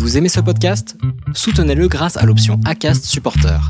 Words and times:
Vous 0.00 0.16
aimez 0.16 0.30
ce 0.30 0.40
podcast? 0.40 0.96
Soutenez-le 1.34 1.86
grâce 1.86 2.16
à 2.16 2.24
l'option 2.24 2.58
ACAST 2.64 3.04
Supporter. 3.04 3.60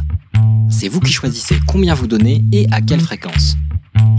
C'est 0.70 0.86
vous 0.86 1.00
qui 1.00 1.12
choisissez 1.12 1.56
combien 1.66 1.92
vous 1.92 2.06
donnez 2.06 2.44
et 2.52 2.68
à 2.70 2.80
quelle 2.80 3.00
fréquence. 3.00 3.56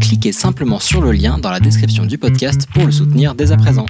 Cliquez 0.02 0.34
simplement 0.34 0.80
sur 0.80 1.00
le 1.00 1.14
lien 1.14 1.38
dans 1.38 1.50
la 1.50 1.62
description 1.62 2.06
du 2.06 2.18
podcast 2.18 2.68
pour 2.74 2.86
le 2.86 2.92
soutenir 2.92 3.34
dès 3.34 3.54
à 3.54 3.58
présent. 3.58 3.86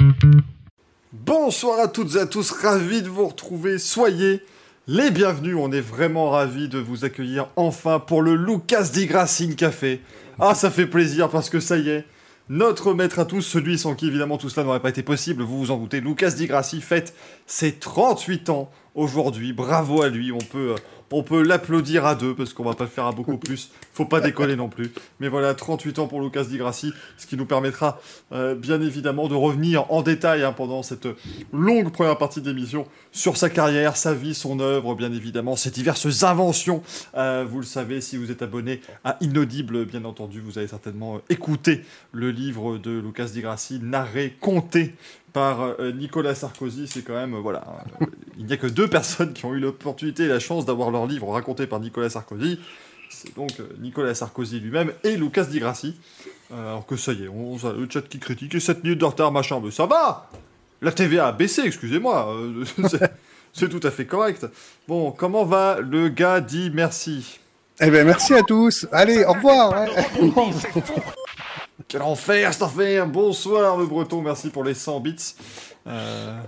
Bonsoir 1.12 1.80
à 1.80 1.88
toutes 1.88 2.16
et 2.16 2.20
à 2.20 2.28
tous, 2.28 2.52
ravi 2.52 3.02
de 3.02 3.10
vous 3.10 3.26
retrouver. 3.26 3.80
Soyez 3.80 4.44
les 4.86 5.10
bienvenus, 5.10 5.56
on 5.60 5.72
est 5.72 5.82
vraiment 5.82 6.30
ravis 6.30 6.70
de 6.70 6.78
vous 6.78 7.04
accueillir 7.04 7.48
enfin 7.56 7.98
pour 7.98 8.22
le 8.22 8.36
Lucas 8.36 8.90
Di 8.94 9.08
Gracine 9.08 9.56
Café. 9.56 10.00
Ah, 10.40 10.54
ça 10.54 10.70
fait 10.70 10.86
plaisir 10.86 11.28
parce 11.30 11.50
que 11.50 11.60
ça 11.60 11.80
y 11.80 11.90
est, 11.90 12.06
notre 12.52 12.94
maître 12.94 13.20
à 13.20 13.24
tous, 13.24 13.42
celui 13.42 13.78
sans 13.78 13.96
qui 13.96 14.08
évidemment 14.08 14.38
tout 14.38 14.50
cela 14.50 14.66
n'aurait 14.66 14.82
pas 14.82 14.90
été 14.90 15.04
possible, 15.04 15.42
vous 15.42 15.58
vous 15.58 15.72
en 15.72 15.78
doutez, 15.78 16.02
Lucas 16.02 16.32
Di 16.32 16.48
Grassi 16.48 16.82
fête 16.82 17.16
ses 17.46 17.72
38 17.72 18.50
ans 18.50 18.70
aujourd'hui. 18.94 19.54
Bravo 19.54 20.02
à 20.02 20.10
lui, 20.10 20.34
on 20.34 20.38
peut, 20.38 20.76
euh, 20.76 20.76
on 21.12 21.24
peut 21.24 21.42
l'applaudir 21.44 22.06
à 22.06 22.16
deux 22.16 22.36
parce 22.36 22.54
qu'on 22.54 22.64
va 22.64 22.74
pas 22.74 22.86
le 22.86 22.90
faire 22.90 23.06
à 23.06 23.12
beaucoup 23.12 23.38
plus. 23.38 23.72
Faut 23.94 24.06
pas 24.06 24.22
décoller 24.22 24.56
non 24.56 24.70
plus. 24.70 24.92
Mais 25.20 25.28
voilà, 25.28 25.54
38 25.54 26.00
ans 26.00 26.08
pour 26.08 26.22
Lucas 26.22 26.46
Di 26.46 26.58
Grassi, 26.58 26.94
ce 27.18 27.28
qui 27.28 27.38
nous 27.38 27.46
permettra 27.46 28.00
euh, 28.32 28.56
bien 28.56 28.82
évidemment 28.82 29.28
de 29.28 29.36
revenir 29.36 29.92
en 29.92 30.02
détail 30.02 30.44
hein, 30.44 30.54
pendant 30.54 30.84
cette 30.84 31.08
longue 31.54 31.92
première 31.92 32.18
partie 32.18 32.42
d'émission 32.42 32.88
sur 33.12 33.38
sa 33.38 33.50
carrière, 33.50 33.98
sa 33.98 34.14
vie, 34.14 34.34
son 34.34 34.60
œuvre, 34.60 34.96
bien 34.96 35.12
évidemment, 35.12 35.56
ses 35.56 35.72
diverses 35.72 36.24
inventions. 36.24 36.82
Euh, 37.16 37.46
vous 37.48 37.60
le 37.60 37.66
savez, 37.66 38.02
si 38.02 38.18
vous 38.18 38.32
êtes 38.32 38.42
abonné 38.42 38.82
à 39.04 39.18
Inaudible, 39.22 39.86
bien 39.86 40.06
entendu, 40.06 40.40
vous 40.40 40.58
avez 40.58 40.68
certainement 40.68 41.20
écouté 41.30 41.82
le 42.12 42.32
livre 42.32 42.78
de 42.78 42.92
Lucas 43.00 43.26
Di 43.26 43.42
Grassi, 43.42 43.80
narré, 43.82 44.36
compté 44.40 44.96
par 45.34 45.62
euh, 45.62 45.92
Nicolas 45.92 46.36
Sarkozy, 46.36 46.88
c'est 46.88 47.02
quand 47.02 47.14
même, 47.14 47.34
euh, 47.34 47.40
voilà, 47.40 47.64
euh, 48.02 48.06
il 48.38 48.46
n'y 48.46 48.54
a 48.54 48.58
que 48.58 48.68
deux 48.68 48.88
personnes 48.90 49.34
qui 49.34 49.46
ont 49.46 49.54
eu 49.54 49.60
l'opportunité 49.60 50.24
et 50.24 50.28
la 50.28 50.40
chance 50.40 50.66
d'avoir 50.66 50.92
leur 50.92 51.08
livre 51.08 51.30
raconté 51.30 51.68
par 51.68 51.80
Nicolas 51.80 52.10
Sarkozy. 52.10 52.60
C'est 53.10 53.36
donc 53.36 53.52
Nicolas 53.80 54.16
Sarkozy 54.16 54.60
lui-même 54.60 54.94
et 55.04 55.18
Lucas 55.18 55.44
Di 55.44 55.60
Grassi. 55.60 55.98
alors 56.54 56.86
que 56.86 56.96
ça 56.96 57.12
y 57.12 57.26
est, 57.26 57.28
on, 57.28 57.58
a 57.58 57.74
le 57.74 57.88
chat 57.90 58.02
qui 58.04 58.20
critique, 58.20 58.56
et 58.56 58.60
7 58.62 58.84
minutes 58.84 59.00
de 59.00 59.06
retard, 59.06 59.34
machin, 59.34 59.60
mais 59.62 59.70
ça 59.70 59.86
va 59.86 60.30
La 60.82 60.94
TVA 60.94 61.28
a 61.28 61.32
baissé, 61.34 61.64
excusez-moi, 61.66 62.34
c'est 63.54 63.68
tout 63.68 63.86
à 63.86 63.92
fait 63.92 64.06
correct. 64.06 64.48
Bon, 64.88 65.12
comment 65.12 65.44
va 65.44 65.82
le 65.82 66.08
gars 66.08 66.40
dit 66.40 66.72
merci? 66.74 67.40
Eh 67.82 67.90
bien, 67.90 68.06
merci 68.06 68.34
à 68.34 68.44
tous. 68.44 68.88
Allez, 68.94 69.26
au 69.26 69.34
revoir. 69.34 69.74
Quel 71.92 72.04
enfer, 72.04 72.54
cet 72.54 72.64
enfer 72.64 73.06
Bonsoir 73.06 73.76
le 73.76 73.86
breton, 73.86 74.22
merci 74.22 74.50
pour 74.50 74.64
les 74.64 74.74
100 74.74 75.02
bits. 75.02 75.36
Euh, 75.88 76.40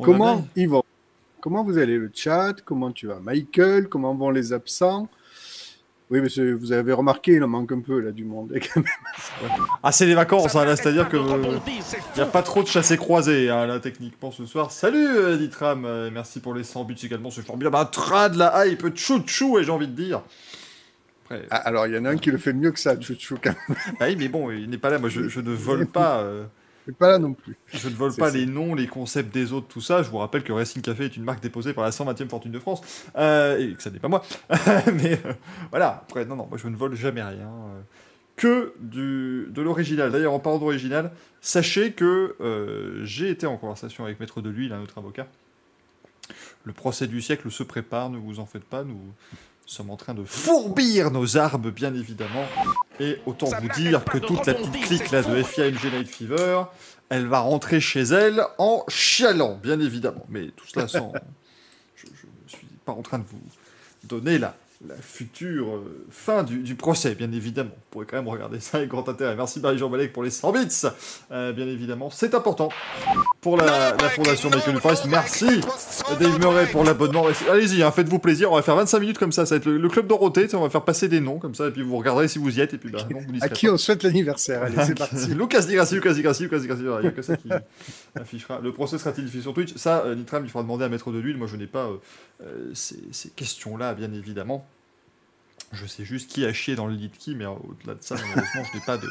comment 0.00 0.46
Yvan 0.56 0.82
Comment 1.42 1.62
vous 1.62 1.76
allez 1.76 1.98
le 1.98 2.10
chat? 2.14 2.54
Comment 2.64 2.90
tu 2.90 3.06
vas? 3.06 3.18
Michael 3.22 3.90
Comment 3.90 4.14
vont 4.14 4.30
les 4.30 4.54
absents? 4.54 5.10
Oui, 6.10 6.22
mais 6.22 6.54
vous 6.54 6.72
avez 6.72 6.94
remarqué, 6.94 7.32
il 7.32 7.44
en 7.44 7.48
manque 7.48 7.70
un 7.72 7.80
peu 7.80 8.00
là 8.00 8.12
du 8.12 8.24
monde 8.24 8.50
quand 8.74 8.80
même. 8.80 9.48
Ah, 9.82 9.92
c'est 9.92 10.06
les 10.06 10.14
vacances, 10.14 10.56
hein, 10.56 10.64
c'est-à-dire 10.74 11.10
que 11.10 11.18
il 11.18 12.16
n'y 12.16 12.22
a 12.22 12.26
pas 12.26 12.42
trop 12.42 12.62
de 12.62 12.68
chassés 12.68 12.96
croisés 12.96 13.50
hein, 13.50 13.66
là 13.66 13.78
techniquement 13.78 14.30
ce 14.30 14.46
soir. 14.46 14.70
Salut 14.70 15.06
euh, 15.06 15.36
Ditram, 15.36 15.84
euh, 15.84 16.08
merci 16.10 16.40
pour 16.40 16.54
les 16.54 16.64
100 16.64 16.84
bits 16.84 16.96
également, 17.02 17.30
c'est 17.30 17.44
formidable. 17.44 17.76
Un 17.76 17.84
trad 17.84 18.36
la 18.36 18.66
hype, 18.66 18.88
tchou 18.94 19.18
tchou, 19.20 19.58
et 19.58 19.64
j'ai 19.64 19.70
envie 19.70 19.88
de 19.88 19.92
dire. 20.02 20.22
Ah, 21.50 21.56
alors, 21.56 21.86
il 21.86 21.94
y 21.94 21.98
en 21.98 22.04
a 22.04 22.10
un 22.10 22.16
qui 22.16 22.30
le 22.30 22.38
fait 22.38 22.52
mieux 22.52 22.70
que 22.70 22.78
ça, 22.78 22.98
Chouchou, 23.00 23.38
quand 23.42 23.54
même. 23.68 23.78
Ah 24.00 24.06
oui, 24.06 24.16
mais 24.18 24.28
bon, 24.28 24.50
il 24.50 24.68
n'est 24.70 24.78
pas 24.78 24.90
là. 24.90 24.98
Moi, 24.98 25.08
je, 25.08 25.40
ne 25.40 25.52
vole 25.52 25.86
pas. 25.86 26.20
Euh, 26.20 26.44
il 26.86 26.90
n'est 26.90 26.96
pas 26.96 27.08
là 27.08 27.18
non 27.18 27.32
plus. 27.32 27.56
Je 27.68 27.88
ne 27.88 27.94
vole 27.94 28.14
pas 28.14 28.30
les 28.30 28.46
noms, 28.46 28.74
les 28.74 28.86
concepts 28.86 29.32
des 29.32 29.52
autres, 29.52 29.68
tout 29.68 29.80
ça. 29.80 30.02
Je 30.02 30.10
vous 30.10 30.18
rappelle 30.18 30.42
que 30.42 30.52
Racing 30.52 30.82
Café 30.82 31.04
est 31.04 31.16
une 31.16 31.24
marque 31.24 31.42
déposée 31.42 31.72
par 31.72 31.84
la 31.84 31.90
120e 31.90 32.28
fortune 32.28 32.52
de 32.52 32.58
France. 32.58 32.82
Euh, 33.16 33.58
et 33.58 33.74
que 33.74 33.82
ça 33.82 33.90
n'est 33.90 33.98
pas 33.98 34.08
moi. 34.08 34.24
mais 34.94 35.18
euh, 35.24 35.32
voilà, 35.70 36.02
après, 36.02 36.24
non, 36.24 36.36
non, 36.36 36.46
moi 36.48 36.58
je 36.58 36.68
ne 36.68 36.76
vole 36.76 36.94
jamais 36.94 37.22
rien. 37.22 37.50
que 38.36 38.74
du, 38.80 39.46
de 39.50 39.62
l'original. 39.62 40.10
D'ailleurs, 40.10 40.32
en 40.32 40.40
parlant 40.40 40.58
d'original, 40.58 41.12
sachez 41.40 41.92
que 41.92 42.36
j'ai 43.04 43.30
été 43.30 43.46
en 43.46 43.56
conversation 43.56 44.04
avec 44.04 44.18
Maître 44.20 44.40
de 44.40 44.50
l'Huile, 44.50 44.72
un 44.72 44.82
autre 44.82 44.98
avocat. 44.98 45.26
Le 46.64 46.72
procès 46.72 47.06
du 47.06 47.20
siècle 47.20 47.50
se 47.50 47.62
prépare, 47.62 48.10
ne 48.10 48.18
vous 48.18 48.38
en 48.38 48.46
faites 48.46 48.64
pas. 48.64 48.84
Nous 48.84 49.00
nous 49.64 49.72
sommes 49.72 49.90
en 49.90 49.96
train 49.96 50.14
de 50.14 50.24
fourbir 50.24 51.10
nos 51.10 51.36
armes, 51.36 51.70
bien 51.70 51.94
évidemment. 51.94 52.44
Et 53.00 53.18
autant 53.26 53.46
vous 53.46 53.68
dire 53.68 54.04
que 54.04 54.18
toute 54.18 54.44
la 54.46 54.54
petite 54.54 54.84
clique 54.84 55.10
là 55.10 55.22
de 55.22 55.42
FIAMG 55.42 55.84
Night 55.94 56.08
Fever, 56.08 56.64
elle 57.08 57.26
va 57.26 57.40
rentrer 57.40 57.80
chez 57.80 58.02
elle 58.02 58.42
en 58.58 58.84
chialant, 58.88 59.58
bien 59.62 59.78
évidemment. 59.80 60.26
Mais 60.28 60.48
tout 60.48 60.66
cela 60.66 60.88
sans. 60.88 61.12
je 61.96 62.06
ne 62.06 62.48
suis 62.48 62.66
pas 62.84 62.92
en 62.92 63.02
train 63.02 63.18
de 63.18 63.24
vous 63.24 63.40
donner 64.04 64.38
la, 64.38 64.54
la 64.88 64.96
future 64.96 65.76
euh, 65.76 66.06
fin 66.10 66.42
du, 66.42 66.74
procès, 66.74 67.14
bien 67.14 67.30
évidemment. 67.30 67.70
Vous 67.70 67.90
pourrez 67.90 68.06
quand 68.06 68.16
même 68.16 68.28
regarder 68.28 68.58
ça 68.58 68.78
avec 68.78 68.90
grand 68.90 69.08
intérêt. 69.08 69.36
Merci 69.36 69.60
Marie-Jean 69.60 69.88
Balek 69.88 70.12
pour 70.12 70.22
les 70.22 70.30
100 70.30 70.52
bits, 70.52 70.86
euh, 71.30 71.52
bien 71.52 71.66
évidemment. 71.68 72.10
C'est 72.10 72.34
important 72.34 72.70
pour 73.40 73.56
la, 73.56 73.96
fondation 74.10 74.50
Michael 74.50 74.80
Forest. 74.80 75.04
Merci 75.06 75.60
Dave 76.18 76.38
Murray 76.40 76.66
pour 76.66 76.84
l'abonnement. 76.84 77.26
Allez-y, 77.50 77.82
hein, 77.82 77.92
faites-vous 77.92 78.18
plaisir. 78.18 78.50
On 78.50 78.56
va 78.56 78.62
faire 78.62 78.76
25 78.76 78.98
minutes 78.98 79.18
comme 79.18 79.32
ça. 79.32 79.46
Ça 79.46 79.54
va 79.54 79.58
être 79.58 79.66
le, 79.66 79.88
club 79.88 80.06
Dorothée. 80.06 80.52
On 80.54 80.60
va 80.60 80.70
faire 80.70 80.84
passer 80.84 81.08
des 81.08 81.20
noms 81.20 81.38
comme 81.38 81.54
ça, 81.54 81.68
et 81.68 81.70
puis 81.70 81.82
vous 81.82 81.96
regarderez 81.96 82.26
si 82.28 82.38
vous 82.38 82.58
y 82.58 82.60
êtes. 82.60 82.74
Et 82.74 82.78
puis, 82.78 82.90
bah, 82.90 82.98
non, 83.10 83.20
vous 83.20 83.34
à 83.40 83.48
qui 83.48 83.68
on 83.68 83.76
souhaite 83.76 84.02
l'anniversaire 84.02 84.62
Allez, 84.62 84.76
c'est 84.84 84.98
parti. 84.98 85.34
Lucas 85.34 85.62
Digrassi, 85.62 85.94
Lucas 85.94 86.14
Digrassi, 86.14 86.42
Lucas 86.44 86.58
Digrassi. 86.58 86.82
Il 86.82 87.00
n'y 87.02 87.06
a 87.06 87.10
que 87.10 87.22
ça 87.22 87.36
qui 87.36 87.48
affichera. 88.20 88.60
Le 88.60 88.72
procès 88.72 88.98
sera-t-il 88.98 89.24
diffusé 89.26 89.42
sur 89.42 89.54
Twitch? 89.54 89.74
Ça, 89.76 90.02
euh, 90.06 90.14
Nitram, 90.14 90.44
il 90.44 90.50
faudra 90.50 90.64
demander 90.64 90.84
à 90.84 90.88
Maître 90.88 91.12
de 91.12 91.18
l'huile. 91.18 91.36
Moi, 91.36 91.46
je 91.46 91.56
n'ai 91.56 91.66
pas 91.66 91.88
ces, 92.74 93.00
ces 93.12 93.30
questions-là, 93.30 93.94
bien 93.94 94.12
évidemment. 94.12 94.66
Je 95.72 95.86
sais 95.86 96.04
juste 96.04 96.30
qui 96.30 96.44
a 96.44 96.52
chié 96.52 96.76
dans 96.76 96.86
le 96.86 96.94
lit 96.94 97.08
de 97.08 97.16
qui, 97.16 97.34
mais 97.34 97.46
au-delà 97.46 97.94
de 97.94 98.02
ça, 98.02 98.14
malheureusement, 98.14 98.62
je 98.70 98.78
n'ai 98.78 98.84
pas 98.84 98.98
de, 98.98 99.08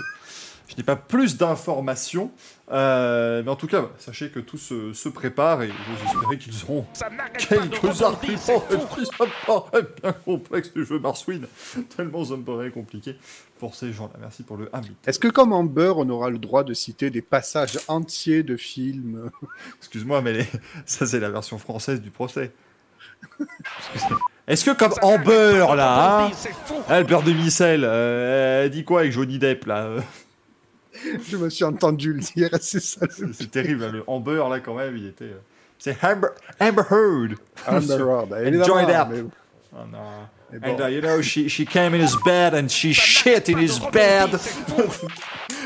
je 0.72 0.78
n'ai 0.78 0.84
pas 0.84 0.96
plus 0.96 1.38
d'informations. 1.38 2.32
Euh, 2.72 3.44
mais 3.44 3.52
en 3.52 3.56
tout 3.56 3.68
cas, 3.68 3.90
sachez 3.98 4.30
que 4.30 4.40
tout 4.40 4.58
se, 4.58 4.94
se 4.94 5.10
prépare 5.10 5.64
et 5.64 5.72
j'espère 6.00 6.38
qu'ils 6.40 6.64
auront 6.64 6.86
quelques 7.38 8.02
arguments. 8.02 8.34
Et 8.34 8.38
ça 8.38 9.26
me 9.26 9.46
paraît 9.46 9.88
bien 10.02 10.14
complexe 10.14 10.72
du 10.74 10.86
jeu 10.86 11.00
Marswin, 11.00 11.46
tellement 11.96 12.24
ça 12.24 12.38
me 12.38 12.44
paraît 12.44 12.72
compliqué 12.72 13.18
pour 13.60 13.76
ces 13.76 13.92
gens-là. 13.92 14.14
Merci 14.22 14.44
pour 14.44 14.56
le 14.56 14.70
invite. 14.72 14.96
Est-ce 15.06 15.20
que 15.20 15.28
comme 15.28 15.52
Amber, 15.52 15.94
on 15.98 16.10
aura 16.10 16.30
le 16.30 16.40
droit 16.40 16.64
de 16.64 16.74
citer 16.74 17.10
des 17.10 17.22
passages 17.22 17.78
entiers 17.90 18.44
de 18.44 18.56
films? 18.56 19.30
Excuse-moi, 19.80 20.22
mais 20.22 20.48
ça 20.86 21.06
c'est 21.06 21.20
la 21.20 21.30
version 21.30 21.58
française 21.58 22.02
du 22.02 22.12
procès. 22.12 22.54
Est-ce 24.48 24.66
que 24.66 24.72
comme 24.72 24.94
Amber 25.02 25.66
là, 25.76 26.26
hein, 26.26 26.32
elle 26.90 27.06
beurre 27.06 27.24
de 27.24 27.32
micelle, 27.32 27.84
euh, 27.86 28.64
elle 28.64 28.70
dit 28.70 28.84
quoi 28.84 29.02
avec 29.02 29.12
Johnny 29.12 29.40
Depp 29.40 29.66
là 29.66 29.84
euh 29.84 30.02
Je 31.30 31.38
me 31.38 31.50
suis 31.50 31.64
entendu 31.64 32.14
le 32.14 32.20
dire, 32.20 32.50
c'est 32.60 32.82
ça. 32.82 33.06
C'est 33.34 33.50
terrible, 33.50 33.84
hein, 33.84 33.92
le 33.94 34.04
Amber 34.08 34.44
là 34.50 34.60
quand 34.60 34.76
même, 34.76 34.98
il 34.98 35.08
était. 35.08 35.26
Euh, 35.26 35.42
c'est 35.78 35.98
Amber, 36.04 36.28
Amber 36.60 36.84
Heard. 36.90 37.36
Amber 37.68 37.94
Heard, 37.94 38.34
Enjoy 38.34 38.86
that. 38.86 39.10
Oh, 39.74 39.86
non. 39.90 40.28
And 40.64 40.82
uh, 40.82 40.88
you 40.88 41.02
know, 41.02 41.22
she, 41.22 41.48
she 41.48 41.66
came 41.66 41.94
in 41.96 42.02
his 42.02 42.18
bed 42.26 42.54
and 42.54 42.70
she 42.70 42.92
shit 42.92 43.48
in 43.48 43.58
his 43.58 43.80
bed. 43.80 44.38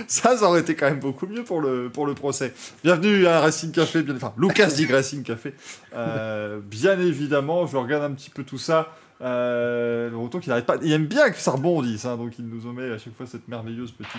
Ça, 0.07 0.38
ça 0.38 0.45
aurait 0.45 0.61
été 0.61 0.75
quand 0.75 0.89
même 0.89 1.00
beaucoup 1.00 1.28
mieux 1.28 1.44
pour 1.44 1.61
le, 1.61 1.89
pour 1.89 2.06
le 2.06 2.13
procès. 2.13 2.53
Bienvenue 2.83 3.28
à 3.28 3.39
Racing 3.39 3.72
Café, 3.72 4.03
bien, 4.03 4.16
enfin, 4.16 4.33
Lucas 4.38 4.67
dit 4.67 4.85
Racing 4.85 5.23
Café. 5.23 5.53
Euh, 5.95 6.59
bien 6.63 7.00
évidemment, 7.00 7.66
je 7.67 7.78
regarde 7.78 8.03
un 8.03 8.11
petit 8.11 8.29
peu 8.29 8.44
tout 8.44 8.57
ça. 8.57 8.89
Euh, 9.22 10.09
le 10.09 10.17
retour 10.17 10.41
qu'il 10.41 10.50
n'arrête 10.50 10.66
pas. 10.66 10.75
Il 10.81 10.91
aime 10.91 11.05
bien 11.05 11.29
que 11.29 11.38
ça 11.38 11.51
rebondisse, 11.51 12.03
hein, 12.05 12.17
donc 12.17 12.38
il 12.38 12.45
nous 12.47 12.67
omet 12.67 12.91
à 12.91 12.97
chaque 12.97 13.16
fois 13.16 13.25
cette 13.25 13.47
merveilleuse 13.47 13.91
petite 13.91 14.11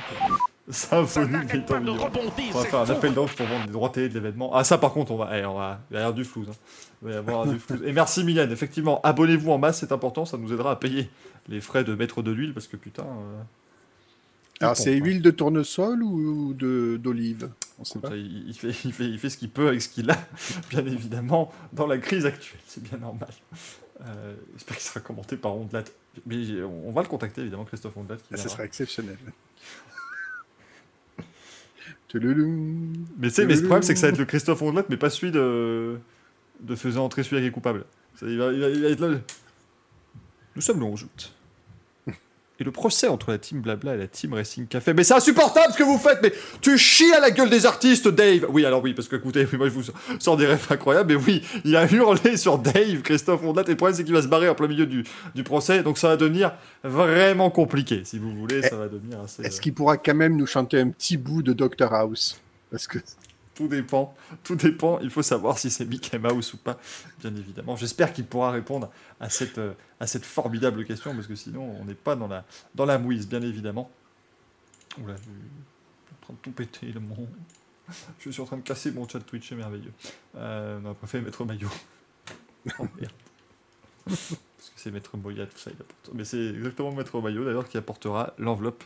symphonie 0.70 1.46
qui 1.50 1.58
est 1.58 1.70
On 1.70 2.58
va 2.58 2.64
faire 2.64 2.80
un 2.80 2.90
appel 2.90 3.12
d'offres 3.12 3.36
pour 3.36 3.46
vendre 3.46 3.66
des 3.66 3.72
droits 3.72 3.90
télé 3.90 4.08
de 4.08 4.14
l'événement. 4.14 4.50
Ah, 4.54 4.64
ça 4.64 4.78
par 4.78 4.92
contre, 4.92 5.12
on 5.12 5.16
va, 5.16 5.38
eh, 5.38 5.44
on 5.44 5.54
va... 5.54 5.80
il 5.90 5.94
va 5.94 5.98
y 5.98 6.02
avoir 6.02 6.14
du 6.14 6.24
flou. 6.24 6.46
Hein. 6.48 6.54
Il 7.02 7.08
va 7.08 7.14
y 7.14 7.16
avoir 7.18 7.46
du 7.46 7.58
flou. 7.58 7.76
Et 7.84 7.92
merci 7.92 8.24
Mylène, 8.24 8.50
effectivement, 8.50 9.00
abonnez-vous 9.02 9.52
en 9.52 9.58
masse, 9.58 9.80
c'est 9.80 9.92
important, 9.92 10.24
ça 10.24 10.38
nous 10.38 10.52
aidera 10.52 10.70
à 10.70 10.76
payer 10.76 11.10
les 11.48 11.60
frais 11.60 11.84
de 11.84 11.94
mettre 11.94 12.22
de 12.22 12.30
l'huile 12.30 12.54
parce 12.54 12.66
que 12.66 12.76
putain. 12.78 13.04
Euh, 13.04 13.42
Alors 14.60 14.76
c'est 14.76 14.94
huile 14.94 15.20
de 15.22 15.30
tournesol 15.30 16.02
ou 16.02 16.54
d'olive? 16.54 17.50
Il, 17.78 18.54
fait, 18.54 18.68
il, 18.84 18.92
fait, 18.92 19.04
il 19.04 19.18
fait 19.18 19.28
ce 19.28 19.36
qu'il 19.36 19.50
peut 19.50 19.68
avec 19.68 19.82
ce 19.82 19.88
qu'il 19.90 20.10
a, 20.10 20.16
bien 20.70 20.86
évidemment, 20.86 21.52
dans 21.74 21.86
la 21.86 21.98
crise 21.98 22.24
actuelle, 22.24 22.60
c'est 22.66 22.82
bien 22.82 22.96
normal. 22.98 23.28
Euh, 24.00 24.34
J'espère 24.54 24.76
qu'il 24.76 24.86
sera 24.86 25.00
commenté 25.00 25.36
par 25.36 25.54
Ondelat. 25.54 25.84
Mais 26.24 26.62
on 26.62 26.90
va 26.92 27.02
le 27.02 27.08
contacter 27.08 27.42
évidemment, 27.42 27.66
Christophe 27.66 27.96
Ondelat. 27.96 28.16
Ah, 28.32 28.38
ça 28.38 28.48
sera 28.48 28.64
exceptionnel. 28.64 29.18
mais 32.14 32.20
mais 33.18 33.28
le 33.28 33.62
problème 33.62 33.82
c'est 33.82 33.92
que 33.92 34.00
ça 34.00 34.06
va 34.06 34.12
être 34.12 34.18
le 34.18 34.24
Christophe 34.24 34.62
Ondelat, 34.62 34.84
mais 34.88 34.96
pas 34.96 35.10
celui 35.10 35.32
de, 35.32 35.98
de 36.60 36.74
faisant 36.76 37.04
entrer 37.04 37.22
celui 37.24 37.42
qui 37.42 37.48
est 37.48 37.50
coupable. 37.50 37.84
il, 38.22 38.38
va, 38.38 38.52
il, 38.52 38.60
va, 38.60 38.88
être 38.88 39.00
là. 39.00 39.18
Nous 40.54 40.62
sommes 40.62 40.80
le 40.80 40.86
11 40.86 41.02
août. 41.04 41.35
Et 42.58 42.64
le 42.64 42.70
procès 42.70 43.08
entre 43.08 43.30
la 43.30 43.38
team 43.38 43.60
Blabla 43.60 43.94
et 43.94 43.98
la 43.98 44.06
team 44.06 44.34
Racing 44.34 44.66
Café. 44.66 44.94
Mais 44.94 45.04
c'est 45.04 45.14
insupportable 45.14 45.72
ce 45.72 45.78
que 45.78 45.82
vous 45.82 45.98
faites, 45.98 46.20
mais 46.22 46.32
tu 46.60 46.78
chies 46.78 47.12
à 47.12 47.20
la 47.20 47.30
gueule 47.30 47.50
des 47.50 47.66
artistes, 47.66 48.08
Dave 48.08 48.46
Oui, 48.50 48.64
alors 48.64 48.82
oui, 48.82 48.94
parce 48.94 49.08
que 49.08 49.16
écoutez, 49.16 49.46
moi 49.56 49.68
je 49.68 49.74
vous 49.74 49.82
sors 50.18 50.36
des 50.36 50.46
rêves 50.46 50.66
incroyables, 50.70 51.14
mais 51.14 51.20
oui, 51.22 51.42
il 51.64 51.76
a 51.76 51.90
hurlé 51.90 52.36
sur 52.36 52.58
Dave, 52.58 53.02
Christophe 53.02 53.42
Ondat, 53.42 53.62
et 53.66 53.70
le 53.70 53.76
problème 53.76 53.96
c'est 53.96 54.04
qu'il 54.04 54.14
va 54.14 54.22
se 54.22 54.28
barrer 54.28 54.48
en 54.48 54.54
plein 54.54 54.68
milieu 54.68 54.86
du, 54.86 55.04
du 55.34 55.42
procès, 55.42 55.82
donc 55.82 55.98
ça 55.98 56.08
va 56.08 56.16
devenir 56.16 56.52
vraiment 56.82 57.50
compliqué, 57.50 58.02
si 58.04 58.18
vous 58.18 58.30
voulez, 58.30 58.62
ça 58.62 58.76
va 58.76 58.88
devenir 58.88 59.20
assez... 59.20 59.42
Est-ce 59.42 59.60
qu'il 59.60 59.74
pourra 59.74 59.96
quand 59.96 60.14
même 60.14 60.36
nous 60.36 60.46
chanter 60.46 60.80
un 60.80 60.88
petit 60.90 61.16
bout 61.16 61.42
de 61.42 61.52
Doctor 61.52 61.92
House? 61.92 62.40
Parce 62.70 62.86
que... 62.86 62.98
Tout 63.56 63.68
dépend, 63.68 64.14
tout 64.44 64.54
dépend. 64.54 65.00
Il 65.00 65.10
faut 65.10 65.22
savoir 65.22 65.58
si 65.58 65.70
c'est 65.70 65.86
Mickey 65.86 66.18
Mouse 66.18 66.52
ou 66.52 66.58
pas, 66.58 66.78
bien 67.20 67.34
évidemment. 67.34 67.74
J'espère 67.74 68.12
qu'il 68.12 68.26
pourra 68.26 68.50
répondre 68.50 68.90
à 69.18 69.30
cette, 69.30 69.56
euh, 69.56 69.72
à 69.98 70.06
cette 70.06 70.26
formidable 70.26 70.84
question, 70.84 71.14
parce 71.14 71.26
que 71.26 71.34
sinon, 71.34 71.74
on 71.80 71.86
n'est 71.86 71.94
pas 71.94 72.16
dans 72.16 72.28
la, 72.28 72.44
dans 72.74 72.84
la 72.84 72.98
mouise, 72.98 73.26
bien 73.26 73.40
évidemment. 73.40 73.90
Oula, 75.02 75.16
je 75.16 75.22
suis 75.22 75.30
en 75.32 76.24
train 76.24 76.34
de 76.34 76.38
tout 76.42 76.50
péter, 76.52 76.92
le 76.92 77.00
mon... 77.00 77.26
Je 78.18 78.30
suis 78.30 78.42
en 78.42 78.44
train 78.44 78.58
de 78.58 78.62
casser 78.62 78.92
mon 78.92 79.08
chat 79.08 79.20
Twitch, 79.20 79.48
c'est 79.48 79.54
merveilleux. 79.54 79.92
Euh, 80.36 80.78
on 80.84 80.90
a 80.90 80.94
préféré 80.94 81.24
mettre 81.24 81.44
maillot. 81.46 81.70
oh 82.78 82.86
merde. 83.00 83.12
Parce 84.04 84.28
que 84.28 84.80
c'est 84.80 84.90
Maître 84.90 85.16
Moya, 85.16 85.46
tout 85.46 85.56
ça, 85.56 85.70
il 85.70 85.80
apporte. 85.80 86.10
Mais 86.12 86.24
c'est 86.24 86.46
exactement 86.48 86.92
Maître 86.92 87.20
Maillot, 87.20 87.44
d'ailleurs, 87.44 87.68
qui 87.68 87.78
apportera 87.78 88.34
l'enveloppe 88.38 88.84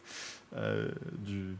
euh, 0.56 0.90
du, 1.18 1.56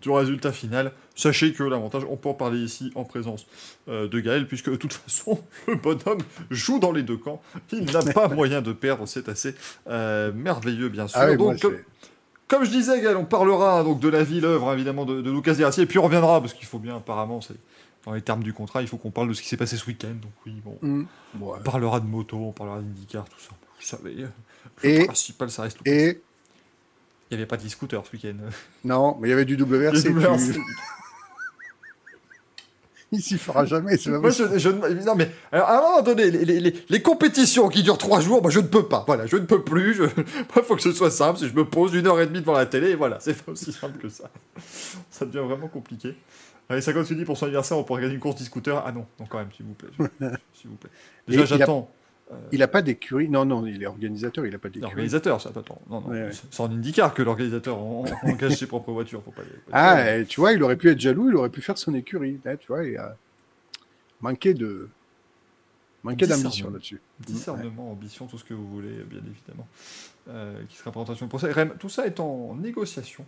du 0.00 0.10
résultat 0.10 0.52
final. 0.52 0.92
Sachez 1.14 1.52
que 1.52 1.62
l'avantage, 1.62 2.02
on 2.10 2.16
peut 2.16 2.28
en 2.28 2.34
parler 2.34 2.58
ici 2.58 2.92
en 2.94 3.04
présence 3.04 3.46
euh, 3.88 4.06
de 4.08 4.20
Gaël, 4.20 4.46
puisque 4.46 4.70
de 4.70 4.76
toute 4.76 4.92
façon, 5.04 5.40
le 5.66 5.76
bonhomme 5.76 6.18
joue 6.50 6.78
dans 6.78 6.92
les 6.92 7.02
deux 7.02 7.16
camps. 7.16 7.40
Il 7.72 7.84
n'a 7.90 8.00
pas 8.14 8.28
moyen 8.28 8.62
de 8.62 8.72
perdre, 8.72 9.06
c'est 9.06 9.28
assez 9.28 9.54
euh, 9.88 10.32
merveilleux, 10.32 10.88
bien 10.88 11.08
sûr. 11.08 11.18
Ah 11.20 11.30
oui, 11.30 11.36
donc, 11.36 11.60
comme, 11.60 11.76
comme 12.48 12.64
je 12.64 12.70
disais, 12.70 13.00
Gaël, 13.00 13.16
on 13.16 13.24
parlera 13.24 13.82
donc 13.82 13.98
de 14.00 14.08
la 14.08 14.22
vie, 14.22 14.40
l'œuvre, 14.40 14.72
évidemment, 14.72 15.04
de, 15.04 15.22
de 15.22 15.30
Lucas 15.30 15.54
Desraciers, 15.54 15.84
et 15.84 15.86
puis 15.86 15.98
on 15.98 16.02
reviendra, 16.04 16.40
parce 16.40 16.52
qu'il 16.54 16.66
faut 16.66 16.78
bien, 16.78 16.96
apparemment, 16.96 17.40
c'est 17.40 17.54
dans 18.04 18.12
les 18.12 18.22
termes 18.22 18.44
du 18.44 18.52
contrat, 18.52 18.82
il 18.82 18.88
faut 18.88 18.98
qu'on 18.98 19.10
parle 19.10 19.28
de 19.28 19.34
ce 19.34 19.42
qui 19.42 19.48
s'est 19.48 19.56
passé 19.56 19.76
ce 19.76 19.84
week-end. 19.86 20.14
Donc 20.22 20.30
oui, 20.46 20.52
bon, 20.64 20.78
Mm. 20.80 21.06
Ouais. 21.40 21.56
on 21.58 21.62
parlera 21.62 21.98
de 21.98 22.06
moto, 22.06 22.36
on 22.36 22.52
parlera 22.52 22.78
d'IndyCar, 22.80 23.24
tout 23.28 23.40
ça. 23.40 23.50
Vous 23.80 23.84
savez, 23.84 24.14
le 24.14 24.28
Et- 24.88 25.04
principal, 25.06 25.50
ça 25.50 25.62
reste 25.62 25.78
Lucas. 25.78 25.90
Et 25.90 26.22
Il 27.30 27.36
n'y 27.36 27.42
avait 27.42 27.46
pas 27.46 27.56
de 27.56 27.68
scooter 27.68 28.04
ce 28.06 28.12
week-end. 28.12 28.36
non, 28.84 29.16
mais 29.20 29.28
il 29.28 29.30
y 29.30 29.34
avait 29.34 29.44
du 29.44 29.56
WRC. 29.56 30.02
Tu- 30.02 30.60
Il 33.12 33.22
s'y 33.22 33.38
fera 33.38 33.64
jamais. 33.64 33.96
Moi, 34.08 34.30
je, 34.30 34.58
je 34.58 34.68
non, 34.68 35.14
mais 35.14 35.30
alors, 35.52 35.68
à 35.68 35.78
un 35.78 35.80
moment 35.80 36.02
donné, 36.02 36.28
les, 36.28 36.44
les- 36.44 36.58
les- 36.60 36.74
les 36.88 37.02
compétitions 37.02 37.68
qui 37.68 37.84
durent 37.84 37.98
trois 37.98 38.20
jours, 38.20 38.48
je 38.50 38.58
ne 38.58 38.66
peux 38.66 38.86
pas. 38.88 39.04
Voilà, 39.06 39.26
je 39.26 39.36
ne 39.36 39.44
peux 39.46 39.62
plus. 39.62 39.94
je- 39.94 40.02
Il 40.56 40.62
faut 40.62 40.74
que 40.74 40.82
ce 40.82 40.90
soit 40.92 41.10
simple. 41.12 41.38
Si 41.38 41.48
je 41.48 41.54
me 41.54 41.64
pose 41.64 41.94
une 41.94 42.06
heure 42.08 42.20
et 42.20 42.26
demie 42.26 42.40
devant 42.40 42.54
la 42.54 42.66
télé, 42.66 42.90
et 42.90 42.94
voilà, 42.96 43.18
c'est 43.20 43.40
pas 43.40 43.52
aussi 43.52 43.72
simple 43.72 43.98
que 43.98 44.08
ça. 44.08 44.28
Ça 45.10 45.24
devient 45.24 45.46
vraiment 45.46 45.68
compliqué. 45.68 46.14
Allez, 46.68 46.80
ça 46.80 46.92
continue 46.92 47.24
pour 47.24 47.38
son 47.38 47.44
anniversaire, 47.46 47.78
on 47.78 47.84
pourrait 47.84 48.02
gagner 48.02 48.14
une 48.14 48.20
course 48.20 48.40
d'e-scooter. 48.40 48.82
Ah 48.84 48.90
non, 48.90 49.06
non, 49.20 49.26
quand 49.30 49.38
même, 49.38 49.52
s'il 49.56 49.66
vous 49.66 49.74
plaît. 49.74 49.88
S'il 50.52 50.68
vous 50.70 50.76
plaît. 50.76 50.90
Déjà, 51.28 51.42
a- 51.42 51.46
j'attends. 51.46 51.88
Il 52.50 52.58
n'a 52.58 52.66
pas 52.68 52.82
d'écurie. 52.82 53.28
Non, 53.28 53.44
non, 53.44 53.64
il 53.66 53.82
est 53.82 53.86
organisateur, 53.86 54.44
il 54.46 54.52
n'a 54.52 54.58
pas 54.58 54.68
d'écurie. 54.68 54.82
L'organisateur, 54.90 55.40
ça, 55.40 55.50
attends. 55.50 55.80
Non, 55.88 56.00
non. 56.00 56.08
Ouais, 56.08 56.22
ouais. 56.24 56.30
C'est 56.50 56.60
en 56.60 56.66
IndyCar 56.70 57.14
que 57.14 57.22
l'organisateur 57.22 57.78
en- 57.78 58.04
en- 58.04 58.28
engage 58.28 58.56
ses 58.56 58.66
propres 58.66 58.90
voitures. 58.92 59.22
Pas, 59.22 59.32
Ah, 59.72 60.24
tu 60.24 60.40
vois, 60.40 60.52
il 60.52 60.62
aurait 60.62 60.76
pu 60.76 60.90
être 60.90 60.98
jaloux, 61.00 61.28
il 61.30 61.36
aurait 61.36 61.50
pu 61.50 61.60
faire 61.60 61.78
son 61.78 61.94
écurie. 61.94 62.40
Là, 62.44 62.56
tu 62.56 62.66
vois, 62.66 62.84
il 62.84 62.96
a 62.96 63.16
manqué 64.20 64.54
de. 64.54 64.88
Manqué 66.02 66.26
d'ambition 66.26 66.70
là-dessus. 66.70 67.00
Discernement, 67.20 67.90
ambition, 67.92 68.26
tout 68.26 68.38
ce 68.38 68.44
que 68.44 68.54
vous 68.54 68.66
voulez, 68.68 69.02
bien 69.08 69.20
évidemment, 69.26 69.66
euh, 70.28 70.60
qui 70.68 70.76
sera 70.76 70.90
présentation 70.92 71.26
procès. 71.28 71.50
Rem, 71.50 71.74
tout 71.80 71.88
ça 71.88 72.06
est 72.06 72.20
en 72.20 72.54
négociation, 72.54 73.24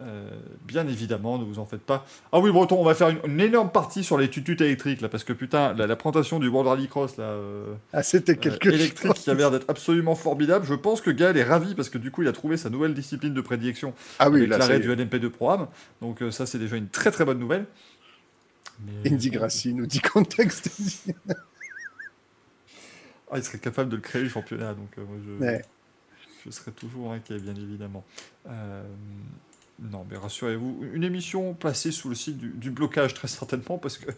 euh, 0.00 0.30
bien 0.64 0.86
évidemment, 0.88 1.38
ne 1.38 1.44
vous 1.44 1.58
en 1.58 1.66
faites 1.66 1.82
pas. 1.82 2.06
Ah 2.32 2.40
oui, 2.40 2.50
Breton, 2.50 2.76
on 2.80 2.84
va 2.84 2.94
faire 2.94 3.08
une, 3.10 3.18
une 3.24 3.40
énorme 3.40 3.70
partie 3.70 4.02
sur 4.02 4.16
les 4.18 4.30
tututes 4.30 4.60
électriques, 4.60 5.00
là, 5.00 5.08
parce 5.08 5.24
que 5.24 5.32
putain, 5.32 5.74
la, 5.74 5.86
la 5.86 5.96
présentation 5.96 6.38
du 6.38 6.48
World 6.48 6.68
Rally 6.68 6.88
Cross, 6.88 7.16
là, 7.18 7.24
euh, 7.24 7.74
Ah, 7.92 8.02
c'était 8.02 8.32
euh, 8.32 8.36
quelque 8.36 8.68
électrique, 8.68 9.12
chose. 9.14 9.22
qui 9.24 9.30
a 9.30 9.34
l'air 9.34 9.50
d'être 9.50 9.68
absolument 9.68 10.14
formidable. 10.14 10.64
Je 10.66 10.74
pense 10.74 11.00
que 11.00 11.10
Gaël 11.10 11.36
est 11.36 11.44
ravi, 11.44 11.74
parce 11.74 11.90
que 11.90 11.98
du 11.98 12.10
coup, 12.10 12.22
il 12.22 12.28
a 12.28 12.32
trouvé 12.32 12.56
sa 12.56 12.70
nouvelle 12.70 12.94
discipline 12.94 13.34
de 13.34 13.40
prédilection 13.40 13.92
Ah 14.18 14.30
oui, 14.30 14.46
l'arrêt 14.46 14.80
du 14.80 14.88
LMP2 14.94 15.28
Pro-Am. 15.28 15.66
Donc 16.00 16.22
ça, 16.30 16.46
c'est 16.46 16.58
déjà 16.58 16.76
une 16.76 16.88
très 16.88 17.10
très 17.10 17.24
bonne 17.24 17.38
nouvelle. 17.38 17.66
Mais- 19.04 19.10
Indy 19.12 19.28
Grassi 19.30 19.74
nous 19.74 19.86
dit 19.86 20.00
contexte. 20.00 20.70
Ah, 23.30 23.36
il 23.38 23.44
serait 23.44 23.58
capable 23.58 23.90
de 23.90 23.96
le 23.96 24.02
créer, 24.02 24.22
le 24.22 24.28
championnat, 24.28 24.74
donc 24.74 24.96
moi, 24.96 25.16
je... 25.24 25.44
Ouais. 25.44 25.64
Je 26.44 26.50
serai 26.50 26.72
toujours 26.72 27.12
inquiet, 27.12 27.38
bien 27.38 27.54
évidemment. 27.54 28.02
Euh, 28.48 28.82
non, 29.80 30.06
mais 30.10 30.16
rassurez-vous, 30.16 30.84
une 30.92 31.04
émission 31.04 31.54
placée 31.54 31.90
sous 31.90 32.08
le 32.08 32.14
signe 32.14 32.36
du, 32.36 32.48
du 32.48 32.70
blocage, 32.70 33.14
très 33.14 33.28
certainement, 33.28 33.78
parce 33.78 33.96
que 33.96 34.10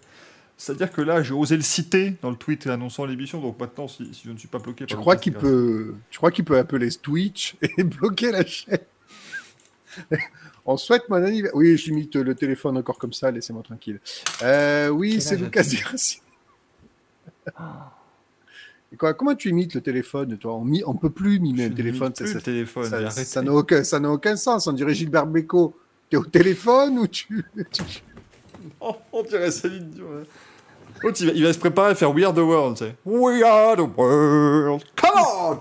c'est-à-dire 0.56 0.92
que 0.92 1.00
là, 1.02 1.22
j'ai 1.22 1.34
osé 1.34 1.56
le 1.56 1.62
citer 1.62 2.14
dans 2.22 2.30
le 2.30 2.36
tweet 2.36 2.66
annonçant 2.66 3.04
l'émission, 3.04 3.40
donc 3.40 3.58
maintenant, 3.58 3.88
si, 3.88 4.12
si 4.14 4.22
je 4.26 4.30
ne 4.30 4.38
suis 4.38 4.48
pas 4.48 4.58
bloqué 4.58 4.86
Tu 4.86 4.94
par 4.94 5.00
crois 5.00 5.14
le 5.14 5.20
qu'il 5.20 5.32
peut, 5.32 5.94
tu 6.10 6.18
crois 6.18 6.30
qu'il 6.30 6.44
peut 6.44 6.58
appeler 6.58 6.88
Twitch 6.90 7.56
et 7.78 7.84
bloquer 7.84 8.30
la 8.30 8.46
chaîne 8.46 8.78
On 10.64 10.76
souhaite 10.76 11.08
mon 11.08 11.16
anniversaire. 11.16 11.56
Oui, 11.56 11.76
j'imite 11.76 12.14
le 12.14 12.34
téléphone 12.36 12.78
encore 12.78 12.98
comme 12.98 13.12
ça, 13.12 13.30
laissez-moi 13.32 13.64
tranquille. 13.64 13.98
Euh, 14.42 14.88
oui, 14.88 15.20
c'est 15.20 15.36
Lucas 15.36 15.60
as-tu? 15.60 15.76
Dirassi. 15.76 16.20
Et 18.92 18.96
quoi, 18.96 19.14
comment 19.14 19.34
tu 19.34 19.48
imites 19.48 19.74
le 19.74 19.80
téléphone, 19.80 20.36
toi? 20.36 20.54
On 20.54 20.66
on 20.86 20.94
peut 20.94 21.08
plus 21.10 21.40
mimer 21.40 21.62
n'imite 21.64 21.76
téléphone. 21.76 22.12
ça- 22.14 22.24
le 22.24 22.30
ça- 22.30 22.40
téléphone, 22.40 22.84
ça- 22.84 23.10
ça 23.10 23.42
n'a 23.42 23.52
aucun, 23.52 23.82
ça 23.84 23.98
n'a 24.00 24.10
aucun 24.10 24.36
sens. 24.36 24.66
On 24.66 24.72
dirait 24.72 24.92
Gilbert 24.94 25.26
Bécaud. 25.26 25.74
T'es 26.10 26.18
au 26.18 26.24
téléphone 26.26 26.98
ou 26.98 27.06
tu... 27.08 27.42
Oh, 28.80 28.96
on 29.12 29.22
dirait 29.22 29.50
Céline 29.50 29.90
Dion. 29.90 30.04
hein. 30.20 30.24
L'autre, 31.02 31.16
il 31.20 31.26
va, 31.26 31.32
il 31.32 31.42
va 31.42 31.52
se 31.52 31.58
préparer 31.58 31.90
à 31.92 31.94
faire 31.96 32.14
We 32.14 32.24
Are 32.24 32.32
the 32.34 32.38
World, 32.38 32.76
tu 32.76 32.84
sais. 32.84 32.94
We 33.04 33.42
are 33.42 33.74
the 33.76 33.88
world, 33.98 34.82
come 34.94 35.10
on 35.40 35.58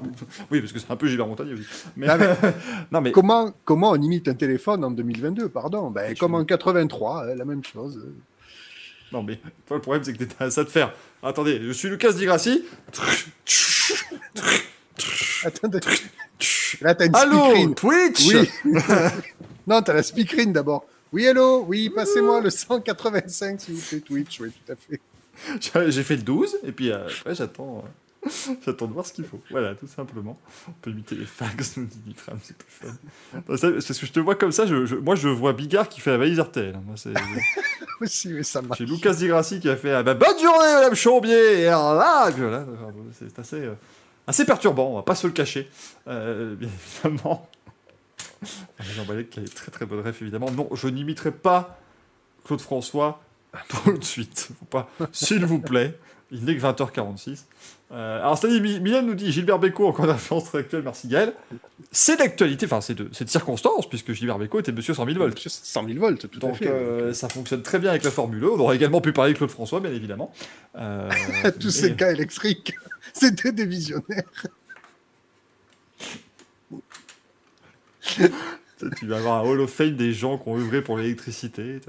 Oui, 0.52 0.60
parce 0.60 0.72
que 0.74 0.78
c'est 0.80 0.92
un 0.92 0.96
peu 0.96 1.08
Gilbert 1.08 1.26
Montagnier 1.28 1.54
aussi. 1.54 1.64
Mais, 1.96 2.06
Non, 2.08 2.16
mais- 2.20 2.36
non, 2.92 3.02
mais 3.02 3.12
Comment, 3.12 3.52
comment 3.66 3.92
on 3.92 3.96
imite 3.96 4.28
un 4.28 4.34
téléphone 4.36 4.84
en 4.84 4.92
2022 4.92 5.50
Pardon. 5.50 5.90
Ben, 5.90 6.16
comme 6.18 6.36
en 6.36 6.44
83, 6.46 7.24
hein, 7.24 7.36
la 7.36 7.46
même 7.46 7.64
chose. 7.64 8.06
Non, 9.12 9.24
mais 9.24 9.38
toi, 9.68 9.78
le 9.78 9.82
problème, 9.82 10.04
c'est 10.04 10.14
que 10.14 10.18
t'étais 10.20 10.42
à 10.44 10.50
ça 10.50 10.64
de 10.64 10.70
faire. 10.70 10.94
Attendez, 11.22 11.60
je 11.62 11.72
suis 11.72 11.90
Lucas 11.90 12.14
Di 12.14 12.26
Grassi. 12.26 12.64
Attendez. 15.44 15.80
Là, 16.82 16.96
t'as 16.96 17.06
une 17.06 17.16
Allô, 17.16 17.38
speakerine. 17.38 17.76
Twitch 17.76 18.28
Oui. 18.28 18.50
non, 19.68 19.82
t'as 19.82 19.94
la 19.94 20.04
speakerine 20.04 20.54
d'abord. 20.54 20.86
Oui, 21.12 21.26
hello. 21.26 21.66
Oui, 21.68 21.90
passez-moi 21.90 22.42
le 22.42 22.50
185, 22.50 23.60
s'il 23.62 23.74
vous 23.76 23.82
plaît, 23.82 24.00
Twitch. 24.00 24.40
Oui, 24.40 24.52
tout 24.52 24.72
à 24.72 24.76
fait. 24.76 25.02
J'ai- 25.60 25.92
J'ai 25.92 26.04
fait 26.04 26.16
le 26.16 26.22
12, 26.22 26.58
et 26.64 26.72
puis 26.72 26.92
euh, 26.92 27.08
après, 27.08 27.36
j'attends 27.36 27.84
euh, 27.86 27.90
j'attends 28.66 28.88
de 28.88 28.94
voir 28.94 29.06
ce 29.06 29.14
qu'il 29.14 29.26
faut. 29.26 29.42
Voilà, 29.50 29.74
tout 29.76 29.88
simplement. 29.88 30.40
On 30.68 30.72
peut 30.74 30.92
imiter 30.92 31.16
les 31.16 31.26
fax, 31.26 31.78
nous 31.78 31.86
dit 31.86 32.02
Nitram, 32.06 32.38
c'est 32.44 32.56
plus 32.56 32.70
fun. 32.70 33.42
Parce 33.48 33.62
que 33.62 33.80
je 34.06 34.12
te 34.12 34.20
vois 34.20 34.36
comme 34.36 34.52
ça, 34.52 34.66
je, 34.68 34.86
je- 34.86 34.96
moi, 34.96 35.16
je 35.16 35.28
vois 35.28 35.54
Bigard 35.54 35.90
qui 35.90 36.02
fait 36.02 36.12
la 36.12 36.18
valise 36.18 36.40
RTL. 36.40 36.80
Moi, 36.86 36.96
c'est- 36.98 37.14
Aussi, 38.00 38.30
mais 38.34 38.44
ça 38.44 38.62
marche. 38.62 38.78
J'ai 38.80 38.86
Lucas 38.86 39.14
Di 39.16 39.28
Grassi 39.28 39.60
qui 39.60 39.70
a 39.70 39.76
fait 39.76 39.92
ah 39.92 40.04
bah, 40.04 40.14
Bonne 40.14 40.38
journée, 40.40 40.74
Madame 40.74 40.94
Chambier 40.96 41.62
Et 41.62 41.68
alors 41.68 41.96
là, 41.96 42.30
voilà, 42.30 42.66
c'est 43.18 43.38
assez, 43.40 43.60
euh, 43.62 43.74
assez 44.28 44.46
perturbant, 44.46 44.92
on 44.92 44.96
va 44.98 45.04
pas 45.04 45.16
se 45.16 45.26
le 45.26 45.34
cacher. 45.34 45.70
Euh, 46.08 46.56
bien 46.56 46.70
évidemment. 47.04 47.50
Jean 48.80 49.06
Balek 49.06 49.30
qui 49.30 49.40
a 49.40 49.44
des 49.44 49.50
très 49.50 49.72
très 49.72 49.86
bonne 49.86 50.00
ref, 50.02 50.22
évidemment. 50.22 50.50
Non, 50.52 50.70
je 50.74 50.88
n'imiterai 50.88 51.32
pas 51.32 51.80
Claude 52.46 52.62
François 52.62 53.22
tout 53.68 53.94
de 53.98 54.04
suite. 54.04 54.50
Faut 54.60 54.66
pas, 54.66 54.90
s'il 55.12 55.46
vous 55.46 55.60
plaît. 55.60 55.98
Il 56.32 56.46
n'est 56.46 56.56
que 56.56 56.62
20h46. 56.62 57.44
Euh, 57.94 58.20
alors, 58.22 58.38
c'est-à-dire, 58.38 58.62
Mylène 58.62 59.06
nous 59.06 59.16
dit 59.16 59.32
Gilbert 59.34 59.60
Bécaud, 59.60 59.86
encore 59.88 60.06
référence 60.06 60.46
très 60.46 60.60
actuelle, 60.60 60.82
merci 60.84 61.10
Gaël. 61.10 61.34
C'est 61.92 62.16
d'actualité, 62.18 62.66
enfin, 62.66 62.80
c'est 62.80 62.94
de, 62.96 63.04
de 63.04 63.30
circonstance, 63.30 63.90
puisque 63.90 64.14
Gilbert 64.14 64.38
Bécaud 64.40 64.62
était 64.62 64.72
monsieur 64.72 64.94
100 64.94 65.06
000 65.08 65.18
volts. 65.18 65.38
100 65.46 65.86
000 65.88 66.00
volts, 66.00 66.30
tout 66.30 66.38
à 66.38 66.40
Donc 66.40 66.56
fait. 66.56 66.70
euh, 66.70 67.14
ça 67.14 67.28
fonctionne 67.28 67.62
très 67.64 67.80
bien 67.80 67.90
avec 67.90 68.04
la 68.04 68.12
Formule 68.12 68.44
1. 68.46 68.48
On 68.48 68.60
aurait 68.60 68.78
également 68.78 69.02
pu 69.02 69.12
parler 69.12 69.34
de 69.34 69.38
Claude 69.38 69.50
François, 69.52 69.82
bien 69.82 69.92
évidemment. 69.92 70.32
Euh, 70.78 71.10
Tous 71.60 71.66
mais- 71.66 71.72
ces 71.90 71.94
cas 71.96 72.12
électriques, 72.12 72.74
c'était 73.14 73.52
des 73.52 73.66
visionnaires. 73.66 74.24
Tu 78.02 79.06
vas 79.06 79.18
avoir 79.18 79.44
un 79.44 79.48
Hall 79.50 79.60
of 79.62 79.72
Fame 79.72 79.96
des 79.96 80.12
gens 80.14 80.38
qui 80.38 80.50
ont 80.50 80.58
œuvré 80.58 80.82
pour 80.82 80.98
l'électricité. 80.98 81.82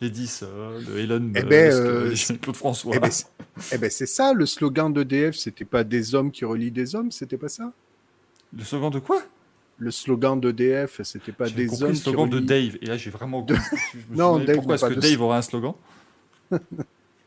Edison, 0.00 0.80
Elon 0.96 1.20
Musk, 1.20 1.36
Eh 1.38 1.42
ben, 1.44 1.72
euh, 1.72 2.10
euh, 2.14 2.36
Claude 2.40 2.56
François. 2.56 2.92
Eh 2.96 3.00
ben, 3.00 3.10
c'est- 3.10 3.26
eh 3.72 3.78
ben, 3.78 3.90
c'est 3.90 4.06
ça, 4.06 4.32
le 4.32 4.46
slogan 4.46 4.92
d'EDF, 4.92 5.36
c'était 5.36 5.64
pas 5.64 5.84
des 5.84 6.14
hommes 6.14 6.30
qui 6.30 6.44
relient 6.44 6.70
des 6.70 6.94
hommes, 6.94 7.10
c'était 7.10 7.36
pas 7.36 7.48
ça? 7.48 7.72
Le 8.56 8.64
slogan 8.64 8.90
de 8.90 8.98
quoi? 8.98 9.22
Le 9.78 9.90
slogan 9.90 10.40
d'EDF, 10.40 11.00
c'était 11.02 11.32
pas 11.32 11.48
des 11.48 11.66
compris 11.66 11.84
hommes 11.84 11.90
le 11.90 11.94
slogan 11.96 12.28
qui 12.30 12.34
de. 12.36 12.40
Dave. 12.40 12.78
Et 12.82 12.86
là, 12.86 12.96
j'ai 12.96 13.10
vraiment 13.10 13.46
Non, 14.10 14.38
Dave 14.38 14.56
pourquoi 14.56 14.74
est-ce 14.76 14.86
que 14.86 14.94
de 14.94 15.00
Dave 15.00 15.20
aurait 15.22 15.38
un 15.38 15.42
slogan? 15.42 15.74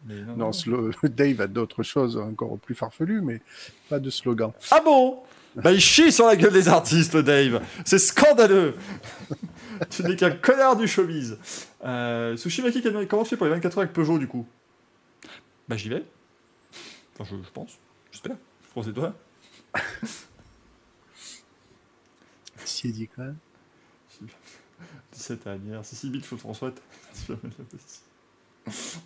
Mais 0.06 0.15
Non, 0.36 0.50
slo- 0.51 0.92
Dave 1.08 1.42
a 1.42 1.48
d'autres 1.48 1.82
choses 1.84 2.18
encore 2.18 2.58
plus 2.60 2.75
farfelues, 2.75 3.22
mais 3.22 3.39
pas 3.89 4.00
de 4.00 4.10
slogan. 4.10 4.51
Ah 4.70 4.82
bon? 4.84 5.20
Bah, 5.55 5.72
il 5.72 5.79
chie 5.79 6.12
sur 6.12 6.25
la 6.25 6.36
gueule 6.36 6.53
des 6.53 6.67
artistes, 6.67 7.15
Dave. 7.17 7.62
C'est 7.86 8.00
scandaleux. 8.00 8.75
tu 9.89 10.03
n'es 10.03 10.15
qu'un 10.15 10.31
connard 10.31 10.75
du 10.75 10.88
showbiz. 10.88 11.38
Euh, 11.83 12.36
Sushimaki, 12.38 12.81
comment 13.07 13.24
tu 13.24 13.29
fais 13.29 13.38
pour 13.38 13.45
les 13.45 13.51
24 13.51 13.77
heures 13.77 13.83
avec 13.83 13.93
Peugeot, 13.93 14.17
du 14.17 14.27
coup? 14.27 14.48
Bah, 15.67 15.77
j'y 15.77 15.89
vais. 15.89 16.03
Enfin, 17.13 17.29
je, 17.29 17.43
je 17.45 17.51
pense. 17.51 17.77
J'espère. 18.12 18.36
Je 18.67 18.74
pense 18.74 18.86
que 18.86 18.91
c'est 18.91 18.95
toi. 18.95 19.15
Si, 22.65 22.91
dit 22.91 23.07
quand 23.07 23.24
même. 23.24 23.38
17 25.13 25.48
anniversaire. 25.48 25.86
Si, 25.86 25.95
si, 25.95 26.10
vite, 26.10 26.25
faut 26.25 26.38
François. 26.38 26.74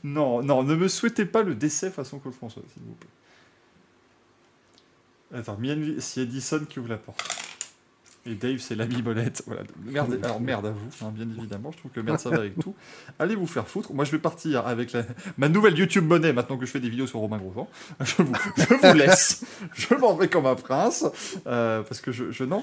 non, 0.03 0.41
non, 0.43 0.63
ne 0.63 0.75
me 0.75 0.87
souhaitez 0.87 1.25
pas 1.25 1.43
le 1.43 1.55
décès 1.55 1.89
façon 1.91 2.19
Claude 2.19 2.33
François, 2.33 2.63
s'il 2.73 2.83
vous 2.83 2.93
plaît. 2.93 3.09
Attends, 5.33 5.57
c'est 5.99 6.21
Edison 6.21 6.61
qui 6.67 6.79
ouvre 6.79 6.89
la 6.89 6.97
porte. 6.97 7.47
Et 8.27 8.35
Dave, 8.35 8.57
c'est 8.59 8.75
l'ami 8.75 9.01
Bolette. 9.01 9.41
Voilà. 9.47 9.63
Merde, 9.85 10.19
alors 10.21 10.41
merde 10.41 10.65
à 10.65 10.71
vous, 10.71 10.89
hein, 11.05 11.13
bien 11.15 11.27
évidemment. 11.37 11.71
Je 11.71 11.77
trouve 11.77 11.91
que 11.91 12.01
merde, 12.01 12.19
ça 12.19 12.29
va 12.29 12.37
avec 12.37 12.59
tout. 12.59 12.75
Allez 13.19 13.35
vous 13.35 13.47
faire 13.47 13.67
foutre. 13.67 13.93
Moi, 13.93 14.03
je 14.03 14.11
vais 14.11 14.19
partir 14.19 14.67
avec 14.67 14.91
la... 14.91 15.03
ma 15.37 15.47
nouvelle 15.47 15.77
YouTube 15.77 16.05
monnaie 16.05 16.33
maintenant 16.33 16.57
que 16.57 16.65
je 16.65 16.71
fais 16.71 16.81
des 16.81 16.89
vidéos 16.89 17.07
sur 17.07 17.19
Romain 17.19 17.37
Grosjean. 17.37 17.69
Je 18.01 18.21
vous, 18.21 18.33
je 18.57 18.73
vous 18.73 18.93
laisse. 18.97 19.45
je 19.73 19.95
m'en 19.95 20.13
vais 20.13 20.27
comme 20.27 20.45
un 20.45 20.55
prince. 20.55 21.05
Euh, 21.47 21.83
parce 21.83 22.01
que 22.01 22.11
je, 22.11 22.31
je 22.31 22.43
n'en 22.43 22.61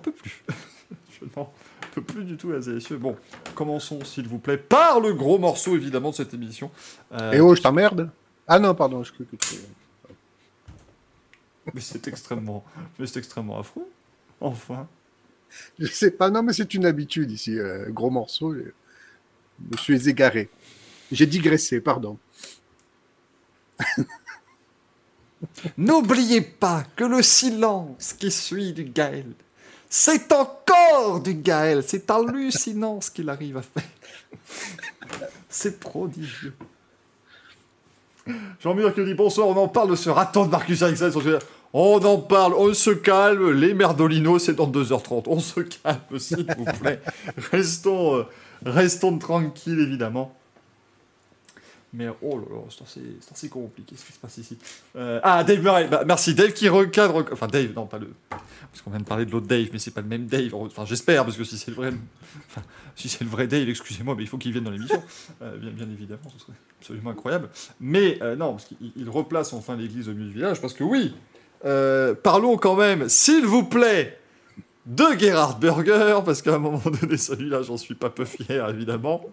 peux 0.00 0.10
plus. 0.10 0.44
je 1.20 1.26
n'en 1.36 1.52
peux 1.94 2.02
plus 2.02 2.24
du 2.24 2.36
tout, 2.36 2.48
messieurs. 2.48 2.98
Bon, 2.98 3.16
commençons, 3.54 4.04
s'il 4.04 4.26
vous 4.26 4.38
plaît, 4.38 4.58
par 4.58 4.98
le 4.98 5.14
gros 5.14 5.38
morceau, 5.38 5.76
évidemment, 5.76 6.10
de 6.10 6.16
cette 6.16 6.34
émission. 6.34 6.72
Euh... 7.12 7.32
Et 7.32 7.40
oh, 7.40 7.54
je 7.54 7.62
t'emmerde 7.62 8.10
Ah 8.48 8.58
non, 8.58 8.74
pardon, 8.74 9.04
je 9.04 9.12
que. 9.12 9.22
Mais 11.74 11.80
c'est 11.80 12.06
extrêmement, 12.08 12.64
mais 12.98 13.06
c'est 13.06 13.18
extrêmement 13.18 13.58
affreux. 13.58 13.88
Enfin. 14.40 14.88
Je 15.78 15.86
sais 15.86 16.10
pas, 16.10 16.30
non, 16.30 16.42
mais 16.42 16.52
c'est 16.52 16.74
une 16.74 16.86
habitude 16.86 17.30
ici. 17.30 17.58
Euh, 17.58 17.88
gros 17.90 18.10
morceau, 18.10 18.54
je 18.54 18.62
me 19.70 19.76
suis 19.76 20.08
égaré. 20.08 20.50
J'ai 21.12 21.26
digressé, 21.26 21.80
pardon. 21.80 22.18
N'oubliez 25.76 26.40
pas 26.40 26.84
que 26.96 27.04
le 27.04 27.22
silence 27.22 28.12
qui 28.14 28.30
suit 28.30 28.72
du 28.72 28.84
Gaël, 28.84 29.26
c'est 29.88 30.32
encore 30.32 31.20
du 31.20 31.34
Gaël. 31.34 31.82
C'est 31.86 32.10
hallucinant 32.10 33.00
ce 33.00 33.10
qu'il 33.10 33.28
arrive 33.28 33.58
à 33.58 33.62
faire. 33.62 33.84
C'est 35.48 35.78
prodigieux. 35.80 36.54
Jean-Mur 38.60 38.92
qui 38.94 39.04
dit 39.04 39.14
bonsoir, 39.14 39.48
on 39.48 39.56
en 39.56 39.68
parle 39.68 39.90
de 39.90 39.96
ce 39.96 40.10
raton 40.10 40.46
de 40.46 40.50
Marcus 40.50 40.82
Ericsson 40.82 41.10
on 41.78 42.02
en 42.04 42.16
parle, 42.16 42.54
on 42.54 42.72
se 42.72 42.90
calme, 42.90 43.50
les 43.50 43.74
merdolinos, 43.74 44.38
c'est 44.38 44.54
dans 44.54 44.70
2h30. 44.70 45.24
On 45.26 45.40
se 45.40 45.60
calme, 45.60 46.00
s'il 46.18 46.46
vous 46.56 46.64
plaît. 46.64 47.02
restons, 47.52 48.16
euh, 48.16 48.22
restons 48.64 49.18
tranquilles, 49.18 49.80
évidemment. 49.80 50.34
Mais 51.92 52.08
oh 52.22 52.38
là 52.38 52.44
là, 52.50 52.62
c'est 52.86 53.00
assez, 53.30 53.48
compliqué 53.50 53.94
ce 53.94 54.06
qui 54.06 54.12
se 54.12 54.18
passe 54.18 54.38
ici. 54.38 54.56
Euh, 54.96 55.20
ah, 55.22 55.44
Dave 55.44 55.62
Murray, 55.62 55.86
bah, 55.88 56.04
merci. 56.06 56.34
Dave 56.34 56.52
qui 56.52 56.68
recadre. 56.70 57.26
Enfin, 57.30 57.46
Dave, 57.46 57.72
non, 57.74 57.86
pas 57.86 57.98
le. 57.98 58.08
Parce 58.30 58.82
qu'on 58.82 58.90
vient 58.90 59.00
de 59.00 59.04
parler 59.04 59.26
de 59.26 59.30
l'autre 59.30 59.46
Dave, 59.46 59.68
mais 59.72 59.78
c'est 59.78 59.92
pas 59.92 60.00
le 60.00 60.08
même 60.08 60.26
Dave. 60.26 60.54
Enfin, 60.54 60.86
j'espère, 60.86 61.24
parce 61.24 61.36
que 61.36 61.44
si 61.44 61.58
c'est 61.58 61.70
le 61.70 61.76
vrai. 61.76 61.92
Si 62.96 63.10
c'est 63.10 63.24
le 63.24 63.30
vrai 63.30 63.46
Dave, 63.46 63.68
excusez-moi, 63.68 64.14
mais 64.16 64.22
il 64.22 64.28
faut 64.28 64.38
qu'il 64.38 64.52
vienne 64.52 64.64
dans 64.64 64.70
l'émission. 64.70 65.02
Euh, 65.42 65.58
bien, 65.58 65.86
évidemment, 65.90 66.30
ce 66.32 66.38
serait 66.38 66.56
absolument 66.80 67.10
incroyable. 67.10 67.50
Mais 67.80 68.18
non, 68.38 68.52
parce 68.52 68.64
qu'il 68.64 69.10
replace 69.10 69.52
enfin 69.52 69.76
l'église 69.76 70.08
au 70.08 70.14
milieu 70.14 70.28
du 70.28 70.34
village, 70.34 70.62
parce 70.62 70.72
que 70.72 70.82
oui, 70.82 71.14
euh, 71.66 72.14
parlons 72.14 72.56
quand 72.56 72.76
même, 72.76 73.08
s'il 73.08 73.44
vous 73.44 73.64
plaît, 73.64 74.18
de 74.86 75.04
Gerhard 75.18 75.58
Burger, 75.58 76.20
parce 76.24 76.40
qu'à 76.42 76.54
un 76.54 76.58
moment 76.58 76.80
donné, 77.00 77.16
celui-là, 77.16 77.62
j'en 77.62 77.76
suis 77.76 77.96
pas 77.96 78.08
peu 78.08 78.24
fier, 78.24 78.68
évidemment. 78.68 79.26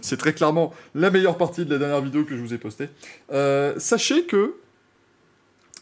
C'est 0.00 0.16
très 0.16 0.32
clairement 0.32 0.72
la 0.94 1.10
meilleure 1.10 1.36
partie 1.36 1.64
de 1.64 1.72
la 1.72 1.78
dernière 1.78 2.00
vidéo 2.00 2.24
que 2.24 2.36
je 2.36 2.40
vous 2.40 2.54
ai 2.54 2.58
postée. 2.58 2.88
Euh, 3.32 3.74
sachez 3.78 4.24
que 4.26 4.54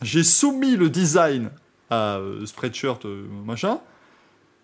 j'ai 0.00 0.24
soumis 0.24 0.76
le 0.76 0.88
design 0.88 1.50
à 1.90 2.16
euh, 2.16 2.46
Spreadshirt 2.46 3.04
machin. 3.44 3.78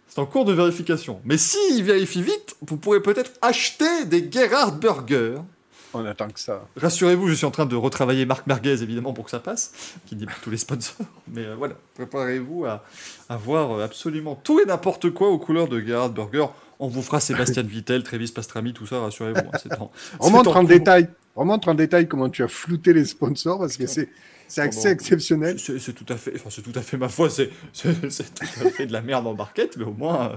C'est 0.09 0.21
en 0.21 0.27
cours 0.27 0.47
de 0.47 0.53
vérification. 0.53 1.21
Mais 1.25 1.37
s'il 1.37 1.85
vérifie 1.85 2.23
vite, 2.23 2.57
vous 2.63 2.79
pourrez 2.79 3.01
peut-être 3.01 3.33
acheter 3.43 4.07
des 4.07 4.29
Gerhard 4.31 4.79
Burger 4.79 5.37
on 5.95 6.05
attend 6.05 6.29
que 6.29 6.41
ça. 6.41 6.67
Rassurez-vous, 6.77 7.29
je 7.29 7.35
suis 7.35 7.47
en 7.47 7.51
train 7.51 7.67
de 7.67 7.77
retravailler 7.77 8.27
Marc 8.27 8.47
Merguez, 8.47 8.83
évidemment, 8.83 9.13
pour 9.13 9.25
que 9.25 9.31
ça 9.31 9.41
passe, 9.41 9.73
qui 10.07 10.17
dit 10.17 10.27
tous 10.43 10.51
les 10.51 10.57
sponsors. 10.57 11.07
Mais 11.33 11.45
euh, 11.45 11.55
voilà, 11.57 11.75
préparez-vous 11.95 12.65
à, 12.65 12.83
voir 13.37 13.73
euh, 13.73 13.85
absolument 13.85 14.35
tout 14.35 14.61
et 14.61 14.65
n'importe 14.65 15.11
quoi 15.11 15.29
aux 15.29 15.39
couleurs 15.39 15.69
de 15.69 15.81
Gerhard 15.81 16.13
Burger. 16.13 16.47
On 16.79 16.89
vous 16.89 17.03
fera 17.03 17.21
Sébastien 17.21 17.63
Vittel, 17.65 18.03
Travis 18.03 18.33
Pastrami, 18.33 18.73
tout 18.73 18.87
ça, 18.87 19.01
rassurez-vous. 19.01 19.39
Hein, 19.39 19.89
on, 20.21 20.31
montre 20.31 20.57
en, 20.57 20.63
détail, 20.63 21.09
on 21.37 21.45
montre 21.45 21.69
en 21.69 21.75
détail 21.75 22.09
comment 22.09 22.29
tu 22.29 22.43
as 22.43 22.49
flouté 22.49 22.93
les 22.93 23.05
sponsors, 23.05 23.59
parce 23.59 23.77
que 23.77 23.87
c'est... 23.87 24.09
C'est 24.51 24.63
assez 24.63 24.89
exceptionnel. 24.89 25.61
C'est 25.61 25.93
tout 25.93 26.13
à 26.13 26.17
fait, 26.17 26.33
enfin 26.35 26.51
c'est 26.51 26.63
tout 26.63 26.77
à 26.77 26.83
fait 26.83 26.97
ma 26.97 27.09
foi, 27.09 27.31
c'est 27.31 27.51
tout 27.73 27.89
à 27.89 28.71
fait 28.71 28.87
de 28.87 28.93
la 28.93 29.01
merde 29.01 29.25
en 29.29 29.35
barquette, 29.35 29.77
mais 29.77 29.85
au 29.85 29.93
moins. 29.93 30.33
Euh, 30.33 30.37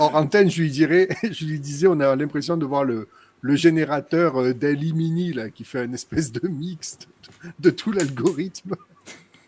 en 0.00 0.06
antenne, 0.14 0.50
je 0.50 0.62
lui 0.62 0.70
dirais, 0.70 1.08
je 1.22 1.44
lui 1.44 1.60
disais, 1.60 1.86
on 1.86 2.00
a 2.00 2.16
l'impression 2.16 2.56
de 2.56 2.66
voir 2.66 2.82
le, 2.82 3.08
le 3.46 3.54
générateur 3.56 4.42
euh, 4.42 4.52
d'Elimini 4.52 5.32
là, 5.32 5.50
qui 5.50 5.64
fait 5.64 5.84
une 5.84 5.94
espèce 5.94 6.32
de 6.32 6.46
mixte 6.48 7.08
de, 7.60 7.70
tout 7.70 7.92
l'algorithme. 7.92 8.74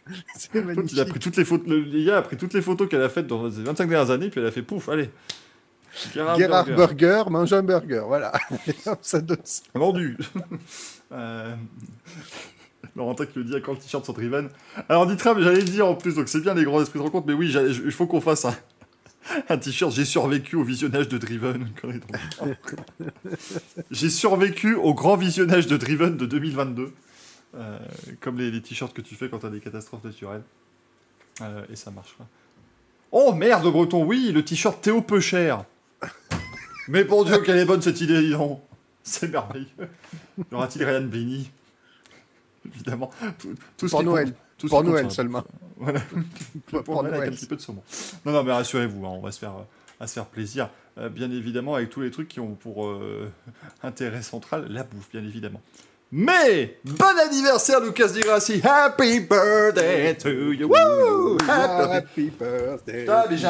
C'est 0.36 0.64
magnifique. 0.64 0.92
Il 0.92 1.00
a 1.00 1.04
pris 1.04 1.18
toutes 1.18 1.36
les 1.36 1.44
photos, 1.44 1.68
le 1.68 2.04
gars 2.04 2.18
a 2.18 2.22
pris 2.22 2.36
toutes 2.36 2.54
les 2.54 2.62
photos 2.62 2.88
qu'elle 2.88 3.02
a 3.02 3.08
faites 3.08 3.26
dans 3.26 3.46
les 3.46 3.50
25 3.50 3.88
dernières 3.88 4.10
années, 4.10 4.30
puis 4.30 4.40
elle 4.40 4.46
a 4.46 4.52
fait 4.52 4.62
pouf, 4.62 4.88
allez. 4.88 5.10
Gerhard, 6.14 6.66
Burger. 6.66 7.24
mange 7.28 7.52
un 7.52 7.62
burger, 7.62 8.02
voilà. 8.06 8.32
ça 9.02 9.20
donne 9.20 9.38
Vendu. 9.74 10.16
euh... 11.12 11.54
Laurentin 12.94 13.26
qui 13.26 13.38
le 13.38 13.44
dit 13.44 13.56
à 13.56 13.60
quand 13.60 13.72
le 13.72 13.78
t-shirt 13.78 14.04
sur 14.04 14.14
Driven. 14.14 14.48
Alors, 14.88 15.06
dit 15.06 15.16
mais 15.24 15.42
j'allais 15.42 15.62
dire 15.62 15.86
en 15.86 15.94
plus, 15.94 16.14
donc 16.14 16.28
c'est 16.28 16.40
bien 16.40 16.54
les 16.54 16.64
grands 16.64 16.80
esprits 16.80 16.98
de 16.98 17.04
rencontre, 17.04 17.26
mais 17.26 17.32
oui, 17.32 17.52
il 17.52 17.90
faut 17.90 18.06
qu'on 18.06 18.20
fasse 18.20 18.44
un, 18.44 18.54
un 19.48 19.58
t-shirt, 19.58 19.92
j'ai 19.92 20.04
survécu 20.04 20.56
au 20.56 20.64
visionnage 20.64 21.08
de 21.08 21.18
Driven. 21.18 21.68
j'ai 23.90 24.10
survécu 24.10 24.74
au 24.74 24.94
grand 24.94 25.16
visionnage 25.16 25.66
de 25.66 25.76
Driven 25.76 26.16
de 26.16 26.26
2022. 26.26 26.92
Euh, 27.54 27.78
comme 28.20 28.38
les, 28.38 28.60
t-shirts 28.60 28.94
que 28.94 29.00
tu 29.00 29.14
fais 29.14 29.28
quand 29.28 29.38
t'as 29.38 29.50
des 29.50 29.60
catastrophes 29.60 30.04
naturelles. 30.04 30.42
Euh, 31.40 31.64
et 31.72 31.76
ça 31.76 31.90
marche. 31.90 32.16
Oh 33.10 33.32
merde, 33.32 33.70
Breton, 33.70 34.04
oui, 34.04 34.32
le 34.32 34.44
t-shirt 34.44 34.80
Théo 34.82 35.00
peu 35.00 35.20
cher. 35.20 35.64
Mais 36.88 37.04
bon 37.04 37.24
Dieu, 37.24 37.38
quelle 37.38 37.58
est 37.58 37.64
bonne 37.64 37.82
cette 37.82 38.00
idée, 38.00 38.20
dis 38.20 38.32
donc. 38.32 38.62
C'est 39.02 39.28
merveilleux. 39.28 39.66
Y 40.38 40.54
aura-t-il 40.54 40.84
Ryan 40.84 41.06
Benny 41.06 41.50
Évidemment. 42.66 43.10
Tout, 43.38 43.54
tout 43.78 43.88
Pour 43.88 44.02
Noël. 44.02 44.34
Tout 44.58 44.68
pour 44.68 44.84
Noël 44.84 45.10
seulement. 45.10 45.44
Voilà. 45.76 46.00
pour, 46.84 47.02
Noël 47.02 47.14
avec 47.14 47.28
un 47.28 47.32
petit 47.32 47.46
peu 47.46 47.56
de 47.56 47.60
saumon. 47.60 47.82
Non, 48.24 48.32
non, 48.32 48.42
mais 48.42 48.52
rassurez-vous, 48.52 49.06
hein, 49.06 49.10
on 49.12 49.20
va 49.20 49.32
se 49.32 49.38
faire, 49.38 49.54
à 50.00 50.06
se 50.06 50.14
faire 50.14 50.26
plaisir. 50.26 50.70
Euh, 50.98 51.08
bien 51.08 51.30
évidemment, 51.30 51.76
avec 51.76 51.90
tous 51.90 52.00
les 52.00 52.10
trucs 52.10 52.28
qui 52.28 52.40
ont 52.40 52.54
pour 52.54 52.86
euh, 52.86 53.30
intérêt 53.82 54.22
central 54.22 54.66
la 54.68 54.82
bouffe, 54.82 55.08
bien 55.12 55.22
évidemment. 55.22 55.62
Mais 56.10 56.78
bon 56.84 57.18
anniversaire 57.22 57.80
Lucas 57.80 58.08
Di 58.08 58.20
Grassi. 58.20 58.62
Happy 58.64 59.20
birthday 59.20 60.16
to 60.16 60.52
you. 60.52 60.70
Happy, 61.46 62.30
birthday. 62.30 63.00
Putain, 63.00 63.24
mais 63.28 63.36
j'ai 63.36 63.48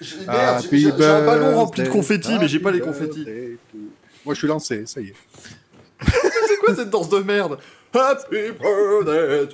j'ai 0.00 1.04
un 1.04 1.26
ballon 1.26 1.56
rempli 1.56 1.82
de 1.82 1.88
confettis, 1.88 2.38
mais 2.38 2.46
j'ai 2.46 2.60
pas 2.60 2.70
les 2.70 2.78
confettis. 2.78 3.26
Moi, 4.24 4.34
je 4.34 4.38
suis 4.38 4.46
lancé, 4.46 4.86
ça 4.86 5.00
y 5.00 5.08
est. 5.08 5.14
c'est 6.46 6.58
quoi 6.60 6.76
cette 6.76 6.90
danse 6.90 7.08
de 7.08 7.18
merde? 7.18 7.58
Happy 7.92 8.52
birthday. 8.52 9.48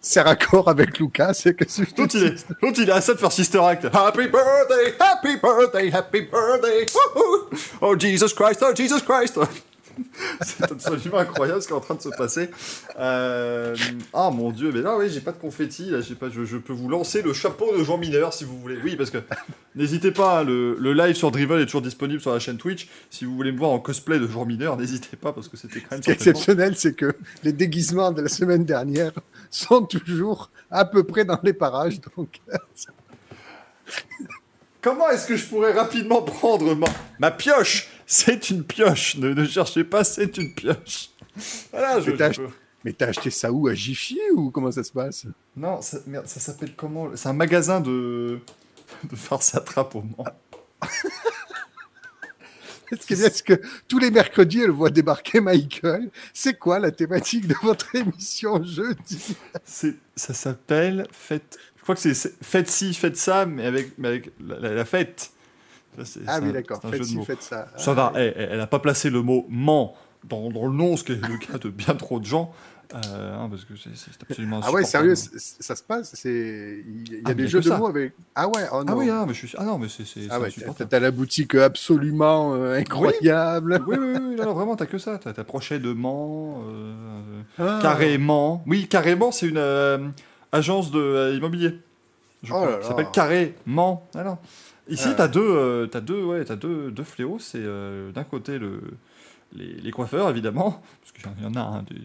C'est 0.00 0.20
raccord 0.22 0.68
avec 0.68 0.98
Lucas. 0.98 1.34
C'est 1.34 1.54
que 1.54 1.64
l'autre, 1.98 2.16
il 2.16 2.24
est, 2.24 2.46
l'autre, 2.62 2.80
il 2.80 2.88
est 2.88 2.92
à 2.92 3.00
faire 3.00 3.32
Sister 3.32 3.58
Act. 3.58 3.84
Happy 3.92 4.28
birthday, 4.28 4.94
happy 4.98 5.36
birthday, 5.36 5.90
happy 5.92 6.22
birthday. 6.22 6.86
Oh 7.80 7.94
Jesus 7.98 8.32
Christ, 8.34 8.62
oh 8.62 8.72
Jesus 8.74 9.00
Christ. 9.02 9.38
c'est 10.40 10.62
absolument 10.62 11.18
incroyable 11.18 11.62
ce 11.62 11.66
qui 11.66 11.72
est 11.72 11.76
en 11.76 11.80
train 11.80 11.94
de 11.94 12.02
se 12.02 12.08
passer. 12.10 12.50
Euh... 12.98 13.74
Ah 14.12 14.30
mon 14.30 14.50
dieu, 14.50 14.70
mais 14.72 14.80
là 14.80 14.96
oui, 14.96 15.08
j'ai 15.10 15.20
pas 15.20 15.32
de 15.32 15.38
confetti, 15.38 15.90
là, 15.90 16.00
j'ai 16.00 16.14
pas, 16.14 16.28
je, 16.30 16.56
peux 16.56 16.72
vous 16.72 16.88
lancer 16.88 17.22
le 17.22 17.32
chapeau 17.32 17.76
de 17.76 17.82
Jean 17.84 17.98
Mineur 17.98 18.32
si 18.32 18.44
vous 18.44 18.58
voulez. 18.58 18.78
Oui, 18.82 18.96
parce 18.96 19.10
que 19.10 19.18
n'hésitez 19.74 20.10
pas, 20.10 20.40
hein, 20.40 20.44
le, 20.44 20.92
live 20.92 21.14
sur 21.14 21.30
Drivel 21.30 21.60
est 21.60 21.66
toujours 21.66 21.82
disponible 21.82 22.20
sur 22.20 22.32
la 22.32 22.38
chaîne 22.38 22.56
Twitch. 22.56 22.88
Si 23.10 23.24
vous 23.24 23.34
voulez 23.34 23.52
me 23.52 23.58
voir 23.58 23.70
en 23.70 23.78
cosplay 23.78 24.18
de 24.18 24.26
Jean 24.26 24.44
Mineur, 24.44 24.76
n'hésitez 24.76 25.16
pas 25.16 25.32
parce 25.32 25.48
que 25.48 25.56
c'était 25.56 25.80
quand 25.80 25.92
même. 25.92 26.00
Ce 26.00 26.04
qui 26.04 26.10
est 26.10 26.14
exceptionnel, 26.14 26.76
c'est 26.76 26.94
que 26.94 27.14
les 27.42 27.52
déguisements 27.52 28.12
de 28.12 28.22
la 28.22 28.28
semaine 28.28 28.64
dernière 28.64 29.12
sont 29.50 29.82
toujours 29.82 30.50
à 30.70 30.84
peu 30.84 31.04
près 31.04 31.24
dans 31.24 31.40
les 31.42 31.52
parages, 31.52 32.00
donc. 32.16 32.40
Comment 34.84 35.08
est-ce 35.08 35.26
que 35.26 35.36
je 35.36 35.46
pourrais 35.46 35.72
rapidement 35.72 36.20
prendre 36.20 36.74
ma, 36.74 36.86
ma 37.18 37.30
pioche? 37.30 37.93
C'est 38.06 38.50
une 38.50 38.64
pioche. 38.64 39.16
Ne, 39.16 39.44
cherchez 39.46 39.84
pas, 39.84 40.04
c'est 40.04 40.36
une 40.36 40.54
pioche. 40.54 41.10
Voilà, 41.72 42.00
je, 42.00 42.10
Mais 42.84 42.92
t'as 42.92 43.08
acheté 43.08 43.30
ça 43.30 43.50
où 43.50 43.66
À 43.66 43.74
Jiffy 43.74 44.18
ou 44.34 44.50
comment 44.50 44.70
ça 44.70 44.84
se 44.84 44.92
passe? 44.92 45.26
Non, 45.56 45.80
ça, 45.82 45.98
merde, 46.06 46.26
ça 46.26 46.38
s'appelle 46.40 46.74
comment? 46.76 47.10
C'est 47.16 47.28
un 47.28 47.32
magasin 47.32 47.80
de, 47.80 48.38
de 49.10 49.16
farce 49.16 49.54
à 49.54 49.60
trappe 49.60 49.94
au 49.94 50.02
Mans. 50.02 50.24
Ce 52.92 53.06
qui 53.06 53.14
est 53.14 53.16
bien, 53.16 53.30
c'est 53.32 53.44
que 53.44 53.60
tous 53.88 53.98
les 53.98 54.10
mercredis, 54.10 54.60
elle 54.60 54.70
voit 54.70 54.90
débarquer 54.90 55.40
Michael? 55.40 56.10
C'est 56.32 56.54
quoi 56.58 56.78
la 56.78 56.92
thématique 56.92 57.48
de 57.48 57.54
votre 57.62 57.94
émission 57.96 58.62
jeudi? 58.62 59.36
Ça 59.64 60.34
s'appelle 60.34 61.06
Fête. 61.10 61.58
Je 61.76 61.82
crois 61.82 61.96
que 61.96 62.00
c'est 62.00 62.14
Fête 62.44 62.68
ci, 62.70 62.94
Fête 62.94 63.16
ça, 63.16 63.46
mais 63.46 63.66
avec, 63.66 63.98
mais 63.98 64.08
avec 64.08 64.30
la, 64.38 64.60
la- 64.60 64.74
la 64.74 64.84
fête. 64.84 65.32
Ça, 66.02 66.20
Ah 66.26 66.38
oui, 66.42 66.52
d'accord. 66.52 66.80
Faites 66.90 67.04
ci, 67.04 67.22
faites 67.24 67.42
ça. 67.42 67.68
Ça 67.76 67.92
Ah, 67.92 67.94
va, 67.94 68.12
elle, 68.16 68.34
elle 68.52 68.60
a 68.60 68.66
pas 68.66 68.78
placé 68.80 69.10
le 69.10 69.22
mot 69.22 69.46
Mans 69.48 69.94
dans, 70.28 70.50
dans 70.50 70.66
le 70.66 70.72
nom, 70.72 70.96
ce 70.96 71.04
qui 71.04 71.12
est 71.12 71.16
le 71.28 71.38
cas 71.38 71.58
de 71.58 71.68
bien 71.68 71.94
trop 71.94 72.18
de 72.18 72.24
gens. 72.24 72.52
euh, 72.94 73.36
hein, 73.36 73.48
parce 73.50 73.64
que 73.64 73.74
c'est, 73.76 73.90
absolument 74.22 74.60
Ah 74.62 74.70
ouais, 74.72 74.84
sérieux, 74.84 75.14
ça 75.14 75.74
se 75.76 75.82
passe 75.82 76.20
il 76.24 77.12
y 77.12 77.16
a 77.16 77.18
Ah, 77.24 77.34
des 77.34 77.42
y 77.44 77.46
a 77.46 77.48
jeux 77.48 77.60
de 77.60 77.68
ça. 77.68 77.78
mots 77.78 77.86
avec. 77.88 78.12
Ah 78.34 78.46
ouais, 78.48 78.62
oh 78.72 78.84
non. 78.84 78.92
Ah 78.92 78.96
oui, 78.96 79.10
ah, 79.10 79.24
mais 79.26 79.34
je 79.34 79.46
suis... 79.46 79.56
ah 79.58 79.64
non, 79.64 79.78
mais 79.78 79.88
c'est, 79.88 80.04
Ah 80.30 80.40
ouais, 80.40 80.50
t'as 80.88 81.00
la 81.00 81.10
boutique 81.10 81.54
absolument 81.54 82.54
euh, 82.54 82.78
incroyable. 82.78 83.82
Oui, 83.86 83.96
oui, 83.98 84.06
oui, 84.14 84.36
non, 84.36 84.44
non, 84.46 84.52
vraiment, 84.54 84.76
t'as 84.76 84.86
que 84.86 84.98
ça. 84.98 85.18
T'as, 85.18 85.32
Prochet 85.44 85.78
de 85.78 85.92
Mans, 85.92 86.62
euh, 86.68 87.42
Ah. 87.58 87.78
Carrément. 87.82 88.62
Oui, 88.66 88.86
Carrément, 88.88 89.30
c'est 89.32 89.46
une 89.48 89.58
euh, 89.58 89.98
agence 90.52 90.90
de 90.90 91.00
euh, 91.00 91.36
immobilier. 91.36 91.78
Je 92.42 92.52
Oh 92.52 92.56
crois. 92.56 92.70
là 92.70 92.82
Ça 92.82 92.88
s'appelle. 92.88 93.06
Carrément. 93.12 94.06
Ah 94.14 94.24
non. 94.24 94.38
Ici, 94.88 95.08
Ah. 95.08 95.14
t'as 95.16 95.28
deux, 95.28 95.40
euh, 95.40 95.86
deux, 96.00 96.22
ouais, 96.22 96.44
deux, 96.56 96.90
deux 96.90 97.04
fléaux. 97.04 97.38
C'est 97.38 97.58
euh, 97.62 98.12
d'un 98.12 98.24
côté 98.24 98.58
le, 98.58 98.80
les, 99.54 99.74
les 99.74 99.90
coiffeurs, 99.90 100.28
évidemment, 100.30 100.82
parce 101.00 101.12
qu'il 101.12 101.42
y 101.42 101.46
en 101.46 101.54
a 101.54 101.60
un 101.60 101.82
des, 101.82 102.02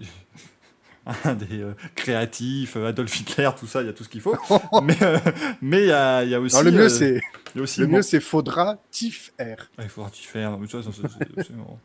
un 1.26 1.34
des 1.36 1.62
euh, 1.62 1.74
créatifs, 1.96 2.78
euh, 2.78 2.88
Adolf 2.88 3.20
Hitler, 3.20 3.50
tout 3.60 3.68
ça, 3.68 3.82
il 3.82 3.88
y 3.88 3.90
a 3.90 3.94
tout 3.94 4.04
ce 4.04 4.10
qu'il 4.10 4.22
faut. 4.22 4.36
mais 4.84 4.98
euh, 5.02 5.18
mais 5.62 5.82
il 5.84 5.88
y 5.88 5.92
a, 5.92 6.24
il 6.24 6.30
y 6.30 6.36
a 6.36 6.40
aussi. 6.40 6.56
Non, 6.56 6.62
le 6.64 6.72
mieux, 6.72 6.86
euh, 6.86 6.90
c'est 6.90 7.22
le 7.56 7.88
Mans. 7.88 7.98
mieux, 7.98 8.02
c'est 8.02 8.20
faudra 8.22 8.78
Tif 8.92 9.34
R. 9.40 9.44
Ah, 9.78 9.84
il 9.84 9.90
faudra 9.90 10.10
t'y 10.10 10.24
faire. 10.24 10.58
Mais 10.58 10.68
ça, 10.68 10.80
c'est- 10.84 11.40
absolument. 11.40 11.80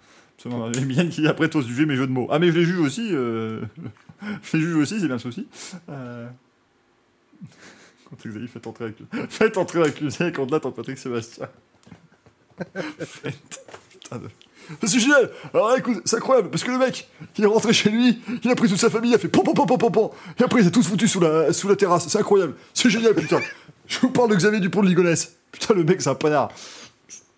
qui 1.11 1.27
après 1.27 1.49
t'oses 1.49 1.67
juger 1.67 1.87
mes 1.87 1.97
jeux 1.97 2.07
de 2.07 2.13
mots. 2.13 2.29
Ah, 2.31 2.39
mais 2.39 2.53
je 2.53 2.59
les 2.59 2.65
juge 2.67 2.79
aussi. 2.81 3.09
euh, 3.13 3.63
je 4.43 4.57
les 4.57 4.63
juge 4.63 4.77
aussi, 4.77 5.01
c'est 5.01 5.07
bien 5.07 5.17
le 5.17 5.21
souci. 5.21 5.49
Xavier 8.17 8.49
fait 8.49 8.67
entrer 8.67 8.85
avec 8.85 8.97
Faites 9.29 9.57
entrer 9.57 9.81
l'accusé 9.81 10.33
tant 10.33 10.47
Patrick 10.47 10.99
Sébastien. 10.99 11.49
Faites. 12.99 13.67
Putain 13.91 14.19
de. 14.19 14.29
C'est 14.83 14.99
génial! 14.99 15.31
Alors 15.53 15.77
écoute, 15.77 16.01
c'est 16.05 16.17
incroyable, 16.17 16.51
parce 16.51 16.65
que 16.65 16.71
le 16.71 16.79
mec, 16.79 17.09
il 17.37 17.45
est 17.45 17.47
rentré 17.47 17.73
chez 17.73 17.91
lui, 17.91 18.19
il 18.43 18.51
a 18.51 18.55
pris 18.55 18.69
toute 18.69 18.79
sa 18.79 18.89
famille, 18.89 19.11
il 19.11 19.15
a 19.15 19.19
fait 19.19 19.29
pom 19.29 19.45
pom 19.45 19.55
pom 19.55 19.67
pom 19.67 19.79
pom 19.79 19.93
pom, 19.93 20.11
et 20.39 20.43
après 20.43 20.63
ils 20.63 20.69
ont 20.69 20.71
tous 20.71 20.87
foutu 20.87 21.07
sous 21.07 21.21
la, 21.21 21.53
sous 21.53 21.69
la 21.69 21.77
terrasse, 21.77 22.09
c'est 22.09 22.19
incroyable, 22.19 22.55
c'est 22.73 22.89
génial 22.89 23.15
putain! 23.15 23.41
Je 23.87 23.99
vous 23.99 24.09
parle 24.09 24.31
de 24.31 24.37
Xavier 24.37 24.61
Dupont 24.61 24.83
de 24.83 24.89
Ligonnès! 24.89 25.37
Putain, 25.53 25.75
le 25.75 25.85
mec, 25.85 26.01
c'est 26.01 26.09
un 26.09 26.15
panard! 26.15 26.51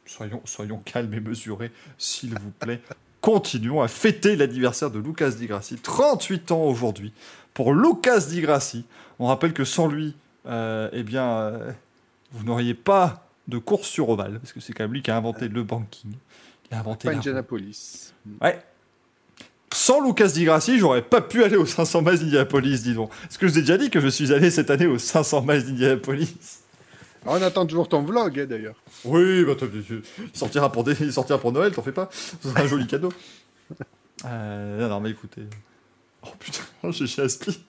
Soyons, 0.04 0.40
soyons 0.44 0.80
calmes 0.84 1.12
et 1.12 1.20
mesurés, 1.20 1.72
s'il 1.98 2.30
vous 2.30 2.50
plaît. 2.58 2.80
Continuons 3.20 3.82
à 3.82 3.88
fêter 3.88 4.36
l'anniversaire 4.36 4.90
de 4.90 4.98
Lucas 4.98 5.30
Di 5.30 5.46
Grassi. 5.46 5.76
38 5.76 6.52
ans 6.52 6.62
aujourd'hui 6.62 7.12
pour 7.52 7.74
Lucas 7.74 8.20
Di 8.20 8.40
Grassi. 8.40 8.86
On 9.18 9.26
rappelle 9.26 9.52
que 9.52 9.64
sans 9.64 9.88
lui, 9.88 10.14
eh 10.48 11.02
bien, 11.02 11.28
euh, 11.38 11.72
vous 12.32 12.44
n'auriez 12.44 12.74
pas 12.74 13.28
de 13.48 13.58
course 13.58 13.88
sur 13.88 14.08
ovale, 14.08 14.38
parce 14.40 14.52
que 14.52 14.60
c'est 14.60 14.72
quand 14.72 14.84
même 14.84 14.92
lui 14.92 15.02
qui 15.02 15.10
a 15.10 15.16
inventé 15.16 15.48
le 15.48 15.62
banking. 15.62 16.12
Il 16.70 16.76
a 16.76 16.80
inventé 16.80 17.06
Pas 17.08 17.12
la. 17.12 17.18
Indianapolis. 17.18 18.12
Ouais. 18.40 18.60
Sans 19.72 20.04
Lucas 20.04 20.28
Di 20.28 20.44
Grassi, 20.44 20.78
j'aurais 20.78 21.02
pas 21.02 21.20
pu 21.20 21.44
aller 21.44 21.56
aux 21.56 21.66
500 21.66 22.02
miles 22.02 22.18
d'Indianapolis, 22.18 22.82
dis 22.82 22.94
donc. 22.94 23.10
Est-ce 23.28 23.38
que 23.38 23.46
je 23.46 23.52
vous 23.52 23.58
ai 23.58 23.62
déjà 23.62 23.76
dit 23.76 23.90
que 23.90 24.00
je 24.00 24.08
suis 24.08 24.32
allé 24.32 24.50
cette 24.50 24.70
année 24.70 24.86
aux 24.86 24.98
500 24.98 25.42
miles 25.42 25.64
d'Indianapolis 25.64 26.34
On 27.26 27.34
attend 27.42 27.66
toujours 27.66 27.88
ton 27.88 28.02
vlog, 28.02 28.40
hein, 28.40 28.46
d'ailleurs. 28.46 28.76
Oui, 29.04 29.44
bah, 29.44 29.52
il, 29.60 30.02
sortira 30.32 30.72
pour 30.72 30.82
des- 30.82 30.96
il 31.00 31.12
sortira 31.12 31.38
pour 31.38 31.52
Noël, 31.52 31.72
t'en 31.72 31.82
fais 31.82 31.92
pas. 31.92 32.08
Ce 32.10 32.48
sera 32.48 32.60
un 32.62 32.66
joli 32.66 32.86
cadeau. 32.86 33.12
Euh, 34.24 34.80
non, 34.80 34.88
non, 34.88 35.00
mais 35.00 35.10
écoutez. 35.10 35.42
Oh 36.22 36.28
putain, 36.38 36.62
j'ai 36.90 37.06
chez 37.06 37.20
Aspi. 37.20 37.62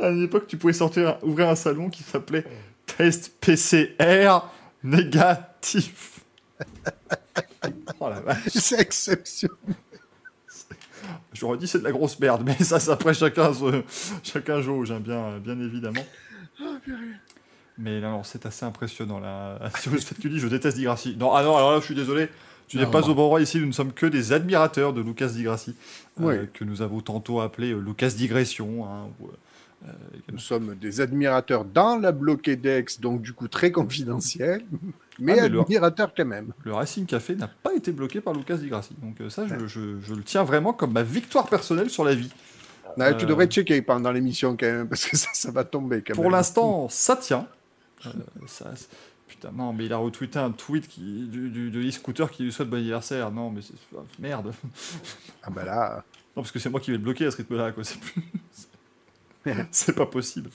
À 0.00 0.08
une 0.10 0.22
époque, 0.22 0.46
tu 0.46 0.56
pouvais 0.56 0.72
sortir, 0.72 1.18
ouvrir 1.22 1.48
un 1.48 1.54
salon 1.56 1.90
qui 1.90 2.02
s'appelait 2.02 2.44
Test 2.86 3.32
PCR 3.40 4.38
négatif. 4.84 6.20
Oh 8.00 8.08
la 8.08 8.20
vache. 8.20 8.48
C'est 8.54 8.80
exceptionnel. 8.80 9.56
J'aurais 11.32 11.58
dit 11.58 11.66
c'est 11.68 11.78
de 11.78 11.84
la 11.84 11.92
grosse 11.92 12.18
merde, 12.20 12.42
mais 12.44 12.56
ça, 12.64 12.78
c'est 12.80 12.90
après 12.90 13.14
chacun, 13.14 13.52
se- 13.54 13.82
chacun 14.22 14.60
jauge, 14.60 14.90
hein, 14.90 15.00
bien, 15.00 15.38
bien 15.38 15.58
évidemment. 15.60 16.04
Mais 17.76 18.00
non, 18.00 18.10
non, 18.10 18.24
c'est 18.24 18.44
assez 18.46 18.64
impressionnant 18.64 19.20
là. 19.20 19.58
Sur 19.80 19.92
le 19.92 19.98
fait 19.98 20.14
que 20.16 20.20
tu 20.20 20.30
dis 20.30 20.38
je 20.40 20.48
déteste 20.48 20.76
Di 20.76 20.84
Grassi. 20.84 21.16
Non, 21.16 21.32
ah 21.32 21.42
non, 21.42 21.56
alors 21.56 21.72
là 21.72 21.80
je 21.80 21.84
suis 21.84 21.94
désolé. 21.94 22.28
Tu 22.66 22.76
n'es 22.76 22.86
pas 22.86 23.08
au 23.08 23.14
bon 23.14 23.22
endroit 23.22 23.40
ici, 23.40 23.58
nous 23.58 23.66
ne 23.66 23.72
sommes 23.72 23.92
que 23.92 24.04
des 24.04 24.32
admirateurs 24.32 24.92
de 24.92 25.00
Lucas 25.00 25.28
Di 25.28 25.42
Grassi, 25.44 25.74
euh, 26.20 26.44
que 26.52 26.64
nous 26.64 26.82
avons 26.82 27.00
tantôt 27.00 27.40
appelé 27.40 27.72
euh, 27.72 27.78
Lucas 27.80 28.10
Digression. 28.10 28.84
hein, 28.86 29.08
ou, 29.20 29.28
euh, 29.86 29.92
Nous 30.32 30.38
sommes 30.38 30.74
des 30.76 31.00
admirateurs 31.00 31.64
dans 31.64 31.96
la 31.98 32.12
Bloquedex, 32.12 33.00
donc 33.00 33.22
du 33.22 33.32
coup 33.32 33.48
très 33.48 33.70
confidentiel, 33.70 34.64
mais, 35.18 35.38
Ah, 35.38 35.42
mais 35.42 35.48
le- 35.48 35.60
admirateurs 35.60 36.12
quand 36.16 36.24
même. 36.26 36.52
le 36.64 36.72
Racing 36.74 37.06
Café 37.06 37.36
n'a 37.36 37.48
pas 37.48 37.74
été 37.74 37.92
bloqué 37.92 38.20
par 38.20 38.34
Lucas 38.34 38.56
Di 38.56 38.68
Grassi. 38.68 38.94
Donc 39.02 39.20
euh, 39.20 39.30
ça, 39.30 39.46
je, 39.46 39.66
je- 39.66 40.00
je 40.00 40.14
le 40.14 40.22
tiens 40.22 40.44
vraiment 40.44 40.72
comme 40.72 40.92
ma 40.92 41.02
victoire 41.02 41.48
personnelle 41.48 41.90
sur 41.90 42.04
la 42.04 42.14
vie. 42.14 42.30
Tu 42.96 43.02
Euh, 43.02 43.12
devrais 43.14 43.46
checker 43.46 43.80
pendant 43.82 44.10
l'émission 44.10 44.56
quand 44.56 44.66
même, 44.66 44.88
parce 44.90 45.04
que 45.06 45.16
ça, 45.16 45.28
ça 45.32 45.50
va 45.52 45.62
tomber 45.64 46.02
quand 46.02 46.14
Pour 46.14 46.24
même. 46.24 46.32
l'instant, 46.32 46.88
ça 46.88 47.14
tient. 47.16 47.46
Ça, 48.46 48.72
putain, 49.28 49.50
non, 49.54 49.72
mais 49.72 49.86
il 49.86 49.92
a 49.92 49.96
retweeté 49.98 50.38
un 50.38 50.50
tweet 50.52 50.88
qui, 50.88 51.26
du, 51.28 51.50
du, 51.50 51.70
de 51.70 51.80
e-scooter 51.86 52.30
qui 52.30 52.44
lui 52.44 52.52
souhaite 52.52 52.68
bon 52.70 52.76
anniversaire. 52.78 53.30
Non, 53.30 53.50
mais 53.50 53.60
c'est 53.62 53.74
ah, 53.96 54.00
merde. 54.18 54.52
Ah 55.42 55.50
bah 55.50 55.64
là, 55.64 56.04
Non, 56.36 56.42
parce 56.42 56.50
que 56.52 56.58
c'est 56.58 56.70
moi 56.70 56.80
qui 56.80 56.90
vais 56.90 56.96
le 56.96 57.02
bloquer 57.02 57.26
à 57.26 57.30
ce 57.30 57.36
rythme-là, 57.38 57.72
quoi. 57.72 57.84
C'est 57.84 57.98
plus... 58.00 58.22
c'est 59.70 59.94
pas 59.94 60.06
possible. 60.06 60.50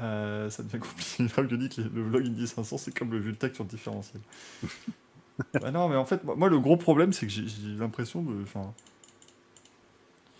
Euh, 0.00 0.48
ça 0.50 0.62
devient 0.62 0.78
compliqué. 0.78 1.26
Je 1.28 1.56
dis 1.56 1.68
que 1.68 1.80
le 1.80 2.02
vlog 2.02 2.26
Indie 2.26 2.46
500, 2.46 2.78
c'est 2.78 2.96
comme 2.96 3.10
le 3.10 3.18
Vultec 3.18 3.54
sur 3.54 3.64
le 3.64 3.70
différentiel. 3.70 4.22
bah 5.60 5.70
non, 5.70 5.88
mais 5.88 5.96
en 5.96 6.04
fait, 6.06 6.22
moi, 6.24 6.48
le 6.48 6.58
gros 6.60 6.76
problème, 6.76 7.12
c'est 7.12 7.26
que 7.26 7.32
j'ai 7.32 7.44
l'impression 7.78 8.22
de. 8.22 8.42
Enfin. 8.42 8.72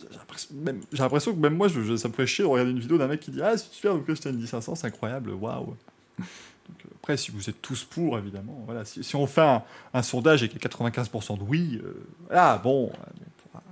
J'ai 0.00 0.98
l'impression, 0.98 1.34
que 1.34 1.38
même 1.40 1.56
moi, 1.56 1.66
je, 1.66 1.82
je- 1.82 1.96
ça 1.96 2.06
me 2.08 2.12
ferait 2.12 2.26
chier 2.26 2.44
de 2.44 2.48
regarder 2.48 2.70
une 2.70 2.78
vidéo 2.78 2.98
d'un 2.98 3.08
mec 3.08 3.18
qui 3.20 3.32
dit 3.32 3.42
Ah, 3.42 3.56
c'est 3.58 3.72
super, 3.72 3.94
donc 3.94 4.06
là, 4.06 4.14
j'étais 4.14 4.30
une 4.30 4.46
500, 4.46 4.76
c'est 4.76 4.86
incroyable, 4.86 5.30
waouh. 5.32 5.76
Euh, 6.70 6.88
après, 6.96 7.16
si 7.16 7.30
vous 7.30 7.48
êtes 7.48 7.62
tous 7.62 7.84
pour, 7.84 8.18
évidemment, 8.18 8.62
voilà. 8.66 8.84
Si, 8.84 9.02
si 9.02 9.16
on 9.16 9.26
fait 9.26 9.40
un, 9.40 9.62
un 9.94 10.02
sondage 10.02 10.42
et 10.42 10.50
qu'il 10.50 10.62
y 10.62 10.66
a 10.66 10.68
95% 10.68 11.38
de 11.38 11.42
oui, 11.42 11.80
euh, 11.82 11.94
ah 12.30 12.60
bon, 12.62 12.92
euh, 12.92 13.10
pour- 13.50 13.62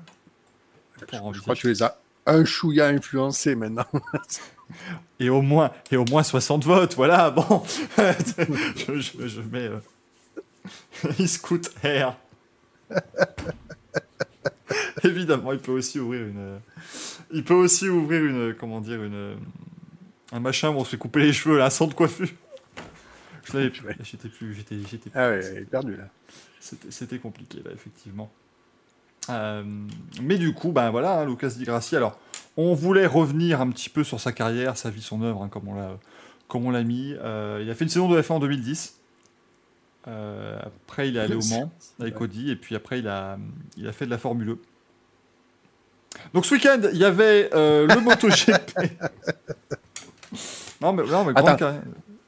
pour 1.20 1.34
je 1.34 1.40
crois 1.42 1.54
que 1.54 1.60
tu 1.60 1.68
les 1.68 1.82
as 1.82 1.98
un 2.26 2.44
chouïa 2.44 2.88
influencés 2.88 3.54
maintenant. 3.54 3.86
et 5.20 5.28
au 5.30 5.42
moins 5.42 5.70
et 5.90 5.96
au 5.96 6.04
moins 6.06 6.22
60 6.24 6.64
votes 6.64 6.94
voilà 6.96 7.30
bon. 7.30 7.62
Je, 7.96 8.98
je- 9.00 9.26
je 9.28 9.40
mets 9.42 9.68
euh... 9.68 9.78
il 11.18 11.28
scoot 11.28 11.70
air 11.84 12.16
évidemment 15.04 15.52
il 15.52 15.58
peut 15.60 15.72
aussi 15.72 15.98
ouvrir 16.00 16.26
une 16.26 16.38
euh, 16.38 16.58
il 17.32 17.44
peut 17.44 17.54
aussi 17.54 17.88
ouvrir 17.88 18.24
une 18.24 18.54
comment 18.54 18.80
dire 18.80 19.02
une 19.02 19.14
euh, 19.14 19.34
un 20.32 20.40
machin 20.40 20.70
où 20.70 20.74
on 20.74 20.84
se 20.84 20.90
fait 20.90 20.96
couper 20.98 21.20
les 21.20 21.32
cheveux 21.32 21.58
là 21.58 21.70
centre 21.70 21.90
de 21.92 21.96
coiffure 21.96 22.28
je 23.44 23.52
l'avais 23.56 23.70
plus 23.70 23.86
j'étais 24.02 24.28
plus 24.28 24.54
j'étais 24.54 24.76
j'étais 24.90 25.10
ah 25.14 25.28
ouais, 25.30 25.64
perdu 25.70 25.96
là. 25.96 26.08
c'était 26.60 26.90
c'était 26.90 27.18
compliqué 27.18 27.62
là 27.64 27.70
effectivement 27.72 28.32
Euh, 29.30 29.64
mais 30.22 30.38
du 30.38 30.54
coup 30.54 30.72
ben 30.72 30.90
voilà 30.90 31.20
hein, 31.20 31.26
Lucas 31.26 31.48
Di 31.56 31.64
Grassi 31.64 31.96
alors 31.96 32.18
on 32.56 32.74
voulait 32.74 33.06
revenir 33.06 33.60
un 33.60 33.70
petit 33.70 33.88
peu 33.88 34.04
sur 34.04 34.20
sa 34.20 34.32
carrière 34.32 34.76
sa 34.76 34.88
vie 34.90 35.02
son 35.02 35.22
œuvre 35.22 35.42
hein, 35.42 35.48
comme 35.48 35.68
on 35.68 35.74
l'a 35.74 35.98
comme 36.48 36.64
on 36.64 36.70
l'a 36.70 36.84
mis. 36.84 37.14
Euh, 37.20 37.60
il 37.62 37.68
a 37.68 37.74
fait 37.74 37.84
une 37.84 37.90
saison 37.90 38.08
de 38.08 38.20
F1 38.20 38.34
en 38.34 38.40
2010 38.40 38.94
Euh, 40.08 40.60
après 40.64 41.08
il 41.08 41.16
est 41.16 41.20
allé 41.20 41.34
au 41.34 41.42
Mans 41.50 41.72
avec 41.98 42.20
Audi 42.20 42.50
et 42.52 42.56
puis 42.56 42.76
après 42.76 43.00
il 43.00 43.08
a 43.08 43.38
il 43.76 43.88
a 43.88 43.92
fait 43.92 44.06
de 44.06 44.10
la 44.10 44.18
Formule 44.18 44.50
E. 44.50 44.58
Donc 46.32 46.46
ce 46.46 46.54
week-end 46.54 46.80
il 46.92 46.98
y 46.98 47.04
avait 47.04 47.50
le 47.52 48.00
MotoGP. 48.04 48.92
Non 50.80 50.92
mais, 50.92 51.02
non, 51.04 51.24
mais 51.24 51.32
grande 51.32 51.58
carrière. 51.58 51.82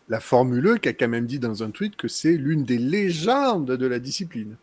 La 0.09 0.21
Formule 0.21 0.67
E 0.67 0.77
qui 0.79 0.89
a 0.89 0.93
quand 0.93 1.09
même 1.09 1.27
dit 1.27 1.39
dans 1.39 1.63
un 1.63 1.71
tweet 1.71 1.95
que 1.97 2.09
c'est 2.09 2.33
l'une 2.33 2.65
des 2.65 2.79
légendes 2.79 3.71
de 3.71 3.87
la 3.87 3.99
discipline. 3.99 4.57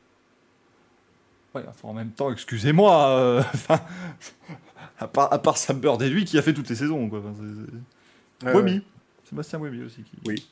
Ouais, 1.55 1.63
enfin, 1.67 1.87
en 1.87 1.93
même 1.93 2.11
temps, 2.11 2.31
excusez-moi. 2.31 3.09
euh, 3.09 3.43
à, 4.99 5.07
part, 5.07 5.31
à 5.33 5.39
part 5.39 5.57
Sam 5.57 5.79
Bird 5.79 6.01
et 6.01 6.09
lui 6.09 6.25
qui 6.25 6.37
a 6.37 6.41
fait 6.41 6.53
toutes 6.53 6.69
les 6.69 6.75
saisons. 6.75 7.09
Quoi. 7.09 7.19
Enfin, 7.19 7.33
c'est- 7.35 8.47
c'est- 8.47 8.51
Buemi. 8.53 8.81
Sébastien 9.29 9.59
Buemi 9.59 9.83
aussi. 9.83 10.03
Qui... 10.03 10.17
Oui. 10.27 10.45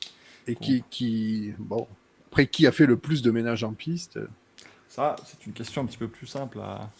Et 0.46 0.54
qui, 0.56 0.82
qui, 0.90 1.52
bon, 1.58 1.86
après 2.30 2.46
qui 2.46 2.66
a 2.66 2.72
fait 2.72 2.86
le 2.86 2.96
plus 2.96 3.22
de 3.22 3.30
ménage 3.30 3.64
en 3.64 3.72
piste? 3.72 4.18
Ça, 4.88 5.16
c'est 5.26 5.46
une 5.46 5.52
question 5.52 5.82
un 5.82 5.86
petit 5.86 5.96
peu 5.98 6.08
plus 6.08 6.26
simple 6.26 6.60
à, 6.60 6.90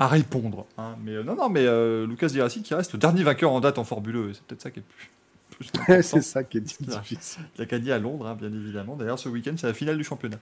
à 0.00 0.06
répondre. 0.08 0.66
hein. 0.76 0.96
Mais 1.02 1.12
euh, 1.12 1.22
non, 1.22 1.34
non, 1.36 1.48
mais 1.48 1.64
euh, 1.66 2.06
Lucas 2.06 2.28
Di 2.28 2.38
Grassi 2.38 2.62
qui 2.62 2.74
reste 2.74 2.92
le 2.92 2.98
dernier 2.98 3.22
vainqueur 3.22 3.52
en 3.52 3.60
date 3.60 3.78
en 3.78 3.84
Formule 3.84 4.16
E. 4.16 4.30
et 4.30 4.34
C'est 4.34 4.42
peut-être 4.44 4.62
ça 4.62 4.70
qui 4.70 4.80
est 4.80 4.82
plus. 4.82 5.10
Plus 5.58 5.70
c'est 6.02 6.20
ça 6.22 6.44
qui 6.44 6.58
est 6.58 6.60
difficile. 6.82 7.42
Gagné 7.68 7.92
à 7.92 7.98
Londres, 7.98 8.26
hein, 8.26 8.34
bien 8.34 8.52
évidemment. 8.52 8.96
D'ailleurs, 8.96 9.18
ce 9.18 9.28
week-end, 9.28 9.54
c'est 9.56 9.66
la 9.66 9.74
finale 9.74 9.96
du 9.98 10.04
championnat 10.04 10.38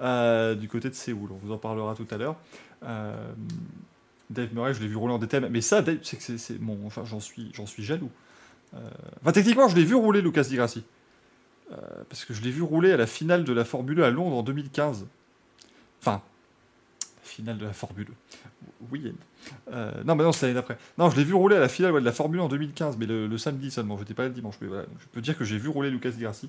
euh, 0.00 0.54
du 0.54 0.68
côté 0.68 0.88
de 0.88 0.94
Séoul. 0.94 1.30
On 1.32 1.38
vous 1.46 1.52
en 1.52 1.58
parlera 1.58 1.94
tout 1.94 2.06
à 2.10 2.16
l'heure. 2.16 2.36
Euh, 2.84 3.32
Dave 4.30 4.54
Murray, 4.54 4.74
je 4.74 4.80
l'ai 4.80 4.86
vu 4.88 4.96
rouler 4.96 5.14
en 5.14 5.18
DTM. 5.18 5.48
Mais 5.50 5.60
ça, 5.60 5.82
Dave, 5.82 5.98
c'est 6.02 6.16
que 6.16 6.36
c'est- 6.38 6.60
mon. 6.60 6.86
Enfin, 6.86 7.04
j'en 7.04 7.20
suis, 7.20 7.50
j'en 7.54 7.66
suis 7.66 7.82
jaloux. 7.82 8.10
Euh, 8.74 8.78
Enfin, 9.22 9.32
techniquement, 9.32 9.68
je 9.68 9.76
l'ai 9.76 9.84
vu 9.84 9.94
rouler, 9.96 10.22
Lucas 10.22 10.44
Di 10.44 10.56
Grassi. 10.56 10.84
Parce 12.08 12.24
que 12.24 12.34
je 12.34 12.42
l'ai 12.42 12.50
vu 12.50 12.62
rouler 12.62 12.90
à 12.92 12.96
la 12.96 13.06
finale 13.06 13.44
de 13.44 13.52
la 13.52 13.64
Formule 13.64 14.00
1 14.02 14.04
à 14.06 14.10
Londres 14.10 14.36
en 14.36 14.42
2015. 14.42 15.06
Enfin, 16.00 16.20
finale 17.22 17.58
de 17.58 17.64
la 17.66 17.72
Formule 17.72 18.08
1. 18.82 18.86
Oui, 18.90 19.02
et 19.06 19.10
non. 19.10 19.16
Euh, 19.72 20.04
non, 20.04 20.14
mais 20.14 20.24
non, 20.24 20.32
c'est 20.32 20.46
l'année 20.46 20.54
d'après. 20.54 20.78
Non, 20.98 21.10
je 21.10 21.16
l'ai 21.16 21.24
vu 21.24 21.34
rouler 21.34 21.56
à 21.56 21.60
la 21.60 21.68
finale 21.68 21.92
ouais, 21.92 22.00
de 22.00 22.04
la 22.06 22.12
Formule 22.12 22.40
1 22.40 22.44
en 22.44 22.48
2015, 22.48 22.96
mais 22.98 23.06
le, 23.06 23.26
le 23.26 23.38
samedi 23.38 23.70
seulement. 23.70 23.96
Je 23.96 24.02
n'étais 24.02 24.14
pas 24.14 24.22
là 24.22 24.28
le 24.28 24.34
dimanche. 24.34 24.56
Mais 24.60 24.68
voilà, 24.68 24.84
je 24.98 25.06
peux 25.12 25.20
dire 25.20 25.36
que 25.36 25.44
j'ai 25.44 25.58
vu 25.58 25.68
rouler 25.68 25.90
Lucas 25.90 26.10
Di 26.10 26.20
Grassi. 26.22 26.48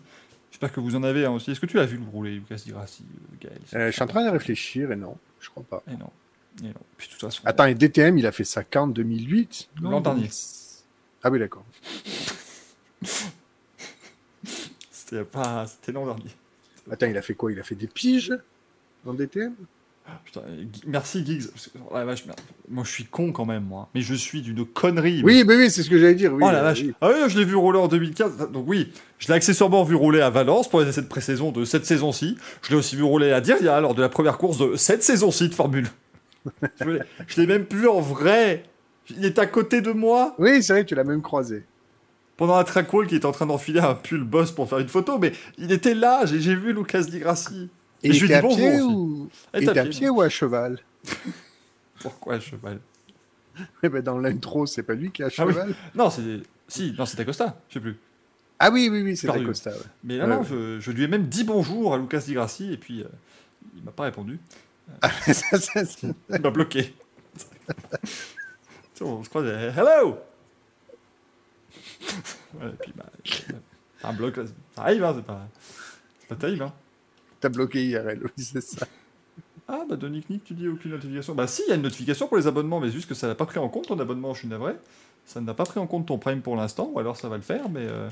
J'espère 0.52 0.72
que 0.74 0.80
vous 0.80 0.96
en 0.96 1.04
avez 1.04 1.26
un 1.26 1.32
aussi. 1.32 1.52
Est-ce 1.52 1.60
que 1.60 1.65
tu 1.65 1.80
as 1.80 1.86
vu 1.86 2.00
rouler 2.12 2.36
Lucas 2.36 2.56
Di 2.56 2.72
Grassi, 2.72 3.04
euh, 3.04 3.36
Gaël 3.39 3.60
Euh, 3.74 3.88
je 3.88 3.91
suis 3.91 4.04
en 4.04 4.08
train 4.08 4.26
de 4.26 4.30
réfléchir 4.30 4.91
et 4.91 4.96
non, 4.96 5.17
je 5.39 5.50
crois 5.50 5.63
pas. 5.63 5.84
Et 5.88 5.96
non. 5.96 6.10
Et 6.62 6.67
non. 6.67 6.74
Puis 6.98 7.08
de 7.08 7.13
toute 7.13 7.22
façon. 7.22 7.41
Attends, 7.46 7.65
et 7.65 7.76
DTM, 7.76 8.17
il 8.17 8.26
a 8.28 8.32
fait 8.32 8.44
ça 8.44 8.63
quand 8.63 8.88
2008 8.88 9.70
L'an 9.82 10.02
dernier. 10.02 10.22
2006. 10.22 10.86
Ah 11.24 11.30
oui, 11.30 11.39
d'accord. 11.39 11.63
C'était 14.91 15.24
pas. 15.24 15.65
L'an 15.94 16.06
dernier. 16.06 16.32
Attends, 16.91 17.06
il 17.08 17.17
a 17.17 17.22
fait 17.22 17.36
quoi? 17.36 17.52
Il 17.52 17.60
a 17.60 17.63
fait 17.63 17.76
des 17.76 17.88
piges 17.88 18.34
dans 19.06 19.13
DTM 19.13 19.54
Putain, 20.26 20.41
merci 20.88 21.26
Giggs. 21.26 21.47
Oh 21.89 21.93
la 21.95 22.06
vache, 22.06 22.26
merde. 22.26 22.39
Moi, 22.69 22.84
je 22.86 22.91
suis 22.91 23.06
con 23.06 23.32
quand 23.32 23.45
même, 23.45 23.63
moi. 23.63 23.89
Mais 23.95 24.02
je 24.02 24.13
suis 24.13 24.41
d'une 24.41 24.65
connerie. 24.65 25.21
Oui, 25.24 25.43
mais 25.45 25.56
oui, 25.56 25.69
c'est 25.71 25.84
ce 25.84 25.89
que 25.89 25.97
j'allais 25.97 26.15
dire. 26.15 26.34
Oui, 26.34 26.41
oh 26.45 26.52
la 26.52 26.60
euh, 26.60 26.63
vache. 26.63 26.82
oui. 26.82 26.93
Ah 27.02 27.10
oui, 27.13 27.30
je 27.30 27.38
l'ai 27.38 27.45
vu 27.45 27.56
rouler 27.56 27.80
en 27.80 27.88
2015. 27.88 28.52
Donc 28.52 28.65
oui, 28.67 28.91
je 29.19 29.28
l'ai 29.28 29.34
accessoirement 29.34 29.84
vu 29.84 29.95
rouler 29.95 30.21
à 30.21 30.30
Valence 30.30 30.69
pour 30.69 30.82
les 30.82 30.88
essais 30.89 31.02
de 31.02 31.08
pré-saison 31.08 31.52
de 31.52 31.65
cette 31.65 31.86
saison-ci. 31.86 32.38
Je 32.63 32.69
l'ai 32.69 32.76
aussi 32.76 32.95
vu 32.95 33.04
rouler 33.04 33.32
à 33.32 33.41
Diriyah 33.41 33.80
lors 33.82 33.95
de 33.95 34.02
la 34.02 34.10
première 34.10 34.38
course 34.38 34.58
de 34.58 34.76
cette 34.76 35.04
saison-ci 35.04 35.50
de 35.50 35.54
Formule. 35.56 35.88
je 36.80 37.41
l'ai- 37.41 37.47
même 37.47 37.65
vu 37.69 37.88
en 37.88 38.00
vrai. 38.02 38.63
Il 39.10 39.26
est 39.26 39.39
à 39.39 39.45
côté 39.45 39.82
de 39.82 39.91
moi 39.91 40.36
Oui, 40.39 40.63
c'est 40.63 40.74
vrai, 40.74 40.86
tu 40.86 40.95
l'as 40.95 41.04
même 41.04 41.21
croisé. 41.21 41.63
pendant 42.38 42.56
un 42.56 42.63
track 42.63 42.91
wall 42.93 43.08
qui 43.08 43.15
était 43.15 43.26
en 43.26 43.32
train 43.32 43.45
d'enfiler 43.45 43.80
un 43.82 43.93
pull 43.93 44.24
boss 44.24 44.52
pour 44.52 44.67
faire 44.69 44.80
une 44.80 44.88
photo. 44.88 45.17
Mais 45.19 45.34
il 45.58 45.71
était 45.71 45.93
là. 45.93 46.26
J'ai 46.26 46.56
vu 46.56 46.74
Lucas 46.74 47.02
Di 47.04 47.19
Grassi. 47.19 47.69
Et 48.04 48.14
je 48.14 48.26
lui 48.26 48.34
à 48.34 48.42
dis 48.42 48.48
bonjour 48.48 48.58
pied 48.70 48.82
ou 48.82 49.30
Et 49.54 49.68
à 49.70 49.86
pied, 49.86 50.10
ou 50.10 50.22
à 50.22 50.30
cheval? 50.30 50.80
Pourquoi 52.02 52.40
cheval? 52.40 52.80
Eh 53.84 53.90
ben, 53.90 54.02
Dans 54.02 54.18
l'intro, 54.18 54.66
c'est 54.66 54.84
pas 54.84 54.94
lui 54.96 55.12
qui 55.12 55.22
est 55.22 55.26
à 55.26 55.30
Ah 55.38 55.46
oui. 55.46 55.54
cheval. 55.54 55.76
Non, 55.96 56.10
c'est. 56.10 56.42
Si, 56.68 56.94
non, 56.98 57.06
c'est 57.06 57.20
Acosta. 57.20 57.60
Je 57.70 57.76
sais 57.76 57.80
plus. 57.80 57.98
Ah 58.58 58.70
oui, 58.72 58.90
oui, 58.92 59.02
oui, 59.02 59.18
c'est 59.18 59.28
Perdu. 59.28 59.46
Costa. 59.46 59.72
Ouais. 59.72 59.78
Mais 60.04 60.18
là, 60.18 60.24
Ouais, 60.26 60.30
non, 60.36 60.42
ouais. 60.42 60.48
je, 60.50 60.80
je 60.80 60.92
lui 60.92 61.04
ai 61.04 61.08
même 61.08 61.28
dit 61.28 61.44
bonjour 61.44 61.94
à 61.94 61.98
Lucas 61.98 62.20
Di 62.20 62.34
Grassi 62.34 62.72
et 62.72 62.78
puis 62.78 63.02
euh, 63.02 63.08
il 63.76 63.84
m'a 63.84 63.92
pas 63.92 64.04
répondu. 64.04 64.40
Ça, 65.28 65.60
ça, 65.60 65.86
ça- 65.86 66.08
Il 66.30 66.42
m'a 66.42 66.50
bloqué. 66.52 66.94
On 69.02 69.24
se 69.24 69.30
croise, 69.30 69.46
hello 69.48 70.18
et 72.62 72.68
puis, 72.82 72.94
bah, 72.96 73.06
un 74.04 74.14
bloc, 74.14 74.38
là, 74.38 74.44
ça 74.76 74.82
arrive, 74.84 75.04
hein, 75.04 75.14
c'est 75.16 75.26
pas, 75.26 75.48
c'est 76.20 76.28
pas 76.30 76.36
terrible. 76.36 76.64
Hein. 76.64 76.74
T'as 77.41 77.49
bloqué 77.49 77.86
IRL, 77.86 78.21
oui, 78.23 78.32
c'est 78.43 78.62
ça. 78.62 78.88
Ah, 79.67 79.84
bah, 79.89 79.95
de 79.95 80.08
Nick 80.08 80.30
Nick, 80.30 80.43
tu 80.43 80.54
dis 80.54 80.67
aucune 80.67 80.91
notification. 80.91 81.34
Bah, 81.36 81.47
si, 81.47 81.63
il 81.67 81.69
y 81.69 81.71
a 81.73 81.75
une 81.75 81.82
notification 81.82 82.27
pour 82.27 82.38
les 82.38 82.47
abonnements, 82.47 82.80
mais 82.80 82.89
juste 82.91 83.08
que 83.10 83.15
ça 83.15 83.27
n'a 83.27 83.36
pas 83.36 83.45
pris 83.45 83.60
en 83.60 83.67
compte 83.69 83.88
ton 83.88 83.99
abonnement, 83.99 84.34
je 84.34 84.39
suis 84.39 84.47
navré. 84.47 84.73
Ça 85.25 85.39
n'a 85.41 85.54
pas 85.54 85.63
pris 85.65 85.80
en 85.80 85.88
compte 85.88 86.08
ton 86.08 86.17
Prime 86.17 86.41
pour 86.41 86.56
l'instant, 86.56 86.89
ou 86.93 86.99
alors 86.99 87.17
ça 87.17 87.30
va 87.30 87.36
le 87.38 87.41
faire, 87.43 87.69
mais. 87.69 87.82
euh, 87.86 88.08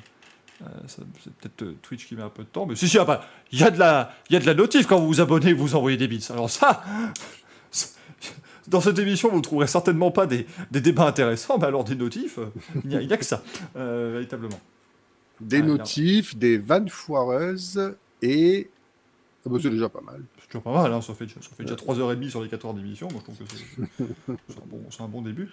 euh, 0.62 0.66
c'est 0.88 1.04
peut-être 1.06 1.62
euh, 1.64 1.76
Twitch 1.82 2.06
qui 2.08 2.16
met 2.16 2.22
un 2.22 2.30
peu 2.30 2.44
de 2.44 2.50
temps, 2.50 2.66
mais 2.66 2.76
si, 2.76 2.88
si, 2.90 2.98
ah 3.00 3.06
bah, 3.06 3.26
il 3.52 3.60
y, 3.60 3.64
a 3.64 3.72
de 3.72 3.80
la- 3.80 4.12
y 4.30 4.36
a 4.36 4.40
de 4.40 4.46
la 4.46 4.54
notif 4.54 4.88
quand 4.88 5.00
vous 5.00 5.08
vous 5.08 5.22
abonnez 5.22 5.50
et 5.52 5.54
vous 5.54 5.74
envoyez 5.76 5.96
des 5.98 6.08
bits. 6.10 6.26
Alors 6.32 6.50
ça, 6.50 6.84
dans 8.68 8.82
cette 8.82 9.00
émission, 9.00 9.30
vous 9.30 9.38
ne 9.38 9.42
trouverez 9.42 9.68
certainement 9.68 10.12
pas 10.12 10.26
des, 10.28 10.46
des 10.72 10.82
débats 10.82 11.08
intéressants, 11.08 11.58
mais 11.58 11.66
alors 11.66 11.84
des 11.86 11.96
notifs, 11.96 12.38
euh, 12.40 12.48
il 12.84 12.98
n'y 13.00 13.14
a, 13.14 13.18
que 13.18 13.26
ça, 13.26 13.42
euh, 13.78 14.12
véritablement. 14.14 14.60
Des 15.42 15.58
Ah, 15.60 15.62
bien. 15.62 15.76
notifs, 15.78 16.36
des 16.38 16.58
vannes 16.58 16.90
foireuses 16.90 17.96
et. 18.22 18.70
Ah 19.46 19.50
bah, 19.50 19.58
c'est 19.62 19.70
déjà 19.70 19.90
pas 19.90 20.02
mal. 20.02 20.22
C'est 20.42 20.48
toujours 20.48 20.64
pas 20.64 20.84
mal, 20.84 20.92
hein, 20.94 21.02
ça 21.02 21.14
fait, 21.14 21.26
déjà- 21.26 21.42
ça 21.42 21.50
fait 21.56 21.64
déjà 21.64 21.76
3h30 21.76 22.30
sur 22.30 22.42
les 22.44 22.50
4 22.50 22.66
heures 22.66 22.74
d'émission, 22.74 23.08
donc 23.08 23.22
je 23.22 23.24
trouve 23.24 23.38
que 23.38 23.46
c'est 24.50 24.58
un, 24.58 24.66
bon, 24.68 24.82
c'est 24.90 25.02
un 25.02 25.08
bon 25.08 25.22
début. 25.22 25.50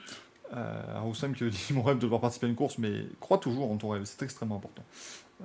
Euh, 0.54 1.00
Roussem 1.00 1.34
qui 1.34 1.48
dit 1.48 1.66
mon 1.72 1.82
rêve 1.82 1.96
de 1.96 2.02
devoir 2.02 2.20
participer 2.20 2.46
à 2.46 2.48
une 2.50 2.54
course, 2.56 2.78
mais 2.78 3.06
crois 3.20 3.38
toujours 3.38 3.70
en 3.70 3.76
ton 3.76 3.90
rêve, 3.90 4.02
c'est 4.04 4.22
extrêmement 4.22 4.56
important. 4.56 4.84
Euh, 5.42 5.44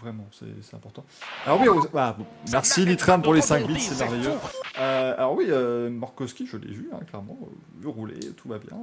vraiment, 0.00 0.26
c'est 0.32 0.74
important. 0.74 1.04
Alors 1.46 1.60
oui, 1.60 1.68
Roussem- 1.68 1.90
ah, 1.94 2.14
bon, 2.18 2.26
merci 2.50 2.84
Litram 2.84 3.22
pour 3.22 3.34
les 3.34 3.40
5 3.42 3.66
bits, 3.66 3.80
c'est 3.80 3.98
merveilleux. 4.04 4.30
Euh, 4.78 5.14
alors 5.16 5.34
oui, 5.34 5.46
euh, 5.48 5.90
Morkowski, 5.90 6.46
je 6.46 6.56
l'ai 6.56 6.72
vu, 6.72 6.88
hein, 6.92 6.98
clairement, 7.08 7.38
euh, 7.42 7.46
vu 7.80 7.88
rouler, 7.88 8.18
tout 8.36 8.48
va 8.48 8.58
bien. 8.58 8.76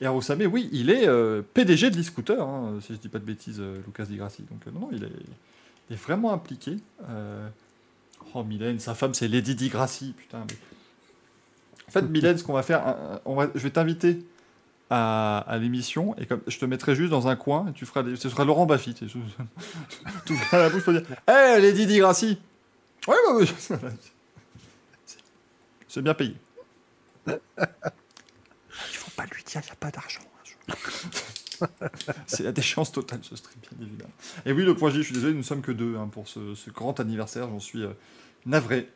Et 0.00 0.06
Arosame, 0.06 0.42
oui, 0.50 0.68
il 0.72 0.90
est 0.90 1.06
euh, 1.08 1.40
PDG 1.54 1.90
de 1.90 1.96
l'e-scooter, 1.96 2.40
hein, 2.46 2.78
si 2.82 2.94
je 2.94 2.98
dis 2.98 3.08
pas 3.08 3.18
de 3.18 3.24
bêtises, 3.24 3.60
euh, 3.60 3.80
Lucas 3.86 4.04
Di 4.04 4.16
Grassi. 4.16 4.42
Donc 4.50 4.66
euh, 4.66 4.70
non, 4.72 4.80
non, 4.80 4.88
il 4.92 5.04
est, 5.04 5.12
il 5.88 5.94
est 5.94 6.02
vraiment 6.02 6.32
impliqué. 6.32 6.76
Euh, 8.34 8.38
Oh, 8.38 8.44
Mylène, 8.44 8.78
sa 8.78 8.94
femme, 8.94 9.14
c'est 9.14 9.28
Lady 9.28 9.54
Di 9.54 9.68
Grassi, 9.68 10.14
putain. 10.16 10.46
En 11.88 11.90
fait, 11.90 12.02
Mylène, 12.02 12.38
ce 12.38 12.44
qu'on 12.44 12.52
va 12.52 12.62
faire, 12.62 13.20
va, 13.26 13.48
je 13.54 13.60
vais 13.60 13.70
t'inviter 13.70 14.24
à, 14.90 15.56
l'émission 15.60 16.16
et 16.18 16.26
comme 16.26 16.40
je 16.46 16.58
te 16.58 16.64
mettrai 16.64 16.94
juste 16.96 17.10
dans 17.10 17.28
un 17.28 17.36
coin 17.36 17.68
et 17.68 17.72
tu 17.72 17.86
feras 17.86 18.02
des, 18.02 18.16
ce 18.16 18.28
sera 18.28 18.44
Laurent 18.44 18.66
Baffy. 18.66 18.94
Tu 18.94 19.04
ouvres 20.30 20.46
la 20.52 20.68
bouche 20.70 20.82
pour 20.84 20.92
dire 20.92 21.02
Hé, 21.28 21.60
Lady 21.60 21.86
Di 21.86 21.98
Grassi 21.98 22.38
Ouais. 23.06 23.14
C'est- 25.88 26.02
bien 26.02 26.14
payé. 26.14 26.36
Il 27.26 27.34
faut 28.68 29.10
pas 29.16 29.24
lui 29.26 29.42
dire, 29.42 29.60
il 29.62 29.66
n'y 29.66 29.70
a 29.70 29.76
pas 29.76 29.90
d'argent. 29.90 30.20
hein, 30.68 30.74
C'est 32.26 32.42
la 32.42 32.52
déchéance 32.52 32.92
totale 32.92 33.20
ce 33.22 33.36
stream, 33.36 33.58
bien 33.76 33.86
évidemment. 33.86 34.10
Et 34.46 34.52
oui, 34.52 34.64
le 34.64 34.74
point 34.74 34.90
J, 34.90 34.98
je 34.98 35.02
suis 35.02 35.14
désolé, 35.14 35.32
nous 35.32 35.38
ne 35.40 35.44
sommes 35.44 35.62
que 35.62 35.72
deux 35.72 35.96
hein, 35.96 36.08
pour 36.10 36.28
ce, 36.28 36.54
ce 36.54 36.70
grand 36.70 36.98
anniversaire, 37.00 37.48
j'en 37.48 37.60
suis 37.60 37.82
euh, 37.82 37.90
navré. 38.46 38.88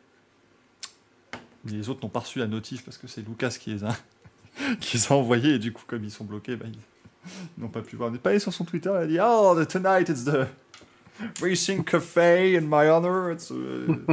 Les 1.65 1.89
autres 1.89 2.01
n'ont 2.03 2.09
pas 2.09 2.19
reçu 2.19 2.39
la 2.39 2.47
notif 2.47 2.83
parce 2.83 2.97
que 2.97 3.07
c'est 3.07 3.21
Lucas 3.27 3.49
qui 3.59 3.71
les 3.71 3.83
a, 3.83 3.95
qui 4.79 4.97
les 4.97 5.07
a 5.11 5.15
envoyés 5.15 5.55
et 5.55 5.59
du 5.59 5.73
coup, 5.73 5.83
comme 5.87 6.03
ils 6.03 6.11
sont 6.11 6.25
bloqués, 6.25 6.55
bah, 6.55 6.65
ils 6.69 7.61
n'ont 7.61 7.69
pas 7.69 7.81
pu 7.81 7.95
voir. 7.95 8.09
On 8.09 8.11
n'est 8.11 8.19
pas 8.19 8.29
allé 8.31 8.39
sur 8.39 8.53
son 8.53 8.65
Twitter, 8.65 8.91
il 8.93 9.03
a 9.03 9.07
dit 9.07 9.17
Oh, 9.21 9.55
the- 9.59 9.67
tonight 9.67 10.09
it's 10.09 10.25
the 10.25 10.47
Racing 11.41 11.83
Café 11.83 12.57
in 12.57 12.61
my 12.61 12.87
honor. 12.89 13.31
It's, 13.31 13.51
euh, 13.51 13.87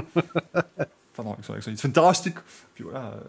Enfin, 1.14 1.24
non, 1.24 1.32
avec 1.34 1.44
son 1.44 1.52
accent, 1.52 1.70
it's 1.70 1.82
fantastic. 1.82 2.36
Puis 2.74 2.84
voilà, 2.84 3.12
euh, 3.14 3.20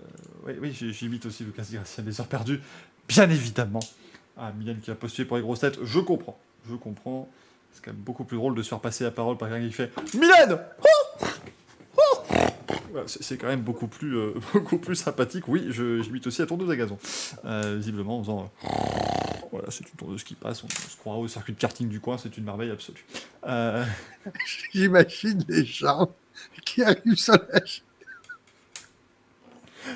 oui, 0.45 0.53
oui 0.61 0.91
j'imite 0.93 1.25
aussi 1.25 1.43
Lucas 1.43 1.65
Gracia 1.69 2.01
des 2.01 2.21
heures 2.21 2.27
perdues, 2.27 2.61
bien 3.09 3.29
évidemment. 3.29 3.81
Ah, 4.37 4.51
Mylène 4.57 4.79
qui 4.79 4.89
a 4.91 4.95
postulé 4.95 5.27
pour 5.27 5.37
les 5.37 5.43
grosses 5.43 5.59
têtes, 5.59 5.77
je 5.83 5.99
comprends. 5.99 6.37
Je 6.69 6.75
comprends. 6.75 7.29
C'est 7.73 7.83
quand 7.83 7.91
même 7.91 8.01
beaucoup 8.01 8.23
plus 8.23 8.37
drôle 8.37 8.55
de 8.55 8.61
se 8.63 8.69
faire 8.69 8.79
passer 8.79 9.03
la 9.03 9.11
parole 9.11 9.37
par 9.37 9.49
quelqu'un 9.49 9.67
qui 9.67 9.73
fait 9.73 9.91
Mylène 10.15 10.59
Oh 10.83 11.25
Oh 11.97 12.23
c'est 13.07 13.37
quand 13.37 13.47
même 13.47 13.61
beaucoup 13.61 13.87
plus, 13.87 14.15
euh, 14.17 14.33
beaucoup 14.53 14.77
plus 14.77 14.95
sympathique. 14.95 15.47
Oui, 15.47 15.65
je- 15.69 16.01
j'imite 16.03 16.25
aussi 16.27 16.41
la 16.41 16.47
tondeuse 16.47 16.69
à 16.69 16.75
gazon. 16.75 16.97
Euh, 17.45 17.75
visiblement, 17.77 18.19
en 18.19 18.23
faisant. 18.23 18.51
euh, 18.63 18.67
voilà, 19.51 19.71
c'est 19.71 19.81
une 19.89 19.95
tondeuse 19.95 20.23
qui 20.23 20.35
passe. 20.35 20.63
On, 20.63 20.67
on 20.67 20.89
se 20.89 20.97
croira 20.97 21.17
au 21.17 21.27
circuit 21.27 21.53
de 21.53 21.59
karting 21.59 21.89
du 21.89 21.99
coin, 21.99 22.17
c'est 22.17 22.35
une 22.37 22.43
merveille 22.43 22.71
absolue. 22.71 23.03
Euh, 23.47 23.83
J'imagine 24.73 25.43
les 25.47 25.65
gens 25.65 26.11
qui 26.65 26.83
arrivent 26.83 27.15
sur 27.15 27.33
la 27.33 27.59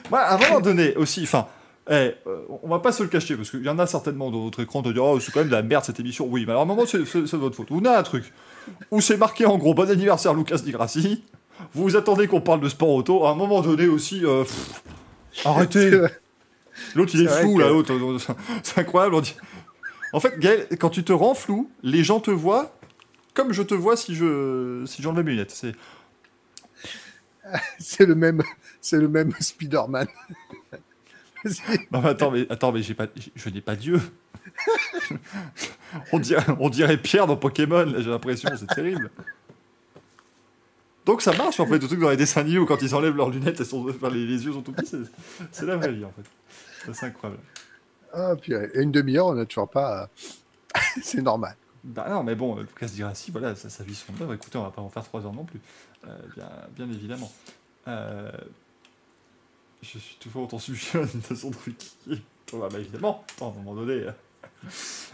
Moi, 0.10 0.20
à 0.20 0.36
un 0.36 0.38
moment 0.40 0.60
donné 0.60 0.96
aussi, 0.96 1.24
enfin, 1.24 1.48
eh, 1.90 2.16
euh, 2.28 2.42
on 2.64 2.68
va 2.68 2.80
pas 2.80 2.92
se 2.92 3.02
le 3.04 3.10
cacher 3.10 3.36
parce 3.36 3.50
qu'il 3.50 3.64
y 3.64 3.70
en 3.70 3.80
a 3.80 3.88
certainement 3.88 4.30
dans 4.32 4.42
votre 4.44 4.62
écran 4.62 4.82
de 4.82 4.92
dire 4.92 5.04
oh 5.04 5.20
c'est 5.20 5.32
quand 5.32 5.40
même 5.40 5.48
de 5.50 5.54
la 5.54 5.62
merde 5.62 5.84
cette 5.86 6.00
émission. 6.00 6.28
Oui, 6.30 6.44
mais 6.46 6.52
alors 6.52 6.62
à 6.62 6.66
un 6.66 6.68
moment 6.68 6.86
c'est 6.86 6.98
de 7.00 7.38
votre 7.38 7.56
faute. 7.56 7.68
Vous 7.70 7.80
avez 7.80 7.96
un 7.98 8.04
truc 8.04 8.32
où 8.92 9.00
c'est 9.02 9.18
marqué 9.18 9.46
en 9.46 9.58
gros 9.58 9.74
bon 9.74 9.90
anniversaire 9.90 10.34
Lucas 10.34 10.58
Di 10.58 10.72
Grassi. 10.72 11.24
Vous 11.74 11.84
vous 11.84 11.96
attendez 11.96 12.28
qu'on 12.28 12.42
parle 12.42 12.60
de 12.62 12.70
sport 12.70 12.90
auto. 12.90 13.26
À 13.26 13.32
un 13.32 13.36
moment 13.36 13.62
donné 13.62 13.88
aussi, 13.88 14.24
euh, 14.26 14.44
pff, 14.44 14.84
arrêtez. 15.46 15.92
L'autre 16.94 17.12
il 17.16 17.22
est, 17.22 17.26
que- 17.26 17.60
là, 17.60 17.70
l'autre, 17.70 17.94
euh, 17.94 18.18
c'est 18.64 18.78
incroyable. 18.80 19.16
on 19.16 19.22
dit- 19.22 19.36
En 20.14 20.20
fait, 20.20 20.38
Gaël, 20.40 20.68
quand 20.80 20.90
tu 20.90 21.04
te 21.04 21.12
rends 21.14 21.34
flou, 21.34 21.70
les 21.84 22.04
gens 22.04 22.20
te 22.20 22.30
voient 22.32 22.74
comme 23.34 23.54
je 23.54 23.62
te 23.64 23.74
vois 23.76 23.96
si 23.98 24.14
je 24.16 24.84
si 24.86 25.02
j'enlève 25.02 25.24
mes 25.26 25.32
lunettes. 25.32 25.52
C'est 25.52 25.74
C'est 27.80 28.06
le 28.06 28.16
même, 28.16 28.44
c'est 28.82 28.98
le 28.98 29.08
même 29.08 29.32
Spider-Man. 29.40 30.08
Non 31.92 32.02
mais 32.02 32.10
attends, 32.10 32.32
mais 32.32 32.46
attends, 32.52 32.72
mais 32.72 32.82
j'ai 32.82 32.94
pas, 32.94 33.08
je 33.36 33.50
n'ai 33.50 33.62
pas 33.62 33.76
Dieu. 33.76 34.00
on, 36.12 36.20
dirait, 36.20 36.44
on 36.60 36.70
dirait 36.70 36.98
Pierre 36.98 37.28
dans 37.28 37.38
Pokémon, 37.38 37.86
j'ai 37.98 38.10
l'impression, 38.10 38.50
c'est 38.58 38.68
terrible. 38.68 39.10
Donc 41.06 41.22
ça 41.22 41.34
marche 41.34 41.60
en 41.60 41.66
fait, 41.66 41.80
le 41.80 41.88
truc 41.88 42.00
dans 42.00 42.10
les 42.10 42.18
dessins 42.18 42.42
animés 42.42 42.60
où 42.60 42.66
quand 42.66 42.82
ils 42.82 42.94
enlèvent 42.94 43.16
leurs 43.16 43.30
lunettes, 43.30 43.60
elles 43.60 43.66
sont, 43.66 43.88
enfin, 43.90 44.10
les, 44.10 44.26
les 44.26 44.44
yeux 44.46 44.52
sont 44.54 44.62
tout 44.62 44.74
petits, 44.74 44.96
c'est- 45.52 45.66
la 45.66 45.78
vraie 45.78 45.92
vie 45.94 46.04
en 46.06 46.12
fait. 46.12 46.94
C'est 46.94 47.06
incroyable. 47.06 47.42
Ah, 48.14 48.34
puis 48.40 48.54
euh, 48.54 48.68
une 48.76 48.92
demi-heure, 48.92 49.28
on 49.28 49.34
n'a 49.34 49.46
toujours 49.46 49.70
pas. 49.70 50.04
euh, 50.04 50.80
c'est 51.02 51.22
normal. 51.22 51.56
Bah 51.84 52.08
non, 52.10 52.24
mais 52.24 52.36
bon, 52.36 52.56
Lucas 52.58 52.88
Dirassi, 52.88 53.32
voilà, 53.32 53.56
ça, 53.56 53.70
sa 53.70 53.84
vie 53.84 53.96
son 53.96 54.12
œuvre. 54.22 54.34
Écoutez, 54.34 54.58
on 54.58 54.64
va 54.64 54.72
pas 54.72 54.82
en 54.82 54.90
faire 54.90 55.04
trois 55.04 55.26
heures 55.26 55.34
non 55.34 55.46
plus, 55.46 55.60
Euh, 56.06 56.18
bien, 56.36 56.50
bien 56.76 56.90
évidemment. 56.94 57.32
Euh, 57.88 58.32
je 59.82 60.00
suis 60.00 60.18
toujours 60.20 60.44
autant 60.44 60.60
sujet 60.60 61.00
à 61.00 61.04
l'imitation 61.04 61.50
de. 61.50 61.56
Bon, 62.52 62.60
bah, 62.60 62.70
évidemment, 62.80 63.26
à 63.42 63.46
un 63.46 63.52
moment 63.52 63.76
donné. 63.76 63.94
euh. 63.94 64.12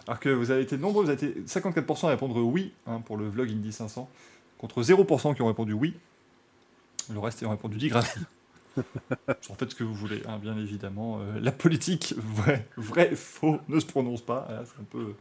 Alors 0.08 0.20
que 0.20 0.30
vous 0.30 0.52
avez 0.52 0.62
été 0.62 0.78
nombreux, 0.78 1.04
vous 1.04 1.10
avez 1.10 1.28
été 1.28 1.42
54% 1.42 2.06
à 2.06 2.10
répondre 2.10 2.40
oui 2.42 2.74
hein, 2.88 3.02
pour 3.02 3.18
le 3.18 3.28
vlog 3.28 3.50
Indie 3.50 3.74
500, 3.74 4.10
contre 4.58 4.82
0% 4.82 5.36
qui 5.36 5.42
ont 5.42 5.48
répondu 5.48 5.74
oui. 5.74 5.96
Le 7.12 7.20
reste 7.20 7.42
ayant 7.42 7.52
répondu 7.52 7.78
digraphie. 7.78 8.22
en 8.78 9.56
faites 9.56 9.72
ce 9.72 9.76
que 9.76 9.84
vous 9.84 9.94
voulez, 9.94 10.24
hein, 10.28 10.40
bien 10.40 10.58
évidemment. 10.58 11.20
Euh, 11.20 11.40
la 11.40 11.52
politique, 11.52 12.16
vrai, 12.18 12.68
vrai, 12.78 13.16
faux, 13.16 13.60
ne 13.68 13.80
se 13.80 13.86
prononce 13.86 14.22
pas. 14.22 14.46
Voilà, 14.48 14.64
c'est 14.66 14.80
un 14.82 14.86
peu, 14.86 15.14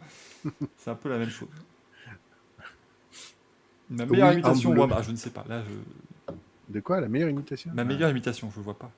c'est 0.78 0.90
un 0.90 0.94
peu 0.94 1.08
la 1.08 1.18
même 1.18 1.30
chose. 1.30 1.48
Ma 3.90 4.06
meilleure 4.06 4.28
Oui, 4.28 4.34
imitation, 4.34 4.74
moi, 4.74 4.86
bah, 4.86 5.02
je 5.02 5.10
ne 5.10 5.16
sais 5.16 5.30
pas. 5.30 5.44
Là, 5.48 5.62
je... 5.62 6.32
De 6.72 6.80
quoi 6.80 7.00
La 7.00 7.08
meilleure 7.08 7.28
imitation? 7.28 7.70
Ma 7.74 7.84
meilleure 7.84 8.10
imitation, 8.10 8.50
je 8.54 8.58
ne 8.58 8.64
vois 8.64 8.78
pas. 8.78 8.90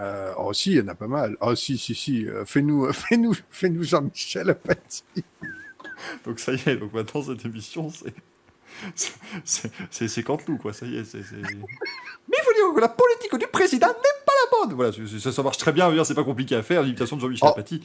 Euh, 0.00 0.32
oh, 0.38 0.52
si, 0.52 0.72
il 0.72 0.76
y 0.78 0.80
en 0.80 0.88
a 0.88 0.94
pas 0.94 1.08
mal. 1.08 1.36
Oh, 1.40 1.54
si, 1.54 1.76
si, 1.78 1.94
si. 1.94 2.26
euh, 2.26 2.44
fais-nous 2.44 2.92
fais-nous, 2.92 3.34
fais-nous 3.50 3.82
Jean-Michel 3.84 4.50
Apathy. 4.50 5.02
Donc 6.24 6.38
ça 6.38 6.52
y 6.52 6.60
est, 6.66 6.76
donc 6.76 6.92
maintenant 6.92 7.22
cette 7.22 7.44
émission, 7.44 7.90
c'est. 7.90 9.72
c'est- 9.90 10.22
Canteloup, 10.22 10.56
quoi, 10.58 10.72
ça 10.72 10.86
y 10.86 10.96
est. 10.96 11.04
c'est 11.04 11.18
Mais 11.32 12.36
il 12.36 12.44
faut 12.44 12.52
dire 12.52 12.74
que 12.74 12.80
la 12.80 12.88
politique 12.88 13.34
du 13.36 13.46
président 13.48 13.88
n'est 13.88 14.24
pas 14.24 14.32
la 14.44 14.66
bonne 14.66 14.76
Voilà, 14.76 14.92
ça, 15.18 15.32
ça 15.32 15.42
marche 15.42 15.56
très 15.56 15.72
bien, 15.72 16.04
c'est 16.04 16.14
pas 16.14 16.22
compliqué 16.24 16.54
à 16.54 16.62
faire, 16.62 16.82
l'imitation 16.84 17.16
de 17.16 17.22
Jean-Michel 17.22 17.48
Oh. 17.50 17.54
Paty. 17.56 17.82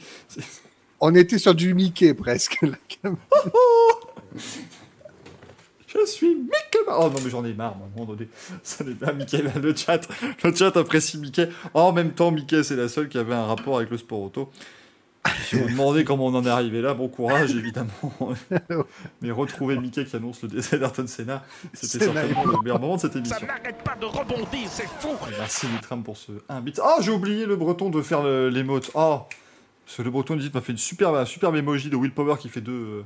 On 1.00 1.14
était 1.16 1.38
sur 1.38 1.54
du 1.56 1.74
Mickey 1.74 2.14
presque. 2.14 2.62
là, 2.62 2.76
quand 3.02 3.10
même. 3.10 3.16
Je 5.94 6.06
suis 6.06 6.34
Mickey 6.34 6.78
Mouse. 6.86 6.96
Oh 6.98 7.10
non, 7.10 7.20
mais 7.22 7.30
j'en 7.30 7.44
ai 7.44 7.54
marre, 7.54 7.76
moi, 7.76 7.86
à 7.86 7.90
un 7.94 8.00
moment 8.00 8.12
donné. 8.12 8.28
Ça 8.62 8.84
n'est 8.84 8.94
pas 8.94 9.12
Mickey, 9.12 9.42
là, 9.42 9.52
le 9.60 9.74
chat. 9.74 10.08
Le 10.42 10.54
chat 10.54 10.76
apprécie 10.76 11.18
Mickey. 11.18 11.48
En 11.72 11.92
même 11.92 12.12
temps, 12.12 12.30
Mickey, 12.30 12.62
c'est 12.62 12.76
la 12.76 12.88
seule 12.88 13.08
qui 13.08 13.18
avait 13.18 13.34
un 13.34 13.46
rapport 13.46 13.76
avec 13.76 13.90
le 13.90 13.98
sport 13.98 14.22
auto. 14.22 14.50
Si 15.46 15.56
vous 15.56 15.68
demandez 15.68 16.04
comment 16.04 16.26
on 16.26 16.34
en 16.34 16.44
est 16.44 16.50
arrivé 16.50 16.82
là, 16.82 16.92
bon 16.92 17.08
courage, 17.08 17.54
évidemment. 17.54 17.90
Mais 19.22 19.30
retrouver 19.30 19.78
Mickey 19.78 20.04
qui 20.04 20.14
annonce 20.16 20.42
le 20.42 20.48
décès 20.48 20.78
d'Ayrton 20.78 21.06
Senna, 21.06 21.44
c'était 21.72 21.86
C'est 21.86 22.04
certainement 22.04 22.44
le 22.44 22.62
meilleur 22.62 22.78
moment 22.78 22.96
de 22.96 23.00
cette 23.00 23.16
émission. 23.16 23.38
Ça 23.38 23.46
n'arrête 23.46 23.82
pas 23.82 23.96
de 23.98 24.04
rebondir, 24.04 24.68
c'est 24.68 24.86
fou 24.86 25.08
Merci 25.38 25.66
Nitram 25.68 26.02
pour 26.02 26.18
ce 26.18 26.32
1 26.48 26.60
bit. 26.60 26.78
Ah, 26.82 26.96
j'ai 27.00 27.10
oublié 27.10 27.46
le 27.46 27.56
breton 27.56 27.88
de 27.88 28.02
faire 28.02 28.22
l'émote. 28.22 28.90
Oh, 28.94 29.20
parce 29.86 29.96
que 29.96 30.02
le 30.02 30.10
breton 30.10 30.36
dit 30.36 30.50
m'a 30.52 30.60
fait 30.60 30.72
une 30.72 30.78
superbe, 30.78 31.16
un 31.16 31.24
superbe 31.24 31.56
emoji 31.56 31.88
de 31.88 31.96
Willpower 31.96 32.36
qui 32.38 32.48
fait 32.48 32.60
deux, 32.60 32.72
euh, 32.72 33.02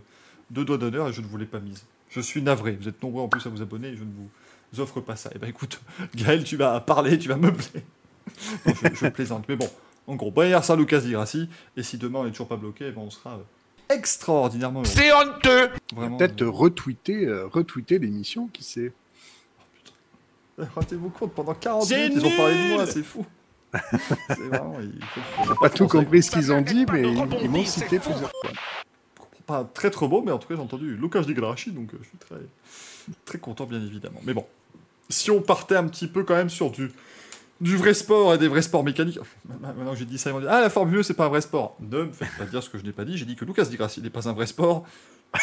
deux 0.51 0.64
doigts 0.64 0.79
d'honneur 0.79 1.09
et 1.09 1.12
je 1.12 1.20
ne 1.20 1.27
vous 1.27 1.37
l'ai 1.37 1.46
pas 1.46 1.61
mise. 1.61 1.85
Je 2.10 2.20
suis 2.20 2.42
navré. 2.42 2.72
Vous 2.80 2.88
êtes 2.88 3.02
nombreux 3.02 3.22
en 3.22 3.28
plus 3.28 3.44
à 3.46 3.50
vous 3.50 3.62
abonner 3.62 3.88
et 3.88 3.96
je 3.96 4.04
ne 4.04 4.10
vous 4.72 4.80
offre 4.80 5.00
pas 5.00 5.16
ça. 5.16 5.30
Eh 5.34 5.38
ben 5.38 5.48
écoute, 5.48 5.80
Gaël, 6.14 6.44
tu 6.44 6.56
vas 6.56 6.80
parler, 6.80 7.18
tu 7.18 7.28
vas 7.28 7.36
meubler. 7.36 7.64
Non, 8.66 8.74
je, 8.82 8.94
je 8.94 9.06
plaisante. 9.08 9.46
Mais 9.48 9.56
bon, 9.56 9.68
en 10.06 10.14
gros, 10.14 10.30
bon 10.30 10.42
anniversaire 10.42 10.76
Lucas 10.76 11.00
Di 11.00 11.12
Grassi. 11.12 11.48
Et 11.78 11.82
si 11.82 11.96
demain 11.96 12.20
on 12.20 12.24
n'est 12.24 12.30
toujours 12.30 12.48
pas 12.48 12.56
bloqué, 12.56 12.86
eh 12.88 12.90
ben, 12.92 13.00
on 13.00 13.10
sera 13.10 13.36
euh, 13.36 13.94
extraordinairement 13.94 14.80
heureux. 14.80 14.88
C'est 14.88 15.12
honteux 15.12 15.70
Vraiment. 15.94 16.16
Peut-être 16.18 16.44
retweeter, 16.44 17.24
euh, 17.26 17.46
retweeter 17.46 17.98
l'émission, 17.98 18.48
qui 18.48 18.62
sait. 18.64 18.92
euh, 20.58 20.64
Rendez-vous 20.74 21.08
compte, 21.08 21.32
pendant 21.32 21.54
40 21.54 21.84
C'est 21.84 22.08
minutes, 22.08 22.22
ils 22.22 22.26
ont 22.26 22.36
parlé 22.36 22.54
de 22.68 22.74
moi, 22.74 22.86
c'est 22.86 23.02
fou. 23.02 23.24
c'est 24.28 24.40
vraiment. 24.48 24.76
Il 24.80 25.02
faut, 25.04 25.20
on 25.52 25.54
Pas 25.56 25.70
tout 25.70 25.86
compris 25.88 26.22
ce 26.22 26.30
qu'ils 26.30 26.52
ont 26.52 26.60
dit, 26.60 26.84
Ça 26.86 26.92
mais 26.92 27.02
ils 27.42 27.50
m'ont 27.50 27.64
cité 27.64 27.98
plusieurs 27.98 28.30
fois. 28.30 28.50
Pas 29.48 29.64
très 29.64 29.90
trop 29.90 30.06
beau, 30.08 30.22
mais 30.22 30.30
en 30.30 30.38
tout 30.38 30.46
cas 30.46 30.54
j'ai 30.54 30.61
entendu 30.61 30.94
Lucas 30.94 31.22
Di 31.22 31.32
Grassi, 31.32 31.72
donc 31.72 31.92
euh, 31.94 31.98
je 32.02 32.08
suis 32.08 32.18
très, 32.18 32.37
très 33.24 33.38
content 33.38 33.64
bien 33.64 33.80
évidemment. 33.80 34.20
Mais 34.24 34.34
bon, 34.34 34.44
si 35.08 35.30
on 35.30 35.40
partait 35.40 35.74
un 35.74 35.88
petit 35.88 36.06
peu 36.06 36.22
quand 36.22 36.37
même 36.37 36.50
sur 36.50 36.70
du, 36.70 36.92
du 37.62 37.76
vrai 37.78 37.94
sport 37.94 38.34
et 38.34 38.38
des 38.38 38.46
vrais 38.46 38.61
sports 38.61 38.84
mécaniques, 38.84 39.18
maintenant 39.61 39.92
que 39.92 39.98
j'ai 39.98 40.04
dit 40.04 40.18
ça, 40.18 40.28
ils 40.30 40.34
vont 40.34 40.40
dire 40.40 40.50
Ah 40.52 40.61
la 40.61 40.68
Formule 40.68 41.00
1 41.00 41.02
c'est 41.02 41.14
pas 41.14 41.24
un 41.24 41.30
vrai 41.30 41.40
sport. 41.40 41.76
Ne 41.80 42.04
me 42.04 42.12
faites 42.12 42.37
pas 42.37 42.44
dire 42.44 42.62
ce 42.62 42.68
que 42.68 42.76
je 42.76 42.84
n'ai 42.84 42.92
pas 42.92 43.06
dit, 43.06 43.16
j'ai 43.16 43.24
dit 43.24 43.37
que 43.37 43.46
Lucas 43.46 43.64
Di 43.64 43.76
Grassi 43.76 44.02
n'est 44.02 44.11
pas 44.11 44.28
un 44.28 44.34
vrai 44.34 44.46
sport. 44.46 44.84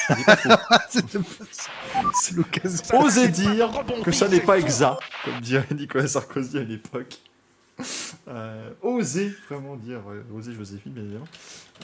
C'est 2.14 2.36
Lucas. 2.36 2.82
Osez 2.94 3.28
dire 3.28 3.70
que 4.04 4.12
ça 4.12 4.28
n'est 4.28 4.40
pas 4.40 4.58
exact, 4.58 5.00
comme 5.24 5.40
dirait 5.42 5.68
Nicolas 5.76 6.08
Sarkozy 6.08 6.58
à 6.58 6.64
l'époque. 6.64 7.20
Euh, 8.28 8.70
osez 8.82 9.32
vraiment 9.50 9.76
dire, 9.76 10.00
osez 10.34 10.54
Joséphine 10.54 10.94
bien 10.94 11.04
évidemment, 11.04 11.28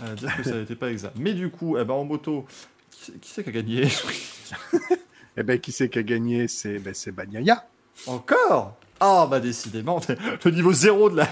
euh, 0.04 0.16
dire 0.16 0.36
que 0.38 0.44
ça 0.44 0.56
n'était 0.56 0.76
pas 0.76 0.90
exact. 0.90 1.16
Mais 1.20 1.34
du 1.34 1.50
coup, 1.50 1.78
eh 1.78 1.84
ben, 1.84 1.94
en 1.94 2.06
moto, 2.06 2.46
qui 2.90 3.00
c'est- 3.12 3.20
qui 3.20 3.30
c'est 3.30 3.44
qui 3.44 3.50
a 3.50 3.54
gagné? 3.54 3.88
Eh 5.38 5.44
ben, 5.44 5.58
qui 5.60 5.72
c'est 5.72 5.88
qui 5.90 5.98
a 6.00 6.04
gagné? 6.04 6.48
C'est 6.50 6.78
ben, 6.80 6.94
Bagnaia. 7.14 7.66
Encore? 8.08 8.78
Ah 9.00 9.26
bah 9.30 9.40
décidément, 9.40 10.02
le 10.46 10.52
niveau 10.52 10.74
zéro 10.74 11.10
de 11.10 11.18
la 11.18 11.28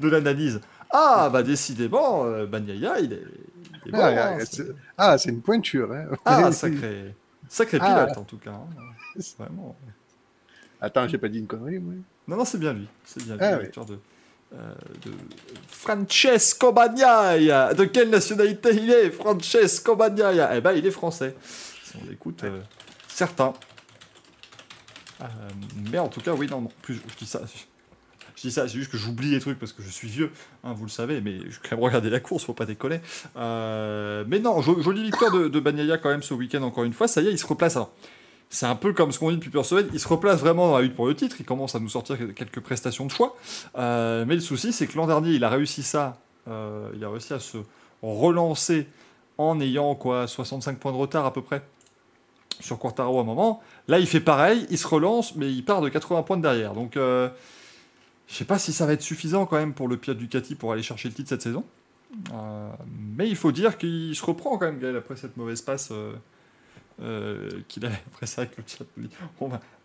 de 0.00 0.08
l'analyse. 0.08 0.60
Ah 0.90 1.28
bah 1.32 1.42
décidément, 1.42 2.24
euh, 2.24 2.46
Bagnaia, 2.46 3.00
il 3.00 3.12
est, 3.12 3.22
il 3.84 3.88
est 3.88 3.92
bon. 3.92 3.98
Ah, 4.00 4.08
hein, 4.34 4.38
ah, 4.40 4.44
c'est- 4.46 4.74
ah, 4.96 5.16
une 5.26 5.42
pointure. 5.42 5.92
Hein. 5.92 6.06
ah, 6.24 6.52
sacré, 6.52 7.14
sacré 7.48 7.78
Ah. 7.80 8.04
pilote 8.06 8.18
en 8.18 8.24
tout 8.24 8.38
cas. 8.38 8.52
hein. 8.52 8.68
Vraiment. 9.38 9.76
Attends, 10.80 11.06
j'ai 11.06 11.18
pas 11.18 11.28
dit 11.28 11.38
une 11.38 11.46
connerie, 11.46 11.78
moi. 11.78 11.94
Non, 12.28 12.36
non, 12.36 12.44
c'est 12.44 12.58
bien 12.58 12.72
lui. 12.72 12.86
C'est 13.04 13.22
bien 13.24 13.34
lui, 13.36 13.42
Ah, 13.44 13.58
oui. 13.60 13.84
de, 13.86 13.98
euh, 14.54 14.74
de 15.04 15.12
Francesco 15.68 16.72
Bagnaia. 16.72 17.74
De 17.74 17.84
quelle 17.84 18.10
nationalité 18.10 18.70
il 18.72 18.90
est, 18.90 19.10
Francesco 19.10 19.94
Bagnaia? 19.96 20.56
Eh 20.56 20.60
ben, 20.60 20.72
il 20.72 20.86
est 20.86 20.90
français. 20.90 21.34
Si 21.84 21.96
on 22.02 22.08
l'écoute, 22.08 22.44
euh, 22.44 22.60
certains. 23.08 23.52
Euh, 25.20 25.24
mais 25.90 25.98
en 25.98 26.08
tout 26.08 26.20
cas, 26.20 26.32
oui, 26.32 26.48
non, 26.50 26.62
non. 26.62 26.70
Plus, 26.82 26.94
je 26.94 27.16
dis 27.18 27.26
ça. 27.26 27.42
Je 28.36 28.40
dis 28.42 28.50
ça, 28.50 28.66
c'est 28.68 28.74
juste 28.78 28.90
que 28.90 28.98
j'oublie 28.98 29.30
les 29.30 29.40
trucs 29.40 29.58
parce 29.58 29.72
que 29.72 29.82
je 29.82 29.88
suis 29.88 30.08
vieux, 30.08 30.30
hein, 30.64 30.72
vous 30.74 30.84
le 30.84 30.90
savez, 30.90 31.20
mais 31.20 31.38
je 31.38 31.44
vais 31.44 31.50
quand 31.62 31.76
même 31.76 31.84
regarder 31.84 32.10
la 32.10 32.20
course, 32.20 32.44
faut 32.44 32.52
pas 32.52 32.66
décoller. 32.66 33.00
Mais 33.36 34.38
non, 34.40 34.60
jo- 34.60 34.82
jolie 34.82 35.04
victoire 35.04 35.30
de, 35.30 35.48
de 35.48 35.60
Bagnaia 35.60 35.98
quand 35.98 36.10
même 36.10 36.22
ce 36.22 36.34
week-end, 36.34 36.62
encore 36.62 36.84
une 36.84 36.92
fois. 36.92 37.06
Ça 37.08 37.22
y 37.22 37.28
est, 37.28 37.30
il 37.32 37.38
se 37.38 37.46
replace. 37.46 37.76
Alors, 37.76 37.92
c'est 38.54 38.66
un 38.66 38.76
peu 38.76 38.92
comme 38.92 39.10
ce 39.10 39.18
qu'on 39.18 39.30
dit 39.30 39.36
depuis 39.36 39.50
plusieurs 39.50 39.66
semaines. 39.66 39.88
Il 39.92 39.98
se 39.98 40.06
replace 40.06 40.38
vraiment 40.38 40.68
dans 40.68 40.76
la 40.76 40.82
lutte 40.82 40.94
pour 40.94 41.08
le 41.08 41.16
titre. 41.16 41.36
Il 41.40 41.44
commence 41.44 41.74
à 41.74 41.80
nous 41.80 41.88
sortir 41.88 42.16
quelques 42.36 42.60
prestations 42.60 43.04
de 43.04 43.10
choix. 43.10 43.36
Euh, 43.76 44.24
mais 44.28 44.36
le 44.36 44.40
souci, 44.40 44.72
c'est 44.72 44.86
que 44.86 44.96
l'an 44.96 45.08
dernier, 45.08 45.30
il 45.30 45.42
a 45.42 45.48
réussi 45.48 45.82
ça. 45.82 46.18
Euh, 46.46 46.88
il 46.94 47.02
a 47.04 47.10
réussi 47.10 47.32
à 47.32 47.40
se 47.40 47.58
relancer 48.00 48.86
en 49.38 49.60
ayant 49.60 49.96
quoi 49.96 50.28
65 50.28 50.78
points 50.78 50.92
de 50.92 50.96
retard 50.96 51.26
à 51.26 51.32
peu 51.32 51.42
près 51.42 51.62
sur 52.60 52.78
Quartaro 52.78 53.18
à 53.18 53.22
un 53.22 53.24
moment. 53.24 53.60
Là, 53.88 53.98
il 53.98 54.06
fait 54.06 54.20
pareil. 54.20 54.68
Il 54.70 54.78
se 54.78 54.86
relance, 54.86 55.34
mais 55.34 55.50
il 55.50 55.64
part 55.64 55.80
de 55.80 55.88
80 55.88 56.22
points 56.22 56.36
de 56.36 56.42
derrière. 56.42 56.74
Donc, 56.74 56.96
euh, 56.96 57.28
je 58.28 58.36
sais 58.36 58.44
pas 58.44 58.60
si 58.60 58.72
ça 58.72 58.86
va 58.86 58.92
être 58.92 59.02
suffisant 59.02 59.46
quand 59.46 59.56
même 59.56 59.74
pour 59.74 59.88
le 59.88 59.96
Piat 59.96 60.14
Ducati 60.14 60.54
pour 60.54 60.72
aller 60.72 60.84
chercher 60.84 61.08
le 61.08 61.14
titre 61.14 61.30
cette 61.30 61.42
saison. 61.42 61.64
Euh, 62.32 62.68
mais 63.16 63.28
il 63.28 63.34
faut 63.34 63.50
dire 63.50 63.78
qu'il 63.78 64.14
se 64.14 64.24
reprend 64.24 64.58
quand 64.58 64.66
même, 64.66 64.78
Gaël, 64.78 64.94
après 64.96 65.16
cette 65.16 65.36
mauvaise 65.36 65.60
passe. 65.60 65.92
Euh, 67.02 67.48
qu'il 67.68 67.84
avait 67.86 68.00
après 68.12 68.26
ça 68.26 68.42
avec 68.42 68.56
le 68.56 68.64
chat. 68.66 68.84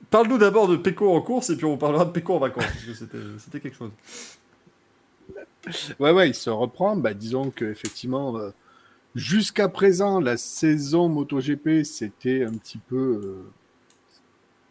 Parle-nous 0.10 0.38
d'abord 0.38 0.68
de 0.68 0.78
Peko 0.78 1.16
en 1.16 1.22
course 1.22 1.50
et 1.50 1.56
puis 1.56 1.66
on 1.66 1.78
parlera 1.78 2.06
de 2.06 2.12
Peko 2.12 2.36
en 2.36 2.40
vacances 2.40 2.66
parce 2.66 2.84
que 2.84 2.94
c'était, 3.38 3.60
quelque 3.60 3.76
chose. 3.78 3.92
Ouais, 6.00 6.12
ouais, 6.12 6.30
il 6.30 6.36
se 6.36 6.50
reprend. 6.50 6.96
Bah, 6.96 7.14
disons 7.14 7.52
que 7.52 7.66
effectivement, 7.66 8.38
euh, 8.38 8.52
jusqu'à 9.16 9.68
présent, 9.70 10.20
la 10.20 10.38
saison 10.38 11.10
MotoGP, 11.10 11.84
c'était 11.84 12.44
un 12.44 12.54
petit 12.54 12.78
peu. 12.78 12.96
euh, 13.24 13.44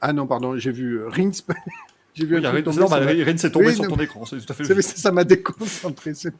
Ah 0.01 0.13
non, 0.13 0.27
pardon, 0.27 0.57
j'ai 0.57 0.73
vu 0.73 1.01
euh, 1.01 1.09
Rins. 1.09 1.31
j'ai 2.15 2.25
vu 2.25 2.39
Oui, 2.39 2.47
un 2.47 2.51
Rin, 2.51 2.63
truc 2.63 2.65
c'est 2.65 2.71
tomber 2.73 2.79
normal, 2.81 3.09
sur 3.09 3.19
ma- 3.19 3.31
Rin 3.31 3.37
s'est 3.37 3.51
tombé 3.53 3.67
Oui, 3.67 3.75
sur 3.75 3.85
non, 3.85 3.91
ton 3.97 4.03
écran, 4.03 4.25
c'est 4.25 4.39
tout 4.39 4.53
à 4.53 4.55
fait 4.55 4.65
C'est- 4.65 4.75
logique. 4.75 4.97
Ça 4.97 5.13
m'a 5.13 5.25
déconcentré. 5.25 6.15
c'est- 6.15 6.33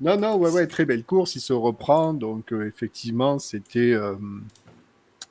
Non, 0.00 0.18
non, 0.18 0.36
ouais, 0.36 0.50
ouais, 0.50 0.66
très 0.66 0.84
belle 0.84 1.04
course. 1.04 1.36
Il 1.36 1.40
se 1.40 1.52
reprend. 1.52 2.14
Donc, 2.14 2.52
euh, 2.52 2.66
effectivement, 2.66 3.38
c'était 3.38 3.92
euh, 3.92 4.14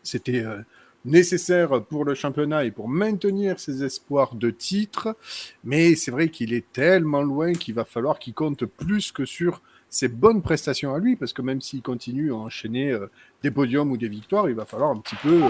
c'était 0.04 0.44
euh, 0.44 0.60
nécessaire 1.06 1.84
pour 1.84 2.06
le 2.06 2.16
championnat 2.16 2.66
et 2.66 2.72
pour 2.72 2.88
maintenir 2.88 3.60
ses 3.60 3.84
espoirs 3.84 4.36
de 4.36 4.50
titre. 4.50 5.16
Mais 5.64 5.96
c'est 5.96 6.12
vrai 6.12 6.30
qu'il 6.30 6.54
est 6.54 6.72
tellement 6.72 7.22
loin 7.22 7.54
qu'il 7.54 7.76
va 7.76 7.86
falloir 7.86 8.20
qu'il 8.20 8.34
compte 8.34 8.66
plus 8.66 9.12
que 9.12 9.26
sur 9.26 9.62
ses 9.90 10.08
bonnes 10.08 10.42
prestations 10.42 10.94
à 10.94 11.00
lui. 11.00 11.16
Parce 11.16 11.34
que 11.34 11.42
même 11.42 11.62
s'il 11.62 11.82
continue 11.82 12.32
à 12.32 12.36
enchaîner 12.36 12.98
des 13.42 13.52
podiums 13.52 13.92
ou 13.92 13.98
des 13.98 14.08
victoires, 14.08 14.50
il 14.50 14.56
va 14.56 14.66
falloir 14.66 14.92
un 14.92 14.98
petit 14.98 15.18
peu, 15.18 15.42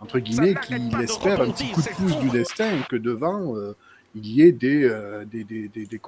entre 0.00 0.18
guillemets, 0.18 0.54
qu'il 0.66 0.94
espère 1.00 1.40
un 1.40 1.50
petit 1.50 1.70
coup 1.70 1.82
de 1.82 1.88
pouce 1.96 2.18
du 2.18 2.30
destin 2.30 2.82
que 2.88 2.96
devant. 2.96 3.54
Il 4.14 4.26
y 4.26 4.42
ait 4.42 4.52
des, 4.52 4.84
euh, 4.84 5.24
des, 5.24 5.44
des, 5.44 5.68
des, 5.68 6.00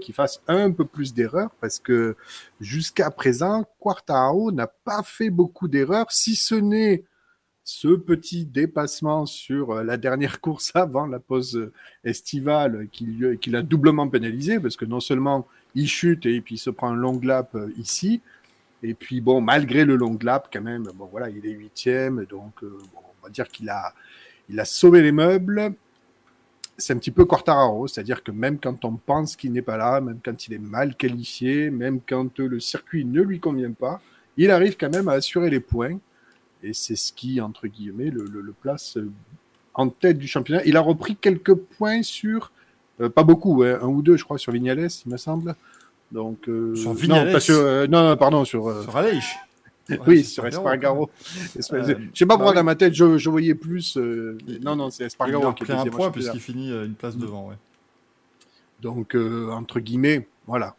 qui 0.00 0.12
fassent 0.12 0.42
un 0.48 0.70
peu 0.70 0.84
plus 0.84 1.14
d'erreurs 1.14 1.50
parce 1.60 1.78
que 1.78 2.16
jusqu'à 2.60 3.10
présent, 3.10 3.64
Quartararo 3.80 4.52
n'a 4.52 4.66
pas 4.66 5.02
fait 5.02 5.30
beaucoup 5.30 5.68
d'erreurs, 5.68 6.12
si 6.12 6.36
ce 6.36 6.54
n'est 6.54 7.04
ce 7.64 7.88
petit 7.96 8.46
dépassement 8.46 9.26
sur 9.26 9.72
euh, 9.72 9.84
la 9.84 9.96
dernière 9.98 10.40
course 10.42 10.72
avant 10.74 11.06
la 11.06 11.18
pause 11.20 11.56
euh, 11.56 11.72
estivale 12.04 12.88
qui, 12.92 13.04
lui- 13.06 13.38
qui 13.38 13.50
l'a 13.50 13.62
doublement 13.62 14.08
pénalisé 14.08 14.58
parce 14.58 14.76
que 14.76 14.86
non 14.86 15.00
seulement 15.00 15.46
il 15.74 15.86
chute 15.88 16.24
et 16.26 16.40
puis 16.40 16.54
il 16.56 16.58
se 16.58 16.70
prend 16.70 16.88
un 16.90 16.96
long 16.96 17.20
lap 17.22 17.54
euh, 17.54 17.70
ici, 17.78 18.22
et 18.82 18.94
puis 18.94 19.20
bon, 19.20 19.40
malgré 19.40 19.84
le 19.84 19.96
long 19.96 20.18
lap 20.22 20.48
quand 20.52 20.62
même, 20.62 20.84
bon 20.94 21.06
voilà, 21.10 21.30
il 21.30 21.44
est 21.46 21.50
huitième, 21.52 22.24
donc 22.26 22.62
on 22.62 23.24
va 23.24 23.30
dire 23.30 23.48
qu'il 23.48 23.68
a, 23.70 23.92
il 24.48 24.58
a 24.60 24.64
sauvé 24.64 25.02
les 25.02 25.12
meubles. 25.12 25.74
C'est 26.80 26.92
un 26.92 26.98
petit 26.98 27.10
peu 27.10 27.24
Quartararo, 27.24 27.88
c'est-à-dire 27.88 28.22
que 28.22 28.30
même 28.30 28.58
quand 28.58 28.84
on 28.84 28.92
pense 28.92 29.34
qu'il 29.34 29.52
n'est 29.52 29.62
pas 29.62 29.76
là, 29.76 30.00
même 30.00 30.20
quand 30.24 30.46
il 30.46 30.54
est 30.54 30.58
mal 30.60 30.94
qualifié, 30.94 31.70
même 31.70 31.98
quand 32.08 32.38
le 32.38 32.60
circuit 32.60 33.04
ne 33.04 33.20
lui 33.20 33.40
convient 33.40 33.72
pas, 33.72 34.00
il 34.36 34.50
arrive 34.52 34.76
quand 34.76 34.88
même 34.94 35.08
à 35.08 35.12
assurer 35.14 35.50
les 35.50 35.58
points. 35.58 35.98
Et 36.62 36.72
c'est 36.72 36.94
ce 36.96 37.12
qui, 37.12 37.40
entre 37.40 37.66
guillemets, 37.66 38.10
le, 38.10 38.24
le- 38.24 38.40
le 38.40 38.52
place 38.52 38.96
euh, 38.96 39.10
en 39.74 39.88
tête 39.88 40.18
du 40.18 40.28
championnat. 40.28 40.62
Il 40.66 40.76
a 40.76 40.80
repris 40.80 41.16
quelques 41.16 41.54
points 41.54 42.02
sur, 42.02 42.52
euh, 43.00 43.08
pas 43.08 43.24
beaucoup, 43.24 43.62
hein, 43.64 43.78
un 43.82 43.86
ou 43.86 44.00
deux, 44.02 44.16
je 44.16 44.24
crois, 44.24 44.38
sur 44.38 44.52
Vignales, 44.52 44.88
il 45.04 45.12
me 45.12 45.16
semble. 45.16 45.56
Donc, 46.12 46.48
euh, 46.48 46.74
Sur 46.76 46.90
non, 46.90 46.94
Vignales 46.94 47.32
pas 47.32 47.40
sur, 47.40 47.56
euh, 47.58 47.86
non, 47.88 48.16
pardon, 48.16 48.44
sur, 48.44 48.68
euh, 48.68 48.82
Sur 48.82 48.92
Oui, 50.06 50.24
sur 50.24 50.46
Espargaro. 50.46 51.06
De- 51.56 51.74
Euh, 51.74 51.94
je 52.12 52.18
sais 52.18 52.26
pas 52.26 52.34
bah 52.34 52.34
pourquoi 52.36 52.50
oui. 52.50 52.54
dans 52.56 52.64
ma 52.64 52.74
tête, 52.74 52.94
je, 52.94 53.16
je 53.18 53.30
voyais 53.30 53.54
plus. 53.54 53.96
euh, 53.96 54.36
Il- 54.46 54.60
non, 54.62 54.76
non, 54.76 54.90
c'est 54.90 55.04
Il 55.04 55.06
Espargaro 55.06 55.46
a 55.48 55.54
qui 55.54 55.64
est 55.64 55.70
un 55.74 55.84
point 55.86 56.10
puisqu'il 56.10 56.40
finit 56.40 56.70
euh, 56.70 56.84
une 56.86 56.94
place 56.94 57.16
devant. 57.16 57.48
Ouais. 57.48 57.54
Donc, 58.80 59.14
euh, 59.14 59.50
entre 59.50 59.80
guillemets, 59.80 60.26
voilà. 60.46 60.74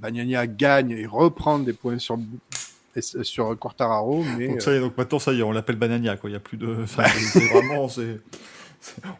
Bagnagna 0.00 0.46
gagne 0.46 0.90
et 0.90 1.06
reprend 1.06 1.58
des 1.58 1.72
points 1.72 1.98
sur, 1.98 2.18
sur 3.00 3.58
Quartararo, 3.58 4.24
mais 4.36 4.48
Donc 4.48 4.62
ça 4.62 4.72
y 4.72 4.76
est, 4.76 4.80
donc 4.80 4.96
maintenant 4.98 5.18
ça 5.18 5.32
y 5.32 5.40
est, 5.40 5.42
on 5.42 5.52
l'appelle 5.52 5.76
Banania 5.76 6.16
quoi. 6.16 6.28
Il 6.30 6.32
y 6.34 6.36
a 6.36 6.40
plus 6.40 6.56
de, 6.58 6.76
enfin, 6.82 7.04
c'est 7.06 7.40
c'est 7.40 7.46
vraiment 7.48 7.88
c'est- 7.88 8.20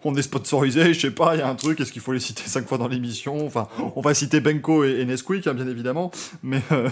On 0.04 0.14
est 0.14 0.22
sponsorisé, 0.22 0.94
je 0.94 1.00
sais 1.00 1.10
pas, 1.10 1.34
il 1.34 1.38
y 1.38 1.42
a 1.42 1.48
un 1.48 1.54
truc, 1.54 1.80
est-ce 1.80 1.90
qu'il 1.92 2.02
faut 2.02 2.12
les 2.12 2.20
citer 2.20 2.42
cinq 2.46 2.66
fois 2.68 2.78
dans 2.78 2.86
l'émission? 2.88 3.44
Enfin, 3.46 3.66
on 3.96 4.00
va 4.00 4.14
citer 4.14 4.40
Benko 4.40 4.84
et, 4.84 5.00
et 5.00 5.04
Nesquik, 5.04 5.46
hein, 5.46 5.54
bien 5.54 5.66
évidemment, 5.68 6.10
mais... 6.42 6.60
Euh... 6.72 6.88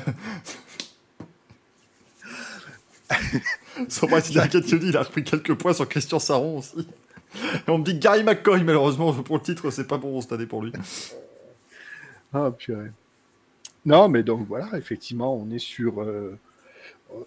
Sans 3.89 4.07
de 4.07 4.61
qui 4.61 4.79
dit, 4.79 4.89
il 4.89 4.97
a 4.97 5.03
repris 5.03 5.25
quelques 5.25 5.55
points 5.55 5.73
sur 5.73 5.89
Christian 5.89 6.19
Saron 6.19 6.59
aussi. 6.59 6.87
Et 7.67 7.71
on 7.71 7.79
me 7.79 7.85
dit 7.85 7.99
Gary 7.99 8.25
McCoy, 8.25 8.62
malheureusement, 8.65 9.12
pour 9.12 9.37
le 9.37 9.43
titre, 9.43 9.71
c'est 9.71 9.87
pas 9.87 9.99
bon 9.99 10.21
cette 10.21 10.33
année 10.33 10.47
pour 10.47 10.62
lui. 10.62 10.73
Ah, 12.33 12.51
purée. 12.51 12.91
Non, 13.85 14.09
mais 14.09 14.23
donc 14.23 14.47
voilà, 14.49 14.69
effectivement, 14.77 15.37
on 15.37 15.51
est 15.51 15.59
sur. 15.59 16.03
euh, 16.03 16.39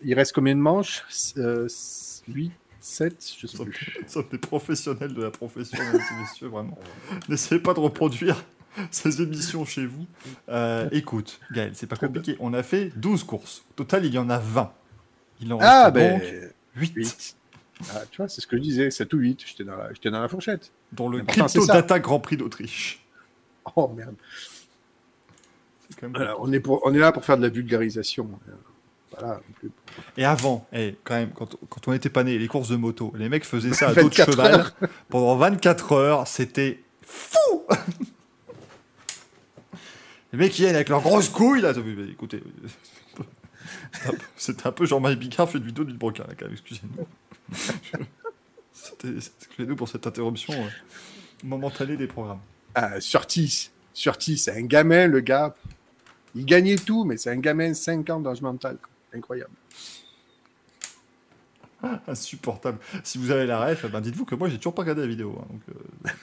Il 0.01 0.13
reste 0.13 0.33
combien 0.33 0.55
de 0.55 0.59
manches? 0.61 1.03
Euh, 1.37 1.67
8, 2.27 2.51
7, 2.79 3.33
je 3.39 3.47
sais 3.47 3.57
plus. 3.63 3.97
nous 4.01 4.09
sommes 4.09 4.25
des 4.31 4.37
professionnels 4.37 5.13
de 5.13 5.23
la 5.23 5.31
profession, 5.31 5.77
mesdames 5.83 6.01
et 6.17 6.21
messieurs, 6.21 6.47
vraiment. 6.47 6.77
N'essayez 7.29 7.61
pas 7.61 7.73
de 7.73 7.79
reproduire 7.79 8.43
ces 8.91 9.21
émissions 9.21 9.65
chez 9.65 9.85
vous. 9.85 10.05
Euh, 10.49 10.89
écoute, 10.91 11.39
Gaël, 11.51 11.71
c'est 11.75 11.87
pas 11.87 11.95
compliqué. 11.95 12.35
On 12.39 12.53
a 12.53 12.63
fait 12.63 12.91
12 12.95 13.23
courses. 13.23 13.63
Au 13.71 13.73
total, 13.75 14.05
il 14.05 14.13
y 14.13 14.17
en 14.17 14.29
a 14.29 14.37
20. 14.39 14.71
Il 15.41 15.51
en 15.53 15.57
reste 15.57 15.69
Ah, 15.71 15.91
donc 15.91 15.93
ben. 16.21 16.49
8, 16.75 16.93
8. 16.95 17.35
Ah, 17.93 18.01
tu 18.11 18.17
vois, 18.17 18.27
c'est 18.27 18.41
ce 18.41 18.47
que 18.47 18.57
je 18.57 18.61
disais, 18.61 18.91
7 18.91 19.13
ou 19.13 19.17
8. 19.19 19.43
J'étais 19.47 19.63
dans, 19.63 19.77
la... 19.77 19.89
dans 20.11 20.21
la 20.21 20.27
fourchette. 20.27 20.71
dont 20.91 21.07
le 21.09 21.21
Crypto. 21.23 21.65
Data 21.65 21.99
Grand 21.99 22.19
Prix 22.19 22.35
d'Autriche. 22.37 23.05
Oh 23.75 23.87
merde. 23.95 24.15
Même- 26.01 26.11
Voilà, 26.13 26.35
on, 26.39 26.51
est 26.51 26.59
pour... 26.59 26.81
on 26.85 26.93
est 26.93 26.99
là 26.99 27.11
pour 27.11 27.23
faire 27.25 27.37
de 27.37 27.43
la 27.43 27.49
vulgarisation. 27.49 28.29
Euh, 28.47 28.51
Voilà, 29.11 29.41
plus. 29.55 29.71
Et 30.17 30.25
avant, 30.25 30.67
eh, 30.73 30.95
quand 31.03 31.15
même, 31.15 31.31
quand, 31.31 31.55
quand 31.69 31.87
on 31.87 31.93
était 31.93 32.09
pas 32.09 32.23
né, 32.23 32.37
les 32.37 32.47
courses 32.47 32.69
de 32.69 32.75
moto, 32.75 33.11
les 33.15 33.29
mecs 33.29 33.45
faisaient 33.45 33.73
ça 33.73 33.87
à 33.89 33.93
dos 33.93 34.09
de 34.09 34.15
24 34.15 34.31
cheval 34.31 34.65
pendant 35.09 35.35
24 35.37 35.91
heures. 35.93 36.27
C'était 36.27 36.83
fou 37.01 37.65
Les 40.31 40.37
mecs 40.39 40.51
qui 40.51 40.61
viennent 40.61 40.75
avec 40.75 40.89
leurs 40.89 41.01
grosses 41.01 41.29
couilles 41.29 41.61
là. 41.61 41.73
t'as 41.73 41.79
vu, 41.81 41.95
mais 41.95 42.11
écoutez, 42.11 42.43
c'était 44.37 44.67
un 44.67 44.71
peu- 44.71 44.85
Jean-Marie 44.85 45.15
Bigard 45.15 45.49
fait 45.49 45.57
une 45.57 45.65
vidéo 45.65 45.83
d'une 45.83 45.97
broca 45.97 46.23
là, 46.23 46.33
quand 46.37 46.45
même, 46.45 46.53
excusez-nous. 46.53 47.07
C'était 48.73 49.09
excusez-nous 49.17 49.75
pour 49.75 49.89
cette 49.89 50.07
interruption 50.07 50.53
euh, 50.53 50.67
momentanée 51.43 51.97
des 51.97 52.07
programmes. 52.07 52.39
Ah, 52.75 53.01
Surtis. 53.01 53.71
Surtis, 53.93 54.37
c'est 54.37 54.55
un 54.57 54.61
gamin, 54.61 55.07
le 55.07 55.19
gars. 55.19 55.53
Il 56.35 56.45
gagnait 56.45 56.77
tout, 56.77 57.03
mais 57.03 57.17
c'est 57.17 57.29
un 57.31 57.37
gamin 57.39 57.73
5 57.73 58.09
ans 58.11 58.19
d'âge 58.21 58.41
mental. 58.41 58.77
Incroyable. 59.13 59.51
Insupportable. 62.07 62.77
Si 63.03 63.17
vous 63.17 63.31
avez 63.31 63.45
la 63.45 63.65
ref, 63.65 63.83
eh 63.85 63.89
ben 63.89 64.01
dites-vous 64.01 64.25
que 64.25 64.35
moi 64.35 64.49
j'ai 64.49 64.57
toujours 64.57 64.75
pas 64.75 64.81
regardé 64.83 65.01
la 65.01 65.07
vidéo. 65.07 65.37
hein, 65.41 65.47
donc, 65.49 65.61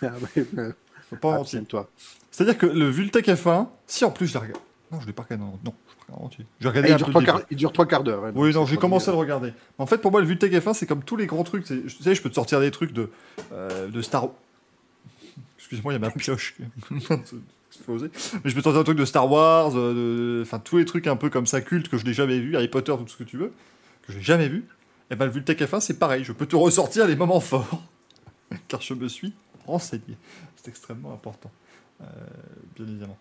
euh, 0.02 0.08
Ah, 0.08 0.12
ouais, 0.56 0.72
faut 1.10 1.16
pas 1.16 1.28
mentir. 1.30 1.40
Abstiens-toi. 1.40 1.90
C'est-à-dire 2.30 2.58
que 2.58 2.66
le 2.66 2.88
Vultec 2.90 3.26
F1, 3.26 3.68
si 3.86 4.04
en 4.04 4.10
plus 4.10 4.26
je 4.28 4.34
l'ai 4.34 4.38
regardé. 4.40 4.60
Non, 4.92 5.00
je 5.00 5.06
l'ai 5.06 5.12
pas 5.12 5.22
regardé. 5.22 5.44
Non, 5.44 5.58
non, 5.64 5.74
je 6.08 6.12
l'ai 6.12 6.18
pas 6.18 6.22
regardé 6.22 6.22
en 6.22 6.26
entier. 6.26 6.46
J'ai 6.60 6.68
regardé 6.68 6.88
il, 6.88 6.92
un 6.92 6.96
dure 6.96 7.10
trois 7.10 7.22
quarts, 7.22 7.36
début. 7.36 7.46
il 7.50 7.56
dure 7.56 7.72
trois 7.72 7.86
quarts 7.86 8.04
d'heure. 8.04 8.32
Oui, 8.34 8.52
non, 8.52 8.66
j'ai 8.66 8.76
commencé 8.76 9.08
à 9.08 9.12
le 9.12 9.18
regarder. 9.18 9.52
En 9.78 9.86
fait, 9.86 9.98
pour 9.98 10.10
moi, 10.10 10.20
le 10.20 10.26
Vultec 10.26 10.52
F1, 10.52 10.74
c'est 10.74 10.86
comme 10.86 11.02
tous 11.02 11.16
les 11.16 11.26
grands 11.26 11.44
trucs. 11.44 11.64
Tu 11.64 11.88
sais, 11.88 12.14
je 12.14 12.22
peux 12.22 12.30
te 12.30 12.34
sortir 12.34 12.60
des 12.60 12.70
trucs 12.70 12.92
de, 12.92 13.10
euh, 13.52 13.88
de 13.88 14.02
Star 14.02 14.28
Excusez-moi, 15.58 15.94
il 15.94 15.96
y 15.96 15.98
a 15.98 16.00
ma 16.00 16.10
pioche 16.10 16.54
explosée. 17.70 18.10
Mais 18.44 18.50
je 18.50 18.54
peux 18.54 18.60
te 18.60 18.64
sortir 18.64 18.80
des 18.82 18.84
trucs 18.84 18.98
de 18.98 19.04
Star 19.04 19.28
Wars, 19.30 19.72
euh, 19.74 20.42
enfin 20.42 20.60
tous 20.60 20.78
les 20.78 20.84
trucs 20.84 21.08
un 21.08 21.16
peu 21.16 21.28
comme 21.28 21.46
ça 21.46 21.60
cultes 21.60 21.88
que 21.88 21.98
je 21.98 22.04
n'ai 22.04 22.12
jamais 22.12 22.38
vu, 22.38 22.54
Harry 22.54 22.68
Potter, 22.68 22.94
tout 22.96 23.08
ce 23.08 23.16
que 23.16 23.24
tu 23.24 23.36
veux, 23.36 23.52
que 24.06 24.12
j'ai 24.12 24.22
jamais 24.22 24.48
vu. 24.48 24.64
Et 25.10 25.16
ben 25.16 25.24
le 25.24 25.32
Vultec 25.32 25.60
F1, 25.60 25.80
c'est 25.80 25.98
pareil. 25.98 26.22
Je 26.22 26.32
peux 26.32 26.46
te 26.46 26.54
ressortir 26.54 27.06
les 27.08 27.16
moments 27.16 27.40
forts, 27.40 27.82
car 28.68 28.80
je 28.80 28.94
me 28.94 29.08
suis 29.08 29.32
renseigné. 29.66 30.16
C'est 30.54 30.68
extrêmement 30.68 31.12
important, 31.12 31.50
euh, 32.00 32.04
bien 32.76 32.86
évidemment. 32.86 33.18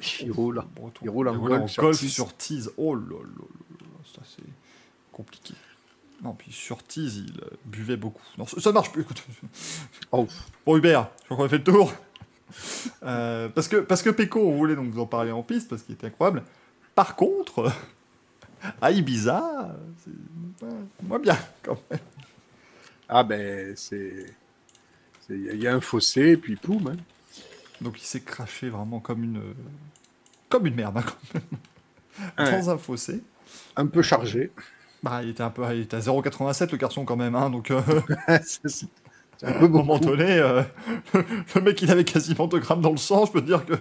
Il 0.20 0.30
roule. 0.32 0.62
Il 1.02 1.10
roule 1.10 1.28
en 1.28 1.36
golf 1.38 1.70
sur 1.70 1.82
golf 1.82 1.98
tease. 1.98 2.12
sur 2.12 2.36
tease. 2.36 2.70
Oh 2.76 2.94
là 2.94 3.00
là 3.02 3.18
là 3.18 3.76
là, 3.80 3.86
ça 4.14 4.22
c'est 4.24 4.44
compliqué. 5.12 5.54
Non, 6.22 6.32
puis 6.32 6.50
sur 6.50 6.82
tease, 6.82 7.16
il 7.18 7.40
euh, 7.42 7.46
buvait 7.66 7.96
beaucoup. 7.98 8.22
Non, 8.38 8.46
ça, 8.46 8.58
ça 8.60 8.72
marche 8.72 8.90
plus, 8.90 9.02
écoute. 9.02 9.22
Oh. 10.12 10.26
Bon, 10.64 10.76
Hubert, 10.76 11.10
je 11.20 11.24
crois 11.26 11.36
qu'on 11.36 11.44
a 11.44 11.48
fait 11.48 11.58
le 11.58 11.64
tour. 11.64 11.92
Euh, 13.02 13.48
parce, 13.50 13.68
que, 13.68 13.76
parce 13.76 14.02
que 14.02 14.08
Peko, 14.10 14.40
on 14.40 14.56
voulait 14.56 14.76
donc 14.76 14.90
vous 14.90 15.00
en 15.00 15.06
parler 15.06 15.30
en 15.30 15.42
piste, 15.42 15.68
parce 15.68 15.82
qu'il 15.82 15.94
était 15.94 16.06
incroyable. 16.06 16.42
Par 16.94 17.16
contre, 17.16 17.70
à 18.80 18.90
Ibiza, 18.92 19.76
c'est 20.04 21.06
moins 21.06 21.18
bien, 21.18 21.36
quand 21.62 21.76
même. 21.90 22.00
Ah 23.08 23.22
ben, 23.22 23.74
c'est... 23.76 24.34
c'est- 25.26 25.34
Il 25.36 25.60
y 25.60 25.66
a 25.66 25.74
un 25.74 25.80
fossé, 25.82 26.30
et 26.30 26.36
puis 26.38 26.56
poum. 26.56 26.86
hein. 26.88 26.96
Donc 27.80 28.00
il 28.00 28.04
s'est 28.04 28.22
craché 28.22 28.68
vraiment 28.68 29.00
comme 29.00 29.24
une... 29.24 29.42
Comme 30.48 30.66
une 30.66 30.74
merde, 30.74 30.98
hein, 30.98 31.02
quand 31.04 31.34
même. 31.34 31.58
Ouais. 32.38 32.58
Dans 32.58 32.70
un 32.70 32.78
fossé. 32.78 33.22
Un 33.76 33.86
peu 33.86 34.02
chargé. 34.02 34.50
Bah, 35.02 35.20
il 35.22 35.30
était 35.30 35.42
un 35.42 35.50
peu, 35.50 35.62
il 35.72 35.82
était 35.82 35.96
à 35.96 36.00
0,87 36.00 36.72
le 36.72 36.78
garçon 36.78 37.04
quand 37.04 37.16
même, 37.16 37.34
hein, 37.34 37.50
donc 37.50 37.70
euh, 37.70 37.80
c'est 38.42 38.88
un 39.42 39.52
peu 39.52 39.64
un 39.66 39.68
moment 39.68 39.98
beaucoup. 39.98 40.16
donné, 40.16 40.38
euh, 40.38 40.62
le 41.54 41.60
mec 41.60 41.80
il 41.82 41.90
avait 41.90 42.04
quasiment 42.04 42.46
2 42.46 42.58
grammes 42.58 42.80
dans 42.80 42.90
le 42.90 42.96
sang, 42.96 43.26
je 43.26 43.32
peux 43.32 43.40
te 43.40 43.46
dire 43.46 43.64
que 43.64 43.74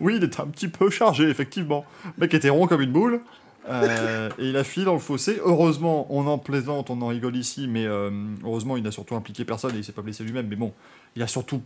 oui, 0.00 0.16
il 0.16 0.24
était 0.24 0.40
un 0.40 0.48
petit 0.48 0.68
peu 0.68 0.90
chargé 0.90 1.28
effectivement. 1.30 1.86
Le 2.04 2.22
mec 2.22 2.34
était 2.34 2.50
rond 2.50 2.66
comme 2.66 2.82
une 2.82 2.92
boule 2.92 3.22
euh, 3.68 4.28
et 4.38 4.48
il 4.48 4.56
a 4.56 4.64
filé 4.64 4.84
dans 4.84 4.92
le 4.92 4.98
fossé. 4.98 5.40
Heureusement, 5.42 6.06
on 6.10 6.26
en 6.26 6.38
plaisante, 6.38 6.90
on 6.90 7.00
en 7.00 7.06
rigole 7.06 7.36
ici, 7.36 7.66
mais 7.66 7.86
heureusement 7.86 8.76
il 8.76 8.82
n'a 8.82 8.90
surtout 8.90 9.14
impliqué 9.14 9.44
personne 9.44 9.74
et 9.74 9.78
il 9.78 9.84
s'est 9.84 9.92
pas 9.92 10.02
blessé 10.02 10.24
lui-même. 10.24 10.48
Mais 10.48 10.56
bon, 10.56 10.74
il 11.16 11.22
a 11.22 11.28
surtout 11.28 11.62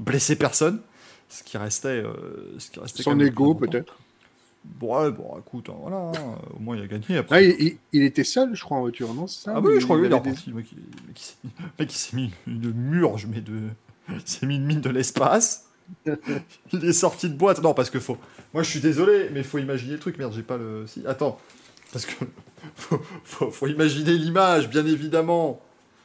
blessé 0.00 0.34
personne, 0.36 0.80
ce 1.28 1.44
qui 1.44 1.56
restait, 1.56 1.88
euh, 2.02 2.58
ce 2.58 2.70
qui 2.70 2.80
restait 2.80 3.02
Son 3.04 3.20
ego, 3.20 3.54
peut-être. 3.54 3.96
Bon, 4.64 5.00
ouais, 5.00 5.10
bon, 5.10 5.38
écoute, 5.38 5.70
hein, 5.70 5.76
voilà, 5.80 5.96
hein, 5.96 6.38
au 6.54 6.58
moins 6.58 6.76
il 6.76 6.82
a 6.82 6.86
gagné. 6.86 7.16
Après, 7.18 7.36
Ah, 7.36 7.40
il, 7.42 7.50
il- 7.66 7.78
il 7.92 8.02
était 8.02 8.24
seul, 8.24 8.54
je 8.54 8.62
crois, 8.62 8.76
en 8.76 8.80
voiture, 8.80 9.14
non 9.14 9.26
ça 9.26 9.52
Ah 9.56 9.60
oui, 9.60 9.80
je 9.80 9.84
crois 9.84 9.96
que 9.96 10.04
Il 10.04 10.12
oui, 10.12 10.20
des- 10.20 10.30
mec, 10.30 10.38
il, 10.46 10.50
le 10.52 10.56
mec, 10.58 10.74
il 11.80 11.90
s'est 11.92 12.16
mis- 12.16 12.32
une 12.46 12.72
murge, 12.72 13.26
mais 13.30 13.40
de. 13.40 13.54
Il 14.10 14.20
s'est 14.26 14.44
mis 14.46 14.56
une 14.56 14.66
mine 14.66 14.80
de 14.82 14.90
l'espace. 14.90 15.66
il 16.72 16.84
est 16.84 16.92
sorti 16.92 17.28
de 17.30 17.34
boîte. 17.34 17.62
Non, 17.62 17.72
parce 17.72 17.88
que 17.90 17.98
faut. 18.00 18.18
Moi, 18.52 18.62
je 18.62 18.68
suis 18.70 18.80
désolé, 18.80 19.30
mais 19.32 19.42
faut 19.42 19.58
imaginer 19.58 19.94
le 19.94 19.98
truc. 19.98 20.18
Merde, 20.18 20.32
j'ai 20.34 20.42
pas 20.42 20.58
le. 20.58 20.86
Si, 20.86 21.06
attends. 21.06 21.38
Parce 21.92 22.04
que. 22.06 22.12
Faut, 22.76 23.00
faut, 23.24 23.50
faut 23.50 23.66
imaginer 23.68 24.12
l'image, 24.12 24.68
bien 24.68 24.84
évidemment, 24.84 25.62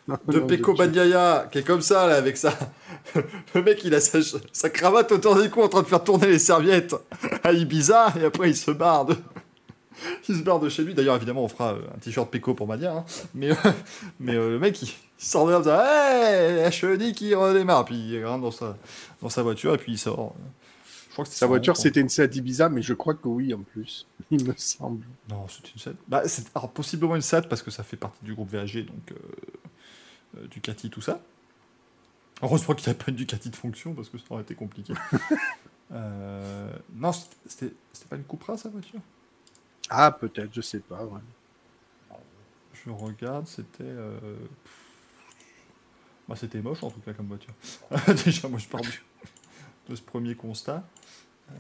de 0.08 0.40
Peko 0.40 0.74
Bagnaia, 0.74 1.48
qui 1.52 1.60
est 1.60 1.64
comme 1.64 1.82
ça, 1.82 2.08
là, 2.08 2.16
avec 2.16 2.38
ça. 2.38 2.54
Le 3.56 3.64
mec, 3.64 3.84
il 3.84 3.94
a 3.96 4.00
sa, 4.00 4.20
sa 4.52 4.70
cravate 4.70 5.12
autour 5.12 5.36
des 5.36 5.50
cou 5.50 5.62
en 5.62 5.68
train 5.68 5.82
de 5.82 5.88
faire 5.88 6.04
tourner 6.04 6.28
les 6.28 6.40
serviettes 6.40 6.96
à 7.44 7.52
Ibiza, 7.54 8.14
et 8.20 8.26
après, 8.26 8.50
il 8.50 8.56
se 8.56 8.72
barre 8.72 9.06
de. 9.06 9.16
Il 10.28 10.36
se 10.36 10.42
barre 10.44 10.60
de 10.60 10.68
chez 10.68 10.84
lui. 10.84 10.94
D'ailleurs, 10.94 11.16
évidemment, 11.16 11.46
on 11.46 11.48
fera 11.48 11.74
euh, 11.74 11.80
un 11.96 11.98
t-shirt 12.00 12.30
Peko 12.30 12.54
pour 12.54 12.68
Mania. 12.68 12.92
hein. 12.98 13.06
Mais, 13.34 13.52
euh, 13.52 13.56
mais 14.20 14.36
euh, 14.36 14.50
le 14.50 14.60
mec, 14.60 14.82
il, 14.82 14.90
il 14.90 15.26
sort 15.26 15.48
de 15.48 15.54
là, 15.54 15.64
ça, 15.64 16.66
hey, 16.66 16.72
chenille 16.72 17.14
qui 17.14 17.34
redémarre. 17.34 17.86
Puis 17.86 17.96
il 17.96 18.26
rentre 18.26 18.42
dans 18.42 18.52
sa, 18.52 18.76
dans 19.22 19.30
sa 19.30 19.42
voiture 19.42 19.74
et 19.74 19.78
puis 19.78 19.94
il 19.94 19.98
sort. 19.98 20.36
Je 21.08 21.14
crois 21.14 21.24
que 21.24 21.32
Sa 21.32 21.48
voiture, 21.48 21.78
c'était 21.78 22.02
une 22.02 22.10
Seat 22.10 22.36
Ibiza, 22.36 22.68
mais 22.68 22.82
je 22.82 22.94
crois 22.94 23.14
que 23.14 23.30
oui, 23.30 23.54
en 23.54 23.62
plus. 23.62 24.06
Il 24.32 24.46
me 24.46 24.54
semble. 24.58 25.06
Non, 25.30 25.46
c'est 25.48 25.74
une 25.74 25.80
Seat. 25.80 25.96
Bah, 26.10 26.24
c'est 26.26 26.44
alors, 26.54 26.70
possiblement 26.72 27.16
une 27.16 27.22
Seat 27.22 27.48
parce 27.48 27.62
que 27.62 27.72
ça 27.72 27.84
fait 27.84 27.96
partie 27.96 28.26
du 28.26 28.34
groupe 28.34 28.50
VAG, 28.52 28.86
donc 28.86 29.14
euh, 29.14 29.16
Ducati, 30.50 30.90
tout 30.90 31.02
ça. 31.02 31.20
Heureusement 32.42 32.76
qu'il 32.76 32.92
n'y 32.92 32.98
a 33.00 33.04
pas 33.04 33.12
une 33.12 33.16
Ducati 33.18 33.50
de 33.50 33.56
fonction 33.56 33.94
parce 33.94 34.10
que 34.10 34.18
ça 34.18 34.26
aurait 34.30 34.44
été 34.44 34.56
compliqué. 34.56 34.94
Euh, 35.92 36.76
non, 36.96 37.12
c'était 37.46 37.76
pas 38.10 38.16
une 38.16 38.24
Cupra 38.24 38.58
sa 38.58 38.70
voiture? 38.70 39.00
Ah, 39.88 40.12
peut-être, 40.12 40.52
je 40.52 40.62
sais 40.62 40.80
pas. 40.80 41.06
ouais. 41.06 41.22
Je 42.74 42.90
regarde, 42.90 43.46
c'était. 43.46 43.84
euh, 43.84 44.18
Bah, 46.28 46.36
c'était 46.36 46.60
moche 46.60 46.82
en 46.82 46.90
tout 46.90 47.02
cas 47.02 47.14
comme 47.14 47.28
voiture. 47.28 47.54
Déjà, 48.26 48.48
moi 48.48 48.58
je 48.58 48.68
pars 48.68 48.82
du- 48.82 49.04
de 49.88 49.96
ce 49.96 50.02
premier 50.02 50.34
constat. 50.34 50.84
Euh, 51.52 51.54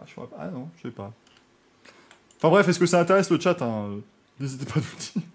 Ah, 0.00 0.04
je 0.06 0.14
ah 0.38 0.48
non, 0.48 0.70
je 0.78 0.82
sais 0.88 0.94
pas. 0.94 1.12
Enfin 2.38 2.48
bref, 2.48 2.66
est-ce 2.68 2.78
que 2.78 2.86
ça 2.86 3.00
intéresse 3.00 3.28
le 3.30 3.38
chat 3.38 3.60
hein? 3.60 3.88
Euh, 3.90 4.00
N'hésitez 4.40 4.64
pas 4.64 4.80
à 4.80 4.82
nous 4.82 4.98
dire. 4.98 5.28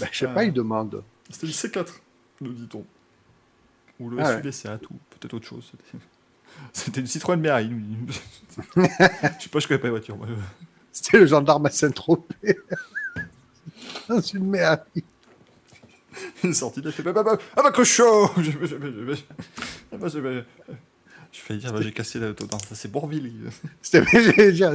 Bah, 0.00 0.06
je 0.12 0.18
sais 0.18 0.26
Ah. 0.26 0.34
pas, 0.34 0.44
il 0.44 0.52
demande. 0.52 1.02
C'était 1.30 1.46
le 1.46 1.52
C4, 1.52 1.86
nous 2.40 2.52
dit-on. 2.52 2.84
Ou 4.00 4.10
le 4.10 4.20
Ah 4.20 4.36
SUV 4.36 4.50
C4, 4.50 4.78
ou 4.90 4.94
peut-être 5.10 5.34
autre 5.34 5.46
chose. 5.46 5.72
C'était- 6.72 7.00
une 7.00 7.06
Citroën 7.06 7.36
dit- 7.40 8.20
je 8.76 9.42
sais 9.42 9.48
pas, 9.50 9.58
je 9.60 9.68
connais 9.68 9.78
pas 9.80 9.86
les 9.86 9.90
voitures. 9.90 10.16
moi. 10.16 10.26
C'était 10.92 11.18
le 11.18 11.26
gendarme 11.26 11.66
à 11.66 11.70
Saint-Tropez. 11.70 12.58
Dans 14.08 14.20
une 14.20 14.46
merde. 14.48 14.80
Il 16.42 16.50
est 16.50 16.54
sorti, 16.54 16.80
il 16.80 16.88
a 16.88 16.92
fait 16.92 17.02
bah, 17.02 17.12
bah, 17.12 17.22
bah, 17.22 17.38
ah 17.56 17.62
bah 17.62 17.70
cochon 17.70 18.28
Je 18.38 18.42
je- 18.50 18.50
je- 18.50 18.66
je- 18.66 19.14
je- 19.14 19.22
ah 19.92 19.96
bah, 19.98 20.08
je- 20.08 20.18
je- 20.20 20.42
je 21.32 21.38
fais 21.40 21.56
dire, 21.58 21.72
bah, 21.72 21.80
j'ai 21.80 21.92
cassé 21.92 22.18
la 22.18 22.28
non, 22.28 22.58
ça 22.68 22.74
c'est 22.74 22.90
Bourville. 22.90 23.50
C'était, 23.82 24.02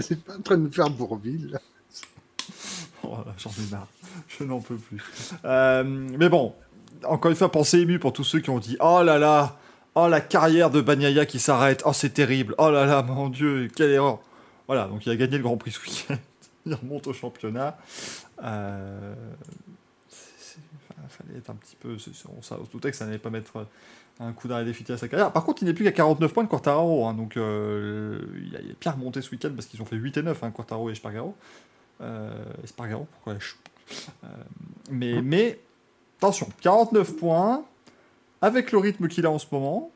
c'est 0.01 0.23
pas 0.23 0.37
en 0.37 0.41
train 0.41 0.57
de 0.57 0.63
me 0.63 0.69
faire 0.69 0.89
Bourville. 0.89 1.59
Là, 3.19 3.33
J'en 3.37 3.49
ai 3.51 3.71
marre, 3.71 3.87
je 4.27 4.43
n'en 4.43 4.59
peux 4.59 4.75
plus. 4.75 5.01
Euh, 5.45 5.83
mais 5.85 6.29
bon, 6.29 6.53
encore 7.05 7.31
une 7.31 7.37
fois, 7.37 7.51
pensez 7.51 7.79
ému 7.79 7.99
pour 7.99 8.13
tous 8.13 8.23
ceux 8.23 8.39
qui 8.39 8.49
ont 8.49 8.59
dit 8.59 8.77
Oh 8.79 9.01
là 9.03 9.17
là, 9.19 9.57
oh 9.95 10.07
la 10.07 10.21
carrière 10.21 10.69
de 10.69 10.81
Bagnaia 10.81 11.25
qui 11.25 11.39
s'arrête, 11.39 11.83
oh 11.85 11.93
c'est 11.93 12.11
terrible, 12.13 12.55
oh 12.57 12.69
là 12.71 12.85
là, 12.85 13.03
mon 13.03 13.29
Dieu, 13.29 13.69
quelle 13.75 13.91
erreur. 13.91 14.19
Voilà, 14.67 14.87
donc 14.87 15.05
il 15.05 15.11
a 15.11 15.15
gagné 15.15 15.37
le 15.37 15.43
Grand 15.43 15.57
Prix 15.57 15.71
ce 15.71 15.81
week-end, 15.81 16.17
il 16.65 16.73
remonte 16.73 17.07
au 17.07 17.13
championnat. 17.13 17.77
Euh, 18.43 19.13
fallait 21.09 21.37
être 21.37 21.49
un 21.49 21.55
petit 21.55 21.75
peu. 21.75 21.95
on, 22.27 22.39
on 22.39 22.41
se 22.41 22.71
doutait 22.71 22.91
que 22.91 22.97
ça 22.97 23.05
n'allait 23.05 23.17
pas 23.17 23.29
mettre 23.29 23.67
un 24.19 24.31
coup 24.31 24.47
d'arrêt 24.47 24.65
définitif 24.65 24.95
à 24.95 24.97
sa 24.97 25.07
carrière. 25.07 25.31
Par 25.31 25.43
contre, 25.43 25.63
il 25.63 25.65
n'est 25.65 25.73
plus 25.73 25.83
qu'à 25.83 25.91
49 25.91 26.33
points 26.33 26.43
de 26.43 26.49
Quartararo, 26.49 27.05
hein, 27.05 27.13
donc 27.13 27.37
euh, 27.37 28.19
il, 28.45 28.55
a, 28.55 28.61
il 28.61 28.71
a 28.71 28.73
bien 28.79 28.91
remonté 28.91 29.21
ce 29.21 29.31
week-end 29.31 29.51
parce 29.55 29.67
qu'ils 29.67 29.81
ont 29.81 29.85
fait 29.85 29.95
8 29.95 30.17
et 30.17 30.23
9, 30.23 30.43
hein, 30.43 30.51
Quartararo 30.51 30.89
et 30.89 30.93
Espargaro. 30.93 31.35
Euh, 32.03 32.43
Espargaro, 32.63 33.07
pourquoi 33.11 33.37
je- 33.39 33.53
Euh, 34.23 34.27
mais, 34.89 35.21
mais, 35.21 35.59
attention, 36.17 36.47
49 36.61 37.15
points, 37.15 37.63
avec 38.41 38.71
le 38.71 38.77
rythme 38.77 39.07
qu'il 39.07 39.25
a 39.25 39.31
en 39.31 39.39
ce 39.39 39.47
moment, 39.51 39.91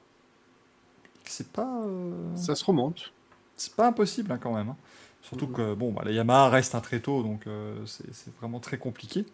c'est 1.26 1.52
pas, 1.52 1.82
euh, 1.86 2.36
Ça 2.36 2.56
se 2.56 2.64
remonte. 2.66 3.12
c'est 3.56 3.74
pas 3.76 3.88
impossible 3.88 4.32
hein, 4.32 4.40
quand 4.42 4.54
même. 4.54 4.70
hein. 4.70 4.76
Surtout 5.22 5.48
Mhm. 5.48 5.54
que 5.54 5.74
bon, 5.74 5.92
bah, 5.92 6.04
la 6.06 6.12
Yamaha 6.12 6.50
reste 6.50 6.76
un 6.76 6.80
très 6.82 7.00
tôt, 7.02 7.22
donc 7.24 7.48
euh, 7.48 7.76
c'est 7.86 8.34
vraiment 8.40 8.60
très 8.60 8.78
compliqué 8.78 9.26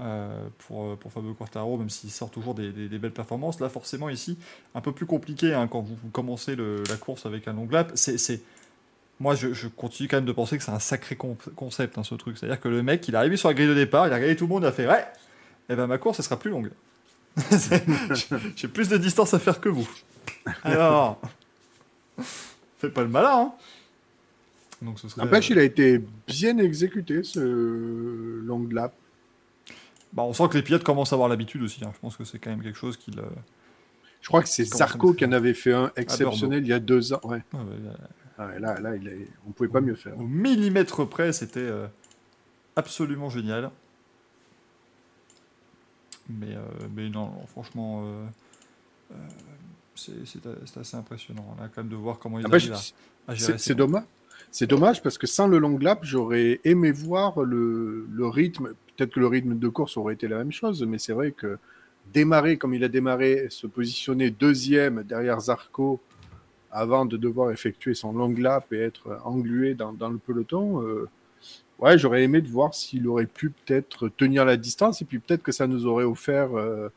euh, 0.00 0.48
pour, 0.58 0.96
pour 0.98 1.12
Fabio 1.12 1.34
Quartaro, 1.34 1.76
même 1.78 1.88
s'il 1.90 2.10
sort 2.10 2.30
toujours 2.30 2.54
des, 2.54 2.72
des- 2.72 2.88
des 2.88 2.98
belles 2.98 3.12
performances. 3.12 3.58
Là, 3.60 3.68
forcément, 3.68 4.08
ici, 4.08 4.36
un 4.74 4.80
peu 4.80 4.92
plus 4.92 5.06
compliqué 5.06 5.54
hein, 5.54 5.66
quand 5.68 5.80
vous, 5.82 5.94
vous 5.96 6.10
commencez 6.10 6.54
le- 6.56 6.82
la 6.88 6.96
course 6.96 7.26
avec 7.26 7.46
un 7.48 7.52
long 7.54 7.68
lap. 7.70 7.92
C'est- 7.94 8.42
Moi, 9.20 9.34
je, 9.36 9.52
je 9.54 9.68
continue 9.68 10.08
quand 10.08 10.16
même 10.16 10.24
de 10.24 10.32
penser 10.32 10.58
que 10.58 10.64
c'est 10.64 10.72
un 10.72 10.78
sacré 10.80 11.14
con- 11.16 11.36
concept, 11.54 11.96
hein, 11.98 12.02
ce 12.04 12.14
truc. 12.16 12.36
C'est-à-dire 12.36 12.60
que 12.60 12.68
le 12.68 12.82
mec, 12.82 13.06
il 13.08 13.14
est 13.14 13.16
arrivé 13.18 13.36
sur 13.36 13.48
la 13.48 13.54
grille 13.54 13.68
de 13.68 13.74
départ, 13.74 14.06
il 14.06 14.12
a 14.12 14.16
regardé 14.16 14.34
tout 14.36 14.44
le 14.44 14.48
monde, 14.50 14.62
il 14.64 14.66
a 14.66 14.72
fait 14.72 14.88
Ouais, 14.88 15.04
et 15.68 15.76
ben 15.76 15.86
ma 15.86 15.98
course, 15.98 16.18
elle 16.18 16.24
sera 16.24 16.38
plus 16.38 16.50
longue. 16.50 16.70
J'ai 18.56 18.68
plus 18.68 18.88
de 18.88 18.96
distance 18.96 19.34
à 19.34 19.38
faire 19.38 19.60
que 19.60 19.68
vous. 19.68 19.88
Alors, 20.62 21.20
fais 22.78 22.90
pas 22.90 23.02
le 23.02 23.08
malin, 23.08 23.30
hein. 23.32 23.52
Donc 24.82 24.98
ce 24.98 25.08
serait. 25.08 25.22
N'empêche, 25.24 25.48
il 25.50 25.58
a 25.58 25.62
été 25.62 26.02
bien 26.26 26.58
exécuté, 26.58 27.22
ce 27.22 27.40
long 28.44 28.66
lap. 28.70 28.92
Bah, 30.12 30.22
on 30.24 30.32
sent 30.32 30.48
que 30.50 30.56
les 30.58 30.62
pilotes 30.62 30.84
commencent 30.84 31.12
à 31.12 31.16
avoir 31.16 31.28
l'habitude 31.28 31.62
aussi. 31.62 31.84
hein. 31.84 31.90
Je 31.94 32.00
pense 32.00 32.16
que 32.16 32.24
c'est 32.24 32.38
quand 32.38 32.50
même 32.50 32.62
quelque 32.62 32.78
chose 32.78 32.96
qu'il. 32.96 33.14
Je 34.20 34.28
crois 34.28 34.42
que 34.42 34.48
c'est 34.48 34.64
Zarco 34.64 35.12
qui 35.14 35.24
en 35.24 35.32
avait 35.32 35.54
fait 35.54 35.72
un 35.72 35.90
exceptionnel 35.96 36.62
il 36.64 36.68
y 36.68 36.72
a 36.72 36.78
deux 36.80 37.12
ans. 37.12 37.20
Ouais. 37.24 37.42
ouais, 37.52 37.60
ouais. 37.60 37.90
Ah 38.38 38.46
ouais, 38.48 38.58
là, 38.60 38.80
là, 38.80 38.96
il 38.96 39.06
est... 39.08 39.28
on 39.46 39.52
pouvait 39.52 39.68
pas 39.68 39.80
mieux 39.80 39.94
faire. 39.94 40.18
Au 40.18 40.24
millimètre 40.24 41.08
près, 41.08 41.32
c'était 41.32 41.60
euh, 41.60 41.86
absolument 42.76 43.30
génial. 43.30 43.70
Mais, 46.28 46.54
euh, 46.56 46.60
mais 46.94 47.10
non, 47.10 47.26
non, 47.26 47.46
franchement, 47.46 48.04
euh, 48.06 49.16
c'est 49.94 50.78
assez 50.78 50.96
impressionnant. 50.96 51.44
On 51.58 51.62
a 51.62 51.68
quand 51.68 51.82
même 51.82 51.90
de 51.90 51.96
voir 51.96 52.18
comment 52.18 52.38
ils 52.38 52.46
Après, 52.46 52.56
arrivent 52.56 52.74
je- 52.74 52.92
à, 53.28 53.32
à 53.32 53.34
gérer 53.34 53.52
C'est 53.52 53.58
ces 53.58 53.64
c'est 53.66 53.74
dommage. 53.74 54.04
C'est 54.50 54.66
dommage 54.66 55.02
parce 55.02 55.18
que 55.18 55.26
sans 55.26 55.48
le 55.48 55.58
long 55.58 55.78
lap, 55.78 56.00
j'aurais 56.02 56.60
aimé 56.64 56.92
voir 56.92 57.42
le, 57.42 58.06
le 58.10 58.26
rythme. 58.26 58.72
Peut-être 58.96 59.12
que 59.12 59.20
le 59.20 59.26
rythme 59.26 59.58
de 59.58 59.68
course 59.68 59.96
aurait 59.96 60.14
été 60.14 60.28
la 60.28 60.38
même 60.38 60.52
chose, 60.52 60.82
mais 60.84 60.98
c'est 60.98 61.12
vrai 61.12 61.32
que 61.32 61.58
démarrer 62.12 62.56
comme 62.56 62.74
il 62.74 62.84
a 62.84 62.88
démarré, 62.88 63.46
se 63.50 63.66
positionner 63.66 64.30
deuxième 64.30 65.02
derrière 65.02 65.40
Zarco 65.40 66.00
avant 66.74 67.06
de 67.06 67.16
devoir 67.16 67.50
effectuer 67.50 67.94
son 67.94 68.12
long 68.12 68.34
lap 68.36 68.72
et 68.72 68.80
être 68.80 69.18
englué 69.24 69.74
dans, 69.74 69.92
dans 69.92 70.10
le 70.10 70.18
peloton, 70.18 70.82
euh, 70.82 71.08
ouais, 71.78 71.96
j'aurais 71.98 72.22
aimé 72.22 72.42
de 72.42 72.48
voir 72.48 72.74
s'il 72.74 73.08
aurait 73.08 73.26
pu 73.26 73.50
peut-être 73.50 74.08
tenir 74.08 74.44
la 74.44 74.56
distance 74.56 75.00
et 75.00 75.04
puis 75.04 75.18
peut-être 75.18 75.42
que 75.42 75.52
ça 75.52 75.66
nous 75.66 75.86
aurait 75.86 76.04
offert 76.04 76.58
euh, 76.58 76.88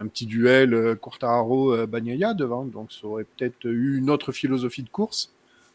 un 0.00 0.06
petit 0.06 0.26
duel 0.26 0.74
euh, 0.74 0.94
Quartararo-Bagnaia 0.94 2.34
devant. 2.34 2.64
Donc 2.64 2.92
ça 2.92 3.06
aurait 3.06 3.24
peut-être 3.24 3.64
eu 3.64 3.98
une 3.98 4.10
autre 4.10 4.32
philosophie 4.32 4.82
de 4.82 4.90
course. 4.90 5.32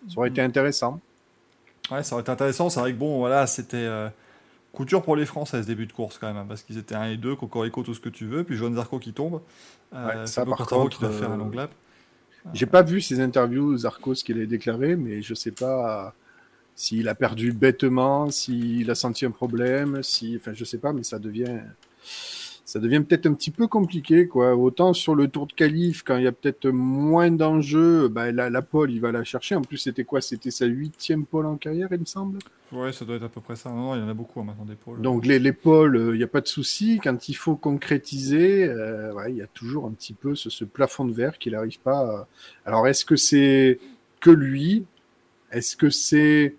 Ça 0.07 0.19
aurait 0.19 0.29
été 0.29 0.41
intéressant. 0.41 1.01
Ouais, 1.91 2.03
ça 2.03 2.15
aurait 2.15 2.21
été 2.21 2.31
intéressant. 2.31 2.69
C'est 2.69 2.79
vrai 2.79 2.93
que 2.93 2.97
bon, 2.97 3.17
voilà, 3.19 3.47
c'était 3.47 3.77
euh, 3.77 4.09
dur 4.85 5.01
pour 5.01 5.15
les 5.15 5.25
Français 5.25 5.61
ce 5.61 5.67
début 5.67 5.87
de 5.87 5.93
course 5.93 6.17
quand 6.17 6.27
même, 6.27 6.37
hein, 6.37 6.45
parce 6.47 6.61
qu'ils 6.61 6.77
étaient 6.77 6.95
1 6.95 7.11
et 7.11 7.17
2, 7.17 7.35
Cocorico, 7.35 7.83
tout 7.83 7.93
ce 7.93 7.99
que 7.99 8.09
tu 8.09 8.25
veux, 8.25 8.43
puis 8.43 8.55
Joan 8.55 8.75
Zarco 8.75 8.99
qui 8.99 9.13
tombe. 9.13 9.41
Euh, 9.93 10.07
Ouais, 10.07 10.27
ça, 10.27 10.45
par 10.45 10.67
contre, 10.67 10.97
qui 10.97 11.01
doit 11.01 11.11
faire 11.11 11.31
un 11.31 11.35
euh, 11.35 11.37
long 11.37 11.49
lap. 11.49 11.71
J'ai 12.53 12.65
pas 12.65 12.81
vu 12.81 13.01
ses 13.01 13.19
interviews, 13.19 13.77
Zarco, 13.77 14.15
ce 14.15 14.23
qu'il 14.23 14.41
a 14.41 14.45
déclaré, 14.45 14.95
mais 14.95 15.21
je 15.21 15.33
sais 15.33 15.51
pas 15.51 16.13
s'il 16.75 17.09
a 17.09 17.15
perdu 17.15 17.51
bêtement, 17.51 18.29
s'il 18.29 18.89
a 18.91 18.95
senti 18.95 19.25
un 19.25 19.31
problème, 19.31 20.03
si, 20.03 20.37
enfin, 20.39 20.53
je 20.53 20.63
sais 20.63 20.77
pas, 20.77 20.93
mais 20.93 21.03
ça 21.03 21.19
devient, 21.19 21.59
ça 22.67 22.79
devient 22.79 22.99
peut-être 23.01 23.25
un 23.27 23.33
petit 23.33 23.49
peu 23.49 23.67
compliqué, 23.67 24.27
quoi. 24.27 24.53
Autant 24.55 24.91
sur 24.93 25.15
le 25.15 25.29
tour 25.29 25.47
de 25.47 25.53
qualif, 25.53 26.03
quand 26.03 26.17
il 26.17 26.25
y 26.25 26.27
a 26.27 26.33
peut-être 26.33 26.67
moins 26.67 27.31
d'enjeux, 27.31 28.09
bah, 28.09 28.29
la, 28.33 28.49
la 28.49 28.61
pole, 28.61 28.91
il 28.91 28.99
va 28.99 29.13
la 29.13 29.23
chercher. 29.23 29.55
En 29.55 29.61
plus, 29.61 29.77
c'était 29.77 30.03
quoi? 30.03 30.19
C'était 30.19 30.51
sa 30.51 30.65
huitième 30.65 31.25
pole 31.25 31.45
en 31.45 31.55
carrière, 31.55 31.87
il 31.91 31.99
me 32.01 32.05
semble? 32.05 32.39
Ouais, 32.73 32.91
ça 32.91 33.05
doit 33.05 33.15
être 33.15 33.23
à 33.23 33.29
peu 33.29 33.39
près 33.39 33.55
ça. 33.55 33.69
Non, 33.69 33.77
non, 33.77 33.95
il 33.95 34.01
y 34.01 34.03
en 34.03 34.09
a 34.09 34.13
beaucoup 34.13 34.41
hein, 34.41 34.43
maintenant 34.43 34.65
des 34.65 34.75
pôles. 34.75 35.01
Donc 35.01 35.25
les, 35.25 35.39
les 35.39 35.53
pôles, 35.53 35.95
euh, 35.95 36.13
il 36.13 36.17
n'y 36.17 36.23
a 36.25 36.27
pas 36.27 36.41
de 36.41 36.47
souci. 36.49 36.99
Quand 37.01 37.29
il 37.29 37.33
faut 37.35 37.55
concrétiser, 37.55 38.65
euh, 38.65 39.13
ouais, 39.13 39.31
il 39.31 39.37
y 39.37 39.41
a 39.41 39.47
toujours 39.47 39.85
un 39.85 39.91
petit 39.91 40.13
peu 40.13 40.35
ce, 40.35 40.49
ce 40.49 40.65
plafond 40.65 41.05
de 41.05 41.13
verre 41.13 41.37
qu'il 41.37 41.53
n'arrive 41.53 41.79
pas. 41.79 41.99
à- 41.99 42.27
Alors 42.65 42.85
est-ce 42.89 43.05
que 43.05 43.15
c'est 43.15 43.79
que 44.19 44.29
lui? 44.31 44.83
Est-ce 45.53 45.77
que 45.77 45.89
c'est 45.89 46.55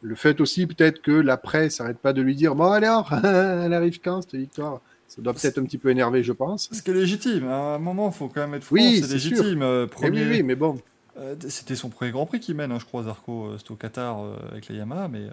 le 0.00 0.14
fait 0.14 0.40
aussi 0.40 0.66
peut-être 0.66 1.02
que 1.02 1.12
la 1.12 1.36
presse 1.36 1.80
n'arrête 1.80 1.98
pas 1.98 2.14
de 2.14 2.22
lui 2.22 2.34
dire 2.34 2.54
bon 2.54 2.70
alors, 2.70 3.12
elle 3.24 3.74
arrive 3.74 4.00
quand 4.00 4.22
cette 4.22 4.36
victoire? 4.36 4.80
Ça 5.14 5.22
doit 5.22 5.32
peut-être 5.32 5.58
un 5.58 5.64
petit 5.64 5.78
peu 5.78 5.90
énerver, 5.90 6.22
je 6.24 6.32
pense. 6.32 6.68
Ce 6.72 6.82
qui 6.82 6.90
est 6.90 6.94
légitime, 6.94 7.46
à 7.48 7.74
un 7.74 7.78
moment, 7.78 8.08
il 8.08 8.14
faut 8.14 8.28
quand 8.28 8.40
même 8.40 8.54
être 8.54 8.64
franc, 8.64 8.74
Oui, 8.74 9.00
c'est 9.00 9.12
légitime. 9.12 9.62
euh, 9.62 9.86
Eh 10.02 10.10
oui, 10.10 10.24
oui, 10.28 10.42
mais 10.42 10.56
bon. 10.56 10.76
euh, 11.18 11.36
c'était 11.48 11.76
son 11.76 11.88
premier 11.88 12.10
Grand 12.10 12.26
Prix 12.26 12.40
qu'il 12.40 12.56
mène, 12.56 12.72
hein, 12.72 12.78
je 12.80 12.84
crois, 12.84 13.04
Zarco, 13.04 13.46
euh, 13.46 13.58
c'était 13.58 13.70
au 13.72 13.76
Qatar 13.76 14.18
avec 14.50 14.68
la 14.68 14.74
Yamaha, 14.74 15.08
mais 15.08 15.28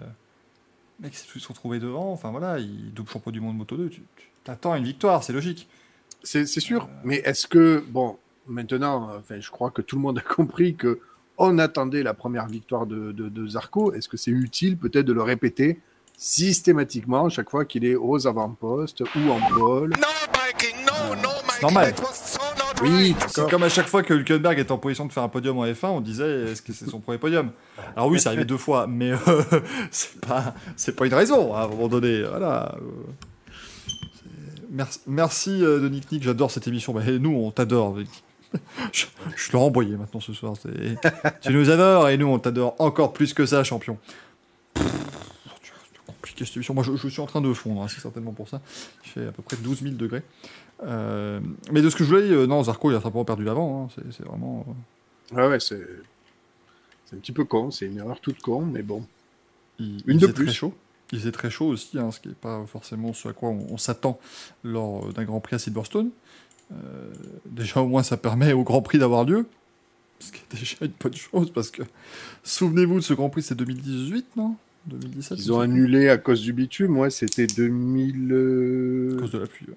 mec 1.00 1.12
tout 1.12 1.18
de 1.24 1.30
suite 1.30 1.46
retrouvé 1.46 1.80
devant, 1.80 2.12
enfin 2.12 2.30
voilà, 2.30 2.58
il 2.60 2.92
double 2.94 3.08
champion 3.10 3.32
du 3.32 3.40
monde 3.40 3.56
Moto 3.56 3.76
2, 3.76 3.88
tu, 3.88 4.02
tu 4.16 4.26
t'attends 4.44 4.74
une 4.76 4.84
victoire, 4.84 5.24
c'est 5.24 5.32
logique. 5.32 5.68
C'est 6.22 6.46
sûr. 6.46 6.88
Mais 7.02 7.16
est-ce 7.24 7.48
que, 7.48 7.82
bon, 7.88 8.16
maintenant, 8.46 9.10
enfin, 9.18 9.40
je 9.40 9.50
crois 9.50 9.72
que 9.72 9.82
tout 9.82 9.96
le 9.96 10.02
monde 10.02 10.18
a 10.18 10.20
compris 10.20 10.76
que 10.76 11.00
on 11.38 11.58
attendait 11.58 12.04
la 12.04 12.14
première 12.14 12.46
victoire 12.46 12.86
de, 12.86 13.10
de, 13.10 13.28
de 13.28 13.46
Zarco. 13.48 13.92
Est-ce 13.94 14.08
que 14.08 14.16
c'est 14.16 14.30
utile 14.30 14.76
peut-être 14.76 15.06
de 15.06 15.12
le 15.14 15.22
répéter 15.22 15.80
systématiquement 16.22 17.28
chaque 17.28 17.50
fois 17.50 17.64
qu'il 17.64 17.84
est 17.84 17.96
aux 17.96 18.26
avant-postes 18.28 19.00
ou 19.00 19.30
en 19.30 19.40
pole 19.58 19.90
No, 19.90 20.06
Mikey, 20.32 20.72
no, 20.86 21.14
no, 21.16 21.28
Mikey. 21.46 21.62
normal. 21.62 21.94
Oui. 22.82 23.14
C'est 23.28 23.48
comme 23.50 23.62
à 23.64 23.68
chaque 23.68 23.88
fois 23.88 24.02
que 24.04 24.14
Hülkenberg 24.14 24.58
est 24.58 24.70
en 24.70 24.78
position 24.78 25.06
de 25.06 25.12
faire 25.12 25.22
un 25.24 25.28
podium 25.28 25.58
en 25.58 25.64
F1, 25.66 25.86
on 25.88 26.00
disait 26.00 26.50
est-ce 26.52 26.62
que 26.62 26.72
c'est 26.72 26.88
son 26.88 27.00
premier 27.00 27.18
podium? 27.18 27.50
Alors 27.96 28.08
oui, 28.08 28.20
c'est 28.20 28.28
arrivé 28.28 28.44
deux 28.44 28.56
fois, 28.56 28.86
mais 28.86 29.10
euh, 29.12 29.16
c'est 29.90 30.20
pas 30.20 30.54
c'est 30.76 30.94
pas 30.94 31.06
une 31.06 31.14
raison 31.14 31.54
hein, 31.54 31.60
à 31.60 31.64
un 31.64 31.68
moment 31.68 31.88
donné. 31.88 32.22
Voilà. 32.22 32.74
c'est- 34.14 34.62
Merci, 34.70 35.00
merci 35.06 35.64
euh, 35.64 35.80
de 35.80 35.88
Nick 35.88 36.10
Nick, 36.10 36.22
j'adore 36.22 36.50
cette 36.52 36.66
émission. 36.68 36.94
Nous, 37.20 37.30
on 37.36 37.50
t'adore. 37.50 37.96
Je, 38.92 39.06
je 39.34 39.52
Laurent 39.52 39.70
Boyer 39.70 39.96
maintenant 39.96 40.20
ce 40.20 40.32
soir. 40.34 40.52
c'est- 40.62 40.98
Tu 41.40 41.52
nous 41.54 41.70
adores 41.70 42.08
et 42.10 42.16
nous 42.18 42.26
on 42.28 42.38
t'adore 42.38 42.74
encore 42.78 43.12
plus 43.14 43.32
que 43.32 43.46
ça, 43.46 43.64
champion. 43.64 43.96
Pff, 44.74 44.84
C'est 44.84 45.31
compliqué 46.22 46.44
cette 46.44 46.56
émission. 46.56 46.72
Moi 46.74 46.84
je, 46.84 46.94
je 46.96 47.08
suis 47.08 47.20
en 47.20 47.26
train 47.26 47.40
de 47.40 47.52
fondre, 47.52 47.82
hein, 47.82 47.88
c'est 47.88 48.00
certainement 48.00 48.32
pour 48.32 48.48
ça. 48.48 48.60
Il 49.04 49.10
fait 49.10 49.26
à 49.26 49.32
peu 49.32 49.42
près 49.42 49.56
12 49.56 49.82
000 49.82 49.94
degrés. 49.96 50.22
Euh, 50.84 51.40
mais 51.70 51.82
de 51.82 51.90
ce 51.90 51.96
que 51.96 52.04
je 52.04 52.08
voulais, 52.08 52.30
euh, 52.30 52.46
non, 52.46 52.62
Zarco 52.62 52.90
il 52.90 52.94
a 52.96 53.00
simplement 53.00 53.24
perdu 53.24 53.44
l'avant. 53.44 53.84
hein. 53.96 54.02
C'est- 54.10 54.24
vraiment. 54.24 54.64
euh, 55.32 55.36
Ouais, 55.36 55.48
ouais, 55.48 55.60
c'est 55.60 55.80
c'est 57.06 57.16
un 57.16 57.18
petit 57.18 57.32
peu 57.32 57.44
con, 57.44 57.70
c'est 57.70 57.86
une 57.86 57.98
erreur 57.98 58.20
toute 58.20 58.40
con, 58.40 58.62
mais 58.62 58.82
bon. 58.82 59.04
Il, 59.78 60.02
Une 60.06 60.16
il 60.16 60.18
de 60.18 60.26
plus. 60.28 60.46
très 60.46 60.54
chaud. 60.54 60.74
Il 61.12 61.18
faisait 61.18 61.32
très 61.32 61.50
chaud 61.50 61.66
aussi, 61.66 61.98
hein, 61.98 62.10
ce 62.10 62.20
qui 62.20 62.28
n'est 62.28 62.34
pas 62.34 62.64
forcément 62.66 63.12
ce 63.12 63.28
à 63.28 63.32
quoi 63.34 63.50
on, 63.50 63.66
on 63.70 63.76
s'attend 63.76 64.18
lors 64.64 65.06
euh, 65.08 65.12
d'un 65.12 65.24
Grand 65.24 65.40
Prix 65.40 65.56
à 65.56 65.58
Silverstone. 65.58 66.10
Euh, 66.72 66.76
déjà, 67.46 67.82
au 67.82 67.86
moins, 67.86 68.02
ça 68.02 68.16
permet 68.16 68.52
au 68.54 68.62
Grand 68.64 68.80
Prix 68.80 68.98
d'avoir 68.98 69.24
lieu. 69.24 69.46
Ce 70.20 70.32
qui 70.32 70.38
est 70.38 70.56
déjà 70.58 70.76
une 70.82 70.92
bonne 71.00 71.14
chose, 71.14 71.50
parce 71.52 71.70
que 71.70 71.82
souvenez-vous 72.44 72.96
de 72.96 73.00
ce 73.04 73.12
Grand 73.14 73.28
Prix, 73.28 73.42
c'est 73.42 73.54
2018, 73.54 74.36
non? 74.36 74.56
2017 74.86 75.38
Ils 75.38 75.52
ont 75.52 75.60
annulé 75.60 76.08
à 76.08 76.18
cause 76.18 76.40
du 76.42 76.52
bitume, 76.52 76.96
ouais, 76.98 77.10
c'était 77.10 77.46
2000. 77.46 78.28
euh, 78.32 79.16
À 79.16 79.20
cause 79.20 79.30
de 79.32 79.38
la 79.38 79.46
pluie. 79.46 79.66
ouais. 79.68 79.74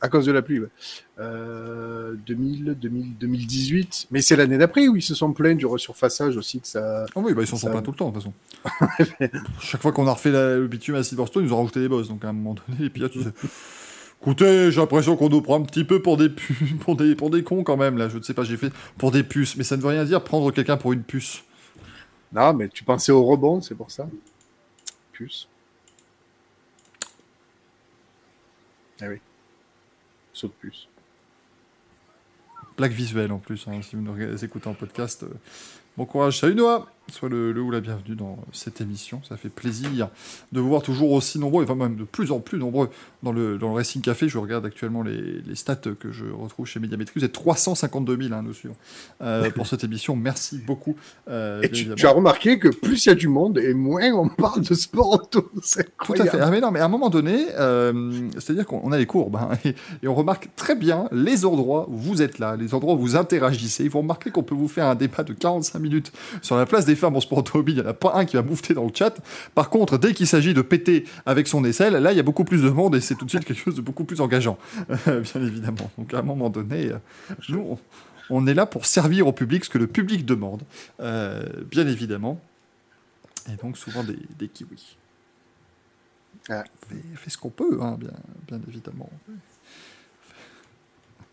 À 0.00 0.08
cause 0.08 0.26
de 0.26 0.32
la 0.32 0.42
pluie, 0.42 0.60
ouais. 0.60 0.66
Euh, 1.18 2.14
2000, 2.26 2.76
2000, 2.78 3.16
2018. 3.18 4.08
Mais 4.10 4.20
c'est 4.20 4.36
l'année 4.36 4.58
d'après 4.58 4.86
où 4.88 4.96
ils 4.96 5.02
se 5.02 5.14
sont 5.14 5.32
plaints 5.32 5.54
du 5.54 5.64
resurfaçage 5.64 6.36
aussi 6.36 6.60
que 6.60 6.66
ça. 6.66 7.06
Ah 7.14 7.20
oui, 7.20 7.32
bah, 7.32 7.40
ils 7.42 7.46
s'en 7.46 7.56
sont 7.56 7.68
Ça- 7.68 7.72
plein 7.72 7.80
tout 7.82 7.92
le 7.92 7.96
temps, 7.96 8.10
de 8.10 8.20
toute 8.20 8.24
façon. 8.24 9.30
Chaque 9.60 9.80
fois 9.80 9.92
qu'on 9.92 10.06
a 10.06 10.12
refait 10.12 10.30
la- 10.30 10.56
le 10.56 10.66
bitume 10.66 10.96
à 10.96 11.02
Silverstone, 11.02 11.44
ils 11.46 11.52
ont 11.54 11.58
rajouté 11.58 11.80
des 11.80 11.88
bosses. 11.88 12.08
Donc 12.08 12.22
à 12.24 12.28
un 12.28 12.32
moment 12.34 12.54
donné, 12.54 12.78
les 12.82 12.90
pilotes, 12.90 13.12
ils 13.14 13.18
disaient, 13.18 13.32
Écoutez, 14.20 14.70
j'ai 14.70 14.80
l'impression 14.80 15.16
qu'on 15.16 15.28
nous 15.28 15.42
prend 15.42 15.58
un 15.60 15.64
petit 15.64 15.84
peu 15.84 16.00
pour 16.02 16.16
des, 16.16 16.28
pu- 16.30 16.54
pour, 16.80 16.96
des, 16.96 17.14
pour 17.14 17.30
des 17.30 17.42
cons 17.42 17.62
quand 17.62 17.76
même, 17.76 17.96
là. 17.96 18.08
Je 18.10 18.18
ne 18.18 18.22
sais 18.22 18.34
pas, 18.34 18.42
j'ai 18.44 18.56
fait 18.58 18.72
pour 18.98 19.10
des 19.10 19.22
puces. 19.22 19.56
Mais 19.56 19.64
ça 19.64 19.76
ne 19.76 19.82
veut 19.82 19.88
rien 19.88 20.04
dire 20.04 20.22
prendre 20.22 20.50
quelqu'un 20.50 20.76
pour 20.76 20.92
une 20.92 21.02
puce. 21.02 21.44
Non, 22.34 22.52
mais 22.52 22.68
tu 22.68 22.82
pensais 22.82 23.12
au 23.12 23.24
rebond, 23.24 23.60
c'est 23.60 23.76
pour 23.76 23.92
ça. 23.92 24.08
Puce. 25.12 25.48
Ah 29.00 29.06
oui. 29.08 29.20
Saut 30.32 30.48
de. 30.48 30.88
Plaque 32.76 32.92
visuelle 32.92 33.30
en 33.30 33.38
plus, 33.38 33.68
hein, 33.68 33.80
si 33.82 33.94
vous 33.94 34.02
nous 34.02 34.44
écoutez 34.44 34.66
en 34.66 34.74
podcast. 34.74 35.22
euh, 35.22 35.28
bon 35.96 36.06
courage, 36.06 36.40
salut 36.40 36.56
Noah 36.56 36.88
Sois 37.12 37.28
le, 37.28 37.52
le 37.52 37.60
ou 37.60 37.70
la 37.70 37.80
bienvenue 37.80 38.16
dans 38.16 38.38
cette 38.52 38.80
émission. 38.80 39.20
Ça 39.28 39.36
fait 39.36 39.50
plaisir 39.50 40.08
de 40.52 40.60
vous 40.60 40.68
voir 40.68 40.80
toujours 40.82 41.12
aussi 41.12 41.38
nombreux, 41.38 41.62
et 41.62 41.66
enfin 41.66 41.74
même 41.74 41.96
de 41.96 42.04
plus 42.04 42.32
en 42.32 42.40
plus 42.40 42.58
nombreux 42.58 42.88
dans 43.22 43.30
le, 43.30 43.58
dans 43.58 43.68
le 43.68 43.74
Racing 43.74 44.00
Café. 44.00 44.26
Je 44.28 44.38
regarde 44.38 44.64
actuellement 44.64 45.02
les, 45.02 45.42
les 45.42 45.54
stats 45.54 45.76
que 45.76 46.10
je 46.10 46.24
retrouve 46.24 46.66
chez 46.66 46.80
Médiamétrie. 46.80 47.20
Vous 47.20 47.24
êtes 47.24 47.32
352 47.32 48.16
000 48.28 48.34
hein, 48.34 48.42
nous 48.42 48.54
suivre 48.54 48.74
euh, 49.20 49.50
pour 49.50 49.66
cette 49.66 49.84
émission. 49.84 50.16
Merci 50.16 50.58
beaucoup. 50.66 50.96
euh, 51.28 51.60
Et 51.62 51.70
tu, 51.70 52.06
as 52.06 52.10
remarqué 52.10 52.58
que 52.58 52.68
plus 52.68 53.04
il 53.04 53.10
y 53.10 53.12
a 53.12 53.14
du 53.14 53.28
monde 53.28 53.58
et 53.58 53.74
moins 53.74 54.10
on 54.14 54.28
parle 54.30 54.62
de 54.62 54.74
sport 54.74 55.12
auto. 55.12 55.50
Tout 56.04 56.14
à 56.14 56.24
fait. 56.24 56.40
Ah, 56.40 56.50
mais 56.50 56.60
non, 56.60 56.70
mais 56.70 56.80
à 56.80 56.86
un 56.86 56.88
moment 56.88 57.10
donné, 57.10 57.46
euh, 57.58 58.28
c'est-à-dire 58.38 58.64
qu'on 58.66 58.80
on 58.82 58.92
a 58.92 58.96
les 58.98 59.06
courbes 59.06 59.36
hein, 59.36 59.50
et, 59.66 59.74
et 60.02 60.08
on 60.08 60.14
remarque 60.14 60.48
très 60.56 60.74
bien 60.74 61.06
les 61.12 61.44
endroits 61.44 61.86
où 61.90 61.96
vous 61.96 62.22
êtes 62.22 62.38
là, 62.38 62.56
les 62.56 62.72
endroits 62.74 62.94
où 62.94 62.98
vous 62.98 63.14
interagissez. 63.14 63.88
Vous 63.88 63.98
remarquez 63.98 64.30
qu'on 64.30 64.42
peut 64.42 64.54
vous 64.54 64.68
faire 64.68 64.86
un 64.86 64.94
débat 64.94 65.22
de 65.22 65.34
45 65.34 65.78
minutes 65.78 66.12
sur 66.40 66.56
la 66.56 66.64
place 66.64 66.86
des 66.86 66.93
femmes 66.96 67.16
en 67.16 67.20
sport 67.20 67.38
automobile. 67.38 67.76
Il 67.76 67.80
n'y 67.82 67.86
en 67.86 67.90
a 67.90 67.94
pas 67.94 68.14
un 68.14 68.24
qui 68.24 68.36
va 68.36 68.42
moufter 68.42 68.74
dans 68.74 68.84
le 68.84 68.92
chat. 68.94 69.14
Par 69.54 69.70
contre, 69.70 69.98
dès 69.98 70.14
qu'il 70.14 70.26
s'agit 70.26 70.54
de 70.54 70.62
péter 70.62 71.04
avec 71.26 71.48
son 71.48 71.64
aisselle, 71.64 71.94
là, 71.94 72.12
il 72.12 72.16
y 72.16 72.20
a 72.20 72.24
beaucoup 72.24 72.44
plus 72.44 72.62
de 72.62 72.70
monde 72.70 72.94
et 72.96 73.00
c'est 73.00 73.14
tout 73.14 73.24
de 73.24 73.30
suite 73.30 73.44
quelque 73.44 73.58
chose 73.58 73.76
de 73.76 73.82
beaucoup 73.82 74.04
plus 74.04 74.20
engageant, 74.20 74.58
bien 75.06 75.42
évidemment. 75.42 75.90
Donc 75.98 76.12
à 76.14 76.18
un 76.18 76.22
moment 76.22 76.50
donné, 76.50 76.92
euh, 76.92 76.98
nous, 77.48 77.60
on, 77.60 77.78
on 78.30 78.46
est 78.46 78.54
là 78.54 78.66
pour 78.66 78.86
servir 78.86 79.26
au 79.26 79.32
public 79.32 79.64
ce 79.64 79.70
que 79.70 79.78
le 79.78 79.86
public 79.86 80.24
demande, 80.24 80.62
euh, 81.00 81.42
bien 81.70 81.86
évidemment. 81.86 82.40
Et 83.52 83.56
donc 83.56 83.76
souvent 83.76 84.02
des, 84.04 84.18
des 84.38 84.48
kiwis 84.48 84.96
Ah. 86.48 86.64
fait, 86.88 86.96
fait 87.16 87.30
ce 87.30 87.38
qu'on 87.38 87.50
peut, 87.50 87.78
hein, 87.80 87.96
bien, 87.98 88.12
bien 88.48 88.60
évidemment. 88.68 89.10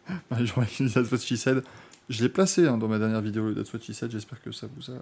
Marie-Jean 0.30 0.66
That's 0.94 1.12
What 1.12 1.20
She 1.20 1.36
Said. 1.36 1.64
Je 2.10 2.24
l'ai 2.24 2.30
placé 2.30 2.68
hein, 2.68 2.78
dans 2.78 2.88
ma 2.88 3.00
dernière 3.00 3.22
vidéo, 3.22 3.48
le 3.50 3.56
That's 3.56 3.74
What 3.74 3.80
She 3.82 3.94
Said. 3.94 4.12
J'espère 4.12 4.42
que 4.42 4.52
ça 4.52 4.68
vous 4.76 4.92
a 4.92 4.98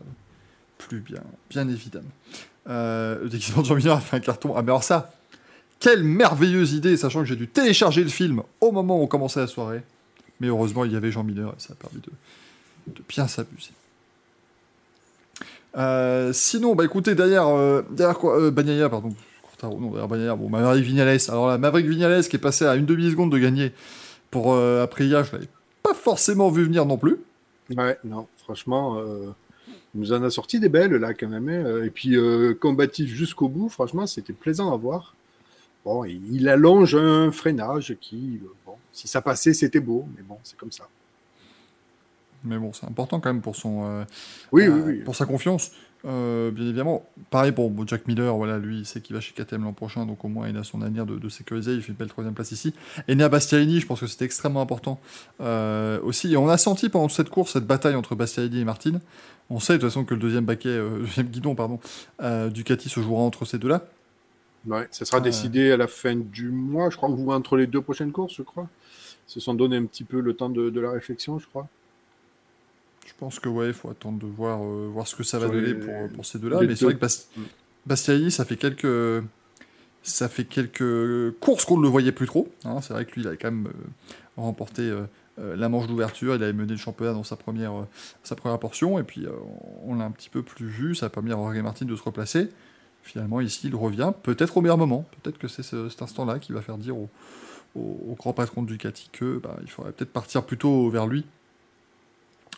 plu, 0.80 1.02
bien, 1.02 1.22
bien 1.52 1.70
évidemment. 1.70 2.10
Euh, 2.68 3.22
le 3.22 3.30
déguisement 3.30 3.62
de 3.62 3.68
Jean 3.68 3.76
Mineur 3.76 3.98
a 3.98 4.02
fait 4.02 4.18
un 4.18 4.20
carton. 4.20 4.54
Ah, 4.56 4.64
mais 4.64 4.70
alors 4.70 4.84
ça, 4.84 5.12
quelle 5.80 6.04
merveilleuse 6.04 6.74
idée, 6.74 6.98
sachant 6.98 7.20
que 7.20 7.26
j'ai 7.26 7.36
dû 7.36 7.48
télécharger 7.48 8.04
le 8.04 8.10
film 8.10 8.42
au 8.60 8.72
moment 8.72 9.00
où 9.00 9.04
on 9.04 9.08
commençait 9.08 9.40
la 9.40 9.48
soirée. 9.48 9.82
Mais 10.40 10.48
heureusement, 10.48 10.86
il 10.86 10.92
y 10.92 10.96
avait 10.96 11.12
Jean 11.12 11.24
Mineur 11.24 11.52
et 11.52 11.60
ça 11.60 11.74
a 11.74 11.76
permis 11.76 12.02
de, 12.02 13.02
bien 13.08 13.28
s'amuser. 13.28 13.72
Euh, 15.78 16.34
sinon, 16.34 16.76
bah 16.76 16.86
écoutez, 16.86 17.14
derrière, 17.14 17.48
euh, 17.48 17.84
derrière 17.92 18.18
quoi, 18.18 18.40
euh, 18.40 18.52
Bagnaia, 18.52 18.90
pardon, 18.90 19.14
non, 19.64 19.90
derrière 19.92 20.08
Bagnaia, 20.08 20.36
bon, 20.36 20.50
Maverick 20.50 20.84
Vignales. 20.84 21.20
Alors 21.28 21.48
là, 21.48 21.58
Maverick 21.58 21.88
Vignales 21.88 22.28
qui 22.28 22.36
est 22.36 22.40
passé 22.40 22.66
à 22.66 22.76
une 22.76 22.86
demi-seconde 22.86 23.32
de 23.32 23.38
gagner 23.38 23.72
pour 24.32 24.54
euh, 24.54 24.84
Aprilia, 24.84 25.24
je 25.24 25.34
l'avais 25.34 25.50
pas 25.84 25.94
forcément 25.94 26.50
vu 26.50 26.64
venir 26.64 26.86
non 26.86 26.98
plus. 26.98 27.18
Ouais, 27.76 28.00
non, 28.04 28.28
franchement, 28.38 29.00
il 29.96 30.02
nous 30.02 30.14
en 30.14 30.24
a 30.24 30.30
sorti 30.30 30.60
des 30.60 30.70
belles 30.70 30.94
là 30.94 31.14
quand 31.14 31.28
même. 31.30 31.50
hein. 31.50 31.84
Et 31.84 31.90
puis 31.90 32.16
euh, 32.16 32.54
combatif 32.54 33.10
jusqu'au 33.14 33.50
bout, 33.50 33.70
franchement, 33.70 34.06
c'était 34.08 34.34
plaisant 34.34 34.74
à 34.74 34.78
voir. 34.78 35.16
Bon, 35.86 36.04
il 36.04 36.48
allonge 36.50 36.96
un 36.96 37.32
freinage 37.32 37.96
qui, 38.02 38.40
euh, 38.44 38.48
bon, 38.66 38.74
si 38.92 39.08
ça 39.08 39.22
passait, 39.22 39.54
c'était 39.54 39.80
beau, 39.80 40.06
mais 40.16 40.24
bon, 40.24 40.38
c'est 40.44 40.58
comme 40.58 40.72
ça. 40.72 40.88
Mais 42.44 42.58
bon, 42.58 42.72
c'est 42.74 42.86
important 42.86 43.20
quand 43.20 43.34
même 43.34 43.42
pour 43.42 43.56
son, 43.56 43.84
euh, 43.86 44.04
Oui, 44.52 44.64
euh, 44.66 44.72
oui, 44.72 44.82
oui. 44.86 45.04
pour 45.04 45.16
sa 45.16 45.26
confiance. 45.26 45.72
Euh, 46.06 46.50
bien 46.52 46.66
évidemment, 46.66 47.06
pareil 47.30 47.52
pour 47.52 47.70
bon, 47.70 47.86
Jack 47.86 48.08
Miller, 48.08 48.34
voilà, 48.36 48.58
lui, 48.58 48.80
il 48.80 48.86
sait 48.86 49.02
qu'il 49.02 49.16
va 49.16 49.22
chez 49.22 49.34
KTM 49.34 49.64
l'an 49.64 49.74
prochain, 49.74 50.06
donc 50.06 50.24
au 50.24 50.30
moins 50.30 50.48
il 50.48 50.56
a 50.56 50.64
son 50.64 50.82
avenir 50.82 51.06
de, 51.06 51.18
de 51.18 51.30
sécuriser, 51.30 51.74
il 51.74 51.82
fait 51.82 51.90
une 51.90 51.96
belle 51.96 52.08
troisième 52.08 52.34
place 52.34 52.52
ici. 52.52 52.74
Et 53.08 53.16
Nea 53.16 53.28
Bastianini, 53.28 53.82
je 53.82 53.86
pense 53.86 54.00
que 54.00 54.08
c'était 54.08 54.26
extrêmement 54.26 54.62
important 54.62 55.00
euh, 55.42 56.00
aussi. 56.04 56.34
Et 56.34 56.38
on 56.38 56.48
a 56.48 56.58
senti 56.58 56.88
pendant 56.90 57.08
toute 57.08 57.18
cette 57.18 57.30
course 57.30 57.54
cette 57.54 57.68
bataille 57.68 57.96
entre 57.96 58.16
Bastianini 58.16 58.62
et 58.62 58.66
Martin. 58.66 59.02
On 59.50 59.60
sait 59.60 59.74
de 59.74 59.80
toute 59.80 59.90
façon 59.90 60.06
que 60.06 60.14
le 60.14 60.20
deuxième 60.20 60.46
baquet, 60.46 60.70
euh, 60.70 61.00
deuxième 61.00 61.28
guidon, 61.28 61.56
pardon, 61.56 61.80
Ducati 62.50 62.88
se 62.88 63.02
jouera 63.02 63.24
entre 63.24 63.46
ces 63.46 63.58
deux-là. 63.58 63.84
Ouais, 64.68 64.88
ça 64.92 65.06
sera 65.06 65.22
décidé 65.22 65.72
à 65.72 65.78
la 65.78 65.88
fin 65.88 66.16
du 66.16 66.50
mois, 66.50 66.90
je 66.90 66.98
crois, 66.98 67.10
ou 67.10 67.32
entre 67.32 67.56
les 67.56 67.66
deux 67.66 67.82
prochaines 67.82 68.12
courses, 68.12 68.36
je 68.36 68.44
crois. 68.44 68.68
Ils 69.28 69.32
se 69.32 69.40
sont 69.40 69.54
donné 69.54 69.78
un 69.78 69.86
petit 69.86 70.04
peu 70.04 70.20
le 70.20 70.34
temps 70.34 70.50
de, 70.50 70.70
de 70.70 70.80
la 70.80 70.92
réflexion, 70.92 71.40
je 71.40 71.48
crois. 71.48 71.68
Je 73.10 73.14
pense 73.18 73.40
que 73.40 73.50
ouais, 73.50 73.68
il 73.68 73.74
faut 73.74 73.90
attendre 73.90 74.20
de 74.20 74.26
voir, 74.28 74.62
euh, 74.64 74.88
voir 74.92 75.08
ce 75.08 75.16
que 75.16 75.24
ça 75.24 75.40
va 75.40 75.48
donner 75.48 75.68
les- 75.74 75.74
pour, 75.76 76.10
pour 76.16 76.26
ces 76.26 76.38
deux-là. 76.40 76.58
Mais 76.62 76.76
c'est 76.76 76.86
vrai 76.86 76.94
que 76.96 77.00
Bas- 77.00 77.28
Mm. 77.38 77.42
Bastianini, 77.86 78.32
ça 78.32 78.46
fait 78.46 78.56
quelques 78.58 79.24
ça 80.02 80.30
fait 80.30 80.46
quelques 80.46 81.38
courses 81.40 81.66
qu'on 81.66 81.78
ne 81.78 81.84
le 81.84 81.90
voyait 81.90 82.12
plus 82.14 82.26
trop. 82.28 82.48
hein. 82.66 82.80
C'est 82.82 82.94
vrai 82.94 83.06
que 83.06 83.14
lui, 83.16 83.22
il 83.22 83.28
a 83.28 83.36
quand 83.36 83.52
même 83.52 83.68
euh, 83.68 83.72
remporté 84.38 84.84
euh, 84.84 85.04
la 85.56 85.68
manche 85.70 85.88
d'ouverture. 85.88 86.36
Il 86.36 86.44
avait 86.44 86.54
mené 86.54 86.72
le 86.72 86.78
championnat 86.78 87.14
dans 87.14 87.24
sa 87.26 87.36
première, 87.36 87.74
euh, 87.74 87.84
sa 88.24 88.36
première 88.36 88.60
portion. 88.60 88.98
Et 89.00 89.04
puis, 89.04 89.26
on 89.86 89.96
l'a 89.96 90.06
un 90.06 90.12
petit 90.12 90.30
peu 90.30 90.42
plus 90.42 90.68
vu. 90.68 90.96
Ça 90.96 91.08
a 91.08 91.10
permis 91.10 91.32
à 91.32 91.36
Jorge 91.36 91.58
Martin 91.60 91.86
de 91.86 91.96
se 91.96 92.04
replacer. 92.04 92.50
Finalement, 93.04 93.42
ici, 93.42 93.68
il 93.68 93.76
revient. 93.76 94.12
Peut-être 94.24 94.56
au 94.58 94.62
meilleur 94.62 94.78
moment. 94.78 95.06
Peut-être 95.22 95.38
que 95.38 95.48
c'est 95.48 95.64
ce- 95.64 95.90
cet 95.90 96.02
instant-là 96.02 96.40
qui 96.40 96.52
va 96.54 96.62
faire 96.62 96.78
dire 96.78 96.96
au, 96.98 97.10
au- 97.76 98.00
au 98.10 98.16
grand 98.18 98.34
patron 98.34 98.62
de 98.64 98.68
Ducati 98.68 99.10
que 99.12 99.38
bah, 99.40 99.58
il 99.64 99.70
faudrait 99.70 99.92
peut-être 99.92 100.12
partir 100.14 100.44
plutôt 100.44 100.90
vers 100.90 101.08
lui 101.08 101.26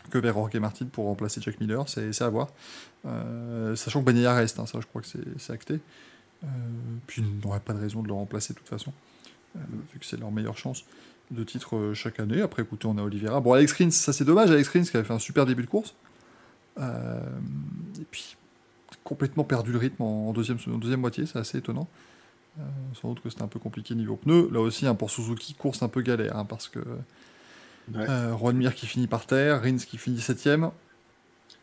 que 0.09 0.17
vers 0.17 0.33
Jorge 0.33 0.55
Martin 0.57 0.85
pour 0.85 1.05
remplacer 1.05 1.41
Jack 1.41 1.59
Miller, 1.59 1.87
c'est 1.87 2.21
à 2.21 2.29
voir. 2.29 2.49
Euh, 3.05 3.75
sachant 3.75 4.01
que 4.01 4.05
Bagnaia 4.05 4.33
reste, 4.33 4.59
hein, 4.59 4.65
ça 4.65 4.79
je 4.79 4.87
crois 4.87 5.01
que 5.01 5.07
c'est 5.37 5.53
acté. 5.53 5.79
Euh, 6.43 6.47
puis 7.07 7.21
il 7.21 7.39
n'aurait 7.45 7.59
pas 7.59 7.73
de 7.73 7.79
raison 7.79 8.01
de 8.01 8.07
le 8.07 8.13
remplacer 8.13 8.53
de 8.53 8.59
toute 8.59 8.67
façon, 8.67 8.91
euh, 9.55 9.59
vu 9.93 9.99
que 9.99 10.05
c'est 10.05 10.19
leur 10.19 10.31
meilleure 10.31 10.57
chance 10.57 10.85
de 11.29 11.43
titre 11.43 11.93
chaque 11.93 12.19
année. 12.19 12.41
Après, 12.41 12.63
écoutez, 12.63 12.87
on 12.87 12.97
a 12.97 13.03
Oliveira. 13.03 13.39
Bon, 13.39 13.53
Alex 13.53 13.71
Rins, 13.73 13.91
ça 13.91 14.11
c'est 14.11 14.25
dommage, 14.25 14.51
Alex 14.51 14.69
Rins 14.69 14.83
qui 14.83 14.97
avait 14.97 15.05
fait 15.05 15.13
un 15.13 15.19
super 15.19 15.45
début 15.45 15.63
de 15.63 15.69
course. 15.69 15.95
Et 16.77 18.05
puis, 18.09 18.35
complètement 19.03 19.43
perdu 19.43 19.71
le 19.71 19.77
rythme 19.77 20.01
en, 20.01 20.33
deuxième, 20.33 20.57
en 20.67 20.77
deuxième 20.77 20.99
moitié, 20.99 21.25
c'est 21.25 21.37
assez 21.37 21.59
étonnant. 21.59 21.87
Sans 22.99 23.09
doute 23.09 23.21
que 23.21 23.29
c'était 23.29 23.43
un 23.43 23.47
peu 23.47 23.59
compliqué 23.59 23.95
niveau 23.95 24.17
pneus. 24.17 24.49
Là 24.51 24.59
aussi, 24.59 24.85
hein, 24.87 24.95
pour 24.95 25.09
Suzuki, 25.09 25.53
course 25.53 25.83
un 25.83 25.87
peu 25.87 26.01
galère, 26.01 26.35
hein, 26.35 26.43
parce 26.43 26.67
que 26.67 26.79
Ouais. 27.93 28.05
euh, 28.07 28.71
qui 28.71 28.85
finit 28.85 29.07
par 29.07 29.25
terre, 29.25 29.61
Rins 29.61 29.77
qui 29.77 29.97
finit 29.97 30.21
septième. 30.21 30.71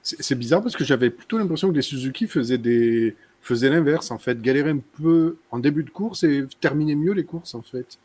C'est 0.02 0.36
bizarre 0.36 0.62
parce 0.62 0.76
que 0.76 0.84
j'avais 0.84 1.10
plutôt 1.10 1.38
l'impression 1.38 1.70
que 1.70 1.74
les 1.74 1.82
Suzuki 1.82 2.26
faisaient 2.26 2.58
des 2.58 3.16
faisaient 3.40 3.70
l'inverse 3.70 4.10
en 4.10 4.18
fait, 4.18 4.40
galéraient 4.40 4.72
un 4.72 4.80
peu 5.00 5.36
en 5.50 5.58
début 5.58 5.84
de 5.84 5.90
course 5.90 6.24
et 6.24 6.46
terminaient 6.60 6.94
mieux 6.94 7.12
les 7.12 7.24
courses 7.24 7.54
en 7.54 7.62
fait. 7.62 7.98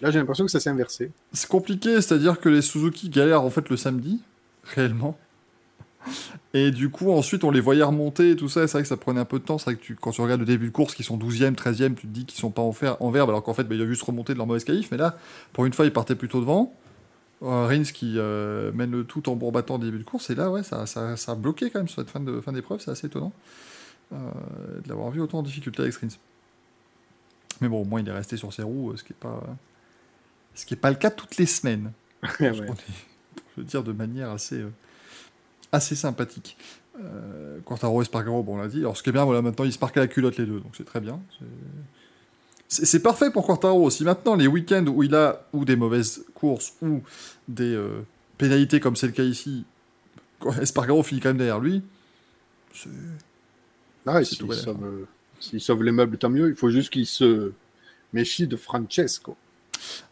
Là, 0.00 0.10
j'ai 0.10 0.18
l'impression 0.18 0.44
que 0.44 0.50
ça 0.50 0.60
s'est 0.60 0.70
inversé. 0.70 1.10
C'est 1.32 1.48
compliqué, 1.48 2.00
c'est-à-dire 2.00 2.40
que 2.40 2.48
les 2.48 2.62
Suzuki 2.62 3.08
galèrent 3.08 3.42
en 3.42 3.50
fait 3.50 3.68
le 3.68 3.76
samedi, 3.76 4.20
réellement. 4.64 5.18
Et 6.54 6.70
du 6.70 6.88
coup, 6.88 7.10
ensuite, 7.10 7.44
on 7.44 7.50
les 7.50 7.60
voyait 7.60 7.82
remonter 7.82 8.30
et 8.30 8.36
tout 8.36 8.48
ça. 8.48 8.66
C'est 8.66 8.72
vrai 8.72 8.82
que 8.82 8.88
ça 8.88 8.96
prenait 8.96 9.20
un 9.20 9.24
peu 9.24 9.38
de 9.38 9.44
temps. 9.44 9.58
C'est 9.58 9.66
vrai 9.66 9.74
que 9.74 9.80
tu, 9.80 9.96
quand 9.96 10.12
tu 10.12 10.20
regardes 10.20 10.40
le 10.40 10.46
début 10.46 10.66
de 10.66 10.72
course, 10.72 10.94
qui 10.94 11.02
sont 11.02 11.18
12e, 11.18 11.54
13e, 11.54 11.94
tu 11.94 12.06
te 12.06 12.12
dis 12.12 12.24
qu'ils 12.24 12.38
sont 12.38 12.50
pas 12.50 12.62
en, 12.62 12.72
fer, 12.72 12.96
en 13.00 13.10
verbe, 13.10 13.28
alors 13.28 13.42
qu'en 13.42 13.54
fait, 13.54 13.64
bah, 13.64 13.74
il 13.74 13.82
a 13.82 13.86
juste 13.86 14.02
remonté 14.02 14.32
de 14.32 14.38
leur 14.38 14.46
mauvaise 14.46 14.64
qualif. 14.64 14.90
Mais 14.90 14.96
là, 14.96 15.18
pour 15.52 15.66
une 15.66 15.72
fois, 15.72 15.84
ils 15.84 15.92
partaient 15.92 16.14
plutôt 16.14 16.40
devant. 16.40 16.72
Euh, 17.42 17.66
Rins 17.66 17.84
qui 17.84 18.14
euh, 18.16 18.72
mène 18.72 18.90
le 18.90 19.04
tout 19.04 19.28
en 19.28 19.36
bourbattant 19.36 19.76
au 19.76 19.78
début 19.78 19.98
de 19.98 20.04
course. 20.04 20.30
Et 20.30 20.34
là, 20.34 20.50
ouais, 20.50 20.62
ça, 20.62 20.86
ça, 20.86 21.16
ça 21.16 21.32
a 21.32 21.34
bloqué 21.34 21.70
quand 21.70 21.78
même 21.78 21.88
sur 21.88 22.02
cette 22.02 22.10
fin 22.10 22.20
de 22.20 22.40
fin 22.40 22.52
d'épreuve. 22.52 22.80
C'est 22.80 22.90
assez 22.90 23.06
étonnant 23.06 23.32
euh, 24.12 24.16
de 24.82 24.88
l'avoir 24.88 25.10
vu 25.10 25.20
autant 25.20 25.38
en 25.38 25.42
difficulté 25.42 25.82
avec 25.82 25.94
Rins. 25.94 26.08
Mais 27.60 27.68
bon, 27.68 27.82
au 27.82 27.84
moins, 27.84 28.00
il 28.00 28.08
est 28.08 28.12
resté 28.12 28.36
sur 28.36 28.52
ses 28.52 28.62
roues, 28.62 28.96
ce 28.96 29.04
qui 29.04 29.12
n'est 29.12 29.18
pas, 29.18 29.42
ce 30.54 30.66
qui 30.66 30.74
est 30.74 30.78
pas 30.78 30.90
le 30.90 30.96
cas 30.96 31.10
toutes 31.10 31.36
les 31.36 31.46
semaines. 31.46 31.92
Ouais. 32.40 32.50
Pour 32.52 32.76
le 33.58 33.64
dire 33.64 33.84
de 33.84 33.92
manière 33.92 34.30
assez, 34.30 34.60
euh, 34.60 34.72
assez 35.70 35.94
sympathique. 35.94 36.56
Quartaro 37.64 38.02
et 38.02 38.04
Spargaro, 38.04 38.42
bon, 38.42 38.54
on 38.54 38.56
l'a 38.56 38.66
dit. 38.66 38.80
Alors, 38.80 38.96
ce 38.96 39.04
qui 39.04 39.10
est 39.10 39.12
bien, 39.12 39.24
voilà, 39.24 39.40
maintenant, 39.40 39.64
ils 39.64 39.72
se 39.72 39.78
parquent 39.78 39.98
à 39.98 40.00
la 40.00 40.08
culotte 40.08 40.36
les 40.36 40.46
deux, 40.46 40.58
donc 40.58 40.74
c'est 40.76 40.84
très 40.84 40.98
bien. 40.98 41.20
C'est- 42.68 43.00
parfait 43.02 43.30
pour 43.30 43.46
Quartaro. 43.46 43.88
Si 43.90 44.04
maintenant, 44.04 44.34
les 44.36 44.46
week-ends 44.46 44.84
où 44.86 45.02
il 45.02 45.14
a 45.14 45.46
ou 45.52 45.64
des 45.64 45.74
mauvaises 45.76 46.24
courses 46.34 46.74
ou 46.82 47.00
des 47.48 47.74
euh, 47.74 48.02
pénalités, 48.36 48.78
comme 48.78 48.94
c'est 48.94 49.06
le 49.06 49.12
cas 49.12 49.22
ici, 49.24 49.64
Espargaro 50.60 51.02
finit 51.02 51.20
quand 51.20 51.30
même 51.30 51.38
derrière 51.38 51.60
lui, 51.60 51.82
c'est- 52.74 52.90
Ah, 54.06 54.22
s'il 54.24 54.38
sauve, 54.54 54.84
euh, 54.84 55.58
sauve 55.58 55.82
les 55.82 55.92
meubles, 55.92 56.16
tant 56.18 56.28
mieux. 56.30 56.48
Il 56.50 56.54
faut 56.56 56.70
juste 56.70 56.90
qu'il 56.90 57.06
se 57.06 57.52
méfie 58.12 58.46
de 58.46 58.56
Francesco. 58.56 59.36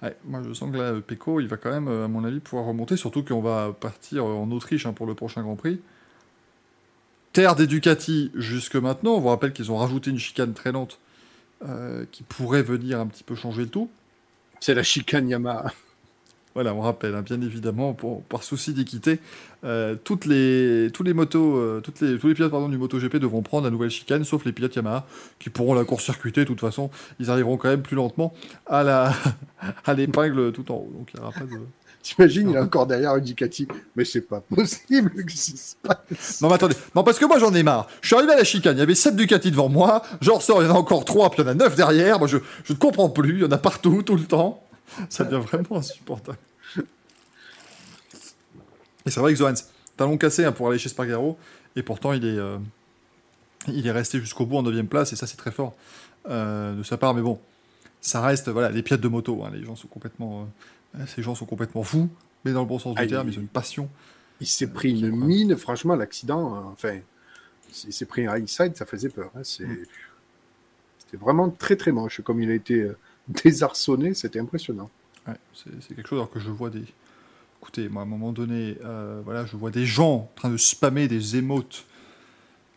Ouais, 0.03 0.17
moi 0.25 0.43
je 0.47 0.53
sens 0.53 0.71
que 0.73 0.77
là, 0.77 0.95
Pecco, 1.01 1.41
il 1.41 1.49
va 1.49 1.57
quand 1.57 1.71
même, 1.71 1.89
euh, 1.89 2.05
à 2.05 2.09
mon 2.09 2.25
avis, 2.25 2.41
pouvoir 2.41 2.67
remonter, 2.69 2.97
surtout 2.97 3.23
qu'on 3.25 3.41
va 3.43 3.75
partir 3.79 4.25
en 4.25 4.51
Autriche 4.51 4.87
hein, 4.87 4.93
pour 4.93 5.07
le 5.07 5.15
prochain 5.15 5.43
Grand 5.43 5.57
Prix. 5.57 5.81
Terre 7.33 7.55
des 7.55 7.67
Ducati 7.67 8.31
jusque 8.35 8.77
maintenant, 8.77 9.15
on 9.15 9.21
vous 9.21 9.29
rappelle 9.29 9.53
qu'ils 9.53 9.71
ont 9.71 9.77
rajouté 9.77 10.11
une 10.11 10.19
chicane 10.19 10.55
très 10.55 10.73
lente 10.73 10.99
euh, 11.65 12.05
qui 12.13 12.23
pourrait 12.23 12.63
venir 12.63 13.01
un 13.01 13.07
petit 13.07 13.25
peu 13.25 13.35
changer 13.35 13.63
le 13.63 13.69
tout. 13.69 13.89
C'est 14.61 14.75
la 14.75 14.83
chicane 14.83 15.29
Yamaha. 15.29 15.73
Voilà, 16.55 16.75
on 16.75 16.81
rappelle, 16.81 17.15
hein, 17.15 17.21
bien 17.21 17.39
évidemment, 17.43 17.93
pour, 17.93 18.23
par 18.23 18.43
souci 18.43 18.73
d'équité, 18.73 19.21
euh, 19.65 19.95
toutes 20.03 20.25
les, 20.25 20.89
tous 20.91 21.03
les 21.03 21.13
motos, 21.13 21.59
euh, 21.59 21.83
toutes 21.85 22.01
les, 22.01 22.19
tous 22.19 22.29
les 22.29 22.35
pilotes 22.35 22.51
pardon, 22.51 22.71
du 22.71 22.79
MotoGP 22.79 23.17
devront 23.17 23.43
prendre 23.43 23.65
la 23.65 23.71
nouvelle 23.71 23.91
chicane, 23.91 24.25
sauf 24.25 24.47
les 24.47 24.53
pilotes 24.53 24.75
Yamaha, 24.75 25.07
qui 25.39 25.51
pourront 25.51 25.75
la 25.75 25.85
court-circuiter. 25.85 26.41
De 26.41 26.47
toute 26.47 26.61
façon, 26.61 26.91
ils 27.21 27.31
arriveront 27.31 27.59
quand 27.59 27.69
même 27.69 27.83
plus 27.83 27.95
lentement 27.95 28.33
à 28.65 28.83
la, 28.83 29.13
à 29.85 29.93
l'épingle 29.93 30.51
tout 30.53 30.73
en 30.73 30.77
haut. 30.77 30.93
Donc 30.97 31.11
il 31.13 31.21
n'y 31.21 31.27
aura 31.27 31.33
pas 31.33 31.45
de. 31.45 31.61
T'imagines, 32.07 32.51
il 32.51 32.55
est 32.57 32.61
encore 32.61 32.87
derrière 32.87 33.11
un 33.13 33.19
Ducati. 33.19 33.67
Mais 33.97 34.05
c'est 34.05 34.21
pas 34.21 34.41
possible 34.41 35.25
que 35.25 35.33
ça 35.33 35.57
se 35.57 35.75
passe. 35.83 36.41
Non, 36.41 36.49
mais 36.49 36.55
attendez. 36.55 36.77
Non, 36.95 37.03
parce 37.03 37.19
que 37.19 37.25
moi, 37.25 37.41
j'en 37.41 37.53
ai 37.53 37.65
marre. 37.65 37.89
Je 38.01 38.07
suis 38.07 38.15
arrivé 38.17 38.33
à 38.33 38.37
la 38.37 38.45
chicane. 38.45 38.77
Il 38.77 38.79
y 38.79 38.83
avait 38.83 38.95
7 38.95 39.17
Ducati 39.17 39.51
devant 39.51 39.69
moi. 39.69 40.03
J'en 40.21 40.37
ressors, 40.37 40.63
il 40.63 40.67
y 40.67 40.71
en 40.71 40.75
a 40.77 40.79
encore 40.79 41.05
3, 41.05 41.31
puis 41.31 41.43
il 41.43 41.45
y 41.45 41.49
en 41.49 41.51
a 41.51 41.55
9 41.55 41.75
derrière. 41.75 42.21
Moi, 42.21 42.29
je, 42.29 42.37
je 42.63 42.73
ne 42.75 42.79
comprends 42.79 43.09
plus. 43.09 43.35
Il 43.39 43.41
y 43.41 43.45
en 43.45 43.51
a 43.51 43.59
partout, 43.59 44.03
tout 44.05 44.15
le 44.15 44.23
temps. 44.23 44.63
Ça 45.09 45.25
devient 45.25 45.45
vraiment 45.45 45.79
insupportable. 45.79 46.39
Et 49.05 49.11
c'est 49.11 49.21
vrai 49.21 49.33
que 49.33 49.39
Zohans, 49.39 49.55
talon 49.97 50.17
cassé 50.17 50.45
hein, 50.45 50.53
pour 50.53 50.69
aller 50.69 50.79
chez 50.79 50.89
Spargaro. 50.89 51.37
Et 51.75 51.83
pourtant, 51.83 52.13
il 52.13 52.25
est, 52.25 52.39
euh, 52.39 52.59
il 53.69 53.85
est 53.87 53.91
resté 53.93 54.21
jusqu'au 54.21 54.47
bout 54.47 54.59
en 54.59 54.63
9 54.63 54.85
place. 54.85 55.13
Et 55.13 55.17
ça, 55.17 55.27
c'est 55.27 55.37
très 55.37 55.51
fort 55.51 55.75
euh, 56.29 56.75
de 56.77 56.83
sa 56.85 56.97
part. 56.97 57.15
Mais 57.15 57.23
bon, 57.23 57.41
ça 58.01 58.21
reste, 58.21 58.49
voilà, 58.49 58.71
les 58.71 58.83
pilotes 58.83 59.01
de 59.01 59.09
moto. 59.09 59.43
hein. 59.45 59.51
Les 59.53 59.65
gens 59.65 59.75
sont 59.77 59.89
complètement, 59.89 60.43
euh, 60.43 60.45
ces 61.07 61.23
gens 61.23 61.35
sont 61.35 61.47
complètement 61.47 61.83
fous. 61.83 62.09
Mais 62.45 62.53
dans 62.53 62.61
le 62.63 62.67
bon 62.69 62.79
sens 62.79 62.95
du 62.95 63.07
terme, 63.07 63.29
il- 63.29 63.35
ils 63.35 63.39
ont 63.39 63.43
une 63.43 63.49
passion. 63.49 63.89
Il 64.41 64.47
s'est 64.47 64.69
pris 64.73 64.91
une 64.91 65.11
mine, 65.11 65.57
franchement, 65.57 65.95
l'accident, 65.97 66.55
euh, 66.55 66.59
enfin, 66.73 66.99
il 67.87 67.93
s'est 67.93 68.05
pris 68.07 68.27
un 68.27 68.37
high 68.37 68.47
side, 68.49 68.77
ça 68.77 68.87
faisait 68.87 69.09
peur. 69.09 69.31
hein, 69.35 69.41
c'est- 69.43 69.65
Mm. 69.65 69.85
C'était 70.99 71.17
vraiment 71.17 71.51
très 71.51 71.77
très 71.77 71.93
moche. 71.93 72.21
Comme 72.23 72.41
il 72.43 72.51
a 72.51 72.55
été 72.55 72.81
euh, 72.83 72.97
désarçonné, 73.45 74.15
c'était 74.15 74.39
impressionnant. 74.41 74.91
Ouais, 75.27 75.35
c'est 75.55 75.71
c'est 75.81 75.95
quelque 75.95 76.09
chose 76.09 76.19
alors 76.19 76.31
que 76.31 76.41
je 76.41 76.51
vois 76.51 76.71
des. 76.71 76.85
Écoutez, 77.61 77.89
moi 77.89 78.03
à 78.03 78.05
un 78.05 78.09
moment 78.09 78.33
donné, 78.33 78.77
euh, 78.85 79.21
voilà, 79.25 79.45
je 79.47 79.57
vois 79.57 79.71
des 79.71 79.87
gens 79.87 80.13
en 80.15 80.31
train 80.37 80.51
de 80.51 80.57
spammer 80.57 81.09
des 81.09 81.37
émotes 81.37 81.85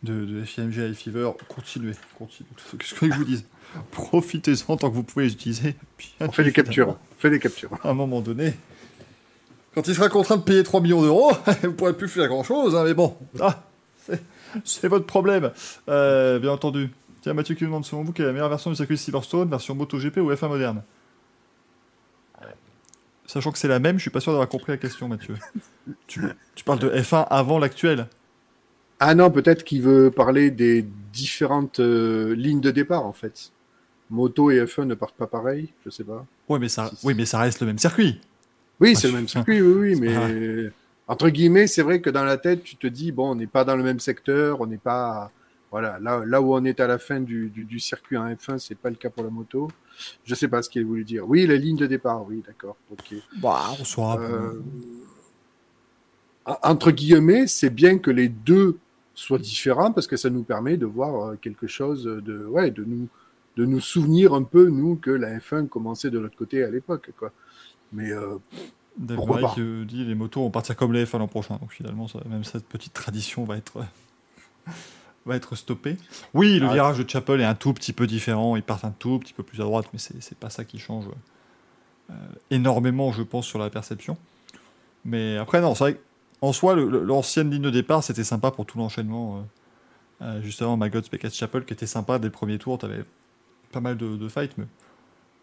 de, 0.02 0.24
de 0.24 0.44
FIMG 0.44 0.76
High 0.78 0.94
Fever. 0.94 1.30
Continuez, 1.48 1.92
continuez. 2.18 2.48
Qu'est-ce 2.78 2.94
que 2.94 3.10
je 3.10 3.16
vous 3.16 3.24
dise 3.24 3.44
Profitez-en 3.92 4.76
tant 4.76 4.90
que 4.90 4.94
vous 4.94 5.02
pouvez 5.02 5.26
les 5.26 5.32
utiliser. 5.32 5.76
Bien 5.98 6.28
On 6.28 6.32
fait 6.32 6.44
des 6.44 6.52
captures. 6.52 6.96
Fait 7.18 7.30
des 7.30 7.38
captures. 7.38 7.70
À 7.84 7.90
un 7.90 7.94
moment 7.94 8.20
donné, 8.20 8.54
quand 9.74 9.86
il 9.86 9.94
sera 9.94 10.08
contraint 10.08 10.36
de 10.38 10.42
payer 10.42 10.62
3 10.62 10.80
millions 10.80 11.02
d'euros, 11.02 11.32
vous 11.62 11.68
ne 11.68 11.72
pourrez 11.72 11.96
plus 11.96 12.08
faire 12.08 12.26
grand-chose, 12.28 12.74
hein, 12.74 12.82
mais 12.84 12.94
bon, 12.94 13.16
ah, 13.40 13.62
c'est- 14.06 14.22
c'est 14.64 14.88
votre 14.88 15.06
problème. 15.06 15.52
Euh, 15.88 16.38
bien 16.38 16.50
entendu. 16.52 16.90
Tiens, 17.22 17.34
Mathieu 17.34 17.54
qui 17.54 17.64
nous 17.64 17.68
demande 17.70 17.84
selon 17.84 18.02
vous 18.02 18.12
quelle 18.12 18.24
est 18.24 18.28
la 18.28 18.32
meilleure 18.32 18.48
version 18.48 18.70
du 18.70 18.76
circuit 18.76 18.96
Silverstone, 18.98 19.48
version 19.50 19.74
MotoGP 19.74 20.16
ou 20.18 20.32
F1 20.32 20.48
moderne? 20.48 20.82
Sachant 23.26 23.52
que 23.52 23.58
c'est 23.58 23.68
la 23.68 23.78
même, 23.78 23.96
je 23.98 24.00
suis 24.02 24.10
pas 24.10 24.18
sûr 24.18 24.32
d'avoir 24.32 24.48
compris 24.48 24.72
la 24.72 24.76
question, 24.78 25.06
Mathieu. 25.06 25.36
tu, 26.08 26.20
tu 26.56 26.64
parles 26.64 26.80
de 26.80 26.90
F1 26.90 27.26
avant 27.30 27.60
l'actuel 27.60 28.08
Ah 29.00 29.14
non, 29.14 29.30
peut-être 29.30 29.64
qu'il 29.64 29.82
veut 29.82 30.10
parler 30.10 30.50
des 30.50 30.84
différentes 31.12 31.80
euh, 31.80 32.34
lignes 32.34 32.60
de 32.60 32.70
départ, 32.70 33.06
en 33.06 33.12
fait. 33.12 33.50
Moto 34.10 34.50
et 34.50 34.62
F1 34.64 34.84
ne 34.84 34.94
partent 34.94 35.14
pas 35.16 35.26
pareil, 35.26 35.72
je 35.84 35.90
sais 35.90 36.04
pas. 36.04 36.26
Oui, 36.48 36.58
mais 36.60 36.68
ça, 36.68 36.90
oui, 37.04 37.14
mais 37.14 37.24
ça 37.26 37.38
reste 37.38 37.60
le 37.60 37.66
même 37.66 37.78
circuit. 37.78 38.20
Oui, 38.80 38.94
c'est 38.96 39.06
le 39.08 39.14
même 39.14 39.28
circuit, 39.28 39.62
oui, 39.62 39.94
oui, 39.94 40.00
mais 40.00 40.70
entre 41.08 41.28
guillemets, 41.30 41.66
c'est 41.66 41.82
vrai 41.82 42.00
que 42.00 42.10
dans 42.10 42.24
la 42.24 42.36
tête, 42.36 42.62
tu 42.62 42.76
te 42.76 42.86
dis, 42.86 43.10
bon, 43.12 43.30
on 43.30 43.34
n'est 43.34 43.46
pas 43.46 43.64
dans 43.64 43.76
le 43.76 43.82
même 43.82 44.00
secteur, 44.00 44.60
on 44.60 44.66
n'est 44.66 44.78
pas. 44.78 45.30
Voilà, 45.70 45.98
là, 46.00 46.24
là 46.26 46.42
où 46.42 46.52
on 46.54 46.64
est 46.64 46.80
à 46.80 46.88
la 46.88 46.98
fin 46.98 47.20
du, 47.20 47.48
du, 47.48 47.64
du 47.64 47.78
circuit 47.78 48.16
en 48.16 48.28
F1, 48.28 48.58
c'est 48.58 48.74
pas 48.74 48.90
le 48.90 48.96
cas 48.96 49.08
pour 49.08 49.22
la 49.22 49.30
moto. 49.30 49.70
Je 50.24 50.34
sais 50.34 50.48
pas 50.48 50.62
ce 50.62 50.68
qu'il 50.68 50.84
voulu 50.84 51.04
dire. 51.04 51.28
Oui, 51.28 51.46
la 51.46 51.54
ligne 51.54 51.76
de 51.76 51.86
départ, 51.86 52.26
oui, 52.26 52.42
d'accord, 52.44 52.76
ok. 52.90 53.14
Bah, 53.40 53.62
on 53.80 53.84
soit. 53.84 54.20
Euh, 54.20 54.60
en- 56.44 56.58
entre 56.62 56.90
guillemets, 56.90 57.46
c'est 57.46 57.70
bien 57.70 57.98
que 57.98 58.10
les 58.10 58.28
deux 58.28 58.78
soient 59.20 59.38
différents 59.38 59.92
parce 59.92 60.06
que 60.06 60.16
ça 60.16 60.30
nous 60.30 60.42
permet 60.42 60.76
de 60.76 60.86
voir 60.86 61.30
euh, 61.30 61.36
quelque 61.36 61.66
chose 61.66 62.04
de, 62.04 62.44
ouais, 62.46 62.70
de 62.70 62.84
nous, 62.84 63.08
de 63.56 63.64
nous 63.64 63.80
souvenir 63.80 64.32
un 64.34 64.42
peu 64.42 64.68
nous 64.68 64.96
que 64.96 65.10
la 65.10 65.38
F1 65.38 65.68
commençait 65.68 66.10
de 66.10 66.18
l'autre 66.18 66.36
côté 66.36 66.62
à 66.64 66.70
l'époque, 66.70 67.10
quoi. 67.18 67.32
Mais 67.92 68.10
euh, 68.12 68.36
Pourquoi 69.16 69.40
pas? 69.40 69.54
qui 69.54 69.60
euh, 69.60 69.84
dit 69.84 70.04
les 70.04 70.14
motos 70.14 70.40
vont 70.42 70.50
partir 70.50 70.76
comme 70.76 70.92
les 70.92 71.04
F1 71.04 71.18
l'an 71.18 71.26
prochain. 71.28 71.56
Donc 71.60 71.72
finalement, 71.72 72.06
ça- 72.08 72.20
même 72.28 72.44
cette 72.44 72.66
petite 72.66 72.92
tradition 72.92 73.44
va 73.44 73.56
être, 73.56 73.84
va 75.26 75.36
être 75.36 75.56
stoppée. 75.56 75.96
Oui, 76.34 76.58
le 76.58 76.66
Ah, 76.68 76.72
virage 76.72 76.98
de 76.98 77.08
Chapel 77.08 77.40
est 77.40 77.44
un 77.44 77.54
tout 77.56 77.72
petit 77.74 77.92
peu 77.92 78.06
différent. 78.06 78.56
Ils 78.56 78.62
partent 78.62 78.84
un 78.84 78.94
tout 78.98 79.18
petit 79.18 79.32
peu 79.32 79.42
plus 79.42 79.60
à 79.60 79.64
droite, 79.64 79.86
mais 79.92 79.98
c'est 79.98 80.38
pas 80.38 80.50
ça 80.50 80.64
qui 80.64 80.78
change 80.78 81.04
euh, 82.10 82.14
énormément, 82.50 83.12
je 83.12 83.22
pense, 83.22 83.46
sur 83.46 83.58
la 83.58 83.70
perception. 83.70 84.16
Mais 85.04 85.36
après, 85.36 85.60
non, 85.60 85.74
c'est 85.74 85.84
vrai 85.84 86.00
qu'en 86.40 86.52
soi, 86.52 86.74
l'ancienne 86.74 87.50
ligne 87.50 87.62
de 87.62 87.70
départ, 87.70 88.02
c'était 88.02 88.24
sympa 88.24 88.50
pour 88.50 88.66
tout 88.66 88.78
l'enchaînement. 88.78 89.38
euh, 89.38 89.42
euh, 90.22 90.42
justement, 90.42 90.76
Beckett, 90.76 91.32
Chapel, 91.32 91.64
qui 91.64 91.72
était 91.72 91.86
sympa 91.86 92.18
dès 92.18 92.26
le 92.26 92.32
premier 92.32 92.58
tour. 92.58 92.78
T'avais 92.78 93.04
pas 93.72 93.80
mal 93.80 93.96
de, 93.96 94.16
de 94.16 94.28
fights, 94.28 94.56
mais 94.58 94.66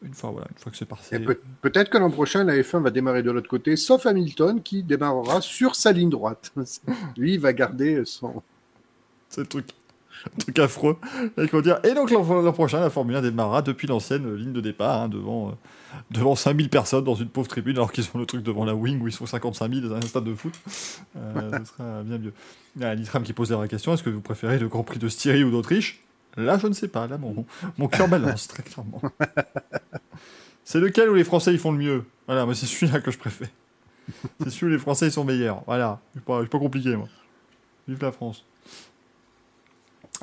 une 0.04 0.14
fois, 0.14 0.30
voilà, 0.32 0.48
une 0.52 0.58
fois 0.58 0.72
que 0.72 0.78
c'est 0.78 0.86
passé. 0.86 1.20
peut-être 1.62 1.90
que 1.90 1.98
l'an 1.98 2.12
prochain, 2.12 2.44
la 2.44 2.56
F1 2.56 2.82
va 2.82 2.92
démarrer 2.92 3.24
de 3.24 3.32
l'autre 3.32 3.50
côté, 3.50 3.76
sauf 3.76 4.06
Hamilton 4.06 4.62
qui 4.62 4.84
démarrera 4.84 5.42
sur 5.42 5.76
sa 5.76 5.92
ligne 5.92 6.10
droite. 6.10 6.54
Lui, 7.18 7.36
il 7.36 7.40
va 7.40 7.54
garder 7.54 8.06
son. 8.06 8.44
C'est 9.30 9.42
le 9.42 9.48
truc, 9.48 9.70
un 10.34 10.38
truc 10.40 10.60
affreux. 10.60 10.98
Et, 11.38 11.48
qu'on 11.48 11.62
dire. 11.62 11.80
et 11.84 11.94
donc 11.94 12.12
l'an 12.12 12.54
prochain, 12.54 12.80
la 12.80 12.90
Formule 12.90 13.16
1 13.16 13.22
démarrera 13.22 13.62
depuis 13.62 13.88
l'ancienne 13.88 14.36
ligne 14.36 14.54
de 14.54 14.62
départ, 14.62 15.02
hein, 15.02 15.10
devant, 15.10 15.50
euh, 15.50 15.52
devant 16.12 16.36
5000 16.36 16.70
personnes 16.70 17.04
dans 17.04 17.16
une 17.16 17.30
pauvre 17.30 17.48
tribune, 17.48 17.78
alors 17.78 17.92
qu'ils 17.92 18.06
ont 18.14 18.20
le 18.20 18.26
truc 18.26 18.44
devant 18.44 18.66
la 18.66 18.76
wing 18.76 19.02
où 19.02 19.08
ils 19.08 19.14
sont 19.14 19.26
55 19.26 19.74
000 19.74 19.88
dans 19.88 19.96
un 19.96 20.02
stade 20.02 20.24
de 20.24 20.34
foot. 20.34 20.54
Euh, 21.18 21.52
ce 21.60 21.66
sera 21.66 22.04
bien 22.04 22.18
mieux. 22.18 22.34
Il 22.76 22.82
y 22.82 22.86
a 22.86 22.96
Nitram 22.96 23.24
qui 23.24 23.34
pose 23.34 23.52
la 23.52 23.68
question 23.68 23.94
est-ce 23.94 24.04
que 24.04 24.10
vous 24.10 24.22
préférez 24.22 24.60
le 24.60 24.68
Grand 24.68 24.84
Prix 24.84 25.00
de 25.00 25.08
Styrie 25.08 25.44
ou 25.44 25.52
d'Autriche? 25.52 26.04
Là, 26.36 26.60
je 26.60 26.68
ne 26.68 26.74
sais 26.74 26.88
pas. 26.88 27.08
Là, 27.08 27.18
mon, 27.18 27.46
mon 27.78 27.88
cœur 27.88 28.08
balance, 28.08 28.48
très 28.48 28.62
clairement. 28.62 29.02
C'est 30.64 30.82
lequel 30.82 31.10
où 31.10 31.14
les 31.14 31.24
Français 31.24 31.54
ils 31.54 31.60
font 31.60 31.72
le 31.72 31.78
mieux? 31.78 32.04
Voilà, 32.26 32.44
moi, 32.44 32.54
c'est 32.54 32.66
celui-là 32.66 33.00
que 33.00 33.10
je 33.10 33.18
préfère. 33.18 33.48
C'est 34.42 34.50
celui 34.50 34.66
où 34.66 34.70
les 34.76 34.78
Français 34.78 35.08
ils 35.08 35.14
sont 35.14 35.24
meilleurs. 35.24 35.64
Voilà, 35.66 36.02
c'est 36.14 36.22
pas, 36.22 36.42
c'est 36.42 36.50
pas 36.50 36.60
compliqué, 36.60 36.94
moi. 36.98 37.08
Vive 37.88 38.02
la 38.02 38.12
France. 38.12 38.44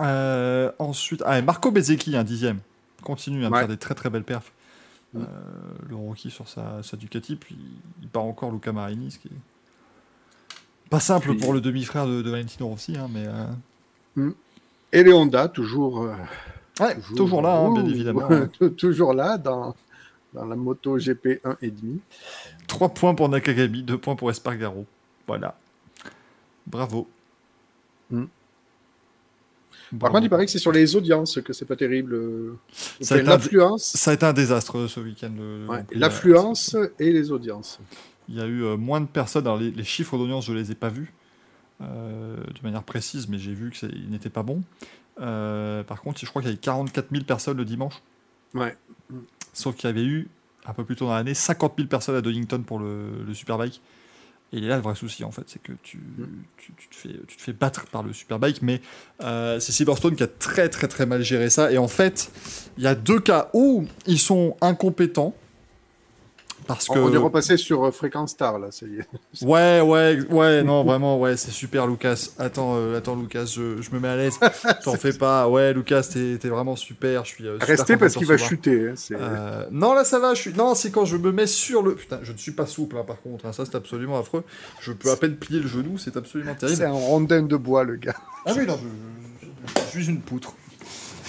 Euh, 0.00 0.72
ensuite, 0.78 1.22
ah, 1.24 1.38
et 1.38 1.42
Marco 1.42 1.70
Bezzecchi, 1.70 2.16
un 2.16 2.24
dixième, 2.24 2.58
continue 3.02 3.44
à 3.44 3.50
Ouais. 3.50 3.58
faire 3.60 3.68
des 3.68 3.76
très 3.76 3.94
très 3.94 4.10
belles 4.10 4.24
perfs. 4.24 4.52
Mm. 5.12 5.20
Euh, 5.20 5.24
le 5.88 5.94
rookie 5.96 6.30
sur 6.30 6.48
sa, 6.48 6.82
sa 6.82 6.96
Ducati, 6.96 7.36
puis 7.36 7.56
il 8.02 8.08
part 8.08 8.24
encore 8.24 8.50
Luca 8.50 8.72
Marini, 8.72 9.12
ce 9.12 9.18
qui 9.18 9.28
est 9.28 10.90
pas 10.90 10.98
simple 11.00 11.30
Puis- 11.30 11.38
pour 11.38 11.52
le 11.52 11.60
demi-frère 11.60 12.06
de, 12.06 12.22
de 12.22 12.30
Valentino 12.30 12.66
Rossi, 12.68 12.96
hein, 12.96 13.08
mais 13.12 13.24
euh, 14.18 14.30
Et 14.92 15.02
les 15.04 15.12
Honda, 15.12 15.48
toujours. 15.48 16.02
euh, 16.02 16.14
ouais, 16.80 16.96
toujours, 17.16 17.42
là, 17.42 17.56
hein, 17.56 17.72
bien 17.72 17.84
évidemment. 17.86 18.28
toujours 18.76 19.14
là 19.14 19.38
dans, 19.38 19.74
dans 20.32 20.44
la 20.44 20.56
moto 20.56 20.98
GP 20.98 21.40
1,5. 21.44 21.98
3 22.66 22.88
points 22.90 23.14
pour 23.14 23.28
Nakagami, 23.28 23.82
2 23.84 23.98
points 23.98 24.16
pour 24.16 24.30
Espargaro. 24.30 24.84
Voilà. 25.28 25.56
Bravo. 26.66 27.08
Mm. 28.10 28.24
Par 29.98 30.10
contre, 30.10 30.24
il 30.24 30.30
paraît 30.30 30.46
que 30.46 30.50
c'est 30.52 30.58
sur 30.58 30.72
les 30.72 30.96
audiences 30.96 31.40
que 31.42 31.52
c'est 31.52 31.64
pas 31.64 31.76
terrible. 31.76 32.18
Ça 33.00 33.14
a 33.16 33.22
L'affluence 33.22 33.84
Ça 33.84 34.10
a 34.10 34.14
été 34.14 34.26
un 34.26 34.32
désastre 34.32 34.86
ce 34.86 35.00
week-end. 35.00 35.32
le- 35.36 35.66
ouais, 35.68 35.84
l'affluence 35.92 36.76
et 36.98 37.12
les 37.12 37.30
audiences. 37.30 37.78
Il 38.28 38.36
y 38.36 38.40
a 38.40 38.46
eu 38.46 38.62
euh, 38.64 38.76
moins 38.76 39.00
de 39.00 39.06
personnes. 39.06 39.46
Alors, 39.46 39.58
les, 39.58 39.70
les 39.70 39.84
chiffres 39.84 40.16
d'audience, 40.16 40.46
je 40.46 40.52
les 40.52 40.70
ai 40.70 40.74
pas 40.74 40.88
vus 40.88 41.12
euh, 41.82 42.36
de 42.36 42.62
manière 42.62 42.82
précise, 42.82 43.28
mais 43.28 43.38
j'ai 43.38 43.52
vu 43.52 43.70
qu'ils 43.70 44.08
n'étaient 44.10 44.30
pas 44.30 44.42
bons. 44.42 44.62
Euh, 45.20 45.82
par 45.84 46.00
contre, 46.00 46.20
je 46.20 46.26
crois 46.26 46.42
qu'il 46.42 46.50
y 46.50 46.54
avait 46.54 46.60
44 46.60 47.08
000 47.12 47.24
personnes 47.24 47.56
le 47.56 47.64
dimanche. 47.64 47.94
Ouais. 48.54 48.76
Sauf 49.52 49.76
qu'il 49.76 49.88
y 49.88 49.92
avait 49.92 50.04
eu, 50.04 50.28
un 50.66 50.72
peu 50.72 50.84
plus 50.84 50.96
tôt 50.96 51.06
dans 51.06 51.14
l'année, 51.14 51.34
50 51.34 51.74
000 51.76 51.88
personnes 51.88 52.16
à 52.16 52.20
Donington 52.20 52.62
pour 52.66 52.78
le, 52.78 53.22
le 53.26 53.34
Superbike. 53.34 53.80
Et 54.52 54.58
il 54.58 54.64
est 54.64 54.68
là 54.68 54.76
le 54.76 54.82
vrai 54.82 54.94
souci, 54.94 55.24
en 55.24 55.32
fait, 55.32 55.42
c'est 55.46 55.60
que 55.60 55.72
tu, 55.82 55.98
tu, 56.56 56.72
tu 56.76 56.88
te 56.88 56.94
fais, 56.94 57.14
tu 57.26 57.36
te 57.36 57.42
fais 57.42 57.52
battre 57.52 57.86
par 57.86 58.02
le 58.02 58.12
Superbike, 58.12 58.62
mais 58.62 58.80
euh, 59.22 59.58
c'est 59.58 59.72
Silverstone 59.72 60.14
qui 60.14 60.22
a 60.22 60.28
très 60.28 60.68
très 60.68 60.86
très 60.86 61.06
mal 61.06 61.22
géré 61.22 61.50
ça. 61.50 61.72
Et 61.72 61.78
en 61.78 61.88
fait, 61.88 62.30
il 62.78 62.84
y 62.84 62.86
a 62.86 62.94
deux 62.94 63.18
cas 63.18 63.50
où 63.52 63.84
ils 64.06 64.18
sont 64.18 64.56
incompétents. 64.60 65.34
Parce 66.66 66.88
que... 66.88 66.98
On 66.98 67.12
est 67.12 67.16
repassé 67.18 67.56
sur 67.56 67.84
euh, 67.84 67.90
Fréquence 67.90 68.30
Star, 68.32 68.58
là, 68.58 68.68
ça 68.70 68.86
y 68.86 68.98
est. 69.00 69.08
Ouais, 69.44 69.80
ouais, 69.80 70.18
ouais, 70.30 70.62
non, 70.62 70.84
vraiment, 70.84 71.18
ouais, 71.18 71.36
c'est 71.36 71.50
super, 71.50 71.86
Lucas. 71.86 72.28
Attends, 72.38 72.74
euh, 72.76 72.96
attends, 72.98 73.16
Lucas, 73.16 73.44
je, 73.46 73.82
je 73.82 73.90
me 73.90 73.98
mets 74.00 74.08
à 74.08 74.16
l'aise. 74.16 74.38
T'en 74.84 74.94
fais 74.94 75.12
pas. 75.12 75.48
Ouais, 75.48 75.72
Lucas, 75.74 76.08
t'es 76.12 76.48
vraiment 76.48 76.76
super. 76.76 77.24
Je 77.24 77.30
suis. 77.30 77.46
euh, 77.46 77.54
super 77.54 77.68
Restez 77.68 77.96
parce 77.96 78.14
qu'il 78.14 78.26
va 78.26 78.36
chuter. 78.38 78.88
hein, 78.90 78.92
c'est- 78.96 79.14
Euh, 79.18 79.66
non, 79.70 79.92
là 79.94 80.04
ça 80.04 80.18
va. 80.18 80.34
Je 80.34 80.40
suis. 80.40 80.52
Non, 80.54 80.74
c'est 80.74 80.90
quand 80.90 81.04
je 81.04 81.16
me 81.16 81.32
mets 81.32 81.46
sur 81.46 81.82
le. 81.82 81.94
Putain, 81.94 82.20
je 82.22 82.32
ne 82.32 82.38
suis 82.38 82.52
pas 82.52 82.66
souple, 82.66 82.96
hein, 82.96 83.04
par 83.06 83.20
contre. 83.20 83.44
hein, 83.46 83.52
ça, 83.52 83.64
c'est 83.64 83.74
absolument 83.74 84.18
affreux. 84.18 84.44
Je 84.80 84.92
peux 84.92 85.10
à 85.10 85.16
peine 85.16 85.36
plier 85.36 85.60
le 85.60 85.68
genou. 85.68 85.98
C'est 85.98 86.16
absolument 86.16 86.52
C'est 86.58 86.66
terrible. 86.66 86.84
un 86.84 86.92
rondin 86.92 87.42
de 87.42 87.56
bois, 87.56 87.84
le 87.84 87.96
gars. 87.96 88.14
Ah 88.46 88.52
oui, 88.56 88.66
non, 88.66 88.78
je, 88.80 89.46
je- 89.46 89.80
je 89.84 89.90
suis 89.90 90.08
une 90.10 90.20
poutre. 90.20 90.54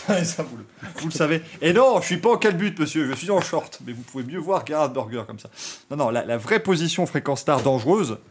ça, 0.24 0.44
vous, 0.44 0.58
le, 0.58 0.66
vous 0.98 1.08
le 1.08 1.12
savez. 1.14 1.42
Et 1.62 1.74
non, 1.74 2.00
je 2.02 2.06
suis 2.06 2.18
pas 2.18 2.32
en 2.32 2.38
calbute, 2.38 2.80
monsieur. 2.80 3.08
Je 3.10 3.16
suis 3.16 3.32
en 3.32 3.42
short. 3.42 3.80
Mais 3.86 3.94
vous 3.94 4.02
pouvez 4.04 4.24
mieux 4.24 4.40
voir 4.40 4.66
Gerhard 4.66 4.92
Burger 4.94 5.24
comme 5.26 5.40
ça. 5.40 5.50
Non, 5.92 5.98
non, 5.98 6.10
la, 6.10 6.26
la 6.26 6.38
vraie 6.38 6.60
position 6.60 7.06
fréquence 7.06 7.42
star 7.42 7.62
dangereuse. 7.62 8.18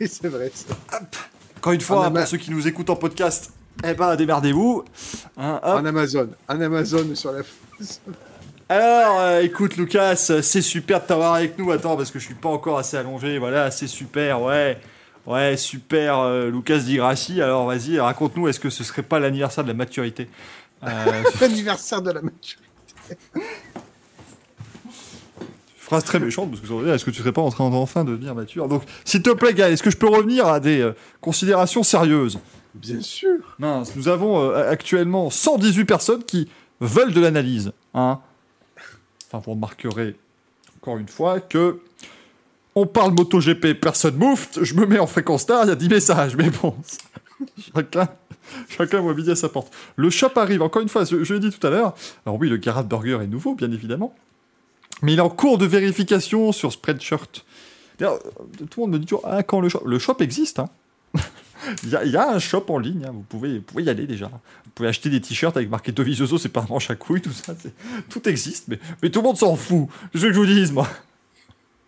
Oui, 0.00 0.08
c'est 0.08 0.28
vrai. 0.28 0.50
ça. 0.54 0.74
Encore 1.56 1.72
une 1.72 1.80
fois, 1.80 2.06
hein, 2.06 2.10
pour 2.10 2.26
ceux 2.26 2.36
qui 2.36 2.50
nous 2.50 2.66
écoutent 2.66 2.90
en 2.90 2.96
podcast, 2.96 3.52
eh 3.84 3.94
ben, 3.94 4.16
démerdez-vous. 4.16 4.84
Hein. 5.36 5.60
En 5.62 5.84
Amazon. 5.84 6.28
En 6.48 6.60
Amazon 6.60 7.14
sur 7.14 7.32
la. 7.32 7.42
Alors, 8.68 9.20
euh, 9.20 9.42
écoute, 9.42 9.76
Lucas, 9.76 10.16
c'est 10.16 10.62
super 10.62 11.02
de 11.02 11.06
t'avoir 11.06 11.34
avec 11.34 11.58
nous. 11.58 11.70
Attends, 11.70 11.96
parce 11.96 12.10
que 12.10 12.18
je 12.18 12.24
suis 12.24 12.34
pas 12.34 12.48
encore 12.48 12.78
assez 12.78 12.96
allongé. 12.96 13.38
Voilà, 13.38 13.70
c'est 13.70 13.86
super, 13.86 14.42
ouais. 14.42 14.78
Ouais, 15.26 15.56
super, 15.56 16.18
euh, 16.18 16.50
Lucas 16.50 16.78
Di 16.78 16.96
Grassi. 16.96 17.40
Alors, 17.40 17.66
vas-y, 17.66 18.00
raconte-nous, 18.00 18.48
est-ce 18.48 18.58
que 18.58 18.70
ce 18.70 18.82
serait 18.82 19.02
pas 19.02 19.20
l'anniversaire 19.20 19.62
de 19.62 19.68
la 19.68 19.74
maturité? 19.74 20.28
L'anniversaire 21.40 22.02
de 22.02 22.10
la 22.10 22.22
match. 22.22 22.58
Phrase 25.76 26.04
très 26.04 26.20
méchante, 26.20 26.50
parce 26.50 26.60
que 26.60 26.68
ça 26.68 26.74
veut 26.74 26.84
dire, 26.84 26.94
est-ce 26.94 27.04
que 27.04 27.10
tu 27.10 27.18
serais 27.18 27.32
pas 27.32 27.42
en 27.42 27.50
train 27.50 27.68
d'enfin 27.68 28.04
de 28.04 28.12
devenir 28.12 28.34
mature? 28.34 28.66
Donc, 28.68 28.82
s'il 29.04 29.22
te 29.22 29.30
plaît, 29.30 29.52
Gaël, 29.52 29.72
est-ce 29.72 29.82
que 29.82 29.90
je 29.90 29.96
peux 29.96 30.08
revenir 30.08 30.46
à 30.46 30.58
des 30.60 30.80
euh, 30.80 30.94
considérations 31.20 31.82
sérieuses? 31.82 32.38
Bien 32.74 33.00
sûr. 33.00 33.56
Mince, 33.58 33.94
nous 33.96 34.08
avons 34.08 34.40
euh, 34.40 34.70
actuellement 34.70 35.28
118 35.28 35.84
personnes 35.84 36.24
qui 36.24 36.48
veulent 36.80 37.12
de 37.12 37.20
l'analyse. 37.20 37.72
Hein 37.94 38.20
enfin, 39.28 39.42
vous 39.44 39.52
remarquerez 39.52 40.16
encore 40.82 40.98
une 40.98 41.08
fois 41.08 41.40
que 41.40 41.80
on 42.74 42.86
parle 42.86 43.12
MotoGP, 43.12 43.74
personne 43.80 44.16
moufte, 44.16 44.64
je 44.64 44.74
me 44.74 44.86
mets 44.86 44.98
en 44.98 45.06
fréquence 45.06 45.42
star, 45.42 45.64
il 45.64 45.68
y 45.68 45.70
a 45.70 45.76
10 45.76 45.88
messages, 45.88 46.36
mais 46.36 46.50
bon, 46.50 46.74
chacun, 47.74 48.08
chacun 48.68 49.00
voit 49.00 49.14
midi 49.14 49.30
à 49.30 49.36
sa 49.36 49.48
porte. 49.48 49.72
Le 49.96 50.10
shop 50.10 50.32
arrive, 50.36 50.62
encore 50.62 50.82
une 50.82 50.88
fois, 50.88 51.04
je, 51.04 51.32
l'ai 51.32 51.40
dit 51.40 51.50
tout 51.50 51.66
à 51.66 51.70
l'heure. 51.70 51.94
Alors 52.26 52.38
oui, 52.38 52.48
le 52.48 52.56
Garage 52.56 52.86
Burger 52.86 53.18
est 53.22 53.26
nouveau, 53.26 53.54
bien 53.54 53.70
évidemment, 53.70 54.14
mais 55.02 55.12
il 55.14 55.18
est 55.18 55.22
en 55.22 55.30
cours 55.30 55.58
de 55.58 55.66
vérification 55.66 56.52
sur 56.52 56.72
Spreadshirt. 56.72 57.44
D'ailleurs, 57.98 58.18
tout 58.70 58.80
le 58.80 58.82
monde 58.82 58.90
me 58.92 58.98
dit 58.98 59.06
toujours, 59.06 59.24
ah, 59.24 59.42
quand 59.42 59.60
le 59.60 59.68
shop 59.68 59.82
Le 59.84 59.98
shop 59.98 60.16
existe, 60.20 60.58
hein 60.58 60.68
il 61.84 61.90
y, 61.90 61.96
a, 61.96 62.04
y 62.04 62.16
a 62.16 62.30
un 62.30 62.38
shop 62.38 62.64
en 62.68 62.78
ligne, 62.78 63.04
hein, 63.06 63.12
vous, 63.12 63.22
pouvez, 63.22 63.58
vous 63.58 63.64
pouvez 63.64 63.82
y 63.84 63.90
aller 63.90 64.06
déjà. 64.06 64.26
Vous 64.26 64.70
pouvez 64.74 64.88
acheter 64.88 65.10
des 65.10 65.20
t-shirts 65.20 65.56
avec 65.56 65.68
marqué 65.68 65.92
Dovizioso, 65.92 66.38
c'est 66.38 66.48
pas 66.48 66.60
un 66.60 66.66
manche 66.68 66.90
à 66.90 66.94
couilles, 66.94 67.20
tout 67.20 67.32
ça. 67.32 67.54
Tout 68.08 68.28
existe, 68.28 68.68
mais, 68.68 68.78
mais 69.02 69.10
tout 69.10 69.20
le 69.20 69.26
monde 69.26 69.36
s'en 69.36 69.56
fout. 69.56 69.88
Je 70.14 70.20
veux 70.20 70.28
que 70.28 70.34
je 70.34 70.40
vous 70.40 70.46
dise, 70.46 70.72
moi. 70.72 70.88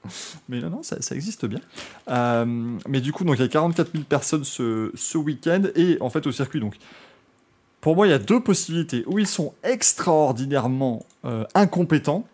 Mais 0.48 0.60
non, 0.60 0.70
non, 0.70 0.82
ça, 0.82 0.96
existe 1.14 1.46
bien. 1.46 1.60
Euh, 2.08 2.44
mais 2.88 3.00
du 3.00 3.12
coup, 3.12 3.24
donc, 3.24 3.36
il 3.38 3.42
y 3.42 3.44
a 3.44 3.48
44 3.48 3.92
000 3.92 4.04
personnes 4.04 4.44
ce, 4.44 4.90
ce 4.94 5.18
week-end 5.18 5.62
et 5.74 5.96
en 6.00 6.10
fait 6.10 6.26
au 6.26 6.32
circuit. 6.32 6.60
Donc, 6.60 6.76
pour 7.80 7.96
moi, 7.96 8.06
il 8.06 8.10
y 8.10 8.14
a 8.14 8.18
deux 8.18 8.40
possibilités. 8.40 9.04
Où 9.06 9.18
ils 9.18 9.26
sont 9.26 9.54
extraordinairement 9.62 11.04
euh, 11.24 11.44
incompétents. 11.54 12.26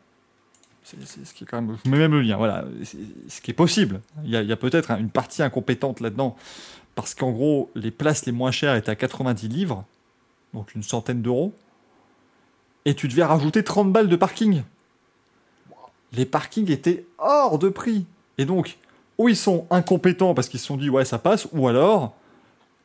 C'est 0.84 0.96
ce 1.24 1.34
qui 1.34 1.44
est 1.44 1.46
quand 1.46 1.60
même. 1.60 1.76
Je 1.84 1.90
mets 1.90 1.98
même 1.98 2.12
le 2.12 2.22
lien, 2.22 2.36
voilà. 2.36 2.64
Ce 3.28 3.40
qui 3.40 3.50
est 3.50 3.54
possible. 3.54 4.00
Il 4.24 4.30
y 4.30 4.36
a, 4.36 4.42
il 4.42 4.48
y 4.48 4.52
a 4.52 4.56
peut-être 4.56 4.90
hein, 4.90 4.98
une 4.98 5.10
partie 5.10 5.42
incompétente 5.42 6.00
là-dedans. 6.00 6.36
Parce 6.94 7.14
qu'en 7.14 7.30
gros, 7.30 7.70
les 7.74 7.90
places 7.90 8.26
les 8.26 8.32
moins 8.32 8.50
chères 8.50 8.74
étaient 8.74 8.90
à 8.90 8.96
90 8.96 9.48
livres, 9.48 9.84
donc 10.54 10.74
une 10.74 10.82
centaine 10.82 11.22
d'euros. 11.22 11.54
Et 12.84 12.94
tu 12.94 13.08
devais 13.08 13.24
rajouter 13.24 13.62
30 13.62 13.92
balles 13.92 14.08
de 14.08 14.16
parking. 14.16 14.62
Les 16.12 16.26
parkings 16.26 16.70
étaient 16.70 17.04
hors 17.18 17.58
de 17.58 17.68
prix. 17.68 18.04
Et 18.38 18.44
donc, 18.44 18.78
ou 19.18 19.28
ils 19.28 19.36
sont 19.36 19.66
incompétents 19.70 20.34
parce 20.34 20.48
qu'ils 20.48 20.60
se 20.60 20.66
sont 20.66 20.76
dit 20.76 20.90
ouais 20.90 21.04
ça 21.04 21.18
passe, 21.18 21.46
ou 21.52 21.68
alors, 21.68 22.14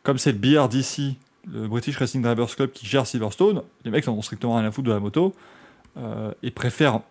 comme 0.03 0.17
c'est 0.17 0.31
le 0.31 0.37
BRDC, 0.37 1.15
le 1.51 1.67
British 1.67 1.97
Racing 1.97 2.21
Drivers 2.21 2.55
Club 2.55 2.71
qui 2.71 2.85
gère 2.85 3.05
Silverstone, 3.07 3.61
les 3.83 3.91
mecs 3.91 4.05
n'en 4.07 4.13
ont 4.13 4.21
strictement 4.21 4.55
rien 4.57 4.65
à 4.67 4.71
foutre 4.71 4.87
de 4.87 4.93
la 4.93 4.99
moto 4.99 5.33
euh, 5.97 6.31
et 6.43 6.51
préfèrent 6.51 7.01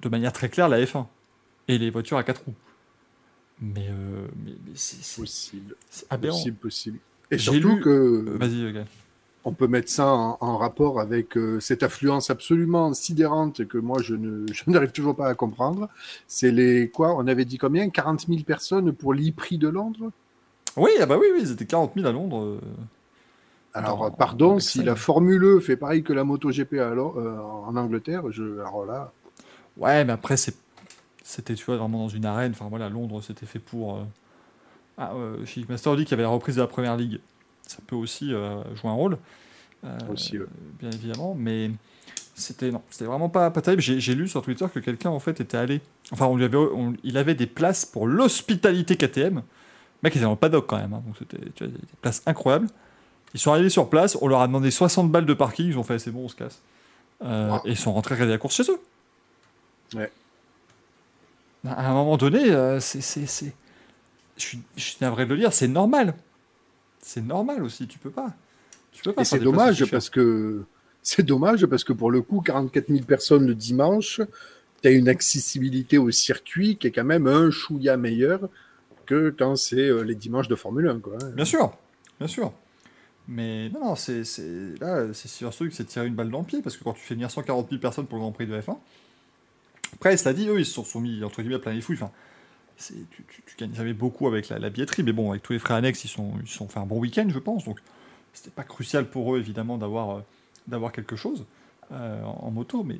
de 0.00 0.08
manière 0.08 0.32
très 0.32 0.48
claire 0.48 0.68
la 0.68 0.80
F1 0.84 1.06
et 1.68 1.78
les 1.78 1.90
voitures 1.90 2.16
à 2.18 2.22
4 2.24 2.42
roues. 2.46 2.54
Mais, 3.60 3.86
euh, 3.88 4.26
mais, 4.44 4.52
mais 4.66 4.72
c'est- 4.74 5.02
c'est 5.02 5.20
Possible. 5.22 5.76
c'est 5.90 6.06
aberrant. 6.10 6.36
Possible, 6.36 6.56
possible. 6.56 6.98
Et 7.30 7.38
J'ai 7.38 7.52
surtout 7.52 7.76
lu- 7.76 7.80
que. 7.82 8.24
Vas-y, 8.36 8.72
Gaël. 8.72 8.86
On 9.44 9.52
peut 9.52 9.66
mettre 9.66 9.90
ça 9.90 10.06
en, 10.12 10.38
en 10.40 10.56
rapport 10.58 11.00
avec 11.00 11.36
euh, 11.36 11.60
cette 11.60 11.82
affluence 11.82 12.30
absolument 12.30 12.94
sidérante 12.94 13.66
que 13.66 13.78
moi 13.78 14.00
je 14.02 14.14
ne 14.14 14.46
je 14.52 14.62
n'arrive 14.70 14.92
toujours 14.92 15.16
pas 15.16 15.28
à 15.28 15.34
comprendre. 15.34 15.88
C'est 16.28 16.52
les 16.52 16.88
quoi 16.90 17.14
On 17.16 17.26
avait 17.26 17.44
dit 17.44 17.58
combien? 17.58 17.90
40 17.90 18.28
000 18.28 18.44
personnes 18.44 18.92
pour 18.92 19.14
l'e-prix 19.14 19.58
de 19.58 19.68
Londres? 19.68 20.10
Oui, 20.76 20.90
ah 21.00 21.06
bah 21.06 21.16
oui, 21.18 21.26
oui, 21.34 21.40
ils 21.42 21.52
étaient 21.52 21.66
40 21.66 21.94
000 21.94 22.06
à 22.06 22.12
Londres. 22.12 22.42
euh. 22.44 22.60
Alors 23.74 24.14
pardon, 24.16 24.58
si 24.58 24.82
la. 24.82 24.96
Formule 24.96 25.44
E 25.44 25.60
fait 25.60 25.76
pareil 25.76 26.02
que 26.02 26.12
la 26.12 26.24
MotoGP 26.24 26.72
Lo- 26.94 27.14
euh, 27.18 27.38
en 27.38 27.76
Angleterre, 27.76 28.30
je 28.30 28.60
alors 28.60 28.84
là, 28.86 29.12
Ouais, 29.76 30.04
mais 30.04 30.12
après, 30.12 30.36
c'est- 30.36 30.56
c'était, 31.24 31.54
tu 31.54 31.64
vois, 31.66 31.78
vraiment 31.78 32.00
dans 32.00 32.08
une 32.08 32.26
arène. 32.26 32.52
Enfin, 32.52 32.68
voilà, 32.70 32.88
Londres, 32.88 33.22
c'était 33.22 33.46
fait 33.46 33.58
pour. 33.58 33.96
euh, 33.98 34.02
Ah, 34.98 35.12
Chic 35.46 35.68
Master 35.68 35.96
dit 35.96 36.04
qu'il 36.04 36.12
y 36.12 36.14
avait 36.14 36.22
la 36.24 36.28
reprise 36.28 36.56
de 36.56 36.60
la 36.60 36.66
première 36.66 36.96
ligue. 36.96 37.20
Ça 37.66 37.78
peut 37.86 37.96
aussi 37.96 38.32
euh, 38.34 38.62
jouer 38.74 38.90
un 38.90 38.94
rôle. 38.94 39.18
euh, 39.84 39.98
Aussi, 40.10 40.38
ouais. 40.38 40.46
Bien 40.80 40.90
évidemment, 40.90 41.34
mais 41.38 41.70
c'était 42.34 42.70
non, 42.70 42.82
c'était 42.90 43.04
vraiment 43.04 43.28
pas, 43.28 43.50
pas 43.50 43.62
terrible. 43.62 43.82
J'ai, 43.82 44.14
lu 44.14 44.28
sur 44.28 44.42
Twitter 44.42 44.66
que 44.72 44.80
quelqu'un, 44.80 45.10
en 45.10 45.18
fait, 45.20 45.40
était 45.40 45.56
allé. 45.56 45.80
Enfin, 46.10 46.26
on 46.26 46.36
lui 46.36 46.44
avait, 46.44 46.56
on- 46.58 46.94
il 47.04 47.16
avait 47.18 47.34
des 47.34 47.46
places 47.46 47.84
pour 47.86 48.06
l'hospitalité 48.06 48.96
KTM. 48.96 49.36
Le 49.36 49.42
mec 50.02 50.14
était 50.16 50.24
dans 50.24 50.30
le 50.30 50.36
paddock 50.36 50.66
quand 50.66 50.78
même, 50.78 50.92
hein, 50.94 51.02
donc 51.06 51.16
c'était 51.18 51.38
des 51.66 51.78
places 52.00 52.22
incroyables. 52.26 52.66
Ils 53.34 53.40
sont 53.40 53.52
arrivés 53.52 53.70
sur 53.70 53.88
place, 53.88 54.18
on 54.20 54.28
leur 54.28 54.40
a 54.42 54.46
demandé 54.46 54.70
60 54.70 55.10
balles 55.10 55.24
de 55.26 55.32
parking, 55.34 55.66
ils 55.68 55.78
ont 55.78 55.82
fait 55.84 55.98
c'est 55.98 56.10
bon, 56.10 56.24
on 56.24 56.28
se 56.28 56.36
casse. 56.36 56.60
Euh, 57.24 57.50
Wow. 57.50 57.60
Et 57.64 57.70
ils 57.70 57.76
sont 57.78 57.92
rentrés 57.92 58.14
regarder 58.16 58.32
la 58.32 58.38
course 58.38 58.56
chez 58.56 58.70
eux. 58.70 58.80
Ouais. 59.94 60.10
À 61.66 61.90
un 61.90 61.94
moment 61.94 62.16
donné, 62.16 62.50
euh, 62.50 62.80
c'est, 62.80 63.00
je 64.36 64.44
suis 64.76 64.96
navré 65.00 65.24
de 65.26 65.30
le 65.34 65.38
dire, 65.40 65.52
c'est 65.52 65.68
normal. 65.68 66.14
C'est 67.02 67.20
normal 67.20 67.62
aussi, 67.62 67.86
tu 67.86 67.98
peux 67.98 68.10
pas. 68.10 68.34
Tu 68.92 69.02
peux 69.02 69.12
pas 69.12 69.22
et 69.22 69.24
c'est 69.24 69.38
dommage 69.38 69.84
parce 69.90 70.08
que 70.08 70.64
c'est 71.02 71.22
dommage 71.24 71.66
parce 71.66 71.84
que 71.84 71.92
pour 71.92 72.10
le 72.10 72.22
coup 72.22 72.40
44 72.40 72.88
000 72.88 73.04
personnes 73.04 73.46
le 73.46 73.54
dimanche, 73.54 74.20
tu 74.82 74.88
as 74.88 74.92
une 74.92 75.08
accessibilité 75.08 75.98
au 75.98 76.10
circuit 76.10 76.76
qui 76.76 76.86
est 76.86 76.90
quand 76.90 77.04
même 77.04 77.26
un 77.26 77.50
chouïa 77.50 77.96
meilleur 77.96 78.48
que 79.06 79.34
quand 79.36 79.56
c'est 79.56 79.88
euh, 79.88 80.02
les 80.02 80.14
dimanches 80.14 80.48
de 80.48 80.54
Formule 80.54 80.88
1 80.88 81.00
quoi. 81.00 81.14
hein. 81.22 81.30
Bien 81.34 81.44
sûr, 81.44 81.76
bien 82.18 82.28
sûr. 82.28 82.52
Mais 83.28 83.68
non, 83.70 83.80
non, 83.80 83.96
c'est, 83.96 84.24
c'est- 84.24 84.78
là, 84.80 85.06
c'est 85.12 85.28
Silverstone 85.28 85.68
qui 85.70 85.76
s'est 85.76 85.84
tiré 85.84 86.06
une 86.06 86.14
balle 86.14 86.30
dans 86.30 86.40
le 86.40 86.44
pied 86.44 86.60
parce 86.62 86.76
que 86.76 86.84
quand 86.84 86.92
tu 86.92 87.00
fais 87.00 87.14
venir 87.14 87.30
140 87.30 87.68
000 87.68 87.80
personnes 87.80 88.06
pour 88.06 88.16
le 88.16 88.22
Grand 88.22 88.32
Prix 88.32 88.46
de 88.46 88.60
F1, 88.60 88.76
après, 89.94 90.16
cela 90.16 90.32
dit, 90.32 90.48
eux, 90.48 90.58
ils 90.58 90.66
se 90.66 90.82
sont, 90.82 91.00
mis 91.00 91.22
entre 91.22 91.42
guillemets 91.42 91.56
à 91.56 91.58
plein 91.58 91.72
les 91.72 91.80
fouilles. 91.80 91.96
Enfin, 91.96 92.10
c'est, 92.10 92.31
tu, 92.76 93.24
tu, 93.28 93.42
tu 93.46 93.56
gagnes 93.56 93.74
jamais 93.74 93.92
beaucoup 93.94 94.26
avec 94.26 94.48
la, 94.48 94.58
la 94.58 94.70
billetterie, 94.70 95.02
mais 95.02 95.12
bon, 95.12 95.30
avec 95.30 95.42
tous 95.42 95.52
les 95.52 95.58
frais 95.58 95.74
annexes, 95.74 96.04
ils 96.04 96.08
sont, 96.08 96.32
ils 96.42 96.48
sont 96.48 96.68
fait 96.68 96.80
un 96.80 96.86
bon 96.86 96.98
week-end, 96.98 97.26
je 97.28 97.38
pense. 97.38 97.64
Donc, 97.64 97.80
c'était 98.32 98.50
pas 98.50 98.64
crucial 98.64 99.10
pour 99.10 99.34
eux, 99.34 99.38
évidemment, 99.38 99.78
d'avoir, 99.78 100.18
euh, 100.18 100.20
d'avoir 100.66 100.92
quelque 100.92 101.16
chose 101.16 101.46
euh, 101.92 102.22
en, 102.24 102.46
en 102.46 102.50
moto, 102.50 102.82
mais 102.84 102.98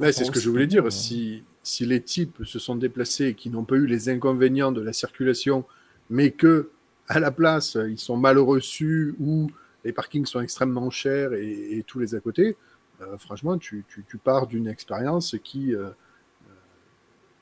Ouais, 0.00 0.12
c'est 0.12 0.24
ce 0.24 0.30
que 0.30 0.40
je 0.40 0.48
voulais 0.48 0.66
dire. 0.66 0.86
euh, 0.86 0.90
Si, 0.90 1.42
si 1.62 1.84
les 1.84 2.00
types 2.02 2.44
se 2.44 2.58
sont 2.58 2.76
déplacés 2.76 3.26
et 3.28 3.34
qui 3.34 3.50
n'ont 3.50 3.64
pas 3.64 3.76
eu 3.76 3.86
les 3.86 4.08
inconvénients 4.08 4.72
de 4.72 4.80
la 4.80 4.92
circulation, 4.92 5.64
mais 6.10 6.30
que 6.30 6.70
à 7.08 7.20
la 7.20 7.30
place 7.30 7.76
ils 7.88 7.98
sont 7.98 8.16
mal 8.16 8.38
reçus 8.38 9.14
ou 9.18 9.50
les 9.84 9.92
parkings 9.92 10.26
sont 10.26 10.40
extrêmement 10.40 10.90
chers 10.90 11.32
et, 11.32 11.78
et 11.78 11.82
tous 11.82 11.98
les 11.98 12.14
à 12.14 12.20
côté, 12.20 12.56
euh, 13.00 13.16
franchement, 13.18 13.58
tu, 13.58 13.84
tu, 13.88 14.04
tu 14.08 14.18
pars 14.18 14.46
d'une 14.46 14.68
expérience 14.68 15.36
qui, 15.42 15.74
euh, 15.74 15.90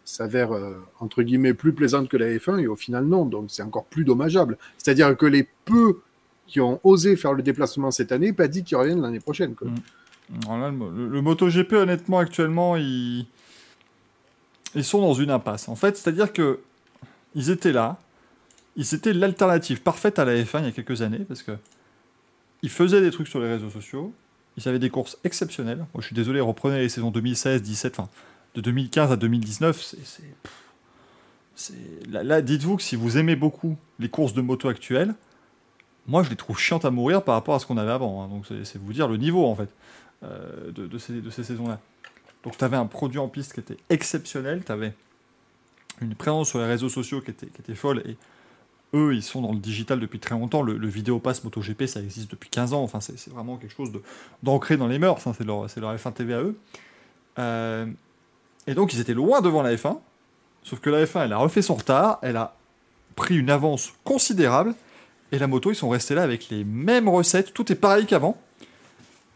s'avère 0.07 0.55
euh, 0.55 0.77
entre 1.01 1.23
guillemets 1.23 1.55
plus 1.55 1.73
plaisante 1.73 2.09
que 2.09 2.17
la 2.17 2.27
F1 2.27 2.61
et 2.61 2.67
au 2.67 2.77
final 2.77 3.05
non, 3.05 3.27
donc 3.27 3.47
c'est 3.49 3.63
encore 3.63 3.85
plus 3.85 4.05
dommageable. 4.05 4.57
C'est-à-dire 4.79 5.17
que 5.17 5.27
les 5.27 5.47
peu 5.65 6.01
qui 6.47 6.61
ont 6.61 6.81
osé 6.85 7.17
faire 7.17 7.33
le 7.33 7.43
déplacement 7.43 7.91
cette 7.91 8.13
année, 8.13 8.33
pas 8.33 8.49
dit 8.49 8.63
qu'ils 8.63 8.77
reviennent 8.77 9.03
l'année 9.03 9.21
prochaine. 9.21 9.55
Mm. 9.61 9.75
Là, 10.49 10.71
le, 10.71 11.21
MotoGP, 11.23 11.73
honnêtement, 11.75 12.19
actuellement, 12.19 12.77
ils... 12.77 13.27
ils 14.75 14.85
sont 14.85 15.01
dans 15.01 15.15
une 15.15 15.31
impasse. 15.31 15.69
En 15.69 15.77
fait, 15.77 15.97
c'est-à-dire 15.97 16.33
que 16.33 16.61
ils 17.35 17.51
étaient 17.51 17.73
là, 17.73 17.99
ils 18.77 18.95
étaient 18.95 19.13
l'alternative 19.13 19.83
parfaite 19.83 20.19
à 20.19 20.25
la 20.25 20.35
F1 20.35 20.61
il 20.61 20.65
y 20.65 20.69
a 20.69 20.73
quelques 20.73 21.03
années, 21.03 21.25
parce 21.29 21.43
que 21.43 21.53
ils 22.63 22.71
faisaient 22.71 23.01
des 23.01 23.11
trucs 23.11 23.29
sur 23.29 23.41
les 23.41 23.49
réseaux 23.49 23.71
sociaux, 23.71 24.13
ils 24.57 24.69
avaient 24.69 24.79
des 24.79 24.91
courses 24.91 25.19
exceptionnelles. 25.25 25.85
Je 25.99 26.07
suis 26.07 26.15
désolé, 26.15 26.41
reprenez 26.41 26.79
les 26.79 26.89
saisons 26.89 27.11
2016, 27.11 27.63
17, 27.63 27.99
enfin, 27.99 28.09
de 28.57 28.61
2015 28.63 29.13
à 29.13 29.17
2019, 29.17 29.95
c'est... 31.55 31.75
Là, 32.11 32.23
là, 32.23 32.43
dites-vous 32.43 32.77
que 32.77 32.83
si 32.83 32.97
vous 32.97 33.17
aimez 33.17 33.37
beaucoup 33.37 33.77
les 33.99 34.09
courses 34.09 34.35
de 34.35 34.41
moto 34.43 34.69
actuelles, 34.69 35.15
moi, 36.07 36.23
je 36.23 36.31
les 36.31 36.37
trouve 36.37 36.59
chiantes 36.59 36.85
à 36.85 36.91
mourir 36.91 37.23
par 37.23 37.35
rapport 37.35 37.55
à 37.55 37.59
ce 37.59 37.67
qu'on 37.67 37.77
avait 37.77 37.91
avant. 37.93 38.23
hein. 38.23 38.29
Donc, 38.29 38.47
c'est 38.65 38.79
vous 38.79 38.93
dire 38.93 39.09
le 39.09 39.17
niveau, 39.17 39.47
en 39.47 39.55
fait 39.55 39.69
euh, 40.23 40.73
de, 40.73 40.99
ces, 40.99 41.21
de 41.21 41.31
ces 41.31 41.45
saisons-là. 41.45 41.79
Donc 42.43 42.57
tu 42.57 42.65
avais 42.65 42.77
un 42.77 42.87
produit 42.87 43.19
en 43.19 43.29
piste 43.29 43.53
qui 43.55 43.61
était 43.61 43.77
exceptionnel, 43.91 44.63
tu 44.65 44.73
avais 44.73 44.95
une 46.01 46.15
présence 46.15 46.49
sur 46.49 46.59
les 46.59 46.65
réseaux 46.67 46.89
sociaux 46.89 47.21
qui 47.21 47.31
était, 47.33 47.47
qui 47.47 47.61
était 47.61 47.75
folle, 47.75 48.03
et 48.07 48.17
eux, 48.95 49.15
ils 49.15 49.23
sont 49.23 49.43
dans 49.43 49.53
le 49.53 49.59
digital 49.59 49.99
depuis 49.99 50.19
très 50.19 50.35
longtemps. 50.35 50.63
Le, 50.63 50.79
le 50.79 50.89
MotoGP, 50.89 51.87
ça 51.87 52.01
existe 52.01 52.31
depuis 52.31 52.49
15 52.49 52.73
ans, 52.73 52.83
enfin, 52.83 53.01
c'est 53.01 53.29
vraiment 53.31 53.57
quelque 53.57 53.75
chose 53.75 53.91
d'ancré 54.43 54.77
dans 54.77 54.87
les 54.87 54.99
mœurs, 54.99 55.27
hein. 55.27 55.33
c'est 55.37 55.45
leur, 55.45 55.67
leur 55.77 55.97
F1 55.97 56.13
TV 56.13 56.35
à 56.35 56.41
eux. 56.41 56.57
Euh, 57.39 57.87
et 58.67 58.75
donc 58.75 58.93
ils 58.95 59.01
étaient 59.01 59.15
loin 59.15 59.41
devant 59.41 59.63
la 59.63 59.75
F1, 59.75 59.99
sauf 60.63 60.81
que 60.81 60.91
la 60.91 61.05
F1, 61.05 61.25
elle 61.25 61.33
a 61.33 61.39
refait 61.39 61.63
son 61.63 61.75
retard, 61.75 62.19
elle 62.23 62.37
a 62.37 62.57
pris 63.15 63.37
une 63.37 63.51
avance 63.51 63.93
considérable, 64.05 64.75
et 65.33 65.39
la 65.39 65.47
moto, 65.47 65.71
ils 65.71 65.77
sont 65.77 65.89
restés 65.89 66.15
là 66.15 66.23
avec 66.23 66.49
les 66.51 66.65
mêmes 66.65 67.09
recettes, 67.09 67.53
tout 67.53 67.71
est 67.73 67.77
pareil 67.77 68.07
qu'avant. 68.07 68.37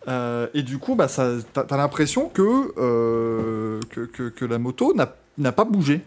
Euh, 0.08 0.46
et 0.54 0.62
du 0.62 0.78
coup, 0.78 0.94
bah, 0.94 1.08
ça, 1.08 1.32
t'as, 1.52 1.76
l'impression 1.76 2.28
que, 2.28 2.72
euh, 2.78 3.80
que, 3.90 4.00
que, 4.00 4.28
que 4.28 4.44
la 4.44 4.58
moto 4.58 4.94
n'a, 4.94 5.14
n'a 5.36 5.52
pas 5.52 5.64
bougé. 5.64 6.00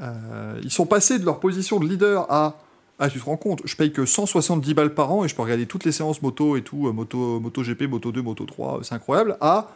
Euh, 0.00 0.58
ils 0.62 0.72
sont 0.72 0.86
passés 0.86 1.18
de 1.18 1.24
leur 1.24 1.38
position 1.38 1.78
de 1.78 1.86
leader 1.86 2.30
à 2.30 2.56
ah 2.98 3.10
tu 3.10 3.20
te 3.20 3.24
rends 3.26 3.36
compte, 3.36 3.60
je 3.66 3.76
paye 3.76 3.92
que 3.92 4.06
170 4.06 4.72
balles 4.72 4.94
par 4.94 5.12
an 5.12 5.24
et 5.24 5.28
je 5.28 5.34
peux 5.34 5.42
regarder 5.42 5.66
toutes 5.66 5.84
les 5.84 5.92
séances 5.92 6.22
moto 6.22 6.56
et 6.56 6.62
tout, 6.62 6.90
moto, 6.92 7.40
moto 7.40 7.62
GP, 7.62 7.82
moto 7.82 8.10
2, 8.10 8.22
moto 8.22 8.46
3, 8.46 8.78
euh, 8.78 8.82
c'est 8.82 8.94
incroyable. 8.94 9.36
À 9.40 9.68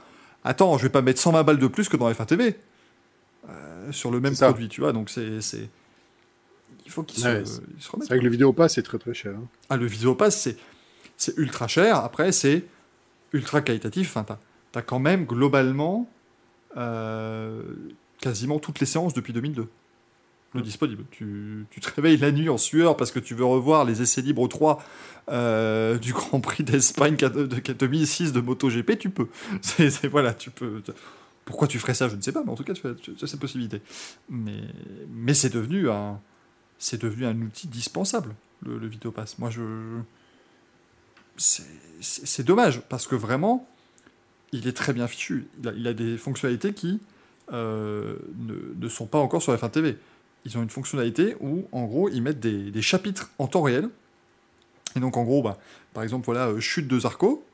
attends, 0.45 0.79
je 0.79 0.83
vais 0.85 0.89
pas 0.91 1.03
mettre 1.03 1.21
120 1.21 1.43
balles 1.45 1.59
de 1.59 1.67
plus 1.67 1.89
que 1.89 1.97
dans 1.97 2.11
F1 2.11 2.27
TV 2.27 2.57
euh, 3.49 3.93
sur 3.93 4.11
le 4.11 4.21
même 4.21 4.35
produit, 4.37 4.69
tu 4.69 4.81
vois. 4.81 4.93
Donc 4.93 5.11
c'est, 5.11 5.41
c'est... 5.41 5.69
il 6.87 6.91
faut 6.91 7.03
qu'ils 7.03 7.25
Ouais, 7.25 7.45
se, 7.45 7.61
remettent. 7.91 8.03
C'est 8.03 8.09
vrai 8.09 8.19
que 8.19 8.25
le 8.25 8.31
vidéopass 8.31 8.75
c'est 8.75 8.83
très 8.83 8.99
très 8.99 9.15
cher. 9.15 9.33
hein. 9.37 9.45
Ah, 9.69 9.77
le 9.77 9.87
Vidéopass, 9.87 10.41
c'est, 10.41 10.57
c'est 11.17 11.37
ultra 11.39 11.69
cher. 11.69 11.97
Après, 11.97 12.33
c'est 12.33 12.65
ultra 13.33 13.61
qualitatif. 13.61 14.09
Enfin, 14.11 14.25
t'as, 14.25 14.39
t'as 14.73 14.83
quand 14.83 14.99
même 14.99 15.25
globalement 15.25 16.09
euh, 16.77 17.63
quasiment 18.21 18.59
toutes 18.59 18.81
les 18.81 18.87
séances 18.87 19.15
depuis 19.15 19.33
2002 19.33 19.69
de 20.55 20.61
disponibles. 20.61 21.05
Tu, 21.11 21.67
tu 21.71 21.81
te 21.81 21.89
réveilles 21.95 22.17
la 22.17 22.33
nuit 22.33 22.49
en 22.49 22.59
sueur 22.59 22.97
parce 22.97 23.13
que 23.13 23.21
tu 23.21 23.35
veux 23.35 23.45
revoir 23.45 23.85
les 23.85 24.03
essais 24.03 24.21
libres 24.21 24.49
3 24.49 24.83
euh, 25.31 25.99
du 25.99 26.13
Grand 26.13 26.41
Prix 26.41 26.65
d'Espagne 26.65 27.17
de, 27.17 27.29
de 27.29 27.73
2006 27.73 28.33
de 28.33 28.41
MotoGP, 28.41 28.99
tu 28.99 29.11
peux. 29.11 29.29
C'est, 29.63 30.09
voilà, 30.09 30.35
tu 30.35 30.51
peux. 30.51 30.83
Pourquoi 31.45 31.69
tu 31.69 31.79
ferais 31.79 31.95
ça, 31.95 32.09
je 32.09 32.17
ne 32.17 32.23
sais 32.23 32.33
pas, 32.33 32.43
mais 32.45 32.51
en 32.51 32.57
tout 32.57 32.65
cas, 32.65 32.75
tu 32.75 32.87
as, 32.87 33.27
cette 33.27 33.41
possibilité. 33.41 33.81
Mais, 34.29 34.61
mais 35.09 35.35
c'est 35.35 35.53
devenu 35.53 35.89
un, 35.91 36.21
outil 37.43 37.67
dispensable 37.67 38.35
le, 38.63 38.79
le 38.79 38.87
Vidéopass. 38.87 39.39
Moi, 39.39 39.51
je. 39.51 39.63
C'est 41.37 42.45
dommage, 42.45 42.83
parce 42.89 43.07
que 43.07 43.15
vraiment, 43.15 43.67
il 44.53 44.69
est 44.69 44.77
très 44.77 44.93
bien 44.93 45.09
fichu. 45.09 45.47
Il 45.61 45.69
a, 45.69 45.73
il 45.73 45.89
a 45.89 45.95
des 45.95 46.19
fonctionnalités 46.19 46.73
qui 46.73 47.01
euh, 47.53 48.17
ne, 48.39 48.55
ne 48.77 48.89
sont 48.89 49.07
pas 49.07 49.19
encore 49.19 49.43
sur 49.43 49.55
F1 49.55 49.71
TV. 49.71 49.97
Ils 50.45 50.57
ont 50.59 50.63
une 50.63 50.71
fonctionnalité 50.71 51.37
où, 51.41 51.67
en 51.73 51.85
gros, 51.85 52.09
ils 52.09 52.23
mettent 52.23 52.41
des, 52.41 52.71
des 52.71 52.83
chapitres 52.83 53.31
en 53.39 53.47
temps 53.47 53.63
réel. 53.63 53.91
Et 54.97 55.01
donc, 55.01 55.17
en 55.17 55.25
gros, 55.25 55.43
bah, 55.43 55.59
par 55.93 56.03
exemple, 56.03 56.25
voilà, 56.27 56.49
euh, 56.49 56.61
chute 56.61 56.89
de 56.89 56.99
Zarco. 56.99 57.45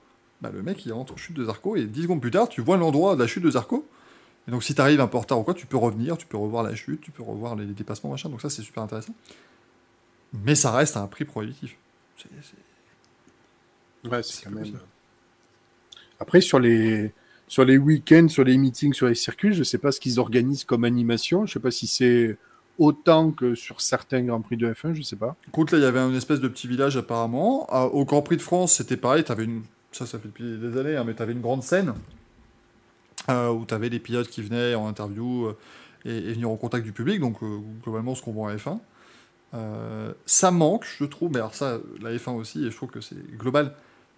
Bah, 0.41 0.51
le 0.53 0.63
mec, 0.63 0.85
il 0.87 0.93
rentre 0.93 1.15
en 1.15 1.17
chute 1.17 1.35
de 1.37 1.45
Zarco, 1.45 1.77
et 1.77 1.85
10 1.85 2.03
secondes 2.03 2.21
plus 2.21 2.31
tard, 2.31 2.49
tu 2.49 2.61
vois 2.61 2.77
l'endroit 2.77 3.17
de 3.17 3.21
la 3.21 3.27
chute 3.27 3.43
de 3.43 3.51
Zarco. 3.51 3.87
Et 4.47 4.51
donc, 4.53 4.63
si 4.63 4.75
tu 4.75 4.81
arrives 4.81 5.01
un 5.01 5.09
peu 5.09 5.17
en 5.17 5.21
retard 5.21 5.39
ou 5.41 5.43
quoi, 5.43 5.55
tu 5.55 5.67
peux 5.67 5.77
revenir, 5.77 6.17
tu 6.17 6.27
peux 6.27 6.37
revoir 6.37 6.63
la 6.63 6.75
chute, 6.75 7.01
tu 7.01 7.11
peux 7.11 7.23
revoir 7.23 7.57
les 7.57 7.67
dépassements, 7.67 8.11
machin. 8.11 8.29
Donc, 8.29 8.41
ça, 8.41 8.51
c'est 8.51 8.63
super 8.63 8.83
intéressant. 8.83 9.15
Mais 10.33 10.55
ça 10.55 10.71
reste 10.73 10.97
à 10.97 11.01
un 11.03 11.07
prix 11.07 11.25
prohibitif. 11.25 11.77
C'est- 12.17 12.29
c'est- 12.43 14.09
Ouais, 14.09 14.23
c'est 14.23 14.35
C'est 14.37 14.45
quand 14.45 14.51
même. 14.53 14.65
ça. 14.67 14.79
Après, 16.21 16.41
sur 16.41 16.59
les, 16.59 17.13
sur 17.49 17.65
les 17.65 17.77
week-ends, 17.79 18.29
sur 18.29 18.45
les 18.45 18.57
meetings, 18.57 18.93
sur 18.95 19.07
les 19.07 19.15
circuits, 19.15 19.53
je 19.53 19.61
ne 19.61 19.65
sais 19.65 19.79
pas 19.79 19.93
ce 19.93 20.01
qu'ils 20.01 20.19
organisent 20.21 20.65
comme 20.65 20.85
animation. 20.85 21.41
Je 21.47 21.51
ne 21.51 21.53
sais 21.55 21.61
pas 21.61 21.71
si 21.71 21.87
c'est 21.87 22.37
autant 22.79 23.31
que 23.31 23.55
sur 23.55 23.81
certains 23.81 24.23
Grands 24.23 24.41
Prix 24.41 24.57
de 24.57 24.73
F1, 24.73 24.95
je 24.95 24.99
ne 24.99 25.05
sais 25.05 25.17
pas. 25.17 25.37
Écoute, 25.49 25.73
là, 25.73 25.79
il 25.79 25.83
y 25.83 25.87
avait 25.87 26.01
une 26.01 26.15
espèce 26.15 26.41
de 26.41 26.49
petit 26.49 26.69
village 26.69 26.97
apparemment. 26.97 27.67
Au 27.95 28.05
Grand 28.05 28.23
Prix 28.23 28.37
de 28.37 28.43
France, 28.43 28.75
c'était 28.75 28.97
pareil. 28.97 29.25
Avais 29.29 29.45
une... 29.45 29.63
Ça, 29.93 30.07
ça 30.07 30.19
fait 30.19 30.29
depuis 30.29 30.59
des 30.59 30.79
années, 30.79 30.97
hein, 30.97 31.05
mais 31.05 31.15
tu 31.15 31.23
avais 31.23 31.33
une 31.33 31.41
grande 31.41 31.63
scène 31.63 31.95
euh, 33.31 33.51
où 33.51 33.65
tu 33.65 33.75
avais 33.75 33.89
des 33.89 33.99
pilotes 33.99 34.29
qui 34.29 34.43
venaient 34.43 34.75
en 34.75 34.87
interview 34.87 35.47
euh, 35.47 35.57
et, 36.05 36.17
et 36.17 36.33
venir 36.35 36.51
en 36.51 36.57
contact 36.57 36.85
du 36.85 36.93
public. 36.93 37.21
Donc, 37.21 37.43
euh, 37.43 37.59
globalement, 37.83 38.15
ce 38.15 38.23
qu'on 38.23 38.33
voit 38.33 38.53
en 38.53 38.55
F1. 38.55 38.79
Euh, 39.55 40.13
ça 40.27 40.51
manque, 40.51 40.87
je 40.99 41.05
trouve, 41.05 41.31
mais 41.31 41.39
alors 41.39 41.55
ça, 41.55 41.79
la 42.01 42.11
F1 42.13 42.33
aussi, 42.33 42.67
et 42.67 42.71
je 42.71 42.77
trouve 42.77 42.91
que 42.91 43.01
c'est 43.01 43.37
global. 43.37 43.75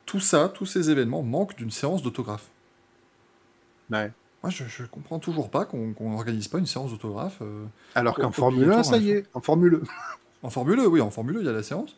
Tout 0.07 0.21
ça, 0.21 0.51
tous 0.53 0.67
ces 0.67 0.91
événements 0.91 1.23
manquent 1.23 1.57
d'une 1.57 1.71
séance 1.71 2.03
d'autographe. 2.03 2.49
Ouais. 3.91 4.11
Moi, 4.43 4.51
je, 4.51 4.65
je 4.65 4.85
comprends 4.85 5.19
toujours 5.19 5.51
pas 5.51 5.65
qu'on 5.65 5.93
qu'on 5.95 6.11
n'organise 6.11 6.47
pas 6.49 6.59
une 6.59 6.67
séance 6.67 6.91
d'autographe. 6.93 7.39
euh, 7.43 7.65
Alors 7.95 8.15
qu'en 8.15 8.31
Formule 8.33 8.71
1, 8.73 8.83
ça 8.85 8.97
y 8.99 9.11
est, 9.11 9.27
en 9.35 9.41
Formule 9.41 9.81
1. 9.83 9.87
En 10.45 10.51
Formule 10.51 10.79
1, 10.79 10.85
oui, 10.87 11.01
en 11.01 11.11
Formule 11.11 11.39
1, 11.39 11.41
il 11.41 11.47
y 11.47 11.49
a 11.49 11.53
la 11.53 11.65
séance. 11.65 11.97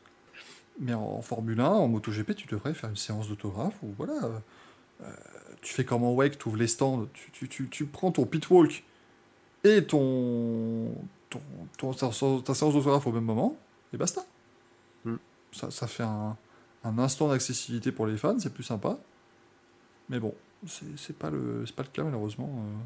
Mais 0.79 0.95
en, 0.95 1.03
en 1.03 1.21
Formule 1.21 1.61
1, 1.61 1.67
en 1.69 1.89
MotoGP, 1.89 2.35
tu 2.35 2.47
devrais 2.47 2.73
faire 2.73 2.89
une 2.89 2.97
séance 2.97 3.29
d'autographe 3.29 3.75
où, 3.83 3.89
voilà, 3.99 4.15
euh, 5.03 5.11
tu 5.61 5.75
fais 5.75 5.85
comme 5.85 6.05
en 6.05 6.13
Wake, 6.15 6.39
tu 6.39 6.49
ouvres 6.49 6.57
les 6.57 6.67
stands, 6.67 7.07
tu, 7.13 7.31
tu, 7.33 7.49
tu, 7.51 7.69
tu 7.69 7.85
prends 7.85 8.11
ton 8.13 8.25
pitwalk 8.25 8.83
et 9.63 9.85
ton, 9.85 10.89
ton, 11.29 11.41
ton- 11.77 11.93
ta, 11.93 12.07
ta 12.09 12.55
séance 12.55 12.73
d'autographe 12.73 13.07
au 13.07 13.13
même 13.13 13.25
moment, 13.25 13.57
et 13.93 13.99
basta. 13.99 14.25
Mm. 15.05 15.17
Ça, 15.53 15.71
ça 15.71 15.87
fait 15.87 16.03
un, 16.05 16.35
un 16.85 16.99
instant 16.99 17.29
d'accessibilité 17.29 17.93
pour 17.93 18.07
les 18.07 18.17
fans, 18.17 18.39
c'est 18.39 18.55
plus 18.55 18.65
sympa. 18.65 18.97
Mais 20.09 20.19
bon, 20.19 20.35
c'est 20.67 21.17
pas, 21.19 21.31
le- 21.31 21.65
c'est 21.67 21.75
pas 21.75 21.83
le 21.83 21.89
cas, 21.89 22.03
malheureusement. 22.05 22.65
euh. 22.67 22.85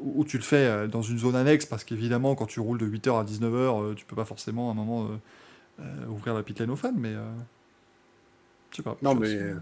Ou 0.00 0.20
ou 0.20 0.24
tu 0.24 0.36
le 0.36 0.42
fais 0.42 0.66
euh, 0.66 0.86
dans 0.88 1.02
une 1.02 1.18
zone 1.18 1.36
annexe, 1.36 1.66
parce 1.66 1.84
qu'évidemment, 1.84 2.34
quand 2.34 2.46
tu 2.46 2.60
roules 2.60 2.78
de 2.78 2.86
8h 2.86 3.18
à 3.20 3.24
19h, 3.24 3.82
euh, 3.82 3.94
tu 3.94 4.04
peux 4.04 4.16
pas 4.16 4.24
forcément 4.24 4.68
à 4.68 4.72
un 4.72 4.74
moment 4.74 5.08
euh, 5.80 6.06
ouvrir 6.08 6.34
la 6.34 6.42
pit 6.44 6.58
lane 6.60 6.70
aux 6.70 6.76
fans, 6.76 6.94
mais. 6.96 7.14
euh, 7.14 7.24
je 8.70 8.76
sais 8.76 8.82
pas. 8.82 8.96
Non, 9.02 9.14
mais 9.14 9.28
euh, 9.34 9.56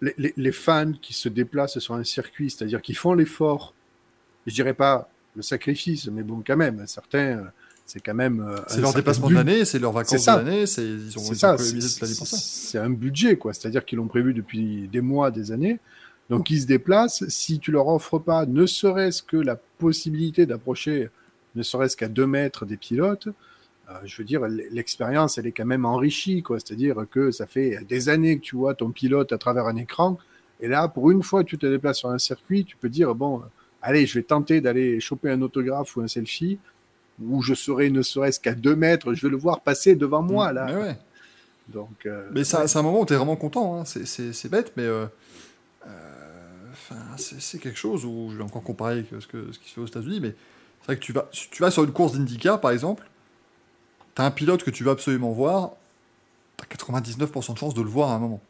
les, 0.00 0.14
les- 0.18 0.34
les 0.36 0.52
fans 0.52 0.92
qui 1.02 1.12
se 1.14 1.28
déplacent 1.28 1.78
sur 1.78 1.94
un 1.94 2.04
circuit, 2.04 2.50
c'est-à-dire 2.50 2.82
qui 2.82 2.94
font 2.94 3.14
l'effort, 3.14 3.74
je 4.46 4.54
dirais 4.54 4.74
pas 4.74 5.10
le 5.36 5.42
sacrifice, 5.42 6.08
mais 6.08 6.22
bon, 6.24 6.42
quand 6.46 6.56
même, 6.58 6.86
certains, 6.86 7.52
c'est 7.86 8.00
quand 8.00 8.14
même. 8.14 8.40
euh, 8.40 8.56
C'est 8.68 8.80
leur 8.80 8.92
dépassement 8.94 9.28
de 9.28 9.34
l'année, 9.34 9.64
c'est 9.64 9.78
leurs 9.78 9.92
vacances 9.92 10.10
de 10.24 10.44
l'année, 10.44 10.66
c'est- 10.66 10.82
ils 10.84 11.18
ont, 11.18 11.22
ils 11.32 11.36
ça, 11.36 11.56
c'est 11.58 11.78
toute 11.78 12.00
l'année 12.00 12.14
pour 12.16 12.26
ça. 12.26 12.36
c'est 12.38 12.78
un 12.78 12.90
budget, 12.90 13.36
quoi. 13.36 13.52
C'est-à-dire 13.52 13.84
qu'ils 13.84 13.98
l'ont 13.98 14.06
prévu 14.08 14.32
depuis 14.34 14.88
des 14.88 15.00
mois, 15.00 15.30
des 15.30 15.52
années. 15.52 15.78
Donc 16.30 16.48
ils 16.50 16.60
se 16.62 16.66
déplacent. 16.66 17.24
Si 17.28 17.58
tu 17.58 17.70
leur 17.70 17.86
offres 17.88 18.18
pas, 18.18 18.46
ne 18.46 18.64
serait-ce 18.66 19.22
que 19.22 19.36
la 19.36 19.56
possibilité 19.56 20.46
d'approcher, 20.46 21.10
ne 21.54 21.62
serait-ce 21.62 21.96
qu'à 21.96 22.08
deux 22.08 22.26
mètres 22.26 22.64
des 22.64 22.78
pilotes, 22.78 23.28
euh, 23.90 23.92
je 24.06 24.16
veux 24.16 24.24
dire, 24.24 24.40
l'expérience, 24.70 25.36
elle 25.36 25.46
est 25.46 25.52
quand 25.52 25.66
même 25.66 25.84
enrichie, 25.84 26.42
quoi. 26.42 26.58
C'est-à-dire 26.58 27.04
que 27.10 27.30
ça 27.30 27.46
fait 27.46 27.80
des 27.86 28.08
années 28.08 28.38
que 28.38 28.42
tu 28.42 28.56
vois 28.56 28.74
ton 28.74 28.90
pilote 28.90 29.32
à 29.32 29.38
travers 29.38 29.66
un 29.66 29.76
écran, 29.76 30.18
et 30.60 30.68
là, 30.68 30.88
pour 30.88 31.10
une 31.10 31.22
fois 31.22 31.44
tu 31.44 31.58
te 31.58 31.66
déplaces 31.66 31.98
sur 31.98 32.08
un 32.08 32.18
circuit, 32.18 32.64
tu 32.64 32.76
peux 32.78 32.88
dire 32.88 33.14
bon, 33.14 33.42
allez, 33.82 34.06
je 34.06 34.14
vais 34.18 34.22
tenter 34.22 34.62
d'aller 34.62 35.00
choper 35.00 35.28
un 35.30 35.42
autographe 35.42 35.94
ou 35.96 36.00
un 36.00 36.08
selfie, 36.08 36.58
où 37.22 37.42
je 37.42 37.54
serai 37.54 37.90
ne 37.90 38.02
serait-ce 38.02 38.40
qu'à 38.40 38.54
deux 38.54 38.76
mètres, 38.76 39.14
je 39.14 39.22
vais 39.26 39.30
le 39.30 39.36
voir 39.36 39.60
passer 39.60 39.94
devant 39.94 40.22
moi 40.22 40.52
là. 40.52 40.66
Mais 40.66 40.76
ouais. 40.76 40.98
Donc, 41.68 42.04
euh, 42.06 42.28
Mais 42.32 42.44
c'est 42.44 42.56
un- 42.76 42.82
moment 42.82 43.00
où 43.00 43.06
tu 43.06 43.14
es 43.14 43.16
vraiment 43.16 43.36
content. 43.36 43.78
hein. 43.80 43.84
C'est- 43.84 44.48
bête, 44.48 44.72
mais 44.76 44.82
euh, 44.82 45.06
euh, 45.86 45.90
c'est 47.16 47.58
quelque 47.58 47.78
chose 47.78 48.04
où 48.04 48.28
je 48.30 48.36
vais 48.36 48.42
encore 48.44 48.62
comparer 48.62 48.92
avec 48.94 49.06
ce, 49.18 49.26
que, 49.26 49.50
ce 49.52 49.58
qui 49.58 49.68
se 49.70 49.74
fait 49.74 49.80
aux 49.80 49.86
États-Unis. 49.86 50.20
Mais 50.20 50.34
c'est 50.80 50.86
vrai 50.86 50.96
que 50.96 51.02
tu 51.02 51.12
vas, 51.12 51.28
tu 51.32 51.62
vas 51.62 51.70
sur 51.70 51.84
une 51.84 51.92
course 51.92 52.12
d'IndyCar, 52.14 52.60
par 52.60 52.70
exemple, 52.72 53.08
tu 54.14 54.22
as 54.22 54.24
un 54.26 54.30
pilote 54.30 54.62
que 54.62 54.70
tu 54.70 54.84
veux 54.84 54.90
absolument 54.90 55.30
voir, 55.32 55.70
tu 56.58 56.64
as 56.64 56.66
99% 56.66 57.52
de 57.54 57.58
chances 57.58 57.74
de 57.74 57.82
le 57.82 57.88
voir 57.88 58.10
à 58.10 58.14
un 58.14 58.18
moment. 58.18 58.40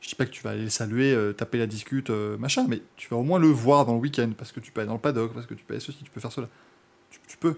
Je 0.00 0.08
dis 0.08 0.14
pas 0.16 0.26
que 0.26 0.30
tu 0.30 0.42
vas 0.42 0.50
aller 0.50 0.64
le 0.64 0.70
saluer, 0.70 1.14
euh, 1.14 1.32
taper 1.32 1.58
la 1.58 1.66
discute, 1.66 2.10
euh, 2.10 2.36
machin, 2.36 2.66
mais 2.68 2.82
tu 2.96 3.08
vas 3.08 3.16
au 3.16 3.22
moins 3.22 3.38
le 3.38 3.46
voir 3.48 3.86
dans 3.86 3.94
le 3.94 4.00
week-end, 4.00 4.30
parce 4.36 4.52
que 4.52 4.60
tu 4.60 4.70
peux 4.72 4.80
aller 4.80 4.88
dans 4.88 4.94
le 4.94 5.00
paddock, 5.00 5.32
parce 5.32 5.46
que 5.46 5.54
tu 5.54 5.64
peux 5.64 5.72
aller 5.74 5.80
ceci, 5.80 6.02
tu 6.04 6.10
peux 6.10 6.20
faire 6.20 6.32
cela. 6.32 6.48
Tu, 7.10 7.20
tu 7.28 7.36
peux. 7.38 7.54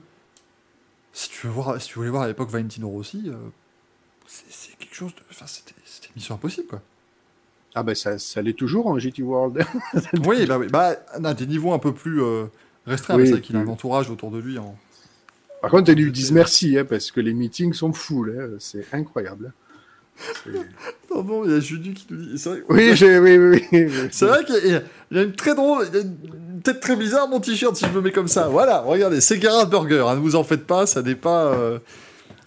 Si 1.16 1.30
tu 1.30 1.46
veux 1.46 1.52
voir, 1.54 1.80
si 1.80 1.88
tu 1.88 1.94
voulais 1.94 2.10
voir 2.10 2.24
à 2.24 2.28
l'époque 2.28 2.50
Valentino 2.50 2.90
Rossi, 2.90 3.22
euh, 3.28 3.36
c'est 4.26 4.76
quelque 4.76 4.94
chose 4.94 5.14
de. 5.14 5.22
Enfin, 5.30 5.46
c'était 5.46 5.72
c'était 5.86 6.08
mission 6.14 6.34
impossible, 6.34 6.66
quoi. 6.66 6.82
Ah 7.74 7.82
ben 7.82 7.94
ça, 7.94 8.18
ça 8.18 8.42
l'est 8.42 8.52
toujours 8.52 8.86
en 8.86 8.98
GT 8.98 9.22
World. 9.22 9.64
oui, 10.26 10.44
bah 10.44 10.58
oui. 10.58 10.66
Bah, 10.66 10.94
à 11.14 11.32
des 11.32 11.46
niveaux 11.46 11.72
un 11.72 11.78
peu 11.78 11.94
plus 11.94 12.22
euh, 12.22 12.44
restreints, 12.86 13.16
Oui, 13.16 13.28
c'est 13.28 13.40
qu'il 13.40 13.56
a 13.56 13.60
un 13.60 13.66
entourage 13.66 14.10
autour 14.10 14.30
de 14.30 14.38
lui. 14.38 14.58
En... 14.58 14.76
Par 15.62 15.70
contre, 15.70 15.90
ils 15.90 15.96
lui 15.96 16.12
disent 16.12 16.32
merci, 16.32 16.78
hein, 16.78 16.84
parce 16.84 17.10
que 17.10 17.20
les 17.20 17.32
meetings 17.32 17.72
sont 17.72 17.94
full, 17.94 18.38
hein, 18.38 18.56
c'est 18.58 18.84
incroyable. 18.92 19.54
Non, 21.14 21.22
non, 21.22 21.44
il 21.44 21.50
y 21.52 21.54
a 21.54 21.60
Judu 21.60 21.94
qui 21.94 22.06
nous 22.10 22.16
dit. 22.24 22.42
Vrai, 22.42 22.62
Oui, 22.68 22.92
oui, 23.00 23.38
oui. 23.72 24.08
C'est 24.10 24.26
vrai 24.26 24.44
qu'il 24.44 24.66
y, 24.66 24.74
a- 25.18 25.22
une 25.22 25.32
très 25.32 25.54
drôle, 25.54 25.86
il 25.92 25.94
y 25.94 25.98
a 25.98 26.02
une 26.02 26.60
tête 26.62 26.80
très 26.80 26.96
bizarre 26.96 27.28
mon 27.28 27.40
t-shirt 27.40 27.76
si 27.76 27.84
je 27.86 27.90
me 27.90 28.00
mets 28.00 28.12
comme 28.12 28.28
ça. 28.28 28.48
Voilà, 28.48 28.80
regardez, 28.80 29.20
c'est 29.20 29.40
Gerard 29.40 29.68
Burger. 29.68 30.04
hein, 30.08 30.16
ne 30.16 30.20
vous 30.20 30.36
en 30.36 30.44
faites 30.44 30.66
pas, 30.66 30.84
ça 30.86 31.02
n'est 31.02 31.14
pas, 31.14 31.46
euh, 31.54 31.78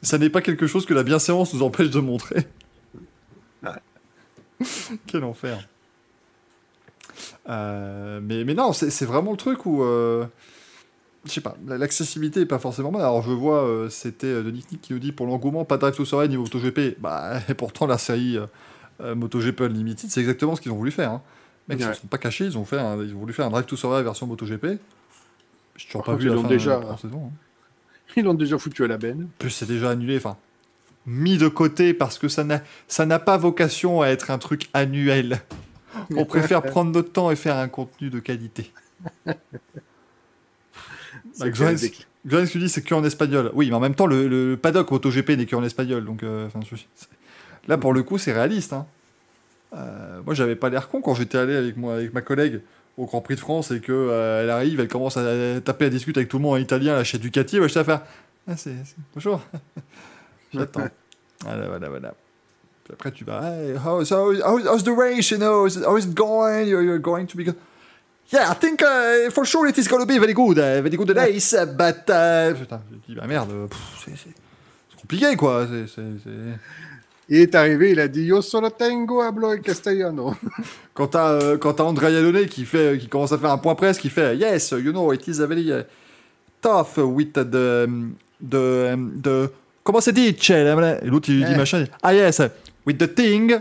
ça 0.02 0.18
n'est 0.18 0.30
pas 0.30 0.42
quelque 0.42 0.68
chose 0.68 0.86
que 0.86 0.94
la 0.94 1.04
bienséance 1.04 1.54
nous 1.54 1.64
empêche 1.64 1.90
de 1.90 2.00
montrer. 2.00 2.48
Quel 5.08 5.24
enfer. 5.24 5.58
Euh, 7.50 8.20
mais, 8.22 8.44
mais 8.44 8.54
non, 8.54 8.74
c'est 8.74 8.90
c'est 8.90 9.06
vraiment 9.06 9.32
le 9.32 9.38
truc 9.38 9.66
où, 9.66 9.84
euh, 9.84 10.26
je 11.30 11.36
sais 11.36 11.42
pas, 11.42 11.56
l'accessibilité 11.68 12.42
est 12.42 12.46
pas 12.46 12.60
forcément 12.60 12.92
bonne. 12.92 13.02
Alors 13.02 13.22
je 13.22 13.32
vois, 13.32 13.64
euh, 13.66 13.90
c'était 13.90 14.28
euh, 14.28 14.44
de 14.44 14.52
Nick 14.52 14.72
Nick 14.72 14.82
qui 14.82 14.94
nous 14.94 15.00
dit 15.00 15.12
pour 15.12 15.26
l'engouement, 15.28 15.64
pas 15.66 15.76
de 15.76 15.82
Drive 15.82 15.96
to 15.96 16.06
Survive 16.06 16.30
niveau 16.30 16.44
MotoGP. 16.44 17.00
Bah, 17.00 17.40
et 17.48 17.54
pourtant 17.56 17.88
la 17.88 17.98
série 17.98 18.38
euh, 18.38 18.46
euh, 19.02 19.16
MotoGP 19.16 19.62
Unlimited, 19.62 20.10
c'est 20.10 20.20
exactement 20.20 20.56
ce 20.56 20.62
qu'ils 20.62 20.72
ont 20.72 20.76
voulu 20.78 20.92
faire. 20.92 21.12
Hein. 21.12 21.22
Les 21.68 21.76
mecs, 21.76 21.86
ils 21.86 21.94
se 21.96 22.02
sont 22.02 22.08
pas 22.08 22.18
cachés, 22.18 22.46
ils 22.46 22.58
ont, 22.58 22.66
fait 22.66 22.80
un- 22.80 23.02
ils 23.04 23.14
ont 23.16 23.20
voulu 23.20 23.32
faire 23.34 23.46
un 23.46 23.50
Drive 23.52 23.66
to 23.66 23.76
Survive 23.76 24.04
version 24.04 24.26
MotoGP. 24.28 24.66
J'ai 25.76 25.86
toujours 25.86 26.04
pas 26.04 26.12
contre, 26.14 26.18
vu 26.24 26.26
ils 26.26 26.30
la 26.30 26.36
l'ont 26.36 26.42
fin 26.42 26.48
déjà- 26.50 26.80
la 26.80 26.98
saison. 26.98 27.28
hein. 27.28 27.32
Ils 28.18 28.24
l'ont 28.24 28.34
déjà 28.34 28.58
foutu 28.58 28.84
à 28.84 28.88
la 28.88 28.98
benne. 28.98 29.24
En 29.26 29.30
plus, 29.38 29.52
c'est 29.52 29.68
déjà 29.68 29.92
annulé, 29.92 30.18
enfin, 30.18 30.36
mis 31.06 31.38
de 31.38 31.48
côté 31.48 31.94
parce 31.94 32.18
que 32.18 32.28
ça 32.28 32.44
n'a, 32.44 32.62
ça 32.88 33.06
n'a 33.06 33.20
pas 33.20 33.38
vocation 33.38 34.02
à 34.02 34.08
être 34.08 34.32
un 34.32 34.40
truc 34.40 34.68
annuel. 34.74 35.42
On 36.16 36.26
préfère 36.26 36.62
prendre 36.64 36.92
notre 36.92 37.12
temps 37.12 37.30
et 37.30 37.36
faire 37.36 37.56
un 37.58 37.68
contenu 37.68 38.10
de 38.10 38.20
qualité. 38.20 38.72
Bah, 41.40 41.50
Xoran 41.50 42.46
qui 42.46 42.58
dit 42.60 42.70
c'est 42.70 42.82
que 42.82 42.94
en 42.94 43.04
espagnol. 43.04 43.52
Oui, 43.54 43.70
mais 43.70 43.76
en 43.76 43.80
même 43.80 43.96
temps, 43.96 44.08
le, 44.08 44.28
le 44.28 44.58
paddock 44.58 44.92
MotoGP 44.92 45.30
n'est 45.38 45.46
que 45.46 45.56
en 45.56 45.64
espagnol. 45.64 46.04
Donc, 46.06 46.24
euh, 46.24 46.48
je- 46.70 46.76
là, 47.68 47.78
pour 47.78 47.94
le 47.94 48.04
coup, 48.04 48.18
c'est 48.18 48.34
réaliste. 48.34 48.74
hein. 48.74 48.86
Euh, 49.76 50.20
moi, 50.26 50.34
j'avais 50.34 50.56
pas 50.56 50.70
l'air 50.70 50.90
con 50.90 51.02
quand 51.02 51.14
j'étais 51.14 51.38
allé 51.38 51.56
avec, 51.56 51.78
moi, 51.78 51.94
avec 51.96 52.14
ma 52.14 52.22
collègue 52.22 52.62
au 52.98 53.06
Grand 53.06 53.22
Prix 53.22 53.36
de 53.36 53.40
France 53.40 53.72
et 53.72 53.80
que 53.80 53.92
euh, 53.94 54.44
elle 54.44 54.50
arrive, 54.50 54.80
elle 54.80 54.88
commence 54.88 55.16
à 55.18 55.62
taper 55.62 55.86
à 55.86 55.90
discuter 55.90 56.20
avec 56.20 56.30
tout 56.30 56.38
le 56.38 56.44
monde 56.44 56.56
en 56.56 56.58
italien, 56.58 56.96
là, 56.96 57.04
chez 57.04 57.18
Ducati. 57.20 57.58
Moi, 57.60 57.68
j'étais 57.68 57.80
à 57.80 57.84
faire 57.86 58.02
ah, 58.48 58.58
c'est, 58.58 58.74
bonjour. 59.14 59.42
J'attends. 60.54 60.88
voilà, 61.44 61.68
voilà, 61.68 61.90
voilà. 61.90 62.14
Après, 62.92 63.12
tu 63.12 63.24
vas 63.24 63.44
hey, 63.44 63.76
how's, 63.76 64.12
how's, 64.12 64.42
how's 64.42 64.84
the 64.84 64.90
race, 64.90 65.30
you 65.30 65.38
know? 65.38 65.68
It- 65.68 65.86
How 65.86 65.96
is 65.98 66.06
it 66.06 66.16
going? 66.16 66.66
You're, 66.66 66.82
you're 66.84 66.98
going 67.00 67.28
to 67.28 67.38
be 67.38 67.44
good. 67.46 67.56
Yeah, 68.32 68.52
I 68.52 68.54
think 68.54 68.84
uh, 68.84 69.32
for 69.32 69.44
sure 69.44 69.68
it 69.68 69.78
is 69.78 69.88
going 69.88 70.02
to 70.02 70.06
be 70.06 70.20
very 70.20 70.34
good, 70.34 70.60
uh, 70.60 70.82
very 70.82 70.96
good 70.96 71.10
race, 71.16 71.54
uh, 71.54 71.66
but. 71.66 72.08
Uh... 72.10 72.54
Putain, 72.54 72.82
je 72.92 72.98
dis, 73.08 73.16
bah 73.16 73.26
merde, 73.26 73.50
euh, 73.52 73.68
c'est, 74.06 74.34
compliqué 75.02 75.36
quoi. 75.36 75.66
Il 77.28 77.38
est 77.38 77.56
arrivé, 77.56 77.92
il 77.92 78.00
a 78.00 78.08
dit 78.08 78.24
Yo 78.24 78.42
solo 78.42 78.70
tengo 78.70 79.22
hablo 79.22 79.52
en 79.52 79.58
castellano. 79.58 80.36
Quand 80.94 81.08
t'as, 81.08 81.32
euh, 81.42 81.58
Andrea 81.80 82.12
Iannone 82.12 82.46
qui, 82.46 82.66
fait, 82.66 83.00
qui 83.00 83.08
commence 83.08 83.32
à 83.32 83.40
faire 83.40 83.52
un 83.52 83.58
point 83.58 83.74
presse, 83.74 83.98
qui 83.98 84.10
fait 84.10 84.38
Yes, 84.38 84.72
you 84.72 84.92
know, 84.92 85.12
it 85.12 85.28
is 85.28 85.40
very 85.40 85.72
uh, 85.72 85.84
tough 86.62 86.98
with 86.98 87.34
the. 87.34 87.88
the, 88.40 88.96
the 89.24 89.52
comment 89.84 90.02
c'est 90.02 90.14
dit, 90.14 90.36
l'autre 91.04 91.30
il 91.30 91.38
lui 91.38 91.46
dit 91.46 91.54
Eh. 91.54 91.58
machin 91.58 91.86
Ah 92.04 92.14
yes, 92.14 92.42
with 92.86 92.98
the 92.98 93.12
thing. 93.12 93.60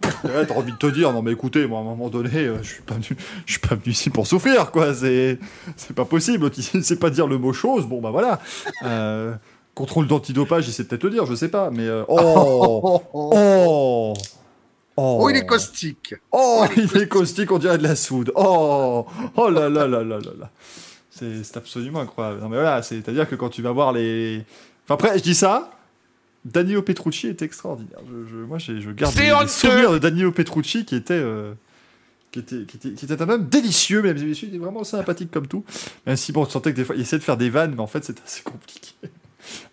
T'as 0.00 0.54
envie 0.54 0.72
de 0.72 0.76
te 0.76 0.86
dire, 0.86 1.12
non 1.12 1.22
mais 1.22 1.32
écoutez, 1.32 1.66
moi 1.66 1.78
à 1.78 1.82
un 1.82 1.84
moment 1.84 2.08
donné, 2.08 2.30
euh, 2.34 2.62
je 2.62 2.74
suis 2.74 2.82
pas 2.82 2.94
venu, 2.94 3.16
je 3.46 3.52
suis 3.52 3.60
pas 3.60 3.74
venu 3.74 3.92
ici 3.92 4.10
pour 4.10 4.26
souffrir, 4.26 4.70
quoi. 4.70 4.94
C'est, 4.94 5.38
c'est 5.76 5.94
pas 5.94 6.04
possible. 6.04 6.50
Sait 6.82 6.96
pas 6.96 7.10
dire 7.10 7.26
le 7.26 7.38
mot 7.38 7.52
chose. 7.52 7.86
Bon 7.86 8.00
bah 8.00 8.10
voilà. 8.10 8.40
Euh, 8.84 9.34
contrôle 9.74 10.06
d'antidopage, 10.06 10.68
il 10.68 10.72
sait 10.72 10.84
peut-être 10.84 11.04
le 11.04 11.10
dire, 11.10 11.26
je 11.26 11.34
sais 11.34 11.48
pas. 11.48 11.70
Mais 11.70 11.86
euh, 11.86 12.04
oh, 12.08 12.18
Oh, 12.18 13.02
oh, 13.12 13.30
oh, 13.32 14.14
oh, 14.96 15.22
Oh, 15.22 15.30
il 15.30 15.36
est 15.36 15.46
caustique. 15.46 16.14
Oh, 16.30 16.64
il 16.76 16.94
est 17.00 17.08
caustique, 17.08 17.50
on 17.52 17.58
dirait 17.58 17.78
de 17.78 17.82
la 17.82 17.96
soude. 17.96 18.32
Oh, 18.34 19.06
oh 19.36 19.48
là 19.48 19.70
là 19.70 19.86
là 19.86 20.02
là 20.02 20.18
là 20.18 20.32
là. 20.38 20.50
C'est 21.10 21.42
c'est 21.42 21.56
absolument 21.56 22.00
incroyable. 22.00 22.40
Non 22.40 22.48
mais 22.48 22.56
voilà, 22.56 22.82
c'est-à-dire 22.82 23.28
que 23.28 23.34
quand 23.34 23.48
tu 23.48 23.62
vas 23.62 23.72
voir 23.72 23.92
les... 23.92 24.44
Enfin 24.84 24.94
après, 24.94 25.18
je 25.18 25.22
dis 25.22 25.34
ça, 25.34 25.70
Danilo 26.44 26.82
Petrucci 26.82 27.26
est 27.26 27.42
extraordinaire. 27.42 27.98
Je, 28.08 28.26
je- 28.30 28.36
moi, 28.44 28.58
je 28.58 28.90
garde 28.92 29.14
honteux. 29.14 29.46
souvenirs 29.48 29.92
de 29.92 29.98
Danilo 29.98 30.32
Petrucci 30.32 30.84
qui 30.84 30.94
était, 30.96 31.14
euh, 31.14 31.52
qui, 32.32 32.38
était, 32.38 32.64
qui, 32.64 32.76
était, 32.78 32.90
qui 32.92 33.04
était 33.04 33.20
un 33.22 33.28
homme 33.28 33.46
délicieux, 33.48 34.00
mesdames 34.02 34.22
et 34.22 34.26
messieurs. 34.26 34.48
Il 34.50 34.54
est 34.54 34.58
vraiment 34.58 34.84
sympathique 34.84 35.30
comme 35.30 35.46
tout. 35.46 35.64
Même 36.06 36.16
si, 36.16 36.32
bon, 36.32 36.46
tu 36.46 36.52
sentais 36.52 36.70
que 36.72 36.76
des 36.76 36.84
fois, 36.84 36.94
il 36.96 37.02
essayait 37.02 37.18
de 37.18 37.24
faire 37.24 37.36
des 37.36 37.50
vannes, 37.50 37.74
mais 37.74 37.82
en 37.82 37.86
fait, 37.86 38.04
c'était 38.04 38.22
assez 38.24 38.42
compliqué. 38.42 38.92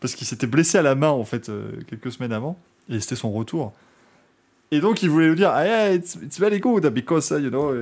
Parce 0.02 0.14
qu'il 0.16 0.28
s'était 0.28 0.48
blessé 0.48 0.78
à 0.78 0.82
la 0.82 0.96
main, 0.96 1.10
en 1.10 1.24
fait, 1.26 1.50
euh, 1.50 1.72
quelques 1.88 2.12
semaines 2.12 2.34
avant. 2.34 2.58
Et 2.90 3.00
c'était 3.00 3.16
son 3.16 3.32
retour. 3.32 3.74
Et 4.72 4.82
donc, 4.82 5.02
il 5.04 5.10
voulait 5.10 5.28
nous 5.30 5.36
dire, 5.36 5.50
ah, 5.52 5.66
yeah, 5.66 5.94
it's, 5.94 6.16
it's 6.22 6.40
very 6.40 6.60
good 6.60 6.86
because, 6.88 7.32
uh, 7.32 7.40
you 7.40 7.50
know, 7.50 7.74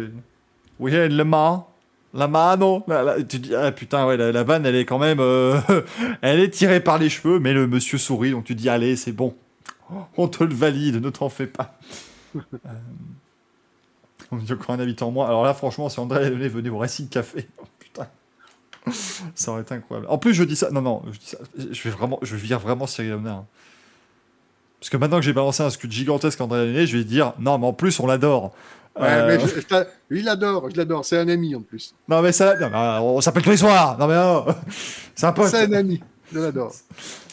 we 0.80 0.94
in 0.94 1.10
Le 1.10 1.24
Mans, 1.24 1.68
la 2.16 2.28
mano. 2.28 2.84
La, 2.88 3.04
la- 3.04 3.24
tu 3.24 3.40
dis, 3.40 3.54
ah 3.54 3.72
putain, 3.72 4.06
ouais, 4.08 4.18
la, 4.18 4.32
la 4.32 4.44
vanne, 4.44 4.66
elle 4.66 4.76
est 4.76 4.86
quand 4.86 5.00
même. 5.00 5.20
euh, 5.20 5.60
elle 6.22 6.40
est 6.40 6.50
tirée 6.50 6.80
par 6.80 6.98
les 6.98 7.10
cheveux, 7.10 7.40
mais 7.40 7.54
le 7.54 7.68
monsieur 7.68 7.98
sourit, 7.98 8.32
donc 8.32 8.46
tu 8.46 8.56
dis, 8.56 8.70
allez, 8.70 8.96
c'est 8.96 9.12
bon. 9.12 9.36
On 10.18 10.28
te 10.28 10.44
le 10.44 10.54
valide, 10.56 11.02
ne 11.04 11.10
t'en 11.12 11.30
fais 11.30 11.46
pas. 11.48 11.78
euh, 12.36 12.40
on 14.32 14.38
me 14.38 14.42
dit 14.42 14.54
encore 14.54 14.72
un 14.72 14.80
habitant 14.80 15.08
en 15.08 15.12
moins. 15.12 15.28
Alors 15.28 15.44
là, 15.44 15.54
franchement, 15.54 15.90
si 15.90 16.00
André 16.00 16.30
Lenné 16.30 16.48
venait 16.48 16.70
au 16.70 16.78
Racing 16.80 17.08
Café, 17.08 17.48
oh, 17.62 17.66
putain. 17.80 18.08
Ça 19.36 19.52
aurait 19.52 19.62
été 19.62 19.74
incroyable. 19.76 20.08
En 20.10 20.18
plus, 20.18 20.34
je 20.34 20.44
dis 20.44 20.56
ça. 20.56 20.70
Non, 20.72 20.82
non, 20.82 21.04
je 21.12 21.20
dis 21.20 21.26
ça. 21.28 21.38
Je 21.58 21.84
vais 21.84 21.90
vraiment, 21.90 22.20
je 22.22 22.36
vire 22.36 22.60
vraiment 22.60 22.88
Cyril 22.88 23.12
Hanouna, 23.14 23.32
hein. 23.32 23.46
Parce 24.80 24.90
que 24.92 24.98
maintenant 24.98 25.18
que 25.18 25.24
j'ai 25.26 25.34
balancé 25.34 25.64
un 25.64 25.72
scud 25.72 25.92
gigantesque 25.92 26.40
André 26.42 26.66
Lenné, 26.68 26.86
je 26.86 26.98
vais 26.98 27.04
dire, 27.04 27.34
non, 27.40 27.58
mais 27.58 27.66
en 27.66 27.74
plus, 27.74 28.00
on 28.00 28.06
l'adore. 28.06 28.54
Ouais, 28.98 29.08
Euh, 29.08 29.28
mais 29.28 29.40
je- 29.46 29.60
je 29.60 29.66
t'a- 29.66 29.86
lui, 30.10 30.20
il 30.20 30.26
l'adore, 30.26 30.70
je 30.72 30.78
l'adore. 30.78 31.04
C'est 31.04 31.18
un 31.18 31.28
ami 31.28 31.54
en 31.56 31.62
plus. 31.62 31.94
Non, 32.08 32.22
mais 32.22 32.32
ça. 32.32 32.56
non, 32.58 32.68
euh, 32.74 33.00
on 33.00 33.22
s'appelle 33.22 33.44
tous 33.44 33.50
les 33.50 33.58
soirs. 33.58 33.98
Non, 33.98 34.08
mais 34.08 34.16
oh, 34.18 34.46
c'est 35.16 35.26
un 35.26 35.34
pote. 35.34 35.48
C'est 35.50 35.66
un 35.66 35.74
ami. 35.74 36.02
Je 36.34 36.40
l'adore. 36.40 36.74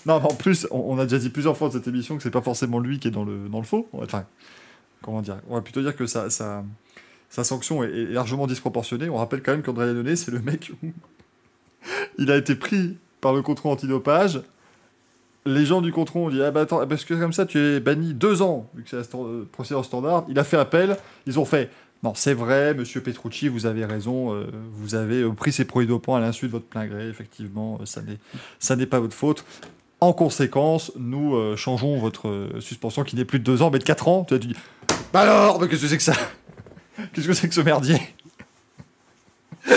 Non, 0.04 0.18
mais 0.18 0.26
en 0.32 0.34
plus, 0.34 0.66
on, 0.72 0.80
on 0.94 0.98
a 0.98 1.04
déjà 1.04 1.18
dit 1.18 1.28
plusieurs 1.30 1.56
fois 1.56 1.68
dans 1.68 1.74
cette 1.74 1.86
émission 1.86 2.16
que 2.16 2.24
c'est 2.24 2.30
pas 2.32 2.42
forcément 2.42 2.80
lui 2.80 2.98
qui 2.98 3.06
est 3.06 3.12
dans 3.12 3.22
le, 3.22 3.48
dans 3.48 3.58
le 3.58 3.64
faux. 3.64 3.86
Enfin, 3.92 4.24
comment 5.00 5.22
dire? 5.22 5.36
On 5.48 5.54
va 5.54 5.60
plutôt 5.60 5.80
dire 5.80 5.94
que 5.94 6.06
sa, 6.06 6.28
sa, 6.28 6.64
sa 7.30 7.44
sanction 7.44 7.84
est, 7.84 8.06
largement 8.06 8.48
disproportionnée. 8.48 9.08
On 9.08 9.14
rappelle 9.18 9.42
quand 9.44 9.52
même 9.52 9.62
qu'André 9.62 9.86
Lenné, 9.94 10.16
c'est 10.16 10.32
le 10.32 10.40
mec 10.40 10.72
où 10.82 10.88
il 12.18 12.32
a 12.32 12.36
été 12.36 12.56
pris 12.56 12.96
par 13.20 13.32
le 13.32 13.42
contrôle 13.42 13.70
antidopage. 13.74 14.40
Les 15.44 15.64
gens 15.66 15.80
du 15.80 15.90
contrôle 15.92 16.22
ont 16.22 16.30
dit 16.30 16.40
Ah 16.42 16.50
bah 16.52 16.60
attends, 16.62 16.86
parce 16.86 17.04
que 17.04 17.14
comme 17.14 17.32
ça 17.32 17.46
tu 17.46 17.58
es 17.58 17.80
banni 17.80 18.14
deux 18.14 18.42
ans, 18.42 18.70
vu 18.74 18.84
que 18.84 18.90
c'est 18.90 18.96
la 18.96 19.04
stand- 19.04 19.26
euh, 19.26 19.48
procédure 19.50 19.84
standard. 19.84 20.24
Il 20.28 20.38
a 20.38 20.44
fait 20.44 20.56
appel. 20.56 20.96
Ils 21.26 21.38
ont 21.40 21.44
fait 21.44 21.68
Non, 22.04 22.12
c'est 22.14 22.34
vrai, 22.34 22.74
monsieur 22.74 23.00
Petrucci, 23.00 23.48
vous 23.48 23.66
avez 23.66 23.84
raison. 23.84 24.32
euh, 24.34 24.46
vous 24.72 24.94
avez 24.94 25.22
euh, 25.22 25.32
pris 25.32 25.50
ces 25.52 25.64
produits 25.64 25.88
dopants 25.88 26.14
à 26.14 26.20
l'insu 26.20 26.46
de 26.46 26.52
votre 26.52 26.66
plein 26.66 26.86
gré. 26.86 27.08
Effectivement, 27.08 27.78
euh, 27.80 27.86
ça 28.60 28.76
n'est 28.76 28.86
pas 28.86 29.00
votre 29.00 29.14
faute. 29.16 29.44
En 30.00 30.12
conséquence, 30.12 30.90
nous 30.98 31.56
changeons 31.56 31.96
votre 31.98 32.48
suspension 32.58 33.04
qui 33.04 33.14
n'est 33.14 33.24
plus 33.24 33.38
de 33.38 33.44
2 33.44 33.62
ans, 33.62 33.70
mais 33.70 33.78
de 33.78 33.84
4 33.84 34.08
ans. 34.08 34.24
Tu, 34.24 34.36
tu 34.40 34.48
dis 34.48 34.56
Bah 35.12 35.20
alors, 35.20 35.60
qu'est-ce 35.68 35.82
que 35.82 35.86
c'est 35.88 35.96
que 35.96 36.02
ça? 36.02 36.14
Qu'est-ce 37.14 37.26
que 37.28 37.32
c'est 37.34 37.48
que 37.48 37.54
ce 37.54 37.60
merdier? 37.60 37.98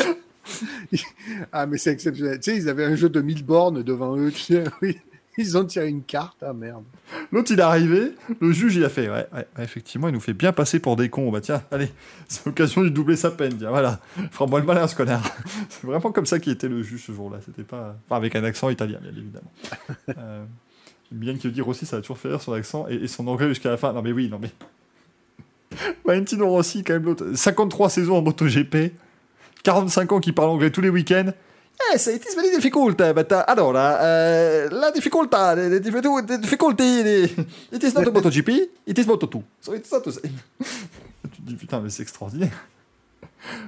Ah, 1.52 1.66
mais 1.66 1.78
c'est 1.78 1.92
exceptionnel. 1.92 2.40
Tu 2.40 2.52
sais, 2.52 2.58
ils 2.58 2.70
avaient 2.70 2.86
un 2.86 2.96
jeu 2.96 3.10
de 3.10 3.20
1000 3.20 3.44
bornes 3.44 3.84
devant 3.84 4.16
eux. 4.18 4.32
Tu 4.32 4.58
oui. 4.82 4.98
Ils 5.38 5.58
ont 5.58 5.66
tiré 5.66 5.88
une 5.88 6.04
carte. 6.04 6.38
Ah, 6.42 6.54
merde. 6.54 6.84
L'autre, 7.32 7.52
il 7.52 7.60
est 7.60 7.64
arrivé, 7.64 8.14
le 8.40 8.52
juge, 8.52 8.76
il 8.76 8.86
a 8.86 8.90
fait 8.90 9.10
Ouais, 9.10 9.28
effectivement, 9.60 10.08
il 10.08 10.14
nous 10.14 10.20
fait 10.20 10.34
bien 10.34 10.54
passer 10.54 10.80
pour 10.80 10.96
des 10.96 11.10
cons. 11.10 11.32
Bah 11.32 11.42
tiens, 11.42 11.62
allez, 11.72 11.92
c'est 12.28 12.46
l'occasion 12.46 12.82
de 12.84 12.90
doubler 12.90 13.16
sa 13.16 13.32
peine. 13.32 13.58
Tiens, 13.58 13.70
voilà, 13.70 14.00
fera-moi 14.32 14.60
le 14.60 14.66
malin, 14.66 14.88
ce 14.88 14.96
connard. 14.96 15.24
c'est 15.70 15.86
vraiment 15.86 16.12
comme 16.12 16.26
ça 16.26 16.40
qu'il 16.40 16.54
était 16.54 16.70
le 16.70 16.82
juge 16.84 17.06
ce 17.06 17.12
jour-là. 17.12 17.40
C'était 17.46 17.64
pas. 17.64 17.96
Enfin, 18.06 18.18
avec 18.18 18.36
un 18.36 18.44
accent 18.44 18.70
italien, 18.70 19.00
bien 19.02 19.12
évidemment. 19.12 19.52
euh... 20.18 20.46
Bien 21.12 21.34
veut 21.34 21.52
dire 21.52 21.68
aussi, 21.68 21.86
ça 21.86 21.98
a 21.98 22.02
toujours 22.02 22.18
fait 22.18 22.30
rire 22.30 22.42
son 22.42 22.54
accent 22.54 22.88
et, 22.90 22.96
et 22.96 23.08
son 23.08 23.28
anglais 23.28 23.48
jusqu'à 23.50 23.70
la 23.70 23.78
fin. 23.78 23.94
Non, 23.94 24.02
mais 24.02 24.12
oui, 24.12 24.28
non, 24.30 24.40
mais. 24.42 24.52
Valentino 26.06 26.48
Rossi, 26.50 26.84
quand 26.84 26.94
même, 26.94 27.04
l'autre. 27.04 27.34
53 27.34 27.90
saisons 27.90 28.18
en 28.18 28.22
MotoGP, 28.22 28.94
45 29.64 30.12
ans 30.14 30.20
qui 30.20 30.32
parle 30.32 30.50
anglais 30.50 30.72
tous 30.72 30.82
les 30.82 30.90
week-ends. 30.90 31.32
Yes, 31.92 32.08
it 32.08 32.26
is 32.26 32.36
very 32.36 32.50
difficult, 32.52 32.96
but 33.14 33.32
uh, 33.32 33.44
allora, 33.48 34.00
uh, 34.00 34.70
la 34.72 34.92
difficoltà, 34.92 35.56
the 35.56 35.80
difficulty, 36.40 37.04
the- 37.04 37.46
it 37.72 37.84
is 37.84 37.94
not 37.94 38.06
MotoGP, 38.12 38.50
it 38.88 38.98
is 38.98 39.06
Moto2. 39.06 39.42
So 39.62 39.74
it's 39.74 39.92
not 39.92 40.02
tu 40.02 40.12
dis 41.42 41.56
putain, 41.60 41.82
mais 41.82 41.90
c'est 41.90 42.04
extraordinaire. 42.04 42.54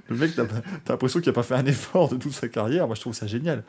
Le 0.07 0.15
mec, 0.15 0.33
t'as 0.35 0.45
t'as 0.45 0.93
l'impression 0.93 1.19
qu'il 1.19 1.29
a 1.29 1.33
pas 1.33 1.43
fait 1.43 1.55
un 1.55 1.65
effort 1.65 2.09
de 2.09 2.15
toute 2.17 2.33
sa 2.33 2.47
carrière. 2.47 2.87
Moi, 2.87 2.95
je 2.95 3.01
trouve 3.01 3.13
ça 3.13 3.27
génial. 3.27 3.63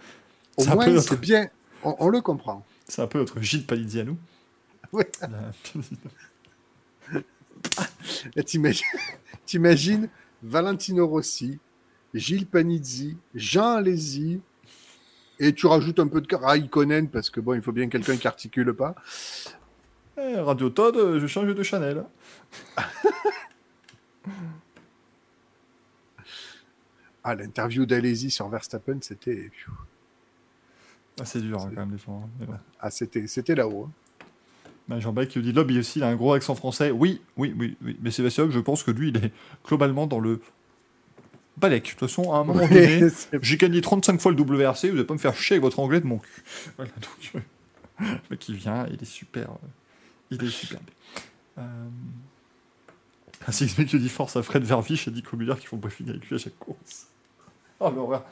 Au 0.57 0.63
C'est 0.63 0.75
moins, 0.75 0.87
notre- 0.87 1.09
c'est 1.09 1.21
bien. 1.21 1.49
On, 1.83 1.97
on 1.99 2.09
le 2.09 2.21
comprend. 2.21 2.65
c'est 2.89 3.03
un 3.03 3.07
peu 3.07 3.19
notre 3.19 3.41
Gilles 3.41 3.67
Panizzi 3.67 4.01
à 4.01 4.05
nous. 4.05 4.17
Ouais. 4.93 5.11
Là, 8.37 8.43
T'imagines, 8.45 8.87
t'imagines 9.47 10.09
Valentino 10.43 11.07
Rossi, 11.07 11.59
Gilles 12.15 12.47
Panizzi, 12.47 13.17
Jean 13.35 13.77
Alési, 13.77 14.41
et 15.39 15.53
tu 15.53 15.67
rajoutes 15.67 16.01
un 16.01 16.09
peu 16.09 16.21
de 16.21 16.35
Raikkonen 16.35 17.09
parce 17.09 17.31
que 17.31 17.41
bon, 17.41 17.55
il 17.55 17.63
faut 17.63 17.73
bien 17.73 17.89
quelqu'un 17.89 18.17
qui 18.17 18.27
articule 18.27 18.73
pas. 18.75 18.95
eh, 20.17 20.37
Radio 20.37 20.71
Todd, 20.71 20.97
euh, 20.97 21.21
je 21.21 21.27
change 21.27 21.55
de 21.55 21.63
Chanel. 21.63 22.05
Ah, 27.25 27.35
l'interview 27.35 27.85
d'Alési 27.85 28.31
sur 28.31 28.49
Verstappen, 28.49 28.99
c'était, 29.03 29.51
Ah, 31.21 31.25
c'est 31.25 31.41
dur 31.41 31.61
hein, 31.61 31.71
quand 31.75 31.81
même, 31.81 31.91
des 31.91 31.99
fois. 31.99 32.15
hein, 32.43 32.59
ah, 32.81 32.91
c'était, 32.91 33.27
c'était 33.27 33.55
là-haut. 33.55 33.89
hein. 33.89 34.25
Ben, 34.89 35.01
Jean-Bec 35.01 35.29
qui 35.29 35.43
dit 35.43 35.53
Lobby 35.53 35.79
aussi, 35.79 35.99
il 35.99 36.03
a 36.03 36.09
un 36.09 36.17
gros 36.17 36.33
accent 36.33 36.55
français. 36.55 36.91
Oui, 36.91 37.21
oui, 37.37 37.55
oui, 37.59 37.77
oui. 37.85 37.99
Mais 38.01 38.11
Sébastien, 38.11 38.49
je 38.51 38.59
pense 38.61 38.83
que 38.83 38.91
lui, 38.91 39.09
il 39.11 39.17
est 39.19 39.33
globalement 39.67 40.07
dans 40.07 40.21
le 40.21 40.41
balèque. 41.59 41.85
De 41.85 41.91
toute 41.91 42.01
façon, 42.01 42.33
à 42.33 42.39
un 42.39 42.45
moment 42.45 42.67
donné, 42.67 43.03
j'ai 43.43 43.57
gagné 43.57 43.81
35 43.81 44.21
fois 44.21 44.33
le 44.33 44.41
WRC, 44.41 44.89
vous 44.89 44.95
n'allez 44.95 45.05
pas 45.05 45.15
me 45.15 45.19
faire 45.19 45.37
chier 45.37 45.55
avec 45.55 45.63
votre 45.63 45.79
anglais 45.81 46.01
de 46.01 46.07
mon 46.07 46.19
cul. 46.19 46.43
Voilà, 46.77 46.91
donc, 47.01 47.33
euh, 47.35 47.39
le 48.01 48.07
mec, 48.31 48.49
il 48.49 48.55
vient, 48.57 48.87
il 48.91 49.01
est 49.03 49.05
super. 49.05 49.51
euh, 49.51 49.67
il 50.31 50.45
est 50.45 50.51
superbe. 50.51 50.83
Euh... 51.59 51.63
Ainsi 53.47 53.67
que 53.73 53.83
qui 53.83 53.99
dit 53.99 54.09
force 54.09 54.37
à 54.37 54.43
Fred 54.43 54.63
Vervich 54.65 55.09
et 55.09 55.11
Nico 55.11 55.37
Muller 55.37 55.55
qui 55.59 55.67
font 55.67 55.77
briefing 55.77 56.11
avec 56.11 56.29
lui 56.29 56.37
à 56.37 56.39
chaque 56.39 56.59
course. 56.59 57.07
Oh, 57.81 57.91
l'horreur. 57.91 58.25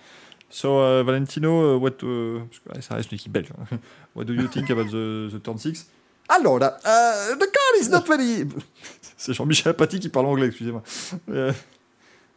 So, 0.51 0.79
uh, 0.79 1.03
Valentino, 1.03 1.77
uh, 1.77 1.81
what, 1.81 2.03
uh, 2.03 2.41
parce 2.65 2.79
que, 2.79 2.83
ça 2.83 2.95
reste 2.97 3.11
une 3.13 3.17
équipe 3.17 3.33
belge. 3.33 3.49
hein. 3.59 3.79
What 4.15 4.25
do 4.25 4.35
you 4.35 4.47
think 4.49 4.71
about 4.71 4.87
the, 4.87 5.31
the 5.33 5.43
turn 5.43 5.59
6 5.59 5.89
Alors 6.29 6.59
là, 6.59 6.79
the 6.83 7.39
car 7.39 7.81
is 7.81 7.89
not 7.89 8.03
very. 8.07 8.47
C'est 9.17 9.33
Jean-Michel 9.33 9.71
Apathy 9.71 9.99
qui 10.01 10.09
parle 10.09 10.27
anglais, 10.27 10.47
excusez-moi. 10.49 10.83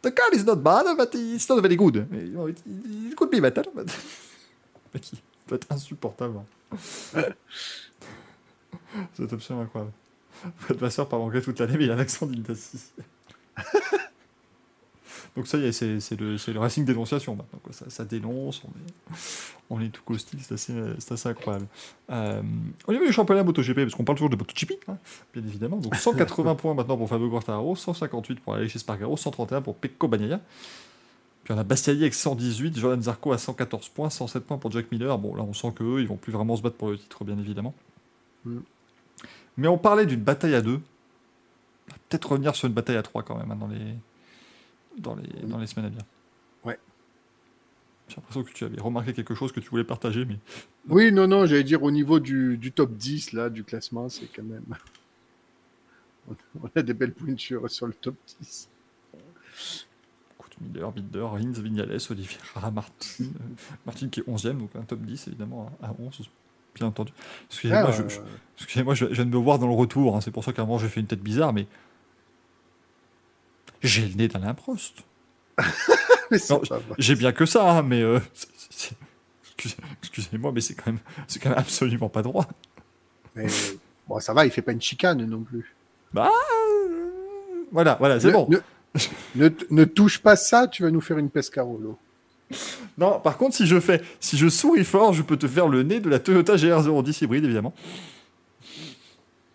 The 0.02 0.10
car 0.10 0.32
is 0.32 0.44
not 0.44 0.62
bad, 0.62 0.96
but 0.96 1.14
it's 1.14 1.48
not 1.48 1.60
very 1.60 1.76
good. 1.76 2.06
Know, 2.10 2.48
It, 2.48 2.62
could 3.16 3.30
be 3.30 3.40
better. 3.40 3.64
But... 3.74 3.88
Mec, 4.94 5.12
il 5.12 5.18
doit 5.46 5.56
être 5.56 5.70
insupportable. 5.70 6.42
C'est 9.14 9.32
absolument 9.32 9.62
incroyable. 9.64 9.92
Fred 10.58 10.78
Vasseur 10.78 11.08
parle 11.08 11.22
anglais 11.22 11.42
toute 11.42 11.58
l'année, 11.60 11.76
mais 11.76 11.84
il 11.84 11.90
a 11.90 11.94
un 11.94 11.98
accent. 11.98 12.28
Donc 15.40 15.46
ça 15.46 15.56
y 15.56 15.64
est, 15.64 15.72
c'est 15.72 16.00
c'est 16.00 16.20
le, 16.20 16.36
c'est 16.36 16.52
le 16.52 16.60
Racing 16.60 16.84
dénonciation 16.84 17.34
maintenant. 17.34 17.58
quoi. 17.62 17.72
Ça, 17.72 17.88
ça 17.88 18.04
dénonce, 18.04 18.60
on 18.62 18.68
est, 18.68 19.14
on 19.70 19.80
est 19.80 19.88
tout 19.88 20.02
caustique, 20.04 20.38
c'est 20.42 20.52
assez, 20.52 20.74
c'est 20.98 21.12
assez 21.12 21.30
incroyable. 21.30 21.66
Euh, 22.10 22.42
au 22.86 22.92
niveau 22.92 23.06
du 23.06 23.12
championnat 23.12 23.42
MotoGP, 23.42 23.76
parce 23.76 23.94
qu'on 23.94 24.04
parle 24.04 24.18
toujours 24.18 24.28
de 24.28 24.36
MotoGP, 24.36 24.72
hein, 24.86 24.98
bien 25.32 25.42
évidemment, 25.42 25.78
donc 25.78 25.96
180 25.96 26.54
points 26.56 26.74
maintenant 26.74 26.98
pour 26.98 27.08
Fabio 27.08 27.30
Quartararo, 27.30 27.74
158 27.74 28.40
pour 28.40 28.52
Aleix 28.52 28.66
Espargaro, 28.66 29.16
131 29.16 29.62
pour 29.62 29.76
Pecco 29.76 30.08
Bagnaia. 30.08 30.42
Puis 31.44 31.54
on 31.54 31.58
a 31.58 31.64
Bastiani 31.64 32.02
avec 32.02 32.12
118, 32.12 32.78
Jordan 32.78 33.00
Zarco 33.00 33.32
à 33.32 33.38
114 33.38 33.88
points, 33.88 34.10
107 34.10 34.44
points 34.44 34.58
pour 34.58 34.70
Jack 34.70 34.92
Miller. 34.92 35.16
Bon, 35.16 35.34
là 35.34 35.42
on 35.42 35.54
sent 35.54 35.72
qu'eux, 35.74 36.02
ils 36.02 36.06
vont 36.06 36.16
plus 36.16 36.34
vraiment 36.34 36.54
se 36.54 36.60
battre 36.60 36.76
pour 36.76 36.90
le 36.90 36.98
titre, 36.98 37.24
bien 37.24 37.38
évidemment. 37.38 37.72
Mm. 38.44 38.58
Mais 39.56 39.68
on 39.68 39.78
parlait 39.78 40.04
d'une 40.04 40.20
bataille 40.20 40.54
à 40.54 40.60
deux. 40.60 40.82
On 41.88 41.92
va 41.92 41.98
Peut-être 42.10 42.32
revenir 42.32 42.54
sur 42.54 42.68
une 42.68 42.74
bataille 42.74 42.98
à 42.98 43.02
trois 43.02 43.22
quand 43.22 43.38
même 43.38 43.50
hein, 43.50 43.56
dans 43.58 43.68
les, 43.68 43.96
dans 45.00 45.14
les, 45.16 45.28
dans 45.46 45.58
les 45.58 45.66
semaines 45.66 45.86
à 45.86 45.88
venir. 45.90 46.02
Ouais. 46.64 46.78
J'ai 48.08 48.16
l'impression 48.16 48.42
que 48.42 48.52
tu 48.52 48.64
avais 48.64 48.80
remarqué 48.80 49.12
quelque 49.12 49.34
chose 49.34 49.52
que 49.52 49.60
tu 49.60 49.68
voulais 49.70 49.84
partager, 49.84 50.24
mais 50.24 50.38
Oui, 50.88 51.12
non, 51.12 51.26
non, 51.28 51.46
j'allais 51.46 51.64
dire 51.64 51.82
au 51.82 51.90
niveau 51.90 52.20
du, 52.20 52.56
du 52.56 52.72
top 52.72 52.92
10 52.96 53.32
là, 53.32 53.50
du 53.50 53.64
classement, 53.64 54.08
c'est 54.08 54.26
quand 54.34 54.42
même. 54.42 54.64
On 56.62 56.68
a 56.76 56.82
des 56.82 56.94
belles 56.94 57.12
pointures 57.14 57.68
sur 57.70 57.86
le 57.86 57.92
top 57.94 58.14
10. 58.40 58.68
écoute, 60.38 60.52
Miller, 60.60 60.92
Binder, 60.92 61.20
Rins, 61.22 61.60
Vignales, 61.60 61.98
Oliveira, 62.10 62.70
Martin, 62.70 62.94
euh, 63.24 63.26
Martin 63.86 64.08
qui 64.08 64.20
est 64.20 64.28
11ème, 64.28 64.58
donc 64.58 64.70
un 64.76 64.82
top 64.82 65.00
10 65.00 65.28
évidemment 65.28 65.70
à 65.82 65.88
à 65.88 65.94
11, 65.98 66.30
bien 66.74 66.86
entendu. 66.86 67.12
Excusez-moi, 67.48 67.84
Ah, 67.88 67.92
je, 67.92 68.08
je- 68.08 68.20
excusez-moi, 68.58 68.94
je, 68.94 69.06
je 69.06 69.14
viens 69.14 69.24
de 69.24 69.30
me 69.30 69.36
voir 69.42 69.58
dans 69.58 69.66
le 69.66 69.74
retour, 69.74 70.16
hein, 70.16 70.20
c'est 70.20 70.30
pour 70.30 70.44
ça 70.44 70.52
qu'à 70.52 70.62
un 70.62 70.66
moment 70.66 70.78
j'ai 70.78 70.88
fait 70.88 71.00
une 71.00 71.06
tête 71.06 71.22
bizarre, 71.22 71.52
mais 71.52 71.66
j'ai 73.82 74.06
le 74.06 74.14
nez 74.14 74.28
d'Alain 74.28 74.54
Prost. 74.54 74.94
J'ai 76.98 77.16
bien 77.16 77.32
que 77.32 77.44
ça, 77.44 77.70
hein, 77.70 77.82
mais 77.82 78.02
euh, 78.02 78.20
excusez-moi, 80.02 80.52
mais 80.52 80.60
c'est 80.60 80.74
quand 80.74 80.86
même, 80.86 81.00
c'est 81.26 81.38
quand 81.40 81.50
même 81.50 81.58
absolument 81.58 82.08
pas 82.08 82.22
droit. 82.22 82.46
Mais 83.34 83.46
bon, 84.08 84.20
ça 84.20 84.32
va, 84.32 84.46
il 84.46 84.50
fait 84.52 84.62
pas 84.62 84.72
une 84.72 84.80
chicane 84.80 85.24
non 85.24 85.40
plus. 85.42 85.74
Bah, 86.12 86.30
euh, 86.30 87.64
voilà, 87.72 87.96
voilà, 87.98 88.20
c'est 88.20 88.32
bon. 88.32 88.48
Ne, 88.48 88.58
ne, 89.34 89.48
ne 89.70 89.84
touche 89.84 90.18
pas 90.20 90.36
ça, 90.36 90.68
tu 90.68 90.82
vas 90.82 90.90
nous 90.90 91.00
faire 91.00 91.18
une 91.18 91.30
pescarolo. 91.30 91.98
Non, 92.98 93.20
par 93.20 93.36
contre, 93.36 93.54
si 93.56 93.66
je 93.66 93.78
fais, 93.78 94.02
si 94.18 94.36
je 94.36 94.48
souris 94.48 94.84
fort, 94.84 95.12
je 95.12 95.22
peux 95.22 95.36
te 95.36 95.46
faire 95.46 95.68
le 95.68 95.82
nez 95.82 96.00
de 96.00 96.08
la 96.08 96.18
Toyota 96.18 96.56
GR010 96.56 97.24
hybride, 97.24 97.44
évidemment. 97.44 97.74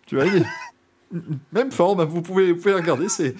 Tu 0.06 0.16
il 0.20 0.36
est- 0.36 0.46
même 1.52 1.70
forme, 1.70 2.04
vous 2.04 2.22
pouvez, 2.22 2.52
vous 2.52 2.60
pouvez 2.60 2.74
regarder, 2.74 3.08
c'est, 3.08 3.34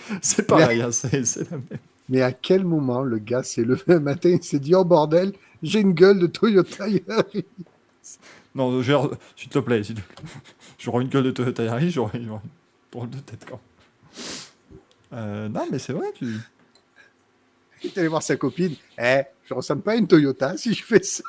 pareil, 0.46 0.82
hein, 0.82 0.92
c'est, 0.92 1.24
c'est 1.24 1.50
la 1.50 1.56
même. 1.56 1.78
Mais 2.08 2.22
à 2.22 2.32
quel 2.32 2.64
moment 2.64 3.02
le 3.02 3.18
gars 3.18 3.42
s'est 3.42 3.64
levé 3.64 3.94
un 3.94 4.00
matin 4.00 4.30
et 4.30 4.40
s'est 4.40 4.60
dit 4.60 4.74
Oh 4.74 4.84
bordel, 4.84 5.32
j'ai 5.62 5.80
une 5.80 5.92
gueule 5.92 6.20
de 6.20 6.26
Toyota 6.26 6.88
Yaris. 6.88 7.44
Non, 8.54 8.80
s'il 8.82 9.48
te 9.48 9.58
plaît, 9.58 9.80
plaît. 9.80 9.94
j'aurais 10.78 11.02
une 11.02 11.08
gueule 11.08 11.24
de 11.24 11.30
Toyota 11.32 11.64
Yaris, 11.64 11.90
j'aurais 11.90 12.18
une 12.18 12.38
drôle 12.92 13.10
de 13.10 13.18
tête 13.18 13.44
quand. 13.48 13.60
Euh, 15.12 15.48
non, 15.48 15.66
mais 15.70 15.78
c'est 15.78 15.92
vrai, 15.92 16.06
tu. 16.14 16.26
Il 17.82 17.90
est 17.90 17.98
allé 17.98 18.08
voir 18.08 18.22
sa 18.22 18.36
copine 18.36 18.74
Eh, 18.98 19.22
je 19.44 19.54
ressemble 19.54 19.82
pas 19.82 19.92
à 19.92 19.96
une 19.96 20.06
Toyota 20.06 20.56
si 20.56 20.74
je 20.74 20.84
fais 20.84 21.02
ça. 21.02 21.24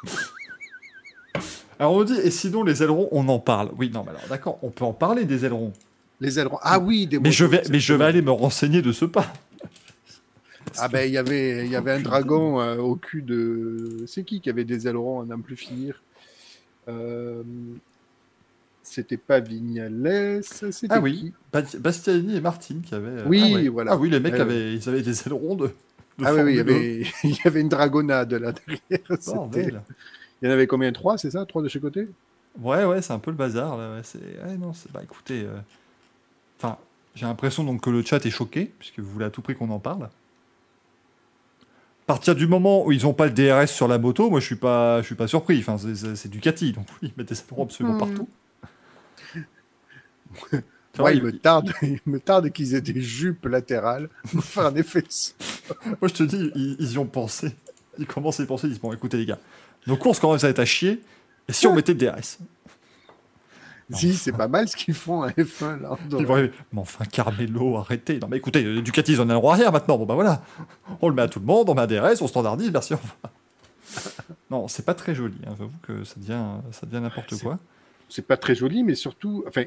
Alors 1.80 1.94
on 1.94 2.04
dit, 2.04 2.18
et 2.18 2.32
sinon 2.32 2.64
les 2.64 2.82
ailerons, 2.82 3.08
on 3.12 3.28
en 3.28 3.40
parle. 3.40 3.72
Oui, 3.78 3.92
non, 3.92 4.04
mais 4.04 4.12
alors 4.12 4.28
d'accord, 4.30 4.60
on 4.62 4.70
peut 4.70 4.86
en 4.86 4.94
parler 4.94 5.26
des 5.26 5.46
ailerons. 5.46 5.74
Les 6.20 6.39
ailerons. 6.39 6.57
Ah 6.61 6.80
oui, 6.80 7.05
des 7.07 7.20
Mais 7.20 7.32
je 7.32 7.45
vais, 7.45 7.61
mais 7.70 7.80
je 7.80 7.93
vais 7.93 8.05
aller 8.05 8.22
me 8.22 8.32
renseigner 8.32 8.82
de 8.82 8.91
ce 8.91 9.05
pas. 9.05 9.32
Ah 10.80 10.88
ben, 10.89 11.07
il 11.07 11.13
y 11.13 11.18
avait, 11.18 11.65
il 11.65 11.72
y 11.72 11.76
avait 11.76 11.91
un 11.91 11.99
dragon 12.01 12.59
euh, 12.59 12.78
au 12.78 12.95
cul 12.95 13.22
de. 13.22 14.03
C'est 14.07 14.24
qui 14.24 14.41
qui 14.41 14.49
avait 14.49 14.65
des 14.65 14.88
ailerons 14.88 15.22
à 15.22 15.26
n'en 15.26 15.39
plus 15.39 15.55
finir? 15.55 16.01
Euh, 16.88 17.43
C'était 18.84 19.18
pas 19.18 19.39
Vignales, 19.39 20.39
c'était 20.43 20.88
Ah 20.89 20.99
oui, 20.99 21.34
qui? 21.53 21.78
Bastiani 21.78 22.38
et 22.38 22.41
Martin 22.41 22.76
qui 22.86 22.95
avaient. 22.95 23.22
euh, 23.22 23.26
Oui, 23.28 23.41
ah 23.43 23.55
ouais. 23.55 23.68
voilà. 23.70 23.91
Ah 23.93 23.97
oui, 23.97 24.09
les 24.09 24.20
mecs 24.20 24.34
avaient, 24.36 24.74
ils 24.76 24.89
avaient 24.89 25.01
des 25.01 25.22
ailerons 25.28 25.55
de. 25.55 25.68
de 25.68 25.74
Ah 26.26 26.34
oui, 26.34 26.53
il 26.53 26.55
y 26.57 26.59
avait, 26.59 27.01
il 27.24 27.32
y 27.36 27.41
avait 27.47 27.61
une 27.61 27.70
dragonnade 27.70 28.34
là 28.34 28.51
derrière. 28.53 29.05
1. 29.09 29.15
C'était- 29.20 29.36
Bordel. 29.36 29.82
Il 30.41 30.47
y 30.47 30.51
en 30.51 30.53
avait 30.53 30.68
combien? 30.68 30.91
Trois, 30.91 31.18
c'est 31.18 31.32
ça? 31.32 31.45
Trois 31.45 31.61
de 31.63 31.68
chaque 31.68 31.82
côté? 31.82 32.07
Ouais, 32.61 32.86
ouais, 32.86 33.01
c'est 33.01 33.13
un 33.13 33.20
peu 33.20 33.32
le 33.32 33.38
bazar. 33.38 33.78
Là, 33.78 33.99
ouais, 34.45 34.57
non. 34.57 34.72
Bah 34.93 35.01
écoutez. 35.03 35.41
euh, 35.43 35.57
Enfin, 36.60 36.78
j'ai 37.16 37.26
l'impression 37.26 37.64
donc 37.64 37.82
que 37.82 37.89
le 37.89 38.03
chat 38.03 38.26
est 38.26 38.30
choqué, 38.32 38.72
puisque 38.80 38.99
vous 38.99 39.10
voulez 39.12 39.26
à 39.26 39.30
tout 39.30 39.41
prix 39.41 39.55
qu'on 39.55 39.70
en 39.70 39.80
parle. 39.80 40.03
À 40.03 40.10
partir 42.08 42.36
du 42.36 42.47
moment 42.47 42.86
où 42.86 42.92
ils 42.93 43.04
n'ont 43.04 43.13
pas 43.13 43.25
le 43.28 43.34
DRS 43.34 43.67
sur 43.67 43.88
la 43.88 43.97
moto, 43.97 44.29
moi 44.29 44.39
je 44.39 44.46
suis 44.46 44.55
pas, 44.55 45.01
je 45.01 45.08
suis 45.08 45.16
pas 45.16 45.28
surpris. 45.28 45.59
Enfin, 45.59 45.78
c'est, 45.78 46.16
c'est 46.16 46.29
Ducati, 46.29 46.71
donc 46.71 46.88
oui, 47.01 47.09
ils 47.09 47.13
mettent 47.17 47.29
des 47.29 47.39
ailerons 47.39 47.63
absolument 47.63 47.96
Hmm. 47.96 47.97
partout. 47.97 48.29
Moi, 51.00 51.12
il 51.12 51.17
ils- 51.17 51.24
me 51.24 51.32
tarde, 51.32 51.71
il 51.82 52.00
me 52.05 52.20
tarde 52.20 52.50
qu'ils 52.51 52.74
aient 52.74 52.82
des 52.82 53.01
jupes 53.01 53.46
latérales 53.46 54.09
pour 54.32 54.43
faire 54.43 54.66
un 54.67 54.75
effet. 54.75 55.04
Moi, 55.86 56.08
je 56.08 56.13
te 56.13 56.24
dis, 56.24 56.51
ils, 56.55 56.75
ils 56.79 56.92
y 56.93 56.97
ont 56.97 57.05
pensé. 57.05 57.55
Ils 58.00 58.08
commencent 58.08 58.39
à 58.39 58.43
y 58.43 58.47
penser. 58.47 58.67
Ils 58.67 58.71
disent 58.71 58.79
Bon, 58.82 58.93
écoutez, 58.93 59.17
les 59.17 59.25
gars, 59.25 59.39
nos 59.86 59.97
courses, 59.97 60.20
quand 60.20 60.29
même, 60.29 60.39
ça 60.39 60.47
va 60.47 60.51
être 60.51 60.59
à 60.59 60.66
chier. 60.66 61.01
Et 61.47 61.54
si 61.54 61.67
on 61.67 61.74
mettait 61.74 61.93
le 61.93 62.00
DRS 62.00 62.39
Si, 63.92 64.14
c'est 64.16 64.34
pas 64.34 64.47
mal 64.50 64.68
ce 64.68 64.76
qu'ils 64.76 64.93
font 64.93 65.22
à 65.24 65.30
F1 65.32 65.82
là. 65.82 65.96
Ils 66.20 66.26
vont 66.26 66.34
arriver, 66.34 66.51
Mais 66.74 66.82
enfin, 66.82 67.05
Carmelo, 67.05 67.78
arrêtez. 67.78 68.20
Non, 68.20 68.28
mais 68.30 68.38
écoutez, 68.38 68.64
euh, 68.66 68.82
Ducati, 68.82 69.14
ils 69.14 69.22
en 69.22 69.28
ont 69.30 69.34
un 69.34 69.36
roi 69.38 69.54
arrière 69.54 69.72
maintenant. 69.72 69.97
Bon, 69.97 70.05
bah 70.05 70.16
voilà. 70.16 70.43
On 71.01 71.08
le 71.08 71.16
met 71.16 71.22
à 71.22 71.28
tout 71.30 71.39
le 71.39 71.46
monde, 71.46 71.70
on 71.70 71.74
met 71.76 71.82
un 71.82 71.88
DRS, 71.88 72.22
on 72.22 72.28
standardise, 72.28 72.70
merci, 72.72 72.93
au 72.93 72.97
revoir. 72.97 73.32
Non, 74.51 74.68
c'est 74.68 74.86
pas 74.86 74.93
très 74.93 75.16
joli. 75.16 75.38
hein. 75.46 75.55
J'avoue 75.58 75.78
que 75.82 76.04
ça 76.04 76.16
devient, 76.18 76.43
ça 76.72 76.86
devient 76.86 77.01
n'importe 77.01 77.39
quoi. 77.42 77.59
C'est 78.09 78.26
pas 78.28 78.38
très 78.38 78.55
joli, 78.55 78.84
mais 78.84 78.96
surtout, 78.96 79.43
enfin, 79.47 79.64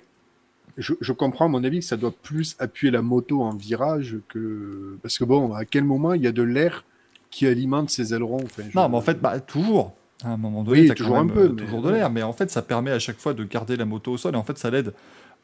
je, 0.79 0.93
je 1.01 1.13
comprends 1.13 1.47
à 1.47 1.49
mon 1.49 1.65
avis 1.65 1.81
que 1.81 1.85
ça 1.87 1.97
doit 1.97 2.13
plus 2.13 2.57
appuyer 2.59 2.91
la 2.91 3.03
moto 3.03 3.43
en 3.43 3.55
virage 3.55 4.19
que. 4.29 4.99
Parce 5.03 5.19
que 5.19 5.25
bon, 5.25 5.53
à 5.55 5.65
quel 5.65 5.85
moment 5.85 6.13
il 6.15 6.23
y 6.23 6.27
a 6.27 6.33
de 6.33 6.43
l'air 6.43 6.85
qui 7.31 7.47
alimente 7.47 7.91
ces 7.91 8.13
ailerons 8.13 8.43
enfin, 8.45 8.65
je- 8.69 8.77
Non, 8.77 8.89
mais 8.89 8.97
en 8.97 9.01
fait, 9.01 9.21
bah, 9.21 9.41
toujours. 9.41 9.95
À 10.25 10.29
un 10.29 10.37
moment 10.37 10.63
donné, 10.63 10.81
Oui, 10.81 10.89
t'as 10.89 10.95
quand 10.95 10.99
toujours 10.99 11.17
un 11.19 11.25
même, 11.25 11.35
peu, 11.35 11.45
euh, 11.45 11.53
mais 11.55 11.63
toujours 11.63 11.83
de 11.83 11.91
l'air. 11.91 12.11
Mais 12.11 12.23
en 12.23 12.33
fait, 12.33 12.51
ça 12.51 12.63
permet 12.63 12.91
à 12.91 12.99
chaque 12.99 13.19
fois 13.19 13.35
de 13.35 13.45
garder 13.45 13.77
la 13.77 13.85
moto 13.85 14.13
au 14.13 14.19
sol. 14.19 14.35
Et 14.35 14.39
en 14.39 14.43
fait, 14.45 14.59
ça 14.59 14.71
l'aide 14.71 14.93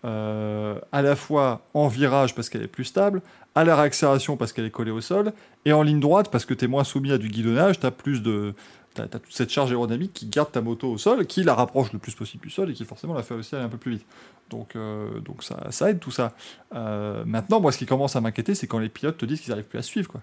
euh, 0.04 0.78
à 0.92 1.02
la 1.02 1.16
fois 1.16 1.62
en 1.74 1.88
virage 1.88 2.34
parce 2.34 2.48
qu'elle 2.48 2.62
est 2.62 2.68
plus 2.68 2.84
stable, 2.84 3.22
à 3.54 3.64
la 3.64 3.74
réaccélération 3.76 4.36
parce 4.36 4.52
qu'elle 4.52 4.66
est 4.66 4.70
collée 4.70 4.90
au 4.90 5.00
sol, 5.00 5.32
et 5.64 5.72
en 5.72 5.82
ligne 5.82 6.00
droite 6.00 6.30
parce 6.30 6.44
que 6.44 6.54
tu 6.54 6.66
es 6.66 6.68
moins 6.68 6.84
soumis 6.84 7.12
à 7.12 7.18
du 7.18 7.28
guidonnage, 7.28 7.80
tu 7.80 7.86
as 7.86 7.90
plus 7.90 8.22
de. 8.22 8.54
Toute 8.94 9.26
cette 9.28 9.50
charge 9.50 9.72
aérodynamique 9.72 10.14
qui 10.14 10.26
garde 10.26 10.50
ta 10.50 10.62
moto 10.62 10.90
au 10.90 10.96
sol, 10.96 11.26
qui 11.26 11.42
la 11.42 11.54
rapproche 11.54 11.92
le 11.92 11.98
plus 11.98 12.14
possible 12.14 12.42
du 12.42 12.48
sol 12.48 12.70
et 12.70 12.72
qui 12.72 12.86
forcément 12.86 13.12
la 13.12 13.22
fait 13.22 13.34
aussi 13.34 13.54
aller 13.54 13.64
un 13.64 13.68
peu 13.68 13.76
plus 13.76 13.90
vite. 13.90 14.06
Donc, 14.48 14.74
euh, 14.74 15.20
donc 15.20 15.42
ça, 15.42 15.66
ça 15.70 15.90
aide 15.90 16.00
tout 16.00 16.10
ça. 16.10 16.32
Euh, 16.74 17.22
maintenant, 17.26 17.60
moi, 17.60 17.72
ce 17.72 17.78
qui 17.78 17.84
commence 17.84 18.16
à 18.16 18.22
m'inquiéter, 18.22 18.54
c'est 18.54 18.66
quand 18.66 18.78
les 18.78 18.88
pilotes 18.88 19.18
te 19.18 19.26
disent 19.26 19.42
qu'ils 19.42 19.50
n'arrivent 19.50 19.66
plus 19.66 19.78
à 19.78 19.82
suivre. 19.82 20.10
Quoi. 20.10 20.22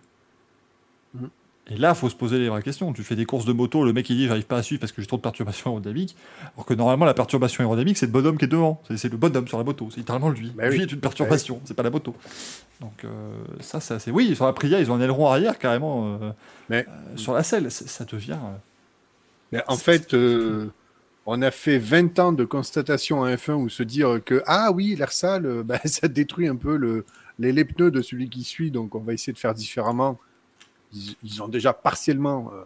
Mhm. 1.14 1.30
Et 1.70 1.78
là, 1.78 1.90
il 1.90 1.96
faut 1.96 2.10
se 2.10 2.16
poser 2.16 2.40
les 2.40 2.50
vraies 2.50 2.62
questions. 2.62 2.92
Tu 2.92 3.04
fais 3.04 3.16
des 3.16 3.26
courses 3.26 3.46
de 3.46 3.54
moto, 3.54 3.86
le 3.86 3.94
mec 3.94 4.10
il 4.10 4.18
dit 4.18 4.28
j'arrive 4.28 4.46
pas 4.46 4.58
à 4.58 4.64
suivre 4.64 4.82
parce 4.82 4.92
que 4.92 5.02
j'ai 5.02 5.08
trop 5.08 5.16
de 5.16 5.22
perturbations 5.22 5.70
aérodynamiques. 5.70 6.16
Alors 6.56 6.66
que 6.66 6.74
normalement, 6.74 7.06
la 7.06 7.14
perturbation 7.14 7.62
aérodynamique, 7.62 7.98
c'est 7.98 8.06
le 8.06 8.12
bonhomme 8.12 8.38
qui 8.38 8.46
est 8.46 8.50
devant. 8.50 8.82
C'est, 8.96 9.10
le 9.10 9.18
bonhomme 9.18 9.48
sur 9.48 9.58
la 9.58 9.64
moto. 9.64 9.88
C'est 9.90 9.98
littéralement 9.98 10.30
lui. 10.30 10.52
Bah 10.56 10.68
lui 10.68 10.80
oui. 10.80 10.84
est 10.84 10.92
une 10.92 11.00
perturbation, 11.00 11.62
c'est 11.64 11.74
pas 11.74 11.84
la 11.84 11.90
moto. 11.90 12.16
Donc, 12.82 13.06
euh, 13.06 13.10
ça, 13.62 13.80
ça 13.80 13.98
c'est. 14.00 14.12
Oui, 14.12 14.36
sur 14.36 14.46
la 14.46 14.52
Priya, 14.52 14.80
ils 14.82 14.92
ont 14.92 14.96
un 14.96 15.02
aileron 15.02 15.28
arrière 15.28 15.58
carrément 15.58 16.18
euh, 16.22 16.32
Mais- 16.70 16.86
euh, 16.88 17.18
sur 17.18 17.34
la 17.34 17.44
selle. 17.44 17.72
Ça 17.72 18.04
devient. 18.04 18.40
Mais 19.54 19.64
en 19.68 19.78
fait, 19.78 20.14
on 21.26 21.42
a 21.42 21.52
fait 21.52 21.78
20 21.78 22.20
ans 22.20 22.34
de 22.34 22.44
constatation 22.44 23.22
en 23.22 23.28
F1 23.28 23.54
où 23.54 23.70
se 23.70 23.84
dire 23.84 24.20
que 24.26 24.44
ah 24.48 24.72
oui, 24.74 24.96
l'air 24.98 25.14
sale, 25.14 25.64
bah, 25.66 25.80
ça 25.86 26.10
détruit 26.10 26.50
un 26.50 26.58
peu 26.58 26.76
le, 26.76 27.06
les, 27.40 27.54
les 27.54 27.64
pneus 27.64 27.92
de 27.92 28.02
celui 28.02 28.30
qui 28.30 28.44
suit, 28.44 28.70
donc 28.70 28.96
on 28.96 29.00
va 29.00 29.14
essayer 29.14 29.32
de 29.32 29.40
faire 29.40 29.54
différemment. 29.54 30.20
Ils, 30.94 31.16
ils 31.24 31.42
ont 31.44 31.48
déjà 31.48 31.74
partiellement 31.74 32.52
euh, 32.54 32.64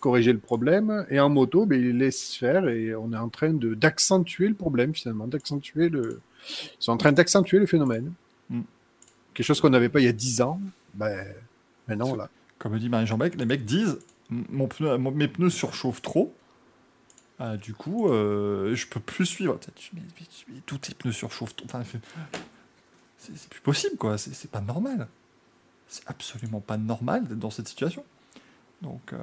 corrigé 0.00 0.32
le 0.32 0.38
problème, 0.38 1.06
et 1.10 1.18
en 1.20 1.28
moto, 1.28 1.66
ben, 1.66 1.80
ils 1.80 1.96
laissent 1.96 2.34
faire, 2.34 2.68
et 2.68 2.94
on 2.94 3.12
est 3.12 3.16
en 3.16 3.28
train 3.28 3.52
d'accentuer 3.52 4.48
le 4.48 4.54
problème 4.54 4.94
finalement, 4.94 5.26
d'accentuer 5.26 5.88
le. 5.88 6.20
Ils 6.50 6.76
sont 6.78 6.92
en 6.92 6.96
train 6.96 7.12
d'accentuer 7.12 7.58
le 7.58 7.66
phénomène. 7.66 8.12
Mm. 8.50 8.60
Quelque 9.34 9.46
chose 9.46 9.60
qu'on 9.60 9.70
n'avait 9.70 9.88
pas 9.88 10.00
il 10.00 10.04
y 10.04 10.08
a 10.08 10.12
10 10.12 10.40
ans, 10.42 10.60
ben, 10.94 11.26
maintenant 11.88 12.14
là. 12.14 12.28
comme 12.58 12.72
le 12.74 12.78
dit 12.78 12.88
Marie 12.88 13.06
Jean-Bec, 13.06 13.34
les 13.36 13.44
mecs 13.46 13.64
disent 13.64 13.98
mon 14.30 14.66
pneu, 14.68 14.96
mon- 14.98 15.10
mes 15.10 15.26
pneus 15.28 15.50
surchauffent 15.50 16.02
trop. 16.02 16.34
Ah, 17.40 17.56
du 17.56 17.72
coup, 17.72 18.08
euh, 18.08 18.74
je 18.74 18.86
peux 18.88 18.98
plus 19.00 19.24
suivre. 19.26 19.58
Tu- 19.76 19.90
mais- 19.94 20.02
mais- 20.20 20.26
mais 20.54 20.60
tous 20.66 20.78
tes 20.78 20.92
pneus 20.94 21.12
surchauffent 21.12 21.54
trop. 21.54 21.66
Enfin, 21.66 21.82
c'est 23.16 23.48
plus 23.48 23.60
possible, 23.60 23.96
quoi. 23.96 24.18
C'est 24.18 24.50
pas 24.50 24.60
normal. 24.60 25.06
C'est 25.88 26.02
absolument 26.06 26.60
pas 26.60 26.76
normal 26.76 27.26
d'être 27.26 27.38
dans 27.38 27.50
cette 27.50 27.68
situation. 27.68 28.04
Donc, 28.82 29.12
euh, 29.12 29.16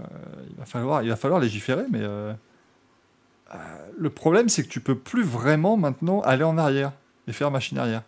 il, 0.50 0.56
va 0.58 0.66
falloir, 0.66 1.04
il 1.04 1.10
va 1.10 1.16
falloir 1.16 1.40
légiférer, 1.40 1.86
mais 1.92 2.02
euh, 2.02 2.34
euh, 3.54 3.58
le 3.98 4.10
problème, 4.10 4.50
c'est 4.50 4.64
que 4.64 4.68
tu 4.70 4.82
peux 4.82 4.96
plus 4.98 5.24
vraiment 5.24 5.78
maintenant 5.78 6.22
aller 6.22 6.44
en 6.44 6.58
arrière 6.58 6.92
et 7.28 7.32
faire 7.34 7.52
machine 7.52 7.78
arrière. 7.78 8.04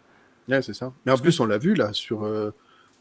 Ouais, 0.50 0.62
c'est 0.62 0.74
ça. 0.74 0.92
Mais 1.06 1.12
en 1.12 1.16
Parce 1.16 1.22
plus, 1.22 1.40
on 1.40 1.46
l'a 1.46 1.58
vu 1.58 1.74
là 1.76 1.94
sur. 1.94 2.28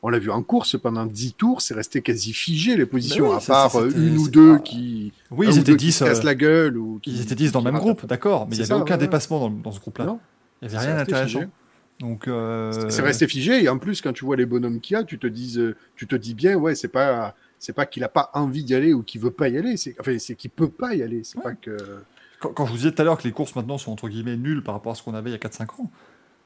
on 0.02 0.08
l'a 0.08 0.18
vu 0.18 0.30
en 0.30 0.42
course 0.42 0.78
pendant 0.78 1.06
10 1.06 1.32
tours, 1.34 1.62
c'est 1.62 1.74
resté 1.74 2.02
quasi 2.02 2.32
figé 2.32 2.76
les 2.76 2.86
positions, 2.86 3.30
oui, 3.30 3.36
à 3.36 3.40
part 3.40 3.70
ça, 3.70 3.80
une 3.96 4.18
ou 4.18 4.28
deux 4.28 4.58
qui. 4.58 5.12
Oui, 5.30 5.46
ils 5.48 5.58
étaient 5.58 5.72
deux 5.72 5.76
qui 5.76 5.86
10. 5.86 5.92
se 5.98 6.04
cassent 6.04 6.22
la 6.22 6.34
gueule 6.34 6.76
ou 6.76 6.98
qui- 7.02 7.10
Ils 7.12 7.22
étaient 7.22 7.34
10 7.34 7.52
dans 7.52 7.60
le 7.60 7.70
même 7.72 7.80
groupe, 7.80 8.04
d'accord, 8.06 8.46
mais 8.46 8.56
il 8.56 8.58
n'y 8.58 8.62
avait 8.62 8.68
ça, 8.68 8.78
aucun 8.78 8.94
ouais, 8.94 9.00
dépassement 9.00 9.40
dans, 9.40 9.50
dans 9.50 9.72
ce 9.72 9.80
groupe-là. 9.80 10.16
Il 10.62 10.68
n'y 10.68 10.74
avait 10.74 10.86
rien 10.86 10.96
d'intéressant. 10.96 11.40
Donc, 12.00 12.28
euh, 12.28 12.88
C'est 12.90 13.02
resté 13.02 13.26
figé 13.26 13.62
et 13.64 13.68
en 13.68 13.78
plus, 13.78 14.02
quand 14.02 14.12
tu 14.12 14.24
vois 14.24 14.36
les 14.36 14.44
bonhommes 14.46 14.80
qu'il 14.80 14.94
y 14.94 14.96
a, 14.98 15.04
tu 15.04 15.18
te 15.18 15.26
dis, 15.26 15.54
euh, 15.58 15.74
tu 15.96 16.06
te 16.06 16.14
dis 16.16 16.34
bien, 16.34 16.56
ouais, 16.56 16.74
c'est 16.74 16.88
pas. 16.88 17.34
C'est 17.58 17.72
pas 17.72 17.86
qu'il 17.86 18.04
a 18.04 18.10
pas 18.10 18.30
envie 18.34 18.64
d'y 18.64 18.74
aller 18.74 18.92
ou 18.92 19.02
qu'il 19.02 19.18
veut 19.22 19.30
pas 19.30 19.48
y 19.48 19.56
aller, 19.56 19.78
c'est 19.78 19.96
enfin 19.98 20.18
c'est 20.18 20.34
qu'il 20.34 20.50
peut 20.50 20.68
pas 20.68 20.94
y 20.94 21.02
aller. 21.02 21.24
C'est 21.24 21.38
Ouais. 21.38 21.42
pas 21.44 21.54
que 21.54 22.02
quand, 22.38 22.50
quand 22.52 22.66
je 22.66 22.70
vous 22.72 22.76
disais 22.76 22.92
tout 22.92 23.00
à 23.00 23.04
l'heure 23.06 23.16
que 23.16 23.24
les 23.24 23.32
courses 23.32 23.56
maintenant 23.56 23.78
sont 23.78 23.90
entre 23.92 24.10
guillemets 24.10 24.36
nulles 24.36 24.62
par 24.62 24.74
rapport 24.74 24.92
à 24.92 24.94
ce 24.94 25.02
qu'on 25.02 25.14
avait 25.14 25.30
il 25.30 25.32
y 25.32 25.36
a 25.36 25.38
4-5 25.38 25.80
ans, 25.80 25.90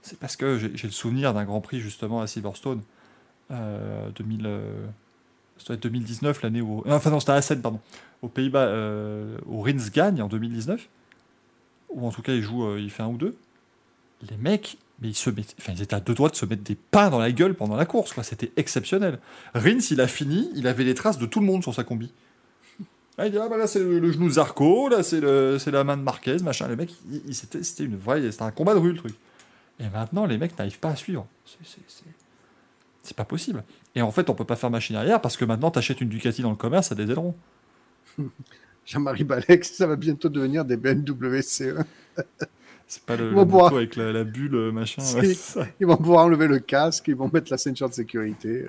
c'est 0.03 0.17
parce 0.21 0.37
que 0.37 0.57
j'ai 0.57 0.87
le 0.87 0.93
souvenir 0.93 1.35
d'un 1.35 1.45
Grand 1.45 1.61
Prix 1.61 1.81
justement 1.81 2.21
à 2.21 2.29
Silverstone, 2.29 2.81
euh, 3.51 4.09
2000, 4.15 4.43
euh, 4.47 4.87
ça 5.59 5.65
doit 5.67 5.75
être 5.75 5.83
2019, 5.83 6.43
l'année 6.43 6.61
où. 6.61 6.85
Enfin, 6.87 7.11
non, 7.11 7.19
c'était 7.19 7.33
à 7.33 7.35
Assen, 7.35 7.61
pardon. 7.61 7.81
Aux 8.23 8.29
Pays-Bas, 8.29 8.67
euh, 8.69 9.37
où 9.47 9.61
Rins 9.63 9.91
gagne 9.93 10.23
en 10.23 10.29
2019, 10.29 10.89
ou 11.89 12.07
en 12.07 12.13
tout 12.13 12.23
cas 12.23 12.35
il 12.35 12.43
joue, 12.43 12.65
euh, 12.65 12.79
il 12.81 12.89
fait 12.91 13.03
un 13.03 13.09
ou 13.09 13.17
deux. 13.17 13.35
Les 14.31 14.37
mecs, 14.37 14.79
mais 15.01 15.09
ils, 15.09 15.15
se 15.15 15.31
mettent, 15.31 15.55
enfin, 15.59 15.73
ils 15.75 15.83
étaient 15.83 15.95
à 15.95 16.01
deux 16.01 16.15
doigts 16.15 16.29
de 16.29 16.37
se 16.37 16.45
mettre 16.47 16.63
des 16.63 16.75
pains 16.75 17.11
dans 17.11 17.19
la 17.19 17.33
gueule 17.33 17.55
pendant 17.55 17.77
la 17.77 17.87
course, 17.87 18.13
quoi. 18.13 18.23
C'était 18.23 18.53
exceptionnel. 18.57 19.19
Rins, 19.55 19.79
il 19.91 20.01
a 20.01 20.07
fini, 20.07 20.51
il 20.55 20.67
avait 20.67 20.85
les 20.85 20.95
traces 20.95 21.19
de 21.19 21.27
tout 21.27 21.41
le 21.41 21.47
monde 21.47 21.63
sur 21.63 21.75
sa 21.75 21.85
combi. 21.85 22.13
Ah, 23.19 23.27
il 23.27 23.33
dit, 23.33 23.39
ah, 23.39 23.49
bah 23.49 23.57
là 23.59 23.67
c'est 23.67 23.81
le, 23.81 23.99
le 23.99 24.13
genou 24.13 24.29
de 24.29 24.33
Zarco, 24.35 24.89
là 24.89 25.03
c'est 25.03 25.21
le- 25.21 25.59
c'est 25.59 25.71
la 25.71 25.85
main 25.85 25.97
de 25.99 26.03
Marquez, 26.03 26.37
machin. 26.43 26.69
Les 26.69 26.77
mecs, 26.77 26.93
il- 27.11 27.23
il- 27.27 27.35
c'était 27.35 27.63
c'était 27.63 27.85
une 27.85 27.97
vraie, 27.97 28.31
c'était 28.31 28.45
un 28.45 28.51
combat 28.51 28.73
de 28.75 28.79
rue 28.79 28.93
le 28.93 28.99
truc. 28.99 29.15
Et 29.79 29.89
maintenant, 29.89 30.25
les 30.27 30.39
mecs 30.39 30.57
n'arrivent 30.59 30.79
pas 30.79 30.91
à 30.91 30.97
suivre. 30.97 31.27
C'est- 31.45 31.57
c'est- 31.65 31.81
C'est 31.89 32.05
c'est 33.03 33.17
pas 33.17 33.25
possible. 33.25 33.65
Et 33.95 34.03
en 34.03 34.11
fait, 34.13 34.29
on 34.31 34.35
peut 34.35 34.45
pas 34.45 34.57
faire 34.57 34.71
machine 34.71 34.95
arrière 34.97 35.21
parce 35.23 35.37
que 35.39 35.45
maintenant, 35.47 35.71
t'achètes 35.71 36.01
une 36.03 36.09
Ducati 36.11 36.43
dans 36.43 36.51
le 36.51 36.57
commerce 36.57 36.93
à 36.93 36.95
des 36.95 37.11
ailerons. 37.11 37.35
Jean-Marie 38.87 39.25
Balex, 39.25 39.73
ça 39.73 39.87
va 39.87 39.97
bientôt 39.97 40.29
devenir 40.29 40.65
des 40.65 40.77
BMW 40.77 41.41
C1. 41.41 41.85
C'est 42.93 43.05
pas 43.05 43.15
le, 43.15 43.31
Ils 43.31 43.37
le 43.37 43.45
boire. 43.45 43.73
avec 43.73 43.95
la, 43.95 44.11
la 44.11 44.25
bulle, 44.25 44.57
euh, 44.57 44.73
machin. 44.73 45.01
Ouais, 45.15 45.33
ça. 45.35 45.65
Ils 45.79 45.87
vont 45.87 45.97
pouvoir 45.97 46.25
enlever 46.25 46.49
le 46.49 46.59
casque, 46.59 47.07
ils 47.07 47.15
vont 47.15 47.31
mettre 47.33 47.49
la 47.53 47.57
ceinture 47.57 47.89
de 47.89 47.95
sécurité. 47.95 48.67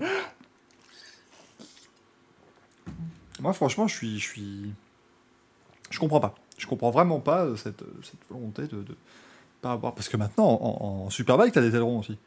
Moi, 3.40 3.52
franchement, 3.54 3.88
je 3.88 3.96
suis, 3.96 4.20
je 4.20 4.28
suis, 4.28 4.74
je 5.90 5.98
comprends 6.00 6.20
pas. 6.20 6.36
Je 6.60 6.68
comprends 6.68 6.92
vraiment 6.92 7.20
pas 7.20 7.46
euh, 7.46 7.56
cette, 7.56 7.84
cette 8.04 8.20
volonté 8.30 8.64
de, 8.68 8.84
de 8.84 8.96
pas 9.62 9.72
avoir. 9.72 9.96
Parce 9.96 10.08
que 10.08 10.18
maintenant, 10.18 10.46
en, 10.62 11.06
en 11.06 11.10
Superbike, 11.10 11.54
t'as 11.54 11.62
des 11.62 11.76
ailerons 11.76 11.98
aussi. 11.98 12.20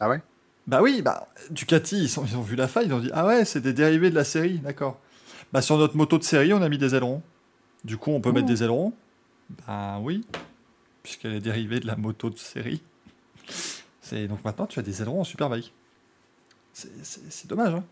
Ah 0.00 0.08
ouais? 0.08 0.20
Bah 0.66 0.82
oui, 0.82 1.02
bah 1.02 1.28
Ducati, 1.50 2.02
ils, 2.02 2.08
sont- 2.08 2.24
ils 2.24 2.36
ont 2.36 2.42
vu 2.42 2.56
la 2.56 2.66
faille, 2.66 2.86
ils 2.86 2.92
ont 2.94 2.98
dit 2.98 3.10
ah 3.12 3.26
ouais, 3.26 3.44
c'est 3.44 3.60
des 3.60 3.72
dérivés 3.72 4.10
de 4.10 4.14
la 4.16 4.24
série, 4.24 4.58
d'accord. 4.58 4.98
Bah 5.52 5.62
sur 5.62 5.78
notre 5.78 5.96
moto 5.96 6.18
de 6.18 6.24
série, 6.24 6.52
on 6.52 6.62
a 6.62 6.68
mis 6.68 6.78
des 6.78 6.96
ailerons. 6.96 7.22
Du 7.84 7.96
coup, 7.96 8.10
on 8.10 8.20
peut 8.20 8.32
mettre 8.32 8.46
des 8.46 8.62
ailerons. 8.64 8.92
Bah 9.66 9.98
oui, 10.00 10.24
puisqu'elle 11.02 11.34
est 11.34 11.40
dérivée 11.40 11.80
de 11.80 11.86
la 11.86 11.96
moto 11.96 12.30
de 12.30 12.38
série. 12.38 12.82
C'est 14.00 14.26
donc 14.28 14.44
maintenant 14.44 14.66
tu 14.66 14.78
as 14.78 14.82
des 14.82 15.02
ailerons 15.02 15.20
en 15.20 15.24
Superbike. 15.24 15.72
C'est- 16.72 16.90
C'est 17.04 17.30
c'est 17.32 17.48
dommage. 17.48 17.74
Hein. 17.74 17.84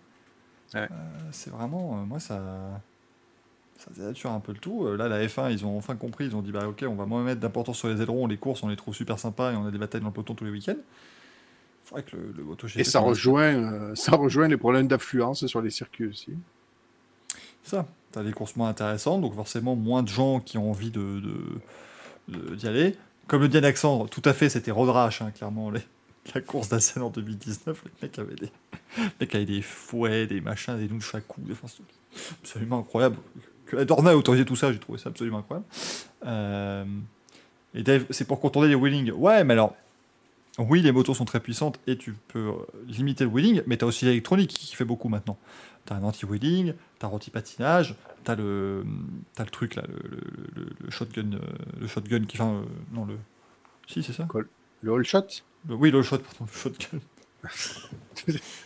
Ouais. 0.74 0.88
Euh, 0.90 0.96
c'est 1.32 1.50
vraiment, 1.50 1.98
euh, 2.00 2.04
moi 2.04 2.20
ça, 2.20 2.82
ça 3.78 3.90
dénature 3.96 4.30
un 4.30 4.40
peu 4.40 4.52
le 4.52 4.58
tout. 4.58 4.84
Euh, 4.86 4.96
là, 4.96 5.08
la 5.08 5.24
F1, 5.26 5.50
ils 5.50 5.64
ont 5.64 5.76
enfin 5.78 5.96
compris, 5.96 6.26
ils 6.26 6.36
ont 6.36 6.42
dit 6.42 6.52
bah 6.52 6.68
ok, 6.68 6.84
on 6.88 6.94
va 6.94 7.06
moins 7.06 7.22
mettre 7.22 7.40
d'importance 7.40 7.78
sur 7.78 7.88
les 7.88 8.00
ailerons, 8.02 8.26
les 8.26 8.36
courses, 8.36 8.62
on 8.62 8.68
les 8.68 8.76
trouve 8.76 8.94
super 8.94 9.18
sympas 9.18 9.52
et 9.52 9.56
on 9.56 9.66
a 9.66 9.70
des 9.70 9.78
batailles 9.78 10.00
dans 10.02 10.08
le 10.08 10.12
peloton 10.12 10.34
tous 10.34 10.44
les 10.44 10.50
week-ends. 10.50 10.74
Il 10.76 11.88
faudrait 11.88 12.02
que 12.02 12.16
le, 12.16 12.34
le 12.36 12.44
MotoGP 12.44 12.78
Et 12.80 12.84
ça 12.84 13.00
rejoint, 13.00 13.94
ça 13.94 14.14
rejoint 14.16 14.46
les 14.48 14.58
problèmes 14.58 14.88
d'affluence 14.88 15.46
sur 15.46 15.62
les 15.62 15.70
circuits 15.70 16.06
aussi. 16.06 16.34
ça. 17.62 17.86
Tu 18.12 18.18
as 18.18 18.22
des 18.22 18.32
courses 18.32 18.56
moins 18.56 18.68
intéressantes, 18.70 19.20
donc 19.22 19.34
forcément 19.34 19.76
moins 19.76 20.02
de 20.02 20.08
gens 20.08 20.40
qui 20.40 20.56
ont 20.58 20.70
envie 20.70 20.90
de- 20.90 21.22
d'y 22.28 22.66
aller. 22.66 22.94
Comme 23.26 23.42
le 23.42 23.48
dit 23.48 23.58
Alexandre, 23.58 24.08
tout 24.08 24.22
à 24.24 24.32
fait, 24.32 24.48
c'était 24.48 24.70
road 24.70 24.88
rash, 24.88 25.22
hein, 25.22 25.30
clairement. 25.30 25.70
la 26.34 26.40
course 26.40 26.68
d'Assen 26.68 27.02
en 27.02 27.10
2019, 27.10 27.84
les 27.84 27.90
mecs 28.08 28.18
avaient 28.18 28.34
des, 28.34 28.50
mecs 29.20 29.34
avaient 29.34 29.44
des 29.44 29.62
fouets, 29.62 30.26
des 30.26 30.40
machins, 30.40 30.78
des 30.78 30.88
nunchaku, 30.88 31.40
des 31.42 31.52
enfin, 31.52 31.68
c'est 31.68 32.32
absolument 32.42 32.80
incroyable. 32.80 33.16
Que 33.66 33.76
la 33.76 33.84
Dorna 33.84 34.16
autorisé 34.16 34.44
tout 34.44 34.56
ça, 34.56 34.72
j'ai 34.72 34.78
trouvé 34.78 34.98
ça 34.98 35.10
absolument 35.10 35.38
incroyable. 35.38 35.66
Euh, 36.26 36.84
et 37.74 37.82
Dave, 37.82 38.06
c'est 38.10 38.26
pour 38.26 38.40
contourner 38.40 38.68
les 38.68 38.74
wheelings. 38.74 39.12
Ouais, 39.12 39.44
mais 39.44 39.52
alors, 39.52 39.74
oui, 40.58 40.80
les 40.80 40.90
motos 40.90 41.14
sont 41.14 41.24
très 41.24 41.40
puissantes 41.40 41.78
et 41.86 41.96
tu 41.96 42.14
peux 42.28 42.48
euh, 42.48 42.52
limiter 42.86 43.24
le 43.24 43.30
wheeling, 43.30 43.62
mais 43.66 43.76
tu 43.76 43.84
as 43.84 43.88
aussi 43.88 44.06
l'électronique 44.06 44.50
qui 44.50 44.74
fait 44.74 44.86
beaucoup 44.86 45.08
maintenant. 45.08 45.36
Tu 45.86 45.92
as 45.92 45.96
un 45.96 46.02
anti-wheeling, 46.02 46.72
tu 46.98 47.06
as 47.06 47.08
un 47.08 47.12
anti-patinage, 47.12 47.94
tu 48.28 48.32
as 48.32 48.36
le, 48.36 48.84
t'as 49.34 49.44
le 49.44 49.50
truc 49.50 49.74
là, 49.74 49.82
le, 49.88 49.94
le- 50.10 50.62
le- 50.64 50.70
le 50.84 50.90
shotgun, 50.90 51.32
euh, 51.34 51.38
le 51.80 51.86
shotgun 51.86 52.24
qui. 52.24 52.36
Enfin, 52.40 52.52
euh, 52.56 52.64
non, 52.92 53.04
le. 53.06 53.16
Si, 53.86 54.02
c'est 54.02 54.12
ça 54.12 54.26
Le 54.82 54.92
all 54.94 55.04
shot? 55.04 55.26
Oui, 55.68 55.90
le 55.90 56.02
shot, 56.02 56.18
pardon, 56.18 56.46
le 56.52 56.58
shotgun. 56.58 56.98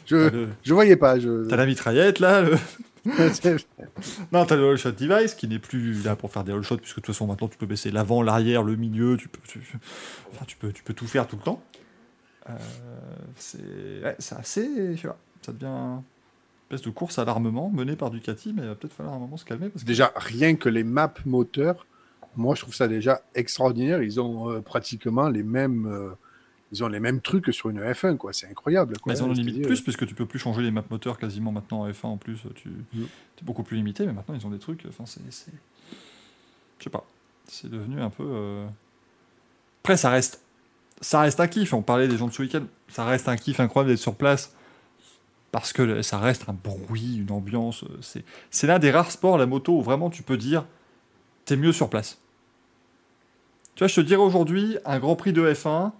Je, 0.06 0.16
T'as 0.28 0.30
le- 0.30 0.48
je 0.62 0.74
voyais 0.74 0.96
pas. 0.96 1.18
Je... 1.18 1.46
T'as 1.46 1.56
la 1.56 1.66
mitraillette 1.66 2.18
là, 2.20 2.40
le... 2.42 2.56
Non, 4.32 4.46
t'as 4.46 4.56
le 4.56 4.70
all 4.70 4.76
shot 4.78 4.92
device 4.92 5.34
qui 5.34 5.46
n'est 5.48 5.58
plus 5.58 6.02
là 6.04 6.16
pour 6.16 6.32
faire 6.32 6.42
des 6.44 6.52
all 6.52 6.62
shots, 6.62 6.78
puisque 6.78 6.96
de 6.96 7.00
toute 7.02 7.14
façon 7.14 7.26
maintenant 7.26 7.48
tu 7.48 7.58
peux 7.58 7.66
baisser 7.66 7.90
l'avant, 7.90 8.22
l'arrière, 8.22 8.62
le 8.62 8.76
milieu, 8.76 9.16
tu 9.16 9.28
peux, 9.28 9.40
tu, 9.46 9.60
enfin, 10.32 10.44
tu 10.46 10.56
peux, 10.56 10.72
tu 10.72 10.82
peux 10.82 10.94
tout 10.94 11.06
faire 11.06 11.26
tout 11.28 11.36
le 11.36 11.42
temps. 11.42 11.62
Euh, 12.48 12.52
c'est 13.36 13.58
ouais, 14.02 14.16
c'est 14.18 14.36
assez. 14.36 14.96
Je 14.96 15.00
sais 15.02 15.08
pas, 15.08 15.18
ça 15.42 15.52
devient 15.52 16.00
espèce 16.74 16.82
de 16.82 16.90
course 16.90 17.18
à 17.18 17.24
l'armement 17.24 17.70
menée 17.70 17.96
par 17.96 18.10
Ducati, 18.10 18.52
mais 18.52 18.62
il 18.62 18.68
va 18.68 18.74
peut-être 18.74 18.94
falloir 18.94 19.14
un 19.14 19.18
moment 19.18 19.36
se 19.36 19.44
calmer. 19.44 19.68
Parce 19.68 19.82
que... 19.82 19.86
déjà, 19.88 20.12
rien 20.16 20.54
que 20.56 20.68
les 20.68 20.84
maps 20.84 21.12
moteurs, 21.26 21.86
moi 22.36 22.54
je 22.54 22.62
trouve 22.62 22.74
ça 22.74 22.88
déjà 22.88 23.22
extraordinaire. 23.34 24.02
Ils 24.02 24.20
ont 24.20 24.50
euh, 24.50 24.60
pratiquement 24.60 25.28
les 25.28 25.42
mêmes, 25.42 25.86
euh, 25.86 26.10
ils 26.72 26.82
ont 26.82 26.88
les 26.88 27.00
mêmes 27.00 27.20
trucs 27.20 27.44
que 27.44 27.52
sur 27.52 27.68
une 27.70 27.80
F1, 27.80 28.16
quoi. 28.16 28.32
C'est 28.32 28.48
incroyable. 28.48 28.98
Quoi. 28.98 29.12
Mais 29.12 29.18
ils 29.18 29.22
en 29.22 29.28
ont 29.28 29.32
limite 29.32 29.62
plus, 29.66 29.80
puisque 29.82 30.06
tu 30.06 30.14
peux 30.14 30.26
plus 30.26 30.38
changer 30.38 30.62
les 30.62 30.70
maps 30.70 30.84
moteurs 30.90 31.18
quasiment 31.18 31.52
maintenant 31.52 31.82
en 31.82 31.90
F1 31.90 32.06
en 32.06 32.16
plus. 32.16 32.38
Tu 32.54 32.68
Mm. 32.70 33.02
es 33.02 33.44
beaucoup 33.44 33.62
plus 33.62 33.76
limité, 33.76 34.06
mais 34.06 34.12
maintenant 34.12 34.34
ils 34.34 34.46
ont 34.46 34.50
des 34.50 34.58
trucs. 34.58 34.84
Enfin, 34.88 35.04
c'est. 35.06 35.20
Je 36.78 36.84
sais 36.84 36.90
pas. 36.90 37.04
C'est 37.46 37.70
devenu 37.70 38.00
un 38.00 38.10
peu. 38.10 38.24
euh, 38.26 38.66
Après, 39.82 39.96
ça 39.96 40.10
reste. 40.10 40.40
ça 41.00 41.20
reste 41.20 41.38
un 41.40 41.48
kiff. 41.48 41.74
On 41.74 41.82
parlait 41.82 42.08
des 42.08 42.16
gens 42.16 42.28
de 42.28 42.32
ce 42.32 42.40
week-end. 42.42 42.64
Ça 42.88 43.04
reste 43.04 43.28
un 43.28 43.36
kiff 43.36 43.60
incroyable 43.60 43.90
d'être 43.90 44.00
sur 44.00 44.14
place. 44.14 44.54
Parce 45.52 45.72
que 45.72 46.02
ça 46.02 46.18
reste 46.18 46.48
un 46.48 46.54
bruit, 46.54 47.18
une 47.18 47.30
ambiance. 47.30 47.84
C'est, 48.00 48.24
c'est 48.50 48.66
l'un 48.66 48.78
des 48.78 48.90
rares 48.90 49.12
sports, 49.12 49.38
la 49.38 49.46
moto, 49.46 49.76
où 49.76 49.82
vraiment 49.82 50.10
tu 50.10 50.22
peux 50.22 50.36
dire 50.36 50.64
t'es 51.44 51.56
mieux 51.56 51.72
sur 51.72 51.88
place. 51.88 52.18
Tu 53.74 53.80
vois, 53.80 53.88
je 53.88 53.94
te 53.94 54.00
dirais 54.00 54.20
aujourd'hui, 54.20 54.76
un 54.84 54.98
Grand 54.98 55.16
Prix 55.16 55.32
de 55.32 55.42
F1, 55.52 55.92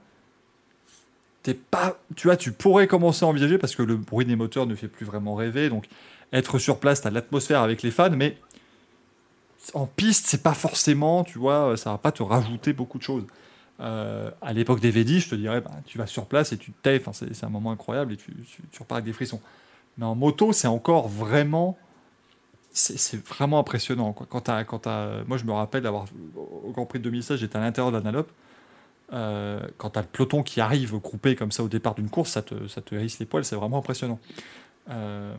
t'es 1.43 1.55
pas, 1.55 1.99
tu 2.16 2.29
vois, 2.29 2.37
tu 2.37 2.53
pourrais 2.53 2.87
commencer 2.87 3.24
à 3.24 3.29
envisager 3.29 3.59
parce 3.59 3.74
que 3.74 3.83
le 3.83 3.97
bruit 3.97 4.27
des 4.27 4.37
moteurs 4.37 4.66
ne 4.66 4.74
fait 4.74 4.89
plus 4.89 5.07
vraiment 5.07 5.35
rêver. 5.35 5.69
Donc, 5.69 5.87
être 6.33 6.59
sur 6.59 6.79
place, 6.79 7.03
t'as 7.03 7.11
l'atmosphère 7.11 7.61
avec 7.61 7.83
les 7.83 7.91
fans, 7.91 8.11
mais 8.11 8.37
en 9.74 9.87
piste, 9.87 10.27
c'est 10.27 10.43
pas 10.43 10.55
forcément, 10.55 11.24
tu 11.24 11.39
vois, 11.39 11.77
ça 11.77 11.91
va 11.91 11.99
pas 11.99 12.12
te 12.12 12.23
rajouter 12.23 12.73
beaucoup 12.73 12.99
de 12.99 13.03
choses. 13.03 13.24
Euh, 13.82 14.30
à 14.40 14.52
l'époque 14.52 14.80
des 14.80 14.92
V10, 14.92 15.20
je 15.20 15.30
te 15.30 15.34
dirais, 15.34 15.60
bah, 15.60 15.72
tu 15.86 15.98
vas 15.98 16.06
sur 16.06 16.26
place 16.26 16.52
et 16.52 16.56
tu 16.56 16.72
te 16.72 16.96
enfin, 16.96 17.12
c'est, 17.12 17.44
un 17.44 17.48
moment 17.48 17.72
incroyable 17.72 18.12
et 18.12 18.16
tu, 18.16 18.32
repars 18.78 18.96
avec 18.96 19.06
des 19.06 19.12
frissons. 19.12 19.40
Mais 19.98 20.04
en 20.04 20.14
moto, 20.14 20.52
c'est 20.52 20.68
encore 20.68 21.09
vraiment, 21.09 21.76
c'est, 22.70 23.16
vraiment 23.26 23.59
impressionnant. 23.59 24.12
Quand 24.12 24.40
t'as, 24.40 24.64
quand 24.64 24.80
t'as, 24.80 25.24
moi, 25.24 25.36
je 25.36 25.44
me 25.44 25.52
rappelle 25.52 25.82
d'avoir, 25.82 26.06
au 26.36 26.70
Grand 26.70 26.86
Prix 26.86 27.00
de 27.00 27.04
2016, 27.04 27.40
j'étais 27.40 27.56
à 27.56 27.60
l'intérieur 27.60 27.90
de 27.90 27.96
l'Analope. 27.96 28.30
Euh, 29.12 29.60
quand 29.76 29.90
tu 29.90 29.98
as 29.98 30.02
le 30.02 30.09
peloton 30.09 30.42
qui 30.42 30.60
arrive 30.60 30.96
groupé 30.98 31.34
comme 31.34 31.52
ça 31.52 31.62
au 31.62 31.68
départ 31.68 31.94
d'une 31.94 32.09
course, 32.09 32.30
ça 32.30 32.42
te, 32.42 32.66
ça 32.68 32.80
te 32.80 32.94
hérisse 32.94 33.18
les 33.18 33.26
poils, 33.26 33.44
c'est 33.44 33.56
vraiment 33.56 33.78
impressionnant. 33.78 34.18
Euh, 34.88 35.34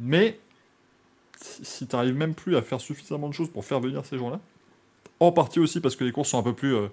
mais 0.00 0.38
si, 1.40 1.64
si 1.64 1.86
tu 1.86 1.96
n'arrives 1.96 2.16
même 2.16 2.34
plus 2.34 2.56
à 2.56 2.62
faire 2.62 2.80
suffisamment 2.80 3.28
de 3.28 3.34
choses 3.34 3.48
pour 3.48 3.64
faire 3.64 3.80
venir 3.80 4.04
ces 4.04 4.18
gens-là, 4.18 4.40
en 5.18 5.32
partie 5.32 5.60
aussi 5.60 5.80
parce 5.80 5.96
que 5.96 6.04
les 6.04 6.12
courses 6.12 6.30
sont 6.30 6.38
un 6.38 6.42
peu 6.42 6.54
plus, 6.54 6.74
euh, 6.74 6.88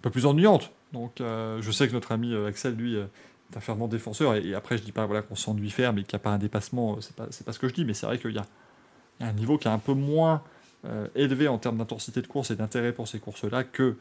un 0.00 0.02
peu 0.02 0.10
plus 0.10 0.26
ennuyantes. 0.26 0.72
Donc 0.92 1.20
euh, 1.20 1.60
je 1.60 1.70
sais 1.70 1.86
que 1.86 1.92
notre 1.92 2.12
ami 2.12 2.32
euh, 2.32 2.48
Axel, 2.48 2.74
lui, 2.74 2.96
euh, 2.96 3.04
est 3.52 3.56
un 3.56 3.60
fervent 3.60 3.88
défenseur, 3.88 4.34
et, 4.34 4.54
après 4.54 4.78
je 4.78 4.82
dis 4.82 4.92
pas 4.92 5.06
voilà, 5.06 5.22
qu'on 5.22 5.34
s'ennuie 5.34 5.70
faire, 5.70 5.92
mais 5.92 6.02
qu'il 6.02 6.14
n'y 6.14 6.20
a 6.20 6.24
pas 6.24 6.30
un 6.30 6.38
dépassement, 6.38 7.00
c'est 7.00 7.14
pas, 7.14 7.26
pas 7.26 7.52
ce 7.52 7.58
que 7.58 7.68
je 7.68 7.74
dis, 7.74 7.84
mais 7.84 7.94
c'est 7.94 8.06
vrai 8.06 8.18
qu'il 8.18 8.32
y 8.32 8.38
a, 8.38 8.46
un 9.20 9.32
niveau 9.32 9.58
qui 9.58 9.68
est 9.68 9.70
un 9.70 9.78
peu 9.78 9.92
moins 9.92 10.42
élevé 11.14 11.46
en 11.46 11.58
termes 11.58 11.76
d'intensité 11.76 12.22
de 12.22 12.26
course 12.26 12.50
et 12.50 12.56
d'intérêt 12.56 12.94
pour 12.94 13.06
ces 13.06 13.18
courses-là 13.18 13.64
que 13.64 13.96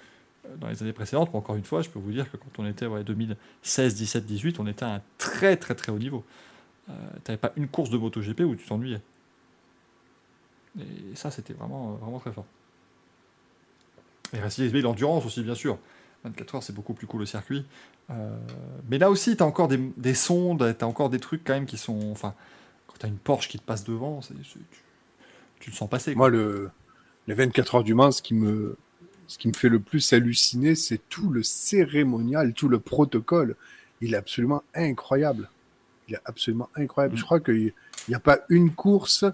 dans 0.61 0.69
les 0.69 0.81
années 0.81 0.93
précédentes. 0.93 1.29
Mais 1.33 1.37
encore 1.37 1.57
une 1.57 1.65
fois, 1.65 1.81
je 1.81 1.89
peux 1.89 1.99
vous 1.99 2.13
dire 2.13 2.31
que 2.31 2.37
quand 2.37 2.57
on 2.57 2.65
était 2.65 2.85
ouais, 2.85 3.03
2016, 3.03 3.95
17, 3.95 4.25
18, 4.25 4.61
on 4.61 4.67
était 4.67 4.85
à 4.85 4.95
un 4.95 5.01
très 5.17 5.57
très 5.57 5.75
très 5.75 5.91
haut 5.91 5.99
niveau. 5.99 6.23
Tu 6.87 6.93
n'avais 7.27 7.37
pas 7.37 7.51
une 7.57 7.67
course 7.67 7.89
de 7.89 7.97
MotoGP 7.97 8.39
où 8.45 8.55
tu 8.55 8.65
t'ennuyais. 8.65 9.01
Et 10.79 11.15
ça, 11.15 11.31
c'était 11.31 11.51
vraiment, 11.51 11.95
vraiment 11.95 12.19
très 12.19 12.31
fort. 12.31 12.45
Et 14.33 14.37
SB, 14.37 14.81
l'endurance 14.81 15.25
aussi, 15.25 15.41
bien 15.43 15.55
sûr. 15.55 15.77
24 16.23 16.55
heures, 16.55 16.63
c'est 16.63 16.73
beaucoup 16.73 16.93
plus 16.93 17.07
cool 17.07 17.21
le 17.21 17.25
circuit. 17.25 17.65
Euh, 18.09 18.37
mais 18.89 18.97
là 18.97 19.09
aussi, 19.09 19.37
tu 19.37 19.43
as 19.43 19.45
encore 19.45 19.67
des, 19.67 19.77
des 19.97 20.13
sondes, 20.13 20.75
tu 20.77 20.83
as 20.83 20.87
encore 20.87 21.09
des 21.09 21.19
trucs 21.19 21.43
quand 21.43 21.53
même 21.53 21.65
qui 21.65 21.77
sont. 21.77 22.11
Enfin, 22.11 22.33
quand 22.87 22.95
tu 22.99 23.05
as 23.05 23.09
une 23.09 23.17
Porsche 23.17 23.47
qui 23.47 23.57
te 23.59 23.63
passe 23.63 23.83
devant, 23.83 24.21
c'est- 24.21 24.33
c'est- 24.43 24.59
tu, 24.71 24.79
tu 25.59 25.69
le 25.71 25.75
sens 25.75 25.89
passer. 25.89 26.13
quoi. 26.13 26.17
Moi, 26.17 26.29
le, 26.29 26.69
les 27.27 27.33
24 27.33 27.75
heures 27.75 27.83
du 27.83 27.93
Mans, 27.93 28.11
ce 28.11 28.21
qui 28.21 28.33
me, 28.33 28.75
ce 29.27 29.37
qui 29.37 29.47
me 29.47 29.53
fait 29.53 29.69
le 29.69 29.79
plus 29.79 30.11
halluciner, 30.11 30.75
c'est 30.75 30.99
tout 31.09 31.29
le 31.29 31.43
cérémonial, 31.43 32.53
tout 32.53 32.67
le 32.67 32.79
protocole. 32.79 33.55
Il 34.01 34.13
est 34.13 34.17
absolument 34.17 34.63
incroyable. 34.73 35.49
Il 36.07 36.15
est 36.15 36.21
absolument 36.25 36.69
incroyable. 36.75 37.13
Mm. 37.15 37.17
Je 37.17 37.23
crois 37.23 37.39
qu'il 37.39 37.73
n'y 38.09 38.15
a 38.15 38.19
pas 38.19 38.39
une 38.49 38.71
course. 38.73 39.25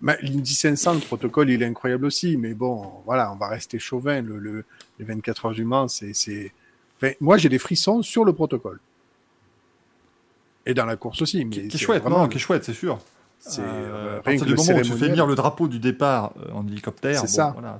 Mais 0.00 0.18
L'Indy 0.22 0.54
500, 0.54 0.94
le 0.94 1.00
protocole, 1.00 1.50
il 1.50 1.62
est 1.62 1.66
incroyable 1.66 2.04
aussi. 2.06 2.36
Mais 2.36 2.52
bon, 2.54 2.90
voilà, 3.06 3.32
on 3.32 3.36
va 3.36 3.48
rester 3.48 3.78
chauvin. 3.78 4.20
Le, 4.22 4.38
le- 4.38 4.64
les 4.98 5.04
24 5.04 5.46
heures 5.46 5.52
du 5.52 5.64
Mans, 5.64 5.88
c'est. 5.88 6.12
Enfin, 6.96 7.12
moi, 7.20 7.36
j'ai 7.38 7.48
des 7.48 7.58
frissons 7.58 8.02
sur 8.02 8.24
le 8.24 8.32
protocole. 8.32 8.80
Et 10.66 10.74
dans 10.74 10.86
la 10.86 10.96
course 10.96 11.22
aussi. 11.22 11.44
Mais 11.44 11.50
qui, 11.50 11.60
qui 11.60 11.66
est 11.66 11.70
c'est 11.78 11.78
chouette, 11.84 12.02
vraiment- 12.02 12.20
non, 12.20 12.28
qui 12.28 12.36
est 12.36 12.40
chouette, 12.40 12.64
c'est 12.64 12.72
sûr. 12.74 12.98
C'est 13.38 13.60
Euh, 13.62 14.18
à 14.18 14.22
partir 14.22 14.40
que 14.40 14.44
du 14.46 14.50
le 14.52 14.56
moment 14.56 14.78
où 14.78 14.82
tu 14.82 14.92
fais 14.92 15.08
venir 15.08 15.26
le 15.26 15.34
drapeau 15.34 15.68
du 15.68 15.78
départ 15.78 16.32
euh, 16.38 16.52
en 16.52 16.66
hélicoptère, 16.66 17.20
C'est 17.20 17.26
bon, 17.26 17.32
ça. 17.32 17.50
voilà, 17.54 17.78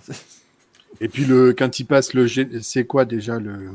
Et 1.00 1.08
puis 1.08 1.24
le 1.24 1.54
quand 1.54 1.78
il 1.80 1.84
passe 1.86 2.12
le 2.12 2.26
c'est 2.60 2.84
quoi 2.84 3.06
déjà 3.06 3.38
le 3.38 3.70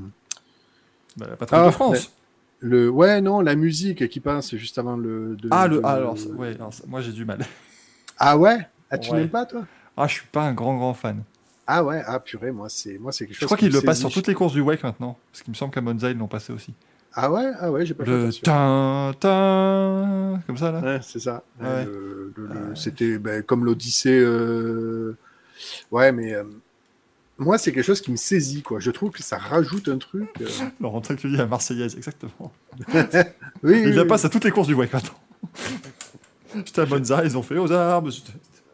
bah, 1.17 1.25
la 1.31 1.35
patrouille 1.35 1.59
Ah, 1.63 1.65
de 1.65 1.71
France. 1.71 2.11
le 2.59 2.89
ouais 2.91 3.21
non 3.21 3.41
la 3.41 3.55
musique 3.55 4.07
qui 4.07 4.19
passe 4.19 4.55
juste 4.55 4.77
avant 4.77 4.95
le 4.97 5.35
de- 5.35 5.47
Ah, 5.49 5.67
le, 5.67 5.77
de- 5.77 5.81
ah, 5.83 5.93
alors, 5.93 6.15
ouais, 6.37 6.55
moi 6.87 7.01
j'ai 7.01 7.11
du 7.11 7.25
mal. 7.25 7.39
Ah 8.19 8.37
ouais? 8.37 8.57
Ah 8.91 8.97
tu 8.97 9.11
Ouais. 9.11 9.17
n'aimes 9.19 9.29
pas 9.29 9.45
toi? 9.45 9.65
Ah, 9.97 10.07
je 10.07 10.13
suis 10.13 10.27
pas 10.27 10.43
un 10.43 10.53
grand 10.53 10.77
grand 10.77 10.93
fan. 10.93 11.23
ah 11.67 11.83
ouais? 11.83 12.01
Ah 12.05 12.19
purée 12.19 12.51
moi 12.51 12.67
c'est 12.69 12.97
moi 12.99 13.11
c'est 13.11 13.25
quelque 13.25 13.35
chose 13.35 13.41
Je 13.41 13.45
crois 13.45 13.57
qui 13.57 13.65
qu'ils 13.65 13.73
le 13.73 13.81
passent 13.81 13.99
sur 13.99 14.11
toutes 14.11 14.27
les 14.27 14.33
courses 14.33 14.53
du 14.53 14.61
WEC 14.61 14.83
maintenant. 14.83 15.17
Parce 15.31 15.41
qu'il 15.43 15.51
me 15.51 15.55
semble 15.55 15.73
qu'à 15.73 15.81
Monza, 15.81 16.09
ils 16.09 16.17
l'ont 16.17 16.27
passé 16.27 16.51
aussi. 16.53 16.73
ah 17.13 17.31
ouais? 17.31 17.51
Ah 17.59 17.71
ouais 17.71 17.85
j'ai 17.85 17.93
pas 17.93 18.05
fait 18.05 18.11
Le 18.11 18.23
attention. 18.23 18.41
tin, 18.43 19.11
tin, 19.19 20.41
comme 20.47 20.57
ça 20.57 20.71
là. 20.71 20.79
Ouais, 20.81 20.99
c'est 21.01 21.19
ça 21.19 21.43
Ouais. 21.59 21.85
Le- 21.85 22.33
le- 22.37 22.47
le- 22.47 22.53
Ouais. 22.69 22.75
c'était 22.75 23.17
ben, 23.17 23.43
comme 23.43 23.65
l'Odyssée 23.65 24.17
euh, 24.19 25.17
ouais 25.91 26.11
mais 26.11 26.33
euh, 26.33 26.43
moi 27.37 27.57
c'est 27.57 27.71
quelque 27.71 27.85
chose 27.85 28.01
qui 28.01 28.11
me 28.11 28.17
saisit 28.17 28.61
quoi 28.63 28.79
je 28.79 28.91
trouve 28.91 29.11
que 29.11 29.21
ça 29.23 29.37
rajoute 29.37 29.87
un 29.89 29.97
truc 29.97 30.29
euh, 30.41 30.47
Laurent, 30.79 31.01
tel 31.01 31.17
que 31.17 31.21
tu 31.21 31.29
dis 31.29 31.35
la 31.37 31.45
Marseillaise, 31.45 31.95
exactement. 31.95 32.51
oui, 32.93 33.03
oui, 33.63 33.81
Ils 33.87 33.95
la 33.95 34.03
oui. 34.03 34.07
passent 34.07 34.25
à 34.25 34.29
toutes 34.29 34.45
les 34.45 34.51
courses 34.51 34.67
du 34.67 34.73
WEC 34.75 34.93
maintenant. 34.93 35.19
J'étais 36.55 36.81
à 36.81 36.85
Monza, 36.85 37.23
ils 37.23 37.37
ont 37.37 37.43
fait 37.43 37.57
aux 37.57 37.71
arbres. 37.71 38.09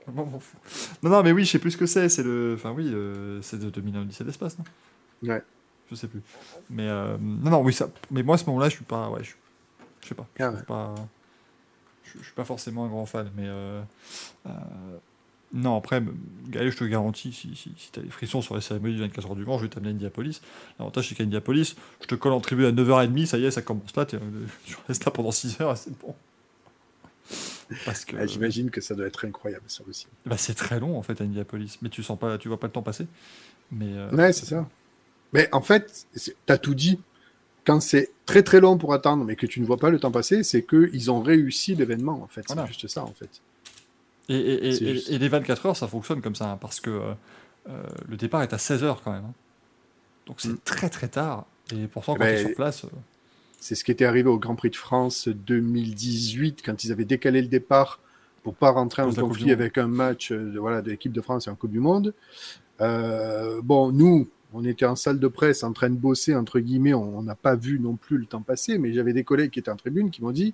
Non, 0.08 1.10
non, 1.10 1.24
mais 1.24 1.32
oui, 1.32 1.46
je 1.46 1.52
sais 1.52 1.60
plus 1.60 1.72
ce 1.72 1.78
que 1.78 1.86
c'est. 1.86 2.10
C'est 2.10 2.24
le. 2.24 2.54
Enfin, 2.56 2.72
oui, 2.72 2.90
euh, 2.94 3.42
c'est 3.42 3.60
de 3.60 3.70
2017 3.70 4.28
d'espace, 4.28 4.58
non? 4.58 4.66
Ouais. 5.24 5.44
Je 5.90 5.96
sais 5.96 6.08
plus. 6.08 6.22
Mais 6.70 6.88
euh, 6.88 7.18
non, 7.20 7.52
non, 7.52 7.62
oui, 7.62 7.74
ça. 7.74 7.90
Mais 8.12 8.24
moi, 8.24 8.36
à 8.36 8.38
ce 8.38 8.46
moment-là, 8.46 8.70
je 8.70 8.76
suis 8.76 8.86
pas. 8.86 9.10
Ouais, 9.10 9.24
je, 9.24 9.34
je 10.02 10.08
sais 10.10 10.16
pas. 10.16 10.28
Ah 10.40 10.52
Je 10.52 10.58
suis 10.58 10.66
pas. 10.66 10.96
Je, 12.04 12.20
je 12.20 12.24
suis 12.24 12.34
pas 12.34 12.46
forcément 12.46 12.86
un 12.86 12.90
grand 12.90 13.06
fan, 13.06 13.32
mais. 13.36 13.46
euh, 13.48 13.82
non, 15.54 15.78
après, 15.78 16.04
Gaël, 16.50 16.70
je 16.70 16.78
te 16.78 16.84
garantis, 16.84 17.32
si, 17.32 17.56
si, 17.56 17.72
si 17.78 17.92
tu 17.92 18.00
as 18.00 18.04
des 18.04 18.10
frissons 18.10 18.42
sur 18.42 18.56
les 18.56 18.62
cérémonies 18.62 18.96
du 18.96 19.02
24 19.02 19.28
heures 19.30 19.36
du 19.36 19.46
Mans, 19.46 19.58
je 19.58 19.64
vais 19.64 19.70
t'amener 19.70 19.90
à 19.90 19.94
Indianapolis. 19.94 20.42
L'avantage, 20.80 21.08
c'est 21.08 21.16
qu'à 21.16 21.24
Indianapolis, 21.24 21.76
je 22.02 22.08
te 22.08 22.16
colle 22.16 22.34
en 22.34 22.42
tribu 22.42 22.66
à 22.66 22.72
9h30, 22.72 23.26
ça 23.26 23.38
y 23.38 23.46
est, 23.46 23.52
ça 23.52 23.62
commence 23.62 23.96
là, 23.96 24.06
tu 24.06 24.18
restes 24.88 25.06
là 25.06 25.12
pendant 25.12 25.32
6 25.32 25.62
heures 25.62 25.72
et 25.72 25.76
c'est 25.78 25.98
bon. 25.98 26.14
Parce 27.86 28.06
que 28.06 28.16
Ah, 28.20 28.26
j'imagine 28.28 28.70
que 28.70 28.80
ça 28.82 28.94
doit 28.96 29.08
être 29.08 29.26
incroyable 29.26 29.64
ça 29.68 29.84
aussi 29.90 30.08
bah, 30.26 30.38
c'est 30.38 30.54
très 30.54 30.80
long 30.80 30.98
en 30.98 31.02
fait 31.02 31.20
à 31.20 31.24
Indianapolis, 31.24 31.78
mais 31.82 31.90
tu 31.90 32.04
sens 32.04 32.20
pas, 32.20 32.38
tu 32.38 32.48
vois 32.48 32.60
pas 32.60 32.68
le 32.68 32.74
temps 32.74 32.84
passer. 32.84 33.08
Mais 33.72 33.88
euh, 33.96 34.12
Ouais, 34.12 34.32
c'est 34.34 34.46
ça. 34.46 34.68
Mais 35.34 35.50
en 35.52 35.62
fait, 35.62 36.06
t'as 36.46 36.58
tout 36.58 36.76
dit. 36.76 37.00
Quand 37.66 37.80
c'est 37.80 38.12
très 38.28 38.44
très 38.44 38.60
long 38.62 38.78
pour 38.78 38.94
attendre, 38.94 39.26
mais 39.26 39.36
que 39.36 39.48
tu 39.48 39.60
ne 39.60 39.66
vois 39.66 39.78
pas 39.78 39.90
le 39.90 40.00
temps 40.00 40.12
passer, 40.12 40.44
c'est 40.44 40.62
qu'ils 40.64 41.10
ont 41.10 41.20
réussi 41.22 41.74
l'événement, 41.74 42.22
en 42.22 42.28
fait. 42.28 42.44
Voilà. 42.48 42.62
C'est 42.68 42.74
juste 42.74 42.88
ça, 42.88 43.04
en 43.04 43.12
fait. 43.14 43.42
et, 44.30 44.36
et, 44.38 44.68
et- 44.68 44.72
juste. 44.94 45.10
et 45.10 45.18
les 45.18 45.28
24 45.30 45.66
heures, 45.66 45.76
ça 45.78 45.88
fonctionne 45.88 46.22
comme 46.22 46.36
ça, 46.36 46.52
hein, 46.52 46.58
parce 46.62 46.80
que 46.80 46.92
euh, 46.92 47.14
euh, 47.70 47.84
le 48.08 48.18
départ 48.18 48.44
est 48.44 48.54
à 48.54 48.60
16 48.60 48.84
heures 48.84 49.02
quand 49.04 49.12
même. 49.12 49.26
hein. 49.26 49.34
Donc 50.28 50.42
c'est 50.42 50.50
Mm. 50.50 50.58
très 50.64 50.90
très 50.90 51.08
tard. 51.08 51.46
Et 51.74 51.88
pourtant, 51.88 52.14
Eh 52.16 52.20
quand 52.20 52.26
tu 52.26 52.30
es 52.32 52.36
ben, 52.36 52.46
sur 52.48 52.56
place, 52.56 52.86
euh, 52.86 52.90
C'est 53.66 53.74
ce 53.74 53.84
qui 53.84 53.90
était 53.90 54.06
arrivé 54.06 54.30
au 54.30 54.38
Grand 54.38 54.54
Prix 54.54 54.70
de 54.70 54.76
France 54.76 55.28
2018, 55.28 56.62
quand 56.64 56.84
ils 56.84 56.92
avaient 56.92 57.04
décalé 57.04 57.42
le 57.42 57.48
départ 57.48 58.00
pour 58.44 58.54
pas 58.54 58.70
rentrer 58.70 59.02
en 59.02 59.12
conflit 59.12 59.52
avec 59.52 59.80
un 59.80 59.88
match 59.88 60.32
euh, 60.32 60.52
de, 60.52 60.60
voilà, 60.60 60.84
de 60.84 60.92
l'équipe 60.92 61.12
de 61.12 61.20
France 61.20 61.48
et 61.48 61.50
en 61.50 61.56
Coupe 61.56 61.72
du 61.72 61.80
Monde. 61.80 62.14
Euh, 62.80 63.62
bon, 63.64 63.92
nous, 63.92 64.30
on 64.54 64.64
était 64.64 64.86
en 64.86 64.96
salle 64.96 65.20
de 65.20 65.28
presse 65.28 65.64
en 65.64 65.74
train 65.74 65.90
de 65.90 65.96
bosser, 65.96 66.36
entre 66.36 66.60
guillemets, 66.60 66.94
on 66.94 67.24
n'a 67.24 67.34
pas 67.34 67.56
vu 67.56 67.80
non 67.80 67.96
plus 67.96 68.20
le 68.20 68.28
temps 68.28 68.44
passer, 68.44 68.78
mais 68.78 68.94
j'avais 68.94 69.14
des 69.14 69.24
collègues 69.24 69.50
qui 69.50 69.58
étaient 69.58 69.72
en 69.72 69.78
tribune 69.78 70.12
qui 70.12 70.22
m'ont 70.22 70.30
dit 70.30 70.54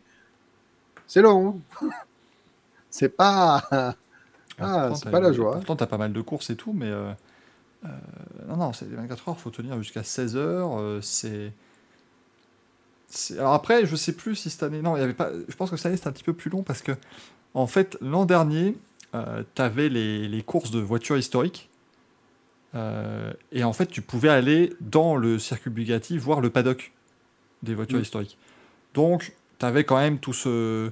c'est 1.06 1.22
long. 1.22 1.60
c'est 2.90 3.10
pas. 3.10 3.62
Ah, 3.72 3.94
pourtant, 4.58 4.96
c'est 4.96 5.04
t'as- 5.04 5.12
pas 5.12 5.20
la 5.20 5.34
joie. 5.34 5.56
Pourtant, 5.56 5.76
tu 5.76 5.84
as 5.84 5.88
pas 5.88 5.98
mal 5.98 6.14
de 6.14 6.22
courses 6.22 6.50
et 6.50 6.56
tout, 6.56 6.72
mais 6.72 6.90
euh, 6.90 7.12
euh, 7.84 7.90
non, 8.48 8.56
non, 8.56 8.72
c'est 8.72 8.90
les 8.90 8.96
24 8.96 9.28
heures, 9.28 9.38
faut 9.38 9.50
tenir 9.50 9.78
jusqu'à 9.80 10.04
16 10.04 10.38
heures. 10.38 11.04
c'est. 11.04 11.52
C'est- 13.12 13.38
Alors 13.38 13.54
après, 13.54 13.86
je 13.86 13.96
sais 13.96 14.14
plus 14.14 14.36
si 14.36 14.50
cette 14.50 14.64
année. 14.64 14.82
Non, 14.82 14.96
il 14.98 15.02
y 15.02 15.04
avait 15.04 15.14
pas. 15.14 15.30
Je 15.48 15.56
pense 15.56 15.70
que 15.70 15.78
cette 15.78 15.86
année 15.86 15.98
c'était 15.98 16.08
un 16.10 16.12
petit 16.14 16.24
peu 16.24 16.34
plus 16.34 16.50
long 16.50 16.64
parce 16.64 16.82
que, 16.82 16.94
en 17.54 17.68
fait, 17.68 17.98
l'an 18.02 18.26
dernier, 18.26 18.76
tu 19.14 19.62
avais 19.62 19.90
les, 19.90 20.28
les 20.28 20.42
courses 20.42 20.72
de 20.72 20.80
voitures 20.80 21.18
historiques. 21.18 21.70
euh, 22.76 23.34
et 23.52 23.64
en 23.64 23.74
fait, 23.74 23.88
tu 23.88 24.02
pouvais 24.02 24.30
aller 24.30 24.74
dans 24.80 25.16
le 25.18 25.38
circuit 25.40 25.70
Bugatti 25.70 26.18
voir 26.18 26.40
le 26.42 26.50
paddock 26.50 26.94
des 27.64 27.76
voitures 27.76 28.00
Mm. 28.00 28.04
historiques. 28.04 28.38
Donc, 28.94 29.34
tu 29.60 29.66
avais 29.66 29.84
quand 29.84 29.98
même 29.98 30.20
tout 30.20 30.32
ce, 30.34 30.90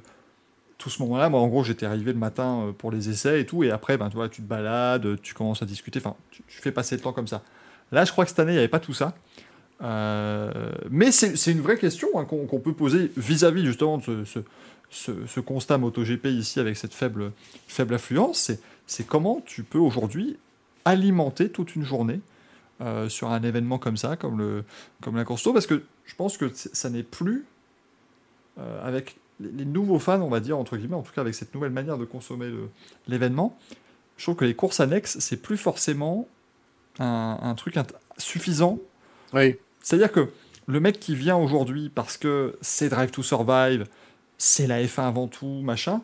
tout 0.77 0.89
ce 0.89 1.01
moment-là. 1.03 1.29
Moi, 1.29 1.39
en 1.39 1.47
gros, 1.47 1.63
j'étais 1.63 1.85
arrivé 1.85 2.11
le 2.11 2.19
matin 2.19 2.65
euh, 2.67 2.71
pour 2.73 2.91
les 2.91 3.09
essais 3.09 3.41
et 3.41 3.45
tout. 3.45 3.63
Et 3.63 3.71
après, 3.71 3.97
ben, 3.97 4.09
tu, 4.09 4.15
vois, 4.17 4.27
tu 4.27 4.41
te 4.41 4.47
balades, 4.47 5.21
tu 5.21 5.33
commences 5.33 5.61
à 5.61 5.65
discuter. 5.65 5.99
Enfin, 5.99 6.15
tu, 6.31 6.43
tu 6.47 6.61
fais 6.61 6.71
passer 6.73 6.95
le 6.97 7.01
temps 7.01 7.13
comme 7.13 7.27
ça. 7.27 7.43
Là, 7.93 8.03
je 8.03 8.11
crois 8.11 8.25
que 8.25 8.29
cette 8.29 8.39
année, 8.39 8.51
il 8.51 8.55
n'y 8.55 8.59
avait 8.59 8.67
pas 8.67 8.79
tout 8.81 8.93
ça. 8.93 9.15
Euh, 9.81 10.71
mais 10.89 11.11
c'est 11.11 11.51
une 11.51 11.61
vraie 11.61 11.77
question 11.77 12.09
hein, 12.15 12.25
qu'on 12.25 12.59
peut 12.59 12.73
poser 12.73 13.11
vis-à-vis 13.15 13.65
justement 13.65 13.97
de 13.97 14.23
ce, 14.89 15.39
constat 15.39 15.77
MotoGP 15.77 16.25
ici 16.27 16.59
avec 16.59 16.75
cette 16.77 16.93
faible, 16.93 17.31
affluence. 17.91 18.51
C'est- 18.87 19.07
comment 19.07 19.41
tu 19.45 19.63
peux 19.63 19.77
aujourd'hui 19.77 20.37
alimenter 20.83 21.49
toute 21.49 21.75
une 21.75 21.83
journée 21.83 22.21
euh, 22.81 23.07
sur 23.07 23.29
un 23.29 23.43
événement 23.43 23.77
comme 23.77 23.97
ça, 23.97 24.15
comme, 24.15 24.63
la 25.13 25.25
course 25.25 25.47
parce 25.53 25.67
que 25.67 25.83
je 26.05 26.15
pense 26.15 26.37
que 26.37 26.49
ça 26.53 26.89
n'est 26.89 27.03
plus 27.03 27.45
euh, 28.57 28.85
avec 28.85 29.17
les, 29.39 29.65
nouveaux 29.65 29.99
fans, 29.99 30.21
on 30.21 30.29
va 30.29 30.39
dire, 30.39 30.57
entre 30.57 30.75
guillemets, 30.75 30.95
en 30.95 31.01
tout 31.01 31.13
cas 31.13 31.21
avec 31.21 31.35
cette 31.35 31.53
nouvelle 31.53 31.71
manière 31.71 31.97
de 31.97 32.05
consommer 32.05 32.51
l'événement, 33.07 33.57
je 34.17 34.25
trouve 34.25 34.35
que 34.35 34.45
les 34.45 34.55
courses 34.55 34.81
annexes, 34.81 35.19
c'est 35.19 35.41
plus 35.41 35.57
forcément 35.57 36.27
un, 36.99 37.53
truc 37.55 37.75
suffisant. 38.17 38.79
Oui. 39.33 39.55
C'est-à-dire 39.81 40.11
que 40.11 40.29
le 40.67 40.79
mec 40.79 40.99
qui 40.99 41.15
vient 41.15 41.35
aujourd'hui 41.35 41.89
parce 41.89 42.17
que 42.17 42.57
c'est 42.61 42.89
Drive 42.89 43.11
to 43.11 43.23
Survive, 43.23 43.85
c'est 44.37 44.67
la 44.67 44.83
F1 44.83 45.07
avant 45.07 45.27
tout, 45.27 45.61
machin, 45.63 46.01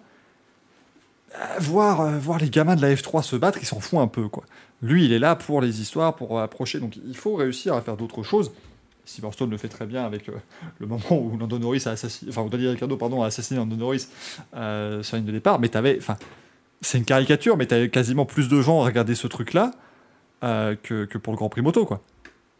euh, 1.35 1.59
voir, 1.59 2.01
euh, 2.01 2.17
voir 2.17 2.39
les 2.39 2.49
gamins 2.49 2.75
de 2.75 2.81
la 2.81 2.93
F3 2.93 3.21
se 3.23 3.35
battre, 3.35 3.59
il 3.61 3.65
s'en 3.65 3.79
fout 3.79 3.99
un 3.99 4.07
peu. 4.07 4.27
quoi. 4.27 4.43
Lui, 4.81 5.05
il 5.05 5.13
est 5.13 5.19
là 5.19 5.35
pour 5.35 5.61
les 5.61 5.81
histoires, 5.81 6.15
pour 6.15 6.39
approcher. 6.39 6.79
Donc 6.79 6.95
il 6.97 7.15
faut 7.15 7.35
réussir 7.35 7.73
à 7.73 7.81
faire 7.81 7.97
d'autres 7.97 8.23
choses. 8.23 8.51
Silverstone 9.05 9.51
le 9.51 9.57
fait 9.57 9.67
très 9.67 9.85
bien 9.85 10.03
avec 10.03 10.29
euh, 10.29 10.33
le 10.79 10.87
moment 10.87 11.11
où 11.11 11.37
Lando 11.37 11.59
Norris 11.59 11.83
a 11.85 11.91
assassiné, 11.91 12.31
enfin, 12.31 12.45
Daniel 12.47 12.71
Ricciardo, 12.71 12.97
pardon, 12.97 13.21
a 13.21 13.27
assassiné 13.27 13.59
Lando 13.59 13.75
Norris 13.75 14.07
sur 14.51 14.57
la 14.57 15.01
ligne 15.13 15.25
de 15.25 15.31
départ. 15.31 15.59
Mais 15.59 15.69
t'avais, 15.69 15.97
enfin, 15.99 16.17
c'est 16.81 16.97
une 16.97 17.05
caricature, 17.05 17.55
mais 17.55 17.67
t'avais 17.67 17.89
quasiment 17.89 18.25
plus 18.25 18.49
de 18.49 18.61
gens 18.61 18.81
à 18.81 18.85
regarder 18.85 19.13
ce 19.13 19.27
truc-là 19.27 19.71
que, 20.41 21.05
que, 21.05 21.17
pour 21.17 21.33
le 21.33 21.37
Grand 21.37 21.49
Prix 21.49 21.61
moto, 21.61 21.85
quoi. 21.85 22.01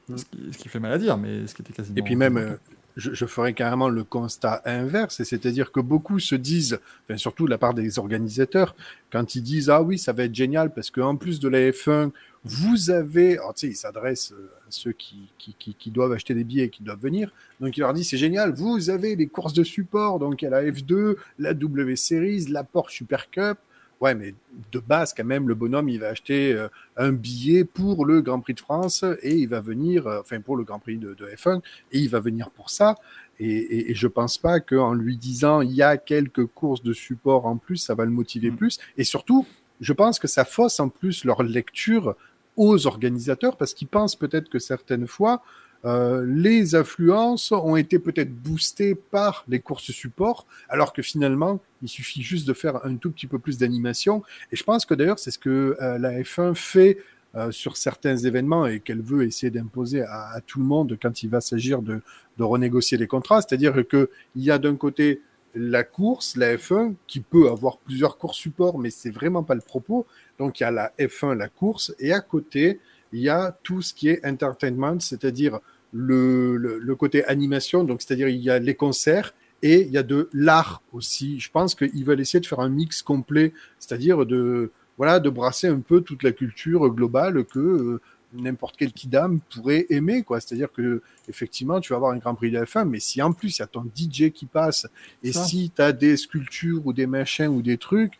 Mm. 0.10 0.18
Ce, 0.18 0.57
qui, 0.57 0.69
fait 0.69 0.80
mal 0.80 0.94
à 0.94 0.98
dire, 0.98 1.18
mais 1.18 1.48
ce 1.48 1.56
qui 1.56 1.61
était 1.61 1.73
quasiment. 1.73 1.98
Et 1.98 2.02
puis 2.02 2.15
même, 2.15 2.57
je, 2.95 3.14
je, 3.14 3.26
ferais 3.26 3.53
carrément 3.53 3.90
le 3.90 4.03
constat 4.03 4.61
inverse, 4.65 5.23
c'est-à-dire 5.23 5.72
que 5.72 5.80
beaucoup 5.80 6.19
se 6.19 6.36
disent, 6.36 6.80
enfin, 7.03 7.18
surtout 7.18 7.45
de 7.45 7.49
la 7.49 7.57
part 7.57 7.73
des 7.73 7.99
organisateurs, 7.99 8.76
quand 9.11 9.36
ils 9.36 9.41
disent 9.41 9.69
ah 9.69 9.82
oui, 9.82 9.98
ça 9.98 10.14
va 10.14 10.23
être 10.23 10.36
génial 10.36 10.73
parce 10.73 10.91
qu'en 10.91 11.15
plus 11.15 11.40
de 11.40 11.49
la 11.49 11.72
F1 11.72 12.11
vous 12.45 12.91
avez, 12.91 13.38
tu 13.38 13.41
sais, 13.56 13.68
il 13.69 13.76
s'adresse 13.76 14.32
euh, 14.32 14.52
à 14.68 14.69
ceux 14.69 14.91
qui, 14.91 15.30
qui, 15.40 15.56
qui, 15.56 15.90
doivent 15.90 16.11
acheter 16.11 16.36
des 16.36 16.44
billets 16.44 16.65
et 16.65 16.69
qui 16.69 16.84
doivent 16.84 17.02
venir. 17.02 17.32
Donc 17.60 17.76
il 17.76 17.80
leur 17.80 17.91
dit 17.91 18.03
c'est 18.03 18.18
génial, 18.18 18.53
vous 18.53 18.91
avez 18.91 19.15
les 19.15 19.26
courses 19.26 19.53
de 19.53 19.64
support, 19.64 20.19
donc 20.19 20.41
il 20.41 20.45
y 20.45 20.48
a 20.48 20.52
la 20.52 20.64
F2, 20.64 21.15
la 21.40 21.56
W 21.56 21.95
Series, 21.95 22.45
la 22.49 22.64
Porsche 22.64 22.98
Super 22.98 23.32
Cup. 23.32 23.57
Ouais, 24.01 24.13
mais 24.13 24.35
de 24.72 24.80
base, 24.80 25.13
quand 25.13 25.23
même, 25.23 25.47
le 25.47 25.55
bonhomme, 25.55 25.88
il 25.88 25.99
va 25.99 26.09
acheter 26.09 26.53
euh, 26.53 26.67
un 26.97 27.13
billet 27.13 27.63
pour 27.63 28.05
le 28.05 28.22
Grand 28.22 28.41
Prix 28.41 28.53
de 28.53 28.59
France 28.59 29.05
et 29.22 29.35
il 29.35 29.47
va 29.47 29.61
venir, 29.61 30.05
euh, 30.05 30.19
enfin 30.19 30.41
pour 30.41 30.57
le 30.57 30.63
Grand 30.63 30.80
Prix 30.80 30.97
de, 30.97 31.13
de, 31.13 31.26
F1, 31.27 31.61
et 31.91 31.99
il 31.99 32.09
va 32.09 32.19
venir 32.19 32.51
pour 32.51 32.69
ça. 32.69 32.95
Et, 33.39 33.47
et, 33.47 33.91
et 33.91 33.95
je 33.95 34.07
pense 34.07 34.38
pas 34.38 34.59
qu'en 34.59 34.93
lui 34.93 35.17
disant 35.17 35.61
il 35.61 35.72
y 35.72 35.81
a 35.81 35.97
quelques 35.97 36.45
courses 36.45 36.84
de 36.84 36.93
support 36.93 37.45
en 37.45 37.57
plus, 37.57 37.77
ça 37.77 37.95
va 37.95 38.05
le 38.05 38.11
motiver 38.11 38.51
mmh. 38.51 38.57
plus. 38.57 38.80
Et 38.97 39.05
surtout, 39.05 39.45
je 39.80 39.93
pense 39.93 40.19
que 40.19 40.27
ça 40.27 40.45
fausse 40.45 40.80
en 40.80 40.89
plus 40.89 41.23
leur 41.23 41.43
lecture 41.43 42.15
aux 42.57 42.88
organisateurs 42.88 43.57
parce 43.57 43.73
qu'ils 43.73 43.88
pensent 43.88 44.15
peut-être 44.15 44.49
que 44.49 44.59
certaines 44.59 45.07
fois, 45.07 45.41
euh, 45.86 46.26
les 46.28 46.74
affluences 46.74 47.52
ont 47.52 47.76
été 47.76 47.99
peut-être 47.99 48.34
boostées 48.34 48.95
par 48.95 49.45
les 49.48 49.60
courses 49.60 49.91
support, 49.91 50.48
alors 50.68 50.94
que 50.94 51.02
finalement, 51.02 51.60
il 51.84 51.90
suffit 51.90 52.24
juste 52.24 52.48
de 52.48 52.53
faire 52.53 52.86
un 52.86 52.95
tout 52.95 53.12
petit 53.12 53.28
peu 53.28 53.38
plus 53.38 53.57
d'animation. 53.57 54.24
Et 54.52 54.56
je 54.56 54.64
pense 54.64 54.86
que 54.86 54.95
d'ailleurs, 54.95 55.20
c'est 55.20 55.32
ce 55.32 55.40
que 55.40 55.78
euh, 55.82 55.98
la 55.99 56.20
F1 56.22 56.56
fait 56.56 56.98
euh, 57.36 57.52
sur 57.52 57.78
certains 57.78 58.18
événements 58.18 58.66
et 58.66 58.80
qu'elle 58.80 59.02
veut 59.02 59.26
essayer 59.26 59.52
d'imposer 59.52 60.02
à, 60.02 60.40
tout 60.48 60.60
le 60.60 60.66
monde 60.66 60.98
quand 60.99 61.22
il 61.22 61.30
va 61.30 61.41
s'agir 61.41 61.82
de, 61.82 62.02
de 62.38 62.44
renégocier 62.44 62.98
les 62.98 63.07
contrats. 63.07 63.41
C'est-à-dire 63.41 63.76
qu'il 63.88 64.07
y 64.38 64.49
a 64.49 64.57
d'un 64.57 64.76
côté 64.76 65.22
la 65.53 65.84
course, 65.84 66.36
la 66.36 66.56
F1, 66.56 66.95
qui 67.07 67.22
peut 67.22 67.49
avoir 67.49 67.78
plusieurs 67.78 68.18
courses 68.18 68.38
support, 68.38 68.78
mais 68.78 68.90
c'est 68.90 69.10
vraiment 69.10 69.44
pas 69.44 69.56
le 69.56 69.62
propos. 69.62 70.06
Donc 70.38 70.60
il 70.60 70.64
y 70.64 70.66
a 70.66 70.72
la 70.72 70.91
F1, 70.99 71.34
la 71.34 71.48
course, 71.48 71.94
et 71.99 72.12
à 72.12 72.20
côté, 72.20 72.80
il 73.14 73.22
y 73.22 73.30
a 73.30 73.57
tout 73.64 73.82
ce 73.82 73.94
qui 73.94 74.10
est 74.10 74.26
entertainment, 74.26 74.99
c'est-à-dire 74.99 75.60
le, 75.91 76.57
le, 76.57 76.95
côté 76.95 77.26
animation, 77.26 77.84
donc 77.84 78.02
c'est-à-dire 78.02 78.28
il 78.28 78.41
y 78.41 78.49
a 78.49 78.60
les 78.60 78.76
concerts 78.76 79.34
et 79.62 79.82
il 79.82 79.91
y 79.91 79.98
a 79.98 80.03
de 80.03 80.30
l'art 80.34 80.82
aussi. 80.91 81.40
Je 81.40 81.49
pense 81.49 81.76
qu'ils 81.76 82.03
veulent 82.03 82.20
essayer 82.20 82.40
de 82.40 82.45
faire 82.45 82.60
un 82.60 82.70
mix 82.70 83.02
complet, 83.02 83.53
c'est-à-dire 83.80 84.26
de 84.26 84.72
voilà 84.98 85.20
de 85.20 85.30
brasser 85.30 85.68
un 85.68 85.80
peu 85.80 86.02
toute 86.02 86.24
la 86.24 86.32
culture 86.32 86.90
globale 86.90 87.45
que 87.45 87.60
euh, 87.60 88.02
n'importe 88.34 88.76
quel 88.78 88.91
kidam 88.91 89.40
pourrait 89.53 89.86
aimer, 89.90 90.24
quoi. 90.24 90.40
C'est-à-dire 90.40 90.72
que 90.72 91.02
effectivement, 91.28 91.80
tu 91.80 91.94
vas 91.94 91.98
avoir 91.98 92.12
un 92.12 92.18
Grand 92.18 92.36
Prix 92.36 92.52
de 92.52 92.60
F1, 92.60 92.86
mais 92.88 92.99
si 92.99 93.22
en 93.22 93.32
plus 93.32 93.57
il 93.57 93.62
y 93.62 93.64
a 93.64 93.68
ton 93.68 93.84
DJ 93.84 94.32
qui 94.32 94.45
passe, 94.45 94.88
et 95.24 95.32
si 95.32 95.72
tu 95.76 95.82
as 95.82 95.91
des 95.91 96.18
sculptures 96.18 96.86
ou 96.86 96.94
des 96.94 97.07
machins 97.07 97.48
ou 97.48 97.62
des 97.62 97.78
trucs, 97.78 98.14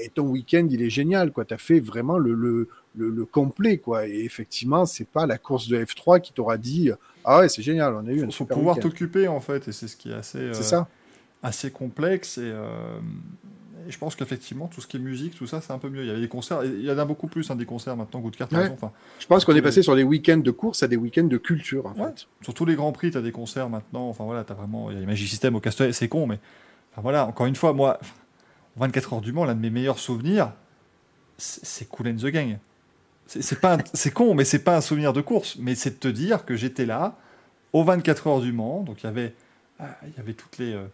et 0.00 0.06
eh, 0.06 0.08
ton 0.08 0.28
week-end 0.28 0.66
il 0.70 0.82
est 0.82 0.90
génial, 0.90 1.30
quoi. 1.32 1.44
Tu 1.44 1.54
as 1.54 1.58
fait 1.58 1.80
vraiment 1.80 2.18
le, 2.18 2.34
le, 2.34 2.68
le, 2.96 3.24
complet, 3.24 3.78
quoi. 3.78 4.06
Et 4.06 4.20
effectivement, 4.20 4.86
c'est 4.86 5.08
pas 5.08 5.26
la 5.26 5.38
course 5.38 5.68
de 5.68 5.76
F3 5.76 6.20
qui 6.20 6.32
t'aura 6.32 6.56
dit 6.58 6.90
ah 7.24 7.40
ouais, 7.40 7.48
c'est 7.48 7.62
génial, 7.62 7.94
on 7.94 8.06
a 8.06 8.12
eu 8.12 8.24
un 8.24 8.30
faut 8.30 8.44
pouvoir 8.44 8.78
t'occuper 8.78 9.28
en 9.28 9.40
fait, 9.40 9.68
et 9.68 9.72
c'est 9.72 9.88
ce 9.88 9.96
qui 9.96 10.10
est 10.10 10.14
assez, 10.14 10.52
c'est 10.52 10.62
ça. 10.62 10.80
Euh, 10.80 11.48
assez 11.48 11.70
complexe 11.70 12.38
et 12.38 12.42
euh, 12.44 12.98
et 13.86 13.90
je 13.90 13.98
pense 13.98 14.16
qu'effectivement, 14.16 14.66
tout 14.66 14.80
ce 14.80 14.86
qui 14.86 14.96
est 14.96 15.00
musique, 15.00 15.34
tout 15.34 15.46
ça, 15.46 15.60
c'est 15.60 15.72
un 15.72 15.78
peu 15.78 15.90
mieux. 15.90 16.02
Il 16.02 16.06
y 16.06 16.10
avait 16.10 16.20
des 16.20 16.28
concerts, 16.28 16.64
il 16.64 16.82
y 16.82 16.90
en 16.90 16.96
a 16.96 17.04
beaucoup 17.04 17.26
plus, 17.26 17.50
hein, 17.50 17.56
des 17.56 17.66
concerts 17.66 17.96
maintenant, 17.96 18.20
goût 18.20 18.30
de 18.30 18.36
carte. 18.36 18.54
Enfin, 18.54 18.92
je 19.18 19.26
pense 19.26 19.44
qu'on 19.44 19.54
est 19.54 19.62
passé 19.62 19.82
sur 19.82 19.94
des 19.94 20.02
week-ends 20.02 20.38
de 20.38 20.50
course 20.50 20.82
à 20.82 20.88
des 20.88 20.96
week-ends 20.96 21.24
de 21.24 21.36
culture, 21.36 21.84
en 21.84 21.94
fait. 21.94 22.26
Sur 22.40 22.54
tous 22.54 22.64
les 22.64 22.76
grands 22.76 22.92
prix, 22.92 23.10
tu 23.10 23.18
as 23.18 23.22
des 23.22 23.32
concerts 23.32 23.68
maintenant. 23.68 24.08
Enfin 24.08 24.24
voilà, 24.24 24.44
tu 24.44 24.52
as 24.52 24.54
vraiment. 24.54 24.90
Il 24.90 24.98
y 24.98 25.02
a 25.02 25.06
Magic 25.06 25.28
System 25.28 25.54
au 25.54 25.60
Castellet, 25.60 25.92
c'est 25.92 26.08
con, 26.08 26.26
mais. 26.26 26.38
Enfin 26.92 27.02
voilà, 27.02 27.26
encore 27.26 27.46
une 27.46 27.56
fois, 27.56 27.74
moi, 27.74 27.98
24 28.76 29.14
heures 29.14 29.20
du 29.20 29.32
Mans, 29.32 29.44
l'un 29.44 29.54
de 29.54 29.60
mes 29.60 29.70
meilleurs 29.70 29.98
souvenirs, 29.98 30.52
c'est 31.36 31.86
Cool 31.88 32.08
and 32.08 32.16
the 32.16 32.26
Gang. 32.26 32.58
C'est 33.26 33.60
pas 33.60 33.78
c'est 33.94 34.10
con, 34.10 34.34
mais 34.34 34.44
c'est 34.44 34.58
pas 34.58 34.76
un 34.76 34.80
souvenir 34.80 35.12
de 35.12 35.20
course, 35.20 35.56
mais 35.58 35.74
c'est 35.74 35.90
de 35.90 35.96
te 35.96 36.08
dire 36.08 36.44
que 36.44 36.56
j'étais 36.56 36.86
là, 36.86 37.16
aux 37.72 37.82
24 37.82 38.26
heures 38.26 38.40
du 38.40 38.52
Mans, 38.52 38.82
donc 38.82 39.02
il 39.02 39.06
y 39.06 39.08
avait, 39.08 39.34
ah, 39.80 39.96
il 40.06 40.14
y 40.16 40.20
avait 40.20 40.34
toutes 40.34 40.58
les. 40.58 40.74
Euh, 40.74 40.86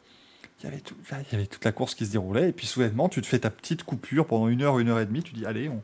il 0.62 0.64
y, 0.64 0.66
avait 0.66 0.80
tout, 0.80 0.94
il 1.10 1.32
y 1.32 1.34
avait 1.36 1.46
toute 1.46 1.64
la 1.64 1.72
course 1.72 1.94
qui 1.94 2.04
se 2.04 2.12
déroulait, 2.12 2.50
et 2.50 2.52
puis 2.52 2.66
soudainement, 2.66 3.08
tu 3.08 3.22
te 3.22 3.26
fais 3.26 3.38
ta 3.38 3.48
petite 3.48 3.82
coupure 3.82 4.26
pendant 4.26 4.46
une 4.48 4.60
heure, 4.60 4.78
une 4.78 4.90
heure 4.90 5.00
et 5.00 5.06
demie, 5.06 5.22
tu 5.22 5.32
dis, 5.32 5.46
allez, 5.46 5.70
on 5.70 5.82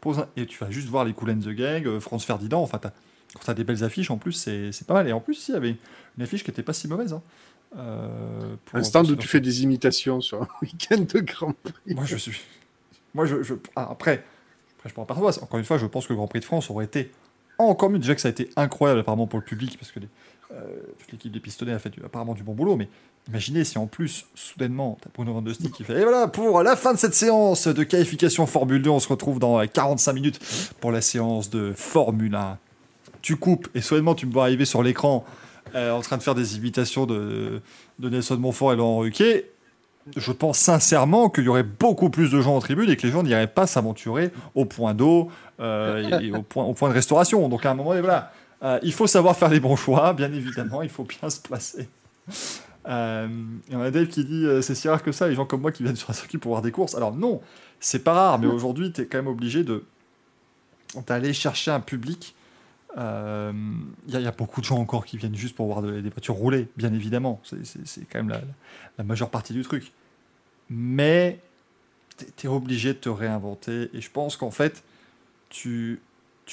pose 0.00 0.26
Et 0.36 0.46
tu 0.46 0.58
vas 0.58 0.70
juste 0.70 0.88
voir 0.88 1.04
les 1.04 1.12
Cool 1.12 1.30
and 1.32 1.40
the 1.40 1.50
Gang, 1.50 1.86
euh, 1.86 2.00
France 2.00 2.24
Ferdinand, 2.24 2.62
enfin, 2.62 2.80
as, 2.82 2.92
quand 3.34 3.44
tu 3.44 3.50
as 3.50 3.54
des 3.54 3.64
belles 3.64 3.84
affiches, 3.84 4.10
en 4.10 4.16
plus, 4.16 4.32
c'est 4.32 4.86
pas 4.86 4.94
mal. 4.94 5.08
Et 5.08 5.12
en 5.12 5.20
plus, 5.20 5.48
il 5.48 5.52
y 5.52 5.56
avait 5.56 5.76
une 6.16 6.22
affiche 6.22 6.44
qui 6.44 6.50
était 6.50 6.62
pas 6.62 6.72
si 6.72 6.88
mauvaise. 6.88 7.12
Hein. 7.12 7.22
Euh, 7.76 8.56
un 8.72 8.82
stand 8.82 9.10
où 9.10 9.16
tu 9.16 9.28
fais 9.28 9.40
des 9.40 9.62
imitations 9.62 10.20
sur 10.20 10.42
un 10.42 10.48
week-end 10.62 11.04
de 11.12 11.20
Grand 11.20 11.52
Prix. 11.52 11.94
Moi, 11.94 12.04
je 12.04 12.16
suis. 12.16 12.40
Moi, 13.14 13.26
je. 13.26 13.42
je... 13.42 13.54
Ah, 13.74 13.88
après, 13.90 14.24
je 14.88 14.94
parle 14.94 15.06
pas 15.06 15.14
Encore 15.14 15.58
une 15.58 15.64
fois, 15.64 15.78
je 15.78 15.86
pense 15.86 16.06
que 16.06 16.12
le 16.12 16.16
Grand 16.16 16.28
Prix 16.28 16.40
de 16.40 16.44
France 16.44 16.70
aurait 16.70 16.84
été 16.84 17.10
encore 17.58 17.90
mieux. 17.90 17.98
Déjà 17.98 18.14
que 18.14 18.20
ça 18.20 18.28
a 18.28 18.30
été 18.30 18.50
incroyable, 18.56 19.00
apparemment, 19.00 19.26
pour 19.26 19.38
le 19.38 19.44
public, 19.44 19.78
parce 19.78 19.92
que 19.92 20.00
euh, 20.52 20.62
toute 20.98 21.12
l'équipe 21.12 21.32
des 21.32 21.40
pistonnets 21.40 21.72
a 21.72 21.78
fait 21.78 21.92
apparemment 22.04 22.34
du 22.34 22.42
bon 22.42 22.52
boulot, 22.52 22.76
mais 22.76 22.88
imaginez 23.28 23.64
si 23.64 23.78
en 23.78 23.86
plus, 23.86 24.26
soudainement, 24.34 24.96
t'as 25.00 25.10
Bruno 25.12 25.32
Van 25.32 25.42
qui 25.42 25.84
fait 25.84 26.00
Et 26.00 26.02
voilà, 26.02 26.28
pour 26.28 26.62
la 26.62 26.76
fin 26.76 26.94
de 26.94 26.98
cette 26.98 27.14
séance 27.14 27.66
de 27.66 27.82
qualification 27.82 28.46
Formule 28.46 28.82
2, 28.82 28.90
on 28.90 29.00
se 29.00 29.08
retrouve 29.08 29.38
dans 29.38 29.66
45 29.66 30.12
minutes 30.12 30.40
pour 30.80 30.92
la 30.92 31.00
séance 31.00 31.50
de 31.50 31.72
Formule 31.74 32.34
1. 32.34 32.58
Tu 33.22 33.36
coupes 33.36 33.68
et 33.74 33.80
soudainement, 33.80 34.14
tu 34.14 34.26
me 34.26 34.32
vois 34.32 34.44
arriver 34.44 34.64
sur 34.64 34.82
l'écran 34.82 35.24
euh, 35.74 35.90
en 35.90 36.00
train 36.00 36.16
de 36.16 36.22
faire 36.22 36.36
des 36.36 36.56
imitations 36.56 37.06
de, 37.06 37.60
de 37.98 38.08
Nelson 38.08 38.36
Montfort 38.36 38.72
et 38.72 38.76
Laurent 38.76 38.98
Ruquier. 38.98 39.50
Je 40.14 40.32
pense 40.32 40.58
sincèrement 40.58 41.28
qu'il 41.28 41.44
y 41.44 41.48
aurait 41.48 41.64
beaucoup 41.64 42.10
plus 42.10 42.30
de 42.30 42.40
gens 42.40 42.56
en 42.56 42.60
tribune 42.60 42.88
et 42.90 42.96
que 42.96 43.06
les 43.06 43.12
gens 43.12 43.22
n'iraient 43.22 43.46
pas 43.46 43.66
s'aventurer 43.66 44.30
au 44.54 44.64
point 44.64 44.94
d'eau 44.94 45.30
euh, 45.58 46.20
et, 46.20 46.30
au, 46.32 46.42
point, 46.42 46.88
de 46.88 46.94
restauration. 46.94 47.48
Donc 47.48 47.66
à 47.66 47.70
un 47.72 47.74
moment, 47.74 47.90
voilà 48.00 48.32
euh, 48.62 48.78
il 48.82 48.92
faut 48.92 49.06
savoir 49.06 49.36
faire 49.36 49.50
les 49.50 49.60
bons 49.60 49.76
choix, 49.76 50.14
bien 50.14 50.32
évidemment, 50.32 50.80
il 50.80 50.88
faut 50.88 51.04
bien 51.04 51.28
se 51.28 51.40
placer. 51.40 51.88
Il 52.88 53.72
y 53.72 53.76
en 53.76 53.80
a 53.80 53.90
Dave 53.90 54.06
qui 54.06 54.24
dit 54.24 54.46
euh, 54.46 54.62
c'est 54.62 54.74
si 54.74 54.88
rare 54.88 55.02
que 55.02 55.12
ça, 55.12 55.28
les 55.28 55.34
gens 55.34 55.44
comme 55.44 55.60
moi 55.60 55.72
qui 55.72 55.82
viennent 55.82 55.96
sur 55.96 56.08
un 56.08 56.14
circuit 56.14 56.38
pour 56.38 56.52
voir 56.52 56.62
des 56.62 56.70
courses. 56.70 56.94
Alors 56.94 57.12
non, 57.12 57.40
c'est 57.80 58.04
pas 58.04 58.14
rare, 58.14 58.38
mais 58.38 58.46
aujourd'hui, 58.46 58.92
tu 58.92 59.02
es 59.02 59.06
quand 59.06 59.18
même 59.18 59.26
obligé 59.26 59.64
de 59.64 59.84
d'aller 61.06 61.32
chercher 61.32 61.72
un 61.72 61.80
public. 61.80 62.35
Il 62.96 63.02
y, 64.08 64.12
y, 64.12 64.26
a 64.26 64.32
beaucoup 64.32 64.60
de 64.60 64.66
gens 64.66 64.78
encore 64.78 65.04
qui 65.04 65.18
viennent 65.18 65.34
juste 65.34 65.54
pour 65.54 65.66
voir 65.66 65.82
des 65.82 66.08
voitures 66.08 66.34
rouler, 66.34 66.68
bien 66.76 66.92
évidemment. 66.94 67.40
C'est 67.42 68.08
quand 68.10 68.22
même 68.22 68.40
la, 68.98 69.04
majeure 69.04 69.30
partie 69.30 69.52
du 69.52 69.62
truc. 69.62 69.92
Mais 70.70 71.40
tu 72.36 72.46
es 72.46 72.50
obligé 72.50 72.94
de 72.94 72.98
te 72.98 73.08
réinventer. 73.08 73.90
Et 73.92 74.00
je 74.00 74.10
pense 74.10 74.36
qu'en 74.36 74.50
fait, 74.50 74.82
tu, 75.50 76.00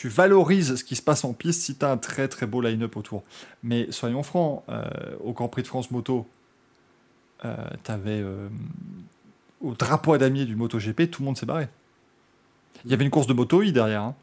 valorises 0.04 0.76
ce 0.76 0.84
qui 0.84 0.96
se 0.96 1.02
passe 1.02 1.24
en 1.24 1.34
piste 1.34 1.62
si 1.62 1.76
tu 1.76 1.86
as 1.86 1.92
un 1.92 1.98
très 1.98 2.28
très 2.28 2.46
beau 2.46 2.62
line-up 2.62 2.98
autour. 2.98 3.24
Mais 3.64 3.92
soyons 3.92 4.24
francs, 4.24 4.64
euh, 4.70 4.84
au 5.24 5.32
Grand 5.32 5.48
Prix 5.48 5.62
de 5.62 5.68
France 5.68 5.92
Moto, 5.92 6.28
euh, 7.46 7.56
tu 7.84 7.92
avais 7.92 8.22
euh, 8.22 8.50
au 9.62 9.74
drapeau 9.74 10.14
à 10.14 10.18
damier 10.18 10.46
du 10.46 10.56
MotoGP, 10.56 11.10
tout 11.10 11.22
le 11.22 11.26
monde 11.26 11.38
s'est 11.38 11.46
barré. 11.46 11.68
Il 12.86 12.92
y 12.92 12.94
avait 12.94 13.06
une 13.06 13.12
course 13.12 13.28
de 13.28 13.34
moto 13.34 13.64
derrière, 13.64 14.02
hein. 14.02 14.16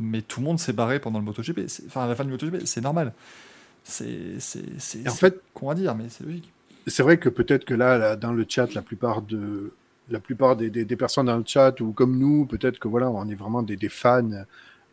Mais 0.00 0.22
tout 0.22 0.40
le 0.40 0.46
monde 0.46 0.58
s'est 0.58 0.72
barré 0.72 0.98
pendant 0.98 1.18
le 1.18 1.24
MotoGP. 1.24 1.60
Enfin, 1.86 2.04
à 2.04 2.08
la 2.08 2.16
fin 2.16 2.24
du 2.24 2.30
MotoGP, 2.30 2.64
c'est 2.64 2.80
normal. 2.80 3.12
C'est 3.84 4.38
en 5.06 5.14
fait 5.14 5.40
qu'on 5.54 5.68
va 5.68 5.74
dire, 5.74 5.94
mais 5.94 6.04
c'est 6.08 6.24
logique. 6.24 6.50
C'est 6.86 7.02
vrai 7.02 7.18
que 7.18 7.28
peut-être 7.28 7.64
que 7.64 7.74
là, 7.74 8.16
dans 8.16 8.32
le 8.32 8.44
chat, 8.48 8.72
la 8.74 8.82
plupart 8.82 9.22
de, 9.22 9.72
la 10.10 10.20
plupart 10.20 10.56
des, 10.56 10.70
des, 10.70 10.96
personnes 10.96 11.26
dans 11.26 11.36
le 11.36 11.44
chat 11.46 11.80
ou 11.80 11.92
comme 11.92 12.18
nous, 12.18 12.46
peut-être 12.46 12.78
que 12.78 12.88
voilà, 12.88 13.10
on 13.10 13.28
est 13.28 13.34
vraiment 13.34 13.62
des, 13.62 13.76
des 13.76 13.88
fans 13.88 14.32
euh, 14.32 14.42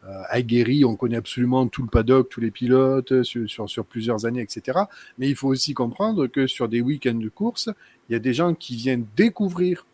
euh, 0.05 0.21
aguerri, 0.29 0.85
on 0.85 0.95
connaît 0.95 1.17
absolument 1.17 1.67
tout 1.67 1.81
le 1.81 1.89
paddock, 1.89 2.29
tous 2.29 2.39
les 2.39 2.51
pilotes 2.51 3.11
euh, 3.11 3.23
sur, 3.23 3.49
sur, 3.49 3.69
sur 3.69 3.85
plusieurs 3.85 4.25
années, 4.25 4.41
etc. 4.41 4.79
Mais 5.17 5.27
il 5.27 5.35
faut 5.35 5.47
aussi 5.47 5.73
comprendre 5.73 6.27
que 6.27 6.45
sur 6.47 6.69
des 6.69 6.81
week-ends 6.81 7.15
de 7.15 7.29
course, 7.29 7.69
il 8.07 8.13
y 8.13 8.15
a 8.15 8.19
des 8.19 8.33
gens 8.33 8.53
qui 8.53 8.75
viennent 8.75 9.05
découvrir 9.15 9.85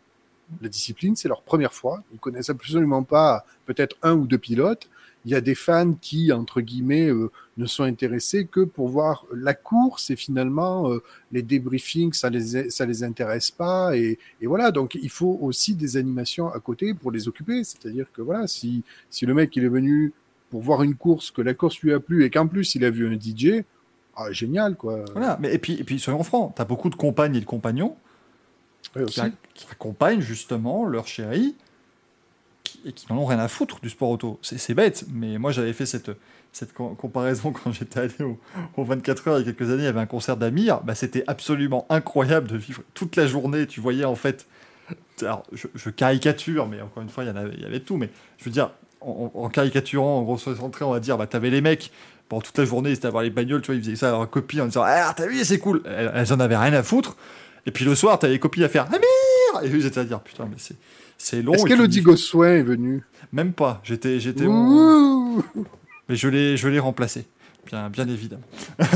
la 0.60 0.68
discipline, 0.68 1.16
c'est 1.16 1.28
leur 1.28 1.42
première 1.42 1.72
fois, 1.72 2.02
ils 2.12 2.18
connaissent 2.18 2.50
absolument 2.50 3.02
pas 3.02 3.46
peut-être 3.66 3.96
un 4.02 4.14
ou 4.14 4.26
deux 4.26 4.38
pilotes. 4.38 4.88
Il 5.24 5.32
y 5.32 5.34
a 5.34 5.40
des 5.40 5.54
fans 5.54 5.94
qui, 5.94 6.32
entre 6.32 6.60
guillemets, 6.60 7.08
euh, 7.08 7.30
ne 7.56 7.66
sont 7.66 7.84
intéressés 7.84 8.46
que 8.46 8.60
pour 8.60 8.88
voir 8.88 9.24
la 9.32 9.54
course 9.54 10.10
et 10.10 10.16
finalement 10.16 10.90
euh, 10.90 11.02
les 11.32 11.42
débriefings, 11.42 12.12
ça 12.12 12.28
les 12.30 12.70
ça 12.70 12.84
les 12.84 13.02
intéresse 13.02 13.50
pas 13.50 13.96
et, 13.96 14.18
et 14.40 14.46
voilà. 14.46 14.70
Donc 14.70 14.96
il 14.96 15.10
faut 15.10 15.38
aussi 15.40 15.74
des 15.74 15.96
animations 15.96 16.48
à 16.48 16.60
côté 16.60 16.94
pour 16.94 17.10
les 17.10 17.26
occuper. 17.28 17.64
C'est-à-dire 17.64 18.06
que 18.12 18.22
voilà, 18.22 18.46
si 18.46 18.82
si 19.08 19.24
le 19.24 19.34
mec 19.34 19.54
il 19.56 19.64
est 19.64 19.68
venu 19.68 20.12
pour 20.50 20.62
voir 20.62 20.82
une 20.82 20.94
course, 20.94 21.30
que 21.30 21.42
la 21.42 21.54
course 21.54 21.80
lui 21.80 21.92
a 21.92 22.00
plu 22.00 22.24
et 22.24 22.30
qu'en 22.30 22.46
plus 22.46 22.74
il 22.74 22.84
a 22.84 22.90
vu 22.90 23.08
un 23.08 23.18
DJ, 23.18 23.64
ah, 24.16 24.30
génial 24.30 24.76
quoi. 24.76 25.04
Voilà, 25.12 25.38
mais 25.40 25.52
et 25.54 25.58
puis, 25.58 25.74
et 25.74 25.84
puis 25.84 25.98
soyons 25.98 26.22
francs, 26.22 26.54
tu 26.54 26.62
as 26.62 26.64
beaucoup 26.64 26.90
de 26.90 26.94
compagnes 26.94 27.34
et 27.36 27.40
de 27.40 27.44
compagnons 27.44 27.96
qui, 29.06 29.20
qui 29.54 29.66
accompagnent 29.70 30.20
justement 30.20 30.84
leur 30.84 31.06
chérie 31.06 31.56
et 32.86 32.92
qui 32.92 33.06
n'en 33.10 33.18
ont 33.18 33.26
rien 33.26 33.38
à 33.38 33.48
foutre 33.48 33.80
du 33.80 33.90
sport 33.90 34.10
auto. 34.10 34.38
C'est 34.42 34.74
bête, 34.74 35.04
mais 35.12 35.38
moi 35.38 35.52
j'avais 35.52 35.72
fait 35.72 35.86
cette, 35.86 36.10
cette 36.52 36.72
com- 36.72 36.94
comparaison 36.96 37.52
quand 37.64 37.72
j'étais 37.72 38.00
allé 38.00 38.14
au, 38.20 38.38
au 38.76 38.84
24 38.84 39.28
heures 39.28 39.38
il 39.38 39.46
y 39.46 39.48
a 39.48 39.52
quelques 39.52 39.70
années, 39.70 39.82
il 39.82 39.86
y 39.86 39.88
avait 39.88 40.00
un 40.00 40.06
concert 40.06 40.36
d'Amir, 40.36 40.80
bah, 40.82 40.94
c'était 40.94 41.24
absolument 41.26 41.86
incroyable 41.90 42.48
de 42.48 42.56
vivre 42.56 42.82
toute 42.94 43.16
la 43.16 43.26
journée, 43.26 43.66
tu 43.66 43.80
voyais 43.80 44.04
en 44.04 44.14
fait, 44.14 44.46
alors 45.20 45.44
je, 45.52 45.90
caricature, 45.90 46.66
mais 46.66 46.80
encore 46.80 47.02
une 47.02 47.08
fois 47.08 47.24
il 47.24 47.28
y, 47.28 47.30
en 47.30 47.36
avait, 47.36 47.54
il 47.54 47.62
y 47.62 47.66
avait 47.66 47.80
tout, 47.80 47.96
mais 47.96 48.10
je 48.38 48.44
veux 48.44 48.50
dire, 48.50 48.70
en, 49.00 49.50
caricaturant, 49.50 50.18
en 50.18 50.22
gros 50.22 50.38
centré, 50.38 50.84
on 50.84 50.90
va 50.90 51.00
dire, 51.00 51.18
bah, 51.18 51.26
t'avais 51.26 51.50
les 51.50 51.60
mecs, 51.60 51.92
pendant 52.28 52.40
toute 52.40 52.56
la 52.56 52.64
journée, 52.64 52.90
ils 52.90 52.94
étaient 52.94 53.06
à 53.06 53.10
voir 53.10 53.22
les 53.22 53.30
bagnoles, 53.30 53.60
tu 53.60 53.66
vois, 53.66 53.74
ils 53.74 53.82
faisaient 53.82 53.96
ça 53.96 54.08
à 54.08 54.12
leur 54.12 54.30
copie 54.30 54.60
en 54.60 54.66
disant 54.66 54.82
Ah, 54.84 55.12
t'as 55.14 55.26
vu, 55.26 55.44
c'est 55.44 55.58
cool 55.58 55.82
elles, 55.84 56.10
elles 56.14 56.32
en 56.32 56.40
avaient 56.40 56.56
rien 56.56 56.72
à 56.72 56.82
foutre. 56.82 57.16
Et 57.66 57.70
puis 57.70 57.84
le 57.84 57.94
soir, 57.94 58.18
t'avais 58.18 58.34
les 58.34 58.38
copies 58.38 58.64
à 58.64 58.68
faire 58.68 58.86
Amir 58.86 59.00
Et 59.62 59.68
eux, 59.68 59.76
ils 59.76 59.86
étaient 59.86 60.00
à 60.00 60.04
dire 60.04 60.20
Putain, 60.20 60.46
mais 60.46 60.56
c'est, 60.58 60.76
c'est 61.18 61.42
long. 61.42 61.54
Est-ce 61.54 61.64
qu'Elodie 61.64 62.02
Gossuin 62.02 62.48
est 62.48 62.62
venue 62.62 63.04
Même 63.32 63.52
pas. 63.52 63.80
J'étais, 63.84 64.20
j'étais 64.20 64.46
Mais 64.46 66.16
je 66.16 66.28
l'ai, 66.28 66.56
je 66.56 66.68
l'ai 66.68 66.78
remplacé. 66.78 67.26
Bien, 67.66 67.88
bien 67.88 68.08
évidemment. 68.08 68.42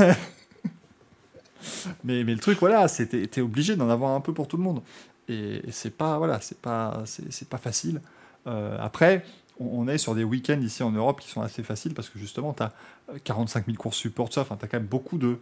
mais, 2.05 2.25
mais 2.25 2.35
le 2.35 2.39
truc, 2.39 2.59
voilà, 2.61 2.87
c'était, 2.89 3.27
t'es 3.27 3.41
obligé 3.41 3.77
d'en 3.77 3.89
avoir 3.89 4.15
un 4.15 4.21
peu 4.21 4.33
pour 4.33 4.47
tout 4.47 4.57
le 4.57 4.63
monde. 4.63 4.83
Et, 5.29 5.67
et 5.67 5.73
c'est 5.73 5.91
pas, 5.91 6.19
voilà, 6.19 6.41
c'est 6.41 6.59
pas, 6.59 7.03
c'est, 7.07 7.33
c'est 7.33 7.49
pas 7.49 7.59
facile. 7.59 8.01
Euh, 8.47 8.77
après, 8.81 9.25
on, 9.59 9.83
on 9.83 9.89
est 9.89 9.99
sur 9.99 10.15
des 10.15 10.25
week-ends 10.25 10.61
ici 10.61 10.83
en 10.83 10.91
Europe 10.91 11.21
qui 11.21 11.29
sont 11.29 11.43
assez 11.43 11.63
faciles 11.63 11.95
parce 11.95 12.09
que 12.09 12.19
justement, 12.19 12.53
tu 12.53 12.63
as 12.63 12.73
45 13.25 13.67
000 13.67 13.77
courses 13.77 13.97
support, 13.97 14.33
ça. 14.33 14.43
Enfin, 14.43 14.57
tu 14.57 14.65
as 14.65 14.69
quand 14.69 14.79
même 14.79 14.87
beaucoup 14.87 15.19
de. 15.19 15.39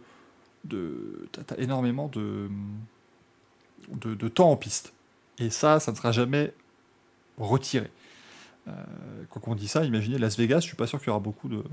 de 0.65 1.27
t'as, 1.31 1.43
t'as 1.43 1.57
énormément 1.57 2.07
de, 2.07 2.49
de, 3.91 4.15
de 4.15 4.27
temps 4.27 4.51
en 4.51 4.55
piste. 4.55 4.93
Et 5.39 5.49
ça, 5.49 5.79
ça 5.79 5.91
ne 5.91 5.97
sera 5.97 6.11
jamais 6.11 6.53
retiré. 7.37 7.89
Euh, 8.67 8.71
quand 9.29 9.41
on 9.47 9.55
dit 9.55 9.67
ça, 9.67 9.85
imaginez 9.85 10.17
Las 10.17 10.37
Vegas, 10.37 10.59
je 10.61 10.67
suis 10.67 10.75
pas 10.75 10.87
sûr 10.87 10.99
qu'il 10.99 11.07
y 11.07 11.09
aura 11.11 11.19
beaucoup 11.19 11.47
de, 11.49 11.63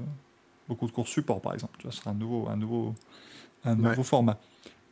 beaucoup 0.68 0.86
de 0.86 0.92
courses 0.92 1.10
support, 1.10 1.40
par 1.40 1.54
exemple. 1.54 1.74
Tu 1.78 1.84
vois, 1.84 1.92
ce 1.92 1.98
sera 2.00 2.10
un 2.10 2.14
nouveau, 2.14 2.48
un 2.48 2.56
nouveau, 2.56 2.94
un 3.64 3.74
nouveau 3.74 3.88
Ouais. 3.88 4.02
format. 4.04 4.38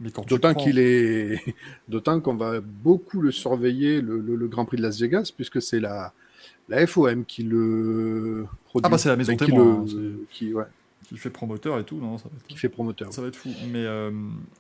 D'autant 0.00 0.52
prends- 0.54 0.54
qu'il 0.64 0.78
est, 0.80 1.40
d'autant 1.88 2.20
qu'on 2.20 2.34
va 2.34 2.60
beaucoup 2.60 3.20
le 3.20 3.30
surveiller 3.30 4.00
le, 4.00 4.18
le- 4.20 4.34
le 4.34 4.48
Grand 4.48 4.64
Prix 4.64 4.78
de 4.78 4.82
Las 4.82 4.98
Vegas 5.00 5.30
puisque 5.36 5.62
c'est 5.62 5.78
la 5.80 6.12
la 6.68 6.86
FOM 6.86 7.24
qui 7.24 7.42
le 7.44 8.46
produit. 8.64 8.86
Ah 8.86 8.88
bah, 8.88 8.98
c'est 8.98 9.08
la 9.08 9.16
maison 9.16 9.34
Enfin, 9.34 9.44
qui 9.46 9.52
le- 9.52 9.62
hein, 9.62 9.84
qui, 10.30 10.54
ouais, 10.54 10.64
qui 11.08 11.16
fait 11.18 11.30
promoteur 11.30 11.78
et 11.78 11.84
tout, 11.84 11.98
non, 11.98 12.18
ça 12.18 12.24
va 12.28 12.36
être, 12.36 12.46
qui 12.46 12.56
fait 12.56 12.68
promoteur. 12.68 13.12
ça 13.12 13.20
va 13.22 13.28
être 13.28 13.36
fou. 13.36 13.50
Mais, 13.70 13.84
euh, 13.84 14.10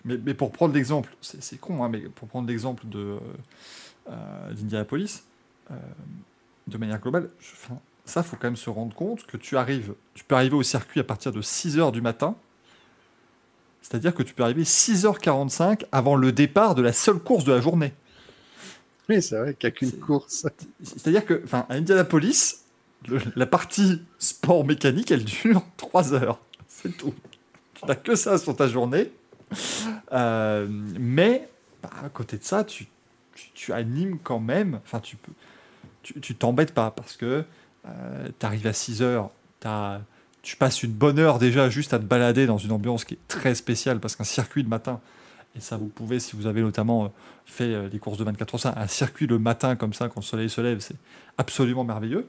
mais, 0.04 0.18
mais 0.18 0.34
pour 0.34 0.52
prendre 0.52 0.74
l'exemple, 0.74 1.16
c'est, 1.20 1.58
con, 1.58 1.82
hein, 1.82 1.88
mais 1.88 2.00
pour 2.02 2.28
prendre 2.28 2.46
l'exemple 2.48 2.86
de 2.86 3.16
euh, 4.10 4.52
d'Indianapolis, 4.52 5.24
euh, 5.70 5.74
de 6.66 6.78
manière 6.78 7.00
globale, 7.00 7.30
je- 7.40 7.52
enfin, 7.52 7.78
ça, 8.04 8.22
faut 8.22 8.36
quand 8.36 8.48
même 8.48 8.56
se 8.56 8.70
rendre 8.70 8.94
compte 8.94 9.26
que 9.26 9.36
tu 9.36 9.56
arrives, 9.56 9.94
tu 10.14 10.24
peux 10.24 10.34
arriver 10.34 10.56
au 10.56 10.62
circuit 10.62 11.00
à 11.00 11.04
partir 11.04 11.32
de 11.32 11.40
6h 11.42 11.92
du 11.92 12.00
matin. 12.00 12.36
C'est-à-dire 13.82 14.14
que 14.14 14.22
tu 14.22 14.32
peux 14.34 14.42
arriver 14.44 14.64
6h45 14.64 15.84
avant 15.92 16.14
le 16.16 16.32
départ 16.32 16.74
de 16.74 16.82
la 16.82 16.92
seule 16.92 17.18
course 17.18 17.44
de 17.44 17.52
la 17.52 17.60
journée. 17.60 17.92
Oui, 19.08 19.20
c'est 19.20 19.36
vrai 19.36 19.54
qu'il 19.54 19.68
n'y 19.68 19.72
a 19.74 19.76
qu'une 19.76 19.92
course. 19.92 20.46
C'est-à-dire 20.82 21.26
que, 21.26 21.42
enfin, 21.44 21.66
à 21.68 21.74
Indianapolis, 21.74 22.60
le- 23.08 23.20
la 23.34 23.46
partie 23.46 24.00
sport 24.18 24.64
mécanique, 24.64 25.10
elle 25.10 25.24
dure 25.24 25.64
3 25.76 26.14
heures. 26.14 26.38
C'est 26.68 26.96
tout. 26.96 27.14
Tu 27.74 27.84
n'as 27.86 27.96
que 27.96 28.14
ça 28.14 28.38
sur 28.38 28.54
ta 28.54 28.68
journée. 28.68 29.10
Euh, 30.12 30.66
mais, 30.70 31.48
bah, 31.82 31.90
à 32.04 32.08
côté 32.08 32.38
de 32.38 32.44
ça, 32.44 32.64
tu, 32.64 32.86
tu, 33.34 33.50
tu 33.54 33.72
animes 33.72 34.18
quand 34.22 34.40
même. 34.40 34.80
Enfin, 34.84 35.00
tu 35.00 35.16
peux. 35.16 35.32
Tu 36.02 36.34
t'embêtes 36.34 36.74
pas 36.74 36.90
parce 36.90 37.16
que 37.16 37.44
tu 37.84 38.46
arrives 38.46 38.66
à 38.66 38.72
6 38.72 39.02
heures, 39.02 39.30
tu 40.42 40.56
passes 40.56 40.82
une 40.82 40.92
bonne 40.92 41.18
heure 41.18 41.38
déjà 41.38 41.70
juste 41.70 41.94
à 41.94 41.98
te 41.98 42.04
balader 42.04 42.46
dans 42.46 42.58
une 42.58 42.72
ambiance 42.72 43.04
qui 43.04 43.14
est 43.14 43.28
très 43.28 43.54
spéciale 43.54 44.00
parce 44.00 44.16
qu'un 44.16 44.24
circuit 44.24 44.64
de 44.64 44.68
matin, 44.68 45.00
et 45.56 45.60
ça 45.60 45.76
vous 45.76 45.86
pouvez, 45.86 46.18
si 46.18 46.36
vous 46.36 46.46
avez 46.46 46.62
notamment 46.62 47.04
euh, 47.04 47.08
fait 47.44 47.74
euh, 47.74 47.88
les 47.90 47.98
courses 47.98 48.18
de 48.18 48.24
24 48.24 48.54
heures, 48.54 48.60
ça, 48.60 48.74
un 48.76 48.86
circuit 48.86 49.26
le 49.26 49.38
matin 49.38 49.76
comme 49.76 49.92
ça, 49.92 50.08
quand 50.08 50.20
le 50.20 50.22
soleil 50.22 50.50
se 50.50 50.60
lève, 50.60 50.80
c'est 50.80 50.96
absolument 51.38 51.84
merveilleux. 51.84 52.28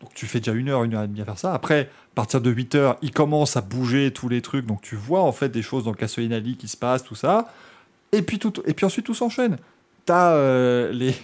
Donc 0.00 0.14
tu 0.14 0.26
fais 0.26 0.38
déjà 0.40 0.52
une 0.52 0.68
heure, 0.68 0.84
une 0.84 0.94
heure 0.94 1.02
et 1.02 1.08
demie 1.08 1.20
à 1.20 1.24
faire 1.24 1.38
ça. 1.38 1.54
Après, 1.54 1.82
à 1.82 2.14
partir 2.14 2.40
de 2.40 2.50
8 2.50 2.74
heures, 2.74 2.96
il 3.02 3.12
commence 3.12 3.56
à 3.56 3.60
bouger 3.60 4.12
tous 4.12 4.28
les 4.28 4.42
trucs, 4.42 4.66
donc 4.66 4.80
tu 4.80 4.96
vois 4.96 5.22
en 5.22 5.32
fait 5.32 5.48
des 5.48 5.62
choses 5.62 5.84
dans 5.84 5.92
le 5.92 6.32
Alley 6.34 6.54
qui 6.54 6.68
se 6.68 6.76
passent, 6.76 7.04
tout 7.04 7.14
ça. 7.14 7.52
Et 8.12 8.22
puis, 8.22 8.38
tout, 8.38 8.52
et 8.66 8.74
puis 8.74 8.86
ensuite 8.86 9.06
tout 9.06 9.14
s'enchaîne. 9.14 9.58
T'as 10.04 10.32
euh, 10.32 10.92
les, 10.92 11.14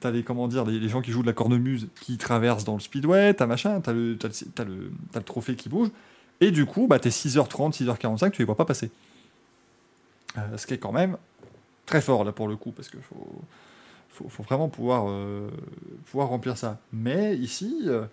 t'as 0.00 0.10
les 0.10 0.22
comment 0.22 0.48
dire, 0.48 0.64
les, 0.64 0.88
gens 0.88 1.02
qui 1.02 1.12
jouent 1.12 1.22
de 1.22 1.26
la 1.26 1.32
cornemuse 1.32 1.88
qui 2.00 2.18
traversent 2.18 2.64
dans 2.64 2.74
le 2.74 2.80
speedway, 2.80 3.34
t'as 3.34 3.46
machin, 3.46 3.80
t'as 3.80 3.92
le, 3.92 4.16
t'as 4.18 4.28
le, 4.64 4.92
t'as 5.12 5.18
le, 5.18 5.24
trophée 5.24 5.54
qui 5.54 5.68
bouge. 5.68 5.90
Et 6.40 6.50
du 6.50 6.66
coup, 6.66 6.86
bah, 6.86 6.98
t'es 6.98 7.10
6h30, 7.10 7.84
6h45, 7.84 8.30
tu 8.30 8.42
les 8.42 8.46
vois 8.46 8.56
pas 8.56 8.64
passer. 8.64 8.90
Euh, 10.38 10.56
ce 10.56 10.66
qui 10.66 10.74
est 10.74 10.78
quand 10.78 10.92
même 10.92 11.16
très 11.86 12.00
fort 12.00 12.24
là 12.24 12.32
pour 12.32 12.48
le 12.48 12.56
coup, 12.56 12.70
parce 12.70 12.88
faut, 12.88 13.42
faut, 14.10 14.28
faut 14.28 14.42
vraiment 14.42 14.68
pouvoir, 14.68 15.04
euh, 15.08 15.50
pouvoir 16.06 16.28
remplir 16.28 16.56
ça. 16.56 16.78
Mais 16.92 17.36
ici, 17.36 17.82
euh, 17.86 18.06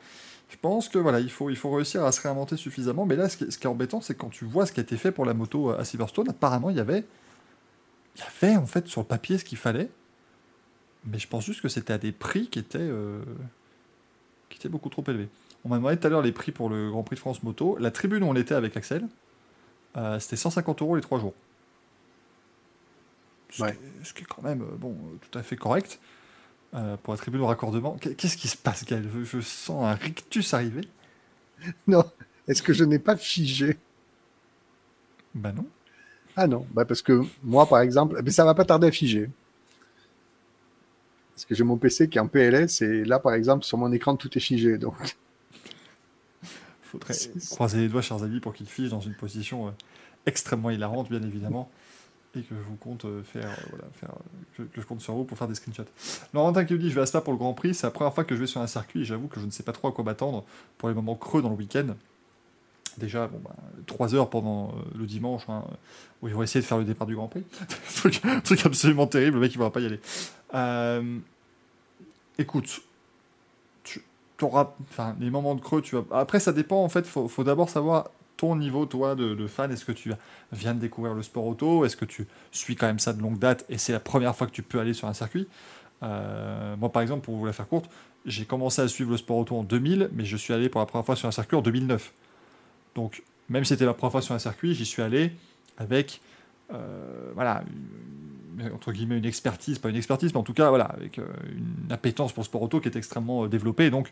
je 0.49 0.57
pense 0.57 0.89
que 0.89 0.97
voilà, 0.97 1.19
il 1.19 1.31
faut, 1.31 1.49
il 1.49 1.55
faut 1.55 1.71
réussir 1.71 2.03
à 2.03 2.11
se 2.11 2.21
réinventer 2.21 2.57
suffisamment. 2.57 3.05
Mais 3.05 3.15
là, 3.15 3.29
ce 3.29 3.37
qui 3.37 3.45
est, 3.45 3.51
ce 3.51 3.57
qui 3.57 3.65
est 3.65 3.69
embêtant, 3.69 4.01
c'est 4.01 4.15
quand 4.15 4.29
tu 4.29 4.45
vois 4.45 4.65
ce 4.65 4.71
qui 4.71 4.79
a 4.79 4.83
été 4.83 4.97
fait 4.97 5.11
pour 5.11 5.25
la 5.25 5.33
moto 5.33 5.69
à 5.69 5.85
Silverstone, 5.85 6.29
apparemment, 6.29 6.69
il 6.69 6.77
y 6.77 6.81
avait, 6.81 7.05
il 8.15 8.21
y 8.21 8.45
avait 8.45 8.57
en 8.57 8.65
fait 8.65 8.87
sur 8.87 9.01
le 9.01 9.07
papier 9.07 9.37
ce 9.37 9.45
qu'il 9.45 9.57
fallait. 9.57 9.89
Mais 11.07 11.19
je 11.19 11.27
pense 11.27 11.45
juste 11.45 11.61
que 11.61 11.69
c'était 11.69 11.93
à 11.93 11.97
des 11.97 12.11
prix 12.11 12.49
qui 12.49 12.59
étaient, 12.59 12.79
euh, 12.81 13.21
qui 14.49 14.57
étaient 14.57 14.69
beaucoup 14.69 14.89
trop 14.89 15.03
élevés. 15.07 15.29
On 15.63 15.69
m'a 15.69 15.77
demandé 15.77 15.97
tout 15.97 16.07
à 16.07 16.09
l'heure 16.09 16.21
les 16.21 16.31
prix 16.31 16.51
pour 16.51 16.69
le 16.69 16.89
Grand 16.89 17.03
Prix 17.03 17.15
de 17.15 17.19
France 17.19 17.43
moto. 17.43 17.77
La 17.79 17.91
tribune 17.91 18.23
où 18.23 18.27
on 18.27 18.35
était 18.35 18.55
avec 18.55 18.77
Axel, 18.77 19.07
euh, 19.97 20.19
c'était 20.19 20.37
150 20.37 20.81
euros 20.83 20.95
les 20.95 21.03
3 21.03 21.19
jours. 21.19 21.33
Ce, 23.49 23.63
Ouais. 23.63 23.71
qui, 23.71 23.77
est, 23.77 24.03
ce 24.03 24.13
qui 24.13 24.23
est 24.23 24.25
quand 24.25 24.41
même 24.41 24.61
euh, 24.61 24.75
bon, 24.77 24.95
tout 25.21 25.37
à 25.39 25.41
fait 25.43 25.55
correct 25.55 25.99
euh, 26.75 26.97
pour 26.97 27.13
la 27.13 27.17
tribune 27.19 27.41
au 27.41 27.47
raccordement. 27.47 27.97
Qu'est- 27.97 28.15
Qu'est-ce 28.15 28.37
qui 28.37 28.47
se 28.49 28.57
passe, 28.57 28.85
Gaël? 28.85 29.09
Je, 29.13 29.23
je 29.23 29.41
sens 29.41 29.85
un 29.85 29.95
rictus 29.95 30.53
arriver. 30.53 30.83
Non. 31.87 32.03
Est-ce 32.47 32.61
que 32.63 32.73
je 32.73 32.83
n'ai 32.83 32.99
pas 32.99 33.17
figé? 33.17 33.77
Bah 35.33 35.51
non. 35.51 35.65
Ah 36.35 36.47
non, 36.47 36.65
bah 36.71 36.85
parce 36.85 37.01
que 37.01 37.23
moi, 37.43 37.67
par 37.67 37.81
exemple, 37.81 38.21
mais 38.23 38.31
ça 38.31 38.45
va 38.45 38.53
pas 38.53 38.65
tarder 38.65 38.87
à 38.87 38.91
figer. 38.91 39.29
Parce 41.37 41.45
que 41.45 41.53
j'ai 41.53 41.63
mon 41.63 41.77
PC 41.77 42.09
qui 42.09 42.17
est 42.17 42.21
en 42.21 42.27
PLS 42.27 42.81
et 42.81 43.05
là, 43.05 43.19
par 43.19 43.35
exemple, 43.35 43.63
sur 43.63 43.77
mon 43.77 43.91
écran, 43.91 44.15
tout 44.15 44.35
est 44.35 44.41
figé. 44.41 44.79
Donc, 44.79 44.95
faudrait 46.81 47.13
croiser 47.51 47.81
les 47.81 47.89
doigts, 47.89 48.01
chers 48.01 48.23
amis, 48.23 48.39
pour 48.39 48.55
qu'il 48.55 48.65
fige 48.65 48.89
dans 48.89 49.01
une 49.01 49.13
position 49.13 49.67
euh, 49.67 49.71
extrêmement 50.25 50.71
hilarante, 50.71 51.11
bien 51.11 51.21
évidemment, 51.21 51.69
et 52.35 52.41
que 52.41 52.55
je 52.55 52.67
vous 52.67 52.75
compte 52.77 53.05
euh, 53.05 53.21
faire, 53.21 53.51
euh, 53.51 53.65
voilà, 53.69 53.85
faire 53.93 54.15
que, 54.57 54.63
que 54.63 54.81
je 54.81 54.87
compte 54.87 55.01
sur 55.01 55.13
vous 55.13 55.25
pour 55.25 55.37
faire 55.37 55.47
des 55.47 55.53
screenshots. 55.53 55.83
Laurentin 56.33 56.65
qui 56.65 56.73
me 56.73 56.79
dit, 56.79 56.89
je 56.89 56.95
vais 56.95 57.01
à 57.01 57.05
Spa 57.05 57.21
pour 57.21 57.33
le 57.33 57.37
Grand 57.37 57.53
Prix, 57.53 57.75
c'est 57.75 57.85
la 57.85 57.91
première 57.91 58.15
fois 58.15 58.23
que 58.23 58.33
je 58.33 58.39
vais 58.39 58.47
sur 58.47 58.61
un 58.61 58.65
circuit, 58.65 59.01
et 59.01 59.05
j'avoue 59.05 59.27
que 59.27 59.39
je 59.39 59.45
ne 59.45 59.51
sais 59.51 59.61
pas 59.61 59.73
trop 59.73 59.89
à 59.89 59.91
quoi 59.91 60.03
m'attendre 60.03 60.43
pour 60.79 60.89
les 60.89 60.95
moments 60.95 61.13
creux 61.13 61.43
dans 61.43 61.49
le 61.49 61.55
week-end. 61.55 61.93
Déjà, 62.97 63.27
bon, 63.27 63.39
bah, 63.43 63.55
3 63.85 64.15
heures 64.15 64.29
pendant 64.29 64.69
euh, 64.69 64.97
le 64.97 65.05
dimanche, 65.05 65.43
hein, 65.49 65.63
où 66.21 66.27
ils 66.27 66.33
vont 66.33 66.41
essayer 66.41 66.61
de 66.61 66.65
faire 66.65 66.79
le 66.79 66.83
départ 66.83 67.05
du 67.05 67.15
Grand 67.15 67.27
Prix. 67.27 67.43
truc, 67.95 68.21
truc 68.43 68.65
absolument 68.65 69.05
terrible, 69.05 69.35
le 69.35 69.41
mec 69.41 69.53
il 69.53 69.59
ne 69.59 69.63
va 69.63 69.69
pas 69.69 69.81
y 69.81 69.85
aller. 69.85 69.99
Euh, 70.53 71.19
écoute, 72.37 72.81
tu 73.83 74.01
auras, 74.41 74.73
les 75.19 75.29
moments 75.29 75.55
de 75.55 75.61
creux, 75.61 75.81
tu 75.81 75.95
vas. 75.95 76.03
Après, 76.11 76.39
ça 76.39 76.51
dépend 76.51 76.83
en 76.83 76.89
fait. 76.89 77.05
Faut, 77.05 77.27
faut 77.27 77.43
d'abord 77.43 77.69
savoir 77.69 78.09
ton 78.37 78.55
niveau, 78.55 78.85
toi, 78.85 79.15
de, 79.15 79.47
fan. 79.47 79.71
Est-ce 79.71 79.83
que 79.83 79.91
tu 79.91 80.11
viens 80.51 80.73
de 80.73 80.79
découvrir 80.79 81.13
le 81.13 81.23
sport 81.23 81.45
auto? 81.45 81.83
Est-ce 81.85 81.97
que 81.97 82.05
tu 82.05 82.27
suis 82.51 82.75
quand 82.75 82.87
même 82.87 82.99
ça 82.99 83.13
de 83.13 83.21
longue 83.21 83.39
date 83.39 83.65
et 83.67 83.77
c'est 83.77 83.91
la 83.91 83.99
première 83.99 84.35
fois 84.35 84.47
que 84.47 84.51
tu 84.51 84.63
peux 84.63 84.79
aller 84.79 84.93
sur 84.93 85.07
un 85.07 85.13
circuit? 85.13 85.47
Euh, 86.03 86.75
moi, 86.77 86.91
par 86.91 87.01
exemple, 87.01 87.25
pour 87.25 87.35
vous 87.35 87.45
la 87.45 87.53
faire 87.53 87.67
courte, 87.67 87.89
j'ai 88.25 88.45
commencé 88.45 88.81
à 88.81 88.87
suivre 88.87 89.11
le 89.11 89.17
sport 89.17 89.37
auto 89.37 89.57
en 89.57 89.63
2000, 89.63 90.09
mais 90.13 90.25
je 90.25 90.37
suis 90.37 90.53
allé 90.53 90.69
pour 90.69 90.79
la 90.79 90.85
première 90.85 91.05
fois 91.05 91.15
sur 91.15 91.27
un 91.27 91.31
circuit 91.31 91.57
en 91.57 91.61
2009. 91.61 92.13
Donc, 92.95 93.23
même 93.49 93.63
si 93.63 93.69
c'était 93.69 93.85
la 93.85 93.93
première 93.93 94.11
fois 94.11 94.21
sur 94.21 94.35
un 94.35 94.39
circuit, 94.39 94.75
j'y 94.75 94.85
suis 94.85 95.01
allé 95.01 95.31
avec, 95.77 96.21
euh, 96.73 97.31
voilà, 97.33 97.63
entre 98.73 98.91
guillemets, 98.91 99.17
une 99.17 99.25
expertise, 99.25 99.79
pas 99.79 99.89
une 99.89 99.95
expertise, 99.95 100.33
mais 100.33 100.39
en 100.39 100.43
tout 100.43 100.53
cas, 100.53 100.69
voilà, 100.69 100.85
avec 100.85 101.19
euh, 101.19 101.25
une 101.55 101.91
appétence 101.91 102.33
pour 102.33 102.41
le 102.41 102.45
sport 102.45 102.61
auto 102.61 102.79
qui 102.79 102.89
est 102.89 102.95
extrêmement 102.95 103.45
euh, 103.45 103.47
développée. 103.47 103.89
Donc, 103.89 104.11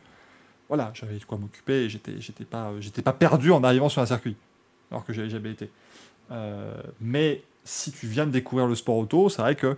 voilà, 0.70 0.92
j'avais 0.96 1.18
de 1.18 1.26
quoi 1.26 1.38
m'occuper 1.38 1.86
et 1.86 1.90
j'étais, 1.90 2.20
j'étais 2.22 2.46
pas, 2.46 2.70
euh, 2.72 2.82
j'étais 2.82 3.02
pas 3.02 3.14
perdu 3.14 3.52
en 3.52 3.64
arrivant 3.64 3.90
sur 3.90 4.02
un 4.02 4.06
circuit, 4.08 4.38
alors 4.92 5.06
que 5.06 5.14
j'avais 5.14 5.30
jamais 5.30 5.52
été. 5.52 5.70
Mais 7.02 7.44
si 7.64 7.92
tu 7.92 8.08
viens 8.08 8.26
de 8.26 8.32
découvrir 8.32 8.68
le 8.68 8.76
sport 8.76 8.98
auto, 8.98 9.30
c'est 9.30 9.42
vrai 9.42 9.56
que 9.56 9.78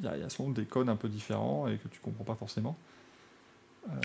il 0.00 0.06
y, 0.06 0.08
a- 0.08 0.16
y 0.16 0.52
des 0.54 0.64
codes 0.64 0.88
un 0.88 0.96
peu 0.96 1.08
différents 1.08 1.68
et 1.68 1.76
que 1.76 1.88
tu 1.88 2.00
comprends 2.00 2.24
pas 2.24 2.34
forcément. 2.34 2.76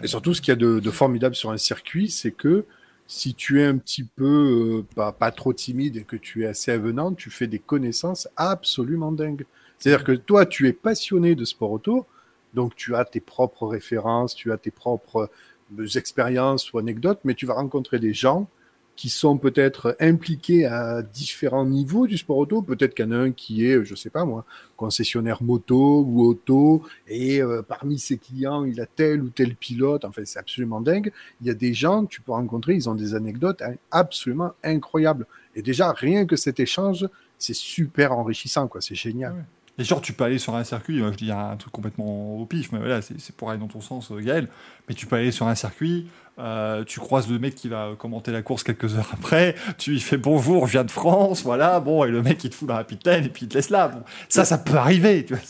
Et 0.04 0.08
surtout, 0.08 0.34
ce 0.34 0.42
qu'il 0.42 0.50
y 0.50 0.54
a 0.54 0.56
de, 0.56 0.92
formidable 0.92 1.36
sur 1.36 1.52
un 1.52 1.58
circuit, 1.58 2.10
c'est 2.10 2.32
que 2.32 2.66
si 3.08 3.36
tu 3.36 3.62
es 3.62 3.66
un 3.66 3.78
petit 3.78 4.04
peu 4.04 4.84
pas, 4.96 5.12
pas 5.12 5.32
trop 5.32 5.54
timide 5.54 5.98
et 5.98 6.04
que 6.04 6.16
tu 6.16 6.44
es 6.44 6.48
assez 6.48 6.72
avenant, 6.72 7.14
tu 7.14 7.30
fais 7.30 7.48
des 7.48 7.60
connaissances 7.60 8.28
absolument 8.36 9.12
dingues. 9.12 9.46
C'est-à-dire 9.78 10.04
que 10.04 10.14
toi, 10.14 10.46
tu 10.46 10.68
es 10.68 10.74
passionné 10.74 11.36
de 11.36 11.46
sport 11.46 11.72
auto, 11.72 12.06
donc 12.54 12.76
tu 12.76 12.96
as 12.96 13.06
tes 13.06 13.20
propres 13.20 13.68
références, 13.68 14.36
tu 14.36 14.52
as 14.52 14.58
tes 14.58 14.72
propres 14.72 15.30
euh, 15.78 15.88
expériences 15.96 16.72
ou 16.74 16.78
anecdotes, 16.78 17.20
mais 17.24 17.34
tu 17.34 17.46
vas 17.46 17.56
rencontrer 17.56 18.00
des 18.00 18.14
gens 18.14 18.48
qui 18.96 19.10
sont 19.10 19.38
peut-être 19.38 19.98
impliqués 20.00 20.66
à 20.66 21.02
différents 21.02 21.66
niveaux 21.66 22.08
du 22.08 22.18
sport 22.18 22.38
auto. 22.38 22.62
Peut-être 22.62 22.96
qu'il 22.96 23.06
y 23.06 23.08
en 23.10 23.12
a 23.12 23.18
un 23.18 23.32
qui 23.32 23.66
est, 23.66 23.84
je 23.84 23.94
sais 23.94 24.10
pas 24.10 24.24
moi, 24.24 24.46
concessionnaire 24.78 25.44
moto 25.44 26.06
ou 26.08 26.24
auto, 26.24 26.82
et 27.08 27.42
euh, 27.42 27.62
parmi 27.62 28.00
ses 28.00 28.18
clients, 28.18 28.64
il 28.64 28.80
a 28.80 28.86
tel 28.86 29.22
ou 29.22 29.30
tel 29.30 29.56
pilote. 29.56 30.06
Enfin, 30.06 30.22
c'est 30.26 30.40
absolument 30.40 30.80
dingue. 30.80 31.12
Il 31.42 31.48
y 31.48 31.50
a 31.50 31.54
des 31.54 31.74
gens 31.74 32.06
que 32.06 32.12
tu 32.12 32.22
peux 32.22 32.32
rencontrer, 32.32 32.76
ils 32.76 32.90
ont 32.90 32.96
des 32.96 33.16
anecdotes 33.16 33.62
absolument 33.92 34.54
incroyables. 34.64 35.28
Et 35.56 35.62
déjà, 35.62 35.92
rien 35.92 36.26
que 36.26 36.38
cet 36.38 36.60
échange, 36.60 37.08
c'est 37.38 37.56
super 37.56 38.14
enrichissant, 38.14 38.68
quoi. 38.70 38.80
C'est 38.80 38.96
génial. 38.96 39.46
Et 39.78 39.84
genre, 39.84 40.02
tu 40.02 40.14
peux 40.14 40.24
aller 40.24 40.38
sur 40.38 40.56
un 40.56 40.64
circuit, 40.64 41.00
moi 41.00 41.12
je 41.12 41.18
dis 41.18 41.32
un 41.32 41.58
truc 41.58 41.74
complètement 41.74 42.38
au 42.38 42.46
pif, 42.46 42.72
mais 42.72 42.80
voilà, 42.80 43.02
c'est 43.02 43.36
pour 43.36 43.50
aller 43.50 43.60
dans 43.60 43.68
ton 43.68 43.82
sens, 43.82 44.10
euh, 44.12 44.20
Gaël. 44.20 44.48
Mais 44.88 44.96
tu 44.96 45.06
peux 45.06 45.18
aller 45.18 45.32
sur 45.32 45.48
un 45.48 45.56
circuit, 45.56 46.08
euh, 46.40 46.86
tu 46.86 47.02
croises 47.02 47.30
le 47.30 47.40
mec 47.40 47.56
qui 47.56 47.68
va 47.68 47.92
commenter 47.98 48.32
la 48.32 48.42
course 48.42 48.64
quelques 48.64 48.96
heures 48.96 49.10
après, 49.12 49.56
tu 49.78 49.92
lui 49.92 50.00
fais 50.00 50.18
bonjour, 50.18 50.66
je 50.68 50.74
viens 50.74 50.86
de 50.86 50.92
France, 50.92 51.44
voilà, 51.44 51.82
bon, 51.82 52.06
et 52.06 52.10
le 52.10 52.22
mec 52.22 52.42
il 52.44 52.50
te 52.52 52.56
fout 52.56 52.70
la 52.70 52.76
rapide 52.76 53.06
et 53.06 53.30
puis 53.30 53.46
il 53.46 53.50
te 53.50 53.56
laisse 53.56 53.70
là. 53.70 53.92
Ça, 54.30 54.46
ça 54.46 54.58
peut 54.58 54.78
arriver, 54.78 55.26
tu 55.26 55.34
vois. 55.34 55.44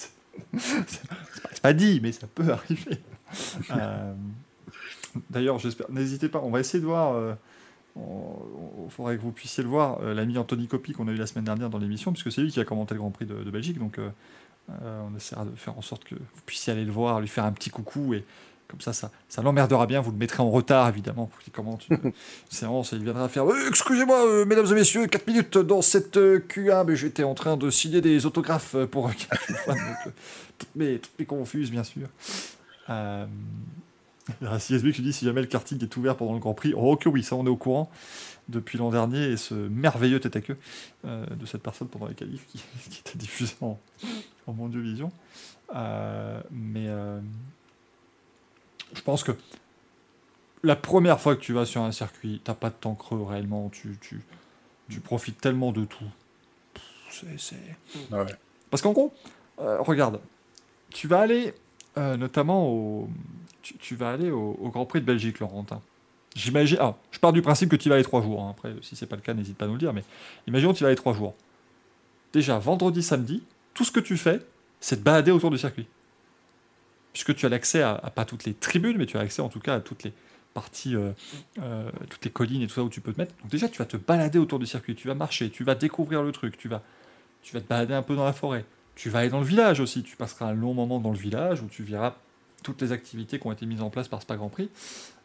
C'est 0.57 1.61
pas, 1.61 1.73
dit, 1.73 1.99
mais 2.01 2.11
ça 2.11 2.27
peut 2.27 2.49
arriver. 2.51 2.99
Euh, 3.71 4.13
D'ailleurs, 5.29 5.59
j'espère, 5.59 5.89
n'hésitez 5.91 6.29
pas, 6.29 6.41
on 6.43 6.49
va 6.49 6.59
essayer 6.59 6.81
de 6.81 6.85
voir. 6.85 7.35
Il 7.95 8.91
faudrait 8.91 9.17
que 9.17 9.21
vous 9.21 9.31
puissiez 9.31 9.63
le 9.63 9.69
voir, 9.69 9.99
euh, 10.01 10.13
l'ami 10.13 10.37
Anthony 10.37 10.67
Copy 10.67 10.93
qu'on 10.93 11.07
a 11.07 11.11
eu 11.11 11.15
la 11.15 11.27
semaine 11.27 11.45
dernière 11.45 11.69
dans 11.69 11.77
l'émission, 11.77 12.11
puisque 12.11 12.31
c'est 12.31 12.41
lui 12.41 12.51
qui 12.51 12.59
a 12.59 12.65
commenté 12.65 12.93
le 12.93 12.99
Grand 12.99 13.11
Prix 13.11 13.25
de, 13.25 13.35
de 13.35 13.51
Belgique. 13.51 13.79
Donc, 13.79 13.99
euh, 13.99 14.09
euh, 14.81 15.01
on 15.11 15.15
essaiera 15.15 15.45
de 15.45 15.55
faire 15.55 15.77
en 15.77 15.81
sorte 15.81 16.03
que 16.03 16.15
vous 16.15 16.41
puissiez 16.45 16.73
aller 16.73 16.85
le 16.85 16.91
voir, 16.91 17.21
lui 17.21 17.27
faire 17.27 17.45
un 17.45 17.51
petit 17.51 17.69
coucou, 17.69 18.13
et 18.13 18.25
comme 18.67 18.81
ça, 18.81 18.93
ça, 18.93 19.11
ça 19.29 19.41
l'emmerdera 19.41 19.85
bien. 19.85 20.01
Vous 20.01 20.11
le 20.11 20.17
mettrez 20.17 20.41
en 20.41 20.49
retard, 20.49 20.89
évidemment, 20.89 21.27
pour 21.27 21.39
qu'il 21.39 21.53
commente 21.53 21.87
une 21.89 22.11
séance, 22.49 22.93
et 22.93 22.95
il 22.95 23.03
viendra 23.03 23.29
faire 23.29 23.45
Euh, 23.45 23.69
Excusez-moi, 23.69 24.25
euh, 24.25 24.45
mesdames 24.45 24.65
et 24.65 24.73
messieurs, 24.73 25.05
4 25.07 25.27
minutes 25.27 25.57
dans 25.57 25.81
cette 25.81 26.17
euh, 26.17 26.39
QA, 26.39 26.83
mais 26.83 26.95
j'étais 26.95 27.23
en 27.23 27.35
train 27.35 27.57
de 27.57 27.69
signer 27.69 28.01
des 28.01 28.25
autographes 28.25 28.75
pour. 28.91 29.11
toutes, 30.57 30.75
mes, 30.75 30.99
toutes 30.99 31.19
mes 31.19 31.25
confuses, 31.25 31.71
bien 31.71 31.83
sûr. 31.83 32.07
Euh, 34.41 34.57
CSB 34.57 34.91
qui 34.91 35.01
dit 35.01 35.13
si 35.13 35.25
jamais 35.25 35.41
le 35.41 35.47
karting 35.47 35.81
est 35.83 35.97
ouvert 35.97 36.15
pendant 36.17 36.33
le 36.33 36.39
Grand 36.39 36.53
Prix. 36.53 36.73
Oh 36.75 36.95
que 36.97 37.09
oui, 37.09 37.23
ça 37.23 37.35
on 37.35 37.45
est 37.45 37.49
au 37.49 37.57
courant 37.57 37.91
depuis 38.49 38.77
l'an 38.77 38.91
dernier 38.91 39.23
et 39.23 39.37
ce 39.37 39.53
merveilleux 39.53 40.19
tête 40.19 40.35
à 40.35 40.41
queue 40.41 40.57
euh, 41.05 41.25
de 41.25 41.45
cette 41.45 41.63
personne 41.63 41.87
pendant 41.87 42.07
les 42.07 42.15
qualifs 42.15 42.45
qui, 42.47 42.63
qui 42.89 42.99
était 42.99 43.17
diffusé 43.17 43.55
en, 43.61 43.79
en 44.47 44.53
Mondial 44.53 44.81
Vision. 44.81 45.11
Euh, 45.75 46.41
mais 46.51 46.87
euh, 46.87 47.19
je 48.93 49.01
pense 49.01 49.23
que 49.23 49.31
la 50.63 50.75
première 50.75 51.19
fois 51.19 51.35
que 51.35 51.41
tu 51.41 51.53
vas 51.53 51.65
sur 51.65 51.81
un 51.81 51.91
circuit, 51.91 52.41
t'as 52.43 52.53
pas 52.53 52.69
de 52.69 52.75
temps 52.75 52.95
creux 52.95 53.23
réellement, 53.23 53.69
tu, 53.69 53.97
tu, 54.01 54.21
tu 54.89 54.99
profites 54.99 55.39
tellement 55.39 55.71
de 55.71 55.85
tout. 55.85 56.05
C'est-. 57.09 57.55
Ouais. 58.11 58.25
Parce 58.69 58.81
qu'en 58.81 58.91
gros, 58.91 59.13
regarde, 59.57 60.19
tu 60.89 61.07
vas 61.07 61.21
aller 61.21 61.53
notamment 61.95 62.67
au, 62.67 63.09
tu, 63.73 63.95
vas 63.95 64.11
aller 64.11 64.31
au, 64.31 64.69
Grand 64.71 64.85
Prix 64.85 65.01
de 65.01 65.05
Belgique, 65.05 65.39
Laurentin. 65.39 65.81
J'imagine. 66.35 66.77
Ah, 66.79 66.95
je 67.11 67.19
pars 67.19 67.33
du 67.33 67.41
principe 67.41 67.69
que 67.69 67.75
tu 67.75 67.89
vas 67.89 67.95
aller 67.95 68.03
trois 68.03 68.21
jours. 68.21 68.43
hein. 68.43 68.49
Après, 68.51 68.73
si 68.81 68.95
c'est 68.95 69.05
pas 69.05 69.15
le 69.15 69.21
cas, 69.21 69.33
n'hésite 69.33 69.57
pas 69.57 69.65
à 69.65 69.67
nous 69.67 69.75
le 69.75 69.79
dire. 69.79 69.93
Mais 69.93 70.03
imaginons 70.47 70.73
que 70.73 70.77
tu 70.77 70.83
vas 70.83 70.89
aller 70.89 70.97
trois 70.97 71.13
jours. 71.13 71.33
Déjà, 72.33 72.59
vendredi, 72.59 73.01
samedi, 73.01 73.43
tout 73.73 73.85
ce 73.85 73.91
que 73.91 73.99
tu 73.99 74.17
fais, 74.17 74.39
c'est 74.79 74.97
de 74.97 75.03
balader 75.03 75.31
autour 75.31 75.51
du 75.51 75.57
circuit. 75.57 75.87
Puisque 77.13 77.33
tu 77.35 77.45
as 77.45 77.49
l'accès 77.49 77.81
à, 77.81 77.93
à 77.95 78.09
pas 78.09 78.25
toutes 78.25 78.43
les 78.43 78.53
tribunes, 78.53 78.97
mais 78.97 79.05
tu 79.05 79.17
as 79.17 79.21
accès 79.21 79.41
en 79.41 79.49
tout 79.49 79.61
cas 79.61 79.75
à 79.75 79.79
toutes 79.79 80.03
les 80.03 80.13
parties, 80.55 80.95
euh, 80.95 81.11
euh, 81.61 81.91
toutes 82.09 82.25
les 82.25 82.31
collines 82.31 82.63
et 82.63 82.67
tout 82.67 82.73
ça 82.73 82.83
où 82.83 82.89
tu 82.89 83.01
peux 83.01 83.13
te 83.13 83.19
mettre. 83.19 83.35
Donc 83.41 83.51
déjà, 83.51 83.69
tu 83.69 83.77
vas 83.77 83.85
te 83.85 83.97
balader 83.97 84.39
autour 84.39 84.57
du 84.57 84.65
circuit. 84.65 84.95
Tu 84.95 85.07
vas 85.07 85.13
marcher, 85.13 85.51
tu 85.51 85.63
vas 85.63 85.75
découvrir 85.75 86.23
le 86.23 86.31
truc, 86.31 86.57
tu 86.57 86.67
vas, 86.67 86.81
tu 87.43 87.53
vas 87.53 87.61
te 87.61 87.67
balader 87.67 87.93
un 87.93 88.01
peu 88.01 88.15
dans 88.15 88.25
la 88.25 88.33
forêt. 88.33 88.65
Tu 88.95 89.09
vas 89.09 89.19
aller 89.19 89.29
dans 89.29 89.41
le 89.41 89.45
village 89.45 89.79
aussi. 89.79 90.01
Tu 90.01 90.15
passeras 90.15 90.47
un 90.47 90.53
long 90.53 90.73
moment 90.73 90.99
dans 90.99 91.11
le 91.11 91.17
village 91.17 91.61
où 91.61 91.67
tu 91.67 91.83
verras 91.83 92.15
toutes 92.65 92.81
les 92.81 92.91
activités 92.91 93.39
qui 93.39 93.45
ont 93.47 93.51
été 93.51 93.65
mises 93.67 93.81
en 93.83 93.89
place 93.91 94.07
par 94.07 94.21
Spa 94.23 94.35
Grand 94.35 94.49
Prix. 94.49 94.69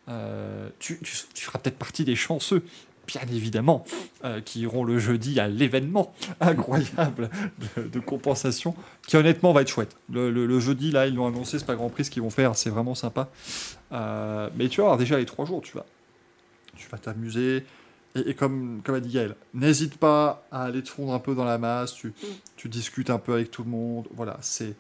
Euh, 0.09 0.69
tu, 0.79 0.99
tu- 1.03 1.17
tu 1.35 1.45
feras 1.45 1.59
peut-être 1.59 1.79
partie 1.79 2.05
des 2.05 2.15
chanceux, 2.17 2.63
bien 3.07 3.23
évidemment, 3.33 3.85
euh, 4.25 4.41
qui 4.41 4.61
iront 4.61 4.85
le 4.85 4.99
jeudi 4.99 5.41
à 5.41 5.49
l'événement 5.49 6.13
incroyable 6.41 7.31
de, 7.77 7.83
de 7.89 7.99
compensation, 8.01 8.75
qui 9.07 9.17
honnêtement 9.17 9.53
va 9.53 9.63
être 9.63 9.69
chouette. 9.69 9.97
Le, 10.13 10.31
le- 10.31 10.47
le 10.47 10.61
jeudi, 10.61 10.91
là, 10.91 11.07
ils 11.07 11.15
l'ont 11.15 11.27
annoncé, 11.27 11.59
Spa 11.59 11.75
Grand 11.77 11.89
Prix, 11.89 12.05
ce 12.05 12.11
qu'ils 12.11 12.23
vont 12.23 12.31
faire, 12.31 12.57
c'est 12.57 12.71
vraiment 12.71 12.95
sympa. 12.95 13.29
Euh, 13.93 14.51
mais 14.57 14.69
tu 14.69 14.81
vas 14.81 14.87
avoir 14.89 14.99
déjà 14.99 15.17
les 15.19 15.27
trois 15.27 15.47
jours, 15.47 15.63
tu 15.63 15.77
vas, 15.77 15.87
tu 16.77 16.89
vas 16.91 16.99
t'amuser. 16.99 17.65
Et, 18.17 18.31
et 18.31 18.35
comme, 18.35 18.81
comme 18.85 18.97
a 18.97 19.01
dit 19.01 19.13
Gaël, 19.15 19.35
n'hésite 19.55 19.97
pas 19.97 20.45
à 20.53 20.65
aller 20.65 20.83
te 20.83 20.89
fondre 20.91 21.15
un 21.15 21.21
peu 21.21 21.35
dans 21.35 21.45
la 21.45 21.59
masse, 21.59 21.95
tu, 21.95 22.13
tu 22.57 22.69
discutes 22.69 23.09
un 23.11 23.19
peu 23.19 23.33
avec 23.35 23.51
tout 23.51 23.63
le 23.63 23.71
monde. 23.71 24.09
Voilà, 24.15 24.37
c'est 24.41 24.75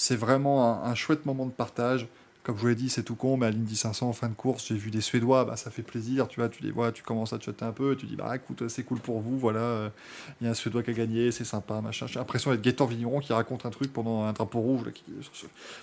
c'est 0.00 0.16
vraiment 0.16 0.82
un, 0.82 0.94
chouette 0.94 1.26
moment 1.26 1.44
de 1.44 1.52
partage. 1.52 2.08
Comme 2.42 2.56
je 2.56 2.62
vous 2.62 2.68
l'ai 2.68 2.74
dit, 2.74 2.88
c'est 2.88 3.02
tout 3.02 3.16
con, 3.16 3.36
mais 3.36 3.44
à 3.44 3.50
l'Indy 3.50 3.76
500, 3.76 4.08
en 4.08 4.14
fin 4.14 4.30
de 4.30 4.34
course, 4.34 4.68
j'ai 4.68 4.74
vu 4.74 4.90
des 4.90 5.02
Suédois, 5.02 5.44
bah, 5.44 5.56
ça 5.56 5.70
fait 5.70 5.82
plaisir, 5.82 6.26
tu 6.26 6.40
vois, 6.40 6.48
tu 6.48 6.62
les 6.62 6.70
vois, 6.70 6.90
tu 6.90 7.02
commences 7.02 7.34
à 7.34 7.38
te 7.38 7.50
un 7.62 7.72
peu, 7.72 7.94
tu 7.96 8.06
dis, 8.06 8.16
bah 8.16 8.34
écoute, 8.34 8.66
c'est 8.68 8.82
cool 8.82 8.98
pour 8.98 9.20
vous, 9.20 9.38
voilà, 9.38 9.60
euh, 9.60 9.90
il 10.40 10.44
y 10.44 10.48
a 10.48 10.52
un 10.52 10.54
Suédois 10.54 10.82
qui 10.82 10.88
a 10.88 10.94
gagné, 10.94 11.32
c'est 11.32 11.44
sympa, 11.44 11.82
machin. 11.82 12.06
J'ai 12.06 12.18
l'impression 12.18 12.50
d'être 12.50 12.62
Gaëtan 12.62 12.86
Vigneron 12.86 13.20
qui 13.20 13.34
raconte 13.34 13.66
un 13.66 13.70
truc 13.70 13.92
pendant 13.92 14.24
un 14.24 14.32
drapeau 14.32 14.60
rouge, 14.60 14.84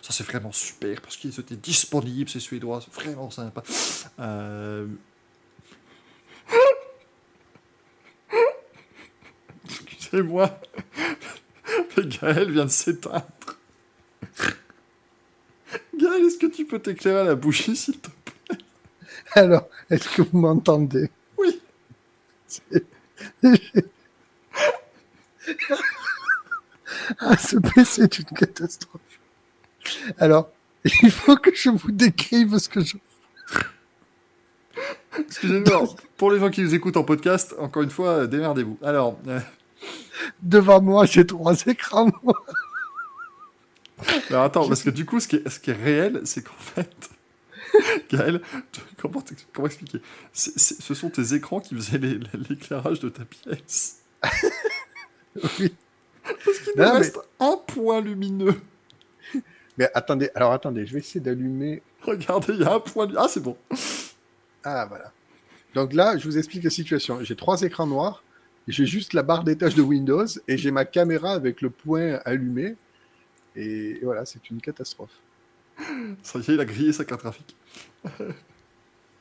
ça, 0.02 0.14
c'est 0.14 0.26
vraiment 0.26 0.52
super, 0.52 1.00
parce 1.00 1.16
qu'ils 1.16 1.40
étaient 1.40 1.56
disponibles, 1.56 2.28
ces 2.28 2.40
Suédois, 2.40 2.82
c'est 2.84 2.96
vraiment 3.00 3.30
sympa. 3.30 3.62
Euh... 4.20 4.88
Excusez-moi, 9.64 10.60
mais 11.96 12.08
Gaël 12.08 12.50
vient 12.50 12.66
de 12.66 12.72
s'éteindre. 12.72 13.37
Gaël, 15.98 16.26
est-ce 16.26 16.38
que 16.38 16.48
tu 16.48 16.66
peux 16.66 16.80
t'éclairer 16.80 17.20
à 17.20 17.24
la 17.24 17.36
bougie, 17.36 17.76
s'il 17.76 18.00
te 18.00 18.10
plaît? 18.10 18.58
Alors, 19.34 19.68
est-ce 19.90 20.08
que 20.10 20.22
vous 20.22 20.38
m'entendez? 20.38 21.10
Oui. 21.38 21.60
Ah, 27.20 27.38
ce 27.38 27.58
PC 27.58 28.04
est 28.04 28.20
une 28.20 28.26
catastrophe. 28.26 29.02
Alors, 30.18 30.50
il 30.84 31.12
faut 31.12 31.36
que 31.38 31.54
je 31.56 31.70
vous 31.70 31.92
décrive 31.92 32.58
ce 32.58 32.70
que 32.70 32.82
je... 32.82 32.98
Excusez-moi, 35.18 35.88
pour 36.18 36.32
les 36.32 36.40
gens 36.40 36.50
qui 36.50 36.62
nous 36.62 36.76
écoutent 36.76 36.98
en 36.98 37.04
podcast, 37.04 37.56
encore 37.60 37.84
une 37.84 37.90
fois, 37.90 38.28
démerdez-vous. 38.28 38.78
Alors, 38.84 39.18
euh, 39.28 39.40
Devant 40.42 40.82
moi, 40.82 41.06
j'ai 41.06 41.26
trois 41.26 41.56
écrans. 41.66 42.12
alors 44.30 44.44
attends, 44.44 44.68
parce 44.68 44.84
que 44.84 44.90
du 44.90 45.06
coup, 45.06 45.20
ce 45.20 45.28
qui 45.28 45.38
est, 45.38 45.50
ce 45.50 45.60
qui 45.60 45.72
est 45.72 45.74
réel, 45.74 46.22
c'est 46.24 46.44
qu'en 46.44 46.54
fait, 46.58 47.10
Gaël, 48.12 48.42
comment, 48.98 49.24
expliquer? 49.66 50.02
Ce 50.34 50.94
sont 50.94 51.10
tes 51.10 51.34
écrans 51.34 51.60
qui 51.60 51.76
faisaient 51.76 51.98
l'éclairage 52.50 53.00
de 53.00 53.10
ta 53.10 53.26
pièce. 53.26 54.02
Oui. 55.60 55.72
Parce 56.24 56.60
qu'il 56.60 56.74
nous 56.76 56.84
mais- 56.84 56.90
reste 56.90 57.20
un 57.40 57.58
point 57.58 58.02
lumineux. 58.02 58.60
Mais 59.78 59.88
attendez, 59.94 60.32
alors 60.34 60.52
attendez, 60.52 60.88
je 60.88 60.94
vais 60.94 61.00
essayer 61.00 61.20
d'allumer. 61.20 61.84
Regardez, 62.02 62.54
il 62.54 62.62
y 62.62 62.64
a 62.64 62.74
un 62.74 62.80
point 62.80 63.06
lumineux. 63.06 63.22
Ah, 63.24 63.28
c'est 63.30 63.44
bon. 63.44 63.56
Ah, 64.64 64.88
voilà. 64.88 65.12
Donc 65.76 65.94
là, 65.94 66.18
je 66.18 66.28
vous 66.28 66.40
explique 66.40 66.64
la 66.64 66.72
situation. 66.72 67.24
J'ai 67.24 67.36
trois 67.36 67.62
écrans 67.62 67.86
noirs, 67.86 68.24
j'ai 68.68 68.88
juste 68.88 69.14
la 69.14 69.22
barre 69.22 69.44
tâches 69.44 69.76
de 69.76 69.82
Windows 69.84 70.26
et 70.48 70.58
j'ai 70.58 70.72
ma 70.72 70.86
caméra 70.86 71.34
avec 71.34 71.62
le 71.62 71.70
point 71.70 72.20
allumé. 72.26 72.76
Et 73.58 74.00
voilà, 74.04 74.24
c'est 74.26 74.50
une 74.50 74.62
catastrophe. 74.62 75.20
Ça 76.24 76.40
y 76.40 76.42
est, 76.42 76.54
il 76.54 76.60
a 76.60 76.66
grillé 76.66 76.94
sa 76.94 77.04
carte 77.06 77.22
graphique. 77.22 77.56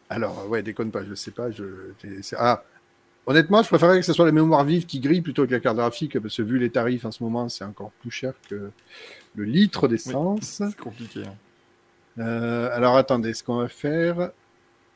Alors, 0.08 0.48
ouais, 0.48 0.62
déconne 0.62 0.90
pas, 0.90 1.04
je 1.04 1.14
sais 1.14 1.32
pas. 1.32 1.50
Je... 1.50 1.64
Ah, 2.36 2.62
honnêtement, 3.26 3.62
je 3.62 3.68
préférerais 3.68 3.98
que 3.98 4.06
ce 4.06 4.12
soit 4.12 4.24
la 4.26 4.32
mémoire 4.32 4.64
vive 4.64 4.86
qui 4.86 5.00
grille 5.00 5.20
plutôt 5.20 5.46
que 5.46 5.50
la 5.52 5.60
carte 5.60 5.76
graphique, 5.76 6.18
parce 6.20 6.36
que 6.36 6.42
vu 6.42 6.58
les 6.58 6.70
tarifs 6.70 7.04
en 7.04 7.10
ce 7.10 7.22
moment, 7.24 7.48
c'est 7.48 7.64
encore 7.64 7.90
plus 8.00 8.10
cher 8.10 8.34
que 8.48 8.70
le 9.34 9.44
litre 9.44 9.88
d'essence. 9.88 10.42
C'est 10.42 10.76
compliqué. 10.76 11.24
hein. 11.26 11.34
Euh, 12.18 12.70
alors, 12.72 12.96
attendez, 12.96 13.34
ce 13.34 13.42
qu'on 13.42 13.56
va 13.56 13.68
faire, 13.68 14.30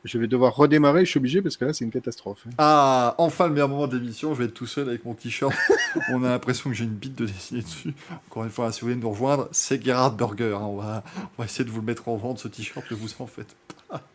je 0.05 0.18
vais 0.18 0.27
devoir 0.27 0.55
redémarrer, 0.56 1.05
je 1.05 1.10
suis 1.10 1.18
obligé, 1.18 1.43
parce 1.43 1.56
que 1.56 1.64
là, 1.64 1.72
c'est 1.72 1.85
une 1.85 1.90
catastrophe. 1.90 2.44
hein. 2.47 2.51
Ah, 2.59 3.14
enfin 3.18 3.47
le 3.47 3.52
meilleur 3.52 3.68
moment 3.68 3.86
d'émission, 3.86 4.32
je 4.35 4.39
vais 4.39 4.44
être 4.47 4.55
tout 4.55 4.66
seul 4.66 4.89
avec 4.89 5.05
mon 5.05 5.14
t-shirt. 5.14 5.52
on 6.12 6.24
a 6.24 6.28
l'impression 6.31 6.70
que 6.70 6.77
j'ai 6.77 6.85
une 6.85 6.90
bite 6.94 7.16
de 7.18 7.27
dessiner 7.27 7.62
dessus. 7.62 7.94
Encore 8.28 8.44
une 8.44 8.51
fois, 8.51 8.72
si 8.72 8.81
vous 8.81 8.89
voulez 8.89 9.01
nous 9.01 9.10
rejoindre, 9.10 9.48
c'est 9.52 9.82
Gerhard 9.85 10.16
Burger. 10.16 10.55
hein. 10.60 10.64
On, 10.64 10.77
va, 10.77 11.05
on 11.16 11.43
va 11.43 11.44
essayer 11.44 11.64
de 11.64 11.70
vous 11.70 11.81
le 11.81 11.86
mettre 11.86 12.09
en 12.09 12.16
vente, 12.16 12.39
ce 12.39 12.48
t-shirt, 12.48 12.90
ne 12.90 12.97
vous 12.97 13.09
en 13.18 13.27
faites. 13.27 13.56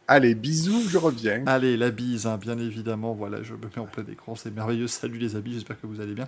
Allez, 0.07 0.35
bisous, 0.35 0.87
je 0.87 0.97
reviens. 0.97 1.43
Allez, 1.47 1.75
la 1.75 1.91
bise, 1.91 2.27
hein, 2.27 2.37
bien 2.37 2.57
évidemment. 2.57 3.13
Voilà, 3.13 3.43
je 3.43 3.53
me 3.53 3.59
mets 3.59 3.77
en 3.77 3.85
plein 3.85 4.05
écran, 4.09 4.35
c'est 4.35 4.49
merveilleux. 4.53 4.87
Salut 4.87 5.17
les 5.17 5.35
amis, 5.35 5.53
j'espère 5.53 5.79
que 5.81 5.85
vous 5.87 5.99
allez 5.99 6.13
bien. 6.13 6.27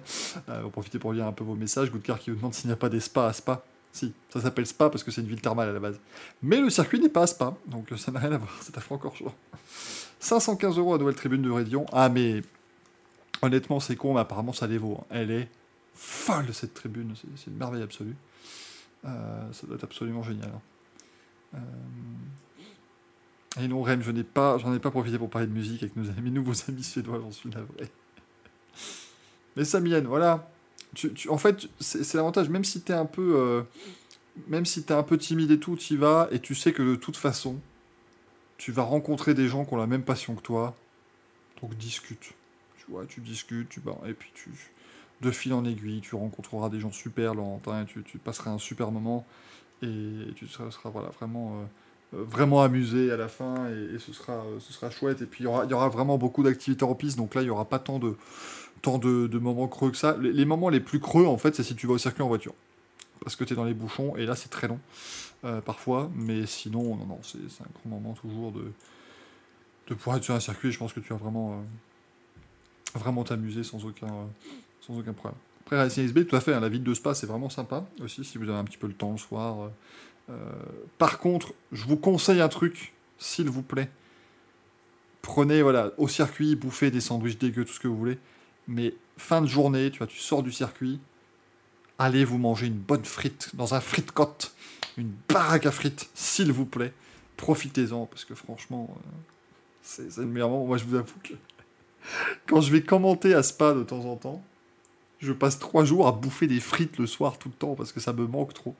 Euh, 0.49 0.63
on 0.65 0.69
profiter 0.69 0.99
pour 0.99 1.13
lire 1.13 1.25
un 1.27 1.31
peu 1.31 1.43
vos 1.45 1.55
messages. 1.55 1.89
Goodcar 1.91 2.19
qui 2.19 2.29
vous 2.29 2.35
demande 2.35 2.53
s'il 2.53 2.67
n'y 2.67 2.73
a 2.73 2.77
pas 2.77 2.89
des 2.89 2.99
spas 2.99 3.27
à 3.27 3.33
Spa. 3.33 3.63
Ça 4.29 4.41
s'appelle 4.41 4.65
Spa 4.65 4.89
parce 4.89 5.03
que 5.03 5.11
c'est 5.11 5.21
une 5.21 5.27
ville 5.27 5.41
thermale 5.41 5.69
à 5.69 5.73
la 5.73 5.79
base. 5.79 5.99
Mais 6.41 6.59
le 6.61 6.69
circuit 6.69 6.99
n'est 6.99 7.09
pas 7.09 7.23
à 7.23 7.27
Spa, 7.27 7.55
donc 7.67 7.89
ça 7.97 8.11
n'a 8.11 8.19
rien 8.19 8.31
à 8.31 8.37
voir. 8.37 8.55
C'est 8.61 8.77
à 8.77 8.81
Francorchamps. 8.81 9.35
515 10.19 10.77
euros 10.77 10.95
à 10.95 10.97
Nouvelle 10.97 11.15
Tribune 11.15 11.41
de 11.41 11.51
Rédion. 11.51 11.85
Ah, 11.91 12.09
mais 12.09 12.41
honnêtement, 13.41 13.79
c'est 13.79 13.95
con, 13.95 14.13
mais 14.15 14.19
apparemment 14.21 14.53
ça 14.53 14.67
les 14.67 14.77
vaut. 14.77 14.97
hein. 15.01 15.05
Elle 15.09 15.31
est 15.31 15.49
folle 15.95 16.53
cette 16.53 16.73
tribune, 16.73 17.13
c'est 17.35 17.47
une 17.49 17.57
merveille 17.57 17.83
absolue. 17.83 18.15
Euh, 19.05 19.51
ça 19.53 19.67
doit 19.67 19.75
être 19.77 19.83
absolument 19.83 20.23
génial. 20.23 20.49
hein. 20.53 20.61
Euh, 21.55 21.59
Et 23.63 23.67
non, 23.67 23.81
Rem, 23.81 24.01
je 24.01 24.11
j'en 24.11 24.73
ai 24.73 24.79
pas 24.79 24.91
profité 24.91 25.17
pour 25.17 25.29
parler 25.29 25.47
de 25.47 25.53
musique 25.53 25.81
avec 25.83 25.95
nos 25.95 26.09
amis, 26.09 26.31
nouveaux 26.39 26.53
amis 26.67 26.83
suédois, 26.83 27.19
j'en 27.21 27.31
suis 27.31 27.49
navré. 27.49 27.89
Mais 29.55 29.65
Samienne, 29.65 30.05
voilà. 30.05 30.49
Tu, 30.95 31.13
tu- 31.13 31.29
en 31.29 31.37
fait, 31.37 31.67
c'est 31.79 32.13
l'avantage, 32.15 32.49
même 32.49 32.63
si 32.63 32.81
t'es 32.81 32.93
un 32.93 33.05
peu, 33.05 33.35
euh, 33.37 33.63
même 34.47 34.65
si 34.65 34.83
t'es 34.83 34.93
un 34.93 35.03
peu 35.03 35.17
timide 35.17 35.51
et 35.51 35.59
tout, 35.59 35.75
tu 35.75 35.95
y 35.95 35.97
vas 35.97 36.27
et 36.31 36.39
tu 36.39 36.55
sais 36.55 36.73
que 36.73 36.83
de 36.83 36.95
toute 36.95 37.17
façon, 37.17 37.57
tu 38.57 38.71
vas 38.71 38.83
rencontrer 38.83 39.33
des 39.33 39.47
gens 39.47 39.65
qui 39.65 39.73
ont 39.73 39.77
la 39.77 39.87
même 39.87 40.03
passion 40.03 40.35
que 40.35 40.41
toi. 40.41 40.75
Donc 41.61 41.75
discute. 41.77 42.33
Tu 42.77 42.91
vois, 42.91 43.05
tu 43.05 43.21
discutes, 43.21 43.69
tu 43.69 43.81
et 44.07 44.13
puis 44.13 44.31
tu, 44.33 44.51
de 45.21 45.31
fil 45.31 45.53
en 45.53 45.65
aiguille, 45.65 46.01
tu 46.01 46.15
rencontreras 46.15 46.69
des 46.69 46.79
gens 46.79 46.91
super, 46.91 47.35
Laurentin, 47.35 47.85
tu, 47.85 48.03
tu 48.03 48.17
passeras 48.19 48.51
un 48.51 48.59
super 48.59 48.91
moment 48.91 49.25
et 49.83 50.33
tu 50.35 50.47
seras, 50.47 50.69
voilà 50.91 51.09
vraiment. 51.09 51.61
euh, 51.61 51.65
euh, 52.15 52.23
vraiment 52.23 52.61
amusé 52.63 53.11
à 53.11 53.17
la 53.17 53.27
fin 53.27 53.67
et, 53.69 53.99
ce, 53.99 54.13
sera, 54.13 54.43
ce 54.59 54.73
sera 54.73 54.89
chouette. 54.89 55.21
Et 55.21 55.25
puis 55.25 55.43
il 55.43 55.45
y 55.45 55.47
aura, 55.47 55.65
il 55.65 55.71
y 55.71 55.73
aura 55.73 55.89
vraiment 55.89 56.17
beaucoup 56.17 56.43
d'activités 56.43 56.85
en 56.85 56.95
piste, 56.95 57.17
donc 57.17 57.35
là 57.35 57.41
il 57.41 57.45
n'y 57.45 57.49
aura 57.49 57.65
pas 57.65 57.79
tant 57.79 57.99
de, 57.99 58.15
tant 58.81 58.97
de, 58.97 59.37
moments 59.37 59.67
creux 59.67 59.91
que 59.91 59.97
ça. 59.97 60.17
Les, 60.19 60.45
moments 60.45 60.69
les 60.69 60.79
plus 60.79 60.99
creux 60.99 61.25
en 61.25 61.37
fait, 61.37 61.55
c'est 61.55 61.63
si 61.63 61.75
tu 61.75 61.87
vas 61.87 61.93
au 61.93 61.97
circuit 61.97 62.23
en 62.23 62.27
voiture. 62.27 62.53
Parce 63.21 63.35
que 63.35 63.43
tu 63.43 63.53
es 63.53 63.55
dans 63.55 63.65
les 63.65 63.73
bouchons 63.73 64.15
et 64.15 64.25
là 64.25 64.35
c'est 64.35 64.49
très 64.49 64.67
long 64.67 64.79
euh, 65.43 65.61
parfois, 65.61 66.09
mais 66.15 66.45
sinon, 66.45 66.95
non, 66.95 67.05
non, 67.05 67.19
c'est 67.23 67.37
un 67.39 67.67
grand 67.73 67.89
moment 67.99 68.13
toujours 68.13 68.51
de, 68.51 68.71
de 69.87 69.93
pouvoir 69.93 70.17
être 70.17 70.23
sur 70.23 70.33
un 70.33 70.39
circuit. 70.39 70.71
Je 70.71 70.79
pense 70.79 70.93
que 70.93 70.99
tu 70.99 71.09
vas 71.09 71.17
vraiment 71.17 71.53
euh, 71.53 72.97
vraiment 72.97 73.23
t'amuser 73.23 73.63
sans 73.63 73.85
aucun, 73.85 74.27
sans 74.81 74.97
aucun 74.97 75.13
problème. 75.13 75.39
Après, 75.61 75.77
Racing 75.77 76.07
XB, 76.07 76.27
tout 76.27 76.35
à 76.35 76.39
fait, 76.39 76.53
hein, 76.53 76.61
la 76.61 76.69
ville 76.69 76.83
de 76.83 76.93
Spa, 76.93 77.13
c'est 77.13 77.27
vraiment 77.27 77.49
sympa 77.49 77.85
aussi 78.01 78.23
si 78.23 78.37
vous 78.37 78.49
avez 78.49 78.57
un 78.57 78.63
petit 78.63 78.77
peu 78.77 78.87
le 78.87 78.93
temps 78.93 79.11
le 79.11 79.17
soir. 79.17 79.69
euh, 80.29 80.33
par 80.97 81.19
contre, 81.19 81.53
je 81.71 81.85
vous 81.85 81.97
conseille 81.97 82.41
un 82.41 82.47
truc, 82.47 82.93
s'il 83.17 83.49
vous 83.49 83.63
plaît. 83.63 83.89
Prenez, 85.21 85.61
voilà, 85.61 85.91
au 85.97 86.07
circuit, 86.07 86.55
bouffez 86.55 86.89
des 86.89 87.01
sandwichs 87.01 87.37
dégueux, 87.37 87.65
tout 87.65 87.73
ce 87.73 87.81
que 87.81 87.89
vous 87.89 87.97
voulez. 87.97 88.17
Mais 88.67 88.93
fin 89.17 89.41
de 89.41 89.47
journée, 89.47 89.91
tu 89.91 89.99
vois, 89.99 90.07
tu 90.07 90.19
sors 90.19 90.43
du 90.43 90.51
circuit, 90.51 90.99
allez 91.99 92.25
vous 92.25 92.37
manger 92.37 92.67
une 92.67 92.77
bonne 92.77 93.05
frite 93.05 93.51
dans 93.55 93.73
un 93.73 93.79
frite 93.79 94.11
cote, 94.11 94.53
une 94.97 95.11
baraque 95.29 95.65
à 95.65 95.71
frites, 95.71 96.09
s'il 96.13 96.51
vous 96.51 96.65
plaît. 96.65 96.93
Profitez-en, 97.37 98.05
parce 98.07 98.25
que 98.25 98.35
franchement, 98.35 98.89
euh, 98.89 99.09
c'est 99.81 100.17
le 100.17 100.25
meilleur 100.25 100.49
moment. 100.49 100.65
Moi, 100.65 100.77
je 100.77 100.85
vous 100.85 100.95
avoue 100.95 101.19
que 101.23 101.33
quand 102.45 102.61
je 102.61 102.71
vais 102.71 102.81
commenter 102.81 103.33
à 103.33 103.43
Spa 103.43 103.73
de 103.73 103.83
temps 103.83 104.05
en 104.05 104.15
temps, 104.15 104.43
je 105.19 105.33
passe 105.33 105.59
trois 105.59 105.83
jours 105.83 106.07
à 106.07 106.11
bouffer 106.11 106.47
des 106.47 106.59
frites 106.59 106.97
le 106.97 107.07
soir 107.07 107.37
tout 107.37 107.49
le 107.49 107.55
temps, 107.55 107.75
parce 107.75 107.91
que 107.91 107.99
ça 107.99 108.13
me 108.13 108.25
manque 108.27 108.53
trop. 108.53 108.75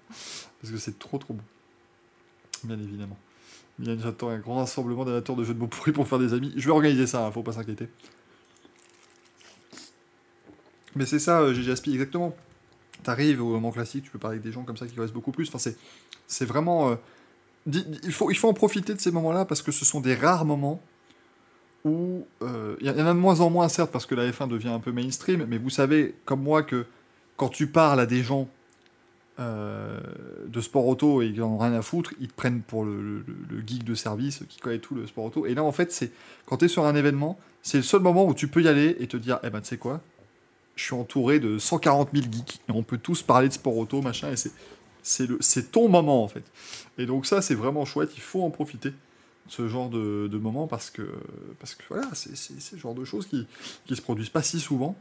Parce 0.61 0.72
que 0.72 0.77
c'est 0.77 0.99
trop 0.99 1.18
trop 1.18 1.34
bon. 1.34 1.43
Bien 2.64 2.80
évidemment. 2.80 3.18
Bien, 3.80 3.97
j'attends 3.99 4.30
un 4.30 4.39
grand 4.39 4.55
rassemblement 4.55 5.05
d'amateurs 5.05 5.35
de 5.35 5.43
jeux 5.43 5.53
de 5.53 5.59
mots 5.59 5.68
pourris 5.68 5.91
pour 5.91 6.07
faire 6.07 6.19
des 6.19 6.34
amis. 6.34 6.51
Je 6.55 6.65
vais 6.65 6.72
organiser 6.72 7.05
ça, 7.05 7.26
hein, 7.26 7.31
faut 7.31 7.43
pas 7.43 7.53
s'inquiéter. 7.53 7.89
Mais 10.95 11.05
c'est 11.05 11.19
ça, 11.19 11.41
euh, 11.41 11.53
GG 11.53 11.72
Aspi, 11.72 11.91
exactement. 11.93 12.35
T'arrives 13.03 13.41
au 13.41 13.49
moment 13.49 13.72
classique, 13.72 14.05
tu 14.05 14.09
peux 14.11 14.19
parler 14.19 14.35
avec 14.38 14.43
des 14.45 14.51
gens 14.51 14.64
comme 14.64 14.77
ça 14.77 14.88
qui 14.88 14.95
connaissent 14.95 15.11
beaucoup 15.14 15.31
plus. 15.31 15.47
Enfin, 15.49 15.59
c'est, 15.59 15.77
c'est 16.27 16.45
vraiment. 16.45 16.89
euh, 16.91 16.95
il, 18.03 18.11
faut, 18.11 18.31
il 18.31 18.35
faut 18.35 18.47
en 18.49 18.53
profiter 18.53 18.93
de 18.93 18.99
ces 18.99 19.11
moments-là 19.11 19.45
parce 19.45 19.61
que 19.61 19.72
ce 19.72 19.85
sont 19.85 20.01
des 20.01 20.15
rares 20.15 20.45
moments 20.45 20.81
où. 21.85 22.26
euh, 22.41 22.76
Il 22.81 22.88
y 22.88 22.89
en 22.89 23.05
a 23.05 23.14
de 23.14 23.19
moins 23.19 23.39
en 23.41 23.49
moins, 23.49 23.69
certes, 23.69 23.91
parce 23.91 24.05
que 24.05 24.15
la 24.15 24.30
F1 24.30 24.47
devient 24.47 24.69
un 24.69 24.80
peu 24.80 24.91
mainstream, 24.91 25.45
mais 25.47 25.57
vous 25.57 25.69
savez, 25.69 26.15
comme 26.26 26.41
moi, 26.41 26.64
que 26.64 26.85
quand 27.35 27.49
tu 27.49 27.68
parles 27.68 27.99
à 27.99 28.05
des 28.05 28.23
gens 28.23 28.47
de 29.39 30.61
sport 30.61 30.88
auto 30.88 31.22
et 31.22 31.31
qu'ils 31.31 31.43
en 31.43 31.49
ont 31.51 31.57
rien 31.59 31.73
à 31.73 31.84
foutre, 31.84 32.11
ils 32.19 32.27
te 32.27 32.34
prennent 32.34 32.61
pour 32.61 32.84
le 32.84 33.23
geek 33.68 33.84
de 33.84 33.93
service 33.93 34.41
qui 34.49 34.59
connaît 34.59 34.80
tout 34.80 34.95
le 34.95 35.05
sport 35.05 35.26
auto. 35.26 35.45
Et 35.45 35.53
là, 35.53 35.64
en 35.64 35.72
fait, 35.72 35.91
c'est 35.91 36.11
quand 36.47 36.57
tu 36.57 36.65
es 36.65 36.68
sur 36.68 36.85
un 36.85 36.95
événement, 36.95 37.38
c'est 37.61 37.77
le 37.77 37.84
seul 37.84 38.01
moment 38.01 38.26
où 38.26 38.34
tu 38.34 38.47
peux 38.47 38.64
y 38.64 38.68
aller 38.68 38.95
et 38.99 39.05
te 39.05 39.15
dire, 39.15 39.38
eh 39.43 39.51
ben, 39.51 39.61
tu 39.61 39.68
sais 39.68 39.77
quoi, 39.77 40.01
je 40.77 40.83
suis 40.83 40.93
entouré 40.93 41.39
de 41.39 41.57
140 41.57 42.09
000 42.13 42.25
geeks 42.31 42.61
et 42.69 42.71
on 42.71 42.83
peut 42.83 42.97
tous 42.97 43.21
parler 43.23 43.49
de 43.49 43.53
sport 43.53 43.75
auto, 43.75 44.01
machin, 44.01 44.31
et 44.31 44.35
c'est, 45.01 45.71
ton 45.71 45.89
moment, 45.89 46.23
en 46.23 46.27
fait. 46.27 46.43
Et 46.97 47.05
donc, 47.05 47.25
ça, 47.25 47.41
c'est 47.41 47.55
vraiment 47.55 47.83
chouette, 47.83 48.11
il 48.15 48.21
faut 48.21 48.43
en 48.43 48.49
profiter. 48.49 48.93
Ce 49.49 49.67
genre 49.69 49.89
de, 49.89 50.27
de 50.27 50.37
moment 50.37 50.67
parce 50.67 50.89
que, 50.89 51.09
parce 51.59 51.73
que 51.73 51.83
voilà, 51.87 52.09
c'est, 52.13 52.35
c'est, 52.35 52.77
genre 52.77 52.93
de 52.93 53.05
choses 53.05 53.27
qui, 53.27 53.47
qui 53.85 53.95
se 53.95 54.01
produisent 54.01 54.29
pas 54.29 54.43
si 54.43 54.59
souvent 54.59 54.97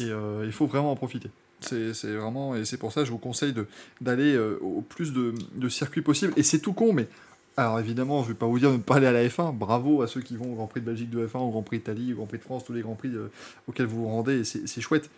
et 0.00 0.10
euh, 0.10 0.42
il 0.44 0.50
faut 0.50 0.66
vraiment 0.66 0.90
en 0.90 0.96
profiter. 0.96 1.30
C'est, 1.60 1.92
vraiment, 2.12 2.56
et 2.56 2.64
c'est 2.64 2.76
pour 2.76 2.92
ça 2.92 3.02
que 3.02 3.06
je 3.06 3.12
vous 3.12 3.18
conseille 3.18 3.54
d'aller 4.00 4.34
euh, 4.34 4.58
au 4.62 4.82
plus 4.82 5.12
de, 5.12 5.32
de 5.54 5.68
circuits 5.68 6.02
possible. 6.02 6.32
Et 6.36 6.42
c'est 6.42 6.58
tout 6.58 6.72
con, 6.72 6.92
mais 6.92 7.08
alors 7.56 7.78
évidemment, 7.78 8.22
je 8.22 8.28
vais 8.28 8.34
pas 8.34 8.46
vous 8.46 8.58
dire 8.58 8.70
de 8.70 8.76
ne 8.76 8.82
pas 8.82 8.96
aller 8.96 9.06
à 9.06 9.12
la 9.12 9.26
F1. 9.26 9.56
Bravo 9.56 10.02
à 10.02 10.08
ceux 10.08 10.20
qui 10.20 10.36
vont 10.36 10.52
au 10.52 10.54
Grand 10.56 10.66
Prix 10.66 10.80
de 10.80 10.86
Belgique 10.86 11.10
de 11.10 11.24
F1, 11.24 11.38
au 11.38 11.50
Grand 11.50 11.62
Prix 11.62 11.78
d'Italie, 11.78 12.12
au 12.12 12.16
Grand 12.16 12.26
Prix 12.26 12.38
de 12.38 12.42
France, 12.42 12.64
tous 12.64 12.72
les 12.72 12.82
Grands 12.82 12.96
Prix 12.96 13.14
euh, 13.14 13.30
auxquels 13.68 13.86
vous 13.86 14.02
vous 14.02 14.08
rendez, 14.08 14.42
c'est, 14.44 14.80
chouette. 14.80 15.08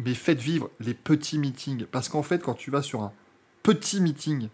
Mais 0.00 0.14
faites 0.14 0.40
vivre 0.40 0.70
les 0.80 0.94
petits 0.94 1.38
meetings. 1.38 1.84
Parce 1.86 2.08
qu'en 2.08 2.22
fait, 2.22 2.42
quand 2.42 2.54
tu 2.54 2.70
vas 2.70 2.82
sur 2.82 3.02
un 3.02 3.12
petit 3.62 4.00
meeting 4.00 4.48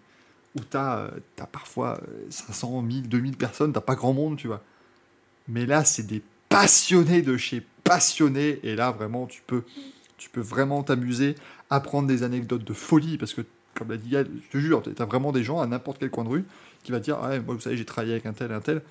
où 0.55 0.61
tu 0.61 0.77
as, 0.77 1.11
parfois 1.51 1.99
euh, 2.09 2.27
500, 2.29 2.83
1000, 2.83 3.09
2000 3.09 3.37
personnes, 3.37 3.73
t'as 3.73 3.81
pas 3.81 3.95
grand 3.95 4.13
monde, 4.13 4.37
tu 4.37 4.47
vois. 4.47 4.63
Mais 5.49 5.65
là, 5.65 5.85
c'est 5.85 6.07
des 6.07 6.23
passionnés 6.51 7.23
de 7.23 7.39
chez 7.39 7.63
passionnés. 7.85 8.61
Et 8.65 8.77
là, 8.77 8.91
vraiment, 8.91 9.27
tu 9.27 9.43
peux, 9.47 9.65
tu 10.19 10.29
peux 10.29 10.43
vraiment 10.43 10.83
t'amuser, 10.83 11.37
apprendre 11.71 12.07
des 12.07 12.23
anecdotes 12.23 12.65
de 12.65 12.75
folie. 12.75 13.17
Parce 13.17 13.33
que, 13.33 13.43
comme 13.75 13.91
l'a 13.91 13.97
dit 13.97 14.11
Yann, 14.11 14.29
je 14.45 14.51
te 14.51 14.59
jure, 14.59 14.83
tu 14.83 14.91
as 14.97 15.07
vraiment 15.07 15.33
des 15.33 15.43
gens 15.43 15.61
à 15.61 15.67
n'importe 15.67 15.99
quel 15.99 16.11
coin 16.11 16.25
de 16.25 16.29
rue 16.29 16.45
qui 16.85 16.93
va 16.93 17.01
dire 17.01 17.19
Ah 17.21 17.39
moi, 17.41 17.55
vous 17.55 17.61
savez, 17.61 17.77
j'ai 17.77 17.85
travaillé 17.85 18.13
avec 18.13 18.27
un 18.27 18.33
tel, 18.33 18.53
un 18.53 18.61
tel. 18.61 18.83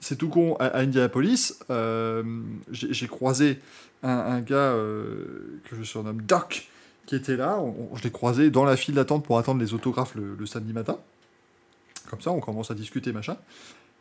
C'est 0.00 0.16
tout 0.16 0.28
con. 0.28 0.56
À, 0.56 0.66
à 0.66 0.80
Indianapolis, 0.80 1.54
euh, 1.70 2.22
j'ai 2.70 3.08
croisé 3.08 3.58
un, 4.02 4.40
gars 4.40 4.56
euh, 4.56 5.60
que 5.64 5.74
je 5.74 5.82
surnomme 5.82 6.22
Doc 6.22 6.68
qui 7.06 7.16
était 7.16 7.36
là. 7.36 7.58
Je 7.94 8.02
l'ai 8.02 8.10
croisé 8.10 8.50
dans 8.50 8.64
la 8.64 8.76
file 8.76 8.94
d'attente 8.94 9.24
pour 9.24 9.38
attendre 9.38 9.60
les 9.60 9.72
autographes 9.72 10.14
le 10.14 10.44
samedi 10.46 10.74
matin. 10.74 10.98
Comme 12.08 12.20
ça, 12.20 12.30
on 12.30 12.40
commence 12.40 12.70
à 12.70 12.74
discuter, 12.74 13.12
machin. 13.12 13.36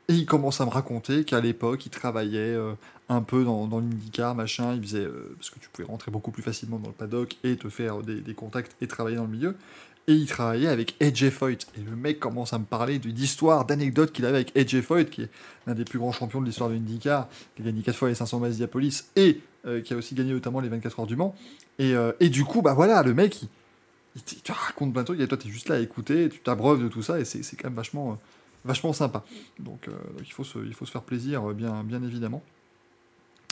Et 0.10 0.14
il 0.14 0.26
commence 0.26 0.62
à 0.62 0.66
me 0.66 0.70
raconter 0.70 1.26
qu'à 1.26 1.42
l'époque, 1.42 1.86
il 1.86 1.90
travaillait 1.90 2.40
euh, 2.56 2.74
un 3.10 3.22
peu 3.22 3.44
dans, 3.44 3.68
dans 3.68 3.80
l'IndyCar, 3.80 4.36
machin. 4.36 4.74
Il 4.74 4.82
faisait. 4.82 5.00
euh, 5.00 5.36
parce 5.38 5.50
que 5.50 5.60
tu 5.60 5.68
pouvais 5.70 5.88
rentrer 5.88 6.12
beaucoup 6.12 6.32
plus 6.32 6.44
facilement 6.44 6.80
dans 6.80 6.88
le 6.88 6.94
paddock 6.94 7.36
et 7.44 7.58
te 7.58 7.68
faire 7.68 7.98
des, 8.04 8.34
contacts 8.34 8.76
et 8.82 8.88
travailler 8.88 9.18
dans 9.18 9.26
le 9.26 9.30
milieu. 9.30 9.56
Et 10.08 10.14
il 10.14 10.26
travaillait 10.26 10.70
avec 10.70 10.96
AJ 11.02 11.30
Foyt. 11.32 11.68
Et 11.78 11.82
le 11.82 11.98
mec 11.98 12.22
commence 12.22 12.54
à 12.54 12.60
me 12.60 12.64
parler 12.64 13.00
d'histoires, 13.00 13.66
d'anecdotes 13.66 14.14
qu'il 14.14 14.26
avait 14.26 14.38
avec 14.38 14.56
AJ 14.56 14.80
Foyt, 14.80 15.10
qui 15.10 15.24
est 15.24 15.30
l'un 15.66 15.74
des 15.74 15.84
plus 15.84 16.00
grands 16.00 16.14
champions 16.14 16.40
de 16.40 16.46
l'histoire 16.46 16.70
de 16.70 16.76
l'IndyCar, 16.76 17.28
qui 17.58 17.64
a 17.64 17.66
gagné 17.66 17.82
4 17.82 17.94
fois 17.94 18.08
les 18.08 18.16
500 18.16 18.40
miles 18.40 18.68
et 19.18 19.42
euh, 19.66 19.82
qui 19.82 19.94
a 19.94 19.98
aussi 19.98 20.16
gagné 20.16 20.32
notamment 20.32 20.62
les 20.62 20.70
24 20.70 21.02
heures 21.02 21.08
du 21.08 21.18
Mans. 21.18 21.36
Et, 21.80 22.30
du 22.30 22.46
coup, 22.46 22.62
bah 22.62 22.74
voilà, 22.74 23.04
le 23.04 23.14
mec, 23.14 23.42
il, 23.42 23.50
il 24.16 24.42
te 24.42 24.54
raconte 24.54 24.94
plein 24.94 25.02
de 25.02 25.08
trucs, 25.08 25.20
et 25.20 25.28
toi, 25.28 25.38
tu 25.38 25.50
es 25.50 25.52
juste 25.52 25.68
là 25.68 25.76
à 25.76 25.80
écouter, 25.80 26.30
tu 26.30 26.40
t'abreuves 26.40 26.82
de 26.82 26.88
tout 26.88 27.04
ça, 27.04 27.20
et 27.20 27.26
c'est 27.26 27.58
quand 27.58 27.68
même 27.68 27.76
vachement, 27.76 28.18
vachement 28.68 28.94
sympa. 28.94 29.24
Donc, 29.60 29.88
euh, 29.88 29.92
donc 29.92 30.28
il, 30.28 30.34
faut 30.34 30.44
se, 30.44 30.60
il 30.60 30.74
faut 30.74 30.86
se 30.86 30.92
faire 30.92 31.02
plaisir, 31.02 31.50
euh, 31.50 31.54
bien, 31.54 31.84
bien 31.84 32.04
évidemment. 32.04 32.44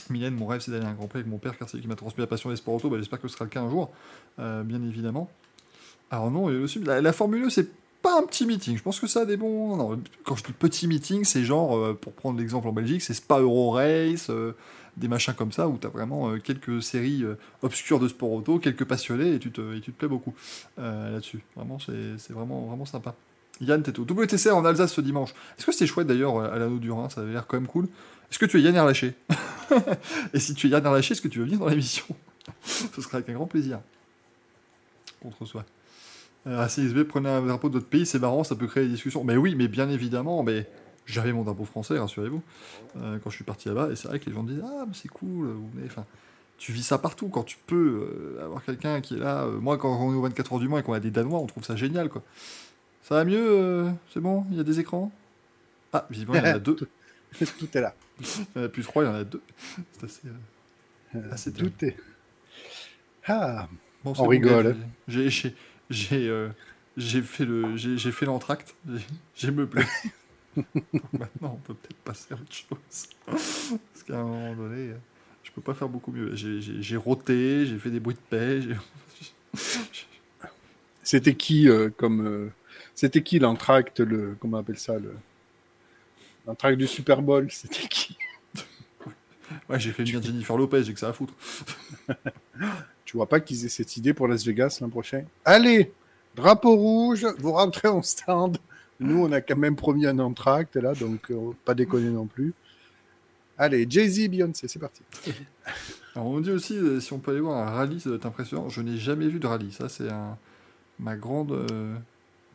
Mylène, 0.08 0.34
mon 0.34 0.46
rêve, 0.46 0.60
c'est 0.60 0.70
d'aller 0.70 0.84
à 0.84 0.88
un 0.88 0.94
Grand 0.94 1.08
Prix 1.08 1.20
avec 1.20 1.30
mon 1.30 1.38
père, 1.38 1.58
car 1.58 1.68
c'est 1.68 1.78
lui 1.78 1.82
qui 1.82 1.88
m'a 1.88 1.96
transmis 1.96 2.20
la 2.20 2.28
passion 2.28 2.50
des 2.50 2.56
sports 2.56 2.74
auto. 2.74 2.88
Bah, 2.88 2.98
J'espère 2.98 3.20
que 3.20 3.26
ce 3.26 3.34
sera 3.34 3.44
le 3.44 3.50
cas 3.50 3.62
un 3.62 3.70
jour, 3.70 3.90
euh, 4.38 4.62
bien 4.62 4.80
évidemment. 4.84 5.28
Alors 6.12 6.30
non, 6.30 6.48
la, 6.84 7.00
la 7.00 7.12
Formule 7.12 7.44
1, 7.44 7.50
c'est 7.50 7.68
pas 8.02 8.20
un 8.20 8.22
petit 8.22 8.46
meeting. 8.46 8.76
Je 8.76 8.82
pense 8.82 9.00
que 9.00 9.08
ça 9.08 9.22
a 9.22 9.24
des 9.24 9.36
bons. 9.36 10.00
quand 10.22 10.36
je 10.36 10.44
dis 10.44 10.52
petit 10.52 10.86
meeting, 10.86 11.24
c'est 11.24 11.42
genre, 11.42 11.96
pour 11.96 12.12
prendre 12.12 12.38
l'exemple 12.38 12.68
en 12.68 12.72
Belgique, 12.72 13.02
c'est 13.02 13.14
Spa 13.14 13.40
Euro 13.40 13.72
Race, 13.72 14.30
des 14.96 15.08
machins 15.08 15.34
comme 15.34 15.50
ça, 15.50 15.66
où 15.66 15.76
tu 15.76 15.88
as 15.88 15.90
vraiment 15.90 16.38
quelques 16.38 16.80
séries 16.84 17.24
obscures 17.62 17.98
de 17.98 18.06
sport 18.06 18.30
auto, 18.30 18.60
quelques 18.60 18.84
passionnés, 18.84 19.34
et 19.34 19.38
tu 19.40 19.50
te, 19.50 19.76
et 19.76 19.80
tu 19.80 19.90
te 19.90 19.98
plais 19.98 20.06
beaucoup 20.06 20.34
là-dessus. 20.76 21.42
Vraiment, 21.56 21.80
c'est 21.80 22.16
c'est 22.18 22.32
vraiment, 22.32 22.66
vraiment 22.66 22.84
sympa. 22.84 23.16
Yann, 23.60 23.82
au 23.98 24.02
WTCR 24.02 24.54
en 24.54 24.64
Alsace 24.64 24.92
ce 24.92 25.00
dimanche. 25.00 25.30
Est-ce 25.58 25.66
que 25.66 25.72
c'était 25.72 25.86
chouette 25.86 26.06
d'ailleurs 26.06 26.38
à 26.40 26.58
l'anneau 26.58 26.78
du 26.78 26.90
Rhin 26.90 27.08
Ça 27.08 27.22
avait 27.22 27.32
l'air 27.32 27.46
quand 27.46 27.56
même 27.56 27.66
cool. 27.66 27.86
Est-ce 28.30 28.38
que 28.38 28.46
tu 28.46 28.58
es 28.58 28.62
Yann 28.62 28.74
Erlaché 28.74 29.14
Et 30.34 30.40
si 30.40 30.54
tu 30.54 30.66
es 30.66 30.70
Yann 30.70 30.84
Erlaché, 30.84 31.12
est-ce 31.12 31.22
que 31.22 31.28
tu 31.28 31.38
veux 31.38 31.44
venir 31.44 31.58
dans 31.58 31.68
l'émission 31.68 32.04
Ce 32.64 33.00
serait 33.00 33.18
avec 33.18 33.28
un 33.28 33.34
grand 33.34 33.46
plaisir. 33.46 33.80
Contre 35.22 35.44
soi. 35.46 35.64
Euh, 36.46 36.66
CSB, 36.66 37.04
prenez 37.04 37.28
un 37.28 37.42
drapeau 37.42 37.68
de 37.68 37.74
votre 37.74 37.86
pays, 37.88 38.06
c'est 38.06 38.18
marrant, 38.18 38.44
ça 38.44 38.54
peut 38.54 38.66
créer 38.66 38.84
des 38.84 38.90
discussions. 38.90 39.24
Mais 39.24 39.36
oui, 39.36 39.54
mais 39.56 39.68
bien 39.68 39.88
évidemment, 39.88 40.42
mais 40.42 40.68
j'avais 41.06 41.32
mon 41.32 41.42
drapeau 41.42 41.64
français, 41.64 41.98
rassurez-vous, 41.98 42.42
euh, 42.98 43.18
quand 43.22 43.30
je 43.30 43.36
suis 43.36 43.44
parti 43.44 43.68
là-bas, 43.68 43.90
et 43.90 43.96
c'est 43.96 44.08
vrai 44.08 44.18
que 44.20 44.26
les 44.26 44.34
gens 44.34 44.42
disent 44.42 44.62
Ah, 44.64 44.84
mais 44.86 44.94
c'est 44.94 45.08
cool. 45.08 45.56
Enfin, 45.86 46.04
tu 46.58 46.72
vis 46.72 46.82
ça 46.82 46.98
partout, 46.98 47.28
quand 47.28 47.42
tu 47.42 47.58
peux 47.66 48.08
euh, 48.38 48.44
avoir 48.44 48.64
quelqu'un 48.64 49.00
qui 49.00 49.14
est 49.14 49.18
là. 49.18 49.44
euh, 49.44 49.58
moi, 49.60 49.76
quand 49.78 49.94
on 50.00 50.12
est 50.12 50.16
au 50.16 50.22
24 50.22 50.54
heures 50.54 50.58
du 50.58 50.68
mois 50.68 50.80
et 50.80 50.82
qu'on 50.82 50.94
a 50.94 51.00
des 51.00 51.10
Danois, 51.10 51.38
on 51.38 51.46
trouve 51.46 51.64
ça 51.64 51.76
génial, 51.76 52.08
quoi. 52.08 52.22
Ça 53.06 53.14
va 53.14 53.24
mieux 53.24 53.38
euh, 53.38 53.90
C'est 54.12 54.18
bon 54.18 54.44
Il 54.50 54.56
y 54.56 54.60
a 54.60 54.64
des 54.64 54.80
écrans? 54.80 55.12
Ah, 55.92 56.08
visiblement, 56.10 56.40
il 56.40 56.46
y 56.48 56.50
en 56.50 56.56
a 56.56 56.58
deux. 56.58 56.74
Tout 57.58 57.68
est 57.78 57.80
là. 57.80 57.94
Il 58.20 58.26
y 58.56 58.58
en 58.58 58.64
a 58.64 58.68
plus 58.68 58.82
trois, 58.82 59.04
il 59.04 59.06
y 59.06 59.10
en 59.10 59.14
a 59.14 59.22
deux. 59.24 59.42
C'est 59.92 60.04
assez. 60.04 60.22
euh, 60.26 61.18
Euh, 61.18 61.32
c'est 61.36 61.52
tout 61.52 61.70
est. 61.84 61.96
Ah, 63.26 63.68
Bon, 64.02 64.12
On 64.18 64.26
rigole. 64.26 64.76
J'ai 65.06 65.30
fait 67.22 67.44
le 67.44 67.76
j'ai 67.76 68.10
fait 68.12 68.26
l'entracte. 68.26 68.74
J'ai- 69.36 69.50
meublé. 69.50 69.84
Donc 70.56 71.12
maintenant, 71.12 71.52
on 71.54 71.56
peut 71.58 71.74
peut-être 71.74 71.98
passer 71.98 72.32
à 72.32 72.34
autre 72.34 72.52
chose. 72.52 73.08
Parce 73.26 74.02
qu'à 74.06 74.18
un 74.18 74.24
moment 74.24 74.54
donné, 74.54 74.94
je 75.44 75.50
peux 75.52 75.60
pas 75.60 75.74
faire 75.74 75.88
beaucoup 75.88 76.10
mieux. 76.10 76.34
J'ai- 76.34 76.96
roté, 76.96 77.66
j'ai 77.66 77.78
fait 77.78 77.90
des 77.90 78.00
bruits 78.00 78.16
de 78.16 78.20
paix. 78.30 78.60
c'était 81.02 81.34
qui 81.34 81.68
euh, 81.68 81.90
comme 81.96 82.50
c'était 82.96 83.22
qui 83.22 83.38
l'entracte 83.38 84.00
le 84.00 84.36
comment 84.40 84.56
on 84.56 84.60
appelle 84.60 84.78
ça 84.78 84.98
le 84.98 85.14
l'entracte 86.46 86.78
du 86.78 86.88
Super 86.88 87.22
Bowl? 87.22 87.48
C'était 87.50 87.86
qui? 87.86 88.16
Ouais, 89.68 89.78
j'ai 89.78 89.92
fait 89.92 90.02
venir 90.02 90.20
Jennifer 90.20 90.56
Lopez, 90.56 90.82
j'ai 90.82 90.92
que 90.92 90.98
ça 90.98 91.10
à 91.10 91.12
foutre. 91.12 91.34
Tu 93.04 93.16
vois 93.16 93.28
pas 93.28 93.38
qu'ils 93.38 93.64
aient 93.64 93.68
cette 93.68 93.96
idée 93.96 94.12
pour 94.12 94.26
Las 94.26 94.44
Vegas 94.44 94.78
l'an 94.80 94.88
prochain? 94.88 95.24
Allez, 95.44 95.92
drapeau 96.34 96.74
rouge, 96.74 97.24
vous 97.38 97.52
rentrez 97.52 97.86
en 97.86 98.02
stand. 98.02 98.58
Nous, 98.98 99.22
on 99.22 99.30
a 99.30 99.40
quand 99.40 99.56
même 99.56 99.76
promis 99.76 100.06
un 100.06 100.18
entracte 100.18 100.74
là, 100.76 100.94
donc 100.94 101.30
euh, 101.30 101.52
pas 101.64 101.74
déconner 101.74 102.10
non 102.10 102.26
plus. 102.26 102.54
Allez, 103.58 103.86
Jay-Z, 103.88 104.28
Beyoncé, 104.28 104.68
c'est 104.68 104.78
parti. 104.78 105.02
Alors 106.14 106.28
on 106.28 106.36
me 106.38 106.42
dit 106.42 106.50
aussi 106.50 106.76
euh, 106.76 106.98
si 106.98 107.12
on 107.12 107.18
peut 107.18 107.32
aller 107.32 107.40
voir 107.40 107.58
un 107.58 107.70
rallye, 107.70 108.00
ça 108.00 108.08
doit 108.08 108.16
être 108.16 108.26
impressionnant. 108.26 108.68
Je 108.68 108.80
n'ai 108.80 108.96
jamais 108.96 109.28
vu 109.28 109.38
de 109.38 109.46
rallye. 109.46 109.70
Ça, 109.70 109.88
c'est 109.88 110.10
un... 110.10 110.38
ma 110.98 111.16
grande 111.16 111.52
euh, 111.52 111.94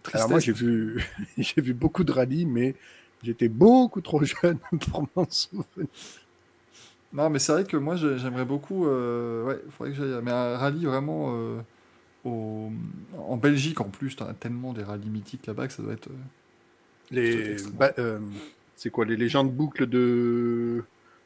tristesse. 0.04 0.20
Alors 0.20 0.30
moi, 0.30 0.40
j'ai 0.40 0.54
vu, 0.54 1.04
j'ai 1.38 1.62
vu 1.62 1.74
beaucoup 1.74 2.04
de 2.04 2.12
rallyes, 2.12 2.46
mais 2.46 2.76
j'étais 3.24 3.50
beaucoup 3.50 4.02
trop 4.02 4.24
jeune 4.24 4.60
pour 4.92 5.08
m'en 5.16 5.30
souvenir. 5.30 5.88
Non, 7.14 7.30
mais 7.30 7.40
c'est 7.40 7.52
vrai 7.52 7.66
que 7.66 7.76
moi, 7.78 7.96
j'ai- 7.98 8.18
j'aimerais 8.18 8.46
beaucoup. 8.46 8.86
euh, 8.88 9.44
ouais, 9.46 9.62
il 9.66 9.72
faudrait 9.72 9.92
que 9.92 9.98
j'aille. 9.98 10.22
Mais 10.24 10.32
un 10.32 10.58
rallye 10.58 10.86
vraiment. 10.86 11.36
euh, 11.36 11.62
au- 12.26 12.72
en 13.18 13.38
Belgique, 13.38 13.82
en 13.82 13.90
plus, 13.90 14.16
t'en 14.18 14.28
as 14.28 14.34
tellement 14.36 14.74
des 14.74 14.84
rallyes 14.84 15.10
mythiques 15.10 15.48
là-bas 15.48 15.68
que 15.68 15.74
ça 15.74 15.84
doit 15.84 15.94
être. 15.94 16.10
euh, 16.10 16.14
Les, 17.12 17.58
c'est 18.76 18.90
quoi 18.90 19.06
les 19.06 19.18
légendes 19.18 19.52
boucles 19.54 19.88
de 19.88 20.84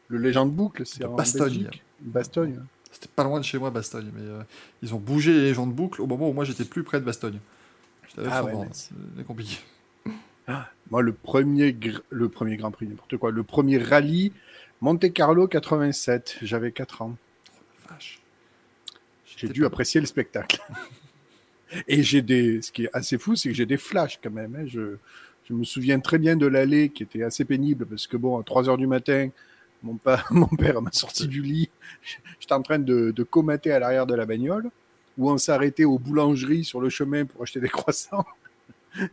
le 0.08 0.18
légende 0.20 0.54
boucle, 0.54 0.86
c'est 0.86 1.06
en 1.06 1.24
Bastogne. 1.24 1.28
Belgique? 1.28 1.84
Bastogne. 2.00 2.58
hein. 2.62 2.68
C'était 2.92 3.10
pas 3.14 3.24
loin 3.24 3.40
de 3.40 3.46
chez 3.46 3.58
moi, 3.58 3.72
Bastogne. 3.72 4.12
Mais 4.14 4.22
ils 4.82 4.94
ont 4.94 5.00
bougé 5.00 5.34
les 5.34 5.54
gens 5.54 5.68
de 5.68 5.74
boucle 5.74 6.02
au 6.02 6.08
moment 6.08 6.30
où 6.30 6.34
moi 6.34 6.46
j'étais 6.46 6.66
plus 6.66 6.84
près 6.84 7.00
de 7.00 7.06
Bastogne. 7.06 7.40
Ah 8.30 8.44
ouais, 8.44 8.54
nice. 8.68 8.90
C'est 9.18 9.26
compliqué. 9.26 9.58
Moi, 10.92 11.02
le 11.02 11.14
premier, 11.14 11.72
gr- 11.72 12.02
le 12.12 12.30
premier 12.30 12.56
Grand 12.58 12.70
Prix, 12.72 12.88
n'importe 12.88 13.18
quoi, 13.18 13.32
le 13.32 13.44
premier 13.44 13.78
rallye 13.80 14.32
Monte 14.82 15.12
Carlo 15.12 15.48
87. 15.48 16.38
J'avais 16.44 16.72
4 16.72 17.02
ans. 17.02 17.16
Vache. 17.90 18.20
J'ai 19.26 19.48
dû 19.50 19.62
pas- 19.62 19.68
apprécier 19.68 20.00
le 20.02 20.06
spectacle. 20.08 20.62
Et 21.88 22.04
j'ai 22.04 22.22
des, 22.22 22.62
ce 22.62 22.72
qui 22.72 22.84
est 22.84 22.90
assez 22.94 23.18
fou, 23.18 23.36
c'est 23.36 23.50
que 23.50 23.56
j'ai 23.56 23.66
des 23.66 23.78
flashs 23.78 24.20
quand 24.22 24.30
même. 24.32 24.56
hein. 24.56 24.66
Je, 24.68 24.98
je 25.50 25.54
me 25.54 25.64
souviens 25.64 26.00
très 26.00 26.20
bien 26.20 26.36
de 26.36 26.46
l'allée 26.46 26.90
qui 26.90 27.02
était 27.04 27.24
assez 27.24 27.44
pénible 27.44 27.86
parce 27.88 28.06
que 28.06 28.18
bon, 28.18 28.40
à 28.40 28.44
3 28.44 28.70
heures 28.70 28.78
du 28.78 28.86
matin, 28.88 29.30
mon, 29.82 29.96
pa- 29.96 30.24
mon 30.32 30.46
père 30.48 30.80
m'a 30.82 30.92
sorti 30.92 31.28
du 31.28 31.42
lit. 31.42 31.70
J'étais 32.40 32.54
en 32.54 32.62
train 32.62 32.78
de, 32.80 33.10
de 33.12 33.24
comater 33.24 33.72
à 33.72 33.80
l'arrière 33.80 34.06
de 34.06 34.14
la 34.14 34.26
bagnole 34.28 34.70
où 35.18 35.30
on 35.30 35.38
s'arrêtait 35.38 35.86
aux 35.86 36.00
boulangeries 36.00 36.64
sur 36.64 36.82
le 36.82 36.90
chemin 36.90 37.26
pour 37.26 37.44
acheter 37.44 37.60
des 37.60 37.70
croissants 37.70 38.26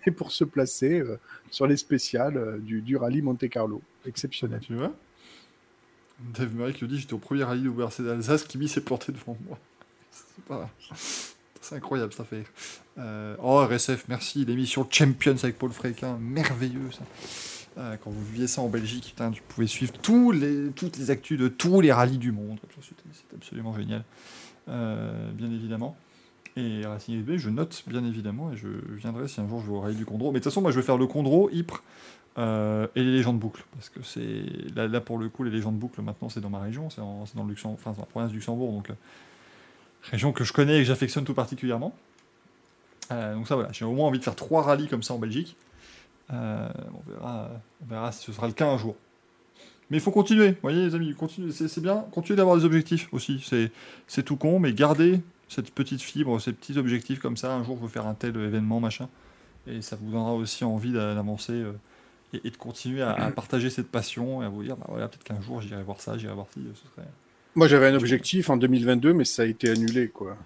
et 0.06 0.10
pour 0.10 0.32
se 0.32 0.44
placer 0.44 1.00
euh, 1.00 1.18
sur 1.50 1.66
les 1.66 1.76
spéciales 1.76 2.36
euh, 2.36 2.58
du, 2.58 2.82
du 2.82 2.96
rallye 2.96 3.22
Monte 3.22 3.48
Carlo. 3.48 3.82
Exceptionnel. 4.06 4.60
Tu 4.60 4.74
vois? 4.74 4.92
Dave 6.20 6.54
Murray 6.54 6.72
qui 6.72 6.84
nous 6.84 6.90
dit 6.90 6.98
J'étais 6.98 7.14
au 7.14 7.18
premier 7.18 7.44
rallye 7.44 7.66
WRC 7.66 8.02
d'Alsace, 8.02 8.44
Kimi 8.44 8.68
s'est 8.68 8.80
porté 8.80 9.12
devant 9.12 9.36
moi. 9.46 9.58
C'est. 10.10 10.52
C'est 11.62 11.76
incroyable, 11.76 12.12
ça 12.12 12.24
fait. 12.24 12.44
Euh, 12.98 13.36
oh, 13.40 13.64
RSF, 13.64 14.06
merci. 14.08 14.44
L'émission 14.44 14.86
Champions 14.90 15.36
avec 15.44 15.58
Paul 15.58 15.70
Fréquin, 15.70 16.18
merveilleux 16.20 16.90
ça. 16.90 17.04
Euh, 17.78 17.96
quand 18.02 18.10
vous 18.10 18.22
viviez 18.24 18.48
ça 18.48 18.60
en 18.60 18.68
Belgique, 18.68 19.06
putain, 19.10 19.30
tu 19.30 19.40
pouvais 19.42 19.68
suivre 19.68 19.92
tous 19.92 20.32
les, 20.32 20.70
toutes 20.72 20.98
les 20.98 21.10
actus 21.10 21.38
de 21.38 21.46
tous 21.46 21.80
les 21.80 21.92
rallyes 21.92 22.18
du 22.18 22.32
monde. 22.32 22.58
C'était 22.82 23.36
absolument 23.36 23.74
génial. 23.76 24.04
Euh, 24.68 25.30
bien 25.32 25.50
évidemment. 25.50 25.96
Et 26.56 26.84
Racing 26.84 27.18
SB, 27.20 27.38
je 27.38 27.48
note 27.48 27.82
bien 27.86 28.04
évidemment 28.04 28.52
et 28.52 28.56
je 28.56 28.68
viendrai 28.90 29.26
si 29.26 29.40
un 29.40 29.48
jour 29.48 29.60
je 29.60 29.66
vais 29.66 29.72
au 29.72 29.80
rallye 29.80 29.96
du 29.96 30.04
Condro. 30.04 30.32
Mais 30.32 30.38
de 30.38 30.44
toute 30.44 30.52
façon, 30.52 30.60
moi 30.60 30.70
je 30.70 30.76
vais 30.76 30.84
faire 30.84 30.98
le 30.98 31.06
Condro, 31.06 31.48
Ypres 31.50 31.82
euh, 32.38 32.86
et 32.94 33.02
les 33.02 33.12
légendes 33.12 33.38
boucles. 33.38 33.64
Parce 33.74 33.88
que 33.88 34.02
c'est. 34.02 34.44
Là, 34.76 35.00
pour 35.00 35.18
le 35.18 35.28
coup, 35.28 35.44
les 35.44 35.50
légendes 35.50 35.78
boucles 35.78 36.02
maintenant 36.02 36.28
c'est 36.28 36.40
dans 36.40 36.50
ma 36.50 36.60
région, 36.60 36.90
c'est 36.90 37.00
dans, 37.00 37.24
la 37.36 38.06
province 38.06 38.30
du 38.30 38.36
Luxembourg. 38.36 38.72
Donc, 38.72 38.90
euh, 38.90 38.94
région 40.10 40.32
que 40.32 40.44
je 40.44 40.52
connais 40.52 40.76
et 40.76 40.80
que 40.80 40.86
j'affectionne 40.86 41.24
tout 41.24 41.34
particulièrement. 41.34 41.94
Donc, 43.10 43.46
ça 43.46 43.56
voilà, 43.56 43.70
j'ai 43.72 43.84
au 43.84 43.92
moins 43.92 44.08
envie 44.08 44.18
de 44.18 44.24
faire 44.24 44.36
trois 44.36 44.62
rallyes 44.62 44.88
comme 44.88 45.02
ça 45.02 45.12
en 45.12 45.18
Belgique. 45.18 45.54
On, 46.30 46.70
verra, 47.06 47.50
on 47.82 47.86
verra 47.86 48.10
si 48.10 48.24
ce 48.24 48.32
sera 48.32 48.46
le 48.46 48.54
cas 48.54 48.66
un 48.66 48.78
jour. 48.78 48.96
Mais 49.90 49.98
il 49.98 50.00
faut 50.00 50.10
continuer, 50.10 50.52
vous 50.52 50.56
voyez 50.62 50.86
les 50.86 50.94
amis, 50.94 51.14
continuez, 51.14 51.52
c'est 51.52 51.80
bien, 51.80 52.04
continuez 52.12 52.36
d'avoir 52.36 52.56
des 52.56 52.64
objectifs 52.64 53.08
aussi, 53.12 53.44
c'est 53.46 53.70
c'est 54.06 54.22
tout 54.22 54.36
con, 54.36 54.58
mais 54.58 54.72
gardez 54.72 55.20
cette 55.48 55.70
petite 55.70 56.00
fibre, 56.00 56.40
ces 56.40 56.52
petits 56.52 56.78
objectifs 56.78 57.18
comme 57.18 57.36
ça, 57.36 57.52
un 57.54 57.62
jour 57.62 57.76
je 57.76 57.82
veux 57.82 57.88
faire 57.88 58.06
un 58.06 58.14
tel 58.14 58.34
événement, 58.36 58.80
machin, 58.80 59.08
et 59.66 59.82
ça 59.82 59.96
vous 60.00 60.10
donnera 60.10 60.32
aussi 60.34 60.64
envie 60.64 60.92
d'a- 60.92 61.14
d'avancer 61.14 61.52
euh, 61.52 61.72
et, 62.32 62.40
et 62.44 62.50
de 62.50 62.56
continuer 62.56 63.02
à, 63.02 63.10
à 63.12 63.30
partager 63.32 63.68
cette 63.68 63.88
passion 63.88 64.42
et 64.42 64.46
à 64.46 64.48
vous 64.48 64.62
dire, 64.62 64.76
bah 64.78 64.86
voilà, 64.88 65.08
peut-être 65.08 65.24
qu'un 65.24 65.42
jour 65.42 65.60
j'irai 65.60 65.82
voir 65.82 66.00
ça, 66.00 66.16
j'irai 66.16 66.32
voir 66.32 66.46
ci, 66.54 66.60
ce 66.74 66.88
serait... 66.96 67.08
Moi, 67.54 67.68
j'avais 67.68 67.88
un 67.88 67.94
objectif 67.94 68.48
en 68.48 68.56
2022, 68.56 69.12
mais 69.12 69.26
ça 69.26 69.42
a 69.42 69.44
été 69.44 69.68
annulé, 69.68 70.08
quoi. 70.08 70.38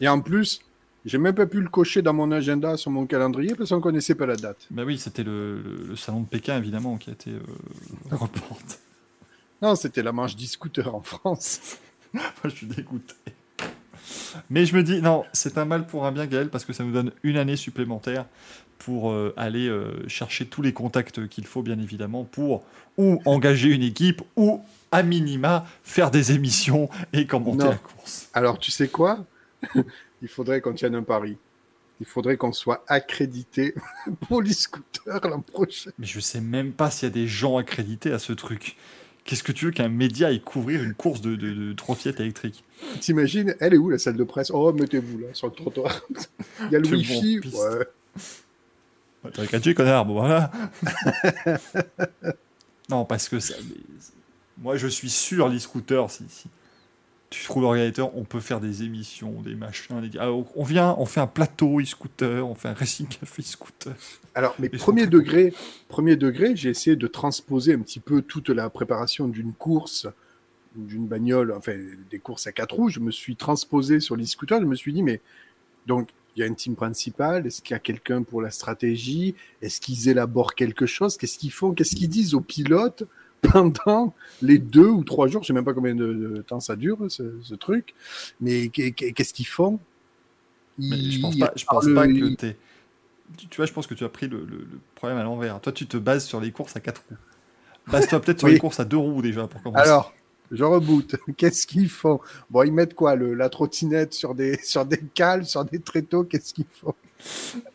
Et 0.00 0.06
en 0.06 0.20
plus, 0.20 0.60
j'ai 1.04 1.18
même 1.18 1.34
pas 1.34 1.46
pu 1.46 1.60
le 1.60 1.68
cocher 1.68 2.02
dans 2.02 2.12
mon 2.12 2.30
agenda 2.32 2.76
sur 2.76 2.90
mon 2.90 3.06
calendrier 3.06 3.54
parce 3.54 3.70
qu'on 3.70 3.80
connaissait 3.80 4.14
pas 4.14 4.26
la 4.26 4.36
date. 4.36 4.66
Bah 4.70 4.82
oui, 4.84 4.98
c'était 4.98 5.22
le, 5.24 5.60
le- 5.62 5.84
le 5.88 5.96
salon 5.96 6.20
de 6.22 6.26
Pékin, 6.26 6.58
évidemment, 6.58 6.96
qui 6.98 7.10
a 7.10 7.12
été 7.12 7.30
euh, 7.30 7.40
reporté. 8.10 8.76
Non, 9.62 9.74
c'était 9.74 10.02
la 10.02 10.12
manche 10.12 10.36
d'e-scooter 10.36 10.94
en 10.94 11.00
France. 11.00 11.78
Moi, 12.14 12.22
je 12.44 12.48
suis 12.50 12.66
dégoûté. 12.66 13.14
Mais 14.50 14.64
je 14.66 14.74
me 14.74 14.82
dis, 14.82 15.02
non, 15.02 15.24
c'est 15.32 15.58
un 15.58 15.64
mal 15.64 15.86
pour 15.86 16.06
un 16.06 16.12
bien, 16.12 16.26
Gaël, 16.26 16.48
parce 16.48 16.64
que 16.64 16.72
ça 16.72 16.84
nous 16.84 16.92
donne 16.92 17.12
une 17.22 17.36
année 17.36 17.56
supplémentaire 17.56 18.24
pour 18.78 19.10
euh, 19.10 19.34
aller 19.36 19.68
euh, 19.68 20.06
chercher 20.08 20.46
tous 20.46 20.62
les 20.62 20.72
contacts 20.72 21.26
qu'il 21.28 21.46
faut, 21.46 21.62
bien 21.62 21.78
évidemment, 21.78 22.24
pour 22.24 22.64
ou 22.96 23.20
engager 23.26 23.68
une 23.68 23.82
équipe, 23.82 24.22
ou 24.36 24.60
à 24.92 25.02
minima 25.02 25.66
faire 25.82 26.10
des 26.10 26.32
émissions 26.32 26.88
et 27.12 27.26
commenter 27.26 27.64
Non. 27.64 27.70
la 27.70 27.76
course. 27.76 28.28
Alors, 28.32 28.58
tu 28.58 28.70
sais 28.70 28.88
quoi? 28.88 29.24
Il 30.22 30.28
faudrait 30.28 30.60
qu'on 30.60 30.74
tienne 30.74 30.94
un 30.94 31.02
pari. 31.02 31.36
Il 32.00 32.06
faudrait 32.06 32.36
qu'on 32.36 32.52
soit 32.52 32.84
accrédité 32.86 33.74
pour 34.28 34.42
l'e-scooter 34.42 35.28
l'an 35.28 35.40
prochain. 35.40 35.90
Mais 35.98 36.06
je 36.06 36.20
sais 36.20 36.40
même 36.40 36.72
pas 36.72 36.90
s'il 36.90 37.08
y 37.08 37.10
a 37.10 37.14
des 37.14 37.26
gens 37.26 37.56
accrédités 37.56 38.12
à 38.12 38.18
ce 38.18 38.32
truc. 38.32 38.76
Qu'est-ce 39.24 39.42
que 39.42 39.52
tu 39.52 39.66
veux 39.66 39.70
qu'un 39.72 39.88
média 39.90 40.28
aille 40.28 40.40
couvrir 40.40 40.82
une 40.82 40.94
course 40.94 41.20
de, 41.20 41.36
de, 41.36 41.52
de 41.52 41.72
trottinette 41.74 42.20
électrique 42.20 42.64
T'imagines 43.00 43.54
Elle 43.60 43.74
est 43.74 43.76
où 43.76 43.90
la 43.90 43.98
salle 43.98 44.16
de 44.16 44.24
presse? 44.24 44.50
Oh, 44.50 44.72
mettez-vous 44.72 45.18
là, 45.18 45.26
sur 45.34 45.48
le 45.48 45.52
trottoir. 45.54 46.00
Il 46.66 46.72
y 46.72 46.76
a 46.76 46.78
le 46.78 46.88
wifi. 46.96 47.40
piste. 47.40 47.54
Ouais. 47.56 47.86
Ouais, 49.24 49.30
T'as 49.34 49.46
catché, 49.46 49.74
connard, 49.74 50.06
bon 50.06 50.14
voilà. 50.14 50.50
non, 52.88 53.04
parce 53.04 53.28
que 53.28 53.40
ça. 53.40 53.54
mais- 53.68 53.74
Moi, 54.58 54.76
je 54.76 54.86
suis 54.88 55.10
sûr, 55.10 55.48
l'e-scooter, 55.48 56.10
si, 56.10 56.24
si, 56.28 56.48
tu 57.30 57.44
trouves 57.44 57.62
l'organisateur, 57.62 58.16
on 58.16 58.24
peut 58.24 58.40
faire 58.40 58.60
des 58.60 58.82
émissions, 58.82 59.42
des 59.42 59.54
machins. 59.54 60.00
Des... 60.00 60.18
Ah, 60.18 60.30
on 60.32 60.64
vient, 60.64 60.94
on 60.98 61.04
fait 61.04 61.20
un 61.20 61.26
plateau 61.26 61.80
e-scooter, 61.80 62.48
on 62.48 62.54
fait 62.54 62.68
un 62.68 62.74
racing 62.74 63.06
café 63.06 63.42
e-scooter. 63.42 63.94
Alors, 64.34 64.54
mais 64.58 64.68
premier 64.68 65.06
degré, 65.06 65.52
premier 65.88 66.16
degré, 66.16 66.56
j'ai 66.56 66.70
essayé 66.70 66.96
de 66.96 67.06
transposer 67.06 67.74
un 67.74 67.80
petit 67.80 68.00
peu 68.00 68.22
toute 68.22 68.48
la 68.48 68.70
préparation 68.70 69.28
d'une 69.28 69.52
course, 69.52 70.06
ou 70.76 70.84
d'une 70.84 71.06
bagnole, 71.06 71.52
enfin 71.52 71.78
des 72.10 72.18
courses 72.18 72.46
à 72.46 72.52
quatre 72.52 72.74
roues. 72.74 72.88
Je 72.88 73.00
me 73.00 73.10
suis 73.10 73.36
transposé 73.36 74.00
sur 74.00 74.16
l'e-scooter. 74.16 74.60
Je 74.60 74.66
me 74.66 74.74
suis 74.74 74.92
dit, 74.92 75.02
mais 75.02 75.20
donc 75.86 76.08
il 76.36 76.40
y 76.40 76.42
a 76.42 76.46
une 76.46 76.56
team 76.56 76.76
principale. 76.76 77.46
Est-ce 77.46 77.62
qu'il 77.62 77.72
y 77.72 77.74
a 77.74 77.80
quelqu'un 77.80 78.22
pour 78.22 78.40
la 78.40 78.50
stratégie? 78.50 79.34
Est-ce 79.60 79.80
qu'ils 79.80 80.08
élaborent 80.08 80.54
quelque 80.54 80.86
chose? 80.86 81.16
Qu'est-ce 81.16 81.38
qu'ils 81.38 81.52
font? 81.52 81.72
Qu'est-ce 81.72 81.96
qu'ils 81.96 82.08
disent 82.08 82.34
aux 82.34 82.40
pilotes? 82.40 83.04
Pendant 83.42 84.14
les 84.42 84.58
deux 84.58 84.88
ou 84.88 85.04
trois 85.04 85.28
jours 85.28 85.42
Je 85.42 85.48
sais 85.48 85.52
même 85.52 85.64
pas 85.64 85.74
combien 85.74 85.94
de, 85.94 86.12
de 86.12 86.42
temps 86.42 86.60
ça 86.60 86.76
dure 86.76 86.98
ce, 87.08 87.22
ce 87.42 87.54
truc. 87.54 87.94
Mais 88.40 88.68
qu'est- 88.68 88.92
qu'est- 88.92 89.12
qu'est-ce 89.12 89.32
qu'ils 89.34 89.46
font? 89.46 89.78
Je 90.78 91.20
pense 91.20 91.36
pas, 91.38 91.52
je 91.56 91.64
pense 91.64 91.86
pas 91.94 92.06
que 92.06 92.34
t'es. 92.34 92.56
Tu, 93.36 93.46
tu 93.48 93.56
vois, 93.56 93.66
je 93.66 93.72
pense 93.72 93.86
que 93.86 93.94
tu 93.94 94.04
as 94.04 94.08
pris 94.08 94.28
le, 94.28 94.38
le- 94.38 94.58
le 94.58 94.78
problème 94.94 95.18
à 95.18 95.22
l'envers. 95.22 95.60
Toi, 95.60 95.72
tu 95.72 95.86
te 95.86 95.96
bases 95.96 96.24
sur 96.24 96.40
les 96.40 96.50
courses 96.52 96.76
à 96.76 96.80
quatre 96.80 97.02
roues. 97.08 97.16
Base-toi 97.90 98.20
peut-être 98.20 98.38
sur 98.38 98.46
Oui. 98.48 98.54
les 98.54 98.60
courses 98.60 98.80
à 98.80 98.84
deux 98.84 98.96
roues 98.96 99.22
déjà 99.22 99.46
pour 99.46 99.62
commencer. 99.62 99.82
Alors, 99.88 100.14
je 100.50 100.62
reboot. 100.64 101.16
Qu'est-ce 101.36 101.66
qu'ils 101.66 101.88
font? 101.90 102.20
Bon, 102.48 102.62
ils 102.62 102.72
mettent 102.72 102.94
quoi 102.94 103.16
le, 103.16 103.34
La 103.34 103.48
trottinette 103.50 104.14
sur 104.14 104.34
des, 104.34 104.58
sur 104.62 104.84
des 104.86 105.00
cales, 105.14 105.44
sur 105.46 105.64
des 105.64 105.80
tréteaux 105.80 106.24
Qu'est-ce 106.24 106.54
qu'ils 106.54 106.64
font? 106.72 106.94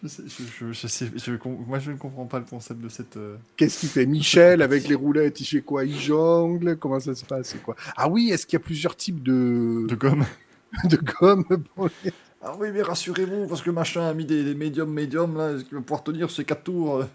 Je, 0.03 0.07
sais- 0.07 0.23
je- 0.27 0.43
je- 0.67 0.71
je 0.73 0.87
sais- 0.87 1.11
je 1.15 1.35
com- 1.35 1.57
moi, 1.67 1.79
je 1.79 1.91
ne 1.91 1.97
comprends 1.97 2.25
pas 2.25 2.39
le 2.39 2.45
concept 2.45 2.79
de 2.81 2.89
cette. 2.89 3.17
euh, 3.17 3.35
Qu'est-ce 3.57 3.79
qu'il 3.79 3.89
fait 3.89 4.05
Michel 4.05 4.61
avec 4.61 4.87
les 4.87 4.95
roulettes 4.95 5.39
Il 5.41 5.45
fait 5.45 5.61
quoi 5.61 5.83
Il 5.85 5.99
jongle? 5.99 6.77
Comment 6.77 6.99
ça 6.99 7.13
se 7.15 7.25
passe? 7.25 7.49
C'est 7.49 7.61
quoi? 7.61 7.75
Ah 7.97 8.07
oui, 8.07 8.29
est-ce 8.31 8.45
qu'il 8.45 8.57
y 8.57 8.61
a 8.61 8.65
plusieurs 8.65 8.95
types 8.95 9.21
de, 9.21 9.85
de 9.87 9.95
gomme. 9.95 10.25
de 10.85 10.97
gomme 10.97 11.45
pour 11.75 11.89
les- 12.03 12.13
Ah 12.41 12.55
oui, 12.59 12.69
mais 12.73 12.81
rassurez-vous, 12.81 13.47
parce 13.47 13.61
que 13.61 13.69
machin 13.69 14.07
a 14.07 14.13
mis 14.13 14.25
des, 14.25 14.43
des 14.43 14.55
médiums 14.55 14.91
médiums 14.91 15.37
là, 15.37 15.51
est-ce 15.51 15.63
qu'il 15.65 15.75
va 15.75 15.81
pouvoir 15.81 16.03
tenir 16.03 16.29
ces 16.31 16.45
quatre 16.45 16.63
tours 16.63 16.97
euh, 16.97 17.05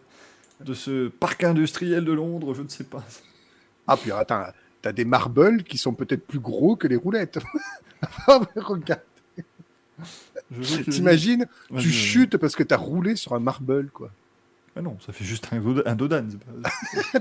de 0.65 0.75
ce 0.75 1.09
parc 1.09 1.45
industriel 1.45 2.05
de 2.05 2.13
Londres 2.13 2.55
Je 2.55 2.63
ne 2.63 2.69
sais 2.69 2.85
pas. 2.85 3.03
Ah, 3.87 3.97
puis 3.97 4.13
attends, 4.13 4.45
t'as 4.83 4.93
des 4.93 5.05
marbles 5.05 5.63
qui 5.65 5.79
sont 5.79 5.95
peut-être 5.95 6.27
plus 6.27 6.41
gros 6.41 6.77
que 6.77 6.87
les 6.87 6.97
roulettes. 6.97 7.39
Ah, 8.27 8.41
regarde, 8.57 9.01
t'imagines 10.91 11.47
Tu 11.79 11.91
chutes 11.91 12.37
parce 12.37 12.55
que 12.57 12.63
t'as 12.63 12.77
roulé 12.77 13.17
sur 13.17 13.35
un 13.35 13.41
marble, 13.41 13.89
quoi. 13.91 14.11
Ah 14.77 14.83
non, 14.83 14.97
ça 15.05 15.13
fait 15.13 15.25
juste 15.25 15.49
un, 15.53 15.59
do- 15.59 15.83
un 15.87 15.97
dodan, 15.97 16.25
c'est 16.31 16.39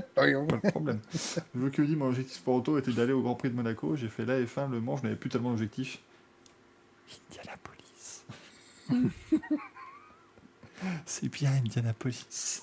pas 0.14 0.26
le 0.26 0.70
problème. 0.70 1.00
Je 1.12 1.58
veux 1.60 1.70
que 1.70 1.82
dis, 1.82 1.96
mon 1.96 2.06
objectif 2.08 2.40
pour 2.42 2.54
auto 2.54 2.78
était 2.78 2.92
d'aller 2.92 3.12
au 3.12 3.20
Grand 3.20 3.34
Prix 3.34 3.50
de 3.50 3.56
Monaco. 3.56 3.96
J'ai 3.96 4.08
fait 4.08 4.24
la 4.24 4.40
F1, 4.40 4.70
Le 4.70 4.80
Mans, 4.80 4.96
je 4.96 5.02
n'avais 5.02 5.16
plus 5.16 5.28
tellement 5.28 5.50
d'objectifs. 5.50 5.98
Indianapolis. 7.30 8.24
c'est 11.06 11.28
bien 11.28 11.50
Indianapolis. 11.52 12.62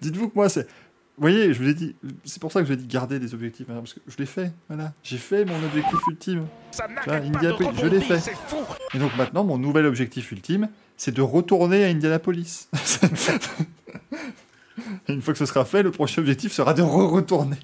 Dites-vous 0.00 0.28
que 0.28 0.34
moi, 0.34 0.48
c'est. 0.48 0.66
Vous 1.20 1.28
voyez, 1.28 1.52
je 1.52 1.62
vous 1.62 1.68
ai 1.68 1.74
dit, 1.74 1.94
c'est 2.24 2.40
pour 2.40 2.50
ça 2.50 2.60
que 2.60 2.66
je 2.66 2.72
vous 2.72 2.78
ai 2.78 2.82
dit 2.82 2.86
garder 2.86 3.18
des 3.18 3.34
objectifs, 3.34 3.68
hein, 3.68 3.74
parce 3.74 3.92
que 3.92 4.00
je 4.06 4.16
l'ai 4.16 4.24
fait, 4.24 4.52
voilà. 4.68 4.94
J'ai 5.02 5.18
fait 5.18 5.44
mon 5.44 5.62
objectif 5.66 5.98
ultime. 6.08 6.46
Ça 6.70 6.88
vois, 7.04 7.16
Indianapolis, 7.16 7.78
je 7.78 7.86
l'ai 7.88 8.00
fait. 8.00 8.32
Et 8.94 8.98
donc 8.98 9.14
maintenant, 9.18 9.44
mon 9.44 9.58
nouvel 9.58 9.84
objectif 9.84 10.32
ultime, 10.32 10.70
c'est 10.96 11.12
de 11.12 11.20
retourner 11.20 11.84
à 11.84 11.88
Indianapolis. 11.88 12.70
Et 15.08 15.12
une 15.12 15.20
fois 15.20 15.34
que 15.34 15.38
ce 15.38 15.44
sera 15.44 15.66
fait, 15.66 15.82
le 15.82 15.90
prochain 15.90 16.22
objectif 16.22 16.52
sera 16.52 16.72
de 16.72 16.80
re-retourner. 16.80 17.58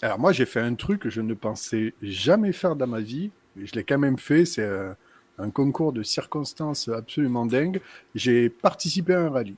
Alors 0.00 0.18
moi, 0.18 0.32
j'ai 0.32 0.46
fait 0.46 0.60
un 0.60 0.74
truc 0.74 1.02
que 1.02 1.10
je 1.10 1.20
ne 1.20 1.34
pensais 1.34 1.92
jamais 2.00 2.52
faire 2.52 2.74
dans 2.74 2.86
ma 2.86 3.00
vie, 3.00 3.32
mais 3.54 3.66
je 3.66 3.74
l'ai 3.74 3.84
quand 3.84 3.98
même 3.98 4.16
fait. 4.16 4.46
C'est 4.46 4.62
euh, 4.62 4.94
un 5.36 5.50
concours 5.50 5.92
de 5.92 6.02
circonstances 6.02 6.88
absolument 6.88 7.44
dingue. 7.44 7.82
J'ai 8.14 8.48
participé 8.48 9.12
à 9.12 9.20
un 9.20 9.28
rallye. 9.28 9.56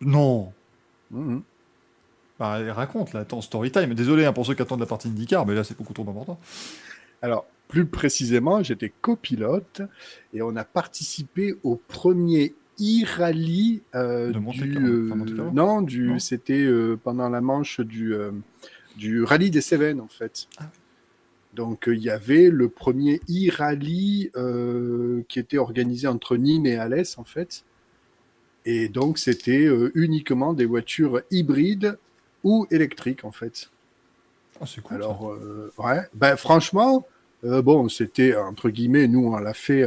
Non 0.00 0.52
Bah, 1.10 2.52
allez, 2.52 2.70
Raconte, 2.70 3.12
là, 3.12 3.20
attends, 3.20 3.40
story 3.40 3.70
time. 3.70 3.94
Désolé 3.94 4.24
hein, 4.24 4.32
pour 4.32 4.44
ceux 4.44 4.54
qui 4.54 4.62
attendent 4.62 4.80
la 4.80 4.86
partie 4.86 5.08
IndyCar, 5.08 5.46
mais 5.46 5.54
là, 5.54 5.64
c'est 5.64 5.76
beaucoup 5.76 5.94
trop 5.94 6.08
important. 6.08 6.38
Alors, 7.22 7.46
plus 7.68 7.86
précisément, 7.86 8.62
j'étais 8.62 8.92
copilote 9.00 9.82
et 10.34 10.42
on 10.42 10.54
a 10.56 10.64
participé 10.64 11.56
au 11.62 11.76
premier 11.76 12.54
e-rallye 12.78 13.80
euh, 13.94 14.32
du... 14.32 14.76
Euh, 14.76 15.10
enfin, 15.12 15.50
non, 15.52 15.80
du, 15.80 16.08
Non. 16.08 16.18
c'était 16.18 16.62
euh, 16.64 16.98
pendant 17.02 17.28
la 17.30 17.40
manche 17.40 17.80
du, 17.80 18.14
euh, 18.14 18.32
du 18.96 19.24
rallye 19.24 19.50
des 19.50 19.62
Cévennes, 19.62 20.00
en 20.00 20.08
fait. 20.08 20.46
Ah. 20.58 20.70
Donc, 21.54 21.84
il 21.86 22.02
y 22.02 22.10
avait 22.10 22.50
le 22.50 22.68
premier 22.68 23.18
e-rallye 23.30 24.30
euh, 24.36 25.22
qui 25.26 25.38
était 25.38 25.56
organisé 25.56 26.06
entre 26.06 26.36
Nîmes 26.36 26.66
et 26.66 26.76
Alès, 26.76 27.16
en 27.16 27.24
fait. 27.24 27.64
Et 28.66 28.88
donc, 28.88 29.18
c'était 29.18 29.64
euh, 29.64 29.90
uniquement 29.94 30.52
des 30.52 30.66
voitures 30.66 31.22
hybrides 31.30 31.98
ou 32.44 32.66
électriques, 32.70 33.24
en 33.24 33.32
fait. 33.32 33.70
Oh, 34.60 34.64
c'est 34.66 34.82
cool. 34.82 34.96
Alors, 34.96 35.30
euh, 35.30 35.72
ouais, 35.78 36.00
ben 36.14 36.36
franchement, 36.36 37.06
euh, 37.44 37.62
bon, 37.62 37.88
c'était 37.88 38.36
entre 38.36 38.68
guillemets, 38.68 39.06
nous 39.06 39.26
on 39.26 39.38
l'a 39.38 39.54
fait, 39.54 39.84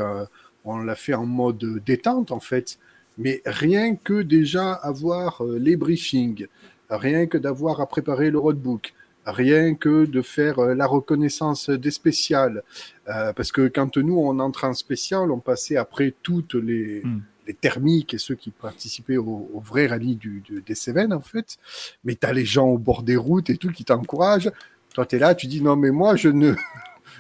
on 0.64 0.78
l'a 0.78 0.96
fait 0.96 1.14
en 1.14 1.26
mode 1.26 1.82
détente 1.84 2.32
en 2.32 2.40
fait, 2.40 2.78
mais 3.18 3.42
rien 3.46 3.96
que 3.96 4.22
déjà 4.22 4.74
avoir 4.74 5.42
les 5.44 5.76
briefings, 5.76 6.48
rien 6.90 7.26
que 7.26 7.38
d'avoir 7.38 7.82
à 7.82 7.88
préparer 7.88 8.30
le 8.30 8.38
roadbook, 8.38 8.94
rien 9.26 9.76
que 9.76 10.06
de 10.06 10.22
faire 10.22 10.60
la 10.60 10.86
reconnaissance 10.86 11.70
des 11.70 11.92
spéciales, 11.92 12.64
euh, 13.08 13.34
parce 13.34 13.52
que 13.52 13.68
quand 13.68 13.98
nous 13.98 14.18
on 14.18 14.40
entrait 14.40 14.68
en 14.68 14.74
spécial, 14.74 15.32
on 15.32 15.40
passait 15.40 15.78
après 15.78 16.14
toutes 16.22 16.54
les 16.54 17.02
Hmm. 17.04 17.20
Les 17.50 17.56
thermiques 17.56 18.14
et 18.14 18.20
ceux 18.20 18.36
qui 18.36 18.52
participaient 18.52 19.18
au, 19.18 19.60
vrai 19.66 19.88
rallye 19.88 20.16
du, 20.16 20.42
du- 20.42 20.62
des 20.62 20.76
Cévennes, 20.76 21.12
en 21.12 21.20
fait. 21.20 21.58
Mais 22.04 22.14
tu 22.16 22.28
as 22.28 22.32
les 22.32 22.46
gens 22.46 22.68
au 22.68 22.78
bord 22.78 23.02
des 23.02 23.16
routes 23.18 23.50
et 23.50 23.58
tout 23.58 23.72
qui 23.72 23.84
t'encouragent. 23.84 24.52
Toi, 24.94 25.08
tu 25.08 25.16
es 25.16 25.20
là, 25.20 25.34
tu 25.34 25.48
dis 25.48 25.62
non, 25.62 25.76
mais 25.76 25.90
moi, 25.90 26.16
je 26.16 26.30
ne. 26.30 26.54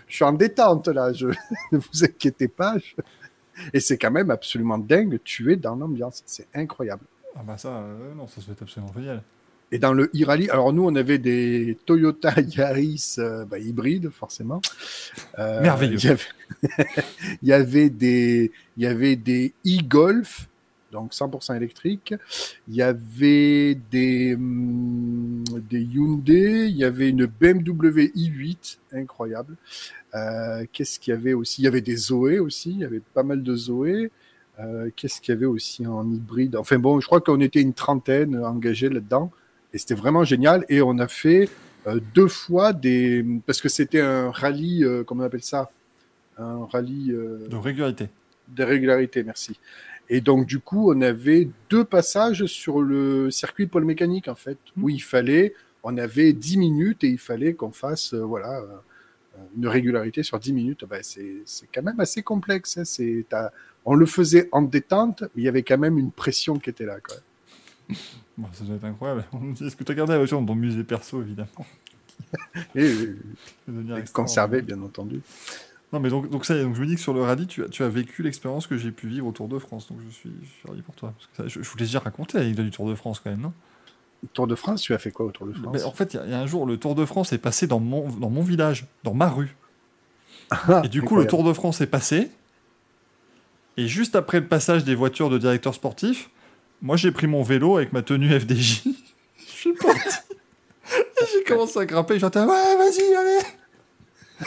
Je 0.07 0.15
suis 0.15 0.23
en 0.25 0.33
détente 0.33 0.87
là, 0.87 1.13
je... 1.13 1.27
ne 1.71 1.77
vous 1.77 2.03
inquiétez 2.03 2.47
pas. 2.47 2.75
Et 3.73 3.79
c'est 3.79 3.97
quand 3.99 4.09
même 4.09 4.31
absolument 4.31 4.79
dingue, 4.79 5.19
tu 5.23 5.51
es 5.51 5.55
dans 5.55 5.75
l'ambiance, 5.75 6.23
c'est 6.25 6.47
incroyable. 6.55 7.03
Ah 7.35 7.41
bah 7.45 7.59
ça, 7.59 7.77
euh, 7.77 8.15
non, 8.15 8.25
ça 8.25 8.41
se 8.41 8.47
fait 8.51 8.59
absolument 8.59 8.91
génial. 8.93 9.21
Et 9.71 9.77
dans 9.79 9.93
le 9.93 10.09
e-rallye, 10.15 10.49
alors 10.49 10.73
nous 10.73 10.83
on 10.83 10.95
avait 10.95 11.19
des 11.19 11.77
Toyota 11.85 12.33
Yaris 12.57 13.15
euh, 13.19 13.45
bah, 13.45 13.59
hybrides 13.59 14.09
forcément. 14.09 14.61
Euh, 15.37 15.61
Merveilleux. 15.61 15.97
Il 17.41 17.47
y 17.47 17.53
avait, 17.53 17.89
des, 17.89 18.51
il 18.77 18.83
y 18.83 18.87
avait 18.87 19.15
des 19.15 19.53
e-Golf, 19.65 20.49
donc 20.91 21.13
100% 21.13 21.55
électriques. 21.55 22.15
Il 22.67 22.75
y 22.75 22.81
avait 22.81 23.75
des, 23.91 24.35
hum, 24.35 25.43
des 25.69 25.81
Hyundai. 25.81 26.67
Il 26.67 26.75
y 26.75 26.83
avait 26.83 27.09
une 27.09 27.25
BMW 27.25 28.11
i8, 28.15 28.77
incroyable. 28.93 29.55
Euh, 30.15 30.65
Qu'est-ce 30.71 30.99
qu'il 30.99 31.13
y 31.13 31.17
avait 31.17 31.33
aussi? 31.33 31.61
Il 31.61 31.65
y 31.65 31.67
avait 31.67 31.81
des 31.81 31.95
Zoé 31.95 32.39
aussi. 32.39 32.71
Il 32.71 32.79
y 32.79 32.85
avait 32.85 33.01
pas 33.13 33.23
mal 33.23 33.43
de 33.43 33.55
Zoé. 33.55 34.11
Euh, 34.59 34.89
Qu'est-ce 34.95 35.21
qu'il 35.21 35.33
y 35.33 35.37
avait 35.37 35.45
aussi 35.45 35.85
en 35.85 36.09
hybride? 36.11 36.55
Enfin 36.55 36.79
bon, 36.79 36.99
je 36.99 37.05
crois 37.05 37.21
qu'on 37.21 37.39
était 37.39 37.61
une 37.61 37.73
trentaine 37.73 38.43
engagés 38.43 38.89
là-dedans. 38.89 39.31
Et 39.73 39.77
c'était 39.77 39.95
vraiment 39.95 40.23
génial. 40.23 40.65
Et 40.69 40.81
on 40.81 40.97
a 40.99 41.07
fait 41.07 41.49
euh, 41.87 41.99
deux 42.13 42.27
fois 42.27 42.73
des... 42.73 43.25
Parce 43.45 43.61
que 43.61 43.69
c'était 43.69 44.01
un 44.01 44.31
rallye, 44.31 44.83
euh, 44.83 45.03
comment 45.03 45.23
on 45.23 45.25
appelle 45.27 45.43
ça? 45.43 45.71
Un 46.37 46.65
rallye 46.65 47.11
euh, 47.11 47.47
De 47.47 47.55
régularité. 47.55 48.09
de 48.47 48.63
régularité, 48.63 49.23
merci. 49.23 49.59
Et 50.09 50.21
donc, 50.21 50.47
du 50.47 50.59
coup, 50.59 50.91
on 50.91 51.01
avait 51.01 51.49
deux 51.69 51.83
passages 51.83 52.45
sur 52.45 52.81
le 52.81 53.29
circuit 53.29 53.67
pôle 53.67 53.85
mécanique, 53.85 54.27
en 54.27 54.35
fait, 54.35 54.57
où 54.79 54.89
il 54.89 55.03
fallait, 55.03 55.53
on 55.83 55.97
avait 55.97 56.33
10 56.33 56.57
minutes 56.57 57.03
et 57.03 57.09
il 57.09 57.19
fallait 57.19 57.53
qu'on 57.53 57.71
fasse, 57.71 58.15
voilà, 58.15 58.63
une 59.55 59.67
régularité 59.67 60.23
sur 60.23 60.39
10 60.39 60.51
minutes. 60.53 60.83
Ben, 60.89 61.01
c'est 61.03 61.43
c'est 61.45 61.67
quand 61.71 61.83
même 61.83 61.99
assez 61.99 62.23
complexe. 62.23 62.77
hein. 62.79 62.85
C'est, 62.85 63.25
on 63.85 63.93
le 63.93 64.05
faisait 64.07 64.49
en 64.51 64.63
détente, 64.63 65.21
mais 65.35 65.43
il 65.43 65.43
y 65.43 65.47
avait 65.47 65.63
quand 65.63 65.77
même 65.77 65.99
une 65.99 66.11
pression 66.11 66.57
qui 66.57 66.71
était 66.71 66.85
là. 66.85 66.97
Quoi. 66.99 67.17
Bon, 68.39 68.47
ça 68.53 68.63
doit 68.63 68.75
être 68.77 68.85
incroyable. 68.85 69.25
Est-ce 69.61 69.75
que 69.75 69.83
tu 69.83 69.91
as 69.91 69.95
gardé 69.95 70.13
la 70.13 70.19
voiture 70.19 70.39
dans 70.39 70.45
ton 70.47 70.55
musée 70.55 70.83
perso, 70.83 71.21
évidemment 71.21 71.65
Et 72.75 72.93
devenir 73.67 74.03
conservé, 74.13 74.61
bien 74.61 74.81
entendu. 74.81 75.21
Non, 75.91 75.99
mais 75.99 76.09
donc, 76.09 76.29
donc 76.29 76.45
ça 76.45 76.55
y 76.55 76.59
est, 76.59 76.63
donc 76.63 76.75
je 76.75 76.81
me 76.81 76.85
dis 76.85 76.95
que 76.95 77.01
sur 77.01 77.13
le 77.13 77.21
rallye, 77.21 77.47
tu 77.47 77.63
as, 77.63 77.67
tu 77.69 77.83
as 77.83 77.89
vécu 77.89 78.21
l'expérience 78.23 78.67
que 78.67 78.77
j'ai 78.77 78.91
pu 78.91 79.07
vivre 79.07 79.27
au 79.27 79.31
Tour 79.31 79.47
de 79.47 79.57
France. 79.59 79.87
Donc 79.87 79.97
je 80.07 80.13
suis, 80.13 80.31
je 80.43 80.47
suis 80.47 80.67
ravi 80.67 80.81
pour 80.81 80.95
toi. 80.95 81.13
Parce 81.17 81.27
que 81.27 81.35
ça- 81.37 81.47
je, 81.47 81.63
je 81.63 81.69
voulais 81.69 81.85
déjà 81.85 81.99
raconter 81.99 82.37
l'anecdote 82.37 82.65
du 82.65 82.71
Tour 82.71 82.87
de 82.87 82.95
France 82.95 83.19
quand 83.19 83.29
même, 83.31 83.41
non? 83.41 83.53
Tour 84.33 84.47
de 84.47 84.55
France, 84.55 84.81
tu 84.81 84.93
as 84.93 84.99
fait 84.99 85.11
quoi 85.11 85.25
au 85.25 85.31
Tour 85.31 85.47
de 85.47 85.53
France? 85.53 85.71
Mais 85.73 85.83
En 85.83 85.91
fait, 85.91 86.13
il 86.13 86.17
y 86.17 86.19
a- 86.19 86.25
il 86.25 86.31
y, 86.31 86.33
a 86.33 86.39
un 86.39 86.45
jour, 86.45 86.65
le 86.65 86.77
Tour 86.77 86.93
de 86.95 87.05
France 87.05 87.33
est 87.33 87.37
passé 87.39 87.67
dans 87.67 87.79
mon, 87.79 88.09
dans 88.09 88.29
mon 88.29 88.41
village, 88.43 88.85
dans 89.03 89.13
ma 89.13 89.29
rue. 89.29 89.55
Ah, 90.51 90.81
Et 90.85 90.89
du 90.89 91.01
coup, 91.01 91.15
le. 91.15 91.25
Tour 91.27 91.43
de 91.43 91.53
France 91.53 91.81
est 91.81 91.87
passé. 91.87 92.29
Et 93.77 93.87
juste 93.87 94.15
après 94.15 94.39
le 94.41 94.47
passage 94.47 94.83
des 94.83 94.93
voitures 94.95 95.29
de 95.29 95.37
directeur 95.37 95.73
sportif, 95.73 96.29
moi 96.81 96.97
j'ai 96.97 97.11
pris 97.11 97.27
mon 97.27 97.43
vélo 97.43 97.77
avec 97.77 97.93
ma 97.93 98.01
tenue 98.01 98.39
FDJ. 98.39 98.83
Je 99.37 99.43
suis 99.45 99.73
parti. 99.73 100.15
Et 100.95 101.25
j'ai 101.33 101.43
commencé 101.43 101.79
à 101.79 101.85
grimper. 101.85 102.17
J'entends 102.17 102.47
ouais, 102.47 102.77
vas-y, 102.77 103.13
allez. 103.13 103.45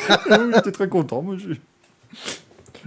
Ah 0.09 0.38
oui, 0.40 0.52
j'étais 0.54 0.72
très 0.72 0.88
content. 0.88 1.20
Moi, 1.22 1.36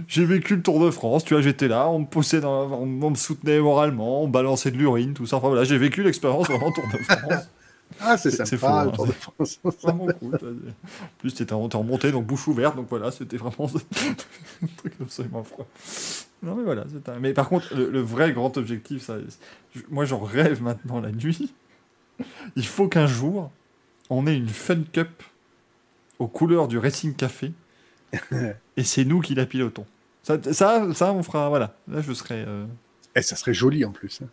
j'ai... 0.08 0.24
vécu 0.24 0.56
le 0.56 0.62
Tour 0.62 0.84
de 0.84 0.90
France, 0.90 1.24
tu 1.24 1.34
vois, 1.34 1.42
j'étais 1.42 1.68
là, 1.68 1.88
on 1.88 2.00
me 2.00 2.04
poussait, 2.04 2.40
dans... 2.40 2.66
on 2.72 2.82
on 2.82 3.10
me 3.10 3.14
soutenait 3.14 3.60
moralement, 3.60 4.24
on 4.24 4.28
balançait 4.28 4.72
de 4.72 4.76
l'urine, 4.76 5.14
tout 5.14 5.26
ça. 5.26 5.36
Enfin 5.36 5.48
voilà, 5.48 5.64
j'ai 5.64 5.78
vécu 5.78 6.02
l'expérience 6.02 6.48
vraiment 6.48 6.72
Tour 6.72 6.84
de 6.92 6.98
France. 7.04 7.48
Ah, 8.00 8.18
c'est 8.18 8.30
sympa, 8.30 8.56
fou, 8.56 8.66
le 8.66 8.72
hein, 8.72 8.92
Tour 8.92 9.06
de 9.06 9.12
France. 9.12 9.60
vraiment 9.82 10.06
cool. 10.18 10.34
En 10.34 11.06
plus, 11.18 11.34
t'es 11.34 11.52
en 11.52 11.82
montée, 11.84 12.10
donc 12.10 12.26
bouche 12.26 12.48
ouverte, 12.48 12.76
donc 12.76 12.88
voilà, 12.90 13.10
c'était 13.10 13.36
vraiment 13.36 13.70
un 14.62 14.66
truc 14.76 14.94
absolument 15.00 15.44
froid. 15.44 15.66
Non, 16.42 16.54
mais 16.54 16.62
voilà, 16.64 16.84
c'est 16.92 17.08
un... 17.08 17.18
Mais 17.18 17.32
par 17.32 17.48
contre, 17.48 17.74
le, 17.74 17.90
le 17.90 18.00
vrai 18.00 18.32
grand 18.32 18.56
objectif, 18.56 19.02
ça, 19.02 19.16
moi 19.88 20.04
j'en 20.04 20.20
rêve 20.20 20.62
maintenant 20.62 21.00
la 21.00 21.10
nuit. 21.12 21.54
Il 22.56 22.66
faut 22.66 22.88
qu'un 22.88 23.06
jour, 23.06 23.50
on 24.10 24.26
ait 24.26 24.36
une 24.36 24.48
Fun 24.48 24.82
Cup 24.92 25.22
aux 26.18 26.28
couleurs 26.28 26.68
du 26.68 26.78
Racing 26.78 27.14
Café, 27.14 27.52
et 28.76 28.84
c'est 28.84 29.04
nous 29.04 29.20
qui 29.20 29.34
la 29.34 29.46
pilotons. 29.46 29.86
Ça, 30.22 30.38
ça, 30.52 30.92
ça, 30.94 31.12
on 31.12 31.22
fera, 31.22 31.48
voilà. 31.48 31.76
Là, 31.88 32.00
je 32.00 32.12
serai. 32.12 32.44
euh, 32.46 32.64
Eh, 33.14 33.22
ça 33.22 33.36
serait 33.36 33.54
joli 33.54 33.84
en 33.84 33.92
plus. 33.92 34.20
hein. 34.22 34.28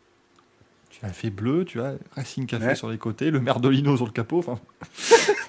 Tu 0.89 0.99
l'as 1.03 1.11
fait 1.13 1.30
bleu, 1.31 1.65
tu 1.65 1.80
vois, 1.80 1.93
Racing 2.15 2.45
Café 2.45 2.65
Ouais. 2.67 2.75
sur 2.75 2.89
les 2.89 2.97
côtés, 2.97 3.31
le 3.31 3.39
Merdolino 3.39 3.95
sur 3.97 4.05
le 4.05 4.11
capot. 4.11 4.39
Enfin. 4.39 4.59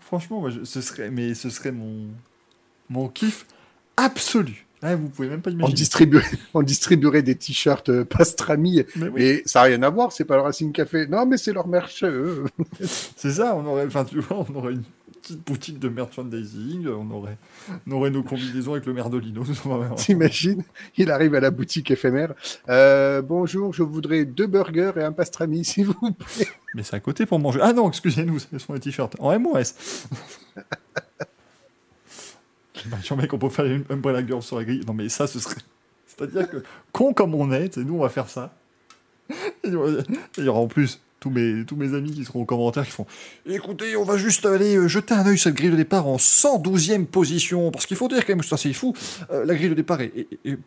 Franchement, 0.00 0.40
moi, 0.40 0.50
je- 0.50 0.64
ce 0.64 0.80
serait, 0.80 1.10
mais 1.10 1.34
ce 1.34 1.50
serait 1.50 1.72
mon 1.72 2.08
mon 2.88 3.08
kiff 3.08 3.46
absolu. 4.02 4.66
Vous 4.82 5.08
pouvez 5.10 5.28
même 5.28 5.42
pas 5.42 5.50
On 5.50 5.54
imaginer. 5.54 5.74
distribuerait, 5.74 6.26
on 6.54 6.62
distribuerait 6.62 7.22
des 7.22 7.34
t-shirts 7.34 7.90
euh, 7.90 8.04
pastrami, 8.04 8.82
Mais 8.96 9.08
oui, 9.08 9.10
mais 9.14 9.42
ça 9.44 9.60
n'a 9.60 9.64
rien 9.66 9.82
à 9.82 9.90
voir, 9.90 10.10
c'est 10.10 10.24
pas 10.24 10.36
le 10.36 10.42
Racing 10.42 10.72
Café. 10.72 11.06
Non, 11.06 11.26
mais 11.26 11.36
c'est 11.36 11.52
leur 11.52 11.68
merch. 11.68 12.02
eux. 12.04 12.44
c'est 12.80 13.32
ça. 13.32 13.54
On 13.56 13.66
aurait, 13.66 13.84
enfin, 13.86 14.04
tu 14.04 14.20
vois, 14.20 14.46
on 14.48 14.54
aurait 14.56 14.72
une 14.72 14.82
petite 15.20 15.44
boutique 15.44 15.78
de 15.78 15.90
merchandising. 15.90 16.88
On 16.88 17.10
aurait, 17.10 17.36
on 17.86 17.92
aurait 17.92 18.08
nos 18.10 18.22
combinaisons 18.22 18.72
avec 18.72 18.86
le 18.86 18.94
Merdolino. 18.94 19.44
T'imagines 19.96 20.64
Il 20.96 21.10
arrive 21.10 21.34
à 21.34 21.40
la 21.40 21.50
boutique 21.50 21.90
éphémère. 21.90 22.32
Euh, 22.70 23.20
bonjour, 23.20 23.74
je 23.74 23.82
voudrais 23.82 24.24
deux 24.24 24.46
burgers 24.46 24.92
et 24.96 25.02
un 25.02 25.12
pastrami, 25.12 25.62
s'il 25.66 25.86
vous 25.86 26.12
plaît. 26.12 26.48
Mais 26.74 26.82
c'est 26.84 26.96
à 26.96 27.00
côté 27.00 27.26
pour 27.26 27.38
manger. 27.38 27.60
Ah 27.62 27.74
non, 27.74 27.86
excusez-nous, 27.88 28.38
ce 28.38 28.58
sont 28.58 28.72
les 28.72 28.80
t-shirts 28.80 29.14
en 29.18 29.30
M 29.32 29.46
ou 29.46 29.58
S. 29.58 30.06
Bah, 32.86 32.96
mec, 33.16 33.32
on 33.32 33.38
peut 33.38 33.48
faire 33.48 33.66
une 33.66 33.84
Umbrella 33.90 34.26
Girl 34.26 34.42
sur 34.42 34.58
la 34.58 34.64
grille. 34.64 34.82
Non, 34.86 34.94
mais 34.94 35.08
ça, 35.08 35.26
ce 35.26 35.38
serait. 35.38 35.60
C'est-à-dire 36.06 36.48
que, 36.48 36.62
con 36.92 37.12
comme 37.12 37.34
on 37.34 37.52
est, 37.52 37.76
nous, 37.78 37.94
on 37.96 38.00
va 38.02 38.08
faire 38.08 38.28
ça. 38.28 38.54
Il 39.64 39.72
y 40.38 40.48
aura- 40.48 40.60
en 40.60 40.66
plus 40.66 41.00
tous 41.20 41.30
mes, 41.30 41.64
tous 41.66 41.76
mes 41.76 41.94
amis 41.94 42.12
qui 42.12 42.24
seront 42.24 42.40
aux 42.42 42.44
commentaires 42.46 42.84
qui 42.84 42.92
font 42.92 43.06
Écoutez, 43.46 43.94
on 43.94 44.04
va 44.04 44.16
juste 44.16 44.46
aller 44.46 44.76
euh, 44.76 44.88
jeter 44.88 45.12
un 45.14 45.26
œil 45.26 45.36
sur 45.36 45.50
cette 45.50 45.54
grille 45.54 45.70
de 45.70 45.76
départ 45.76 46.06
en 46.06 46.16
112e 46.16 47.04
position. 47.04 47.70
Parce 47.70 47.84
qu'il 47.86 47.96
faut 47.96 48.08
dire 48.08 48.24
quand 48.24 48.34
même 48.34 48.42
c'est 48.42 48.72
fou. 48.72 48.94
Euh, 49.30 49.44
la 49.44 49.54
grille 49.54 49.68
de 49.68 49.74
départ 49.74 50.00
est, 50.00 50.26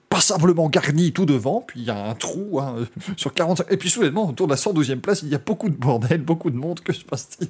passablement 0.10 0.70
garnie 0.70 1.12
tout 1.12 1.26
devant. 1.26 1.62
Puis 1.68 1.82
il 1.82 1.86
y 1.88 1.90
a 1.90 2.06
un 2.10 2.14
trou 2.14 2.60
hein, 2.60 2.76
euh, 2.78 2.86
sur 3.18 3.34
45. 3.34 3.66
Et 3.72 3.78
puis 3.78 3.90
soudainement, 3.90 4.30
autour 4.30 4.46
de 4.48 4.52
la 4.54 4.58
112e 4.58 5.00
place, 5.00 5.24
il 5.24 5.30
y 5.30 5.36
a 5.36 5.40
beaucoup 5.40 5.70
de 5.70 5.76
bordel, 5.76 6.22
beaucoup 6.22 6.52
de 6.52 6.58
monde. 6.58 6.80
Que 6.82 6.94
se 6.94 7.04
passe-t-il? 7.04 7.50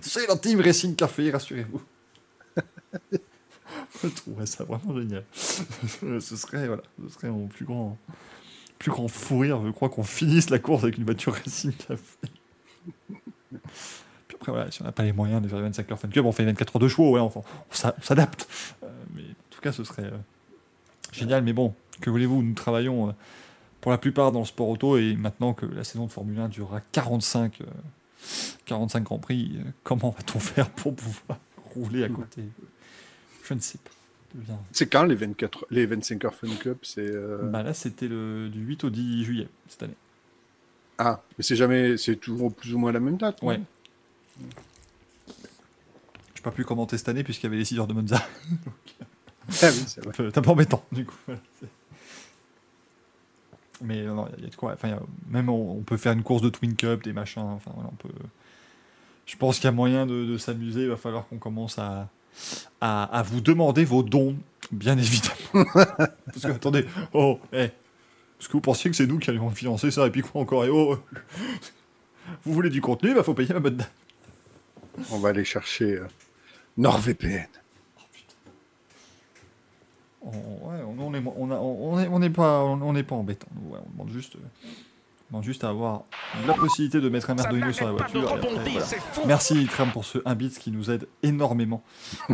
C'est 0.00 0.26
la 0.28 0.36
team 0.36 0.60
Racing 0.60 0.94
Café, 0.94 1.30
rassurez-vous. 1.32 1.82
Trouverais 4.16 4.46
ça 4.46 4.64
vraiment 4.64 4.98
génial. 4.98 5.24
ce 5.32 6.36
serait, 6.36 6.66
voilà, 6.66 6.82
ce 7.02 7.14
serait 7.14 7.30
mon 7.30 7.46
plus 7.46 7.64
grand, 7.64 7.96
plus 8.78 8.90
grand 8.90 9.08
fou 9.08 9.38
rire. 9.38 9.60
Je 9.64 9.70
crois 9.70 9.88
qu'on 9.88 10.02
finisse 10.02 10.50
la 10.50 10.58
course 10.58 10.84
avec 10.84 10.98
une 10.98 11.04
voiture 11.04 11.34
Racing. 11.34 11.72
Puis 11.72 11.96
après, 14.34 14.52
voilà, 14.52 14.70
si 14.70 14.82
on 14.82 14.84
n'a 14.84 14.92
pas 14.92 15.04
les 15.04 15.12
moyens 15.12 15.42
de 15.42 15.48
faire 15.48 15.60
25 15.60 15.90
heures 15.90 15.98
Fun 15.98 16.08
Cup, 16.08 16.24
on 16.24 16.32
fait 16.32 16.44
24 16.44 16.76
heures 16.76 16.80
de 16.80 16.88
chevaux, 16.88 17.12
ouais, 17.12 17.20
on 17.20 17.32
on 17.36 17.42
s'adapte. 18.00 18.48
Euh, 18.82 18.88
mais 19.14 19.22
en 19.22 19.50
tout 19.50 19.60
cas, 19.60 19.72
ce 19.72 19.84
serait 19.84 20.04
euh, 20.04 20.16
génial. 21.12 21.42
Mais 21.42 21.52
bon, 21.52 21.74
que 22.00 22.10
voulez-vous, 22.10 22.42
nous 22.42 22.54
travaillons 22.54 23.08
euh, 23.08 23.12
pour 23.80 23.90
la 23.90 23.98
plupart 23.98 24.32
dans 24.32 24.40
le 24.40 24.46
sport 24.46 24.68
auto 24.68 24.96
et 24.96 25.14
maintenant 25.14 25.54
que 25.54 25.66
la 25.66 25.84
saison 25.84 26.06
de 26.06 26.10
Formule 26.10 26.38
1 26.38 26.48
durera 26.48 26.80
45, 26.92 27.60
euh, 27.60 27.64
45 28.66 29.02
Grands 29.02 29.18
Prix, 29.18 29.58
comment 29.82 30.10
va-t-on 30.10 30.38
faire 30.38 30.70
pour 30.70 30.94
pouvoir 30.94 31.38
rouler 31.74 32.04
à 32.04 32.08
côté? 32.08 32.42
Je. 33.44 33.78
C'est 34.72 34.88
quand 34.88 35.04
les, 35.04 35.14
24, 35.14 35.66
les 35.70 35.86
25 35.86 36.24
heures 36.24 36.34
Fun 36.34 36.48
Cup 36.60 36.78
C'est 36.82 37.06
euh, 37.06 37.38
Bah 37.44 37.62
là, 37.62 37.72
c'était 37.72 38.08
le 38.08 38.48
du 38.48 38.60
8 38.64 38.84
au 38.84 38.90
10 38.90 39.24
juillet 39.24 39.48
cette 39.68 39.84
année. 39.84 39.94
Ah, 40.98 41.22
mais 41.38 41.44
c'est 41.44 41.56
jamais, 41.56 41.96
c'est 41.96 42.16
toujours 42.16 42.52
plus 42.52 42.74
ou 42.74 42.78
moins 42.78 42.90
la 42.92 43.00
même 43.00 43.16
date. 43.16 43.40
Ouais. 43.42 43.60
J'ai 46.34 46.42
pas 46.42 46.50
pu 46.50 46.64
commenter 46.64 46.98
cette 46.98 47.08
année 47.08 47.22
puisqu'il 47.24 47.44
y 47.44 47.48
avait 47.48 47.56
les 47.58 47.64
6 47.64 47.78
heures 47.78 47.86
de 47.86 47.94
Monza. 47.94 48.20
Ah 49.62 49.68
oui, 49.70 49.84
c'est 49.86 50.02
vrai. 50.02 50.08
un 50.18 50.30
peu, 50.30 50.38
un 50.38 50.42
peu 50.42 50.50
embêtant, 50.50 50.82
du 50.90 51.04
coup. 51.04 51.18
voilà, 51.26 51.40
Mais 53.82 54.02
non, 54.04 54.26
il 54.38 54.44
y, 54.44 54.46
a 54.46 54.50
de 54.50 54.56
quoi. 54.56 54.72
Enfin, 54.72 54.92
a- 54.92 55.02
même 55.28 55.50
on, 55.50 55.72
on 55.78 55.82
peut 55.82 55.98
faire 55.98 56.12
une 56.14 56.22
course 56.22 56.40
de 56.40 56.48
Twin 56.48 56.74
Cup, 56.76 57.02
des 57.04 57.12
machins. 57.12 57.42
Enfin, 57.42 57.70
voilà, 57.74 57.90
on 57.92 57.96
peut. 57.96 58.08
Je 59.26 59.36
pense 59.36 59.56
qu'il 59.56 59.66
y 59.66 59.68
a 59.68 59.72
moyen 59.72 60.06
de, 60.06 60.24
de 60.24 60.38
s'amuser. 60.38 60.84
Il 60.84 60.88
va 60.88 60.96
falloir 60.96 61.28
qu'on 61.28 61.36
commence 61.36 61.78
à, 61.78 62.08
à, 62.80 63.04
à 63.04 63.22
vous 63.22 63.40
demander 63.40 63.84
vos 63.84 64.02
dons, 64.02 64.36
bien 64.72 64.96
évidemment. 64.98 65.36
Parce 65.74 66.42
que, 66.42 66.52
attendez, 66.52 66.86
oh, 67.12 67.38
eh, 67.52 67.58
Est-ce 67.64 68.48
que 68.48 68.52
vous 68.54 68.60
pensiez 68.60 68.90
que 68.90 68.96
c'est 68.96 69.06
nous 69.06 69.18
qui 69.18 69.30
allions 69.30 69.50
financer 69.50 69.90
ça 69.90 70.06
Et 70.06 70.10
puis 70.10 70.22
quoi 70.22 70.40
encore 70.42 70.64
Et 70.64 70.70
oh, 70.70 70.98
vous 72.44 72.52
voulez 72.52 72.70
du 72.70 72.80
contenu 72.80 73.10
Il 73.16 73.22
faut 73.22 73.34
payer 73.34 73.52
ma 73.54 73.60
bonne. 73.60 73.84
On 75.10 75.18
va 75.18 75.30
aller 75.30 75.44
chercher 75.44 75.96
euh, 75.96 76.06
NordVPN. 76.76 77.46
On, 80.22 80.28
ouais, 80.30 80.82
on, 80.86 80.98
on 80.98 81.14
est, 81.14 81.22
on, 81.36 81.50
a- 81.50 81.56
on 81.58 81.98
est, 82.00 82.08
on 82.08 82.18
n'est 82.18 82.30
pas, 82.30 82.62
on 82.64 82.80
on 82.80 82.92
n'est 82.94 83.02
pas 83.02 83.14
embêtant. 83.14 83.46
ouais, 83.66 83.78
on 83.86 83.90
demande 83.92 84.10
juste, 84.10 84.36
euh, 84.36 84.68
on 85.30 85.38
demande 85.38 85.44
juste 85.44 85.64
à 85.64 85.70
avoir 85.70 86.02
la 86.46 86.54
possibilité 86.54 87.00
de 87.00 87.08
mettre 87.08 87.30
un 87.30 87.34
Merdolino 87.34 87.72
sur 87.72 87.86
la 87.86 87.92
voiture. 87.92 88.20
et 88.22 88.32
après, 88.34 88.50
voilà. 88.52 88.86
Merci 89.26 89.66
Tram 89.66 89.90
pour 89.90 90.04
ce 90.04 90.18
1 90.24 90.34
bit 90.34 90.58
qui 90.58 90.70
nous 90.70 90.90
aide 90.90 91.08
énormément 91.22 91.82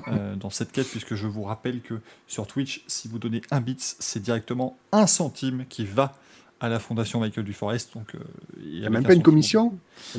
euh, 0.09 0.35
dans 0.37 0.51
cette 0.51 0.73
quête, 0.73 0.89
puisque 0.89 1.15
je 1.15 1.27
vous 1.27 1.43
rappelle 1.45 1.81
que 1.83 1.95
sur 2.27 2.47
Twitch, 2.47 2.85
si 2.89 3.09
vous 3.09 3.19
donnez 3.19 3.43
1 3.51 3.61
bit, 3.61 3.81
c'est 3.99 4.21
directement 4.21 4.77
un 4.93 5.07
centime 5.07 5.65
qui 5.69 5.85
va 5.85 6.15
à 6.63 6.69
la 6.69 6.79
fondation 6.79 7.21
Michael 7.21 7.45
Duforest. 7.45 7.95
Donc, 7.95 8.15
euh, 8.15 8.19
Il 8.63 8.81
n'y 8.81 8.87
a 8.87 8.91
même 8.91 9.03
un 9.05 9.07
pas 9.07 9.15
une 9.15 9.23
commission 9.23 9.79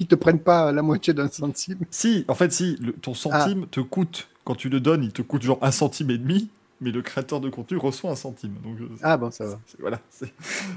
Ils 0.00 0.06
te 0.06 0.14
prennent 0.14 0.38
pas 0.40 0.72
la 0.72 0.80
moitié 0.82 1.12
d'un 1.12 1.28
centime 1.28 1.78
Si, 1.90 2.24
en 2.28 2.34
fait, 2.34 2.52
si, 2.52 2.76
le- 2.80 2.92
ton 2.94 3.12
centime 3.12 3.66
te 3.66 3.80
coûte, 3.80 4.28
quand 4.44 4.54
tu 4.54 4.68
le 4.70 4.80
donnes, 4.80 5.04
il 5.04 5.12
te 5.12 5.20
coûte 5.20 5.42
genre 5.42 5.58
un 5.60 5.70
centime 5.72 6.10
et 6.10 6.16
demi, 6.18 6.48
mais 6.80 6.90
le 6.90 7.02
créateur 7.02 7.40
de 7.40 7.50
contenu 7.50 7.76
reçoit 7.76 8.10
un 8.12 8.16
centime. 8.16 8.54
Donc, 8.64 8.80
euh, 8.80 8.88
Ah 9.02 9.16
bon, 9.18 9.30
ça 9.30 9.44
va. 9.46 9.60
c'est- 9.66 9.80
Voilà, 9.80 10.00
c'est 10.08 10.32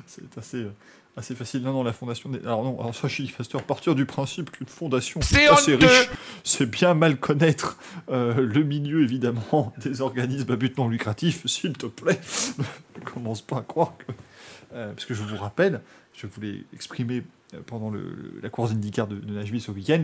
c'est 0.07 0.37
assez, 0.37 0.57
euh, 0.57 0.71
assez 1.17 1.35
facile. 1.35 1.61
Non, 1.63 1.73
non, 1.73 1.83
la 1.83 1.93
fondation. 1.93 2.29
Des... 2.29 2.39
Alors, 2.39 2.63
non, 2.63 2.79
alors 2.79 2.95
ça, 2.95 3.07
chez 3.07 3.25
Faster, 3.27 3.57
partir 3.65 3.95
du 3.95 4.05
principe 4.05 4.51
qu'une 4.51 4.67
fondation 4.67 5.19
C'est 5.21 5.47
assez 5.47 5.75
riche, 5.75 6.09
c'est 6.43 6.65
bien 6.69 6.93
mal 6.93 7.17
connaître 7.19 7.77
euh, 8.09 8.33
le 8.35 8.63
milieu, 8.63 9.03
évidemment, 9.03 9.73
des 9.83 10.01
organismes 10.01 10.51
à 10.51 10.55
but 10.55 10.77
non 10.77 10.87
lucratif, 10.87 11.45
s'il 11.47 11.73
te 11.73 11.87
plaît. 11.87 12.19
ne 12.99 13.03
commence 13.03 13.41
pas 13.41 13.57
à 13.57 13.61
croire 13.61 13.93
que. 13.97 14.11
euh, 14.73 14.93
parce 14.93 15.05
que 15.05 15.13
je 15.13 15.23
vous 15.23 15.37
rappelle, 15.37 15.81
je 16.13 16.27
voulais 16.27 16.63
exprimer 16.73 17.23
euh, 17.53 17.59
pendant 17.65 17.89
le, 17.89 17.99
le- 18.01 18.39
la 18.41 18.49
course 18.49 18.71
IndyCar 18.71 19.07
de, 19.07 19.15
de 19.15 19.33
Nashville 19.33 19.61
ce 19.61 19.71
week-end, 19.71 20.03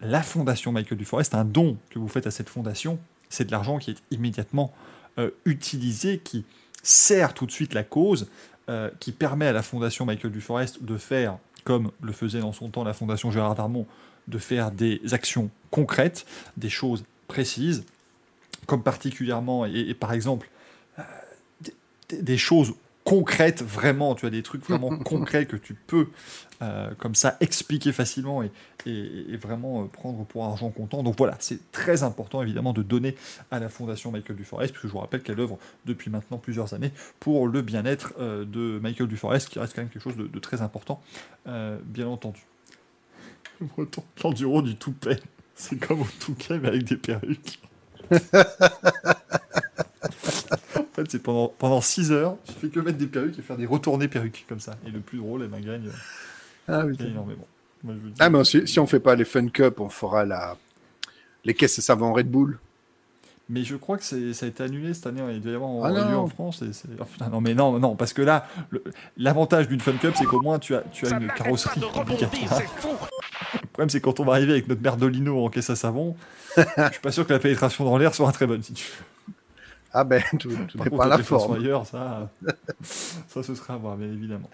la 0.00 0.22
fondation 0.22 0.70
Michael 0.72 0.98
Duforest, 0.98 1.34
un 1.34 1.44
don 1.44 1.76
que 1.90 1.98
vous 1.98 2.08
faites 2.08 2.26
à 2.28 2.30
cette 2.30 2.48
fondation, 2.48 2.98
c'est 3.28 3.44
de 3.46 3.50
l'argent 3.50 3.78
qui 3.78 3.90
est 3.90 4.02
immédiatement 4.12 4.72
euh, 5.18 5.30
utilisé, 5.44 6.18
qui 6.20 6.44
sert 6.84 7.34
tout 7.34 7.44
de 7.46 7.50
suite 7.50 7.74
la 7.74 7.82
cause, 7.82 8.28
euh, 8.68 8.90
qui 9.00 9.12
permet 9.12 9.46
à 9.46 9.52
la 9.52 9.62
fondation 9.62 10.04
Michael 10.04 10.30
Duforest 10.30 10.82
de 10.82 10.96
faire, 10.98 11.38
comme 11.64 11.90
le 12.02 12.12
faisait 12.12 12.40
dans 12.40 12.52
son 12.52 12.68
temps 12.68 12.84
la 12.84 12.92
fondation 12.92 13.30
Gérard 13.30 13.54
Darmon, 13.54 13.86
de 14.26 14.38
faire 14.38 14.70
des 14.70 15.00
actions 15.12 15.50
concrètes, 15.70 16.26
des 16.56 16.68
choses 16.68 17.04
précises, 17.28 17.84
comme 18.66 18.82
particulièrement, 18.82 19.64
et, 19.64 19.94
par 19.94 20.12
exemple, 20.12 20.50
euh, 20.98 21.02
des 22.10 22.36
choses 22.36 22.74
concrètes, 23.08 23.62
vraiment, 23.62 24.14
tu 24.14 24.26
as 24.26 24.30
des 24.30 24.42
trucs 24.42 24.62
vraiment 24.64 24.90
concrets 25.04 25.46
que 25.46 25.56
tu 25.56 25.72
peux, 25.72 26.08
euh, 26.60 26.90
comme 26.98 27.14
ça, 27.14 27.38
expliquer 27.40 27.92
facilement 27.92 28.42
et, 28.42 28.50
et- 28.84 29.32
et 29.32 29.36
vraiment 29.38 29.82
euh, 29.82 29.86
prendre 29.86 30.24
pour 30.26 30.44
argent 30.44 30.68
comptant. 30.68 31.02
Donc 31.02 31.14
voilà, 31.16 31.34
c'est 31.40 31.72
très 31.72 32.02
important, 32.02 32.42
évidemment, 32.42 32.74
de 32.74 32.82
donner 32.82 33.16
à 33.50 33.60
la 33.60 33.70
Fondation 33.70 34.10
Michael 34.10 34.36
Duforest, 34.36 34.72
puisque 34.72 34.88
je 34.88 34.92
vous 34.92 34.98
rappelle 34.98 35.22
qu'elle 35.22 35.40
œuvre 35.40 35.58
depuis 35.86 36.10
maintenant 36.10 36.36
plusieurs 36.36 36.74
années 36.74 36.92
pour 37.18 37.48
le 37.48 37.62
bien-être 37.62 38.12
euh, 38.20 38.44
de 38.44 38.78
Michael 38.82 39.08
Duforest, 39.08 39.48
qui 39.48 39.58
reste 39.58 39.74
quand 39.74 39.80
même 39.80 39.88
quelque 39.90 40.02
chose 40.02 40.16
de, 40.16 40.26
de 40.26 40.38
très 40.38 40.60
important, 40.60 41.00
euh, 41.46 41.78
bien 41.84 42.08
entendu. 42.08 42.42
Le 43.60 43.66
breton, 43.68 44.04
l'enduro 44.22 44.60
du 44.60 44.76
toupet, 44.76 45.18
c'est 45.54 45.76
comme 45.78 46.02
au 46.02 46.08
touquet, 46.20 46.58
mais 46.58 46.68
avec 46.68 46.84
des 46.84 46.96
perruques. 46.98 47.58
en 50.98 51.02
fait, 51.04 51.10
c'est 51.10 51.22
pendant, 51.22 51.52
pendant 51.58 51.80
6 51.80 52.10
heures, 52.12 52.36
tu 52.44 52.52
fais 52.54 52.68
que 52.68 52.80
mettre 52.80 52.98
des 52.98 53.06
perruques 53.06 53.38
et 53.38 53.42
faire 53.42 53.56
des 53.56 53.66
retournées 53.66 54.08
perruques, 54.08 54.44
comme 54.48 54.60
ça. 54.60 54.76
Et 54.86 54.90
le 54.90 55.00
plus 55.00 55.18
drôle, 55.18 55.46
ben, 55.46 55.60
gagne, 55.60 55.88
Ah 56.66 56.84
oui. 56.84 56.96
gagne 56.96 57.10
énormément. 57.10 57.46
Moi, 57.84 57.94
je 58.02 58.10
Ah 58.18 58.28
mais 58.30 58.42
si, 58.44 58.66
si 58.66 58.80
on 58.80 58.86
fait 58.86 58.98
pas 59.00 59.14
les 59.14 59.24
Fun 59.24 59.46
Cup, 59.48 59.78
on 59.80 59.88
fera 59.88 60.24
la 60.24 60.56
Les 61.44 61.54
caisses 61.54 61.78
savon 61.80 62.12
Red 62.12 62.28
Bull. 62.30 62.58
Mais 63.48 63.62
je 63.64 63.76
crois 63.76 63.96
que 63.96 64.04
c'est- 64.04 64.34
ça 64.34 64.44
a 64.44 64.48
été 64.48 64.62
annulé 64.64 64.92
cette 64.92 65.06
année. 65.06 65.22
Il 65.32 65.40
devait 65.40 65.52
y 65.52 65.54
avoir 65.54 65.70
en, 65.70 65.84
Ah 65.84 65.90
lieu 65.90 66.16
en 66.16 66.26
France. 66.26 66.60
Et 66.62 66.72
c'est- 66.72 66.88
oh, 67.00 67.04
putain, 67.04 67.28
non, 67.28 67.40
mais 67.40 67.54
non, 67.54 67.78
non, 67.78 67.94
parce 67.96 68.12
que 68.12 68.20
là, 68.20 68.46
le- 68.70 68.82
l'avantage 69.16 69.68
d'une 69.68 69.80
Fun 69.80 69.92
Cup, 69.92 70.14
c'est 70.18 70.24
qu'au 70.26 70.42
moins 70.42 70.58
tu 70.58 70.74
as, 70.74 70.82
tu 70.92 71.06
as 71.06 71.10
une 71.18 71.28
carrosserie 71.28 71.80
obligatoire. 71.94 72.60
Le 73.54 73.66
problème, 73.68 73.88
c'est 73.90 74.00
quand 74.00 74.18
on 74.20 74.24
va 74.24 74.32
arriver 74.34 74.52
avec 74.52 74.68
notre 74.68 74.82
Merdolino 74.82 75.44
en 75.44 75.48
caisse 75.48 75.70
à 75.70 75.76
savon, 75.76 76.16
je 76.56 76.62
suis 76.90 77.00
pas 77.00 77.12
sûr 77.12 77.26
que 77.26 77.32
la 77.32 77.38
pénétration 77.38 77.84
dans 77.84 77.96
l'air 77.96 78.14
soit 78.14 78.30
très 78.32 78.46
bonne. 78.46 78.62
Si 78.62 78.72
tu 78.74 78.84
veux. 78.84 79.34
Ah 79.92 80.04
ben, 80.04 80.22
tout, 80.38 80.50
tout 80.68 80.78
dépend 80.78 81.04
de 81.04 81.10
la 81.10 81.18
forme. 81.18 81.54
ailleurs, 81.56 81.86
ça, 81.86 82.30
ça, 82.82 83.42
ce 83.42 83.54
sera 83.54 83.74
à 83.74 83.76
voir, 83.76 83.96
bien 83.96 84.08
évidemment. 84.08 84.50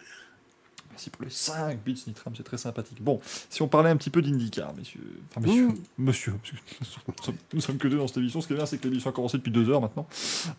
Merci 0.91 1.11
pour 1.11 1.25
les 1.25 1.31
5 1.31 1.83
bits, 1.83 2.05
Nitram, 2.07 2.35
c'est 2.37 2.45
très 2.45 2.57
sympathique. 2.57 3.03
Bon, 3.03 3.21
si 3.51 3.63
on 3.63 3.67
parlait 3.69 3.91
un 3.91 3.97
petit 3.97 4.11
peu 4.11 4.23
d'IndyCar, 4.23 4.73
messieurs. 4.77 5.01
Enfin, 5.29 5.41
messieurs, 5.41 5.67
Mmh. 5.67 5.75
monsieur, 5.99 6.35
parce 6.79 6.91
que 6.91 7.33
nous 7.53 7.61
sommes, 7.61 7.79
que 7.79 7.89
deux 7.89 7.97
dans 7.97 8.07
cette 8.07 8.19
émission. 8.19 8.41
Ce 8.41 8.47
qui 8.47 8.53
est 8.53 8.57
bien, 8.57 8.65
c'est 8.65 8.79
que 8.79 8.87
l'émission 8.87 9.11
a 9.11 9.13
commencé 9.13 9.37
depuis 9.37 9.51
deux 9.51 9.69
heures 9.71 9.81
maintenant. 9.81 10.07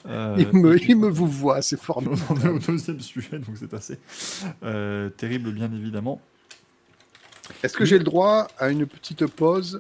Euh, 0.08 0.36
me, 0.52 0.78
il 0.90 0.98
me 0.98 1.08
vous 1.08 1.28
voit, 1.28 1.62
c'est 1.62 1.80
formidable. 1.80 2.22
on 2.30 2.36
est 2.42 2.50
au 2.50 2.60
deuxième 2.60 3.00
sujet, 3.00 3.40
donc 3.40 3.56
c'est 3.58 3.74
assez 3.74 3.98
euh, 4.64 5.10
terrible, 5.10 5.54
bien 5.54 5.72
évidemment. 5.72 6.20
Est-ce 7.64 7.78
que 7.78 7.86
j'ai 7.86 7.98
le 7.98 8.04
droit 8.04 8.50
à 8.58 8.70
une 8.70 8.86
petite 8.86 9.26
pause 9.28 9.80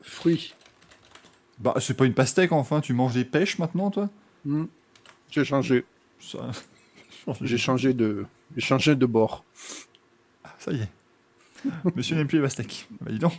fruits 0.00 0.54
Bah, 1.60 1.74
c'est 1.80 1.94
pas 1.94 2.04
une 2.06 2.14
pastèque, 2.14 2.52
enfin, 2.52 2.80
tu 2.80 2.92
manges 2.92 3.14
des 3.14 3.24
pêches 3.24 3.58
maintenant, 3.58 3.90
toi? 3.90 4.08
Hmm. 4.44 4.66
J'ai 5.30 5.44
changé. 5.44 5.84
ça... 6.20 6.50
J'ai 7.42 7.58
changé 7.58 7.92
de, 7.92 8.24
j'ai 8.56 8.62
changé 8.62 8.96
de 8.96 9.04
bord. 9.04 9.44
Ah, 10.44 10.54
Ça 10.58 10.72
y 10.72 10.80
est. 10.80 10.88
Monsieur 11.94 12.16
n'aime 12.16 12.26
plus 12.26 12.38
les 12.38 12.42
pastèques. 12.44 12.88
Bah 13.02 13.10
dis 13.10 13.18
donc. 13.18 13.34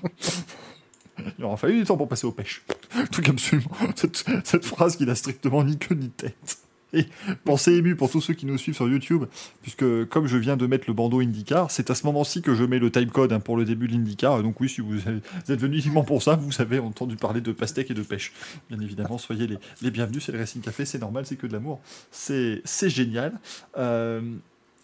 Il 1.40 1.44
aura 1.44 1.58
fallu 1.58 1.80
du 1.80 1.84
temps 1.86 1.98
pour 1.98 2.08
passer 2.08 2.28
aux 2.28 2.32
pêches. 2.32 2.64
Truc 3.12 3.30
absolument. 3.30 3.72
Cette, 3.96 4.24
cette 4.44 4.66
phrase 4.66 4.96
qui 4.96 5.06
n'a 5.06 5.16
strictement 5.16 5.64
ni 5.64 5.78
queue 5.78 5.96
ni 5.96 6.10
tête. 6.10 6.60
Et 6.94 7.06
pensez 7.46 7.74
ému 7.74 7.96
pour 7.96 8.10
tous 8.10 8.20
ceux 8.22 8.34
qui 8.34 8.46
nous 8.46 8.58
suivent 8.58 8.76
sur 8.76 8.88
YouTube, 8.90 9.26
puisque 9.62 10.06
comme 10.06 10.26
je 10.26 10.38
viens 10.38 10.58
de 10.58 10.66
mettre 10.66 10.86
le 10.88 10.94
bandeau 10.94 11.20
IndyCar, 11.22 11.70
c'est 11.70 11.90
à 11.92 11.96
ce 11.96 12.06
moment-ci 12.08 12.42
que 12.42 12.56
je 12.56 12.64
mets 12.64 12.80
le 12.80 12.90
timecode 12.92 13.32
hein, 13.32 13.40
pour 13.40 13.58
le 13.58 13.66
début 13.66 13.88
de 13.88 13.94
l'IndyCar. 13.94 14.42
Donc 14.42 14.60
oui, 14.60 14.70
si 14.70 14.82
vous 14.82 14.96
avez- 15.08 15.22
vous 15.46 15.52
êtes 15.52 15.60
venu 15.60 15.78
uniquement 15.78 16.04
pour 16.04 16.24
ça, 16.24 16.36
vous 16.36 16.62
avez 16.62 16.80
entendu 16.80 17.16
parler 17.16 17.42
de 17.42 17.52
pastèques 17.52 17.92
et 17.92 17.94
de 17.94 18.02
pêche. 18.02 18.34
Bien 18.70 18.80
évidemment, 18.80 19.18
soyez 19.18 19.46
les, 19.48 19.58
les 19.82 19.92
bienvenus, 19.92 20.24
c'est 20.26 20.32
le 20.32 20.40
Racing 20.40 20.62
Café, 20.62 20.86
c'est 20.86 21.00
normal, 21.00 21.26
c'est 21.26 21.36
que 21.36 21.46
de 21.48 21.54
l'amour. 21.54 21.80
C'est 22.12 22.62
c'est 22.66 22.90
génial. 22.90 23.40
Euh, 23.78 24.22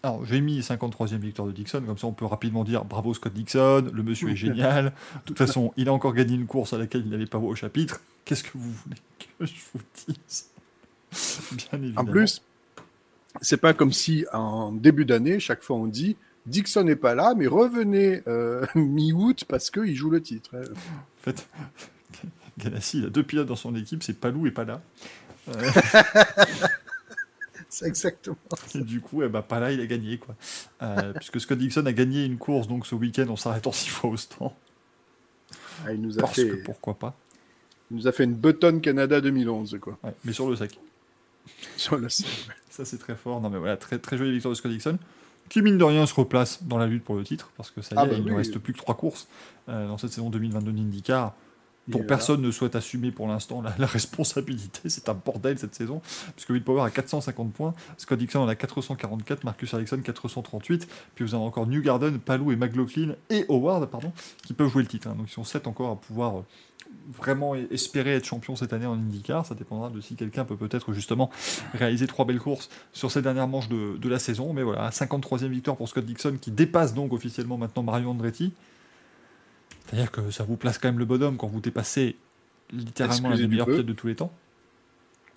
alors, 0.02 0.24
j'ai 0.24 0.40
mis 0.40 0.60
53e 0.60 1.18
victoire 1.18 1.48
de 1.48 1.52
Dixon, 1.52 1.82
comme 1.84 1.98
ça 1.98 2.06
on 2.06 2.12
peut 2.12 2.26
rapidement 2.26 2.62
dire 2.62 2.84
bravo 2.84 3.12
Scott 3.14 3.32
Dixon, 3.32 3.86
le 3.92 4.02
monsieur 4.04 4.30
est 4.30 4.36
génial. 4.46 4.84
De 4.86 5.20
toute 5.24 5.38
façon, 5.38 5.72
il 5.76 5.88
a 5.88 5.92
encore 5.92 6.14
gagné 6.14 6.36
une 6.36 6.46
course 6.46 6.72
à 6.72 6.78
laquelle 6.78 7.02
il 7.04 7.10
n'avait 7.10 7.26
pas 7.26 7.38
voix 7.38 7.50
au 7.50 7.56
chapitre. 7.56 8.00
Qu'est-ce 8.24 8.44
que 8.44 8.50
vous 8.54 8.70
voulez 8.70 8.96
que 9.38 9.46
je 9.46 9.52
vous 9.74 9.80
dise? 10.06 10.46
Bien 11.52 11.82
évidemment. 11.82 12.00
En 12.08 12.12
plus, 12.12 12.42
c'est 13.42 13.56
pas 13.58 13.74
comme 13.74 13.92
si 13.92 14.24
en 14.32 14.72
début 14.72 15.04
d'année, 15.04 15.40
chaque 15.40 15.62
fois 15.62 15.76
on 15.76 15.86
dit 15.86 16.16
Dixon 16.46 16.84
n'est 16.84 16.96
pas 16.96 17.14
là, 17.14 17.34
mais 17.36 17.46
revenez 17.46 18.22
euh, 18.28 18.64
mi-août 18.74 19.44
parce 19.48 19.70
qu'il 19.70 19.94
joue 19.94 20.10
le 20.10 20.22
titre. 20.22 20.50
hein. 20.54 20.62
En 20.72 21.22
fait, 21.22 21.48
Ganassi, 22.58 22.98
il 23.00 23.06
a 23.06 23.10
deux 23.10 23.22
pilotes 23.22 23.48
dans 23.48 23.56
son 23.56 23.74
équipe, 23.74 24.02
c'est 24.02 24.14
Palou 24.18 24.46
et 24.46 24.50
Pala. 24.50 24.80
Euh, 25.48 25.70
C'est 27.68 27.86
exactement. 27.86 28.36
et 28.74 28.80
du 28.80 29.00
coup, 29.00 29.22
eh 29.22 29.28
ben, 29.28 29.42
Pala, 29.42 29.72
il 29.72 29.80
a 29.80 29.86
gagné. 29.86 30.18
Quoi. 30.18 30.34
Euh, 30.82 31.12
puisque 31.14 31.40
Scott 31.40 31.58
Dixon 31.58 31.84
a 31.84 31.92
gagné 31.92 32.24
une 32.24 32.38
course 32.38 32.68
donc 32.68 32.86
ce 32.86 32.94
week-end 32.94 33.28
en 33.28 33.36
s'arrêtant 33.36 33.72
six 33.72 33.88
fois 33.90 34.10
au 34.10 34.16
stand. 34.16 34.52
Ah, 35.84 35.92
il 35.92 36.00
nous 36.00 36.18
a 36.18 36.22
Parce 36.22 36.36
fait, 36.36 36.48
que 36.48 36.54
pourquoi 36.64 36.94
pas. 36.98 37.14
il 37.90 37.98
nous 37.98 38.08
a 38.08 38.12
fait 38.12 38.24
une 38.24 38.34
Button 38.34 38.80
Canada 38.80 39.20
2011 39.20 39.78
quoi. 39.80 39.98
Ouais, 40.02 40.14
mais 40.24 40.32
sur 40.32 40.48
le 40.48 40.56
sac. 40.56 40.78
Sur 41.76 41.96
le 41.96 42.08
Ça, 42.08 42.84
c'est 42.84 42.98
très 42.98 43.14
fort. 43.16 43.40
Non, 43.40 43.50
mais 43.50 43.58
voilà, 43.58 43.76
très, 43.76 43.98
très 43.98 44.16
jolie 44.18 44.32
victoire 44.32 44.50
de 44.52 44.56
Scott 44.56 44.70
Dixon, 44.72 44.98
qui, 45.48 45.62
mine 45.62 45.78
de 45.78 45.84
rien, 45.84 46.06
se 46.06 46.14
replace 46.14 46.62
dans 46.64 46.78
la 46.78 46.86
lutte 46.86 47.04
pour 47.04 47.14
le 47.16 47.24
titre, 47.24 47.50
parce 47.56 47.70
que 47.70 47.80
ça 47.82 47.94
y 47.94 47.98
est, 47.98 48.00
Ah 48.02 48.06
bah 48.06 48.14
il 48.16 48.24
ne 48.24 48.30
oui. 48.30 48.36
reste 48.36 48.58
plus 48.58 48.72
que 48.72 48.78
trois 48.78 48.96
courses 48.96 49.28
euh, 49.68 49.86
dans 49.88 49.96
cette 49.98 50.12
saison 50.12 50.28
2022 50.30 50.72
d'IndyCar, 50.72 51.34
dont 51.88 52.00
est 52.00 52.04
personne 52.06 52.42
ne 52.42 52.50
souhaite 52.50 52.74
assumer 52.74 53.12
pour 53.12 53.28
l'instant 53.28 53.62
la, 53.62 53.72
la 53.78 53.86
responsabilité. 54.20 54.88
C'est 54.88 55.08
un 55.08 55.14
bordel 55.14 55.56
cette 55.56 55.74
saison, 55.76 56.02
puisque 56.34 56.50
Will 56.50 56.64
Power 56.64 56.82
a 56.82 56.90
450 56.90 57.52
points, 57.52 57.74
Scott 57.96 58.18
Dixon 58.18 58.40
en 58.40 58.48
a 58.48 58.56
444, 58.56 59.44
Marcus 59.44 59.72
Ericsson 59.72 60.00
438, 60.02 60.88
puis 61.14 61.24
vous 61.24 61.34
avez 61.36 61.44
encore 61.44 61.68
New 61.68 61.80
Garden, 61.80 62.18
Palou 62.18 62.50
et 62.50 62.56
McLaughlin 62.56 63.14
et 63.30 63.46
Howard, 63.48 63.86
pardon, 63.88 64.12
qui 64.44 64.52
peuvent 64.52 64.68
jouer 64.70 64.82
le 64.82 64.88
titre. 64.88 65.06
hein. 65.08 65.14
Donc 65.16 65.28
ils 65.30 65.32
sont 65.34 65.44
7 65.44 65.68
encore 65.68 65.92
à 65.92 65.96
pouvoir. 65.96 66.42
Vraiment 67.12 67.54
espérer 67.54 68.14
être 68.14 68.24
champion 68.24 68.56
cette 68.56 68.72
année 68.72 68.86
en 68.86 68.94
IndyCar. 68.94 69.46
Ça 69.46 69.54
dépendra 69.54 69.90
de 69.90 70.00
si 70.00 70.16
quelqu'un 70.16 70.44
peut 70.44 70.56
peut-être 70.56 70.92
justement 70.92 71.30
réaliser 71.74 72.06
trois 72.06 72.24
belles 72.24 72.40
courses 72.40 72.68
sur 72.92 73.10
ces 73.10 73.22
dernières 73.22 73.48
manches 73.48 73.68
de, 73.68 73.96
de 73.96 74.08
la 74.08 74.18
saison. 74.18 74.52
Mais 74.52 74.62
voilà, 74.62 74.90
53e 74.90 75.46
victoire 75.46 75.76
pour 75.76 75.88
Scott 75.88 76.04
Dixon 76.04 76.38
qui 76.40 76.50
dépasse 76.50 76.94
donc 76.94 77.12
officiellement 77.12 77.58
maintenant 77.58 77.82
Mario 77.82 78.10
Andretti. 78.10 78.52
C'est-à-dire 79.86 80.10
que 80.10 80.30
ça 80.30 80.44
vous 80.44 80.56
place 80.56 80.78
quand 80.78 80.88
même 80.88 80.98
le 80.98 81.04
bonhomme 81.04 81.36
quand 81.36 81.46
vous 81.46 81.60
dépassez 81.60 82.16
littéralement 82.72 83.30
l'un 83.30 83.36
des 83.36 83.46
meilleurs 83.46 83.66
pilotes 83.66 83.86
de 83.86 83.92
tous 83.92 84.08
les 84.08 84.16
temps 84.16 84.32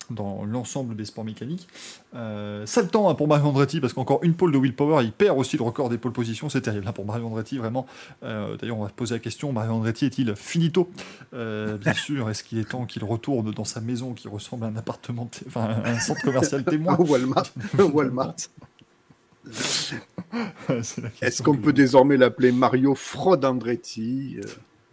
dans 0.09 0.45
l'ensemble 0.45 0.95
des 0.95 1.05
sports 1.05 1.23
mécaniques. 1.23 1.67
Euh, 2.15 2.65
sale 2.65 2.87
temps 2.89 3.09
hein, 3.09 3.15
pour 3.15 3.27
Mario 3.27 3.45
Andretti 3.47 3.79
parce 3.79 3.93
qu'encore 3.93 4.19
une 4.23 4.33
pole 4.33 4.51
de 4.51 4.57
Will 4.57 4.75
Power, 4.75 5.03
il 5.03 5.11
perd 5.11 5.37
aussi 5.37 5.57
le 5.57 5.63
record 5.63 5.89
des 5.89 5.97
pole 5.97 6.11
positions, 6.11 6.49
c'est 6.49 6.61
terrible 6.61 6.87
hein, 6.87 6.93
pour 6.93 7.05
Mario 7.05 7.25
Andretti 7.27 7.57
vraiment. 7.57 7.85
Euh, 8.23 8.57
D'ailleurs, 8.57 8.77
on 8.77 8.83
va 8.83 8.89
se 8.89 8.93
poser 8.93 9.15
la 9.15 9.19
question 9.19 9.51
Mario 9.51 9.73
Andretti 9.73 10.05
est-il 10.05 10.35
finito? 10.35 10.89
Euh, 11.33 11.77
Bien 11.77 11.93
sûr, 12.05 12.29
est-ce 12.29 12.43
qu'il 12.43 12.57
est 12.57 12.69
temps 12.69 12.85
qu'il 12.85 13.03
retourne 13.03 13.51
dans 13.51 13.65
sa 13.65 13.81
maison 13.81 14.13
qui 14.13 14.27
ressemble 14.27 14.65
à 14.65 14.67
un 14.67 14.75
appartement, 14.75 15.29
enfin 15.47 15.81
un 15.83 15.99
centre 15.99 16.21
commercial 16.21 16.63
témoin? 16.65 16.95
Au 16.97 17.05
Walmart. 17.05 17.51
Walmart. 17.77 18.35
Est-ce 21.21 21.41
qu'on 21.41 21.57
peut 21.57 21.73
désormais 21.73 22.17
l'appeler 22.17 22.51
Mario 22.51 22.93
Fraude 22.95 23.45
Andretti 23.45 24.37
Euh, 24.37 24.47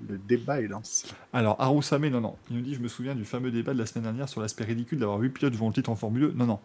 Le 0.08 0.18
débat 0.18 0.60
est 0.60 0.66
lancé. 0.66 1.06
Alors, 1.32 1.60
Arusame, 1.60 2.08
non, 2.08 2.20
non. 2.20 2.36
Il 2.50 2.56
nous 2.56 2.62
dit 2.62 2.74
Je 2.74 2.80
me 2.80 2.88
souviens 2.88 3.14
du 3.14 3.24
fameux 3.24 3.50
débat 3.50 3.72
de 3.72 3.78
la 3.78 3.86
semaine 3.86 4.04
dernière 4.04 4.28
sur 4.28 4.40
l'aspect 4.42 4.64
ridicule 4.64 4.98
d'avoir 4.98 5.18
8 5.18 5.30
pilotes 5.30 5.54
jouant 5.54 5.68
le 5.68 5.74
titre 5.74 5.88
en 5.90 5.96
Formule 5.96 6.32
1. 6.34 6.38
Non, 6.38 6.46
non. 6.46 6.60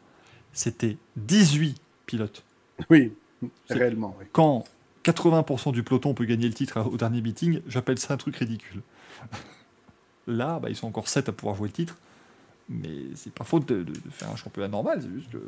C'était 0.51 0.97
18 1.15 1.77
pilotes. 2.05 2.43
Oui, 2.89 3.13
réellement, 3.69 4.15
oui. 4.19 4.25
Quand 4.33 4.65
80% 5.05 5.71
du 5.71 5.81
peloton 5.83 6.13
peut 6.13 6.25
gagner 6.25 6.47
le 6.47 6.53
titre 6.53 6.81
au 6.81 6.97
dernier 6.97 7.21
meeting, 7.21 7.61
j'appelle 7.67 7.97
ça 7.99 8.13
un 8.13 8.17
truc 8.17 8.35
ridicule. 8.35 8.81
Là, 10.27 10.59
bah, 10.59 10.69
ils 10.69 10.75
sont 10.75 10.87
encore 10.87 11.07
7 11.07 11.29
à 11.29 11.31
pouvoir 11.31 11.55
jouer 11.55 11.67
le 11.67 11.73
titre. 11.73 11.97
Mais 12.69 12.89
c'est 13.15 13.33
pas 13.33 13.43
faute 13.43 13.67
de, 13.67 13.83
de- 13.83 13.91
de 13.93 14.09
faire 14.11 14.29
un 14.29 14.35
championnat 14.35 14.67
normal, 14.69 15.01
c'est 15.01 15.09
juste 15.11 15.31
que. 15.31 15.39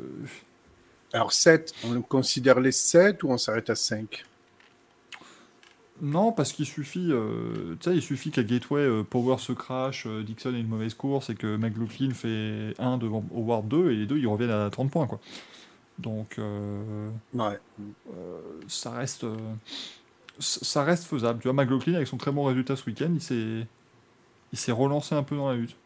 Alors 1.12 1.32
7, 1.32 1.72
on 1.84 2.02
considère 2.02 2.60
les 2.60 2.72
7 2.72 3.22
ou 3.22 3.28
on 3.30 3.38
s'arrête 3.38 3.70
à 3.70 3.74
5 3.76 4.24
Non, 6.02 6.32
parce 6.32 6.52
qu'il 6.52 6.66
suffit, 6.66 7.08
euh, 7.12 7.76
il 7.86 8.02
suffit 8.02 8.30
qu'à 8.30 8.42
Gateway, 8.42 8.80
euh, 8.80 9.04
Power 9.04 9.38
se 9.38 9.52
crash, 9.52 10.06
euh, 10.06 10.22
Dixon 10.24 10.52
ait 10.54 10.60
une 10.60 10.66
mauvaise 10.66 10.94
course 10.94 11.30
et 11.30 11.36
que 11.36 11.56
McLaughlin 11.56 12.10
fait 12.12 12.74
1 12.78 12.98
devant 12.98 13.24
Howard 13.32 13.68
2 13.68 13.92
et 13.92 13.96
les 13.96 14.06
deux 14.06 14.18
ils 14.18 14.26
reviennent 14.26 14.50
à 14.50 14.68
30 14.70 14.90
points 14.90 15.06
quoi. 15.06 15.20
Donc 15.98 16.38
euh, 16.38 17.08
Ouais. 17.32 17.60
ça 18.66 18.90
reste, 18.90 19.24
ça 20.40 20.82
reste 20.82 21.04
faisable. 21.04 21.38
Tu 21.40 21.46
vois, 21.46 21.52
McLaughlin 21.52 21.94
avec 21.94 22.08
son 22.08 22.16
très 22.16 22.32
bon 22.32 22.44
résultat 22.44 22.74
ce 22.74 22.84
week-end, 22.86 23.12
il 23.14 23.68
s'est, 24.58 24.72
relancé 24.72 25.14
un 25.14 25.22
peu 25.22 25.36
dans 25.36 25.48
la 25.48 25.54
lutte. 25.56 25.76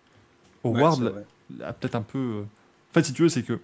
Howard 0.64 1.02
Ouais, 1.02 1.62
a 1.64 1.72
peut-être 1.74 1.96
un 1.96 2.02
peu. 2.02 2.44
En 2.90 2.94
fait, 2.94 3.04
si 3.04 3.12
tu 3.12 3.22
veux, 3.22 3.28
c'est 3.28 3.42
que 3.42 3.60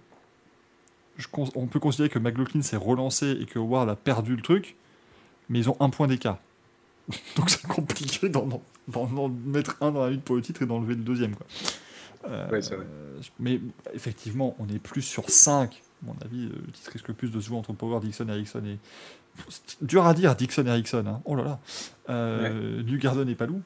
je 1.17 1.27
on 1.55 1.65
peut 1.65 1.79
considérer 1.79 2.09
que 2.09 2.19
McLaughlin 2.19 2.61
s'est 2.61 2.77
relancé 2.77 3.31
et 3.31 3.45
que 3.45 3.57
Howard 3.57 3.89
a 3.89 3.95
perdu 3.95 4.35
le 4.35 4.41
truc, 4.43 4.75
mais 5.49 5.59
ils 5.59 5.69
ont 5.69 5.77
un 5.79 5.89
point 5.89 6.07
d'écart. 6.07 6.39
Donc 7.35 7.49
c'est 7.49 7.65
compliqué 7.67 8.29
d'en, 8.29 8.45
d'en- 8.45 8.61
d'en- 8.87 9.05
d'en 9.07 9.29
mettre 9.29 9.77
un 9.81 9.91
dans 9.91 10.03
la 10.03 10.09
lutte 10.11 10.23
pour 10.23 10.35
le 10.35 10.41
titre 10.41 10.61
et 10.63 10.65
d'enlever 10.65 10.95
le 10.95 11.01
deuxième. 11.01 11.35
Quoi. 11.35 11.45
Euh, 12.29 12.49
Ouais, 12.49 12.61
c'est 12.61 12.75
vrai. 12.75 12.85
mais 13.39 13.61
effectivement, 13.93 14.55
on 14.59 14.67
est 14.69 14.79
plus 14.79 15.03
sur 15.03 15.29
5. 15.29 15.81
À 16.03 16.05
mon 16.07 16.15
avis, 16.23 16.45
euh, 16.45 16.49
le 16.65 16.71
titre 16.71 16.91
risque 16.91 17.11
plus 17.13 17.29
de 17.31 17.39
se 17.39 17.45
jouer 17.47 17.57
entre 17.57 17.73
Power, 17.73 17.99
Dixon, 17.99 18.27
Ericsson 18.27 18.63
et. 18.65 18.77
C'est 19.49 19.83
dur 19.83 20.05
à 20.07 20.13
dire, 20.13 20.33
Dixon, 20.35 20.65
Ericsson. 20.65 21.03
Hein. 21.07 21.21
Oh 21.25 21.35
là 21.35 21.43
là. 21.43 21.59
Euh, 22.09 22.81
New 22.83 22.97
Garden 22.97 23.27
et 23.29 23.35
Palou. 23.35 23.61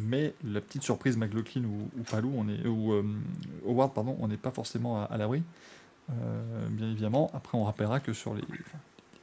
Mais 0.00 0.34
la 0.42 0.60
petite 0.60 0.82
surprise 0.82 1.16
McLaughlin 1.16 1.64
ou, 1.64 1.88
ou 2.00 2.02
Palou, 2.02 2.32
on 2.36 2.48
est, 2.48 2.66
ou 2.66 2.92
euh, 2.94 3.04
Howard, 3.66 3.92
pardon, 3.94 4.16
on 4.20 4.26
n'est 4.26 4.36
pas 4.38 4.50
forcément 4.50 5.00
à, 5.00 5.04
à 5.04 5.16
l'abri. 5.18 5.42
Euh, 6.10 6.66
bien 6.70 6.90
évidemment. 6.90 7.30
Après, 7.34 7.56
on 7.56 7.62
rappellera 7.64 8.00
que 8.00 8.12
sur 8.12 8.34
les, 8.34 8.42
enfin, 8.42 8.52
les 8.54 8.58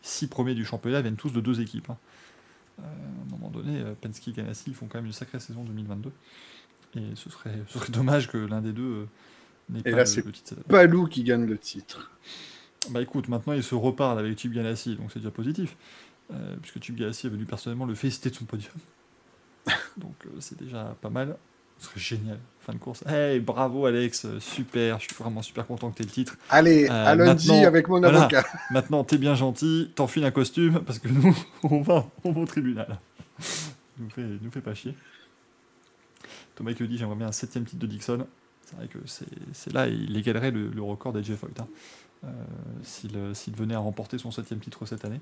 six 0.01 0.27
premiers 0.27 0.55
du 0.55 0.65
championnat 0.65 1.01
viennent 1.01 1.15
tous 1.17 1.31
de 1.33 1.41
deux 1.41 1.61
équipes. 1.61 1.89
hein. 1.89 1.97
Euh, 2.79 2.83
à 2.83 2.87
un 3.27 3.31
moment 3.31 3.49
donné, 3.49 3.79
euh, 3.81 3.93
Penske 3.99 4.27
et 4.29 4.31
Ganassi 4.33 4.73
font 4.73 4.87
quand 4.87 4.97
même 4.99 5.05
une 5.07 5.13
sacrée 5.13 5.39
saison 5.39 5.63
2022. 5.63 6.11
Et 6.95 7.15
ce 7.15 7.29
serait, 7.29 7.63
ce 7.67 7.79
serait 7.79 7.91
dommage 7.91 8.27
que 8.29 8.37
l'un 8.37 8.61
des 8.61 8.73
deux 8.73 8.83
euh, 8.83 9.09
n'ait 9.69 9.83
Et 9.85 9.91
pas 9.91 9.97
là, 9.97 10.05
le, 10.05 10.05
c'est 10.05 10.25
le 10.25 10.31
titre. 10.31 10.55
Palou 10.67 11.07
qui 11.07 11.23
gagne 11.23 11.45
le 11.45 11.57
titre. 11.57 12.11
Bah 12.89 13.01
écoute, 13.01 13.27
maintenant 13.27 13.53
il 13.53 13.63
se 13.63 13.75
reparle 13.75 14.19
avec 14.19 14.37
Chip 14.39 14.53
Ganassi, 14.53 14.95
donc 14.95 15.11
c'est 15.11 15.19
déjà 15.19 15.31
positif. 15.31 15.77
Euh, 16.31 16.55
puisque 16.61 16.81
Chip 16.83 16.95
Ganassi 16.95 17.27
est 17.27 17.29
venu 17.29 17.45
personnellement 17.45 17.85
le 17.85 17.95
féliciter 17.95 18.29
de 18.29 18.35
son 18.35 18.45
podium. 18.45 18.73
Donc 19.97 20.15
euh, 20.25 20.29
c'est 20.39 20.57
déjà 20.57 20.95
pas 21.01 21.09
mal. 21.09 21.37
Ce 21.81 21.87
serait 21.87 21.99
génial, 21.99 22.37
fin 22.59 22.73
de 22.73 22.77
course. 22.77 23.03
Hey, 23.07 23.39
bravo 23.39 23.87
Alex, 23.87 24.25
euh, 24.25 24.39
super, 24.39 24.99
je 24.99 25.05
suis 25.07 25.15
vraiment 25.15 25.41
super 25.41 25.65
content 25.65 25.89
que 25.89 25.95
tu 25.97 26.03
aies 26.03 26.05
le 26.05 26.11
titre. 26.11 26.37
Allez, 26.49 26.87
Euh, 26.87 27.05
à 27.07 27.15
lundi 27.15 27.47
maintenant- 27.47 27.67
avec 27.67 27.87
mon 27.87 27.99
voilà. 27.99 28.19
avocat. 28.19 28.45
Maintenant, 28.71 29.03
t'es 29.03 29.17
bien 29.17 29.33
gentil, 29.33 29.91
t'enfiles 29.95 30.23
un 30.25 30.29
costume, 30.31 30.81
parce 30.85 30.99
que 30.99 31.07
nous, 31.07 31.35
on 31.63 31.81
va, 31.81 32.07
on 32.23 32.31
va 32.33 32.41
au 32.41 32.45
tribunal. 32.45 32.99
nous 33.97 34.09
fait, 34.11 34.21
nous 34.21 34.51
fait 34.51 34.61
pas 34.61 34.75
chier. 34.75 34.95
Thomas 36.55 36.73
qui 36.73 36.87
dit 36.87 36.97
j'aimerais 36.99 37.15
bien 37.15 37.27
un 37.27 37.31
septième 37.31 37.65
titre 37.65 37.79
de 37.81 37.87
Dixon. 37.87 38.27
C'est 38.63 38.75
vrai 38.75 38.87
que 38.87 38.99
c'est 39.53 39.73
là, 39.73 39.87
il 39.87 40.15
égalerait 40.15 40.51
le, 40.51 40.67
le 40.69 40.81
record 40.83 41.13
d'AJ 41.13 41.35
Foyt. 41.35 41.59
hein. 41.59 41.67
Euh, 42.25 42.29
S'il 42.83 43.17
euh, 43.17 43.33
venait 43.57 43.73
à 43.73 43.79
remporter 43.79 44.19
son 44.19 44.29
septième 44.29 44.59
titre 44.59 44.85
cette 44.85 45.03
année. 45.03 45.19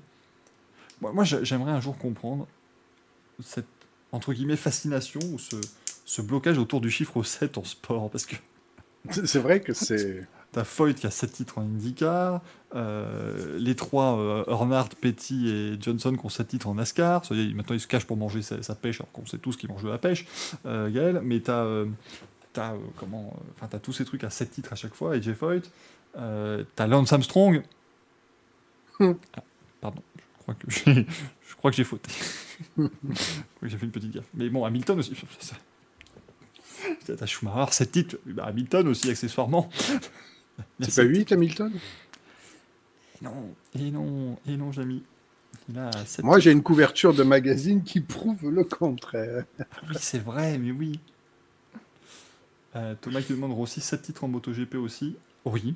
Moi, 1.00 1.12
moi, 1.12 1.24
j'ai- 1.24 1.42
j'aimerais 1.44 1.72
un 1.72 1.80
jour 1.80 1.96
comprendre 1.96 2.46
cette, 3.42 3.64
entre 4.12 4.34
guillemets, 4.34 4.56
fascination 4.56 5.20
ou 5.32 5.38
ce, 5.38 5.56
ce 6.10 6.22
blocage 6.22 6.58
autour 6.58 6.80
du 6.80 6.90
chiffre 6.90 7.22
7 7.22 7.56
en 7.56 7.62
sport. 7.62 8.10
Parce 8.10 8.26
que 8.26 8.34
C'est 9.10 9.38
vrai 9.38 9.60
que 9.60 9.72
c'est. 9.72 10.26
T'as 10.52 10.64
Foyt 10.64 10.94
qui 10.94 11.06
a 11.06 11.12
7 11.12 11.30
titres 11.30 11.58
en 11.58 11.62
IndyCar, 11.62 12.40
euh, 12.74 13.56
les 13.60 13.76
trois, 13.76 14.18
euh, 14.18 14.44
Earnhardt, 14.48 14.96
Petty 15.00 15.48
et 15.48 15.80
Johnson 15.80 16.12
qui 16.16 16.26
ont 16.26 16.28
7 16.28 16.48
titres 16.48 16.66
en 16.66 16.74
NASCAR. 16.74 17.24
Ça 17.24 17.36
y 17.36 17.48
est, 17.50 17.54
maintenant, 17.54 17.76
ils 17.76 17.80
se 17.80 17.86
cachent 17.86 18.04
pour 18.04 18.16
manger 18.16 18.42
sa, 18.42 18.60
sa 18.60 18.74
pêche, 18.74 19.00
alors 19.00 19.12
qu'on 19.12 19.24
sait 19.26 19.38
tous 19.38 19.56
qu'ils 19.56 19.68
mangent 19.70 19.84
de 19.84 19.88
la 19.88 19.98
pêche, 19.98 20.26
euh, 20.66 20.90
Gaël. 20.90 21.20
Mais 21.22 21.38
t'as 21.38 21.62
euh, 21.62 21.86
t'as, 22.52 22.72
euh, 22.72 22.78
comment, 22.96 23.32
euh, 23.36 23.50
enfin, 23.54 23.68
t'as 23.70 23.78
tous 23.78 23.92
ces 23.92 24.04
trucs 24.04 24.24
à 24.24 24.30
7 24.30 24.50
titres 24.50 24.72
à 24.72 24.76
chaque 24.76 24.94
fois, 24.96 25.16
et 25.16 25.22
Jeff 25.22 25.38
Foyt. 25.38 25.70
Euh, 26.16 26.64
t'as 26.74 26.88
Lance 26.88 27.12
Armstrong. 27.12 27.62
Hmm. 28.98 29.12
Ah, 29.36 29.42
pardon, 29.80 30.02
je 30.16 30.42
crois 30.42 30.54
que 30.54 30.66
j'ai, 30.68 31.06
je 31.48 31.54
crois 31.54 31.70
que 31.70 31.76
j'ai 31.76 31.84
fauté. 31.84 32.10
je 32.76 32.82
crois 32.82 32.90
que 33.60 33.68
j'ai 33.68 33.78
fait 33.78 33.86
une 33.86 33.92
petite 33.92 34.10
gaffe. 34.10 34.26
Mais 34.34 34.48
bon, 34.48 34.64
Hamilton 34.64 34.98
aussi. 34.98 35.14
ça- 35.38 35.54
ça- 37.06 37.16
T'as 37.16 37.26
Schumacher, 37.26 37.72
7 37.72 37.92
titres. 37.92 38.16
Bah, 38.26 38.44
Hamilton 38.46 38.88
aussi, 38.88 39.10
accessoirement. 39.10 39.68
C'est 40.80 40.94
pas 40.94 41.02
8 41.02 41.32
Hamilton? 41.32 41.72
Non, 43.22 43.54
et 43.78 43.90
non, 43.90 44.38
et 44.46 44.56
non, 44.56 44.72
Jamy. 44.72 45.02
Il 45.68 45.78
a 45.78 45.90
7 46.06 46.24
Moi, 46.24 46.38
j'ai 46.38 46.52
une 46.52 46.62
couverture 46.62 47.12
de 47.14 47.22
magazine 47.22 47.82
qui 47.82 48.00
prouve 48.00 48.50
le 48.50 48.64
contraire. 48.64 49.44
Oui, 49.88 49.96
c'est 49.98 50.18
vrai, 50.18 50.58
mais 50.58 50.70
oui. 50.70 50.98
Euh, 52.76 52.94
Thomas 53.00 53.20
qui 53.20 53.32
demande 53.32 53.52
aussi 53.58 53.80
7 53.80 54.00
titres 54.02 54.24
en 54.24 54.28
MotoGP 54.28 54.76
aussi. 54.76 55.16
Oui, 55.44 55.74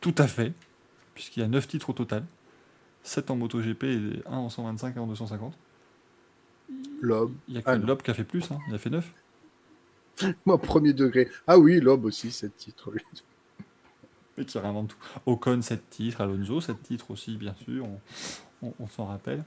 tout 0.00 0.14
à 0.18 0.26
fait. 0.26 0.52
Puisqu'il 1.14 1.40
y 1.40 1.42
a 1.42 1.48
9 1.48 1.66
titres 1.68 1.90
au 1.90 1.92
total. 1.92 2.24
7 3.04 3.30
en 3.30 3.36
MotoGP 3.36 3.84
et 3.84 4.22
1 4.26 4.36
en 4.36 4.48
125 4.50 4.96
et 4.96 4.98
en 4.98 5.06
250. 5.06 5.54
Lob. 7.00 7.32
Il 7.48 7.54
y 7.54 7.58
a 7.58 7.62
que 7.62 7.70
Ah. 7.70 7.76
Lob 7.76 8.02
qui 8.02 8.10
a 8.10 8.14
fait 8.14 8.24
plus, 8.24 8.50
hein. 8.50 8.58
il 8.68 8.74
a 8.74 8.78
fait 8.78 8.90
9. 8.90 9.10
Moi, 10.46 10.58
premier 10.60 10.92
degré. 10.92 11.28
Ah 11.46 11.58
oui, 11.58 11.80
Lob 11.80 12.04
aussi, 12.04 12.30
7 12.30 12.56
titres. 12.56 12.90
Et 14.36 14.44
qui 14.44 14.58
réinvente 14.58 14.88
tout. 14.88 14.96
Ocon 15.26 15.62
7 15.62 15.90
titres, 15.90 16.20
Alonso 16.20 16.60
7 16.60 16.82
titres 16.82 17.10
aussi, 17.10 17.36
bien 17.36 17.54
sûr, 17.64 17.86
on, 18.62 18.88
s'en 18.88 19.06
rappelle. 19.06 19.44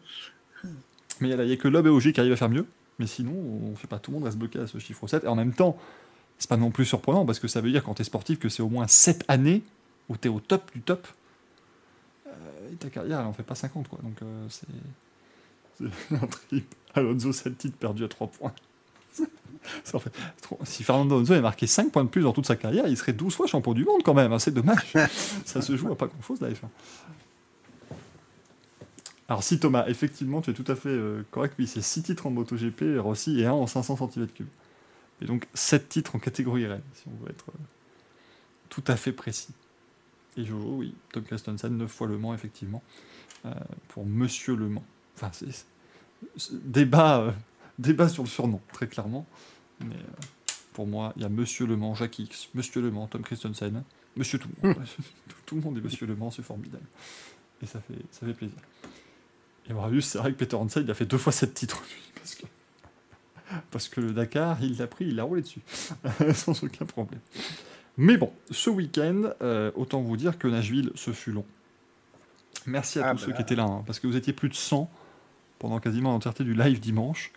Mais 1.20 1.30
il 1.30 1.48
y 1.48 1.52
a, 1.52 1.58
que 1.58 1.68
Lob 1.68 1.86
et 1.88 1.90
OG 1.90 2.14
qui 2.14 2.20
arrivent 2.20 2.34
à 2.34 2.38
faire 2.38 2.50
mieux. 2.50 2.66
Mais 3.00 3.08
sinon, 3.08 3.34
on 3.34 3.76
fait 3.76 3.88
pas 3.88 4.00
tout 4.00 4.12
le 4.12 4.16
monde 4.16 4.26
reste 4.26 4.38
bloqué 4.38 4.60
à 4.60 4.68
ce 4.68 4.80
chiffre 4.80 5.06
7. 5.08 5.24
Et 5.24 5.28
en 5.28 5.36
même 5.36 5.54
temps, 5.54 5.78
c'est 6.38 6.50
pas 6.50 6.58
non 6.58 6.72
plus 6.72 6.86
surprenant 6.86 7.26
parce 7.26 7.40
que 7.40 7.48
ça 7.48 7.62
veut 7.62 7.72
dire 7.72 7.84
quand 7.84 7.96
tu 7.96 8.02
es 8.02 8.06
sportif 8.06 8.40
que 8.40 8.50
c'est 8.50 8.64
au 8.64 8.70
moins 8.70 8.88
7 8.88 9.24
années 9.28 9.64
où 10.10 10.18
tu 10.18 10.28
es 10.28 10.32
au 10.32 10.40
top 10.40 10.72
du 10.74 10.82
top. 10.82 11.08
Euh, 12.28 12.32
et 12.72 12.76
ta 12.76 12.90
carrière, 12.90 13.20
elle 13.20 13.26
en 13.26 13.34
fait 13.34 13.44
pas 13.44 13.56
50 13.56 13.88
quoi. 13.88 14.00
Donc 14.04 14.22
euh, 14.22 14.46
c'est. 14.50 14.68
C'est 15.78 16.16
un 16.16 16.28
trip. 16.28 16.74
Alonso 16.96 17.32
7 17.32 17.58
titres 17.58 17.78
perdu 17.78 18.04
à 18.04 18.08
3 18.08 18.28
points. 18.28 18.54
En 19.94 20.00
fait 20.00 20.12
Si 20.64 20.84
Fernando 20.84 21.16
Alonso 21.16 21.34
avait 21.34 21.42
marqué 21.42 21.68
5 21.68 21.92
points 21.92 22.04
de 22.04 22.10
plus 22.10 22.22
dans 22.22 22.34
toute 22.34 22.46
sa 22.48 22.56
carrière, 22.56 22.88
il 22.88 22.98
serait 22.98 23.14
12 23.14 23.36
fois 23.36 23.48
champion 23.48 23.74
du 23.74 23.86
monde 23.86 24.02
quand 24.04 24.14
même. 24.14 24.32
hein, 24.34 24.40
C'est 24.40 24.54
dommage. 24.54 24.94
ça 25.46 25.62
se 25.62 25.76
joue 25.78 25.92
à 25.92 25.98
pas 25.98 26.08
grand 26.08 26.22
chose 26.22 26.42
la 26.42 26.50
F1. 26.50 26.68
Alors 29.30 29.44
si 29.44 29.60
Thomas, 29.60 29.86
effectivement, 29.88 30.42
tu 30.42 30.52
es 30.52 30.54
tout 30.54 30.70
à 30.72 30.76
fait 30.76 30.90
euh, 30.90 31.24
correct, 31.32 31.56
oui, 31.60 31.68
c'est 31.68 31.82
6 31.82 32.04
titres 32.04 32.28
en 32.28 32.32
MotoGP, 32.32 32.98
Rossi, 33.00 33.42
et 33.42 33.46
1 33.46 33.52
en 33.52 33.68
500 33.68 33.96
cm3. 33.96 34.46
Et 35.22 35.26
donc 35.26 35.48
7 35.54 35.90
titres 35.90 36.16
en 36.16 36.20
catégorie 36.20 36.66
Rennes, 36.66 36.82
si 36.94 37.04
on 37.08 37.24
veut 37.26 37.32
être 37.32 37.50
euh, 37.50 37.60
tout 38.70 38.84
à 38.88 38.96
fait 38.96 39.12
précis. 39.12 39.50
Et 40.38 40.46
Jojo, 40.46 40.76
oui, 40.78 40.94
Tom 41.12 41.24
Christensen, 41.24 41.76
9 41.76 41.92
fois 41.92 42.08
Le 42.08 42.18
Mans, 42.18 42.34
effectivement, 42.34 42.82
euh, 43.46 43.52
pour 43.90 44.06
Monsieur 44.06 44.56
Le 44.56 44.70
Mans. 44.70 44.86
Enfin, 45.16 45.32
c'est 45.34 45.66
débat, 46.52 47.34
débat 47.80 48.08
sur 48.08 48.24
le 48.24 48.30
surnom, 48.30 48.62
très 48.72 48.88
clairement. 48.88 49.26
Mais 49.80 49.96
euh, 49.96 50.54
pour 50.74 50.88
moi, 50.88 51.14
il 51.16 51.24
y 51.24 51.26
a 51.26 51.30
Monsieur 51.30 51.66
Le 51.66 51.76
Mans, 51.76 51.96
Jacques 51.96 52.20
X, 52.20 52.50
Monsieur 52.54 52.82
Le 52.82 52.92
Mans, 52.92 53.08
Tom 53.08 53.22
Christensen, 53.22 53.84
Monsieur 54.16 54.40
tout 54.40 54.50
le 54.62 54.70
monde. 54.70 54.78
tout, 55.46 55.56
le 55.56 55.62
monde 55.62 55.78
est 55.78 55.82
Monsieur 55.82 56.06
Le 56.08 56.16
Mans, 56.16 56.32
c'est 56.32 56.44
formidable. 56.44 56.86
Et 57.62 57.66
ça 57.66 57.80
fait, 57.82 58.00
ça 58.12 58.26
fait 58.26 58.34
plaisir. 58.34 58.58
Et 59.70 59.74
Marius, 59.74 60.06
c'est 60.06 60.18
vrai 60.18 60.32
que 60.32 60.38
Peter 60.38 60.56
Hansel, 60.56 60.84
il 60.84 60.92
a 60.92 60.94
fait 60.94 61.06
deux 61.06 61.18
fois 61.18 61.34
sept 61.34 61.54
titres, 61.54 61.82
lui, 61.82 62.02
parce 62.16 62.36
que, 62.36 62.44
parce 63.72 63.90
que 63.90 64.02
le 64.02 64.12
Dakar, 64.14 64.64
il 64.64 64.78
l'a 64.78 64.88
pris, 64.88 65.06
il 65.06 65.16
l'a 65.16 65.24
roulé 65.24 65.42
dessus, 65.42 65.62
sans 66.34 66.64
aucun 66.64 66.86
problème. 66.86 67.20
Mais 67.98 68.18
bon, 68.18 68.32
ce 68.52 68.70
week-end, 68.70 69.32
euh, 69.42 69.72
autant 69.76 70.02
vous 70.02 70.18
dire 70.18 70.38
que 70.38 70.48
Nashville, 70.48 70.92
ce 70.96 71.12
fut 71.12 71.32
long. 71.32 71.46
Merci 72.66 73.00
à 73.00 73.10
Ah 73.10 73.12
tous 73.14 73.20
ceux 73.20 73.32
bah. 73.32 73.38
qui 73.38 73.42
étaient 73.42 73.56
là, 73.56 73.64
hein, 73.64 73.84
parce 73.86 74.00
que 74.00 74.08
vous 74.08 74.16
étiez 74.16 74.34
plus 74.34 74.50
de 74.50 74.54
100 74.54 74.90
pendant 75.60 75.80
quasiment 75.80 76.12
l'entièreté 76.12 76.44
du 76.44 76.54
live 76.54 76.80
dimanche. 76.80 77.32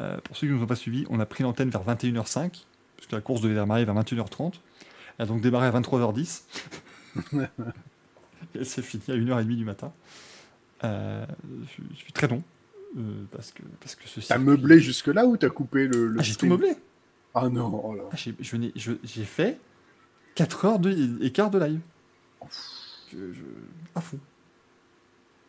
Euh, 0.00 0.18
pour 0.22 0.36
ceux 0.36 0.46
qui 0.46 0.52
ne 0.52 0.58
nous 0.58 0.64
ont 0.64 0.66
pas 0.68 0.76
suivis, 0.76 1.06
on 1.08 1.20
a 1.20 1.26
pris 1.26 1.42
l'antenne 1.44 1.70
vers 1.70 1.84
21h05, 1.84 2.64
puisque 2.96 3.12
la 3.12 3.20
course 3.20 3.40
devait 3.40 3.54
démarrer 3.54 3.84
vers 3.84 3.94
21h30. 3.94 4.54
Elle 5.18 5.22
a 5.24 5.26
donc 5.26 5.40
démarré 5.40 5.66
à 5.68 5.70
23h10. 5.72 6.42
Et 7.32 7.38
elle 8.56 8.66
s'est 8.66 8.82
finie 8.82 9.04
à 9.08 9.14
1h30 9.16 9.56
du 9.56 9.64
matin. 9.64 9.92
Euh, 10.82 11.24
je, 11.92 11.96
suis 11.96 12.12
très 12.12 12.26
long. 12.28 12.42
euh, 12.98 13.22
parce 13.30 13.52
que, 13.52 13.62
parce 13.80 13.94
que 13.94 14.08
ceci. 14.08 14.28
T'as 14.28 14.38
meublé 14.38 14.80
jusque-là 14.80 15.24
ou 15.26 15.36
t'as 15.36 15.48
coupé 15.50 15.86
le, 15.86 16.08
le 16.08 16.20
Ah, 16.20 16.22
j'ai 16.22 16.34
tout 16.34 16.46
meublé. 16.46 16.74
Ah 17.34 17.48
non, 17.48 17.80
oh 17.84 17.94
là. 17.94 18.02
Ah, 18.12 18.16
j'ai, 18.16 18.34
je 18.40 18.50
venais- 18.50 18.72
je- 18.76 18.92
j'ai 19.04 19.24
fait 19.24 19.58
4 20.34 20.64
heures 20.66 20.78
de, 20.78 21.18
et 21.22 21.32
quart 21.32 21.50
de 21.50 21.58
live. 21.58 21.80
Je, 23.12 23.32
je- 23.32 23.40
à 23.94 24.00
fond. 24.00 24.18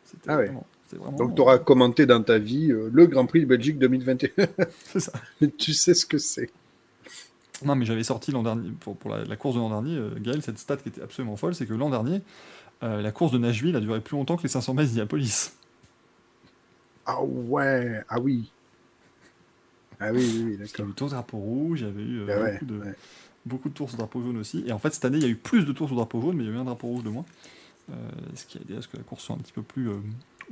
C'était 0.03 0.30
Ah 0.30 0.38
ouais. 0.38 0.45
vraiment, 0.45 0.65
vraiment- 0.94 1.18
Donc 1.18 1.36
t'auras 1.36 1.57
commenté 1.57 2.06
dans 2.06 2.22
ta 2.24 2.38
vie 2.40 2.72
euh, 2.72 2.90
le 2.94 3.07
Grand 3.07 3.26
Prix 3.26 3.41
de 3.41 3.45
Belgique 3.45 3.78
2021. 3.80 4.30
C'est 4.86 4.99
ça. 4.99 5.12
tu 5.57 5.74
sais 5.74 5.94
ce 5.94 6.06
que 6.06 6.18
c'est. 6.18 6.49
Non, 7.64 7.76
mais 7.76 7.86
j'avais 7.86 8.03
sorti 8.03 8.32
l'an 8.32 8.44
dernier, 8.44 8.70
pour, 8.82 8.98
pour 8.98 9.12
la, 9.12 9.24
la 9.24 9.36
course 9.38 9.56
de 9.56 9.60
l'an 9.62 9.70
dernier, 9.70 9.95
euh, 9.98 10.10
Gaël, 10.20 10.41
cette 10.41 10.60
stat 10.60 10.78
qui 10.78 10.90
était 10.90 11.02
absolument 11.02 11.38
folle, 11.38 11.56
c'est 11.56 11.66
que 11.66 11.74
l'an 11.74 11.90
dernier, 11.90 12.22
euh, 12.84 13.02
la 13.02 13.12
course 13.12 13.32
de 13.32 13.38
Nashville 13.38 13.76
a 13.76 13.80
duré 13.80 14.02
plus 14.02 14.18
longtemps 14.18 14.36
que 14.36 14.44
les 14.44 14.49
500 14.49 14.74
mètres 14.74 14.90
d'Indianapolis. 14.90 15.53
Ah 17.06 17.22
ouais, 17.24 18.02
ah 18.10 18.20
oui. 18.20 18.52
Ah 19.99 20.12
oui, 20.12 20.20
oui, 20.20 20.44
oui, 20.45 20.57
Parce 20.57 20.72
qu'il 20.72 20.80
y 20.80 20.82
a 20.82 20.86
d'accord. 20.86 20.90
eu 20.90 20.94
Tours 20.95 21.10
drapeau 21.10 21.38
rouge, 21.38 21.82
il 21.82 21.88
y 21.88 21.90
avait 21.90 22.02
eu 22.03 22.20
euh, 22.22 22.26
Ah 22.38 22.41
ouais, 22.44 22.52
beaucoup, 22.53 22.66
de, 22.66 22.78
ouais. 22.80 22.94
beaucoup 23.45 23.70
de 23.70 23.74
tours 23.74 23.94
au 23.94 23.98
drapeau 23.98 24.22
jaune 24.22 24.38
aussi. 24.38 24.64
Et 24.68 24.74
en 24.74 24.80
fait, 24.80 24.94
cette 24.94 25.06
année, 25.06 25.18
il 25.18 25.24
y 25.24 25.28
a 25.28 25.30
eu 25.30 25.36
plus 25.38 25.66
de 25.66 25.72
tours 25.72 25.90
au 25.91 25.95
drapeau 25.95 26.20
jaune, 26.22 26.36
mais 26.36 26.44
il 26.44 26.49
y 26.49 26.53
a 26.53 26.56
eu 26.56 26.60
un 26.60 26.66
drapeau 26.66 26.88
rouge 26.88 27.03
de 27.03 27.10
moins. 27.10 27.26
Ce 28.34 28.45
qui 28.45 28.57
a 28.57 28.62
aidé 28.62 28.76
à 28.76 28.82
ce 28.82 28.88
que 28.90 28.98
la 28.98 29.03
course 29.03 29.24
soit 29.24 29.36
un 29.36 29.40
petit 29.40 29.53
peu 29.53 29.62
plus, 29.62 29.90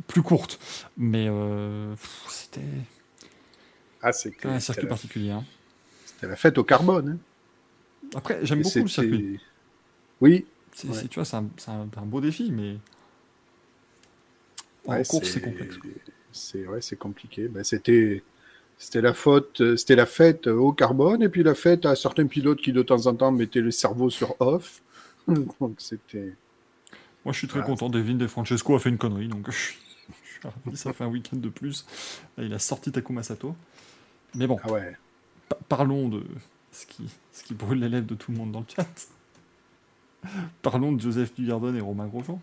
plus 0.07 0.23
courte. 0.23 0.59
Mais 0.97 1.27
euh, 1.29 1.95
c'était 2.27 2.61
Ah, 4.01 4.11
c'est 4.13 4.33
c'était 4.33 4.47
un 4.47 4.59
circuit 4.59 4.87
la, 4.87 4.89
particulier. 4.89 5.31
hein. 5.31 5.45
c'était 6.05 6.27
la 6.27 6.35
fête 6.35 6.57
au 6.57 6.63
carbone. 6.63 7.09
hein. 7.09 7.19
Après, 8.15 8.45
j'aime 8.45 8.61
beaucoup 8.61 8.83
le 8.83 8.87
circuit. 8.87 9.39
Oui, 10.21 10.45
Ouais. 10.87 11.07
tu 11.09 11.15
vois, 11.15 11.25
c'est 11.25 11.37
un, 11.37 11.49
c'est 11.57 11.71
un- 11.71 11.89
un 11.97 12.05
beau 12.05 12.21
défi, 12.21 12.51
mais 12.51 12.77
en 14.87 14.93
ouais, 14.93 15.05
course, 15.05 15.29
c'est 15.29 15.41
complexe. 15.41 15.77
C'est 16.31 16.67
ouais, 16.67 16.81
c'est 16.81 16.95
compliqué. 16.97 17.47
Ben, 17.47 17.63
c'était 17.63 18.23
c'était 18.77 19.01
la 19.01 19.13
faute, 19.13 19.61
c'était 19.77 19.95
la 19.95 20.05
fête 20.05 20.47
au 20.47 20.73
carbone 20.73 21.23
et 21.23 21.29
puis 21.29 21.43
la 21.43 21.55
fête 21.55 21.85
à 21.85 21.95
certains 21.95 22.27
pilotes 22.27 22.61
qui 22.61 22.73
de 22.73 22.81
temps 22.83 23.05
en 23.07 23.15
temps 23.15 23.31
mettaient 23.31 23.61
le 23.61 23.71
cerveau 23.71 24.09
sur 24.09 24.35
off. 24.41 24.81
Donc 25.27 25.53
c'était 25.79 26.35
Moi, 27.25 27.33
je 27.33 27.39
suis 27.39 27.47
très 27.47 27.61
Ah, 27.61 27.63
content. 27.63 27.89
Devin 27.89 28.15
De 28.15 28.27
Francesco 28.27 28.75
a 28.75 28.79
fait 28.79 28.89
une 28.89 28.97
connerie, 28.97 29.27
donc 29.27 29.49
je 29.51 29.57
suis. 29.57 29.77
Ça 30.73 30.93
fait 30.93 31.03
un 31.03 31.07
week-end 31.07 31.37
de 31.37 31.49
plus. 31.49 31.85
Là, 32.37 32.43
il 32.43 32.53
a 32.53 32.59
sorti 32.59 32.91
Takuma 32.91 33.23
Sato. 33.23 33.55
Mais 34.35 34.47
bon, 34.47 34.57
ah 34.63 34.71
ouais. 34.71 34.97
pa- 35.49 35.57
parlons 35.69 36.09
de 36.09 36.23
ce 36.71 36.85
qui, 36.85 37.03
ce 37.31 37.43
qui 37.43 37.53
brûle 37.53 37.79
les 37.79 37.89
lèvres 37.89 38.07
de 38.07 38.15
tout 38.15 38.31
le 38.31 38.37
monde 38.37 38.51
dans 38.51 38.61
le 38.61 38.65
chat. 38.67 38.87
parlons 40.61 40.91
de 40.91 41.01
Joseph 41.01 41.33
Dugardon 41.35 41.73
et 41.75 41.81
Romain 41.81 42.07
Grosjean. 42.07 42.41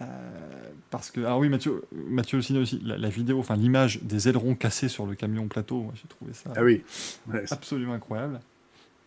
Euh, 0.00 0.70
parce 0.90 1.10
que, 1.10 1.24
ah 1.24 1.36
oui, 1.38 1.48
Mathieu, 1.48 1.84
Mathieu 1.92 2.38
aussi, 2.38 2.80
la, 2.84 2.96
la 2.96 3.08
vidéo, 3.08 3.40
enfin 3.40 3.56
l'image 3.56 4.00
des 4.02 4.28
ailerons 4.28 4.54
cassés 4.54 4.88
sur 4.88 5.06
le 5.06 5.16
camion 5.16 5.48
plateau, 5.48 5.82
moi, 5.82 5.92
j'ai 5.96 6.06
trouvé 6.06 6.32
ça 6.34 6.50
Ah 6.54 6.62
oui. 6.62 6.84
Ouais, 7.26 7.44
absolument 7.50 7.94
incroyable. 7.94 8.40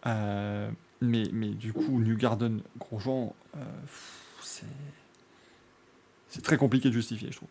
Euh, 0.06 0.69
mais, 0.99 1.23
mais 1.32 1.49
du 1.49 1.72
coup, 1.72 1.99
New 2.02 2.18
Garden, 2.18 2.60
Grosjean, 2.78 3.34
euh, 3.56 3.60
c'est 4.41 4.65
c'est 6.32 6.41
très 6.41 6.58
compliqué 6.58 6.90
de 6.90 6.94
justifier, 6.94 7.30
je 7.32 7.38
trouve. 7.38 7.49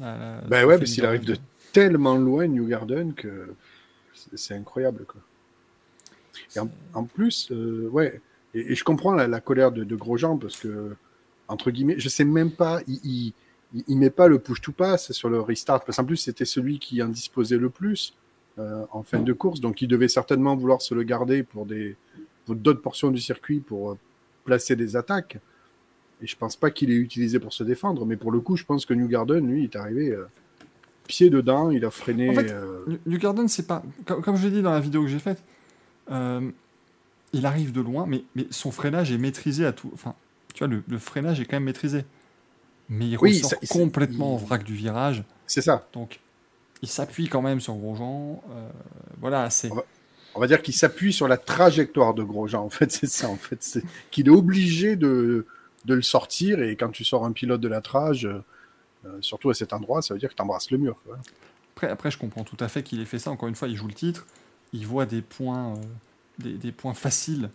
Ben 0.00 0.64
ouais, 0.64 0.78
parce 0.78 0.92
qu'il 0.92 1.02
New 1.02 1.08
arrive 1.08 1.22
de 1.24 1.32
Garden. 1.34 1.44
tellement 1.72 2.16
loin 2.16 2.46
New 2.46 2.66
Garden 2.66 3.12
que 3.14 3.52
c'est- 4.36 4.54
incroyable 4.54 5.04
quoi. 5.06 5.20
Et 6.56 6.58
en, 6.60 6.68
en 6.94 7.04
plus, 7.04 7.50
euh, 7.52 7.88
ouais, 7.90 8.20
et, 8.54 8.72
et 8.72 8.74
je 8.74 8.84
comprends 8.84 9.12
la, 9.14 9.26
la 9.28 9.40
colère 9.40 9.70
de, 9.72 9.84
de 9.84 9.96
Grosjean 9.96 10.36
parce 10.38 10.56
que 10.56 10.94
entre 11.48 11.70
guillemets, 11.70 11.96
je 11.98 12.08
sais 12.08 12.24
même 12.24 12.50
pas, 12.50 12.80
il, 12.88 13.32
il, 13.86 13.96
met 13.98 14.10
pas 14.10 14.28
le 14.28 14.38
push 14.38 14.60
to 14.60 14.72
pass 14.72 15.12
sur 15.12 15.28
le 15.28 15.40
restart 15.40 15.84
parce 15.84 15.96
qu'en 15.98 16.04
plus 16.04 16.16
c'était 16.16 16.44
celui 16.44 16.78
qui 16.78 17.02
en 17.02 17.08
disposait 17.08 17.58
le 17.58 17.70
plus 17.70 18.14
euh, 18.58 18.84
en 18.92 19.02
fin 19.02 19.20
de 19.20 19.32
course, 19.32 19.60
donc 19.60 19.82
il 19.82 19.88
devait 19.88 20.08
certainement 20.08 20.56
vouloir 20.56 20.80
se 20.82 20.94
le 20.94 21.02
garder 21.02 21.42
pour 21.42 21.66
des 21.66 21.96
pour 22.46 22.54
d'autres 22.56 22.80
portions 22.82 23.10
du 23.10 23.20
circuit 23.20 23.60
pour 23.60 23.92
euh, 23.92 23.98
placer 24.44 24.74
des 24.76 24.96
attaques. 24.96 25.38
Et 26.24 26.26
je 26.26 26.36
pense 26.36 26.56
pas 26.56 26.70
qu'il 26.70 26.90
ait 26.90 26.96
utilisé 26.96 27.38
pour 27.38 27.52
se 27.52 27.62
défendre, 27.62 28.06
mais 28.06 28.16
pour 28.16 28.32
le 28.32 28.40
coup, 28.40 28.56
je 28.56 28.64
pense 28.64 28.86
que 28.86 28.94
New 28.94 29.06
Garden, 29.08 29.46
lui, 29.46 29.60
il 29.60 29.64
est 29.64 29.76
arrivé 29.76 30.08
euh, 30.10 30.24
pied 31.06 31.28
dedans, 31.28 31.70
il 31.70 31.84
a 31.84 31.90
freiné. 31.90 32.30
En 32.30 32.34
fait, 32.34 32.50
euh, 32.50 32.98
New- 33.04 33.18
Garden, 33.18 33.46
c'est 33.46 33.66
pas. 33.66 33.82
Comme, 34.06 34.22
comme 34.22 34.36
je 34.36 34.44
l'ai 34.48 34.50
dit 34.54 34.62
dans 34.62 34.72
la 34.72 34.80
vidéo 34.80 35.02
que 35.02 35.08
j'ai 35.08 35.18
faite, 35.18 35.42
euh, 36.10 36.50
il 37.34 37.44
arrive 37.44 37.72
de 37.72 37.82
loin, 37.82 38.06
mais, 38.08 38.24
mais 38.34 38.46
son 38.50 38.70
freinage 38.70 39.12
est 39.12 39.18
maîtrisé 39.18 39.66
à 39.66 39.72
tout. 39.72 39.90
Enfin, 39.92 40.14
tu 40.54 40.60
vois, 40.60 40.68
le, 40.68 40.82
le 40.88 40.98
freinage 40.98 41.40
est 41.40 41.44
quand 41.44 41.56
même 41.56 41.64
maîtrisé. 41.64 42.04
Mais 42.88 43.06
il 43.08 43.18
Oui, 43.18 43.32
ressort 43.42 43.50
ça- 43.50 43.56
complètement 43.68 44.30
il- 44.30 44.34
en 44.34 44.36
vrac 44.36 44.64
du 44.64 44.74
virage. 44.74 45.24
c'est 45.46 45.60
ça. 45.62 45.86
Donc, 45.92 46.20
il 46.80 46.88
s'appuie 46.88 47.28
quand 47.28 47.42
même 47.42 47.60
sur 47.60 47.74
Grosjean. 47.74 48.42
voilà, 49.20 49.50
c'est. 49.50 49.70
On 49.70 49.74
va- 49.76 49.84
On 50.36 50.40
va 50.40 50.48
dire 50.48 50.62
qu'il 50.62 50.74
s'appuie 50.74 51.12
sur 51.12 51.28
la 51.28 51.36
trajectoire 51.36 52.12
de 52.12 52.24
Grosjean. 52.24 52.64
En 52.64 52.68
fait, 52.70 52.90
c'est 52.92 53.06
ça. 53.06 53.28
En 53.28 53.36
fait, 53.36 53.58
c'est 53.62 53.84
qu'il 54.10 54.26
est 54.26 54.30
obligé 54.30 54.96
de, 54.96 55.46
de 55.84 55.94
le 55.94 56.02
sortir. 56.02 56.60
Et 56.62 56.76
quand 56.76 56.90
tu 56.90 57.04
sors 57.04 57.24
un 57.24 57.32
pilote 57.32 57.60
de 57.60 57.68
la 57.68 57.80
trage, 57.80 58.26
euh, 58.26 58.42
euh, 59.06 59.18
surtout 59.20 59.50
à 59.50 59.54
cet 59.54 59.72
endroit, 59.72 60.02
ça 60.02 60.14
veut 60.14 60.20
dire 60.20 60.30
que 60.30 60.34
tu 60.34 60.42
embrasses 60.42 60.70
le 60.70 60.78
mur. 60.78 61.00
quoi. 61.04 61.18
Après, 61.74 61.88
après, 61.88 62.10
je 62.10 62.18
comprends 62.18 62.44
tout 62.44 62.56
à 62.60 62.68
fait 62.68 62.82
qu'il 62.82 63.00
ait 63.00 63.04
fait 63.04 63.18
ça. 63.18 63.30
Encore 63.30 63.48
une 63.48 63.54
fois, 63.54 63.68
il 63.68 63.76
joue 63.76 63.88
le 63.88 63.94
titre. 63.94 64.26
Il 64.72 64.86
voit 64.86 65.06
des 65.06 65.22
points, 65.22 65.74
euh, 65.74 65.82
des, 66.38 66.54
des 66.54 66.72
points 66.72 66.94
faciles 66.94 67.50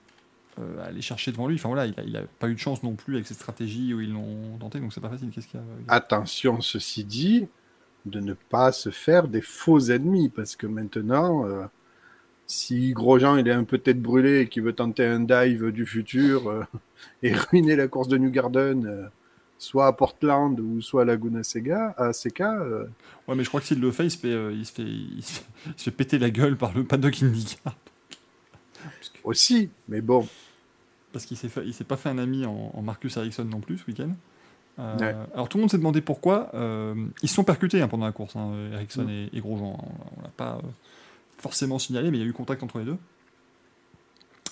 euh, 0.60 0.82
à 0.82 0.88
aller 0.88 1.02
chercher 1.02 1.32
devant 1.32 1.48
lui. 1.48 1.56
Enfin 1.56 1.70
voilà, 1.70 1.86
il 1.86 2.00
a, 2.00 2.04
il 2.04 2.18
a 2.18 2.24
pas 2.40 2.50
eu 2.50 2.54
de 2.54 2.60
chance 2.60 2.84
non 2.84 2.96
plus 2.96 3.16
avec 3.16 3.28
cette 3.28 3.38
stratégie 3.38 3.94
où 3.94 4.02
ils 4.02 4.12
l'ont 4.12 4.58
tenté, 4.60 4.80
donc 4.80 4.94
c'est 4.94 5.02
pas 5.02 5.10
facile. 5.10 5.30
Qu'est-ce 5.32 5.48
qu'il 5.48 5.60
y 5.60 5.64
a 5.64 5.94
Attention, 5.94 6.62
ceci 6.62 7.04
dit, 7.04 7.48
de 8.06 8.20
ne 8.20 8.34
pas 8.34 8.72
se 8.72 8.90
faire 8.90 9.28
des 9.28 9.42
faux 9.42 9.80
ennemis. 9.80 10.30
Parce 10.30 10.56
que 10.56 10.68
maintenant, 10.68 11.46
si 12.52 12.94
Grosjean 12.94 13.38
il 13.38 13.48
est 13.48 13.52
un 13.54 13.64
peu 13.64 13.78
tête 13.78 14.02
brûlée 14.02 14.40
et 14.42 14.48
qu'il 14.50 14.64
veut 14.64 14.74
tenter 14.74 15.06
un 15.06 15.20
dive 15.20 15.72
du 15.72 15.86
futur 15.86 16.50
euh, 16.50 16.64
et 17.24 17.32
ruiner 17.34 17.76
la 17.76 17.88
course 17.88 18.08
de 18.08 18.18
New 18.18 18.32
Garden, 18.32 18.86
euh, 18.88 19.08
soit 19.60 19.86
à 19.86 19.94
Portland 19.94 20.60
ou 20.60 20.82
soit 20.82 21.04
à 21.04 21.06
Laguna 21.06 21.44
Seca, 21.44 21.94
à 21.98 22.12
Seca, 22.12 22.60
euh, 22.62 22.86
Ouais, 23.28 23.36
mais 23.36 23.44
je 23.44 23.50
crois 23.50 23.62
que 23.62 23.68
s'il 23.68 23.80
le 23.80 23.92
fait, 23.92 24.06
il 24.06 24.12
se 24.12 24.18
fait, 24.18 24.54
il 24.54 24.66
se 24.66 24.72
fait, 24.72 24.82
il 24.84 25.22
se 25.24 25.32
fait, 25.34 25.46
il 25.68 25.74
se 25.78 25.84
fait 25.84 25.92
péter 25.92 26.18
la 26.18 26.32
gueule 26.32 26.58
par 26.58 26.74
le 26.74 26.84
paddock 26.84 27.22
IndyCar. 27.22 27.76
Que- 28.74 29.20
aussi. 29.24 29.70
Mais 29.88 30.02
bon, 30.02 30.28
Parce 31.12 31.26
qu'il 31.26 31.38
s'est 31.38 31.50
fait- 31.50 31.66
il 31.66 31.74
s'est 31.74 31.84
pas 31.84 31.98
fait 31.98 32.10
un 32.10 32.18
ami 32.18 32.46
en, 32.46 32.72
en 32.74 32.82
Marcus 32.82 33.18
Ericsson 33.18 33.46
non 33.46 33.60
plus 33.60 33.78
ce 33.80 33.86
week-end. 33.88 34.10
Euh, 34.80 34.98
Ouais. 34.98 35.16
Alors 35.34 35.50
tout 35.50 35.58
le 35.58 35.62
monde 35.64 35.72
s'est 35.72 35.78
demandé 35.78 36.02
pourquoi. 36.02 36.50
euh, 36.54 36.96
ils 37.22 37.28
se 37.30 37.36
sont 37.36 37.44
percutés 37.44 37.82
hein, 37.82 37.88
pendant 37.88 38.06
la 38.06 38.12
course, 38.12 38.36
hein, 38.36 38.52
Ericsson 38.74 39.04
Mm. 39.04 39.10
et, 39.10 39.30
et 39.34 39.40
Grosjean. 39.42 39.78
hein. 39.80 40.06
On 40.18 40.22
l'a 40.22 40.30
pas 40.30 40.60
euh, 40.64 40.68
forcément 41.40 41.80
signalé, 41.80 42.12
mais 42.12 42.18
il 42.18 42.22
y 42.22 42.24
a 42.24 42.28
eu 42.28 42.34
contact 42.34 42.62
entre 42.64 42.78
les 42.80 42.86
deux. 42.86 42.98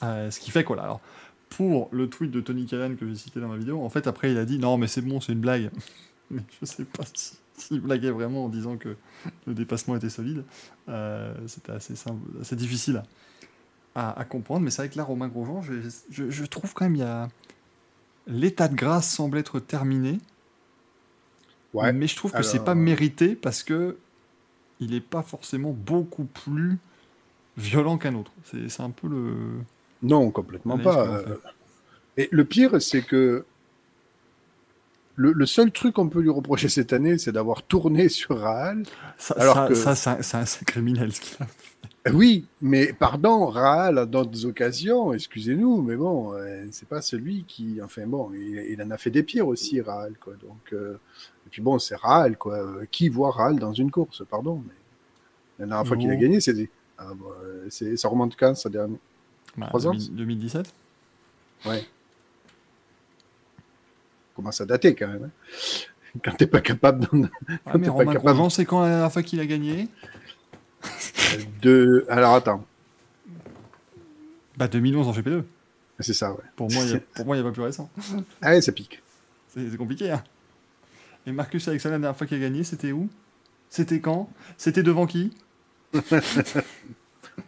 Euh, 0.03 0.29
ce 0.31 0.39
qui 0.39 0.51
fait 0.51 0.63
quoi 0.63 0.75
là 0.75 0.83
Alors, 0.83 1.01
pour 1.49 1.89
le 1.91 2.09
tweet 2.09 2.31
de 2.31 2.41
Tony 2.41 2.65
Callan 2.65 2.95
que 2.95 3.07
j'ai 3.07 3.15
cité 3.15 3.39
dans 3.39 3.47
ma 3.47 3.57
vidéo, 3.57 3.83
en 3.83 3.89
fait 3.89 4.05
après 4.07 4.31
il 4.31 4.37
a 4.37 4.45
dit 4.45 4.59
non 4.59 4.77
mais 4.77 4.87
c'est 4.87 5.01
bon, 5.01 5.19
c'est 5.21 5.33
une 5.33 5.39
blague. 5.41 5.71
mais 6.31 6.41
je 6.59 6.65
sais 6.65 6.83
pas 6.85 7.03
si- 7.13 7.37
s'il 7.57 7.79
blaguait 7.81 8.11
vraiment 8.11 8.45
en 8.45 8.49
disant 8.49 8.77
que 8.77 8.95
le 9.47 9.53
dépassement 9.55 9.95
était 9.95 10.09
solide. 10.11 10.43
Euh, 10.89 11.33
C'était 11.47 11.71
assez, 11.71 11.95
simple, 11.95 12.21
assez 12.39 12.55
difficile 12.55 13.01
à, 13.95 14.19
à 14.19 14.25
comprendre, 14.25 14.61
mais 14.63 14.69
c'est 14.69 14.83
vrai 14.83 14.89
que 14.89 14.97
là, 14.97 15.03
Romain 15.03 15.27
Grosjean, 15.27 15.63
je, 15.63 15.73
je- 16.11 16.29
je 16.29 16.45
trouve 16.45 16.73
quand 16.75 16.85
même 16.85 16.95
il 16.95 16.99
y 16.99 17.03
a 17.03 17.27
l'état 18.27 18.67
de 18.67 18.75
grâce 18.75 19.09
semble 19.09 19.39
être 19.39 19.59
terminé, 19.59 20.19
ouais. 21.73 21.91
mais 21.93 22.05
je 22.07 22.15
trouve 22.15 22.31
que 22.31 22.43
c'est 22.43 22.55
alors- 22.57 22.65
pas 22.65 22.75
mérité 22.75 23.35
parce 23.35 23.63
que 23.63 23.97
il 24.79 24.93
est 24.93 25.01
pas 25.01 25.21
forcément 25.23 25.71
beaucoup 25.71 26.25
plus 26.25 26.77
violent 27.57 27.97
qu'un 27.97 28.15
autre. 28.15 28.31
C'est 28.67 28.81
un 28.81 28.91
peu 28.91 29.07
le. 29.07 29.33
Non, 30.03 30.29
complètement 30.31 30.77
pas. 30.77 31.07
euh. 31.07 31.37
Et 32.17 32.29
le 32.31 32.45
pire, 32.45 32.81
c'est 32.81 33.01
que 33.01 33.45
le, 35.15 35.31
le 35.31 35.45
seul 35.47 35.71
truc 35.71 35.95
qu'on 35.95 36.09
peut 36.09 36.21
lui 36.21 36.29
reprocher 36.29 36.69
cette 36.69 36.93
année, 36.93 37.17
c'est 37.17 37.31
d'avoir 37.31 37.63
tourné 37.63 38.07
sur 38.09 38.39
Rahal. 38.39 38.83
Ça, 39.17 39.33
Alors 39.39 39.55
ça, 39.55 39.67
que- 39.67 39.73
ça, 39.73 39.95
c'est 39.95 40.37
un- 40.37 40.41
un, 40.41 40.65
criminel 40.65 41.11
ce 41.13 41.21
qu'il 41.21 41.35
a 41.39 41.45
fait. 41.47 41.89
Oui, 42.13 42.45
mais 42.61 42.93
pardon, 42.93 43.45
Rahal, 43.47 43.97
à 43.97 44.05
d'autres 44.05 44.45
occasions, 44.45 45.13
excusez-nous, 45.13 45.81
mais 45.81 45.95
bon, 45.95 46.33
euh, 46.33 46.65
c'est 46.71 46.87
pas 46.87 47.01
celui 47.01 47.43
qui. 47.45 47.79
Enfin 47.83 48.05
bon, 48.05 48.31
il, 48.33 48.57
il 48.71 48.81
en 48.81 48.91
a 48.91 48.97
fait 48.97 49.09
des 49.11 49.23
pires 49.23 49.47
aussi, 49.47 49.81
Rahal, 49.81 50.13
quoi. 50.19 50.33
Donc, 50.41 50.73
euh, 50.73 50.93
et 51.45 51.49
puis 51.49 51.61
bon, 51.61 51.79
c'est 51.79 51.95
Rahal, 51.95 52.37
quoi. 52.37 52.55
Euh, 52.55 52.85
Qui 52.91 53.09
voit 53.09 53.31
Rahal 53.31 53.57
dans 53.59 53.73
une 53.73 53.91
course, 53.91 54.23
pardon, 54.29 54.63
mais 54.67 54.73
la 55.59 55.65
dernière 55.65 55.87
fois 55.87 55.97
qu'il 55.97 56.09
a 56.11 56.15
gagné, 56.15 56.39
c'était. 56.41 56.69
Ah, 56.97 57.11
bon, 57.15 57.27
c'est- 57.69 57.95
ça 57.97 58.07
remonte 58.09 58.35
quand, 58.37 58.55
sa 58.55 58.69
dernière 58.69 58.97
Bah, 59.55 59.67
Trois 59.67 59.87
ans 59.87 59.91
2000 59.91 60.15
2017 60.15 60.73
Ouais. 61.65 61.83
Commence 64.35 64.61
à 64.61 64.65
dater 64.65 64.93
quand 64.95 65.07
même. 65.07 65.23
hein. 65.25 65.31
Quand 66.23 66.31
t'es 66.35 66.47
pas 66.47 66.61
capable 66.61 67.01
d'en- 67.05 67.27
T'es 67.27 67.77
mais 67.77 67.87
pas 67.87 67.91
Romain 67.91 68.13
capable. 68.13 68.37
Grosjean, 68.37 68.49
c'est 68.49 68.65
quand 68.65 68.81
la 68.81 68.89
dernière 68.89 69.11
fois 69.11 69.23
qu'il 69.23 69.39
a 69.39 69.45
gagné? 69.45 69.87
de. 71.61 72.05
Alors 72.09 72.35
attends, 72.35 72.65
Bah 74.57 74.67
2011 74.67 75.07
en 75.07 75.11
GP2. 75.13 75.43
c'est 75.99 76.13
ça, 76.13 76.31
ouais. 76.31 76.43
Pour 76.55 76.71
moi, 76.71 76.83
il 76.85 76.91
y 76.91 76.95
a- 76.95 76.99
pour 77.15 77.25
moi, 77.25 77.35
il 77.35 77.41
n'y 77.41 77.45
a 77.47 77.49
pas 77.49 77.53
plus 77.53 77.63
récent. 77.63 77.89
Ah 78.41 78.49
ouais, 78.51 78.61
ça 78.61 78.71
pique. 78.71 79.01
C'est 79.53 79.69
c'est 79.69 79.77
compliqué. 79.77 80.11
Hein. 80.11 80.23
Et 81.25 81.31
Marcus 81.31 81.67
Alexander, 81.67 81.93
la 81.95 81.99
dernière 81.99 82.17
fois 82.17 82.25
qu'il 82.27 82.37
a 82.37 82.39
gagné, 82.41 82.63
c'était 82.63 82.91
où? 82.91 83.09
C'était 83.69 83.99
quand? 83.99 84.29
C'était 84.57 84.83
devant 84.83 85.05
qui? 85.07 85.33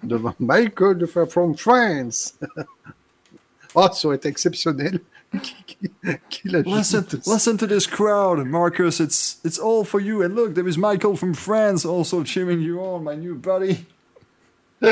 Devant 0.04 0.36
Michael 0.40 0.98
de 0.98 1.06
from 1.06 1.58
France. 1.58 2.36
oh, 3.76 3.88
ça 3.94 4.08
aurait 4.08 4.18
été 4.18 4.30
exceptionnel. 4.30 5.00
Qui- 6.30 6.56
ajoute 6.56 6.66
listen, 6.66 7.06
listen 7.28 7.58
to 7.58 7.68
this 7.68 7.86
crowd, 7.86 8.44
Marcus. 8.46 9.00
It's 9.00 9.40
it's 9.46 9.60
all 9.60 9.84
for 9.86 10.02
you. 10.02 10.24
And 10.24 10.30
look, 10.36 10.56
there 10.56 10.68
is 10.68 10.76
Michael 10.78 11.16
from 11.16 11.36
France 11.36 11.86
also 11.86 12.24
cheering 12.24 12.62
you 12.62 12.80
on, 12.80 13.04
my 13.04 13.16
new 13.16 13.36
buddy. 13.36 13.86
Et 14.82 14.90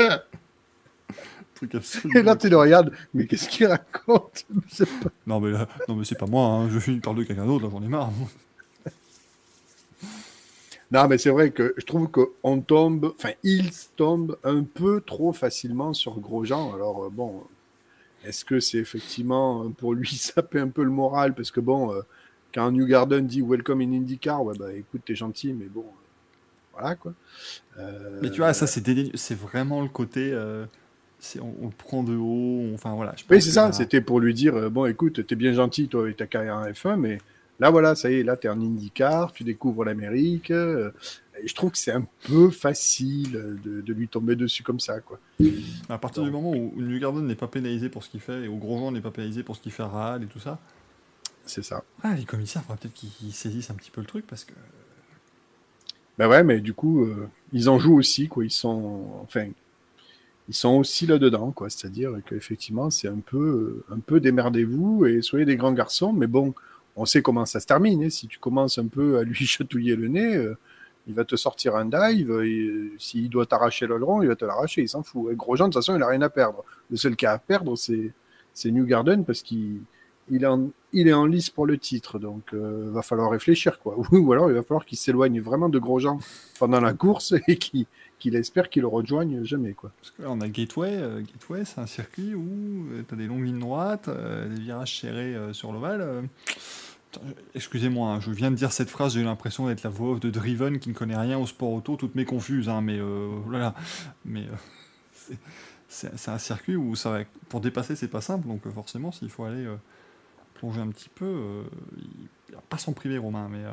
là, 2.22 2.36
tu 2.36 2.48
le 2.48 2.56
regardes, 2.56 2.92
mais 3.12 3.26
qu'est-ce 3.26 3.48
qu'il 3.48 3.66
raconte? 3.66 4.46
Pas- 4.78 5.10
Non 5.26 5.40
mais 5.40 5.50
là- 5.50 5.66
non 5.88 5.96
mais 5.96 6.04
c'est 6.04 6.16
pas 6.18 6.26
moi. 6.26 6.44
Hein. 6.46 6.68
Je 6.70 6.78
finis 6.78 7.00
par 7.00 7.14
de 7.14 7.24
quelqu'un 7.24 7.46
d'autre. 7.46 7.64
Là, 7.64 7.70
j'en 7.72 7.82
ai 7.82 7.88
marre. 7.88 8.12
Non, 10.90 11.06
mais 11.06 11.18
c'est 11.18 11.28
vrai 11.28 11.50
que 11.50 11.74
je 11.76 11.84
trouve 11.84 12.08
qu'on 12.08 12.62
tombe, 12.62 13.12
enfin, 13.18 13.32
il 13.42 13.70
tombe 13.96 14.38
un 14.42 14.62
peu 14.62 15.02
trop 15.02 15.34
facilement 15.34 15.92
sur 15.92 16.18
Grosjean. 16.18 16.72
Alors, 16.74 17.04
euh, 17.04 17.08
bon, 17.10 17.42
est-ce 18.28 18.44
que 18.44 18.60
c'est 18.60 18.78
effectivement 18.78 19.64
euh, 19.64 19.68
pour 19.70 19.94
lui 19.94 20.08
saper 20.16 20.60
un 20.60 20.68
peu 20.68 20.84
le 20.84 20.90
moral? 20.90 21.34
Parce 21.34 21.50
que, 21.50 21.60
bon, 21.60 21.92
euh, 21.94 22.02
quand 22.54 22.70
New 22.72 22.86
Garden 22.86 23.26
dit 23.26 23.42
Welcome 23.42 23.80
in 23.82 23.92
IndyCar, 23.92 24.44
ouais, 24.44 24.56
bah 24.58 24.72
écoute, 24.74 25.02
t'es 25.06 25.14
gentil, 25.14 25.52
mais 25.54 25.66
bon, 25.66 25.80
euh, 25.82 25.92
voilà 26.72 26.94
quoi. 26.96 27.14
Euh, 27.78 28.20
Mais 28.22 28.30
tu 28.30 28.40
vois, 28.40 28.52
ça 28.52 28.66
c'est. 28.66 28.82
C'est 29.16 29.34
vraiment 29.38 29.82
le 29.82 29.88
côté. 29.88 30.30
euh, 30.32 30.66
c'est- 31.18 31.40
on, 31.40 31.54
on 31.62 31.66
le 31.66 31.72
prend 31.76 32.02
de 32.02 32.16
haut. 32.16 32.60
on- 32.70 32.74
Enfin 32.74 32.94
voilà. 32.94 33.14
je 33.16 33.24
Oui, 33.30 33.42
c'est 33.42 33.50
ça, 33.52 33.66
là- 33.68 33.72
c'était 33.72 34.00
pour 34.00 34.20
lui 34.20 34.34
dire 34.34 34.70
bon, 34.70 34.86
écoute, 34.86 35.26
t'es 35.26 35.36
bien 35.36 35.52
gentil, 35.52 35.88
toi, 35.88 36.02
avec 36.02 36.16
ta 36.16 36.26
carrière 36.26 36.56
en 36.56 36.72
F1, 36.72 36.96
mais 36.96 37.18
là, 37.58 37.70
voilà, 37.70 37.94
ça 37.94 38.10
y 38.10 38.16
est, 38.20 38.22
là, 38.24 38.36
t'es 38.36 38.48
en 38.48 38.60
IndyCar, 38.60 39.32
tu 39.32 39.44
découvres 39.44 39.84
l'Amérique. 39.84 40.50
euh, 40.50 40.90
je 41.44 41.54
trouve 41.54 41.70
que 41.72 41.78
c'est 41.78 41.92
un 41.92 42.06
peu 42.26 42.50
facile 42.50 43.32
de, 43.64 43.80
de 43.80 43.92
lui 43.92 44.08
tomber 44.08 44.36
dessus 44.36 44.62
comme 44.62 44.80
ça, 44.80 45.00
quoi. 45.00 45.20
À 45.88 45.98
partir 45.98 46.22
du 46.24 46.30
moment 46.30 46.52
où, 46.52 46.72
où 46.76 46.80
New 46.82 46.98
Garden 47.00 47.26
n'est 47.26 47.34
pas 47.36 47.48
pénalisé 47.48 47.88
pour 47.90 48.02
ce 48.04 48.10
qu'il 48.10 48.20
fait 48.20 48.44
et 48.44 48.48
où 48.48 48.56
Grosjean 48.58 48.92
n'est 48.92 49.00
pas 49.00 49.10
pénalisé 49.10 49.42
pour 49.42 49.56
ce 49.56 49.60
qu'il 49.60 49.72
fait 49.72 49.82
à 49.82 49.88
Rahal 49.88 50.22
et 50.24 50.28
tout 50.28 50.40
ça, 50.40 50.60
C'est 51.44 51.64
ça. 51.64 51.82
ah, 52.02 52.14
les 52.16 52.24
commissaires, 52.24 52.62
faudrait 52.64 52.78
peut-être 52.78 52.94
qu'ils 52.94 53.32
saisissent 53.32 53.70
un 53.70 53.74
petit 53.76 53.90
peu 53.92 54.00
le 54.00 54.06
truc 54.06 54.26
parce 54.26 54.44
que. 54.44 54.54
Ben 56.18 56.28
ouais, 56.28 56.42
mais 56.42 56.60
du 56.60 56.74
coup, 56.74 57.04
euh, 57.04 57.28
ils 57.52 57.68
en 57.68 57.78
jouent 57.78 57.96
aussi, 57.98 58.28
quoi. 58.28 58.44
Ils 58.44 58.50
sont, 58.50 59.20
enfin, 59.22 59.48
ils 60.48 60.54
sont 60.54 60.70
aussi 60.76 61.06
là-dedans, 61.06 61.52
quoi. 61.52 61.70
C'est-à-dire 61.70 62.12
qu'effectivement, 62.26 62.90
c'est 62.90 63.08
un 63.08 63.20
peu, 63.20 63.84
un 63.90 64.00
peu 64.00 64.20
démerdez-vous 64.20 65.06
et 65.06 65.22
soyez 65.22 65.44
des 65.44 65.56
grands 65.56 65.72
garçons. 65.72 66.12
Mais 66.12 66.26
bon, 66.26 66.54
on 66.98 67.06
sait 67.06 67.22
comment 67.22 67.46
ça 67.46 67.60
se 67.60 67.66
termine. 67.66 68.02
hein. 68.02 68.10
Si 68.10 68.26
tu 68.26 68.38
commences 68.38 68.76
un 68.78 68.88
peu 68.88 69.18
à 69.18 69.22
lui 69.22 69.34
chatouiller 69.46 69.96
le 69.96 70.08
nez, 70.08 70.36
euh, 70.36 70.58
il 71.06 71.14
va 71.14 71.24
te 71.24 71.36
sortir 71.36 71.76
un 71.76 71.86
dive. 71.86 72.30
Euh, 72.32 72.90
s'il 72.98 73.30
doit 73.30 73.46
t'arracher 73.46 73.86
l'aileron, 73.86 74.20
il 74.20 74.28
va 74.28 74.36
te 74.36 74.44
l'arracher. 74.44 74.82
Il 74.82 74.88
s'en 74.88 75.02
fout. 75.02 75.32
Et 75.32 75.36
Grosjean, 75.36 75.68
de 75.68 75.72
toute 75.72 75.82
façon, 75.82 75.96
il 75.96 76.02
a 76.02 76.08
rien 76.08 76.22
à 76.22 76.28
perdre. 76.28 76.64
Le 76.90 76.96
seul 76.96 77.14
a 77.22 77.32
à 77.32 77.38
perdre, 77.38 77.76
c'est, 77.76 78.12
New 78.70 78.84
Garden 78.84 79.24
parce 79.24 79.42
qu'il 79.42 79.80
il 80.30 80.42
est 80.42 80.46
en, 80.46 80.70
il 80.92 81.06
lice 81.30 81.48
pour 81.48 81.64
le 81.64 81.78
titre, 81.78 82.18
donc 82.18 82.52
euh, 82.52 82.90
va 82.92 83.02
falloir 83.02 83.30
réfléchir 83.30 83.78
quoi. 83.78 83.96
Ou 84.12 84.32
alors 84.32 84.50
il 84.50 84.54
va 84.54 84.62
falloir 84.62 84.84
qu'il 84.84 84.98
s'éloigne 84.98 85.40
vraiment 85.40 85.68
de 85.68 85.78
Grosjean 85.78 86.18
pendant 86.58 86.80
la 86.80 86.92
course 86.92 87.34
et 87.48 87.56
qu'il 87.56 88.34
espère 88.34 88.68
qu'il 88.68 88.82
le 88.82 88.88
rejoigne 88.88 89.44
jamais. 89.44 89.74
Parce 89.80 90.10
que 90.10 90.22
là, 90.22 90.28
on 90.30 90.40
a 90.40 90.48
Gateway. 90.48 90.98
Gateway, 91.32 91.64
c'est 91.64 91.80
un 91.80 91.86
circuit 91.86 92.34
où 92.34 92.88
tu 93.08 93.14
as 93.14 93.16
des 93.16 93.28
longues 93.28 93.44
lignes 93.44 93.60
droites, 93.60 94.10
des 94.10 94.60
virages 94.60 94.98
serrés 95.00 95.36
sur 95.52 95.72
l'ovale. 95.72 96.28
Excusez-moi, 97.54 98.10
hein, 98.14 98.20
je 98.20 98.30
viens 98.30 98.50
de 98.50 98.56
dire 98.56 98.72
cette 98.72 98.90
phrase, 98.90 99.14
j'ai 99.14 99.22
l'impression 99.24 99.66
d'être 99.66 99.82
la 99.82 99.90
voix 99.90 100.18
de 100.18 100.30
Driven 100.30 100.78
qui 100.78 100.88
ne 100.90 100.94
connaît 100.94 101.16
rien 101.16 101.38
au 101.38 101.46
sport 101.46 101.72
auto, 101.72 101.96
toutes 101.96 102.14
mes 102.14 102.24
confuses, 102.24 102.68
hein, 102.68 102.80
mais 102.80 102.98
euh, 102.98 103.28
voilà. 103.46 103.74
Mais 104.24 104.42
euh, 104.42 105.34
c'est- 105.88 106.30
un 106.30 106.38
circuit 106.38 106.76
où 106.76 106.94
ça 106.96 107.10
va, 107.10 107.24
pour 107.48 107.60
dépasser, 107.60 107.96
c'est 107.96 108.08
pas 108.08 108.20
simple, 108.20 108.46
donc 108.48 108.66
euh, 108.66 108.70
forcément, 108.70 109.12
s'il 109.12 109.30
faut 109.30 109.44
aller 109.44 109.66
plonger 110.54 110.80
un 110.80 110.88
petit 110.88 111.10
peu, 111.10 111.64
il 112.50 112.56
pas 112.70 112.78
s'en 112.78 112.92
priver, 112.94 113.18
Romain, 113.18 113.48
mais. 113.50 113.64
euh, 113.64 113.72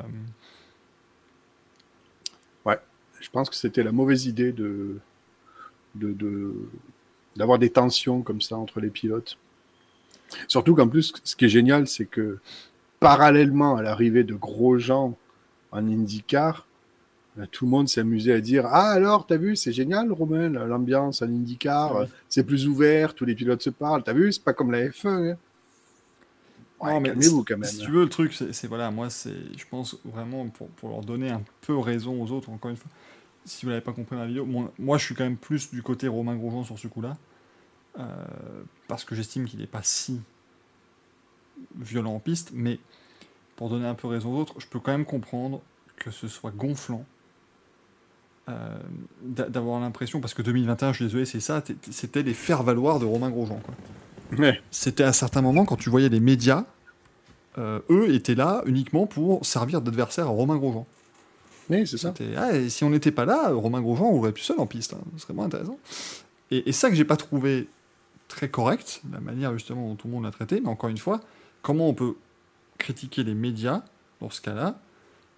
Je 3.20 3.28
pense 3.30 3.50
que 3.50 3.56
c'était 3.56 3.82
la 3.82 3.92
mauvaise 3.92 4.26
idée 4.26 4.52
de- 4.52 5.00
d'avoir 7.36 7.58
des 7.58 7.70
tensions 7.70 8.22
comme 8.22 8.40
ça 8.40 8.56
entre 8.56 8.80
les 8.80 8.90
pilotes. 8.90 9.38
Surtout 10.48 10.74
qu'en 10.74 10.88
plus, 10.88 11.12
ce 11.24 11.36
qui 11.36 11.44
est 11.46 11.48
génial, 11.48 11.86
c'est 11.86 12.06
que 12.06 12.38
parallèlement 13.00 13.76
à 13.76 13.82
l'arrivée 13.82 14.24
de 14.24 14.34
Grosjean 14.34 15.16
en 15.72 15.78
IndyCar, 15.86 16.66
euh, 17.38 17.44
tout 17.50 17.64
le 17.66 17.70
monde 17.70 17.88
s'est 17.88 18.00
amusé 18.00 18.32
à 18.32 18.40
dire 18.40 18.64
Ah 18.66 18.90
alors, 18.92 19.26
t'as 19.26 19.36
vu, 19.36 19.56
c'est 19.56 19.72
génial, 19.72 20.10
Romain, 20.12 20.48
la- 20.48 20.64
l'ambiance 20.66 21.22
en 21.22 21.26
IndyCar, 21.26 21.90
Ah 21.92 21.98
oui. 22.00 22.04
euh, 22.04 22.06
c'est 22.28 22.44
plus 22.44 22.66
ouvert, 22.66 23.14
tous 23.14 23.24
les 23.26 23.34
pilotes 23.34 23.62
se 23.62 23.70
parlent. 23.70 24.02
T'as 24.02 24.12
vu, 24.14 24.32
c'est 24.32 24.42
pas 24.44 24.52
comme 24.54 24.70
la 24.72 24.88
F1. 24.88 25.08
hein. 25.32 25.36
Ouais, 26.78 26.92
Non, 26.94 27.00
mais 27.00 27.08
calmez-vous 27.08 27.44
quand 27.44 27.56
même. 27.58 27.64
Si 27.70 27.78
tu 27.78 27.90
veux, 27.90 28.02
le 28.04 28.08
truc, 28.10 28.34
c'est 28.34 28.66
voilà, 28.66 28.90
moi, 28.90 29.08
c'est, 29.08 29.32
je 29.56 29.64
pense 29.70 29.96
vraiment 30.04 30.46
pour, 30.48 30.68
pour 30.68 30.90
leur 30.90 31.00
donner 31.00 31.30
un 31.30 31.42
peu 31.62 31.76
raison 31.78 32.22
aux 32.22 32.30
autres, 32.32 32.50
encore 32.50 32.70
une 32.70 32.76
fois. 32.76 32.90
Si 33.46 33.64
vous 33.64 33.70
l'avez 33.70 33.80
pas 33.82 33.92
compris 33.92 34.16
la 34.16 34.26
vidéo, 34.26 34.44
moi, 34.44 34.70
moi, 34.78 34.98
je 34.98 35.04
suis 35.04 35.14
quand 35.14 35.24
même 35.24 35.38
plus 35.38 35.70
du 35.70 35.82
côté 35.82 36.06
Romain 36.08 36.36
Grosjean 36.36 36.64
sur 36.64 36.78
ce 36.78 36.86
coup-là, 36.88 37.16
euh, 37.98 38.04
parce 38.88 39.04
que 39.04 39.14
j'estime 39.14 39.46
qu'il 39.46 39.60
n'est 39.60 39.66
pas 39.66 39.82
si 39.82 40.20
violent 41.80 42.14
en 42.14 42.18
piste, 42.20 42.50
mais 42.54 42.78
pour 43.56 43.68
donner 43.70 43.86
un 43.86 43.94
peu 43.94 44.06
raison 44.08 44.34
aux 44.34 44.40
autres, 44.40 44.54
je 44.58 44.66
peux 44.66 44.80
quand 44.80 44.92
même 44.92 45.04
comprendre 45.06 45.60
que 45.96 46.10
ce 46.10 46.28
soit 46.28 46.50
gonflant 46.50 47.04
euh, 48.48 48.76
d'a- 49.22 49.48
d'avoir 49.48 49.80
l'impression, 49.80 50.20
parce 50.20 50.34
que 50.34 50.42
2021, 50.42 50.92
je 50.92 50.96
suis 50.96 51.04
désolé, 51.06 51.24
c'est 51.24 51.40
ça, 51.40 51.62
c'était 51.90 52.22
les 52.22 52.34
faire-valoir 52.34 53.00
de 53.00 53.04
Romain 53.04 53.30
Grosjean, 53.30 53.60
quoi 53.64 53.74
Ouais. 54.38 54.60
c'était 54.70 55.04
à 55.04 55.12
certains 55.12 55.40
moments 55.42 55.64
quand 55.64 55.76
tu 55.76 55.88
voyais 55.90 56.08
les 56.08 56.20
médias, 56.20 56.64
euh, 57.58 57.80
eux 57.90 58.12
étaient 58.14 58.34
là 58.34 58.62
uniquement 58.66 59.06
pour 59.06 59.44
servir 59.46 59.80
d'adversaire 59.80 60.26
à 60.26 60.30
Romain 60.30 60.56
Grosjean. 60.56 60.86
Oui, 61.70 61.86
c'est 61.86 61.96
ça. 61.98 62.14
Ah, 62.36 62.54
et 62.56 62.68
si 62.68 62.84
on 62.84 62.90
n'était 62.90 63.10
pas 63.10 63.24
là, 63.24 63.50
Romain 63.52 63.80
Grosjean 63.80 64.06
aurait 64.12 64.30
pu 64.32 64.42
seul 64.42 64.60
en 64.60 64.66
piste. 64.66 64.92
hein. 64.94 64.98
Ce 65.16 65.22
serait 65.22 65.34
moins 65.34 65.46
intéressant. 65.46 65.78
Et, 66.52 66.68
et 66.68 66.72
ça 66.72 66.88
que 66.90 66.94
j'ai 66.94 67.04
pas 67.04 67.16
trouvé 67.16 67.66
très 68.28 68.48
correct, 68.48 69.02
la 69.12 69.18
manière 69.20 69.52
justement 69.54 69.88
dont 69.88 69.94
tout 69.96 70.06
le 70.06 70.12
monde 70.14 70.24
l'a 70.24 70.30
traité, 70.30 70.60
mais 70.60 70.68
encore 70.68 70.90
une 70.90 70.98
fois, 70.98 71.20
comment 71.66 71.88
on 71.88 71.94
peut 71.94 72.14
critiquer 72.78 73.24
les 73.24 73.34
médias 73.34 73.82
dans 74.20 74.30
ce 74.30 74.40
cas-là, 74.40 74.78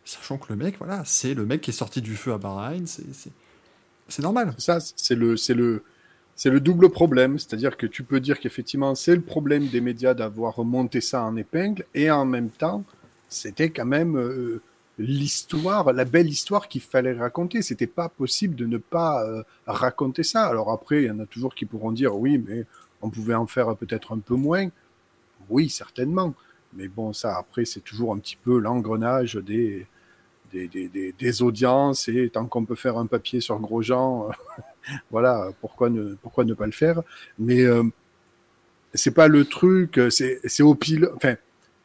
sachant 0.04 0.36
que 0.36 0.52
le 0.52 0.56
mec, 0.56 0.76
voilà, 0.76 1.02
c'est 1.06 1.32
le 1.32 1.46
mec 1.46 1.62
qui 1.62 1.70
est 1.70 1.72
sorti 1.72 2.02
du 2.02 2.16
feu 2.16 2.34
à 2.34 2.38
Bahreïn, 2.38 2.86
c'est, 2.86 4.22
normal. 4.22 4.54
Ça, 4.58 4.78
c'est 4.78 5.14
le, 5.14 5.80
double 6.60 6.90
problème. 6.90 7.38
C'est-à-dire 7.38 7.78
que 7.78 7.86
tu 7.86 8.02
peux 8.02 8.20
dire 8.20 8.40
qu'effectivement, 8.40 8.94
c'est 8.94 9.14
le 9.14 9.22
problème 9.22 9.68
des 9.68 9.80
médias 9.80 10.12
d'avoir 10.12 10.56
remonté 10.56 11.00
ça 11.00 11.22
en 11.22 11.34
épingle, 11.34 11.86
et 11.94 12.10
en 12.10 12.26
même 12.26 12.50
temps, 12.50 12.84
c'était 13.30 13.70
quand 13.70 13.86
même 13.86 14.18
euh, 14.18 14.60
l'histoire, 14.98 15.94
la 15.94 16.04
belle 16.04 16.28
histoire 16.28 16.68
qu'il 16.68 16.82
fallait 16.82 17.14
raconter. 17.14 17.62
C'était 17.62 17.86
pas 17.86 18.10
possible 18.10 18.54
de 18.54 18.66
ne 18.66 18.76
pas 18.76 19.24
euh, 19.24 19.42
raconter 19.66 20.24
ça. 20.24 20.44
Alors 20.44 20.72
après, 20.72 21.04
il 21.04 21.06
y 21.06 21.10
en 21.10 21.20
a 21.20 21.26
toujours 21.26 21.54
qui 21.54 21.64
pourront 21.64 21.92
dire 21.92 22.14
oui, 22.14 22.36
mais 22.36 22.66
on 23.00 23.08
pouvait 23.08 23.34
en 23.34 23.46
faire 23.46 23.74
peut-être 23.76 24.12
un 24.12 24.18
peu 24.18 24.34
moins. 24.34 24.68
Oui, 25.50 25.68
certainement. 25.68 26.34
Mais 26.74 26.88
bon, 26.88 27.12
ça, 27.12 27.36
après, 27.36 27.64
c'est 27.64 27.80
toujours 27.80 28.12
un 28.12 28.18
petit 28.18 28.36
peu 28.36 28.58
l'engrenage 28.58 29.36
des, 29.36 29.86
des, 30.52 30.68
des, 30.68 31.14
des, 31.18 31.42
audiences 31.42 32.08
et 32.08 32.30
tant 32.30 32.46
qu'on 32.46 32.64
peut 32.64 32.74
faire 32.74 32.98
un 32.98 33.06
papier 33.06 33.40
sur 33.40 33.58
Grosjean, 33.58 34.28
euh, 34.28 34.92
voilà, 35.10 35.50
pourquoi 35.60 35.90
ne, 35.90 36.14
pourquoi 36.22 36.44
ne 36.44 36.54
pas 36.54 36.66
le 36.66 36.72
faire? 36.72 37.02
Mais 37.38 37.62
euh, 37.62 37.84
c'est 38.94 39.14
pas 39.14 39.28
le 39.28 39.44
truc, 39.44 40.00
c'est 40.10 40.62
au 40.62 40.74
pilote. 40.74 41.12
Enfin, 41.16 41.36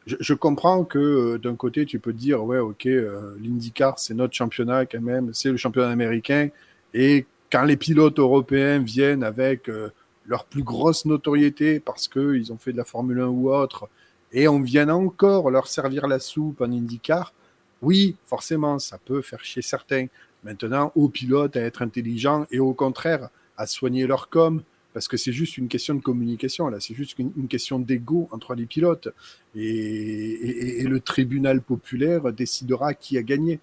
je, 0.06 0.34
comprends 0.34 0.84
que 0.84 0.98
euh, 0.98 1.38
d'un 1.38 1.56
côté, 1.56 1.86
tu 1.86 1.98
peux 1.98 2.12
te 2.12 2.18
dire, 2.18 2.44
ouais, 2.44 2.58
ok, 2.58 2.86
euh, 2.86 3.34
l'IndyCar, 3.40 3.98
c'est 3.98 4.14
notre 4.14 4.34
championnat 4.34 4.86
quand 4.86 5.00
même, 5.00 5.32
c'est 5.32 5.50
le 5.50 5.56
championnat 5.56 5.90
américain. 5.90 6.48
Et 6.92 7.26
quand 7.50 7.64
les 7.64 7.76
pilotes 7.76 8.18
européens 8.18 8.80
viennent 8.80 9.24
avec 9.24 9.70
leur 10.26 10.44
plus 10.44 10.62
grosse 10.62 11.04
notoriété 11.04 11.80
parce 11.80 12.08
qu'ils 12.08 12.52
ont 12.52 12.58
fait 12.58 12.72
de 12.72 12.76
la 12.76 12.84
Formule 12.84 13.20
1 13.20 13.26
ou 13.26 13.50
autre, 13.52 13.88
et 14.32 14.48
on 14.48 14.60
vient 14.60 14.88
encore 14.88 15.50
leur 15.50 15.68
servir 15.68 16.06
la 16.08 16.18
soupe 16.18 16.60
en 16.60 16.70
IndyCar, 16.72 17.32
oui, 17.82 18.16
forcément, 18.24 18.78
ça 18.78 18.98
peut 19.04 19.22
faire 19.22 19.44
chier 19.44 19.62
certains. 19.62 20.06
Maintenant, 20.42 20.90
aux 20.94 21.08
pilotes 21.08 21.56
à 21.56 21.60
être 21.60 21.82
intelligents 21.82 22.46
et 22.50 22.58
au 22.58 22.72
contraire 22.72 23.28
à 23.56 23.66
soigner 23.66 24.06
leur 24.06 24.28
com, 24.30 24.62
parce 24.92 25.08
que 25.08 25.16
c'est 25.16 25.32
juste 25.32 25.58
une 25.58 25.68
question 25.68 25.94
de 25.94 26.00
communication, 26.00 26.68
là, 26.68 26.78
c'est 26.80 26.94
juste 26.94 27.18
une, 27.18 27.48
question 27.48 27.78
d'ego 27.78 28.28
entre 28.30 28.54
les 28.54 28.66
pilotes. 28.66 29.08
Et, 29.54 29.60
et- 29.62 30.80
et 30.80 30.84
le 30.84 31.00
tribunal 31.00 31.60
populaire 31.60 32.32
décidera 32.32 32.94
qui 32.94 33.18
a 33.18 33.22
gagné. 33.22 33.60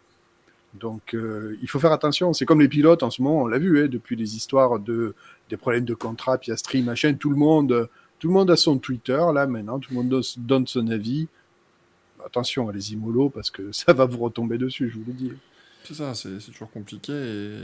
Donc, 0.74 1.14
euh, 1.14 1.58
il 1.62 1.70
faut 1.70 1.80
faire 1.80 1.92
attention. 1.92 2.34
C'est 2.34 2.46
comme 2.46 2.62
les 2.62 2.70
pilotes 2.70 3.04
en 3.04 3.10
ce 3.10 3.22
moment, 3.22 3.44
on 3.44 3.48
l'a 3.48 3.60
vu, 3.60 3.84
hein, 3.84 3.88
depuis 3.88 4.16
les 4.16 4.36
histoires 4.36 4.80
de, 4.80 5.16
des 5.52 5.58
problèmes 5.58 5.86
de 5.86 5.94
contrat, 5.94 6.38
Piastri, 6.38 6.82
machin, 6.82 7.14
tout 7.14 7.30
le 7.30 7.36
monde, 7.36 7.90
tout 8.20 8.28
le 8.28 8.34
monde 8.34 8.50
a 8.50 8.56
son 8.56 8.78
Twitter, 8.78 9.22
là, 9.34 9.46
maintenant, 9.46 9.80
tout 9.80 9.92
le 9.92 9.98
monde 9.98 10.24
donne- 10.38 10.68
son 10.68 10.88
avis. 10.88 11.28
Attention 12.26 12.70
les 12.70 12.96
mollo 12.96 13.30
parce 13.30 13.50
que 13.50 13.72
ça 13.72 13.94
va 13.94 14.06
vous 14.06 14.20
retomber 14.20 14.58
dessus, 14.58 14.90
je 14.90 14.98
vous 14.98 15.06
le 15.06 15.14
dis. 15.14 15.32
C'est 15.84 15.96
ça, 15.96 16.14
c'est 16.14 16.38
toujours 16.52 16.72
compliqué. 16.72 17.12
Et... 17.12 17.60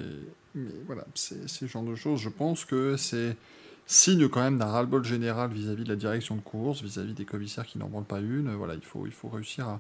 Mais 0.56 0.72
voilà, 0.88 1.06
c'est 1.14 1.48
ce 1.48 1.66
genre 1.68 1.84
de 1.84 1.96
choses. 1.96 2.20
Je 2.20 2.30
pense 2.30 2.66
que 2.66 2.98
c'est 2.98 3.38
signe 3.86 4.28
quand 4.28 4.42
même 4.42 4.58
d'un 4.58 4.66
ras-le-bol 4.66 5.04
général 5.04 5.52
vis-à-vis 5.52 5.84
de 5.84 5.90
la 5.90 5.96
direction 5.96 6.36
de 6.36 6.42
course, 6.42 6.82
vis-à-vis 6.82 7.14
des 7.14 7.26
commissaires 7.26 7.66
qui 7.66 7.78
n'en 7.78 7.88
vendent 7.88 8.08
pas 8.08 8.20
une. 8.20 8.52
Voilà, 8.56 8.74
il 8.74 8.82
faut, 8.82 9.06
il 9.06 9.14
faut 9.14 9.30
réussir 9.30 9.80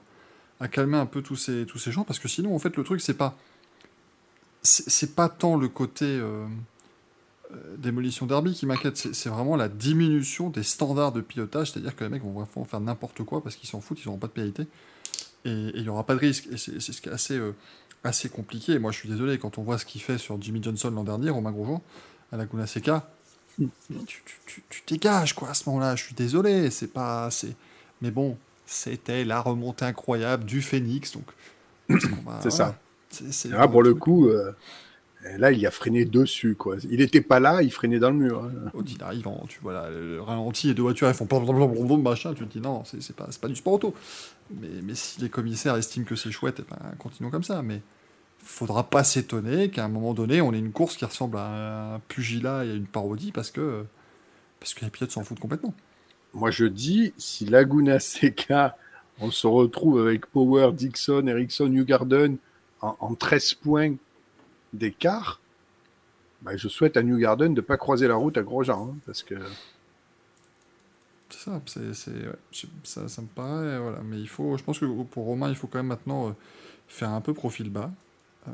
à, 0.59 0.67
calmer 0.67 0.97
un 0.97 1.07
peu 1.07 1.23
tous 1.23 1.35
ces, 1.35 1.65
tous 1.65 1.79
ces 1.79 1.91
gens 1.91 2.03
parce 2.03 2.19
que 2.19 2.27
sinon, 2.27 2.55
en 2.55 2.59
fait, 2.59 2.77
le 2.77 2.83
truc, 2.83 3.01
c'est 3.01 3.17
pas. 3.17 3.35
C'est 4.61 5.15
pas 5.15 5.29
tant 5.29 5.55
le 5.55 5.69
côté 5.69 6.05
euh, 6.05 6.45
démolition 7.77 8.25
derby 8.25 8.53
qui 8.53 8.65
m'inquiète, 8.65 8.97
c'est 8.97 9.29
vraiment 9.29 9.55
la 9.55 9.69
diminution 9.69 10.49
des 10.49 10.63
standards 10.63 11.11
de 11.11 11.21
pilotage, 11.21 11.71
c'est-à-dire 11.71 11.95
que 11.95 12.03
les 12.03 12.09
mecs 12.09 12.23
vont 12.23 12.31
vraiment 12.31 12.65
faire 12.65 12.79
n'importe 12.81 13.23
quoi 13.23 13.41
parce 13.43 13.55
qu'ils 13.55 13.69
s'en 13.69 13.81
foutent, 13.81 13.99
ils 14.03 14.07
n'auront 14.07 14.17
pas 14.19 14.27
de 14.27 14.33
pénalité 14.33 14.67
et 15.45 15.71
il 15.75 15.81
n'y 15.83 15.89
aura 15.89 16.05
pas 16.05 16.13
de 16.15 16.19
risque. 16.19 16.47
Et 16.51 16.57
c'est 16.57 16.79
ce 16.79 17.01
qui 17.01 17.09
est 17.09 17.13
assez. 17.13 17.37
euh, 17.37 17.53
assez 18.03 18.29
compliqué. 18.29 18.73
Et 18.73 18.79
moi, 18.79 18.91
je 18.91 18.99
suis 18.99 19.09
désolé, 19.09 19.37
quand 19.37 19.57
on 19.57 19.63
voit 19.63 19.77
ce 19.77 19.83
qu'il 19.85 19.99
fait 20.01 20.17
sur 20.17 20.39
Jimmy 20.41 20.61
Johnson 20.63 20.91
l'an 20.91 21.03
dernier, 21.03 21.29
Romain 21.31 21.51
Grosjean, 21.51 21.81
à 22.31 22.37
Laguna 22.37 22.67
Seca, 22.67 23.09
tu, 23.57 23.67
tu, 24.05 24.21
tu, 24.45 24.63
tu 24.69 24.83
dégages, 24.87 25.33
quoi, 25.33 25.49
à 25.49 25.53
ce 25.55 25.67
moment-là. 25.67 25.95
Je 25.95 26.03
suis 26.03 26.13
désolé, 26.15 26.69
c'est 26.69 26.87
pas... 26.93 27.29
c'est 27.31 27.55
Mais 28.01 28.11
bon, 28.11 28.37
c'était 28.65 29.25
la 29.25 29.41
remontée 29.41 29.83
incroyable 29.83 30.45
du 30.45 30.61
Phoenix, 30.61 31.11
donc... 31.13 31.25
va- 31.89 32.39
C'est 32.41 32.49
voilà. 32.49 32.77
ça. 33.11 33.49
Là, 33.49 33.67
pour 33.67 33.81
le 33.83 33.95
coup, 33.95 34.27
euh, 34.27 34.53
là, 35.37 35.51
il 35.51 35.65
a 35.65 35.71
freiné 35.71 36.05
dessus, 36.05 36.55
quoi. 36.55 36.77
Il 36.89 36.99
n'était 36.99 37.21
pas 37.21 37.39
là, 37.39 37.61
il 37.63 37.71
freinait 37.71 37.99
dans 37.99 38.09
le 38.11 38.15
mur. 38.17 38.43
hein. 38.45 38.69
Quand 38.71 38.83
il 38.89 39.01
arrive, 39.03 39.27
en, 39.27 39.45
tu 39.47 39.59
vois, 39.61 39.73
là, 39.73 39.89
le 39.89 40.21
ralenti 40.21 40.69
et 40.69 40.73
deux 40.73 40.83
voitures, 40.83 41.07
elles 41.07 41.13
font 41.15 41.25
blablabla, 41.25 41.97
machin, 41.97 42.33
tu 42.33 42.45
te 42.47 42.53
dis 42.53 42.61
non, 42.61 42.83
c'est 42.85 43.15
pas, 43.15 43.27
pas 43.41 43.47
du 43.47 43.55
sport 43.55 43.73
auto. 43.73 43.93
Mais, 44.51 44.69
mais 44.83 44.95
si 44.95 45.19
les 45.21 45.29
commissaires 45.29 45.75
estiment 45.75 46.05
que 46.05 46.15
c'est 46.15 46.31
chouette, 46.31 46.57
eh 46.59 46.65
ben, 46.69 46.95
continuons 46.99 47.31
comme 47.31 47.43
ça. 47.43 47.61
Mais 47.61 47.81
faudra 48.39 48.89
pas 48.89 49.03
s'étonner 49.03 49.69
qu'à 49.69 49.85
un 49.85 49.89
moment 49.89 50.13
donné, 50.13 50.41
on 50.41 50.53
ait 50.53 50.59
une 50.59 50.71
course 50.71 50.97
qui 50.97 51.05
ressemble 51.05 51.37
à 51.37 51.95
un 51.95 51.99
pugilat 52.07 52.65
et 52.65 52.71
à 52.71 52.73
une 52.75 52.87
parodie 52.87 53.31
parce 53.31 53.51
que, 53.51 53.85
parce 54.59 54.73
que 54.73 54.85
les 54.85 54.91
pilotes 54.91 55.11
s'en 55.11 55.23
foutent 55.23 55.39
complètement. 55.39 55.73
Moi, 56.33 56.51
je 56.51 56.65
dis, 56.65 57.13
si 57.17 57.45
Laguna 57.45 57.99
Seca, 57.99 58.77
on 59.19 59.31
se 59.31 59.47
retrouve 59.47 60.01
avec 60.01 60.27
Power, 60.27 60.71
Dixon, 60.73 61.27
Ericsson, 61.27 61.69
Newgarden 61.69 62.37
en, 62.81 62.95
en 62.99 63.15
13 63.15 63.55
points 63.55 63.95
d'écart, 64.77 65.41
bah, 66.41 66.55
je 66.55 66.67
souhaite 66.67 66.97
à 66.97 67.03
Newgarden 67.03 67.53
de 67.53 67.61
ne 67.61 67.65
pas 67.65 67.77
croiser 67.77 68.07
la 68.07 68.15
route 68.15 68.37
à 68.37 68.43
Grosjean, 68.43 68.91
hein, 68.91 68.97
parce 69.05 69.23
que 69.23 69.35
C'est 71.29 71.49
ça, 72.83 73.09
ça, 73.09 73.21
me 73.21 73.27
paraît, 73.27 73.79
voilà. 73.79 73.99
Mais 74.03 74.19
il 74.19 74.29
faut, 74.29 74.57
je 74.57 74.63
pense 74.63 74.79
que 74.79 74.85
pour 75.03 75.25
Romain, 75.25 75.49
il 75.49 75.55
faut 75.55 75.67
quand 75.67 75.79
même 75.79 75.87
maintenant 75.87 76.29
euh, 76.29 76.31
faire 76.87 77.09
un 77.09 77.21
peu 77.21 77.33
profil 77.33 77.69
bas. 77.69 77.91
Euh, 78.47 78.51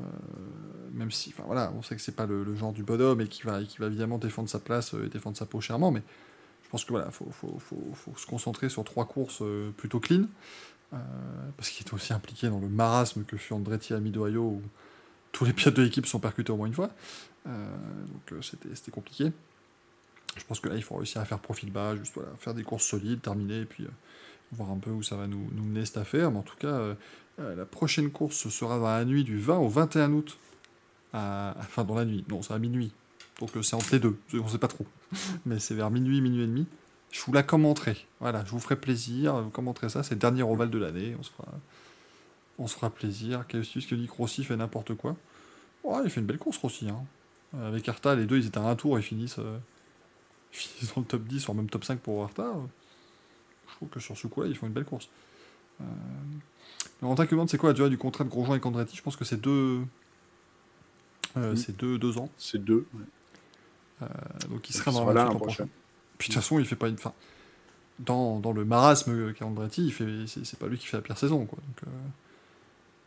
même 0.93 1.11
si, 1.11 1.29
enfin 1.29 1.43
voilà, 1.45 1.71
on 1.77 1.83
sait 1.83 1.95
que 1.95 2.01
c'est 2.01 2.15
pas 2.15 2.25
le, 2.25 2.55
genre 2.55 2.73
du 2.73 2.83
bonhomme 2.83 3.21
et 3.21 3.27
qui 3.27 3.43
va, 3.43 3.61
évidemment 3.61 4.17
défendre 4.17 4.49
sa 4.49 4.59
place 4.59 4.95
euh, 4.95 5.05
et 5.05 5.09
défendre 5.09 5.37
sa 5.37 5.45
peau 5.45 5.61
chèrement, 5.61 5.91
mais 5.91 6.01
je 6.63 6.69
pense 6.69 6.83
que 6.85 6.91
voilà, 6.91 7.11
faut, 7.11 7.31
se 8.17 8.25
concentrer 8.25 8.69
sur 8.69 8.83
trois 8.83 9.05
courses 9.05 9.43
plutôt 9.77 9.99
clean, 9.99 10.23
parce 11.57 11.69
qu'il 11.69 11.85
est 11.85 11.93
aussi 11.93 12.13
impliqué 12.13 12.49
dans 12.49 12.59
le 12.59 12.67
marasme 12.67 13.23
que 13.23 13.37
fut 13.37 13.53
Andretti 13.53 13.93
à 13.93 13.99
Mid-Ohio, 13.99 14.41
où 14.41 14.61
tous 15.33 15.43
les 15.43 15.51
pilotes 15.51 15.75
de 15.75 15.81
l'équipe 15.81 16.05
sont 16.05 16.19
percutés 16.19 16.53
au 16.53 16.57
moins 16.57 16.67
une 16.67 16.73
fois. 16.73 16.91
Euh, 17.47 17.67
donc 18.07 18.31
euh, 18.31 18.41
c'était 18.41 18.91
compliqué. 18.91 19.33
Je 20.37 20.43
pense 20.45 20.59
que 20.59 20.69
là, 20.69 20.75
il 20.75 20.83
faut 20.83 20.95
réussir 20.95 21.19
à 21.19 21.25
faire 21.25 21.39
profil 21.39 21.71
bas, 21.71 21.95
juste 21.95 22.17
faire 22.39 22.53
des 22.53 22.63
courses 22.63 22.85
solides, 22.85 23.21
terminer, 23.21 23.61
et 23.61 23.65
puis 23.65 23.83
euh, 23.83 23.89
voir 24.51 24.71
un 24.71 24.77
peu 24.77 24.91
où 24.91 25.03
ça 25.03 25.15
va 25.15 25.27
nous, 25.27 25.49
mener 25.53 25.85
cette 25.85 25.97
affaire. 25.97 26.31
Mais 26.31 26.37
en 26.37 26.43
tout 26.43 26.55
cas, 26.55 26.95
la 27.37 27.65
prochaine 27.65 28.09
course 28.09 28.47
sera 28.49 28.79
dans 28.79 28.85
la 28.85 29.05
nuit 29.05 29.23
du 29.23 29.37
20 29.37 29.57
au 29.57 29.67
21 29.67 30.13
août. 30.13 30.37
Enfin, 31.15 31.83
dans 31.83 31.93
la 31.93 32.05
nuit, 32.05 32.25
non, 32.27 32.41
c'est 32.41 32.55
à 32.55 32.57
minuit. 32.57 32.91
Donc 33.39 33.51
c'est 33.61 33.75
entre 33.75 33.89
les 33.91 33.99
deux, 33.99 34.17
on 34.33 34.47
sait 34.47 34.57
pas 34.57 34.67
trop. 34.67 34.87
Mais 35.45 35.59
c'est 35.59 35.75
vers 35.75 35.91
minuit, 35.91 36.21
minuit 36.21 36.41
et 36.41 36.47
demi. 36.47 36.65
Je 37.11 37.21
vous 37.21 37.33
la 37.33 37.43
commenterai. 37.43 38.07
Voilà, 38.19 38.43
je 38.45 38.49
vous 38.49 38.59
ferai 38.59 38.75
plaisir. 38.75 39.35
Vous 39.35 39.51
commenterez 39.51 39.89
ça. 39.89 40.01
C'est 40.01 40.15
le 40.15 40.19
dernier 40.19 40.41
oval 40.41 40.71
de 40.71 40.79
l'année. 40.79 41.15
On 41.19 41.21
se 41.21 41.29
fera, 41.29 41.49
on 42.59 42.67
se 42.67 42.75
fera 42.75 42.89
plaisir. 42.89 43.45
Cassius 43.47 43.85
qui 43.85 43.95
dit 43.95 44.07
que 44.07 44.13
Rossi 44.13 44.43
fait 44.43 44.55
n'importe 44.55 44.95
quoi. 44.95 45.15
Ouais, 45.83 46.01
il 46.03 46.09
fait 46.09 46.21
une 46.21 46.25
belle 46.25 46.37
course 46.37 46.57
Rossi. 46.57 46.89
Hein. 46.89 47.03
Euh, 47.55 47.67
Avec 47.67 47.87
Arta, 47.89 48.15
les 48.15 48.25
deux, 48.25 48.37
ils 48.37 48.47
étaient 48.47 48.57
à 48.59 48.63
un 48.63 48.75
tour. 48.75 48.97
Finissent, 48.99 49.39
euh, 49.39 49.57
ils 50.53 50.57
finissent 50.57 50.93
dans 50.95 51.01
le 51.01 51.07
top 51.07 51.23
10, 51.23 51.45
voire 51.45 51.55
même 51.55 51.69
top 51.69 51.83
5 51.83 51.99
pour 51.99 52.23
Arta. 52.23 52.53
Je 53.69 53.75
trouve 53.75 53.89
que 53.89 53.99
sur 53.99 54.17
ce 54.17 54.27
coup-là, 54.27 54.47
ils 54.47 54.55
font 54.55 54.67
une 54.67 54.73
belle 54.73 54.85
course. 54.85 55.09
Euh... 55.81 55.85
Qui 56.99 57.29
demande 57.31 57.49
c'est 57.49 57.57
quoi 57.57 57.69
la 57.69 57.73
durée 57.73 57.89
du 57.89 57.97
contrat 57.97 58.23
de 58.23 58.29
Grosjean 58.29 58.55
et 58.55 58.65
Andretti 58.65 58.95
Je 58.95 59.01
pense 59.01 59.17
que 59.17 59.25
c'est 59.25 59.41
deux, 59.41 59.81
euh, 61.37 61.55
c'est 61.55 61.75
deux, 61.75 61.97
deux 61.97 62.17
ans. 62.17 62.29
C'est 62.37 62.63
deux. 62.63 62.87
ouais. 62.93 63.05
Euh, 64.03 64.07
donc 64.49 64.69
il 64.69 64.73
Il 64.73 64.77
sera 64.77 64.91
dans 64.91 64.99
sera 64.99 65.13
la 65.13 65.23
là 65.25 65.29
prochain. 65.31 65.39
prochain. 65.45 65.67
Puis 66.17 66.29
de 66.29 66.33
toute 66.33 66.41
façon, 66.41 66.59
il 66.59 66.65
fait 66.65 66.75
pas 66.75 66.87
une 66.87 66.97
fin. 66.97 67.13
Dans, 67.99 68.39
dans 68.39 68.53
le 68.53 68.65
marasme 68.65 69.33
qu'a 69.33 69.45
Andretti, 69.45 69.85
il 69.85 69.93
fait, 69.93 70.25
c'est, 70.27 70.57
pas 70.57 70.67
lui 70.67 70.77
qui 70.77 70.87
fait 70.87 70.97
la 70.97 71.03
pire 71.03 71.17
saison. 71.17 71.45
Quoi. 71.45 71.59
Donc 71.67 71.93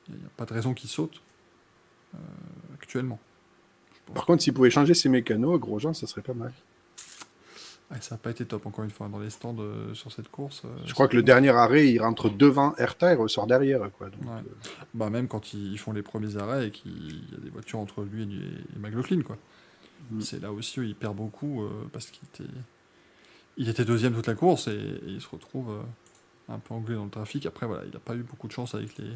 il 0.08 0.14
n'y 0.16 0.24
a, 0.24 0.28
pas 0.36 0.44
de 0.44 0.54
raison 0.54 0.74
qu'il 0.74 0.90
saute 0.90 1.20
euh, 2.14 2.18
actuellement. 2.74 3.18
Par 4.14 4.24
contre, 4.24 4.42
s'il 4.42 4.54
pouvait 4.54 4.70
changer 4.70 4.94
ses 4.94 5.08
mécanos, 5.08 5.58
Grosjean, 5.58 5.92
ça 5.92 6.06
serait 6.06 6.22
pas 6.22 6.34
mal. 6.34 6.52
Ouais, 7.90 7.98
ça 8.00 8.14
n'a 8.14 8.18
pas 8.18 8.30
été 8.30 8.44
top 8.44 8.66
encore 8.66 8.84
une 8.84 8.90
fois 8.90 9.08
dans 9.08 9.18
les 9.20 9.30
stands 9.30 9.56
euh, 9.58 9.94
sur 9.94 10.10
cette 10.12 10.28
course. 10.28 10.62
euh, 10.64 10.68
Je 10.84 10.92
crois 10.92 11.06
que 11.08 11.16
le 11.16 11.22
dernier 11.22 11.50
arrêt, 11.50 11.88
il 11.88 12.00
rentre 12.00 12.28
devant 12.30 12.74
Hertha 12.76 13.12
et 13.12 13.16
ressort 13.16 13.46
derrière. 13.46 13.90
Quoi. 13.96 14.10
Donc, 14.10 14.22
Ouais. 14.22 14.42
Bah, 14.94 15.10
même 15.10 15.28
quand 15.28 15.54
ils 15.54 15.78
font 15.78 15.92
les 15.92 16.02
premiers 16.02 16.36
arrêts 16.36 16.68
et 16.68 16.70
qu'il 16.70 17.30
y 17.30 17.34
a 17.34 17.38
des 17.38 17.50
voitures 17.50 17.78
entre 17.78 18.02
lui 18.02 18.22
et, 18.24 18.76
et 18.76 18.78
McLaughlin, 18.78 19.22
quoi. 19.22 19.36
Mm. 20.10 20.20
C'est 20.20 20.40
là 20.40 20.52
aussi 20.52 20.80
où 20.80 20.82
il 20.82 20.94
perd 20.94 21.16
beaucoup 21.16 21.64
parce 21.92 22.10
qu'il 22.10 22.24
était, 22.32 22.50
il 23.56 23.68
était 23.68 23.84
deuxième 23.84 24.14
toute 24.14 24.26
la 24.26 24.34
course 24.34 24.68
et, 24.68 24.72
et 24.72 25.08
il 25.08 25.20
se 25.20 25.28
retrouve 25.28 25.72
un 26.48 26.58
peu 26.58 26.74
anglais 26.74 26.94
dans 26.94 27.04
le 27.04 27.10
trafic. 27.10 27.46
Après, 27.46 27.66
voilà, 27.66 27.84
il 27.84 27.92
n'a 27.92 27.98
pas 27.98 28.14
eu 28.14 28.22
beaucoup 28.22 28.46
de 28.46 28.52
chance 28.52 28.74
avec 28.74 28.96
les. 28.98 29.10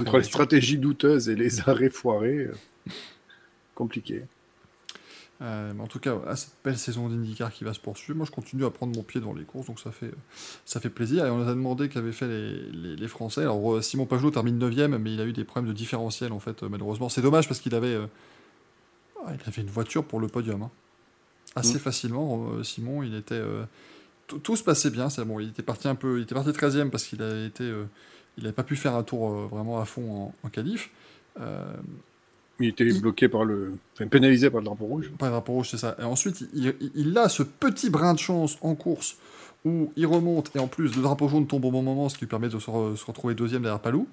Entre 0.00 0.16
les 0.18 0.24
stratégies 0.24 0.78
douteuses 0.78 1.28
et 1.28 1.34
les 1.36 1.60
arrêts 1.68 1.90
foirés, 1.90 2.46
euh, 2.46 2.54
compliqué. 3.74 4.24
Euh, 5.40 5.72
en 5.78 5.86
tout 5.86 6.00
cas, 6.00 6.18
cette 6.34 6.54
belle 6.64 6.76
saison 6.78 7.08
d'IndyCar 7.08 7.52
qui 7.52 7.62
va 7.62 7.72
se 7.72 7.78
poursuivre. 7.78 8.16
Moi, 8.16 8.26
je 8.26 8.32
continue 8.32 8.64
à 8.64 8.70
prendre 8.70 8.96
mon 8.96 9.04
pied 9.04 9.20
devant 9.20 9.32
les 9.34 9.44
courses, 9.44 9.68
donc 9.68 9.78
ça 9.78 9.92
fait, 9.92 10.10
ça 10.64 10.80
fait 10.80 10.90
plaisir. 10.90 11.24
Et 11.26 11.30
on 11.30 11.38
nous 11.38 11.48
a 11.48 11.54
demandé 11.54 11.88
qu'avaient 11.88 12.10
fait 12.10 12.26
les, 12.26 12.52
les- 12.72 12.96
les 12.96 13.08
Français. 13.08 13.42
Alors, 13.42 13.74
euh, 13.76 13.80
Simon 13.80 14.04
Pajot 14.04 14.32
termine 14.32 14.58
9ème, 14.58 14.98
mais 14.98 15.14
il 15.14 15.20
a 15.20 15.24
eu 15.24 15.32
des 15.32 15.44
problèmes 15.44 15.72
de 15.72 15.76
différentiel, 15.76 16.32
en 16.32 16.40
fait, 16.40 16.62
euh, 16.64 16.68
malheureusement. 16.68 17.08
C'est 17.08 17.22
dommage 17.22 17.46
parce 17.46 17.60
qu'il 17.60 17.74
avait, 17.76 17.94
euh, 17.94 18.06
ah, 19.24 19.32
il 19.32 19.48
avait 19.48 19.62
une 19.62 19.70
voiture 19.70 20.04
pour 20.04 20.18
le 20.18 20.26
podium. 20.26 20.62
hein. 20.62 20.70
Assez 21.54 21.76
Mm. 21.76 21.80
facilement, 21.80 22.50
euh, 22.54 22.64
Simon, 22.64 23.04
il 23.04 23.14
était. 23.14 23.34
euh, 23.34 23.62
tout, 24.26 24.38
tout 24.38 24.56
se 24.56 24.64
passait 24.64 24.90
bien. 24.90 25.08
C'est 25.08 25.24
bon, 25.24 25.38
il 25.38 25.50
était 25.50 25.62
parti 25.62 25.86
un 25.86 25.94
peu. 25.94 26.18
Il 26.18 26.24
était 26.24 26.34
parti 26.34 26.50
13ème 26.50 26.90
parce 26.90 27.04
qu'il 27.04 27.22
avait 27.22 27.46
été. 27.46 27.62
Il 28.38 28.44
n'avait 28.44 28.54
pas 28.54 28.62
pu 28.62 28.74
faire 28.76 28.94
un 28.94 29.02
tour 29.02 29.30
euh, 29.30 29.46
vraiment 29.50 29.78
à 29.80 29.84
fond 29.84 30.10
en, 30.10 30.34
en 30.46 30.48
qualif. 30.48 30.90
Euh, 31.40 31.62
Il 32.60 32.68
était 32.68 32.86
Il- 32.86 33.00
bloqué 33.00 33.28
par 33.28 33.44
le. 33.44 33.74
Enfin, 33.94 34.06
pénalisé 34.08 34.48
par 34.50 34.60
le 34.60 34.64
drapeau 34.64 34.86
rouge. 34.86 35.10
pas 35.18 35.26
un 35.26 35.30
drapeau 35.30 35.52
rouge, 35.52 35.68
c'est 35.70 35.76
ça. 35.78 35.94
Et 36.00 36.04
ensuite, 36.04 36.40
il, 36.54 36.74
il- 36.80 36.90
il 36.94 37.18
a 37.18 37.28
ce 37.28 37.42
petit 37.42 37.90
brin 37.90 38.14
de 38.14 38.18
chance 38.18 38.56
en 38.62 38.74
course 38.74 39.16
où 39.64 39.92
il 39.96 40.06
remonte 40.06 40.50
et 40.56 40.58
en 40.58 40.68
plus 40.68 40.94
le 40.96 41.02
drapeau 41.02 41.28
jaune 41.28 41.46
tombe 41.46 41.64
au 41.64 41.70
bon 41.70 41.82
moment, 41.82 42.08
ce 42.08 42.14
qui 42.14 42.20
lui 42.20 42.28
permet 42.28 42.48
de 42.48 42.58
se, 42.58 42.70
re- 42.70 42.96
se 42.96 43.04
retrouver 43.04 43.34
deuxième 43.34 43.62
derrière 43.62 43.80
Palou. 43.80 44.06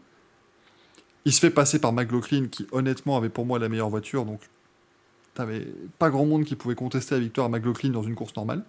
Il 1.26 1.32
se 1.34 1.40
fait 1.40 1.50
passer 1.50 1.80
par 1.80 1.92
McLaughlin 1.94 2.48
qui 2.48 2.68
honnêtement 2.72 3.18
avait 3.18 3.30
pour 3.30 3.46
moi 3.46 3.58
la 3.60 3.70
meilleure 3.70 3.90
voiture, 3.90 4.26
donc 4.26 4.42
t'avais 5.34 5.68
pas 6.00 6.10
grand 6.10 6.26
monde 6.26 6.44
qui 6.46 6.56
pouvait 6.56 6.76
contester 6.76 7.16
la 7.16 7.22
victoire 7.22 7.48
à 7.48 7.50
McLaughlin 7.50 7.90
dans 7.90 8.04
une 8.04 8.16
course 8.16 8.36
normale. 8.36 8.64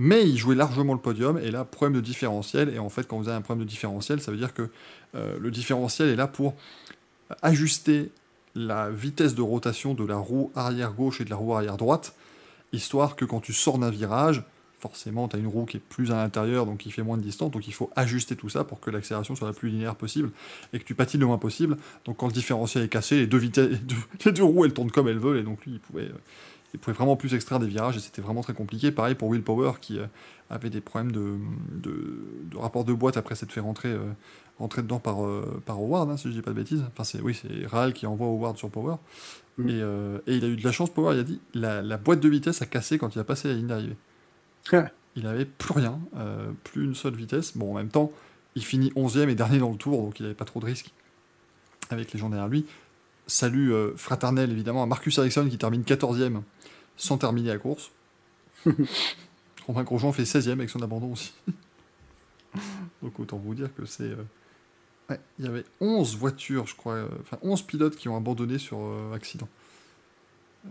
Mais 0.00 0.28
il 0.28 0.36
jouait 0.36 0.54
largement 0.54 0.94
le 0.94 1.00
podium 1.00 1.38
et 1.38 1.50
là, 1.50 1.64
problème 1.64 2.00
de 2.00 2.00
différentiel. 2.00 2.72
Et 2.72 2.78
en 2.78 2.88
fait, 2.88 3.08
quand 3.08 3.18
vous 3.18 3.26
avez 3.26 3.36
un 3.36 3.40
problème 3.40 3.66
de 3.66 3.68
différentiel, 3.68 4.20
ça 4.20 4.30
veut 4.30 4.36
dire 4.36 4.54
que 4.54 4.70
euh, 5.16 5.36
le 5.40 5.50
différentiel 5.50 6.08
est 6.08 6.14
là 6.14 6.28
pour 6.28 6.54
ajuster 7.42 8.12
la 8.54 8.90
vitesse 8.90 9.34
de 9.34 9.42
rotation 9.42 9.94
de 9.94 10.04
la 10.04 10.16
roue 10.16 10.52
arrière 10.54 10.92
gauche 10.92 11.20
et 11.20 11.24
de 11.24 11.30
la 11.30 11.36
roue 11.36 11.52
arrière 11.52 11.76
droite, 11.76 12.14
histoire 12.72 13.16
que 13.16 13.24
quand 13.24 13.40
tu 13.40 13.52
sors 13.52 13.76
d'un 13.76 13.90
virage, 13.90 14.44
forcément 14.78 15.26
tu 15.26 15.34
as 15.34 15.40
une 15.40 15.48
roue 15.48 15.64
qui 15.64 15.78
est 15.78 15.80
plus 15.80 16.12
à 16.12 16.14
l'intérieur, 16.14 16.64
donc 16.64 16.78
qui 16.78 16.92
fait 16.92 17.02
moins 17.02 17.16
de 17.16 17.22
distance, 17.22 17.50
donc 17.50 17.66
il 17.66 17.74
faut 17.74 17.90
ajuster 17.96 18.36
tout 18.36 18.48
ça 18.48 18.62
pour 18.62 18.78
que 18.78 18.92
l'accélération 18.92 19.34
soit 19.34 19.48
la 19.48 19.52
plus 19.52 19.68
linéaire 19.68 19.96
possible 19.96 20.30
et 20.72 20.78
que 20.78 20.84
tu 20.84 20.94
patines 20.94 21.18
le 21.18 21.26
moins 21.26 21.38
possible. 21.38 21.76
Donc 22.04 22.18
quand 22.18 22.28
le 22.28 22.32
différentiel 22.32 22.84
est 22.84 22.88
cassé, 22.88 23.16
les 23.16 23.26
deux, 23.26 23.38
vitesses, 23.38 23.68
les 23.70 23.78
deux, 23.78 23.96
les 24.26 24.32
deux 24.32 24.44
roues 24.44 24.64
elles 24.64 24.72
tournent 24.72 24.92
comme 24.92 25.08
elles 25.08 25.18
veulent, 25.18 25.38
et 25.38 25.42
donc 25.42 25.64
lui 25.66 25.72
il 25.72 25.80
pouvait, 25.80 26.04
euh, 26.04 26.18
il 26.74 26.80
pouvait 26.80 26.94
vraiment 26.94 27.16
plus 27.16 27.34
extraire 27.34 27.58
des 27.58 27.66
virages 27.66 27.96
et 27.96 28.00
c'était 28.00 28.20
vraiment 28.20 28.42
très 28.42 28.54
compliqué. 28.54 28.90
Pareil 28.90 29.14
pour 29.14 29.28
Will 29.28 29.42
Power 29.42 29.72
qui 29.80 29.98
euh, 29.98 30.06
avait 30.50 30.70
des 30.70 30.80
problèmes 30.80 31.12
de, 31.12 31.36
de, 31.72 32.24
de 32.50 32.56
rapport 32.56 32.84
de 32.84 32.92
boîte 32.92 33.16
après 33.16 33.34
s'être 33.34 33.52
fait 33.52 33.60
rentrer, 33.60 33.90
euh, 33.90 34.10
rentrer 34.58 34.82
dedans 34.82 34.98
par, 34.98 35.24
euh, 35.24 35.62
par 35.64 35.78
Howard, 35.78 36.10
hein, 36.10 36.16
si 36.16 36.28
je 36.28 36.32
dis 36.32 36.42
pas 36.42 36.50
de 36.50 36.56
bêtises. 36.56 36.84
Enfin, 36.92 37.04
c'est, 37.04 37.20
oui, 37.20 37.34
c'est 37.34 37.66
Rahal 37.66 37.92
qui 37.92 38.06
envoie 38.06 38.26
Howard 38.26 38.56
sur 38.56 38.70
Power. 38.70 38.96
Mm. 39.58 39.68
Et, 39.68 39.72
euh, 39.82 40.18
et 40.26 40.36
il 40.36 40.44
a 40.44 40.48
eu 40.48 40.56
de 40.56 40.64
la 40.64 40.72
chance, 40.72 40.90
Power, 40.90 41.14
il 41.14 41.20
a 41.20 41.24
dit 41.24 41.40
la, 41.54 41.82
la 41.82 41.96
boîte 41.96 42.20
de 42.20 42.28
vitesse 42.28 42.62
a 42.62 42.66
cassé 42.66 42.98
quand 42.98 43.14
il 43.14 43.18
a 43.18 43.24
passé 43.24 43.48
la 43.48 43.54
ligne 43.54 43.66
d'arrivée. 43.66 43.96
Ah. 44.72 44.88
il 45.16 45.26
avait 45.26 45.46
plus 45.46 45.72
rien, 45.72 45.98
plus 46.64 46.84
une 46.84 46.94
seule 46.94 47.14
vitesse. 47.14 47.56
Bon, 47.56 47.70
en 47.72 47.74
même 47.74 47.88
temps, 47.88 48.12
il 48.54 48.64
finit 48.64 48.90
11e 48.90 49.28
et 49.28 49.34
dernier 49.34 49.58
dans 49.58 49.70
le 49.70 49.76
tour, 49.76 50.02
donc 50.02 50.20
il 50.20 50.24
n'avait 50.24 50.34
pas 50.34 50.44
trop 50.44 50.60
de 50.60 50.66
risques 50.66 50.92
avec 51.90 52.12
les 52.12 52.18
gens 52.18 52.28
derrière 52.28 52.48
lui. 52.48 52.66
Salut 53.28 53.74
euh, 53.74 53.94
fraternel 53.94 54.50
évidemment 54.50 54.82
à 54.82 54.86
Marcus 54.86 55.18
Ericsson 55.18 55.46
qui 55.50 55.58
termine 55.58 55.82
14e 55.82 56.40
sans 56.96 57.18
terminer 57.18 57.50
la 57.50 57.58
course. 57.58 57.90
Romain 59.66 59.82
Grosjean 59.82 60.12
fait 60.12 60.22
16e 60.22 60.52
avec 60.52 60.70
son 60.70 60.80
abandon 60.80 61.12
aussi. 61.12 61.34
donc 63.02 63.20
autant 63.20 63.36
vous 63.36 63.54
dire 63.54 63.68
que 63.76 63.84
c'est. 63.84 64.04
euh, 64.04 64.24
ouais, 65.10 65.20
il 65.38 65.44
y 65.44 65.48
avait 65.48 65.66
11 65.82 66.16
voitures, 66.16 66.66
je 66.66 66.74
crois, 66.74 66.94
euh, 66.94 67.08
enfin 67.20 67.36
11 67.42 67.60
pilotes 67.62 67.96
qui 67.96 68.08
ont 68.08 68.16
abandonné 68.16 68.56
sur 68.56 68.78
accident. 69.12 69.48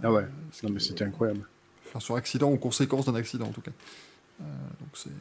Ah 0.02 0.11
ouais, 0.11 0.26
non 0.64 0.72
mais 0.72 0.80
c'était 0.80 1.06
incroyable. 1.06 1.48
Enfin, 1.88 2.00
sur 2.00 2.16
accident 2.16 2.52
ou 2.52 2.58
conséquence 2.58 3.06
d'un 3.06 3.16
accident 3.16 3.45
en 3.45 3.52
tout 3.52 3.61
cas. 3.61 3.72
Donc 4.40 4.90
c'est. 4.95 5.11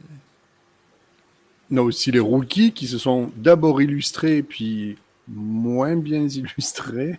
On 1.71 1.77
a 1.77 1.83
aussi 1.83 2.11
les 2.13 2.21
rookies 2.21 2.73
qui 2.73 2.87
se 2.87 2.97
sont 2.97 3.31
d'abord 3.37 3.83
illustrés, 3.83 4.43
puis 4.43 4.97
moins 5.29 5.97
bien 5.97 6.23
illustrés. 6.29 7.19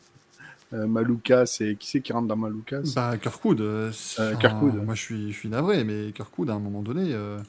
Euh, 0.73 0.85
Maloukas, 0.85 1.57
et 1.61 1.77
qui 1.77 1.87
c'est 1.89 2.01
qui 2.01 2.11
rentre 2.11 2.27
dans 2.27 2.35
Maloukas 2.35 2.81
Bah, 2.93 3.17
Kirkwood. 3.17 3.61
euh, 3.61 3.89
c'est- 3.93 4.21
Euh, 4.21 4.35
Kirkwood. 4.35 4.75
Moi, 4.83 4.95
je 4.95 5.01
suis, 5.01 5.31
je 5.31 5.37
suis 5.37 5.47
navré, 5.47 5.85
mais 5.85 6.11
Kirkwood, 6.11 6.49
à 6.49 6.53
un 6.55 6.59
moment 6.59 6.81
donné. 6.81 7.13
euh, 7.13 7.39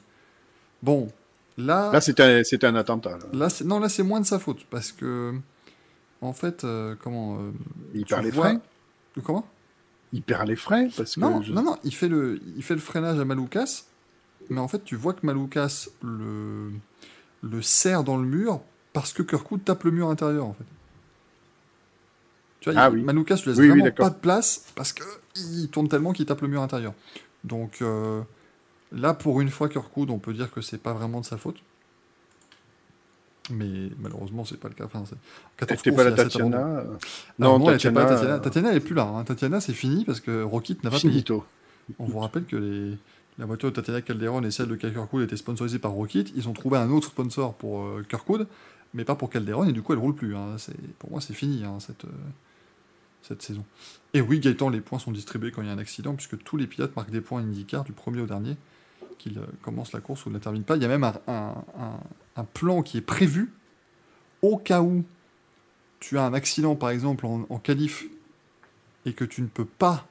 Bon, 0.81 1.09
là. 1.57 1.91
Là, 1.91 1.99
c'était 1.99 2.23
un, 2.23 2.69
un 2.69 2.75
attentat. 2.75 3.17
là. 3.17 3.25
là, 3.33 3.49
c'est- 3.49 3.65
non, 3.65 3.79
là, 3.79 3.89
c'est 3.89 4.03
moins 4.03 4.21
de 4.21 4.25
sa 4.25 4.39
faute. 4.39 4.63
Parce 4.69 4.93
que. 4.93 5.33
En 6.21 6.31
fait, 6.33 6.65
comment. 7.01 7.39
Il 7.93 8.05
perd 8.05 8.23
les 8.23 8.31
vois- 8.31 8.45
freins. 8.49 8.61
Comment? 9.23 9.45
Il 10.13 10.21
perd 10.21 10.47
les 10.47 10.55
freins 10.55 10.87
parce 10.95 11.15
que. 11.15 11.19
non, 11.19 11.41
je- 11.41 11.51
non, 11.51 11.61
non, 11.63 11.77
il 11.83 11.93
fait, 11.93 12.07
le, 12.07 12.39
il 12.55 12.63
fait 12.63 12.73
le 12.75 12.79
freinage 12.79 13.19
à 13.19 13.25
Maloukas. 13.25 13.83
Mais 14.49 14.59
en 14.61 14.67
fait, 14.69 14.83
tu 14.85 14.95
vois 14.95 15.13
que 15.13 15.25
Maloukas 15.25 15.89
le, 16.01 16.71
le 17.43 17.61
serre 17.61 18.03
dans 18.05 18.15
le 18.17 18.25
mur 18.25 18.61
parce 18.93 19.13
que 19.13 19.21
Kirkwood 19.23 19.63
tape 19.63 19.83
le 19.83 19.91
mur 19.91 20.09
intérieur, 20.09 20.45
en 20.45 20.53
fait. 20.53 20.65
Tu 22.61 22.71
vois, 22.71 22.81
Ah 22.81 22.89
il- 22.89 22.95
oui. 22.97 23.03
Maloukas 23.03 23.35
lui 23.37 23.51
laisse 23.51 23.57
Oui, 23.57 23.69
vraiment 23.69 23.89
pas 23.91 24.09
de 24.09 24.15
place 24.15 24.65
parce 24.75 24.93
qu'il 24.93 25.69
tourne 25.69 25.87
tellement 25.87 26.11
qu'il 26.13 26.25
tape 26.25 26.41
le 26.41 26.47
mur 26.49 26.61
intérieur. 26.61 26.93
Donc 27.45 27.77
euh, 27.81 28.21
là, 28.91 29.13
pour 29.13 29.39
une 29.41 29.49
fois, 29.49 29.69
Kirkwood, 29.69 30.09
on 30.09 30.17
peut 30.19 30.33
dire 30.33 30.51
que 30.51 30.59
c'est 30.61 30.77
pas 30.81 30.93
vraiment 30.93 31.21
de 31.21 31.25
sa 31.25 31.37
faute. 31.37 31.57
Mais 33.51 33.89
malheureusement, 33.99 34.45
c'est 34.45 34.59
pas 34.59 34.67
le 34.67 34.75
cas. 34.75 34.85
Enfin, 34.85 35.03
c'est... 35.09 35.15
14 35.57 35.79
C'était 35.79 35.95
pas 35.95 36.03
la 36.03 36.11
Tatiana. 36.11 36.57
euh, 36.57 36.83
Non, 37.39 37.57
Non, 37.57 37.71
était 37.71 37.89
pas 37.91 38.05
Tatiana. 38.05 38.05
Tatiana. 38.05 38.33
euh, 38.35 38.39
Tatiana, 38.39 38.69
elle 38.71 38.77
est 38.77 38.81
plus 38.81 38.93
là. 38.95 39.03
hein. 39.03 39.23
Tatiana, 39.23 39.59
c'est 39.59 39.73
fini 39.73 40.05
parce 40.05 40.19
que 40.19 40.43
Rocket 40.43 40.83
n'a 40.83 40.91
pas 40.91 40.97
payé. 40.97 41.09
Finito. 41.13 41.43
On 41.97 42.05
vous 42.05 42.19
rappelle 42.19 42.45
que 42.45 42.55
les, 42.57 42.97
la 43.39 43.45
voiture 43.47 43.69
de 43.71 43.75
Tatiana 43.75 44.01
Calderon 44.03 44.43
et 44.43 44.51
celle 44.51 44.67
de 44.67 44.75
Kirkwood 44.75 45.23
étaient 45.23 45.35
sponsorisées 45.37 45.79
par 45.79 45.91
Rocket. 45.91 46.31
Ils 46.35 46.47
ont 46.47 46.53
trouvé 46.53 46.77
un 46.77 46.91
autre 46.91 47.07
sponsor 47.07 47.55
pour 47.55 47.81
euh, 47.81 48.05
Kirkwood, 48.07 48.45
mais 48.93 49.05
pas 49.05 49.15
pour 49.15 49.29
Calderon, 49.29 49.67
et 49.67 49.71
du 49.73 49.81
coup 49.81 49.93
elle 49.93 49.99
roule 49.99 50.15
plus. 50.15 50.35
hein. 50.35 50.55
Pour 50.97 51.11
moi, 51.11 51.21
c'est 51.21 51.33
fini. 51.33 51.63
hein, 51.63 51.79
cette, 51.79 52.05
euh, 52.05 52.09
cette 53.21 53.41
saison. 53.41 53.65
Et 54.13 54.21
oui, 54.21 54.39
Gaëtan, 54.39 54.69
les 54.69 54.81
points 54.81 54.99
sont 54.99 55.11
distribués 55.11 55.51
quand 55.51 55.61
il 55.61 55.67
y 55.67 55.71
a 55.71 55.73
un 55.73 55.77
accident, 55.77 56.15
puisque 56.15 56.41
tous 56.43 56.57
les 56.57 56.67
pilotes 56.67 56.95
marquent 56.95 57.11
des 57.11 57.21
points 57.21 57.41
IndyCar 57.41 57.83
du 57.83 57.91
premier 57.91 58.21
au 58.21 58.25
dernier, 58.25 58.57
qu'ils 59.17 59.37
euh, 59.37 59.45
commencent 59.61 59.93
la 59.93 59.99
course 59.99 60.25
ou 60.25 60.29
ne 60.29 60.35
la 60.35 60.39
terminent 60.39 60.63
pas. 60.65 60.75
Il 60.77 60.81
y 60.81 60.85
a 60.85 60.87
même 60.87 61.03
un 61.05 62.43
plan 62.53 62.81
qui 62.81 62.97
est 62.97 63.01
prévu 63.01 63.51
au 64.41 64.57
cas 64.57 64.81
où 64.81 65.03
tu 65.99 66.17
as 66.17 66.23
un 66.23 66.33
accident, 66.33 66.75
par 66.75 66.89
exemple, 66.91 67.25
en, 67.25 67.45
en 67.49 67.59
qualif, 67.59 68.05
et 69.05 69.13
que 69.13 69.25
tu 69.25 69.41
ne 69.41 69.47
peux 69.47 69.65
pas 69.65 70.07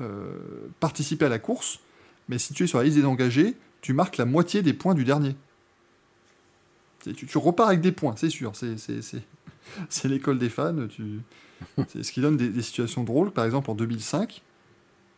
euh, 0.00 0.68
participer 0.80 1.24
à 1.24 1.28
la 1.28 1.38
course, 1.40 1.80
mais 2.28 2.38
si 2.38 2.54
tu 2.54 2.64
es 2.64 2.66
sur 2.66 2.78
la 2.78 2.84
liste 2.84 2.96
des 2.96 3.04
engagés, 3.04 3.56
tu 3.80 3.92
marques 3.92 4.16
la 4.16 4.24
moitié 4.24 4.62
des 4.62 4.72
points 4.72 4.94
du 4.94 5.04
dernier. 5.04 5.34
Tu, 7.02 7.14
tu 7.14 7.38
repars 7.38 7.68
avec 7.68 7.80
des 7.80 7.92
points, 7.92 8.14
c'est 8.16 8.30
sûr. 8.30 8.52
C'est, 8.54 10.04
l'école 10.04 10.38
des 10.38 10.48
fans. 10.48 10.86
Tu... 10.88 11.20
C'est 11.88 12.02
ce 12.02 12.12
qui 12.12 12.20
donne 12.20 12.36
des, 12.36 12.48
des 12.48 12.62
situations 12.62 13.04
drôles. 13.04 13.32
Par 13.32 13.44
exemple, 13.44 13.70
en 13.70 13.74
2005, 13.74 14.42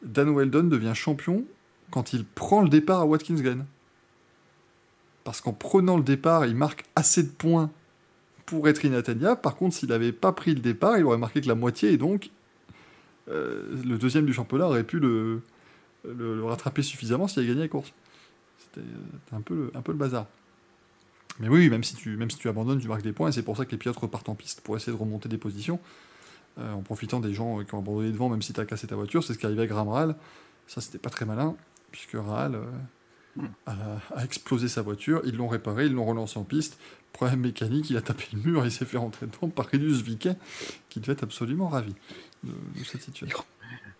Dan 0.03 0.35
Weldon 0.35 0.65
devient 0.65 0.93
champion 0.95 1.45
quand 1.91 2.13
il 2.13 2.25
prend 2.25 2.63
le 2.63 2.69
départ 2.69 3.01
à 3.01 3.07
Watkins 3.07 3.35
Glen. 3.35 3.67
Parce 5.25 5.41
qu'en 5.41 5.53
prenant 5.53 5.97
le 5.97 6.03
départ, 6.03 6.47
il 6.47 6.57
marque 6.57 6.85
assez 6.97 7.23
de 7.23 7.29
points 7.29 7.71
pour 8.47 8.69
être 8.69 8.85
inatteignable. 8.85 9.41
Par 9.41 9.57
contre, 9.57 9.75
s'il 9.77 9.91
n'avait 9.91 10.13
pas 10.13 10.33
pris 10.33 10.55
le 10.55 10.61
départ, 10.61 10.99
il 10.99 11.05
aurait 11.05 11.19
marqué 11.19 11.41
que 11.41 11.49
la 11.49 11.55
moitié 11.55 11.93
et 11.93 11.97
donc 11.97 12.31
euh, 13.29 13.77
le 13.85 13.99
deuxième 13.99 14.27
du 14.27 14.33
championnat 14.33 14.67
aurait 14.67 14.85
pu 14.85 14.99
le, 14.99 15.43
le, 16.05 16.37
le 16.37 16.45
rattraper 16.45 16.83
suffisamment 16.83 17.29
s'il 17.29 17.41
avait 17.41 17.49
gagné 17.49 17.63
la 17.63 17.69
course. 17.69 17.93
C'était 18.59 18.81
euh, 18.81 19.01
c'était 19.25 19.37
un, 19.37 19.41
peu 19.41 19.55
le, 19.55 19.73
un 19.75 19.83
peu 19.83 19.93
le 19.93 19.99
bazar. 19.99 20.27
Mais 21.39 21.49
oui, 21.49 21.71
même 21.71 21.85
si, 21.85 21.95
tu, 21.95 22.17
même 22.17 22.31
si 22.31 22.39
tu 22.39 22.49
abandonnes, 22.49 22.81
tu 22.81 22.89
marques 22.89 23.03
des 23.03 23.13
points, 23.13 23.29
et 23.29 23.33
c'est 23.33 23.43
pour 23.43 23.57
ça 23.57 23.65
que 23.65 23.71
les 23.71 23.79
pilotes 23.79 23.97
repartent 23.97 24.29
en 24.29 24.35
piste 24.35 24.61
pour 24.61 24.77
essayer 24.77 24.93
de 24.93 25.01
remonter 25.01 25.29
des 25.29 25.39
positions, 25.39 25.81
euh, 26.59 26.73
en 26.73 26.83
profitant 26.83 27.21
des 27.21 27.33
gens 27.33 27.61
euh, 27.61 27.65
qui 27.65 27.75
ont 27.75 27.79
abandonné 27.79 28.11
devant, 28.11 28.29
même 28.29 28.43
si 28.43 28.53
tu 28.53 28.61
as 28.61 28.67
cassé 28.67 28.87
ta 28.87 28.97
voiture. 28.97 29.25
C'est 29.25 29.35
ce 29.35 29.39
qui 29.39 29.47
arrivait 29.47 29.67
Graham 29.67 29.89
Rahal. 29.89 30.17
Ça, 30.67 30.81
c'était 30.81 30.99
pas 30.99 31.11
très 31.11 31.25
malin, 31.25 31.57
puisque 31.93 32.15
Rahal 32.15 32.57
euh, 32.57 33.43
a, 33.67 33.75
a 34.15 34.25
explosé 34.25 34.69
sa 34.69 34.83
voiture, 34.83 35.23
ils 35.25 35.37
l'ont 35.37 35.49
réparé, 35.49 35.87
ils 35.87 35.93
l'ont 35.93 36.05
relancé 36.05 36.39
en 36.39 36.45
piste. 36.45 36.79
Problème 37.13 37.41
mécanique, 37.41 37.91
il 37.91 37.97
a 37.97 38.03
tapé 38.03 38.25
le 38.33 38.41
mur 38.41 38.65
et 38.65 38.69
il 38.69 38.73
s'est 38.73 38.85
fait 38.85 38.99
rentrer 38.99 39.27
dedans 39.27 39.49
par 39.49 39.67
Rinus 39.67 40.03
Viquet, 40.03 40.37
qui 40.89 41.01
devait 41.01 41.15
être 41.15 41.25
absolument 41.25 41.69
ravi 41.69 41.95
de, 42.45 42.51
de 42.51 42.85
cette 42.85 43.03
situation. 43.03 43.39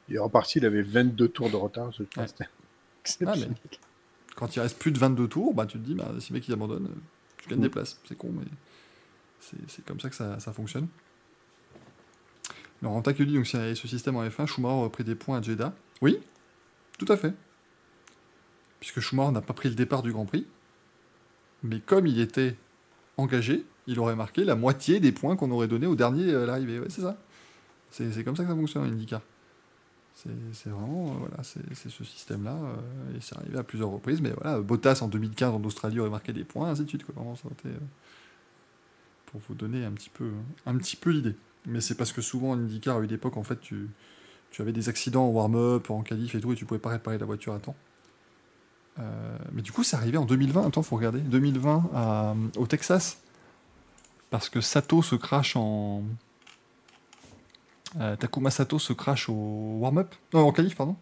Il 0.09 0.17
est 0.17 0.21
reparti, 0.21 0.59
il 0.59 0.67
avait 0.67 0.83
22 0.83 1.29
tours 1.29 1.51
de 1.51 1.57
retard. 1.57 1.93
Je. 1.93 2.03
Ouais. 2.03 2.27
Ah, 3.27 3.35
mais 3.37 3.49
quand 4.35 4.57
il 4.57 4.61
reste 4.61 4.79
plus 4.79 4.93
de 4.93 4.99
22 4.99 5.29
tours, 5.29 5.55
bah, 5.55 5.67
tu 5.67 5.79
te 5.79 5.85
dis, 5.85 5.95
bah, 5.95 6.13
si 6.19 6.33
le 6.33 6.39
mec 6.39 6.49
il 6.49 6.53
abandonne, 6.53 6.87
euh, 6.87 7.01
Mm. 7.59 7.63
des 7.63 7.69
places. 7.69 8.01
C'est 8.05 8.17
con, 8.17 8.33
mais 8.33 8.45
c'est 9.69 9.85
comme 9.85 10.01
ça 10.01 10.11
que 10.11 10.17
ça, 10.17 10.39
ça 10.39 10.53
fonctionne. 10.53 10.89
Alors, 12.83 12.95
en 12.95 13.03
que 13.03 13.23
dit, 13.23 13.35
donc, 13.35 13.47
s'il 13.47 13.61
y 13.61 13.63
avait 13.63 13.75
ce 13.75 13.89
système 13.89 14.17
en 14.17 14.25
F1, 14.25 14.47
Schumacher 14.47 14.75
aurait 14.75 14.91
pris 14.91 15.05
des 15.05 15.15
points 15.15 15.39
à 15.39 15.43
Jeddah. 15.43 15.75
Oui, 16.01 16.19
tout 16.99 17.11
à 17.13 17.17
fait. 17.17 17.35
Puisque 18.81 19.01
Schumacher 19.01 19.33
n'a 19.33 19.43
pas 19.43 19.53
pris 19.53 19.69
le 19.69 19.75
départ 19.75 20.03
du 20.03 20.13
Grand 20.13 20.25
Prix. 20.25 20.47
Mais 21.63 21.81
comme 21.81 22.07
il 22.07 22.21
était 22.21 22.57
engagé, 23.19 23.67
il 23.87 23.99
aurait 23.99 24.17
marqué 24.17 24.45
la 24.45 24.55
moitié 24.55 24.99
des 25.01 25.13
points 25.13 25.37
qu'on 25.37 25.51
aurait 25.51 25.69
donné 25.69 25.87
au 25.87 25.95
dernier 25.95 26.31
euh, 26.33 26.45
à 26.45 26.47
l'arrivée. 26.47 26.79
Ouais, 26.79 26.89
c'est 26.89 27.03
ça. 27.03 27.19
C'est 27.91 28.25
comme 28.25 28.37
ça 28.37 28.45
que 28.45 28.49
ça 28.49 28.55
fonctionne 28.55 28.85
IndyCar. 28.85 29.21
C'est 30.15 30.69
vraiment, 30.69 31.13
euh, 31.13 31.19
voilà, 31.19 31.43
c'est 31.43 31.89
ce 31.89 32.05
système-là, 32.05 32.55
euh, 32.55 33.17
et 33.17 33.21
c'est 33.21 33.37
arrivé 33.37 33.57
à 33.59 33.63
plusieurs 33.63 33.89
reprises, 33.91 34.21
mais 34.21 34.33
voilà, 34.33 34.61
Bottas 34.61 34.99
en 35.01 35.09
2015 35.09 35.55
en 35.55 35.65
Australie 35.65 35.99
aurait 35.99 36.11
marqué 36.11 36.33
des 36.33 36.45
points, 36.45 36.69
ainsi 36.71 36.85
de 36.85 36.89
suite, 36.89 37.05
quoi. 37.05 37.15
Euh, 37.67 37.71
pour 39.27 39.41
vous 39.49 39.55
donner 39.55 39.85
un 39.85 39.93
petit 39.93 40.11
peu, 40.11 40.31
un 40.67 40.77
peu 41.01 41.11
l'idée. 41.11 41.37
Mais 41.67 41.81
c'est 41.81 41.95
parce 41.95 42.13
que 42.13 42.21
souvent 42.21 42.51
en 42.51 42.59
IndyCar, 42.59 42.99
à 42.99 43.01
une 43.01 43.13
époque, 43.13 43.37
en 43.37 43.45
fait, 43.45 43.61
tu, 43.61 43.89
tu 44.51 44.61
avais 44.61 44.73
des 44.73 44.89
accidents 44.89 45.27
en 45.27 45.31
warm-up, 45.31 45.91
en 45.91 46.03
qualif 46.03 46.35
et 46.35 46.41
tout, 46.41 46.53
et 46.53 46.57
tu 46.57 46.65
pouvais 46.67 46.81
pas 46.81 46.91
réparer 46.91 47.17
la 47.17 47.27
voiture 47.27 47.55
à 47.55 47.59
temps. 47.61 47.77
Mais 49.53 49.63
du 49.63 49.73
coup, 49.73 49.83
c'est 49.83 49.97
arrivé 49.97 50.19
en 50.19 50.27
2020, 50.27 50.67
attends, 50.67 50.83
faut 50.83 50.97
regarder, 50.97 51.21
2020 51.21 51.89
à- 51.95 52.35
au 52.59 52.67
Texas, 52.67 53.23
parce 54.29 54.51
que 54.51 54.61
Sato 54.61 55.01
se 55.01 55.15
crache 55.17 55.57
en, 55.57 56.03
euh, 57.99 58.17
Takuma 58.17 58.51
Sato 58.51 58.79
se 58.79 58.93
crache 58.93 59.29
au 59.29 59.79
warm-up. 59.81 60.15
Non, 60.33 60.47
en 60.47 60.53
qualif, 60.53 60.77
pardon. 60.77 60.97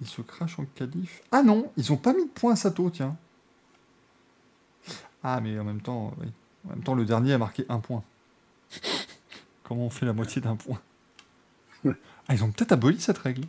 Il 0.00 0.06
se 0.08 0.22
crache 0.22 0.58
en 0.58 0.64
qualif. 0.64 1.22
Ah 1.30 1.42
non, 1.42 1.70
ils 1.76 1.92
ont 1.92 1.96
pas 1.96 2.12
mis 2.12 2.24
de 2.24 2.30
points 2.30 2.52
à 2.52 2.56
Sato, 2.56 2.90
tiens. 2.90 3.16
Ah, 5.22 5.40
mais 5.40 5.58
en 5.58 5.64
même 5.64 5.80
temps, 5.80 6.12
oui. 6.20 6.26
En 6.66 6.70
même 6.70 6.82
temps, 6.82 6.94
le 6.94 7.04
dernier 7.04 7.32
a 7.34 7.38
marqué 7.38 7.64
un 7.68 7.78
point. 7.78 8.02
Comment 9.62 9.86
on 9.86 9.90
fait 9.90 10.06
la 10.06 10.12
moitié 10.12 10.40
d'un 10.42 10.56
point? 10.56 10.80
Ah, 11.86 12.34
ils 12.34 12.42
ont 12.42 12.50
peut-être 12.50 12.72
aboli 12.72 13.00
cette 13.00 13.18
règle. 13.18 13.44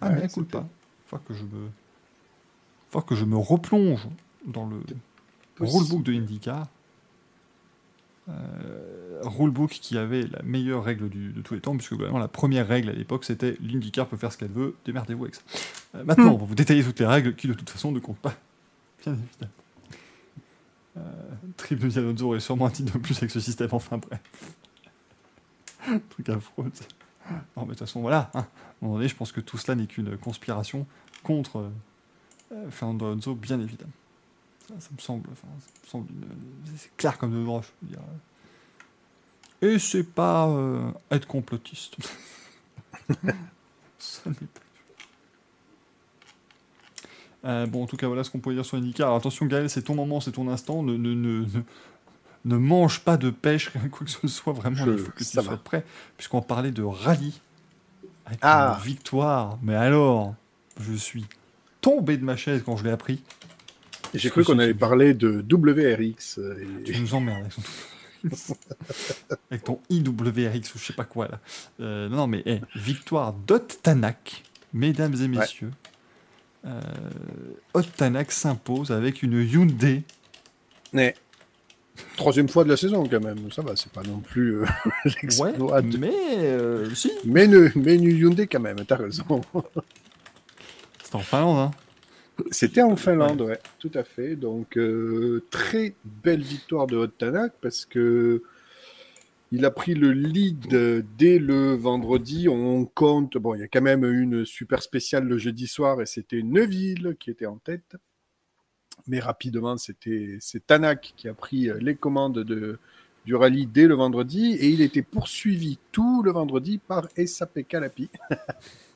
Ah, 0.00 0.08
Ouais, 0.08 0.14
mais 0.16 0.24
écoute 0.26 0.48
pas. 0.48 0.66
Faut 1.06 1.18
que 1.18 1.34
je 1.34 1.42
me. 1.42 1.68
Faut 2.90 3.00
que 3.02 3.14
je 3.14 3.24
me 3.24 3.36
replonge 3.36 4.06
dans 4.46 4.66
le 4.66 4.80
rulebook 5.60 6.02
de 6.02 6.12
IndyCar. 6.12 6.66
Euh, 8.28 9.20
rulebook 9.22 9.70
qui 9.70 9.98
avait 9.98 10.22
la 10.22 10.42
meilleure 10.42 10.84
règle 10.84 11.08
du- 11.08 11.32
de 11.32 11.42
tous 11.42 11.54
les 11.54 11.60
temps, 11.60 11.76
puisque 11.76 11.94
vraiment 11.94 12.18
la 12.20 12.28
première 12.28 12.66
règle 12.68 12.88
à 12.88 12.92
l'époque 12.92 13.24
c'était 13.24 13.56
l'IndyCar 13.60 14.06
peut 14.06 14.16
faire 14.16 14.32
ce 14.32 14.38
qu'elle 14.38 14.50
veut, 14.52 14.76
démerdez-vous 14.84 15.24
avec 15.24 15.34
ça. 15.34 15.42
Euh, 15.96 16.04
maintenant, 16.04 16.32
on 16.32 16.36
va 16.38 16.44
vous 16.44 16.54
détailler 16.54 16.84
toutes 16.84 17.00
les 17.00 17.06
règles 17.06 17.34
qui 17.34 17.48
de 17.48 17.54
toute 17.54 17.68
façon 17.70 17.90
ne 17.90 17.98
comptent 17.98 18.18
pas. 18.18 18.34
Bien 19.04 19.14
évidemment. 19.14 19.52
Euh, 20.98 21.00
Trip 21.56 21.78
de 21.80 22.22
aurait 22.22 22.40
sûrement 22.40 22.66
un 22.66 22.70
titre 22.70 22.92
de 22.92 22.98
plus 22.98 23.16
avec 23.18 23.30
ce 23.30 23.40
système, 23.40 23.68
enfin 23.72 23.98
bref. 23.98 24.20
Truc 26.10 26.28
affreux. 26.28 26.70
Non, 27.30 27.40
mais 27.56 27.62
de 27.62 27.68
toute 27.70 27.78
façon, 27.80 28.00
voilà. 28.02 28.30
hein. 28.34 28.40
À 28.40 28.42
un 28.42 28.46
moment 28.82 28.94
donné, 28.96 29.08
je 29.08 29.16
pense 29.16 29.32
que 29.32 29.40
tout 29.40 29.58
cela 29.58 29.74
n'est 29.74 29.86
qu'une 29.86 30.16
conspiration 30.16 30.86
contre 31.22 31.70
euh, 32.52 32.70
Fernando 32.70 33.06
Alonso, 33.06 33.34
bien 33.34 33.58
évidemment. 33.60 33.92
Ça, 34.68 34.74
ça 34.78 34.88
me 34.96 35.00
semble, 35.00 35.28
enfin, 35.32 35.48
ça 35.60 35.66
me 35.84 35.88
semble 35.88 36.06
une- 36.10 36.76
c'est 36.76 36.94
clair 36.96 37.18
comme 37.18 37.32
de 37.38 37.44
broche. 37.44 37.66
je 37.82 37.86
veux 37.88 37.92
dire. 37.94 38.02
Et 39.62 39.78
c'est 39.78 40.04
pas 40.04 40.48
euh, 40.48 40.90
être 41.10 41.26
complotiste. 41.26 41.96
Ça 43.98 44.22
n'est 44.30 44.34
pas. 44.34 44.60
Euh, 47.44 47.66
bon, 47.66 47.82
en 47.82 47.86
tout 47.86 47.96
cas, 47.96 48.06
voilà 48.06 48.22
ce 48.24 48.30
qu'on 48.30 48.38
peut 48.38 48.54
dire 48.54 48.64
sur 48.64 48.76
IndyCar. 48.78 49.08
Alors, 49.08 49.18
attention, 49.18 49.46
Gaël, 49.46 49.68
c'est 49.68 49.82
ton 49.82 49.94
moment, 49.96 50.20
c'est 50.20 50.32
ton 50.32 50.48
instant. 50.48 50.82
Ne, 50.82 50.96
ne, 50.96 51.12
ne, 51.14 51.44
ne, 51.44 51.62
ne 52.44 52.56
mange 52.56 53.00
pas 53.00 53.16
de 53.16 53.30
pêche, 53.30 53.70
quoi 53.90 54.04
que 54.06 54.10
ce 54.10 54.26
soit. 54.28 54.52
Vraiment, 54.52 54.76
Je- 54.76 54.90
il 54.92 54.98
faut 54.98 55.10
que 55.12 55.18
tu 55.18 55.24
sois 55.24 55.42
va. 55.42 55.56
prêt. 55.56 55.84
Puisqu'on 56.16 56.42
parlait 56.42 56.70
de 56.70 56.82
rallye. 56.82 57.40
Avec 58.26 58.38
Ah. 58.42 58.76
une 58.78 58.84
victoire. 58.84 59.58
Mais 59.62 59.74
alors, 59.74 60.34
je 60.80 60.92
suis 60.94 61.26
tombé 61.80 62.16
de 62.16 62.24
ma 62.24 62.36
chaise 62.36 62.62
quand 62.64 62.76
je 62.76 62.84
l'ai 62.84 62.90
appris. 62.92 63.22
J'ai 64.14 64.30
cru 64.30 64.44
qu'on 64.44 64.58
allait 64.58 64.74
parler 64.74 65.14
de 65.14 65.44
WRX. 65.50 66.38
euh, 66.38 66.56
et- 66.80 66.82
Tu 66.84 67.00
nous 67.00 67.14
emmerdes 67.14 67.48
avec, 69.50 69.64
ton... 69.64 69.80
IWRX 69.90 70.74
ou 70.74 70.78
je 70.78 70.84
sais 70.86 70.92
pas 70.92 71.04
quoi 71.04 71.28
là. 71.28 71.40
Euh, 71.80 72.08
non, 72.08 72.26
mais 72.26 72.42
eh, 72.46 72.60
victoire 72.76 73.32
d'Ot 73.32 73.58
Tanak, 73.82 74.42
mesdames 74.72 75.14
et 75.20 75.28
messieurs. 75.28 75.70
Euh, 76.64 76.80
Ot 77.74 77.82
Tanak 77.96 78.30
s'impose 78.30 78.92
avec 78.92 79.22
une 79.22 79.32
Hyundai. 79.42 80.04
Mais, 80.92 81.14
troisième 82.16 82.48
fois 82.48 82.62
de 82.64 82.68
la 82.68 82.76
saison 82.76 83.04
quand 83.08 83.20
même. 83.20 83.50
Ça 83.50 83.62
va, 83.62 83.74
c'est 83.76 83.90
pas 83.90 84.02
non 84.02 84.20
plus 84.20 84.58
euh, 84.60 84.66
Ouais, 85.40 85.52
de- 85.82 85.98
mais 85.98 86.94
si, 86.94 87.10
Mais, 87.24 87.46
ne, 87.48 87.68
mais 87.74 87.96
une 87.96 88.04
Hyundai 88.16 88.46
quand 88.46 88.60
même, 88.60 88.84
t'as 88.86 88.96
raison. 88.96 89.40
c'est 91.02 91.14
en 91.16 91.20
Finlande. 91.20 91.58
Hein. 91.58 91.70
C'était 92.50 92.82
en 92.82 92.96
Finlande, 92.96 93.42
ouais. 93.42 93.58
tout 93.78 93.90
à 93.94 94.04
fait. 94.04 94.36
Donc, 94.36 94.76
euh, 94.76 95.44
très 95.50 95.94
belle 96.04 96.42
victoire 96.42 96.86
de 96.86 96.96
Hot 96.96 97.08
Tanak 97.08 97.52
parce 97.60 97.84
que 97.84 98.42
il 99.50 99.66
a 99.66 99.70
pris 99.70 99.94
le 99.94 100.12
lead 100.12 101.04
dès 101.18 101.38
le 101.38 101.74
vendredi. 101.74 102.48
On 102.48 102.86
compte, 102.86 103.36
bon, 103.36 103.54
il 103.54 103.60
y 103.60 103.62
a 103.62 103.68
quand 103.68 103.82
même 103.82 104.04
une 104.04 104.46
super 104.46 104.82
spéciale 104.82 105.24
le 105.24 105.36
jeudi 105.36 105.66
soir 105.66 106.00
et 106.00 106.06
c'était 106.06 106.42
Neuville 106.42 107.16
qui 107.20 107.30
était 107.30 107.46
en 107.46 107.58
tête. 107.58 107.96
Mais 109.06 109.20
rapidement, 109.20 109.76
c'était 109.76 110.38
c'est 110.40 110.66
Tanak 110.66 111.12
qui 111.16 111.28
a 111.28 111.34
pris 111.34 111.68
les 111.80 111.96
commandes 111.96 112.38
de, 112.38 112.78
du 113.26 113.34
rallye 113.34 113.66
dès 113.66 113.86
le 113.86 113.94
vendredi 113.94 114.54
et 114.54 114.68
il 114.68 114.80
était 114.80 115.02
poursuivi 115.02 115.78
tout 115.92 116.22
le 116.22 116.32
vendredi 116.32 116.78
par 116.78 117.08
Esa-Pekka 117.16 117.80
Lapi. 117.80 118.08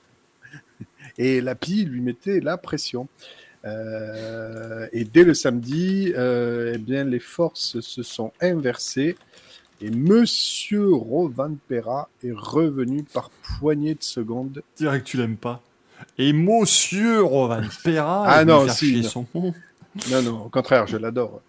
Et 1.19 1.41
Lapi 1.41 1.85
lui 1.85 2.01
mettait 2.01 2.41
la 2.41 2.57
pression. 2.57 3.09
Euh, 3.65 4.87
et 4.93 5.05
dès 5.05 5.25
le 5.25 5.35
samedi, 5.35 6.13
euh, 6.17 6.73
eh 6.75 6.79
bien, 6.79 7.05
les 7.05 7.19
forces 7.19 7.81
se 7.81 8.03
sont 8.03 8.33
inversées 8.41 9.17
et 9.81 9.91
Monsieur 9.91 10.93
Rovanpera 10.95 12.09
est 12.25 12.33
revenu 12.33 13.03
par 13.03 13.31
poignée 13.59 13.95
de 13.95 14.03
secondes. 14.03 14.63
Direct, 14.77 15.07
tu 15.07 15.17
l'aimes 15.17 15.37
pas. 15.37 15.63
Et 16.19 16.33
Monsieur 16.33 17.23
Rovan 17.23 17.63
Pera, 17.85 18.25
Ah 18.27 18.45
non, 18.45 18.69
si, 18.69 19.01
non. 19.01 19.09
son. 19.09 19.27
Non, 19.35 20.23
non, 20.23 20.45
au 20.45 20.49
contraire, 20.49 20.87
je 20.87 20.97
l'adore. 20.97 21.43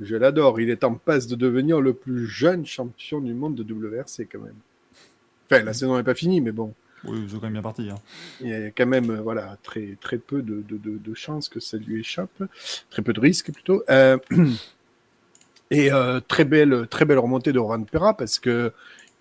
Je 0.00 0.16
l'adore. 0.16 0.60
Il 0.60 0.70
est 0.70 0.84
en 0.84 0.94
passe 0.94 1.26
de 1.26 1.34
devenir 1.34 1.80
le 1.80 1.94
plus 1.94 2.26
jeune 2.26 2.66
champion 2.66 3.20
du 3.20 3.32
monde 3.34 3.54
de 3.54 3.62
WRC 3.74 4.26
quand 4.30 4.40
même. 4.40 4.54
Enfin, 5.50 5.62
la 5.62 5.72
saison 5.72 5.96
n'est 5.96 6.02
pas 6.02 6.14
finie, 6.14 6.40
mais 6.40 6.52
bon, 6.52 6.74
Oui, 7.04 7.20
ils 7.22 7.30
sont 7.30 7.36
quand 7.36 7.44
même 7.44 7.54
bien 7.54 7.62
partis. 7.62 7.90
Hein. 7.90 7.98
il 8.40 8.48
y 8.48 8.54
a 8.54 8.70
quand 8.70 8.86
même 8.86 9.10
euh, 9.10 9.20
voilà, 9.20 9.56
très, 9.62 9.96
très 10.00 10.18
peu 10.18 10.42
de, 10.42 11.14
chances 11.14 11.48
que 11.48 11.60
ça 11.60 11.76
lui 11.76 12.00
échappe. 12.00 12.42
Très 12.90 13.02
peu 13.02 13.12
de 13.12 13.20
risques, 13.20 13.52
plutôt. 13.52 13.82
Euh, 13.90 14.18
et 15.70 15.92
euh, 15.92 16.20
très, 16.20 16.44
belle, 16.44 16.86
très 16.88 17.04
belle 17.04 17.18
remontée 17.18 17.52
de 17.52 17.58
Rowan 17.58 17.84
Perra 17.84 18.16
parce 18.16 18.38
que 18.38 18.72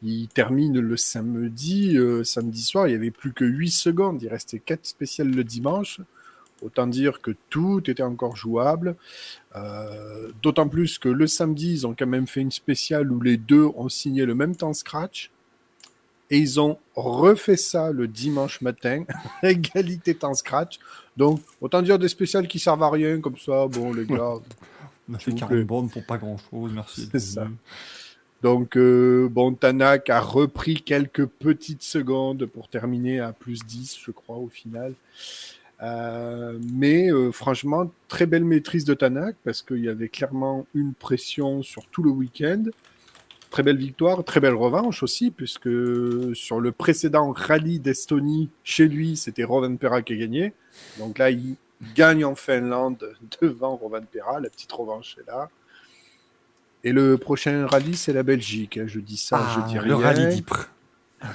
il 0.03 0.27
termine 0.27 0.79
le 0.79 0.97
samedi. 0.97 1.97
samedi 2.23 2.61
soir, 2.61 2.87
il 2.87 2.91
y 2.91 2.95
avait 2.95 3.11
plus 3.11 3.33
que 3.33 3.45
8 3.45 3.71
secondes. 3.71 4.21
Il 4.21 4.27
restait 4.27 4.59
4 4.59 4.85
spéciales 4.85 5.31
le 5.31 5.43
dimanche. 5.43 5.99
Autant 6.61 6.85
dire 6.85 7.21
que 7.21 7.31
tout 7.49 7.81
était 7.89 8.03
encore 8.03 8.35
jouable. 8.35 8.97
D'autant 10.43 10.67
plus 10.67 10.99
que 10.99 11.09
le 11.09 11.25
samedi, 11.25 11.71
ils 11.71 11.87
ont 11.87 11.95
quand 11.97 12.05
même 12.05 12.27
fait 12.27 12.41
une 12.41 12.51
spéciale 12.51 13.11
où 13.11 13.19
les 13.19 13.37
deux 13.37 13.65
ont 13.75 13.89
signé 13.89 14.25
le 14.25 14.35
même 14.35 14.55
temps 14.55 14.73
scratch. 14.73 15.31
Et 16.29 16.39
ils 16.39 16.59
ont 16.59 16.77
refait 16.95 17.57
ça 17.57 17.91
le 17.91 18.07
dimanche 18.07 18.61
matin, 18.61 19.03
égalité 19.43 20.15
temps 20.15 20.33
scratch. 20.33 20.79
Donc, 21.17 21.41
autant 21.61 21.81
dire 21.81 21.99
des 21.99 22.07
spéciales 22.07 22.47
qui 22.47 22.59
servent 22.59 22.83
à 22.83 22.89
rien, 22.89 23.21
comme 23.21 23.37
ça, 23.37 23.67
bon, 23.67 23.93
les 23.93 24.05
gars. 24.05 24.33
On 25.09 25.13
a 25.13 25.19
fait 25.19 25.25
S'il 25.25 25.33
vous 25.33 25.39
40 25.39 25.51
plaît. 25.51 25.63
bornes 25.63 25.89
pour 25.89 26.03
pas 26.03 26.17
grand 26.17 26.37
chose, 26.49 26.71
merci. 26.73 27.07
C'est 27.11 27.19
ça. 27.19 27.47
Donc, 28.41 28.75
euh, 28.75 29.27
bon, 29.31 29.53
Tanak 29.53 30.09
a 30.09 30.19
repris 30.19 30.81
quelques 30.81 31.25
petites 31.25 31.83
secondes 31.83 32.45
pour 32.45 32.67
terminer 32.67 33.19
à 33.19 33.31
plus 33.31 33.65
10, 33.65 33.97
je 34.03 34.11
crois, 34.11 34.37
au 34.37 34.49
final. 34.49 34.93
Euh, 35.81 36.57
mais 36.73 37.11
euh, 37.11 37.31
franchement, 37.31 37.91
très 38.07 38.25
belle 38.25 38.45
maîtrise 38.45 38.85
de 38.85 38.93
Tanak 38.93 39.35
parce 39.43 39.61
qu'il 39.61 39.83
y 39.83 39.89
avait 39.89 40.09
clairement 40.09 40.65
une 40.73 40.93
pression 40.93 41.63
sur 41.63 41.85
tout 41.87 42.03
le 42.03 42.11
week-end. 42.11 42.63
Très 43.55 43.63
belle 43.63 43.77
victoire, 43.77 44.21
très 44.25 44.41
belle 44.41 44.53
revanche 44.55 45.01
aussi, 45.01 45.31
puisque 45.31 45.69
sur 46.35 46.59
le 46.59 46.73
précédent 46.73 47.31
rallye 47.31 47.79
d'Estonie, 47.79 48.49
chez 48.65 48.85
lui, 48.89 49.15
c'était 49.15 49.45
Rovan 49.45 49.77
Perra 49.77 50.01
qui 50.01 50.11
a 50.11 50.17
gagné. 50.17 50.51
Donc 50.99 51.17
là, 51.17 51.29
il 51.31 51.55
gagne 51.95 52.25
en 52.25 52.35
Finlande 52.35 53.15
devant 53.41 53.77
Rovan 53.77 54.01
Perra. 54.11 54.41
La 54.41 54.49
petite 54.49 54.73
revanche 54.73 55.15
est 55.21 55.27
là. 55.31 55.47
Et 56.83 56.91
le 56.91 57.17
prochain 57.17 57.65
rallye, 57.65 57.95
c'est 57.95 58.11
la 58.11 58.23
Belgique. 58.23 58.75
hein. 58.77 58.87
Je 58.87 58.99
dis 58.99 59.15
ça, 59.15 59.39
Ah, 59.39 59.55
je 59.55 59.69
dis 59.69 59.75
le 59.87 59.95
rien. 59.95 60.05
rallye 60.05 60.27
d'Ypres. 60.35 60.69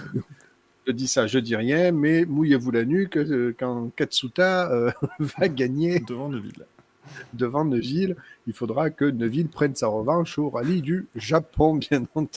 Je 0.86 0.92
dis 0.92 1.08
ça, 1.08 1.26
je 1.26 1.38
dis 1.38 1.56
rien, 1.56 1.90
mais 1.92 2.24
mouillez-vous 2.26 2.70
la 2.70 2.84
nuque 2.84 3.16
euh, 3.16 3.54
quand 3.58 3.90
Katsuta 3.96 4.70
euh, 4.72 4.90
va 5.38 5.48
gagner 5.48 6.00
devant 6.00 6.28
Neuville. 6.28 6.66
Devant 7.34 7.64
Neuville. 7.64 8.16
Il 8.46 8.52
faudra 8.52 8.90
que 8.90 9.04
Neuville 9.04 9.48
prenne 9.48 9.74
sa 9.74 9.86
revanche 9.88 10.38
au 10.38 10.50
rallye 10.50 10.82
du 10.82 11.06
Japon, 11.14 11.76
bien 11.76 12.02
entendu. 12.14 12.28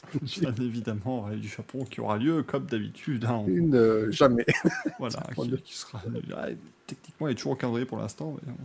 Bien 0.42 0.53
évidemment, 0.61 1.22
rallye 1.22 1.42
du 1.42 1.48
Japon 1.48 1.85
qui 1.90 2.02
aura 2.02 2.18
lieu 2.18 2.43
comme 2.43 2.66
d'habitude. 2.66 3.26
hein, 3.26 3.42
on- 3.43 3.48
Une, 3.48 4.11
jamais. 4.11 4.45
Voilà, 5.00 5.24
On 5.38 5.43
qui, 5.43 5.50
le- 5.52 5.58
qui 5.58 5.77
sera. 5.77 6.02
ah, 6.35 6.48
techniquement, 6.88 7.27
il 7.27 7.32
est 7.32 7.35
toujours 7.35 7.53
encadré 7.53 7.85
pour 7.85 7.98
l'instant. 7.98 8.35
mais, 8.45 8.52
euh, 8.52 8.56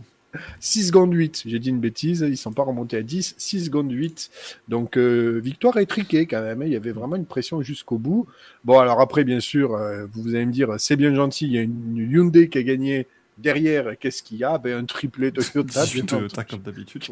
6 0.59 0.87
secondes 0.89 1.11
8, 1.11 1.41
j'ai 1.47 1.57
dit 1.57 1.69
une 1.69 1.79
bêtise, 1.79 2.23
ils 2.27 2.37
sont 2.37 2.53
pas 2.53 2.61
remontés 2.61 2.97
à 2.97 3.01
10, 3.01 3.33
6 3.39 3.65
secondes 3.65 3.91
8. 3.91 4.29
Donc 4.67 4.95
euh, 4.95 5.39
victoire 5.43 5.77
étriquée 5.77 6.27
quand 6.27 6.43
même, 6.43 6.61
hein. 6.61 6.65
il 6.67 6.71
y 6.71 6.75
avait 6.75 6.91
vraiment 6.91 7.15
une 7.15 7.25
pression 7.25 7.63
jusqu'au 7.63 7.97
bout. 7.97 8.27
Bon 8.63 8.77
alors 8.77 9.01
après 9.01 9.23
bien 9.23 9.39
sûr, 9.39 9.73
euh, 9.73 10.05
vous 10.13 10.35
allez 10.35 10.45
me 10.45 10.51
dire 10.51 10.75
c'est 10.77 10.97
bien 10.97 11.15
gentil, 11.15 11.47
il 11.47 11.53
y 11.53 11.57
a 11.57 11.63
une 11.63 11.97
Hyundai 11.97 12.47
qui 12.47 12.59
a 12.59 12.63
gagné 12.63 13.07
derrière, 13.41 13.97
qu'est-ce 13.99 14.21
qu'il 14.23 14.37
y 14.37 14.43
a? 14.43 14.57
Ben, 14.57 14.77
Un 14.77 14.85
triplé 14.85 15.31
Toyota. 15.31 15.85
18 15.85 15.93
bien 16.01 16.05
Toyota 16.05 16.43
comme 16.43 16.59
d'habitude. 16.61 17.03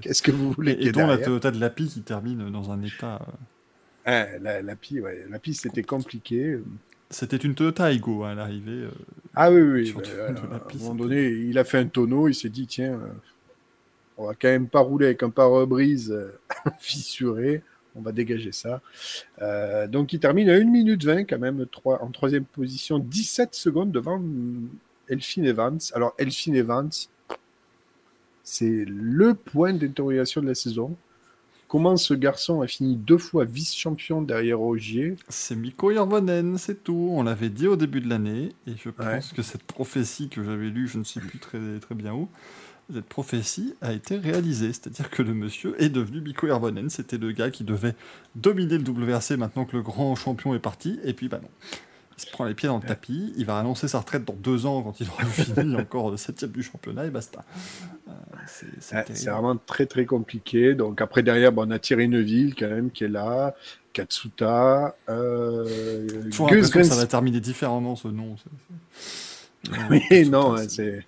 Qu'est-ce 0.00 0.22
que 0.22 0.30
vous 0.32 0.52
voulez 0.52 0.72
Et, 0.72 0.86
et 0.86 0.92
dont 0.92 1.06
la 1.06 1.18
Toyota 1.18 1.50
de 1.50 1.60
Lapi 1.60 1.88
qui 1.88 2.00
termine 2.02 2.50
dans 2.50 2.70
un 2.70 2.82
état. 2.82 3.20
euh, 3.22 3.32
Hein, 4.06 4.26
la, 4.42 4.60
la 4.60 4.74
ouais, 5.00 5.24
c'était 5.54 5.82
compliqué. 5.82 6.58
C'était 7.10 7.36
une 7.38 7.54
Toyota 7.54 7.90
Aigo 7.92 8.24
hein, 8.24 8.32
à 8.32 8.34
l'arrivée. 8.34 8.70
euh, 8.72 8.90
Ah 9.34 9.50
oui, 9.50 9.62
oui, 9.62 9.92
bah, 9.96 10.02
de 10.02 10.16
la 10.18 10.26
à 10.26 10.30
un 10.30 10.78
moment 10.78 10.94
donné, 10.94 11.28
il 11.28 11.58
a 11.58 11.64
fait 11.64 11.78
un 11.78 11.86
tonneau, 11.86 12.28
il 12.28 12.34
s'est 12.34 12.48
dit, 12.50 12.66
tiens, 12.66 12.94
euh, 12.94 13.08
on 14.16 14.26
va 14.26 14.34
quand 14.34 14.48
même 14.48 14.68
pas 14.68 14.80
rouler 14.80 15.06
avec 15.06 15.22
un 15.22 15.30
pare-brise 15.30 16.10
euh, 16.12 16.38
fissuré, 16.78 17.62
on 17.94 18.02
va 18.02 18.12
dégager 18.12 18.52
ça. 18.52 18.80
Euh, 19.42 19.86
donc 19.86 20.12
il 20.12 20.20
termine 20.20 20.50
à 20.50 20.54
1 20.54 20.64
minute 20.64 21.04
20 21.04 21.24
quand 21.24 21.38
même, 21.38 21.64
trois- 21.66 22.02
en 22.02 22.10
troisième 22.10 22.44
position, 22.44 22.98
17 22.98 23.54
secondes 23.54 23.90
devant 23.92 24.20
Elphine 25.08 25.44
Evans. 25.46 25.78
Alors 25.94 26.14
Elphine 26.18 26.54
Evans, 26.56 26.90
c'est 28.42 28.84
le 28.86 29.34
point 29.34 29.72
d'interrogation 29.72 30.40
de 30.42 30.46
la 30.48 30.54
saison. 30.54 30.96
Comment 31.66 31.96
ce 31.96 32.14
garçon 32.14 32.60
a 32.60 32.66
fini 32.66 32.94
deux 32.94 33.18
fois 33.18 33.44
vice-champion 33.44 34.22
derrière 34.22 34.60
Ogier 34.60 35.16
C'est 35.28 35.56
Mikko 35.56 35.90
Hirvonen, 35.90 36.56
c'est 36.58 36.84
tout. 36.84 37.08
On 37.12 37.22
l'avait 37.24 37.48
dit 37.48 37.66
au 37.66 37.74
début 37.76 38.00
de 38.00 38.08
l'année. 38.08 38.50
Et 38.66 38.72
je 38.76 38.90
pense 38.90 39.06
Ouais. 39.06 39.36
que 39.36 39.42
cette 39.42 39.64
prophétie 39.64 40.28
que 40.28 40.44
j'avais 40.44 40.68
lue, 40.68 40.86
je 40.86 40.98
ne 40.98 41.04
sais 41.04 41.20
plus 41.20 41.38
très, 41.38 41.58
très 41.80 41.94
bien 41.96 42.12
où, 42.14 42.28
cette 42.92 43.06
prophétie 43.06 43.74
a 43.80 43.92
été 43.92 44.18
réalisée. 44.18 44.68
C'est-à-dire 44.72 45.10
que 45.10 45.22
le 45.22 45.34
monsieur 45.34 45.74
est 45.82 45.88
devenu 45.88 46.20
Mikko 46.20 46.46
Hirvonen. 46.46 46.90
C'était 46.90 47.18
le 47.18 47.32
gars 47.32 47.50
qui 47.50 47.64
devait 47.64 47.96
dominer 48.36 48.78
le 48.78 48.84
WRC 48.84 49.36
maintenant 49.36 49.64
que 49.64 49.74
le 49.76 49.82
grand 49.82 50.14
champion 50.14 50.54
est 50.54 50.60
parti. 50.60 51.00
Et 51.02 51.12
puis, 51.14 51.28
bah 51.28 51.40
non. 51.42 51.48
Il 52.16 52.22
se 52.22 52.30
prend 52.30 52.44
les 52.44 52.54
pieds 52.54 52.68
dans 52.68 52.78
le 52.78 52.86
tapis. 52.86 53.32
Il 53.36 53.44
va 53.44 53.58
annoncer 53.58 53.88
sa 53.88 53.98
retraite 53.98 54.24
dans 54.24 54.34
deux 54.34 54.66
ans 54.66 54.82
quand 54.82 55.00
il 55.00 55.08
aura 55.08 55.24
fini 55.26 55.74
encore 55.76 56.10
le 56.10 56.16
septième 56.16 56.50
du 56.52 56.62
championnat 56.62 57.06
et 57.06 57.10
basta. 57.10 57.44
Euh, 58.08 58.12
c'est 58.46 58.66
c'est 59.14 59.30
vraiment 59.30 59.56
très 59.56 59.86
très 59.86 60.04
compliqué. 60.06 60.74
Donc 60.74 61.00
après 61.00 61.22
derrière, 61.22 61.50
bon, 61.52 61.66
on 61.66 61.70
a 61.72 61.78
Thierry 61.78 62.08
Neuville 62.08 62.54
quand 62.54 62.68
même 62.68 62.90
qui 62.90 63.04
est 63.04 63.08
là, 63.08 63.54
Katsuta, 63.92 64.96
euh, 65.08 66.08
Toujours 66.30 66.48
Gus 66.48 66.70
que 66.70 66.82
ça 66.82 66.94
va 66.94 67.06
terminer 67.06 67.40
différemment 67.40 67.96
ce 67.96 68.08
nom. 68.08 68.36
Oui, 69.90 70.28
non, 70.28 70.56
c'est 70.68 71.04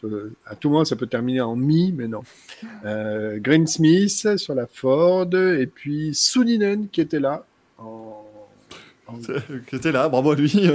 peut- 0.00 0.32
à 0.44 0.54
tout 0.54 0.68
moment 0.68 0.84
ça 0.84 0.94
peut 0.94 1.06
terminer 1.06 1.40
en 1.40 1.56
mi, 1.56 1.92
mais 1.92 2.06
non. 2.06 2.22
Euh, 2.84 3.38
Green 3.40 3.66
Smith 3.66 4.36
sur 4.36 4.54
la 4.54 4.66
Ford 4.66 5.34
et 5.34 5.66
puis 5.66 6.14
Suninen 6.14 6.88
qui 6.88 7.00
était 7.00 7.20
là. 7.20 7.44
Qui 9.68 9.76
était 9.76 9.92
là, 9.92 10.08
bravo 10.08 10.32
à 10.32 10.34
lui. 10.34 10.48
J'ai 10.48 10.72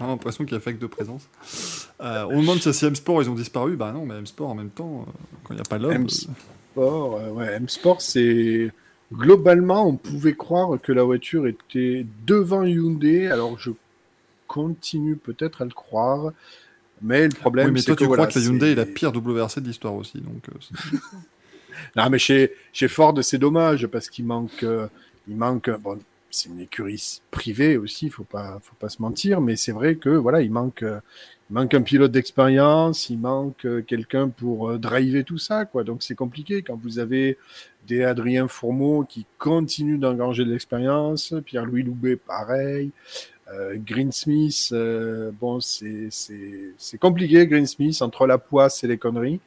l'impression 0.00 0.44
qu'il 0.44 0.54
y 0.54 0.56
a 0.56 0.60
fait 0.60 0.74
que 0.74 0.80
de 0.80 0.86
présence. 0.86 1.28
Euh, 2.00 2.24
on 2.30 2.36
me 2.36 2.40
demande 2.42 2.58
si 2.60 2.84
M 2.84 2.94
Sport 2.94 3.22
ils 3.22 3.30
ont 3.30 3.34
disparu. 3.34 3.76
Bah 3.76 3.92
non, 3.92 4.04
mais 4.04 4.16
M 4.18 4.26
Sport 4.26 4.50
en 4.50 4.54
même 4.54 4.70
temps, 4.70 5.06
euh, 5.06 5.12
quand 5.44 5.54
il 5.54 5.56
n'y 5.56 5.60
a 5.60 5.64
pas 5.64 5.78
l'homme. 5.78 5.92
M- 5.92 6.06
euh, 6.06 6.32
Sport, 6.72 7.16
euh, 7.16 7.30
ouais, 7.30 7.54
M 7.54 7.68
Sport, 7.68 8.02
c'est 8.02 8.72
globalement, 9.12 9.86
on 9.86 9.96
pouvait 9.96 10.34
croire 10.34 10.80
que 10.82 10.90
la 10.92 11.04
voiture 11.04 11.46
était 11.46 12.04
devant 12.26 12.64
Hyundai. 12.64 13.28
Alors 13.28 13.58
je 13.58 13.70
continue 14.48 15.16
peut-être 15.16 15.62
à 15.62 15.64
le 15.64 15.70
croire, 15.70 16.32
mais 17.00 17.28
le 17.28 17.34
problème, 17.34 17.68
oui, 17.68 17.72
mais 17.74 17.80
c'est 17.80 17.86
toi, 17.86 17.94
que 17.96 18.00
tu 18.00 18.06
voilà, 18.06 18.26
crois 18.26 18.32
que 18.34 18.38
la 18.38 18.44
Hyundai 18.52 18.72
est 18.72 18.74
la 18.74 18.86
pire 18.86 19.12
WRC 19.14 19.60
de 19.60 19.66
l'histoire 19.68 19.94
aussi. 19.94 20.20
Donc, 20.20 20.42
euh, 20.48 20.98
Non, 21.96 22.10
mais 22.10 22.18
chez, 22.18 22.52
chez 22.72 22.88
Ford, 22.88 23.14
c'est 23.22 23.38
dommage 23.38 23.86
parce 23.86 24.08
qu'il 24.08 24.26
manque, 24.26 24.62
euh, 24.62 24.86
il 25.28 25.36
manque, 25.36 25.70
bon, 25.70 25.98
c'est 26.34 26.48
une 26.48 26.60
écurie 26.60 27.20
privée 27.30 27.76
aussi, 27.76 28.10
faut 28.10 28.24
pas, 28.24 28.58
faut 28.62 28.74
pas 28.76 28.88
se 28.88 29.00
mentir, 29.00 29.40
mais 29.40 29.56
c'est 29.56 29.72
vrai 29.72 29.96
que 29.96 30.10
voilà, 30.10 30.42
il 30.42 30.50
manque, 30.50 30.82
euh, 30.82 31.00
manque 31.50 31.74
un 31.74 31.82
pilote 31.82 32.10
d'expérience, 32.12 33.08
il 33.10 33.18
manque 33.18 33.64
euh, 33.64 33.82
quelqu'un 33.82 34.28
pour 34.28 34.70
euh, 34.70 34.78
driver 34.78 35.24
tout 35.24 35.38
ça, 35.38 35.64
quoi. 35.64 35.84
Donc 35.84 36.02
c'est 36.02 36.14
compliqué 36.14 36.62
quand 36.62 36.76
vous 36.76 36.98
avez 36.98 37.38
des 37.86 38.02
Adrien 38.02 38.48
Fourmeau 38.48 39.04
qui 39.04 39.26
continuent 39.38 39.98
d'engranger 39.98 40.44
de 40.44 40.50
l'expérience, 40.50 41.34
Pierre-Louis 41.44 41.82
Loubet, 41.82 42.16
pareil. 42.16 42.90
Euh, 43.52 43.76
Greensmith, 43.76 44.70
euh, 44.72 45.30
bon, 45.38 45.60
c'est 45.60 46.98
compliqué, 46.98 47.46
Greensmith, 47.46 48.00
entre 48.02 48.26
la 48.26 48.38
poisse 48.38 48.82
et 48.84 48.86
les 48.86 48.98
conneries. 48.98 49.40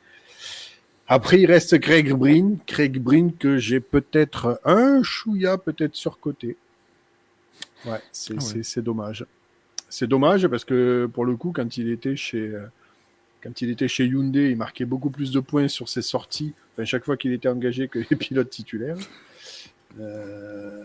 Après, 1.07 1.40
il 1.40 1.45
reste 1.45 1.80
Craig 1.80 2.11
Breen. 2.14 2.57
Craig 2.66 2.99
Breen 2.99 3.33
que 3.33 3.57
j'ai 3.57 3.80
peut-être 3.80 4.59
un 4.66 5.01
chouïa 5.03 5.57
peut-être 5.57 5.95
surcoté. 5.95 6.57
Ouais, 7.88 7.99
c'est 8.11 8.33
Ah 8.38 8.43
ouais. 8.56 8.64
c'est- 8.64 8.82
dommage. 8.82 9.25
C'est 9.90 10.07
dommage 10.07 10.48
parce 10.48 10.66
que 10.66 11.06
pour 11.11 11.25
le 11.25 11.35
coup, 11.38 11.51
quand 11.56 11.77
il 11.77 11.90
était 11.90 12.16
chez 12.16 12.49
euh, 12.49 12.66
quand 13.41 13.61
il 13.61 13.69
était 13.69 13.88
chez 13.88 14.06
Hyundai, 14.06 14.49
il 14.51 14.57
marquait 14.57 14.83
beaucoup 14.85 15.09
plus 15.09 15.32
de 15.32 15.40
points 15.40 15.67
sur 15.69 15.88
ses 15.88 16.01
sorties, 16.01 16.53
enfin 16.74 16.83
chaque 16.85 17.06
fois 17.06 17.16
qu'il 17.16 17.32
était 17.32 17.48
engagé 17.48 17.88
que 17.88 17.99
les 17.99 18.16
pilotes 18.17 18.49
titulaires. 18.49 18.98
Euh, 19.99 20.83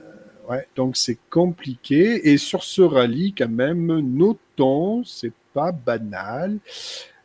ouais, 0.48 0.66
donc 0.76 0.96
c'est 0.96 1.18
compliqué. 1.30 2.30
Et 2.30 2.38
sur 2.38 2.62
ce 2.62 2.82
rallye, 2.82 3.34
quand 3.36 3.48
même, 3.48 3.86
notons, 4.00 5.02
c'est 5.04 5.32
pas 5.54 5.72
banal, 5.72 6.58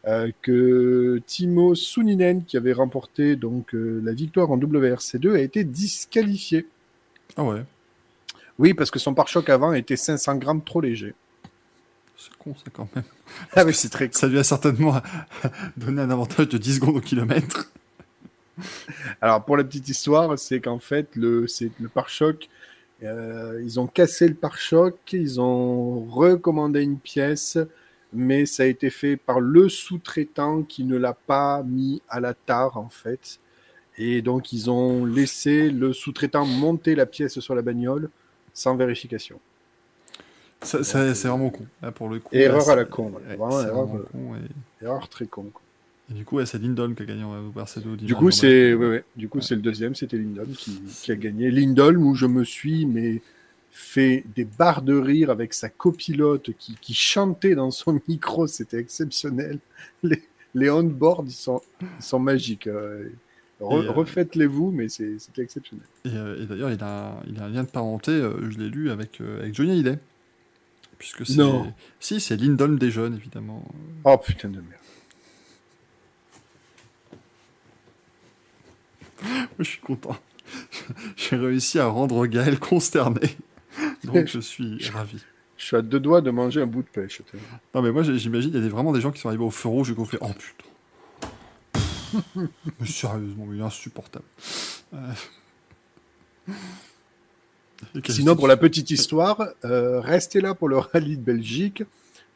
euh, 0.07 0.31
que 0.41 1.21
Timo 1.27 1.75
Suninen, 1.75 2.43
qui 2.43 2.57
avait 2.57 2.73
remporté 2.73 3.35
donc 3.35 3.73
euh, 3.75 4.01
la 4.03 4.13
victoire 4.13 4.51
en 4.51 4.57
WRC2, 4.57 5.35
a 5.35 5.39
été 5.41 5.63
disqualifié. 5.63 6.65
Ah 7.35 7.43
ouais, 7.43 7.61
Oui, 8.59 8.73
parce 8.73 8.91
que 8.91 8.99
son 8.99 9.13
pare-choc 9.13 9.49
avant 9.49 9.73
était 9.73 9.95
500 9.95 10.35
grammes 10.37 10.63
trop 10.63 10.81
léger. 10.81 11.13
c'est 12.17 12.35
con 12.37 12.55
ça 12.55 12.71
quand 12.73 12.87
même. 12.95 13.05
Ah 13.55 13.63
oui, 13.65 13.73
c'est 13.73 13.89
très 13.89 14.09
Ça 14.11 14.27
lui 14.27 14.39
a 14.39 14.43
certainement 14.43 15.01
donné 15.77 16.01
un 16.01 16.09
avantage 16.09 16.49
de 16.49 16.57
10 16.57 16.75
secondes 16.75 16.97
au 16.97 17.01
kilomètre. 17.01 17.71
Alors 19.21 19.43
pour 19.45 19.57
la 19.57 19.63
petite 19.63 19.87
histoire, 19.89 20.37
c'est 20.39 20.59
qu'en 20.59 20.79
fait 20.79 21.15
le 21.15 21.47
c'est 21.47 21.71
le 21.79 21.89
pare-choc 21.89 22.49
Euh, 23.03 23.61
ils 23.63 23.79
ont 23.79 23.87
cassé 23.87 24.27
le 24.27 24.35
pare-choc, 24.35 24.97
ils 25.13 25.39
ont 25.41 26.05
recommandé 26.05 26.81
une 26.83 26.99
pièce, 26.99 27.59
mais 28.13 28.45
ça 28.47 28.63
a 28.63 28.65
été 28.67 28.89
fait 28.89 29.17
par 29.17 29.39
le 29.39 29.69
sous-traitant 29.69 30.63
qui 30.63 30.83
ne 30.83 30.97
l'a 30.97 31.13
pas 31.13 31.63
mis 31.63 32.01
à 32.09 32.19
la 32.19 32.33
tare 32.33 32.77
en 32.77 32.89
fait. 32.89 33.39
Et 33.97 34.21
donc 34.23 34.53
ils 34.53 34.69
ont 34.71 35.05
laissé 35.05 35.69
le 35.71 35.93
sous-traitant 35.93 36.45
monter 36.45 36.95
la 36.95 37.05
pièce 37.05 37.39
sur 37.39 37.55
la 37.55 37.61
bagnole 37.63 38.09
sans 38.57 38.75
vérification. 38.75 39.39
Ça- 40.63 40.83
ça- 40.83 41.13
c'est 41.13 41.27
vraiment 41.27 41.51
con. 41.51 41.65
Là, 41.83 41.91
pour 41.91 42.09
le 42.09 42.19
coup, 42.19 42.33
Erreur 42.35 42.65
là, 42.65 42.73
à 42.73 42.75
la 42.77 42.85
con, 42.85 43.09
voilà. 43.09 43.27
ouais, 43.27 43.35
Vraiment, 43.35 43.51
c'est 43.61 43.67
erreur, 43.67 43.85
vraiment 43.85 43.99
euh, 43.99 44.07
con, 44.11 44.35
et- 44.81 44.83
Erreur 44.85 45.07
très 45.09 45.27
con. 45.27 45.43
quoi. 45.53 45.61
Et 46.09 46.13
du 46.15 46.25
coup, 46.25 46.37
ouais, 46.37 46.45
c'est 46.47 46.57
Lindholm 46.57 46.95
qui 46.95 47.03
a 47.03 47.05
gagné 47.05 47.23
au 47.23 47.51
Barcedo. 47.51 47.95
Du 47.95 48.15
coup, 48.15 48.31
c'est 48.31 48.73
ouais, 48.73 48.87
ouais. 48.89 49.03
Du 49.15 49.29
coup, 49.29 49.41
c'est 49.41 49.53
le 49.55 49.61
deuxième, 49.61 49.93
c'était 49.93 50.17
Lindholm 50.17 50.51
qui, 50.53 50.81
qui 51.03 51.11
a 51.11 51.15
gagné. 51.15 51.51
Lindholm 51.51 52.01
où 52.03 52.15
je 52.15 52.25
me 52.25 52.43
suis 52.43 52.85
mais 52.87 53.21
fait 53.71 54.23
des 54.35 54.45
barres 54.45 54.81
de 54.81 54.97
rire 54.97 55.29
avec 55.29 55.53
sa 55.53 55.69
copilote 55.69 56.49
qui, 56.57 56.75
qui 56.81 56.93
chantait 56.95 57.53
dans 57.53 57.69
son 57.69 57.99
micro, 58.07 58.47
c'était 58.47 58.79
exceptionnel. 58.79 59.59
Les, 60.01 60.23
les 60.55 60.69
on-board, 60.71 61.27
ils 61.29 61.33
sont, 61.33 61.61
ils 61.81 62.03
sont 62.03 62.19
magiques. 62.19 62.65
euh. 62.67 63.09
Re- 63.59 63.85
euh, 63.85 63.91
Refaites-les 63.91 64.45
vous, 64.45 64.71
mais 64.71 64.87
c'est- 64.89 65.17
c'était 65.19 65.41
exceptionnel. 65.41 65.85
Et, 66.05 66.09
euh, 66.09 66.43
et 66.43 66.45
d'ailleurs, 66.45 66.71
il 66.71 66.83
a, 66.83 67.19
il 67.27 67.39
a 67.39 67.45
un 67.45 67.49
lien 67.49 67.63
de 67.63 67.69
parenté, 67.69 68.11
euh, 68.11 68.49
je 68.51 68.57
l'ai 68.59 68.69
lu, 68.69 68.91
avec, 68.91 69.19
avec 69.21 69.53
Johnny 69.55 69.71
Hallyday. 69.71 69.97
Puisque 70.99 71.25
c'est. 71.25 71.35
Non. 71.37 71.73
Si, 71.99 72.19
c'est 72.19 72.37
Lindholm 72.37 72.77
des 72.79 72.89
jeunes, 72.91 73.15
évidemment. 73.15 73.63
Oh 74.03 74.17
putain 74.17 74.49
de 74.49 74.61
merde. 74.61 74.71
Je 79.59 79.63
suis 79.63 79.79
content. 79.81 80.15
J'ai 81.15 81.35
réussi 81.35 81.79
à 81.79 81.87
rendre 81.87 82.25
Gaël 82.27 82.59
consterné. 82.59 83.21
Donc 84.03 84.27
je 84.27 84.39
suis 84.39 84.87
ravi. 84.93 85.23
Je 85.57 85.65
suis 85.65 85.75
à 85.75 85.81
deux 85.81 85.99
doigts 85.99 86.21
de 86.21 86.29
manger 86.31 86.61
un 86.61 86.67
bout 86.67 86.83
de 86.83 86.87
pêche. 86.87 87.21
Non, 87.73 87.81
mais 87.81 87.91
moi, 87.91 88.03
j'imagine, 88.03 88.51
il 88.53 88.63
y 88.63 88.65
a 88.65 88.69
vraiment 88.69 88.93
des 88.93 89.01
gens 89.01 89.11
qui 89.11 89.19
sont 89.19 89.27
arrivés 89.29 89.43
au 89.43 89.49
feu 89.49 89.69
rouge 89.69 89.89
et 89.91 89.93
qui 89.95 89.99
ont 89.99 90.05
fait 90.05 90.19
Oh 90.21 90.27
putain. 90.27 90.69
mais 92.79 92.85
sérieusement, 92.87 93.47
il 93.53 93.59
est 93.59 93.63
insupportable. 93.63 94.25
Euh. 94.93 94.97
Sinon, 98.09 98.35
pour 98.35 98.47
la 98.47 98.57
petite 98.57 98.89
histoire, 98.89 99.41
euh, 99.65 99.99
restez 99.99 100.41
là 100.41 100.53
pour 100.55 100.67
le 100.69 100.77
rallye 100.77 101.17
de 101.17 101.21
Belgique, 101.21 101.83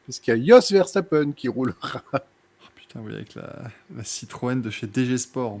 parce 0.06 0.20
qu'il 0.20 0.36
y 0.44 0.52
a 0.52 0.60
Jos 0.60 0.68
Verstappen 0.72 1.32
qui 1.32 1.48
roulera. 1.48 2.02
Oh, 2.12 2.18
putain, 2.74 3.00
oui, 3.00 3.14
avec 3.14 3.34
la, 3.34 3.70
la 3.96 4.04
Citroën 4.04 4.60
de 4.60 4.70
chez 4.70 4.86
DG 4.86 5.18
Sport. 5.18 5.60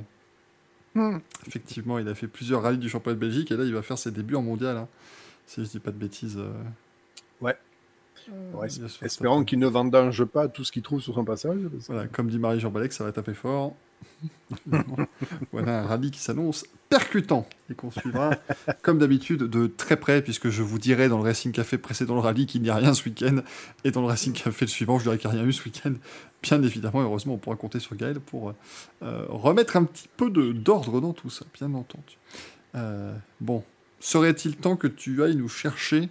Hmm. 0.94 1.18
Effectivement, 1.46 1.98
il 1.98 2.06
a 2.08 2.14
fait 2.14 2.26
plusieurs 2.28 2.62
rallyes 2.62 2.78
du 2.78 2.88
championnat 2.88 3.14
de 3.14 3.20
Belgique 3.20 3.50
et 3.50 3.56
là, 3.56 3.64
il 3.64 3.72
va 3.74 3.82
faire 3.82 3.98
ses 3.98 4.10
débuts 4.10 4.36
en 4.36 4.42
mondial. 4.42 4.76
hein. 4.76 4.88
Si 5.46 5.64
je 5.64 5.68
dis 5.70 5.78
pas 5.80 5.90
de 5.90 5.96
bêtises. 5.96 6.36
euh. 6.38 6.52
Ouais. 7.40 7.56
Euh, 8.30 8.52
Ouais. 8.52 8.68
Espérons 9.02 9.42
qu'il 9.44 9.58
ne 9.58 9.66
vendange 9.66 10.24
pas 10.26 10.46
tout 10.48 10.62
ce 10.64 10.70
qu'il 10.70 10.82
trouve 10.82 11.00
sur 11.00 11.14
son 11.14 11.24
passage. 11.24 11.58
Voilà, 11.88 12.06
comme 12.06 12.28
dit 12.30 12.38
Marie-Jean 12.38 12.70
Balek, 12.70 12.92
ça 12.92 13.02
va 13.04 13.10
taper 13.10 13.34
fort. 13.34 13.74
voilà 15.52 15.80
un 15.80 15.86
rallye 15.86 16.10
qui 16.10 16.20
s'annonce 16.20 16.66
percutant 16.88 17.46
et 17.70 17.74
qu'on 17.74 17.90
suivra, 17.90 18.32
comme 18.82 18.98
d'habitude, 18.98 19.44
de 19.44 19.66
très 19.66 19.96
près, 19.96 20.20
puisque 20.22 20.50
je 20.50 20.62
vous 20.62 20.78
dirai 20.78 21.08
dans 21.08 21.16
le 21.18 21.24
Racing 21.24 21.52
Café 21.52 21.78
précédent 21.78 22.14
le 22.14 22.20
rallye 22.20 22.46
qu'il 22.46 22.60
n'y 22.62 22.70
a 22.70 22.74
rien 22.74 22.92
ce 22.92 23.04
week-end, 23.04 23.36
et 23.84 23.90
dans 23.90 24.02
le 24.02 24.08
Racing 24.08 24.32
Café 24.32 24.66
le 24.66 24.70
suivant, 24.70 24.98
je 24.98 25.04
dirais 25.04 25.18
qu'il 25.18 25.30
n'y 25.30 25.36
a 25.36 25.40
rien 25.40 25.48
eu 25.48 25.52
ce 25.52 25.64
week-end. 25.64 25.94
Bien 26.42 26.62
évidemment, 26.62 27.00
heureusement, 27.00 27.34
on 27.34 27.38
pourra 27.38 27.56
compter 27.56 27.78
sur 27.78 27.96
Gaël 27.96 28.20
pour 28.20 28.52
euh, 29.02 29.24
remettre 29.28 29.76
un 29.76 29.84
petit 29.84 30.08
peu 30.16 30.28
d'ordre 30.30 31.00
dans 31.00 31.12
tout 31.12 31.30
ça, 31.30 31.44
bien 31.54 31.72
entendu. 31.72 32.18
Euh, 32.74 33.14
bon, 33.40 33.62
serait-il 34.00 34.56
temps 34.56 34.76
que 34.76 34.88
tu 34.88 35.22
ailles 35.22 35.36
nous 35.36 35.48
chercher 35.48 36.10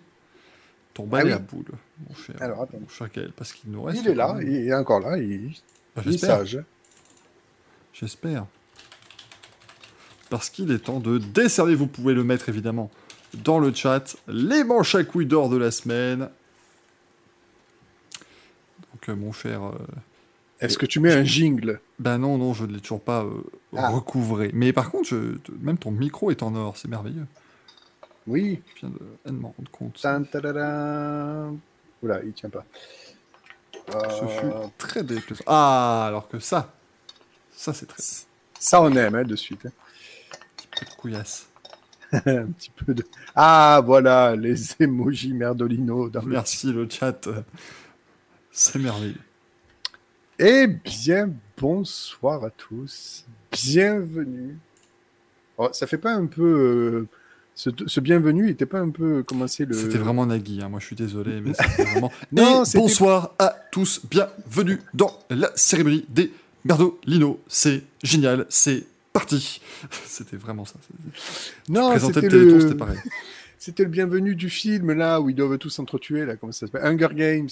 ton 0.93 1.05
balai 1.05 1.33
Ah 1.33 1.37
oui. 1.37 1.41
à 1.43 1.55
boule, 1.55 1.71
mon 2.07 2.15
cher, 2.15 2.35
Alors, 2.39 2.67
mon 2.73 2.87
cher 2.87 3.09
Gaël, 3.13 3.33
parce 3.35 3.53
qu'il 3.53 3.71
nous 3.71 3.83
reste. 3.83 4.01
Il 4.03 4.09
est 4.09 4.15
là, 4.15 4.37
il 4.41 4.67
est 4.67 4.73
encore 4.73 4.99
là, 4.99 5.17
il, 5.17 5.53
Bah, 5.95 6.01
il 6.05 6.15
est 6.15 6.17
sage. 6.17 6.59
J'espère. 7.93 8.45
Parce 10.29 10.49
qu'il 10.49 10.71
est 10.71 10.79
temps 10.79 10.99
de 10.99 11.17
décerner, 11.17 11.75
vous 11.75 11.87
pouvez 11.87 12.13
le 12.13 12.23
mettre 12.23 12.47
évidemment 12.49 12.89
dans 13.33 13.59
le 13.59 13.73
chat, 13.73 14.15
les 14.27 14.63
manches 14.63 14.95
à 14.95 15.03
couilles 15.03 15.25
d'or 15.25 15.49
de 15.49 15.57
la 15.57 15.71
semaine. 15.71 16.29
Donc 18.93 19.09
euh, 19.09 19.15
mon 19.15 19.31
cher... 19.31 19.63
euh, 19.63 19.71
Est-ce 20.59 20.77
que 20.77 20.85
tu 20.85 20.99
mets 20.99 21.13
un 21.13 21.23
jingle? 21.23 21.79
Ben 21.99 22.17
non, 22.17 22.37
non, 22.37 22.53
je 22.53 22.65
ne 22.65 22.73
l'ai 22.73 22.79
toujours 22.79 23.01
pas 23.01 23.23
euh, 23.23 23.41
Ah. 23.75 23.89
recouvré. 23.89 24.51
Mais 24.53 24.73
par 24.73 24.89
contre, 24.91 25.07
je- 25.09 25.37
même 25.61 25.77
ton 25.77 25.91
micro 25.91 26.31
est 26.31 26.43
en 26.43 26.55
or, 26.55 26.77
c'est 26.77 26.87
merveilleux. 26.89 27.25
Oui. 28.27 28.61
Je 28.75 28.81
viens 28.81 28.89
de, 28.89 29.31
de 29.31 29.37
m'en 29.37 29.53
rendre 29.57 29.71
compte. 29.71 29.97
Oula, 32.03 32.19
il 32.23 32.33
tient 32.33 32.49
pas. 32.49 32.65
Ce 33.91 34.25
fut 34.27 34.51
très 34.77 35.03
déplaisant. 35.03 35.43
Ah, 35.47 36.05
alors 36.07 36.27
que 36.29 36.39
ça, 36.39 36.73
ça 37.61 37.73
c'est 37.73 37.85
très 37.85 38.01
ça, 38.59 38.81
on 38.81 38.91
aime 38.95 39.15
hein, 39.15 39.23
de 39.23 39.35
suite. 39.35 39.65
hein. 39.65 40.85
couillasse. 40.97 41.47
un 42.13 42.45
petit 42.47 42.69
peu 42.75 42.93
de. 42.93 43.03
Ah, 43.35 43.81
voilà, 43.83 44.35
les 44.35 44.55
emojis 44.81 45.33
merdolino. 45.33 46.09
Dans. 46.09 46.21
Merci 46.23 46.71
le 46.71 46.87
chat. 46.89 47.27
C'est 48.51 48.77
merveilleux. 48.79 49.15
Eh 50.37 50.67
bien, 50.67 51.31
bonsoir 51.57 52.43
à 52.43 52.49
tous. 52.51 53.25
Bienvenue. 53.51 54.57
Oh, 55.57 55.69
ça 55.71 55.87
fait 55.87 55.97
pas 55.97 56.13
un 56.13 56.25
peu. 56.27 56.43
euh, 56.43 57.07
Ce, 57.55 57.69
ce 57.87 57.99
bienvenue 57.99 58.49
était 58.49 58.65
pas 58.67 58.79
un 58.79 58.89
peu 58.89 59.23
commencé 59.23 59.65
le. 59.65 59.73
C'était 59.73 59.97
vraiment 59.97 60.25
Nagui, 60.25 60.61
hein. 60.61 60.69
moi 60.69 60.79
je 60.79 60.85
suis 60.87 60.95
désolé, 60.95 61.41
mais 61.41 61.53
c'était 61.53 61.83
vraiment. 61.91 62.11
Non, 62.31 62.61
Et 62.61 62.65
c'était- 62.65 62.77
bonsoir 62.79 63.33
à 63.39 63.55
tous, 63.71 64.01
bienvenue 64.09 64.79
dans 64.93 65.17
la 65.29 65.49
cérémonie 65.55 66.05
des 66.09 66.31
Merdolino. 66.63 67.39
C'est 67.47 67.83
génial, 68.03 68.45
c'est 68.49 68.83
parti. 69.13 69.61
C'était 70.05 70.37
vraiment 70.37 70.65
ça. 70.65 70.75
Non, 71.69 71.97
c'était 71.99 72.29
le 72.29 72.59
c'était 72.59 72.75
pareil. 72.75 72.99
c'était 73.57 73.83
le 73.83 73.89
bienvenu 73.89 74.35
du 74.35 74.49
film 74.49 74.91
là 74.93 75.19
où 75.19 75.29
ils 75.29 75.35
doivent 75.35 75.57
tous 75.57 75.69
s'entretuer 75.69 76.25
là. 76.25 76.35
Comment 76.37 76.51
ça 76.51 76.67
s'appelle? 76.67 76.85
Hunger 76.85 77.13
Games. 77.13 77.49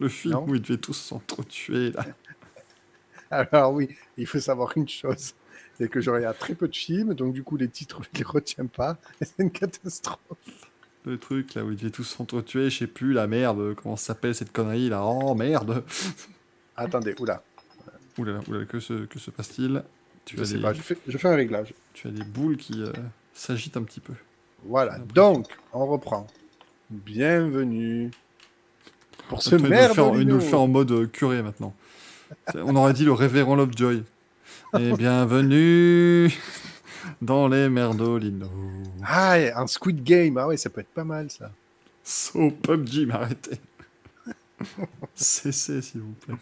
Le 0.00 0.08
film 0.08 0.34
Non. 0.34 0.46
où 0.48 0.54
ils 0.54 0.62
devaient 0.62 0.78
tous 0.78 0.94
s'entretuer 0.94 1.92
là. 1.92 2.04
Alors 3.30 3.72
oui, 3.72 3.88
il 4.16 4.26
faut 4.26 4.40
savoir 4.40 4.72
une 4.76 4.88
chose. 4.88 5.34
C'est 5.78 5.88
que 5.88 6.00
je 6.00 6.10
regarde 6.10 6.38
très 6.38 6.54
peu 6.54 6.68
de 6.68 6.76
films, 6.76 7.14
donc 7.14 7.34
du 7.34 7.42
coup 7.42 7.56
les 7.56 7.68
titres 7.68 8.00
je 8.02 8.18
les 8.18 8.24
retiens 8.24 8.66
pas. 8.66 8.96
C'est 9.20 9.38
une 9.38 9.50
catastrophe. 9.50 10.18
Le 11.04 11.18
truc 11.18 11.54
là 11.54 11.64
où 11.64 11.70
ils 11.70 11.76
devaient 11.76 11.90
tous 11.90 12.04
s'entretuer, 12.04 12.70
je 12.70 12.78
sais 12.78 12.86
plus, 12.86 13.12
la 13.12 13.26
merde, 13.26 13.74
comment 13.74 13.96
ça 13.96 14.06
s'appelle 14.06 14.34
cette 14.34 14.52
connerie 14.52 14.88
là? 14.88 15.04
Oh 15.04 15.34
merde 15.34 15.84
Attendez, 16.76 17.14
oula, 17.20 17.42
Oulala, 18.18 18.40
oulala, 18.48 18.64
que 18.66 18.78
se, 18.80 19.06
que 19.06 19.18
se 19.18 19.30
passe-t-il? 19.30 19.82
Tu, 20.24 20.36
je 20.36 20.42
as 20.42 20.44
sais 20.46 20.54
des- 20.56 20.62
pas, 20.62 20.72
je 20.72 20.80
fais, 20.82 20.96
je 21.06 21.18
fais 21.18 21.28
un 21.28 21.36
réglage. 21.36 21.74
tu 21.92 22.08
as 22.08 22.10
des 22.10 22.24
boules 22.24 22.56
qui 22.56 22.82
euh, 22.82 22.92
s'agitent 23.34 23.76
un 23.76 23.82
petit 23.82 24.00
peu. 24.00 24.12
Voilà, 24.64 24.94
Après. 24.94 25.06
donc 25.14 25.46
on 25.72 25.86
reprend. 25.86 26.26
Bienvenue 26.90 28.10
pour 29.28 29.42
ce 29.42 29.54
Attends, 29.56 29.64
il, 29.66 29.70
nous 29.70 29.76
le 29.76 29.88
fait 29.88 30.00
en, 30.00 30.14
il 30.14 30.26
nous 30.26 30.34
merdolino. 30.34 30.34
le 30.36 30.40
fait 30.40 30.54
en 30.54 30.66
mode 30.68 30.90
euh, 30.92 31.06
curé 31.06 31.42
maintenant. 31.42 31.74
On 32.54 32.74
aurait 32.76 32.92
dit 32.92 33.04
le 33.04 33.12
révérend 33.12 33.54
Lovejoy. 33.56 34.02
Et 34.78 34.92
bienvenue 34.92 36.30
dans 37.22 37.48
les 37.48 37.68
merdolinos. 37.68 38.48
Ah, 39.04 39.34
un 39.56 39.66
Squid 39.66 40.02
Game, 40.02 40.36
ah 40.38 40.46
ouais, 40.48 40.56
ça 40.56 40.70
peut 40.70 40.80
être 40.80 40.88
pas 40.94 41.04
mal 41.04 41.30
ça. 41.30 41.50
So 42.02 42.50
PUBG, 42.50 43.06
mais 43.06 43.14
arrêtez. 43.14 43.58
Cessez, 45.14 45.82
s'il 45.82 46.00
vous 46.00 46.12
plaît. 46.12 46.34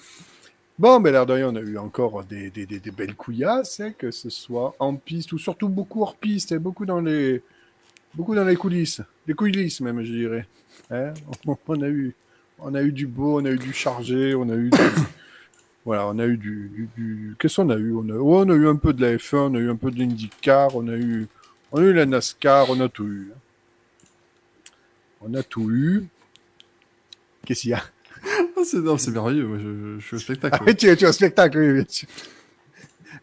Bon, 0.78 1.00
ben 1.00 1.12
l'air 1.12 1.26
de 1.26 1.34
on 1.44 1.54
a 1.54 1.60
eu 1.60 1.76
encore 1.78 2.24
des, 2.24 2.50
belles 2.96 3.14
couillasses, 3.14 3.80
hein, 3.80 3.92
que 3.96 4.10
ce 4.10 4.30
soit 4.30 4.74
en 4.78 4.96
piste 4.96 5.32
ou 5.32 5.38
surtout 5.38 5.68
beaucoup 5.68 6.02
hors 6.02 6.16
piste, 6.16 6.52
hein, 6.52 6.58
beaucoup 6.58 6.86
dans 6.86 7.00
les 7.00 7.42
beaucoup 8.14 8.34
dans 8.34 8.44
les 8.44 8.56
coulisses, 8.56 9.02
les 9.26 9.34
coulisses 9.34 9.80
même, 9.80 10.02
je 10.02 10.12
dirais. 10.12 10.46
Hein, 10.90 11.12
on, 11.68 11.82
a 11.82 11.88
eu 11.88 12.14
on 12.58 12.74
a 12.74 12.82
eu 12.82 12.92
du 12.92 13.06
beau, 13.06 13.40
on 13.40 13.44
a 13.44 13.50
eu 13.50 13.58
du 13.58 13.72
chargé, 13.72 14.34
on 14.34 14.48
a 14.48 14.54
eu 14.54 14.70
du- 14.70 14.78
voilà, 15.84 16.06
on 16.08 16.18
a 16.18 16.26
eu 16.26 16.36
du, 16.36 17.36
qu'est-ce 17.38 17.56
qu'on 17.56 17.70
a 17.70 17.76
eu 17.76 17.92
on 17.94 18.48
a, 18.48 18.54
eu 18.54 18.66
un 18.66 18.76
peu 18.76 18.92
de 18.92 19.02
la 19.02 19.16
F1, 19.16 19.36
on 19.36 19.54
a 19.54 19.58
eu 19.58 19.70
un 19.70 19.76
peu 19.76 19.90
de 19.90 19.98
l'IndyCar, 19.98 20.74
on 20.74 20.88
a 20.88 20.96
eu 20.96 21.28
on 21.70 21.78
a 21.78 21.82
eu 21.82 21.92
la 21.92 22.06
NASCAR, 22.06 22.70
on 22.70 22.80
a 22.80 22.88
tout 22.88 23.06
eu. 23.06 23.32
hein. 23.34 23.38
On 25.20 25.34
a 25.34 25.42
tout 25.42 25.70
eu. 25.70 26.06
Qu'est-ce 27.46 27.62
qu'il 27.62 27.70
y 27.70 27.74
a 27.74 27.78
Ah, 27.78 27.90
c'est 28.64 28.78
non, 28.78 28.98
c'est 28.98 29.10
merveilleux, 29.10 29.46
moi, 29.46 29.58
je, 29.58 29.98
je 30.00 30.06
suis 30.06 30.16
au 30.16 30.18
spectacle. 30.18 30.56
Ah 30.60 30.64
oui, 30.66 30.74
tu, 30.76 30.96
tu 30.96 31.04
es 31.04 31.08
au 31.08 31.12
spectacle, 31.12 31.58
oui. 31.58 31.84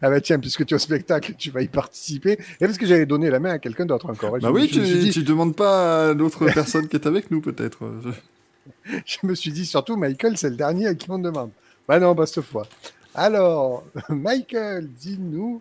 Ah 0.02 0.08
bah 0.08 0.20
tiens, 0.20 0.38
puisque 0.38 0.64
tu 0.64 0.72
es 0.72 0.76
au 0.76 0.78
spectacle, 0.78 1.34
tu 1.36 1.50
vas 1.50 1.62
y 1.62 1.68
participer. 1.68 2.32
Et 2.60 2.66
parce 2.66 2.78
que 2.78 2.86
j'avais 2.86 3.06
donné 3.06 3.28
la 3.28 3.40
main 3.40 3.50
à 3.50 3.58
quelqu'un 3.58 3.84
d'autre 3.86 4.08
encore. 4.08 4.32
Bah 4.32 4.38
je, 4.40 4.46
oui, 4.48 4.68
je 4.68 4.80
tu, 4.80 4.98
dit, 4.98 5.10
tu 5.10 5.22
demandes 5.22 5.54
pas 5.56 6.10
à 6.10 6.14
l'autre 6.14 6.46
personne 6.54 6.88
qui 6.88 6.96
est 6.96 7.06
avec 7.06 7.30
nous, 7.30 7.40
peut-être. 7.40 7.78
Je- 8.04 8.92
je 9.04 9.26
me 9.26 9.34
suis 9.34 9.52
dit 9.52 9.66
surtout, 9.66 9.96
Michael, 9.96 10.36
c'est 10.38 10.50
le 10.50 10.56
dernier 10.56 10.86
à 10.86 10.94
qui 10.94 11.10
on 11.10 11.18
demande. 11.18 11.50
Bah 11.88 11.98
non, 11.98 12.14
pas 12.14 12.26
cette 12.26 12.44
fois. 12.44 12.66
Alors, 13.14 13.84
Michael, 14.08 14.88
dis-nous, 14.88 15.60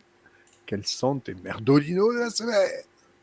quels 0.66 0.86
sont 0.86 1.18
tes 1.20 1.34
merdolinos 1.44 2.14
de 2.14 2.20
la 2.20 2.30
semaine? 2.30 2.70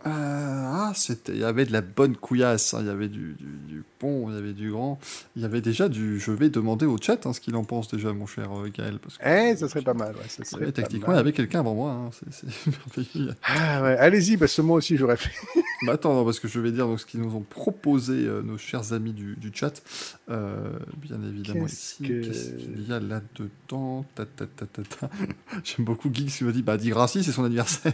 Euh, 0.07 0.10
ah, 0.10 0.93
c'était, 0.94 1.33
il 1.33 1.39
y 1.41 1.44
avait 1.44 1.65
de 1.65 1.73
la 1.73 1.81
bonne 1.81 2.17
couillasse, 2.17 2.75
hein. 2.75 2.78
il 2.83 2.86
y 2.86 2.91
avait 2.91 3.09
du, 3.09 3.35
du, 3.35 3.44
du 3.67 3.83
pont, 3.99 4.28
il 4.31 4.35
y 4.35 4.39
avait 4.39 4.52
du 4.52 4.70
grand, 4.70 5.01
il 5.35 5.43
y 5.43 5.44
avait 5.44 5.60
déjà 5.60 5.89
du. 5.89 6.20
Je 6.20 6.31
vais 6.31 6.49
demander 6.49 6.86
au 6.86 6.97
chat 6.97 7.26
hein, 7.26 7.33
ce 7.33 7.41
qu'il 7.41 7.57
en 7.57 7.65
pense 7.65 7.89
déjà, 7.89 8.12
mon 8.12 8.26
cher 8.26 8.49
euh, 8.57 8.68
Gaël. 8.73 8.99
Parce 9.01 9.18
que, 9.18 9.25
Eh, 9.26 9.57
ça 9.57 9.68
serait 9.68 9.83
pas 9.83 9.94
mal. 9.94 10.15
Ouais, 10.15 10.23
ça 10.28 10.41
Ouais, 10.41 10.44
serait 10.44 10.65
pas 10.67 10.73
techniquement, 10.73 11.12
il 11.15 11.17
y 11.17 11.20
avait 11.20 11.33
quelqu'un 11.33 11.60
avant 11.60 11.75
moi, 11.75 11.91
hein, 11.91 12.10
c'est, 12.31 12.47
merveilleux. 12.97 13.35
Ah, 13.43 13.83
ouais. 13.83 13.97
Allez-y, 13.99 14.36
parce 14.36 14.55
que 14.55 14.62
moi 14.62 14.76
aussi 14.76 14.97
j'aurais 14.97 15.17
fait. 15.17 15.33
Bah 15.86 15.93
attends, 15.93 16.15
non, 16.15 16.25
parce 16.25 16.41
que 16.41 16.49
je 16.49 16.59
vais 16.59 16.73
dire 16.73 16.86
donc, 16.86 16.99
ce 17.01 17.05
qu'ils 17.05 17.20
nous 17.20 17.35
ont 17.36 17.43
proposé 17.43 18.15
euh, 18.26 18.41
nos 18.43 18.57
chers 18.57 18.94
amis 18.94 19.12
du, 19.12 19.36
du 19.36 19.51
chat. 19.52 19.83
Euh, 20.31 20.70
bien 20.97 21.18
évidemment, 21.23 21.67
Qu'est-ce 21.67 21.75
ici, 21.75 22.02
que- 22.05 22.23
qu'est-ce 22.25 22.51
qu'il 22.52 22.89
y 22.89 22.93
a 22.94 22.99
là-dedans? 23.01 24.07
Ta, 24.15 24.25
ta, 24.25 24.47
ta, 24.47 24.65
ta, 24.65 24.83
ta. 24.83 25.10
J'aime 25.65 25.85
beaucoup 25.85 26.09
Geeks 26.10 26.31
qui 26.39 26.44
me 26.44 26.52
dit 26.52 26.62
Bah, 26.62 26.78
Di 26.78 26.89
Grassi, 26.89 27.23
c'est 27.23 27.33
son 27.33 27.44
anniversaire. 27.44 27.93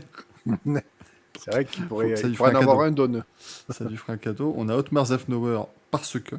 C'est 1.44 1.50
vrai 1.50 1.64
qu'il 1.64 1.86
pourrait, 1.86 2.14
ça 2.16 2.28
il 2.28 2.40
en 2.40 2.44
un 2.44 2.54
avoir 2.54 2.80
un 2.80 2.90
donneux. 2.92 3.24
Ça 3.68 3.84
lui 3.84 3.96
fera 3.96 4.12
un 4.12 4.16
cadeau. 4.16 4.54
On 4.56 4.68
a 4.68 4.76
Otmar 4.76 5.06
Zafnauer 5.06 5.64
parce 5.90 6.18
que. 6.20 6.36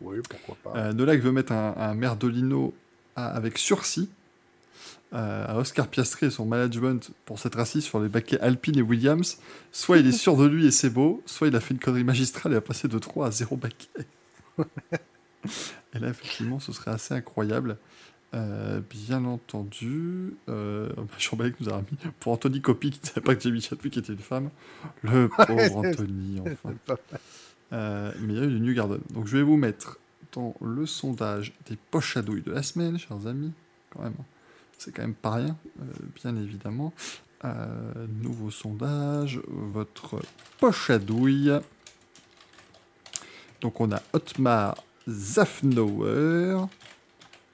Oui, 0.00 0.16
pourquoi 0.28 0.56
pas. 0.72 0.78
Euh, 0.78 0.92
Nolak 0.92 1.20
veut 1.20 1.32
mettre 1.32 1.52
un, 1.52 1.74
un 1.76 1.94
Merdolino 1.94 2.74
à- 3.14 3.28
avec 3.28 3.58
sursis 3.58 4.08
euh, 5.12 5.44
à 5.46 5.56
Oscar 5.58 5.88
Piastri 5.88 6.26
et 6.26 6.30
son 6.30 6.46
management 6.46 7.10
pour 7.24 7.38
s'être 7.38 7.58
assis 7.58 7.82
sur 7.82 8.00
les 8.00 8.08
baquets 8.08 8.40
Alpine 8.40 8.78
et 8.78 8.82
Williams. 8.82 9.38
Soit 9.72 9.98
il 9.98 10.06
est 10.06 10.12
sûr 10.12 10.36
de 10.36 10.46
lui 10.46 10.66
et 10.66 10.70
c'est 10.70 10.90
beau, 10.90 11.22
soit 11.26 11.48
il 11.48 11.56
a 11.56 11.60
fait 11.60 11.74
une 11.74 11.80
connerie 11.80 12.04
magistrale 12.04 12.52
et 12.54 12.56
a 12.56 12.60
passé 12.60 12.88
de 12.88 12.98
3 12.98 13.26
à 13.26 13.30
0 13.30 13.56
baquet. 13.56 13.88
et 15.94 15.98
là, 15.98 16.08
effectivement, 16.08 16.60
ce 16.60 16.72
serait 16.72 16.90
assez 16.92 17.14
incroyable. 17.14 17.76
Euh, 18.32 18.80
bien 18.88 19.24
entendu, 19.24 20.34
euh, 20.48 20.88
Jean-Balek 21.18 21.60
nous 21.60 21.68
a 21.68 21.76
remis 21.76 21.98
pour 22.20 22.32
Anthony 22.32 22.60
Copy 22.60 22.90
qui 22.90 23.00
ne 23.02 23.06
savait 23.06 23.20
pas 23.22 23.34
que 23.34 23.42
Jamie 23.42 23.60
Chadwick 23.60 23.96
était 23.96 24.12
une 24.12 24.18
femme. 24.18 24.50
Le 25.02 25.28
pauvre 25.28 25.76
Anthony, 25.76 26.40
enfin. 26.40 26.74
Euh, 27.72 28.12
mais 28.20 28.34
il 28.34 28.38
y 28.38 28.42
a 28.42 28.44
eu 28.44 28.48
du 28.48 28.60
New 28.60 28.74
Garden. 28.74 29.00
Donc 29.10 29.26
je 29.26 29.36
vais 29.36 29.42
vous 29.42 29.56
mettre 29.56 29.98
dans 30.32 30.54
le 30.60 30.86
sondage 30.86 31.52
des 31.68 31.76
poches 31.90 32.16
à 32.16 32.22
douille 32.22 32.42
de 32.42 32.52
la 32.52 32.62
semaine, 32.62 32.98
chers 32.98 33.26
amis. 33.26 33.52
Quand 33.90 34.02
même, 34.02 34.14
hein. 34.18 34.24
c'est 34.78 34.92
quand 34.94 35.02
même 35.02 35.14
pas 35.14 35.34
rien, 35.34 35.56
euh, 35.80 35.84
bien 36.22 36.36
évidemment. 36.36 36.92
Euh, 37.44 38.06
nouveau 38.22 38.50
sondage, 38.50 39.40
votre 39.48 40.20
poche 40.58 40.90
à 40.90 40.98
douille. 40.98 41.52
Donc 43.60 43.80
on 43.80 43.90
a 43.92 44.02
Otmar 44.12 44.76
Zafnauer. 45.08 46.68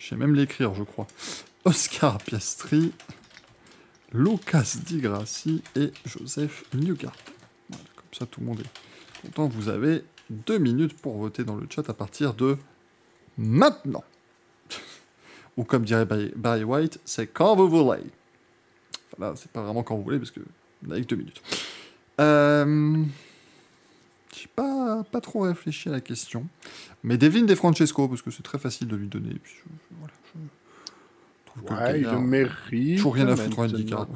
Je 0.07 0.11
sais 0.11 0.17
même 0.17 0.37
l'écrire, 0.37 0.73
je 0.73 0.85
crois. 0.85 1.09
Oscar 1.65 2.19
Piastri, 2.19 2.93
Lucas 4.13 4.77
Di 4.85 5.01
Grassi 5.01 5.65
et 5.75 5.91
Joseph 6.05 6.63
Newgarden. 6.75 7.11
Voilà, 7.69 7.85
comme 7.97 8.05
ça, 8.13 8.25
tout 8.25 8.39
le 8.39 8.47
monde 8.47 8.61
est 8.61 9.23
content. 9.23 9.49
Vous 9.49 9.69
avez 9.69 10.05
deux 10.31 10.59
minutes 10.59 10.97
pour 10.97 11.19
voter 11.19 11.43
dans 11.43 11.57
le 11.57 11.67
chat 11.69 11.91
à 11.91 11.93
partir 11.93 12.35
de 12.35 12.57
maintenant. 13.37 14.05
Ou 15.57 15.65
comme 15.65 15.85
dirait 15.85 16.05
Barry- 16.05 16.63
White, 16.63 17.01
c'est 17.05 17.27
quand 17.27 17.57
vous 17.57 17.69
voulez. 17.69 17.99
Enfin, 19.09 19.19
là, 19.19 19.35
c'est 19.35 19.51
pas 19.51 19.63
vraiment 19.63 19.83
quand 19.83 19.97
vous 19.97 20.05
voulez 20.05 20.19
parce 20.19 20.31
que 20.31 20.41
on 20.87 20.93
a 20.93 21.01
que 21.01 21.05
deux 21.05 21.17
minutes. 21.17 21.43
Euh... 22.21 23.03
J'ai 24.39 24.49
pas, 24.55 25.03
pas 25.11 25.21
trop 25.21 25.41
réfléchi 25.41 25.89
à 25.89 25.93
la 25.93 26.01
question. 26.01 26.47
Mais 27.03 27.17
Devlin 27.17 27.45
De 27.45 27.55
Francesco, 27.55 28.07
parce 28.07 28.21
que 28.21 28.31
c'est 28.31 28.43
très 28.43 28.59
facile 28.59 28.89
de 28.89 28.97
lui 28.97 29.09
donner. 29.09 29.31
Et 29.31 29.39
puis, 29.39 29.55
je, 29.55 29.97
voilà, 29.99 30.13
je 31.47 31.63
trouve 31.63 31.79
que 31.79 31.97
il 31.97 32.03
le 32.05 32.21
mérite. 32.21 32.97
toujours 32.97 33.15
rien 33.15 33.29
à 33.29 33.37
foutre 33.37 33.61
en. 33.61 33.67
Donc, 33.67 33.77
plaisir. 33.79 34.07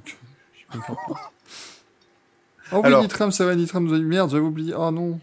Oh 2.72 2.82
oui, 2.84 2.94
Nitram, 3.00 3.32
c'est 3.32 3.42
vrai, 3.42 3.56
Nitram 3.56 3.84
nous 3.84 3.94
a 3.94 3.98
dit 3.98 4.04
merde, 4.04 4.30
j'avais 4.30 4.44
oublié. 4.44 4.74
Oh 4.76 4.92
non. 4.92 5.18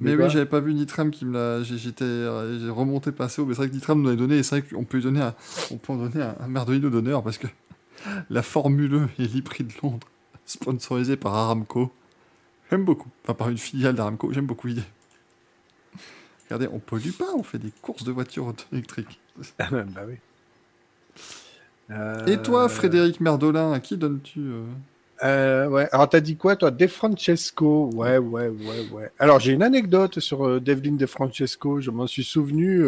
Mais 0.00 0.14
Mais 0.14 0.24
oui, 0.24 0.30
j'avais 0.30 0.44
pas 0.44 0.60
vu 0.60 0.74
Nitram 0.74 1.10
qui 1.10 1.24
me 1.24 1.32
l'a. 1.32 1.62
J'étais, 1.62 2.04
euh, 2.04 2.60
j'ai 2.60 2.68
remonté 2.68 3.10
pas 3.10 3.24
assez 3.24 3.40
haut, 3.40 3.46
mais 3.46 3.54
c'est 3.54 3.62
vrai 3.62 3.70
que 3.70 3.74
Nitram 3.74 4.02
nous 4.02 4.10
a 4.10 4.16
donné, 4.16 4.36
et 4.36 4.42
c'est 4.42 4.60
vrai 4.60 4.68
qu'on 4.68 4.84
peut 4.84 4.98
lui 4.98 5.04
donner 5.04 5.22
un, 5.22 5.34
on 5.70 5.78
peut 5.78 5.94
en 5.94 5.96
donner 5.96 6.22
un, 6.22 6.36
un 6.40 6.46
merdolino 6.46 6.90
d'honneur 6.90 7.22
parce 7.22 7.38
que 7.38 7.46
la 8.30 8.42
Formule 8.42 8.94
E 8.94 9.08
et 9.18 9.26
l'Hybride 9.26 9.68
de 9.68 9.72
Londres, 9.82 10.06
sponsorisée 10.44 11.16
par 11.16 11.34
Aramco, 11.34 11.90
j'aime 12.70 12.84
beaucoup. 12.84 13.08
Enfin, 13.24 13.34
par 13.34 13.48
une 13.48 13.58
filiale 13.58 13.94
d'Aramco, 13.94 14.32
j'aime 14.32 14.46
beaucoup 14.46 14.66
l'idée. 14.66 14.82
Regardez, 16.44 16.68
on 16.72 16.78
pollue 16.78 17.10
pas, 17.10 17.34
on 17.36 17.42
fait 17.42 17.58
des 17.58 17.72
courses 17.82 18.04
de 18.04 18.12
voitures 18.12 18.54
électriques. 18.72 19.20
Ah, 19.58 19.68
bah 19.70 20.02
oui. 20.06 20.14
Et 22.26 22.36
toi, 22.38 22.64
Euh, 22.64 22.68
Frédéric 22.68 23.20
Merdolin, 23.20 23.72
à 23.72 23.80
qui 23.80 23.96
donnes-tu 23.96 24.40
euh, 24.40 24.64
Euh, 25.22 25.68
ouais. 25.68 25.88
Alors, 25.92 26.08
t'as 26.08 26.20
dit 26.20 26.36
quoi, 26.36 26.56
toi 26.56 26.70
De 26.70 26.86
Francesco? 26.86 27.90
Ouais, 27.94 28.18
ouais, 28.18 28.48
ouais, 28.48 28.80
ouais. 28.92 29.10
Alors, 29.18 29.40
j'ai 29.40 29.52
une 29.52 29.62
anecdote 29.62 30.20
sur 30.20 30.60
Devlin 30.60 30.92
De 30.96 31.06
Francesco. 31.06 31.80
Je 31.80 31.90
m'en 31.90 32.06
suis 32.06 32.24
souvenu 32.24 32.82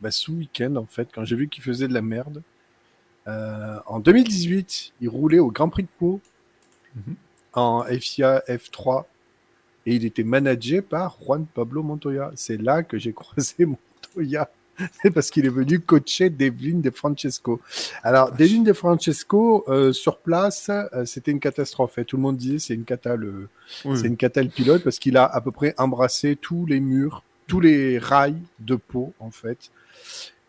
bah, 0.00 0.10
ce 0.10 0.30
week-end, 0.30 0.76
en 0.76 0.86
fait, 0.86 1.08
quand 1.14 1.24
j'ai 1.24 1.36
vu 1.36 1.48
qu'il 1.48 1.62
faisait 1.62 1.88
de 1.88 1.94
la 1.94 2.02
merde. 2.02 2.42
En 3.26 4.00
2018, 4.00 4.92
il 5.00 5.08
roulait 5.08 5.38
au 5.38 5.50
Grand 5.50 5.68
Prix 5.68 5.84
de 5.84 5.88
Pau 5.98 6.20
Mhm. 6.96 7.16
En 7.54 7.84
FIA 7.84 8.42
F3 8.48 9.04
et 9.86 9.94
il 9.94 10.04
était 10.04 10.24
managé 10.24 10.82
par 10.82 11.18
Juan 11.20 11.46
Pablo 11.46 11.82
Montoya. 11.82 12.32
C'est 12.34 12.60
là 12.60 12.82
que 12.82 12.98
j'ai 12.98 13.12
croisé 13.14 13.66
Montoya. 13.66 14.50
C'est 15.02 15.12
parce 15.12 15.30
qu'il 15.30 15.46
est 15.46 15.50
venu 15.50 15.78
coacher 15.78 16.30
Devlin 16.30 16.80
De 16.80 16.90
Francesco. 16.90 17.60
Alors, 18.02 18.32
Devlin 18.32 18.62
De 18.62 18.72
Francesco, 18.72 19.64
euh, 19.68 19.92
sur 19.92 20.18
place, 20.18 20.68
euh, 20.68 21.04
c'était 21.04 21.30
une 21.30 21.38
catastrophe. 21.38 21.98
Et 21.98 22.04
tout 22.04 22.16
le 22.16 22.22
monde 22.22 22.36
disait 22.36 22.58
c'est 22.58 22.74
une 22.74 22.84
cata 22.84 23.14
le, 23.14 23.48
oui. 23.84 23.96
c'est 23.96 24.08
une 24.08 24.16
cata 24.16 24.42
le 24.42 24.48
pilote 24.48 24.82
parce 24.82 24.98
qu'il 24.98 25.16
a 25.16 25.24
à 25.24 25.40
peu 25.40 25.52
près 25.52 25.74
embrassé 25.78 26.34
tous 26.34 26.66
les 26.66 26.80
murs, 26.80 27.22
tous 27.46 27.60
les 27.60 27.98
rails 27.98 28.42
de 28.58 28.74
peau 28.74 29.12
en 29.20 29.30
fait. 29.30 29.70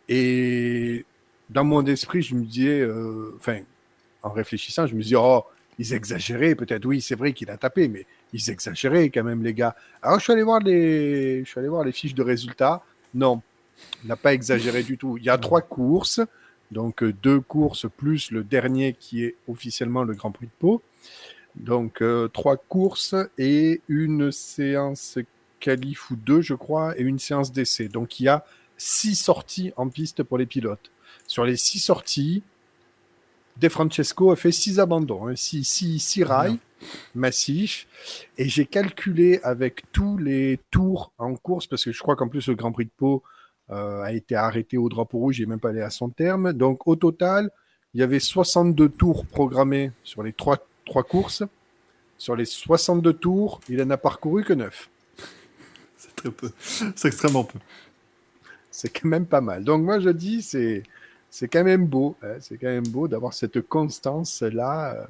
Et 0.09 1.05
dans 1.51 1.63
mon 1.63 1.85
esprit, 1.85 2.23
je 2.23 2.33
me 2.33 2.45
disais, 2.45 2.81
euh, 2.81 3.35
enfin, 3.37 3.59
en 4.23 4.31
réfléchissant, 4.31 4.87
je 4.87 4.95
me 4.95 5.01
disais, 5.03 5.17
oh, 5.17 5.43
ils 5.79 5.93
exagéraient 5.93 6.55
peut-être. 6.55 6.85
Oui, 6.85 7.01
c'est 7.01 7.15
vrai 7.15 7.33
qu'il 7.33 7.49
a 7.49 7.57
tapé, 7.57 7.87
mais 7.87 8.05
ils 8.33 8.49
exagéraient 8.49 9.09
quand 9.09 9.23
même 9.23 9.43
les 9.43 9.53
gars. 9.53 9.75
Alors 10.01 10.19
je 10.19 10.23
suis 10.23 10.33
allé 10.33 10.43
voir 10.43 10.59
les, 10.59 11.43
je 11.43 11.49
suis 11.49 11.59
allé 11.59 11.69
voir 11.69 11.83
les 11.83 11.91
fiches 11.91 12.15
de 12.15 12.23
résultats. 12.23 12.81
Non, 13.13 13.41
il 14.03 14.07
n'a 14.07 14.15
pas 14.15 14.33
exagéré 14.33 14.83
du 14.83 14.97
tout. 14.97 15.17
Il 15.17 15.23
y 15.23 15.29
a 15.29 15.37
trois 15.37 15.61
courses, 15.61 16.21
donc 16.71 17.03
euh, 17.03 17.13
deux 17.13 17.39
courses 17.39 17.87
plus 17.97 18.31
le 18.31 18.43
dernier 18.43 18.93
qui 18.93 19.23
est 19.23 19.35
officiellement 19.47 20.03
le 20.03 20.13
Grand 20.13 20.31
Prix 20.31 20.47
de 20.47 20.51
Pau. 20.59 20.81
Donc 21.55 22.01
euh, 22.01 22.27
trois 22.27 22.57
courses 22.57 23.15
et 23.37 23.81
une 23.87 24.31
séance 24.31 25.17
qualif 25.59 26.11
ou 26.11 26.15
deux, 26.15 26.41
je 26.41 26.53
crois, 26.53 26.97
et 26.99 27.01
une 27.01 27.19
séance 27.19 27.51
d'essai. 27.51 27.87
Donc 27.87 28.19
il 28.19 28.23
y 28.23 28.27
a 28.27 28.45
six 28.77 29.15
sorties 29.15 29.71
en 29.77 29.89
piste 29.89 30.23
pour 30.23 30.37
les 30.37 30.45
pilotes. 30.45 30.91
Sur 31.27 31.45
les 31.45 31.55
six 31.55 31.79
sorties, 31.79 32.43
De 33.57 33.69
Francesco 33.69 34.31
a 34.31 34.35
fait 34.35 34.51
six 34.51 34.79
abandons, 34.79 35.27
hein, 35.27 35.35
six, 35.35 35.63
six, 35.63 35.99
six 35.99 36.23
rails 36.23 36.59
massifs. 37.13 37.87
Et 38.37 38.49
j'ai 38.49 38.65
calculé 38.65 39.39
avec 39.43 39.83
tous 39.91 40.17
les 40.17 40.59
tours 40.71 41.13
en 41.17 41.35
course, 41.35 41.67
parce 41.67 41.83
que 41.83 41.91
je 41.91 41.99
crois 41.99 42.15
qu'en 42.15 42.27
plus 42.27 42.47
le 42.47 42.55
Grand 42.55 42.71
Prix 42.71 42.85
de 42.85 42.91
Pau 42.95 43.23
euh, 43.71 44.01
a 44.01 44.11
été 44.11 44.35
arrêté 44.35 44.77
au 44.77 44.89
drapeau 44.89 45.17
rouge, 45.19 45.39
n'est 45.39 45.45
même 45.45 45.59
pas 45.59 45.69
allé 45.69 45.81
à 45.81 45.89
son 45.89 46.09
terme. 46.09 46.53
Donc 46.53 46.87
au 46.87 46.95
total, 46.95 47.49
il 47.93 48.01
y 48.01 48.03
avait 48.03 48.19
62 48.19 48.89
tours 48.89 49.25
programmés 49.25 49.91
sur 50.03 50.21
les 50.21 50.33
trois, 50.33 50.57
trois 50.85 51.03
courses. 51.03 51.43
Sur 52.17 52.35
les 52.35 52.45
62 52.45 53.13
tours, 53.13 53.59
il 53.69 53.81
en 53.81 53.89
a 53.89 53.97
parcouru 53.97 54.43
que 54.43 54.53
9. 54.53 54.89
C'est 55.97 56.15
très 56.15 56.31
peu. 56.31 56.51
C'est 56.59 57.07
extrêmement 57.07 57.43
peu. 57.43 57.59
C'est 58.71 58.89
quand 58.89 59.07
même 59.07 59.25
pas 59.25 59.41
mal. 59.41 59.63
Donc 59.63 59.83
moi 59.83 59.99
je 59.99 60.09
dis, 60.09 60.41
c'est 60.41 60.83
c'est 61.35 61.49
quand 61.49 61.65
même 61.65 61.85
beau. 61.85 62.15
hein, 62.23 62.37
c'est 62.39 62.57
quand 62.57 62.69
même 62.69 62.87
beau 62.87 63.09
d'avoir 63.09 63.33
cette 63.33 63.59
constance-là. 63.59 64.95
euh, 64.95 65.05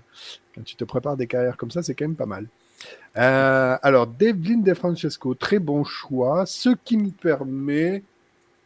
quand 0.55 0.63
tu 0.63 0.75
te 0.75 0.83
prépares 0.83 1.17
des 1.17 1.27
carrières 1.27 1.55
comme 1.55 1.69
ça, 1.69 1.83
c'est 1.83 1.93
quand 1.93 2.05
même 2.05 2.15
pas 2.15 2.25
mal. 2.25 2.47
Euh, 3.15 3.77
alors, 3.83 4.07
Devlin 4.07 4.57
De 4.57 4.73
Francesco, 4.73 5.35
très 5.35 5.59
bon 5.59 5.83
choix. 5.83 6.47
Ce 6.47 6.69
qui 6.83 6.97
me 6.97 7.11
permet, 7.11 8.01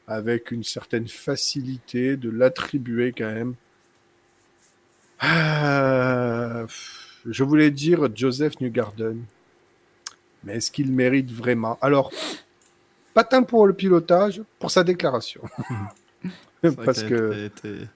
avec 0.08 0.52
une 0.52 0.64
certaine 0.64 1.10
facilité, 1.10 2.16
de 2.16 2.30
l'attribuer 2.30 3.12
quand 3.12 3.30
même. 3.30 3.56
Ah, 5.20 6.66
je 7.26 7.44
voulais 7.44 7.72
dire 7.72 8.08
Joseph 8.16 8.62
Newgarden. 8.62 9.22
Mais 10.46 10.56
est-ce 10.56 10.72
qu'il 10.72 10.94
mérite 10.94 11.30
vraiment? 11.30 11.78
Alors, 11.82 12.10
pas 13.14 13.26
tant 13.26 13.44
pour 13.44 13.68
le 13.68 13.74
pilotage, 13.74 14.42
pour 14.60 14.72
sa 14.72 14.86
déclaration. 14.86 15.42
Parce 16.86 17.04
que 17.04 17.32
Elle 17.34 17.46
était, 17.46 17.88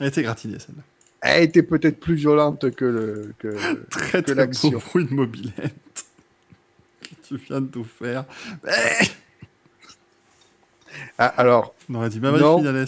elle 0.00 0.06
était 0.06 0.22
gratinée, 0.22 0.58
celle-là. 0.58 0.82
elle 1.20 1.44
était 1.44 1.62
peut-être 1.62 1.98
plus 1.98 2.14
violente 2.14 2.70
que 2.72 2.84
le. 2.84 3.34
Que... 3.38 3.48
Très, 3.90 4.22
Que 4.22 4.26
très 4.26 4.34
l'action. 4.34 4.70
bruit 4.70 5.04
de 5.06 5.14
mobilette. 5.14 5.54
que 7.00 7.08
tu 7.26 7.36
viens 7.36 7.60
de 7.60 7.66
tout 7.66 7.84
faire. 7.84 8.24
Ah, 11.18 11.26
alors, 11.36 11.74
On 11.88 11.94
aurait 11.96 12.08
dit 12.10 12.20
même 12.20 12.36
Non. 12.36 12.58
Finales. 12.58 12.86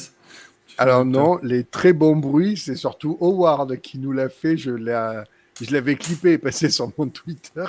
alors 0.79 1.05
non, 1.05 1.39
les 1.43 1.65
très 1.65 1.93
bons 1.93 2.17
bruits, 2.17 2.57
c'est 2.57 2.75
surtout 2.77 3.17
Howard 3.21 3.81
qui 3.81 3.99
nous 3.99 4.13
l'a 4.13 4.29
fait. 4.29 4.57
Je 4.57 4.71
l'ai, 4.71 5.23
Je 5.61 5.73
l'avais 5.73 5.97
clippé 5.97 6.33
et 6.33 6.39
passé 6.39 6.71
sur 6.71 6.91
mon 6.97 7.09
Twitter. 7.09 7.65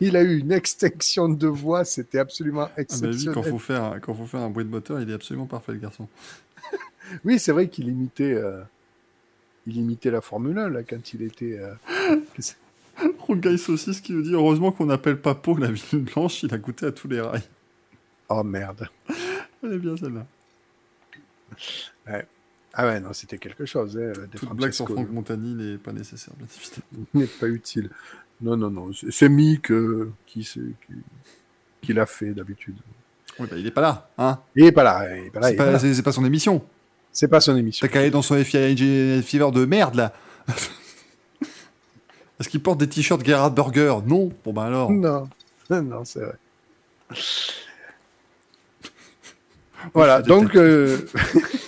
Il 0.00 0.16
a 0.16 0.22
eu 0.22 0.38
une 0.38 0.52
extinction 0.52 1.28
de 1.28 1.46
voix, 1.46 1.84
c'était 1.84 2.18
absolument 2.18 2.62
Ah 2.62 2.66
bah 2.66 2.72
oui, 2.76 2.82
exceptionnel. 2.82 3.34
quand 3.34 3.42
faut 3.42 3.58
faire, 3.58 3.98
quand 4.02 4.14
faut 4.14 4.26
faire 4.26 4.40
un 4.40 4.50
bruit 4.50 4.64
de 4.64 4.70
moteur, 4.70 5.00
il 5.00 5.10
est 5.10 5.14
absolument 5.14 5.46
parfait 5.46 5.72
le 5.72 5.78
garçon. 5.78 6.08
Oui, 7.24 7.38
c'est 7.38 7.52
vrai 7.52 7.68
qu'il 7.68 7.88
imitait, 7.88 8.34
euh, 8.34 8.60
il 9.66 9.78
imitait 9.78 10.10
la 10.10 10.20
Formule 10.20 10.58
1 10.58 10.68
là, 10.68 10.82
quand 10.82 11.14
il 11.14 11.22
était. 11.22 11.58
euh, 11.58 11.74
Rongai 13.20 13.56
Saucisse 13.56 14.00
qui 14.02 14.12
nous 14.12 14.22
dit 14.22 14.34
heureusement 14.34 14.72
qu'on 14.72 14.84
n'appelle 14.86 15.18
pas 15.18 15.34
Pau 15.34 15.56
la 15.56 15.70
ville 15.70 16.00
blanche, 16.04 16.42
il 16.42 16.52
a 16.52 16.58
goûté 16.58 16.84
à 16.86 16.92
tous 16.92 17.08
les 17.08 17.20
rails. 17.20 17.48
Oh 18.28 18.42
merde. 18.42 18.88
Elle 19.62 19.72
est 19.72 19.78
bien 19.78 19.96
celle-là. 19.96 20.26
Ah 22.74 22.86
ouais, 22.86 23.00
non, 23.00 23.12
c'était 23.12 23.38
quelque 23.38 23.64
chose. 23.64 23.96
Hein, 23.98 24.12
Toute 24.36 24.50
blague 24.54 24.72
sur. 24.72 24.86
Franck 24.86 25.10
Montani 25.10 25.54
n'est 25.54 25.78
pas 25.78 25.92
nécessaire, 25.92 26.34
bien 26.36 26.46
évidemment. 26.46 27.06
n'est 27.14 27.26
pas 27.26 27.48
utile. 27.48 27.90
Non, 28.40 28.56
non, 28.56 28.70
non. 28.70 28.90
c'est- 29.10 29.28
Mick 29.28 29.70
euh, 29.70 30.12
qui, 30.26 30.40
qui, 30.40 30.76
qui 31.82 31.92
l'a 31.92 32.06
fait 32.06 32.32
d'habitude. 32.32 32.76
Oui, 33.38 33.46
bah, 33.50 33.56
il 33.56 33.66
est 33.66 33.70
pas 33.70 33.80
là, 33.80 34.10
hein. 34.18 34.38
Il 34.56 34.64
est 34.64 34.72
pas 34.72 34.82
là. 34.82 35.16
Il 35.16 35.26
est 35.26 35.30
pas 35.30 35.40
là. 35.40 35.78
c'est, 35.78 36.02
pas, 36.02 36.12
son 36.12 36.24
émission. 36.24 36.64
C'est 37.12 37.28
pas 37.28 37.40
son 37.40 37.56
émission. 37.56 37.86
T'as 37.86 37.92
qu'à 37.92 38.00
aller 38.00 38.10
dans 38.10 38.22
son 38.22 38.36
FIA 38.42 38.74
Fever 39.22 39.50
de 39.52 39.64
merde, 39.64 39.94
là. 39.94 40.12
Est-ce 42.40 42.48
qu'il 42.48 42.62
porte 42.62 42.78
des 42.78 42.88
t-shirts 42.88 43.24
Gerhard 43.24 43.52
Burger 43.52 43.96
Non. 44.06 44.30
Bon, 44.44 44.52
bah 44.52 44.64
alors. 44.64 44.90
Non, 44.90 45.28
non, 45.70 46.04
c'est 46.04 46.20
vrai. 46.20 46.36
Voilà, 49.94 50.22
donc 50.22 50.56
euh, 50.56 50.98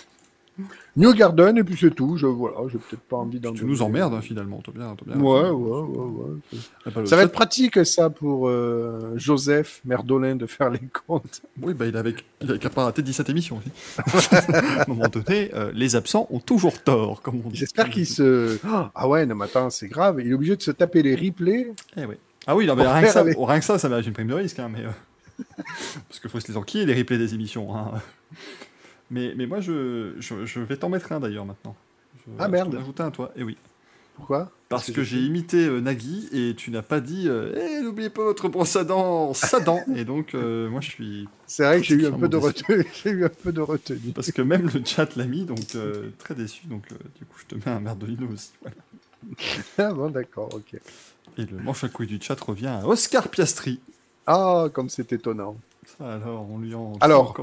New 0.97 1.13
Garden 1.15 1.57
et 1.59 1.65
puis 1.65 1.77
c'est 1.79 1.95
tout. 1.95 2.17
Je 2.17 2.27
voilà, 2.27 2.57
j'ai 2.71 2.79
peut-être 2.79 3.03
pas 3.03 3.17
envie 3.19 3.39
d'en. 3.41 3.53
Tu 3.53 3.65
nous 3.65 3.83
emmerdes, 3.83 4.13
hein, 4.15 4.21
finalement. 4.21 4.61
T'as 4.65 4.73
bien, 4.73 4.95
bien. 5.07 5.17
Ouais, 5.21 5.51
ouais, 5.51 5.81
ouais. 5.89 6.59
Ah, 6.87 6.91
Ça 7.07 7.17
va 7.17 7.23
être 7.23 7.33
pratique 7.33 7.85
ça 7.87 8.11
pour 8.11 8.49
euh, 8.49 9.13
Joseph 9.17 9.81
Merdolin 9.85 10.37
de 10.37 10.47
faire 10.47 10.71
les 10.71 10.81
comptes. 11.07 11.43
Oui, 11.63 11.75
bah, 11.75 11.87
il 11.87 11.97
avait, 11.97 12.15
il 12.41 12.51
avait 12.51 12.59
qu'à 12.59 12.71
pas 12.71 12.85
rater 12.85 13.03
17 13.03 13.29
émissions 13.31 13.59
aussi. 13.59 13.71
à 14.35 14.83
un 14.83 14.85
moment 14.89 15.09
donné, 15.09 15.51
euh, 15.55 15.71
les 15.75 15.95
absents 15.97 16.27
ont 16.31 16.41
toujours 16.41 16.83
tort, 16.83 17.23
comme 17.23 17.41
on 17.45 17.49
dit. 17.51 17.57
J'espère 17.59 17.89
qu'il 17.91 18.07
se. 18.07 18.59
Ah 18.95 19.09
ouais, 19.09 19.27
non, 19.27 19.35
mais 19.37 19.45
attends, 19.45 19.71
c'est 19.71 19.89
grave. 19.89 20.21
Il 20.21 20.31
est 20.31 20.35
obligé 20.35 20.57
de 20.57 20.63
se 20.63 20.71
taper 20.73 21.03
les 21.03 21.15
replays. 21.15 21.73
Eh 21.97 22.05
oui. 22.05 22.15
Ah 22.47 22.57
oui, 22.57 22.67
non, 22.67 22.75
mais 22.75 22.87
rien 22.91 23.03
que, 23.03 23.09
ça, 23.13 23.21
avec- 23.21 23.37
rien 23.39 23.59
que 23.59 23.65
ça, 23.65 23.79
ça 23.79 23.89
mérite 23.89 24.07
une 24.07 24.13
prime 24.15 24.27
de 24.29 24.35
risque. 24.35 24.59
Hein, 24.59 24.71
mais, 24.73 24.85
euh, 24.85 25.45
Parce 26.09 26.21
qu'il 26.21 26.31
faut 26.31 26.41
se 26.41 26.49
les 26.49 26.57
enquiller, 26.57 26.85
les 26.87 26.95
replays 26.95 27.19
des 27.19 27.35
émissions. 27.35 27.75
hein. 27.77 27.93
Mais, 29.11 29.35
mais 29.37 29.47
moi, 29.47 29.61
je, 29.61 30.15
je, 30.19 30.45
je 30.47 30.61
vais 30.61 30.77
t'en 30.77 30.89
mettre 30.89 31.13
un 31.13 31.21
d'ailleurs 31.21 31.45
maintenant. 31.45 31.77
Je, 32.17 32.33
Ah, 32.39 32.49
merde. 32.49 32.75
Ajouter 32.77 33.03
un, 33.03 33.11
toi. 33.11 33.33
Et 33.37 33.43
oui. 33.43 33.57
Pourquoi? 34.15 34.51
Parce 34.69 34.93
que, 34.93 35.03
j'ai 35.03 35.19
imité 35.19 35.67
euh, 35.67 35.81
Nagui 35.81 36.29
et 36.33 36.55
tu 36.55 36.71
n'as 36.71 36.83
pas 36.83 37.01
dit 37.01 37.25
euh, 37.27 37.53
Eh, 37.57 37.83
n'oubliez 37.83 38.11
pas 38.11 38.23
votre 38.23 38.49
brosse 38.49 38.77
à 38.77 38.85
dents, 38.85 39.35
sa 39.35 39.59
dent. 39.59 39.81
Et 39.97 40.05
donc, 40.05 40.35
euh, 40.35 40.69
moi, 40.69 40.81
je 40.81 40.91
suis. 40.91 41.29
C'est 41.47 41.65
vrai 41.65 41.81
que 41.81 41.87
j'ai 41.87 41.97
eu 41.97 42.07
un 42.07 42.13
peu 42.13 42.29
de 42.29 42.37
retenue. 42.37 42.87
j'ai 43.03 43.11
eu 43.11 43.25
un 43.25 43.31
peu 43.31 43.51
de 43.51 43.61
retenue. 43.61 44.13
Parce 44.15 44.31
que 44.31 44.43
même 44.43 44.69
le 44.73 44.85
chat 44.85 45.17
l'a 45.17 45.25
mis, 45.25 45.45
donc 45.45 45.75
euh, 45.75 46.11
très 46.19 46.35
déçu. 46.35 46.67
Donc, 46.67 46.85
euh, 46.93 46.97
du 47.19 47.25
coup, 47.25 47.39
je 47.39 47.47
te 47.47 47.55
mets 47.57 47.75
un 47.75 47.81
merdolino 47.81 48.29
aussi. 48.33 48.51
Voilà. 48.61 48.77
Ah 49.79 49.93
bon, 49.93 50.11
d'accord, 50.11 50.49
ok. 50.55 50.81
Et 51.37 51.45
le 51.45 51.59
manche 51.59 51.85
à 51.85 51.89
couilles 51.89 52.07
du 52.07 52.19
chat 52.21 52.41
revient 52.41 52.69
à 52.69 52.87
Oscar 52.87 53.29
Piastri. 53.29 53.81
Ah, 54.27 54.69
comme 54.73 54.89
c'est 54.89 55.13
étonnant. 55.13 55.57
Ça, 55.99 56.13
alors, 56.15 56.47
on 56.51 56.59
lui 56.59 56.75
en 56.75 56.93
Alors. 57.01 57.35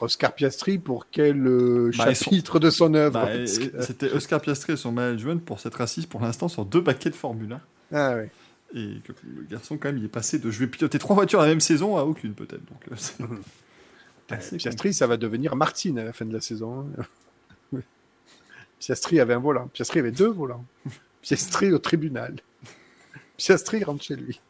Oscar 0.00 0.34
Piastri, 0.34 0.78
pour 0.78 1.06
quel 1.10 1.46
euh, 1.46 1.90
Bah, 1.96 2.12
chapitre 2.14 2.58
de 2.58 2.70
son 2.70 2.94
œuvre 2.94 3.12
Bah, 3.20 3.28
Parce 3.36 3.58
que- 3.58 3.82
C'était 3.82 4.10
Oscar 4.12 4.40
Piastri 4.40 4.74
et 4.74 4.76
son 4.76 4.92
management 4.92 5.44
pour 5.44 5.60
s'être 5.60 5.80
assis 5.80 6.06
pour 6.06 6.20
l'instant 6.20 6.48
sur 6.48 6.64
deux 6.64 6.80
baquets 6.80 7.10
de 7.10 7.14
Formule 7.14 7.52
1. 7.52 7.60
Ah 7.92 8.14
ouais. 8.16 8.30
Et 8.74 8.98
que 9.04 9.12
le 9.24 9.42
garçon, 9.48 9.76
quand 9.78 9.88
même, 9.88 9.98
il 9.98 10.04
est 10.04 10.08
passé 10.08 10.38
de 10.38 10.50
je 10.50 10.58
vais 10.58 10.66
piloter 10.66 10.98
trois 10.98 11.14
voitures 11.14 11.40
la 11.40 11.46
même 11.46 11.60
saison 11.60 11.96
à 11.96 12.02
aucune, 12.02 12.34
peut-être. 12.34 12.64
Donc, 12.64 12.82
euh, 12.90 13.26
assez 14.30 14.56
Piastri, 14.56 14.92
ça 14.94 15.06
va 15.06 15.16
devenir 15.16 15.54
Martine 15.54 15.98
à 15.98 16.04
la 16.04 16.12
fin 16.12 16.24
de 16.24 16.32
la 16.32 16.40
saison. 16.40 16.86
hein. 16.98 17.78
Piastri 18.80 19.20
avait 19.20 19.34
un 19.34 19.38
volant. 19.38 19.68
Piastri 19.68 20.00
avait 20.00 20.10
deux 20.12 20.28
volants. 20.28 20.64
Piastri 21.22 21.72
au 21.72 21.78
tribunal. 21.78 22.36
Piastri 23.36 23.82
rentre 23.84 24.02
chez 24.04 24.16
lui. 24.16 24.40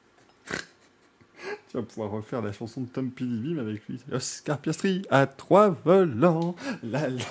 Tu 1.75 1.81
vas 1.81 1.86
pouvoir 1.86 2.11
refaire 2.12 2.41
la 2.41 2.53
chanson 2.53 2.83
de 2.83 2.86
Tom 2.86 3.11
Pilibim 3.11 3.59
avec 3.59 3.89
lui. 3.89 3.99
Oscar 4.12 4.59
Piastri 4.59 5.03
à 5.11 5.27
trois 5.27 5.70
volants. 5.70 6.55
La, 6.85 7.09
la. 7.09 7.25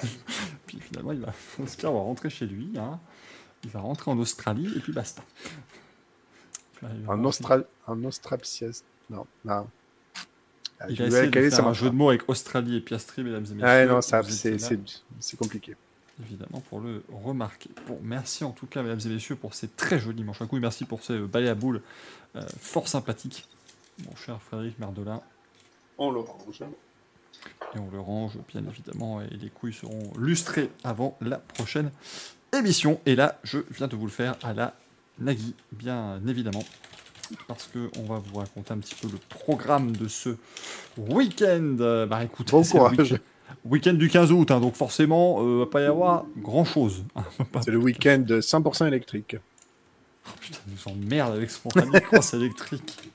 Puis 0.67 0.80
finalement, 0.81 1.13
il 1.13 1.22
va, 1.22 1.33
Oscar 1.63 1.93
va 1.93 1.99
rentrer 1.99 2.30
chez 2.30 2.45
lui. 2.45 2.73
hein. 2.77 2.99
Il 3.63 3.69
va 3.69 3.80
rentrer 3.80 4.11
en 4.11 4.17
Australie 4.19 4.69
et 4.75 4.81
puis 4.81 4.91
basta. 4.91 5.23
Puis 6.75 6.85
là, 6.88 6.89
voir- 7.05 7.22
Austra... 7.23 7.59
Austrapsias. 7.88 8.83
Non, 9.09 9.25
non. 9.45 9.65
Ah, 10.81 10.88
Il 10.89 10.97
je 10.97 11.03
a 11.03 11.07
essayé 11.07 11.27
de 11.30 11.49
faire 11.49 11.65
un 11.67 11.73
jeu 11.73 11.89
de 11.89 11.95
mots 11.95 12.09
avec 12.09 12.27
Australie 12.27 12.75
et 12.75 12.81
Piastri, 12.81 13.23
mesdames 13.23 13.45
et 13.49 13.53
messieurs. 13.53 13.65
Ah 13.65 13.85
non, 13.85 14.01
ça, 14.01 14.23
c'est 14.23 15.38
compliqué. 15.38 15.77
Évidemment, 16.22 16.59
pour 16.69 16.81
le 16.81 17.01
remarquer. 17.23 17.69
Bon, 17.88 17.97
merci 18.03 18.43
en 18.43 18.51
tout 18.51 18.65
cas, 18.67 18.83
mesdames 18.83 18.99
et 19.05 19.07
messieurs, 19.09 19.38
pour 19.38 19.53
ces 19.53 19.69
très 19.69 19.99
jolis 19.99 20.25
manches 20.25 20.41
à 20.41 20.47
couilles. 20.47 20.59
Merci 20.59 20.83
pour 20.83 21.01
ces 21.01 21.13
euh, 21.13 21.27
balais 21.27 21.47
à 21.47 21.55
boules 21.55 21.81
euh, 22.35 22.41
fort 22.59 22.89
sympathiques. 22.89 23.47
Mon 24.07 24.15
cher 24.15 24.41
Frédéric 24.41 24.80
Merdelin. 24.80 25.22
On 25.97 26.11
le 26.11 26.19
range. 26.19 26.61
Et 27.75 27.80
on 27.80 27.89
le 27.91 27.99
range, 27.99 28.33
bien 28.51 28.63
évidemment, 28.67 29.22
et 29.22 29.27
les 29.27 29.49
couilles 29.49 29.73
seront 29.73 30.11
lustrées 30.17 30.69
avant 30.83 31.17
la 31.22 31.38
prochaine 31.38 31.91
émission. 32.57 32.99
Et 33.05 33.15
là, 33.15 33.39
je 33.43 33.59
viens 33.72 33.88
de 33.88 33.95
vous 33.95 34.05
le 34.05 34.11
faire 34.11 34.35
à 34.43 34.53
la 34.53 34.73
Nagui, 35.19 35.53
bien 35.72 36.19
évidemment, 36.27 36.63
parce 37.47 37.67
que 37.67 37.89
on 37.99 38.03
va 38.03 38.19
vous 38.19 38.38
raconter 38.39 38.72
un 38.73 38.77
petit 38.80 38.95
peu 38.95 39.07
le 39.11 39.17
programme 39.30 39.95
de 39.95 40.07
ce 40.07 40.38
week-end. 40.97 41.77
Euh, 41.80 42.05
Bah 42.05 42.23
écoutez, 42.23 42.51
Bon 42.51 42.63
courage. 42.63 43.15
week-end 43.65 43.93
du 43.93 44.09
15 44.09 44.31
août, 44.31 44.49
hein, 44.51 44.59
donc 44.59 44.75
forcément, 44.75 45.41
euh, 45.43 45.59
va 45.59 45.65
pas 45.67 45.81
y 45.81 45.85
avoir 45.85 46.25
grand-chose. 46.38 47.03
hein. 47.15 47.23
C'est 47.63 47.72
le 47.72 47.77
week-end 47.77 48.25
100% 48.27 48.88
électrique. 48.88 49.35
Oh, 50.27 50.31
putain, 50.39 50.59
il 50.67 50.73
nous 50.73 50.91
emmerde 50.91 51.35
avec 51.35 51.51
son 51.51 51.69
rallycross 51.75 52.33
électrique. 52.33 53.11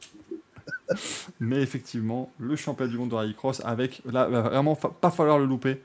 Mais 1.41 1.63
effectivement, 1.63 2.33
le 2.39 2.57
championnat 2.57 2.91
du 2.91 2.99
monde 2.99 3.11
de 3.11 3.15
rallycross 3.15 3.61
avec, 3.65 4.03
là, 4.11 4.27
va 4.29 4.43
vraiment 4.43 4.75
fa- 4.75 4.91
pas 5.01 5.11
falloir 5.11 5.39
le 5.39 5.47
louper 5.47 5.81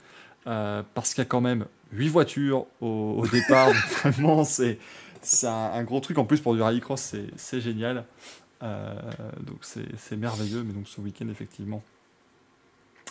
euh, 0.47 0.83
parce 0.93 1.13
qu'il 1.13 1.21
y 1.21 1.27
a 1.27 1.29
quand 1.29 1.41
même 1.41 1.65
8 1.91 2.09
voitures 2.09 2.65
au, 2.81 3.15
au 3.19 3.27
départ. 3.27 3.69
vraiment, 4.03 4.43
c'est 4.43 4.79
c'est 5.21 5.47
un, 5.47 5.71
un 5.73 5.83
gros 5.83 5.99
truc. 5.99 6.17
En 6.17 6.25
plus, 6.25 6.41
pour 6.41 6.55
du 6.55 6.61
rallycross, 6.61 7.01
c'est 7.01 7.27
c'est 7.37 7.61
génial. 7.61 8.05
Euh, 8.63 8.93
donc 9.41 9.57
c'est 9.61 10.15
merveilleux. 10.17 10.63
Mais 10.63 10.73
donc 10.73 10.87
ce 10.87 11.01
week-end, 11.01 11.27
effectivement, 11.29 11.81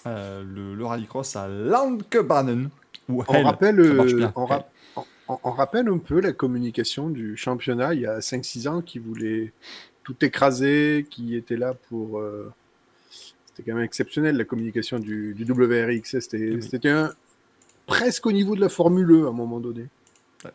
euh, 0.06 0.42
le, 0.44 0.74
le 0.74 0.84
rallycross 0.86 1.36
à 1.36 1.48
Landkebanen. 1.48 2.70
Où 3.08 3.22
On 3.26 3.32
elle, 3.32 3.44
rappelle, 3.44 3.76
ça 3.82 3.94
marche 3.94 4.14
bien. 4.14 4.32
on, 4.36 4.46
ra- 4.46 4.66
on- 4.96 5.04
on- 5.28 5.38
on 5.44 5.50
rappelle 5.50 5.88
un 5.88 5.98
peu 5.98 6.20
la 6.20 6.32
communication 6.32 7.10
du 7.10 7.36
championnat 7.36 7.94
il 7.94 8.00
y 8.00 8.06
a 8.06 8.20
5-6 8.20 8.68
ans 8.68 8.80
qui 8.82 8.98
voulait 8.98 9.52
tout 10.04 10.16
écraser, 10.24 11.06
qui 11.10 11.36
était 11.36 11.56
là 11.56 11.74
pour. 11.88 12.18
euh, 12.18 12.52
C'était 13.46 13.70
quand 13.70 13.76
même 13.76 13.84
exceptionnel 13.84 14.36
la 14.36 14.44
communication 14.44 14.98
du, 14.98 15.34
du 15.34 15.44
WRX. 15.44 16.18
C'était 16.20 16.54
oui. 16.54 16.62
c'était 16.62 16.88
un, 16.90 17.12
presque 17.86 18.26
au 18.26 18.32
niveau 18.32 18.54
de 18.54 18.60
la 18.60 18.68
Formule 18.68 19.10
1 19.22 19.26
à 19.26 19.28
un 19.28 19.32
moment 19.32 19.60
donné. 19.60 19.86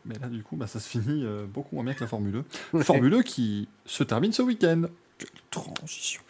Mais 0.05 0.15
là, 0.19 0.27
du 0.27 0.43
coup, 0.43 0.57
bah, 0.57 0.67
ça 0.67 0.79
se 0.81 0.89
finit 0.89 1.23
euh, 1.25 1.45
beaucoup 1.45 1.75
moins 1.75 1.85
bien 1.85 1.93
que 1.93 2.01
la 2.01 2.07
Formule 2.07 2.43
1. 2.73 2.81
Formule 2.81 3.13
1 3.13 3.21
qui 3.23 3.69
se 3.85 4.03
termine 4.03 4.33
ce 4.33 4.41
week-end. 4.41 4.83
Quelle 5.17 5.29
transition. 5.49 6.21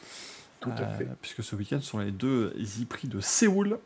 Tout 0.60 0.70
à 0.70 0.82
Euh, 0.82 0.98
fait. 0.98 1.08
Puisque 1.22 1.44
ce 1.44 1.56
week-end 1.56 1.82
sont 1.82 1.98
les 2.00 2.12
deux 2.12 2.54
e-prix 2.82 3.08
de 3.08 3.20
Séoul. 3.20 3.80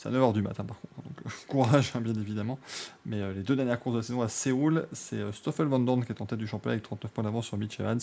C'est 0.00 0.08
à 0.08 0.12
9h 0.12 0.32
du 0.32 0.40
matin, 0.40 0.64
par 0.64 0.80
contre. 0.80 0.94
Donc, 1.02 1.26
euh, 1.26 1.30
courage, 1.46 1.92
hein, 1.94 2.00
bien 2.00 2.14
évidemment. 2.14 2.58
Mais 3.04 3.20
euh, 3.20 3.34
les 3.34 3.42
deux 3.42 3.54
dernières 3.54 3.78
courses 3.78 3.96
de 3.96 3.98
la 3.98 4.02
saison 4.02 4.22
à 4.22 4.28
Séoul, 4.28 4.86
c'est 4.92 5.16
euh, 5.16 5.30
Stoffel 5.30 5.66
Van 5.66 5.78
Dorn 5.78 6.06
qui 6.06 6.12
est 6.12 6.22
en 6.22 6.26
tête 6.26 6.38
du 6.38 6.46
championnat 6.46 6.72
avec 6.72 6.84
39 6.84 7.12
points 7.12 7.24
d'avance 7.24 7.46
sur 7.46 7.58
Mitch 7.58 7.78
Evans. 7.80 8.00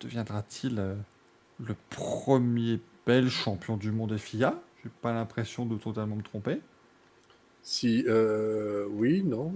Deviendra-t-il 0.00 0.74
le 0.74 1.76
premier 1.88 2.78
belge 3.06 3.30
champion 3.30 3.78
du 3.78 3.90
monde 3.90 4.18
FIA 4.18 4.60
J'ai 4.82 4.90
pas 5.00 5.14
l'impression 5.14 5.64
de 5.64 5.76
totalement 5.76 6.16
me 6.16 6.22
tromper. 6.22 6.60
Si, 7.62 8.04
oui, 8.90 9.22
non. 9.22 9.54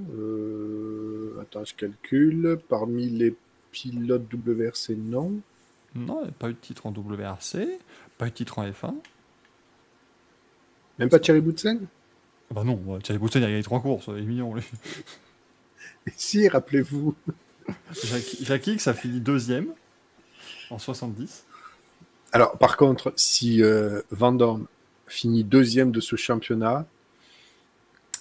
attends, 1.43 1.65
je 1.65 1.75
calcule. 1.75 2.59
Parmi 2.69 3.11
les 3.11 3.35
pilotes 3.73 4.33
WRC, 4.33 4.95
non. 4.97 5.33
Non, 5.97 6.21
il 6.21 6.25
n'y 6.25 6.29
a 6.29 6.33
pas 6.33 6.49
eu 6.49 6.55
de 6.55 6.59
titre 6.59 6.87
en 6.87 6.93
WRC, 6.93 7.67
pas 8.17 8.29
eu 8.29 8.31
de 8.31 8.35
titre 8.35 8.61
en 8.61 8.67
F1. 8.67 8.95
Même 10.99 11.09
pas 11.09 11.19
Thierry 11.19 11.41
Boutsen 11.41 11.81
Ah 12.51 12.55
Bah 12.55 12.65
non, 12.65 12.99
Thierry 13.01 13.19
Boutsen 13.19 13.43
il 13.43 13.45
a 13.45 13.49
gagné 13.49 13.63
trois 13.63 13.81
courses, 13.81 14.07
il 14.09 14.19
est 14.19 14.23
mignon 14.23 14.55
lui. 14.55 14.63
Si, 16.17 16.47
rappelez-vous. 16.49 17.15
Jackie, 18.05 18.45
Jackie 18.45 18.73
X 18.75 18.87
a 18.89 18.95
fini 18.95 19.21
deuxième 19.21 19.69
en 20.71 20.79
70. 20.79 21.45
Alors, 22.33 22.59
par 22.59 22.77
contre, 22.77 23.13
si 23.17 23.63
euh, 23.63 24.03
Van 24.11 24.61
finit 25.09 25.43
deuxième 25.45 25.91
de 25.91 26.01
ce 26.01 26.17
championnat, 26.17 26.87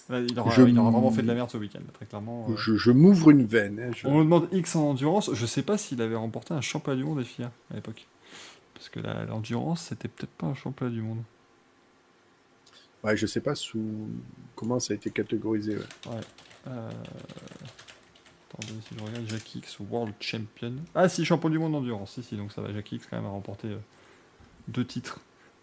Là, 0.08 0.20
il, 0.20 0.38
aura, 0.38 0.50
Je 0.50 0.62
il 0.62 0.78
aura 0.78 0.88
m- 0.88 0.92
vraiment 0.94 1.10
fait 1.10 1.22
de 1.22 1.26
la 1.26 1.34
merde 1.34 1.50
ce 1.50 1.56
week-end, 1.56 1.80
très 1.92 2.06
clairement. 2.06 2.48
euh. 2.50 2.56
Je, 2.56 2.76
je 2.76 2.92
m'ouvre 2.92 3.30
une 3.30 3.44
veine. 3.44 3.80
hein, 3.80 3.90
je- 3.94 4.06
On 4.06 4.18
me 4.18 4.22
demande 4.24 4.48
X 4.52 4.76
en 4.76 4.90
endurance. 4.90 5.30
Je 5.34 5.46
sais 5.46 5.62
pas 5.62 5.76
s'il 5.78 6.00
avait 6.00 6.14
remporté 6.14 6.54
un 6.54 6.60
championnat 6.60 6.96
du 6.96 7.04
monde 7.04 7.22
FIA 7.24 7.50
à 7.72 7.74
l'époque. 7.74 8.06
Parce 8.74 8.88
que 8.88 9.00
l'endurance, 9.00 9.86
c'était 9.88 10.06
peut-être 10.06 10.30
pas 10.30 10.46
un 10.46 10.54
championnat 10.54 10.92
du 10.92 11.02
monde. 11.02 11.22
Ouais, 13.06 13.16
je 13.16 13.26
sais 13.26 13.40
pas 13.40 13.54
sous 13.54 14.08
comment 14.56 14.80
ça 14.80 14.92
a 14.92 14.96
été 14.96 15.10
catégorisé. 15.10 15.76
ouais. 15.76 15.84
Euh... 16.66 16.90
Attendez, 18.52 18.80
si 18.88 18.94
je 18.98 19.04
regarde 19.04 19.28
Jackie 19.28 19.58
X 19.58 19.78
World 19.90 20.14
Champion. 20.20 20.74
Ah 20.94 21.08
si, 21.08 21.24
champion 21.24 21.50
du 21.50 21.58
monde 21.58 21.72
d'endurance. 21.72 22.12
Si, 22.14 22.22
si, 22.22 22.36
donc 22.36 22.52
ça 22.52 22.62
va. 22.62 22.72
Jackie 22.72 22.96
X 22.96 23.06
quand 23.08 23.16
même 23.16 23.26
a 23.26 23.30
remporté 23.30 23.68
euh, 23.68 23.78
deux 24.68 24.84
titres 24.84 25.20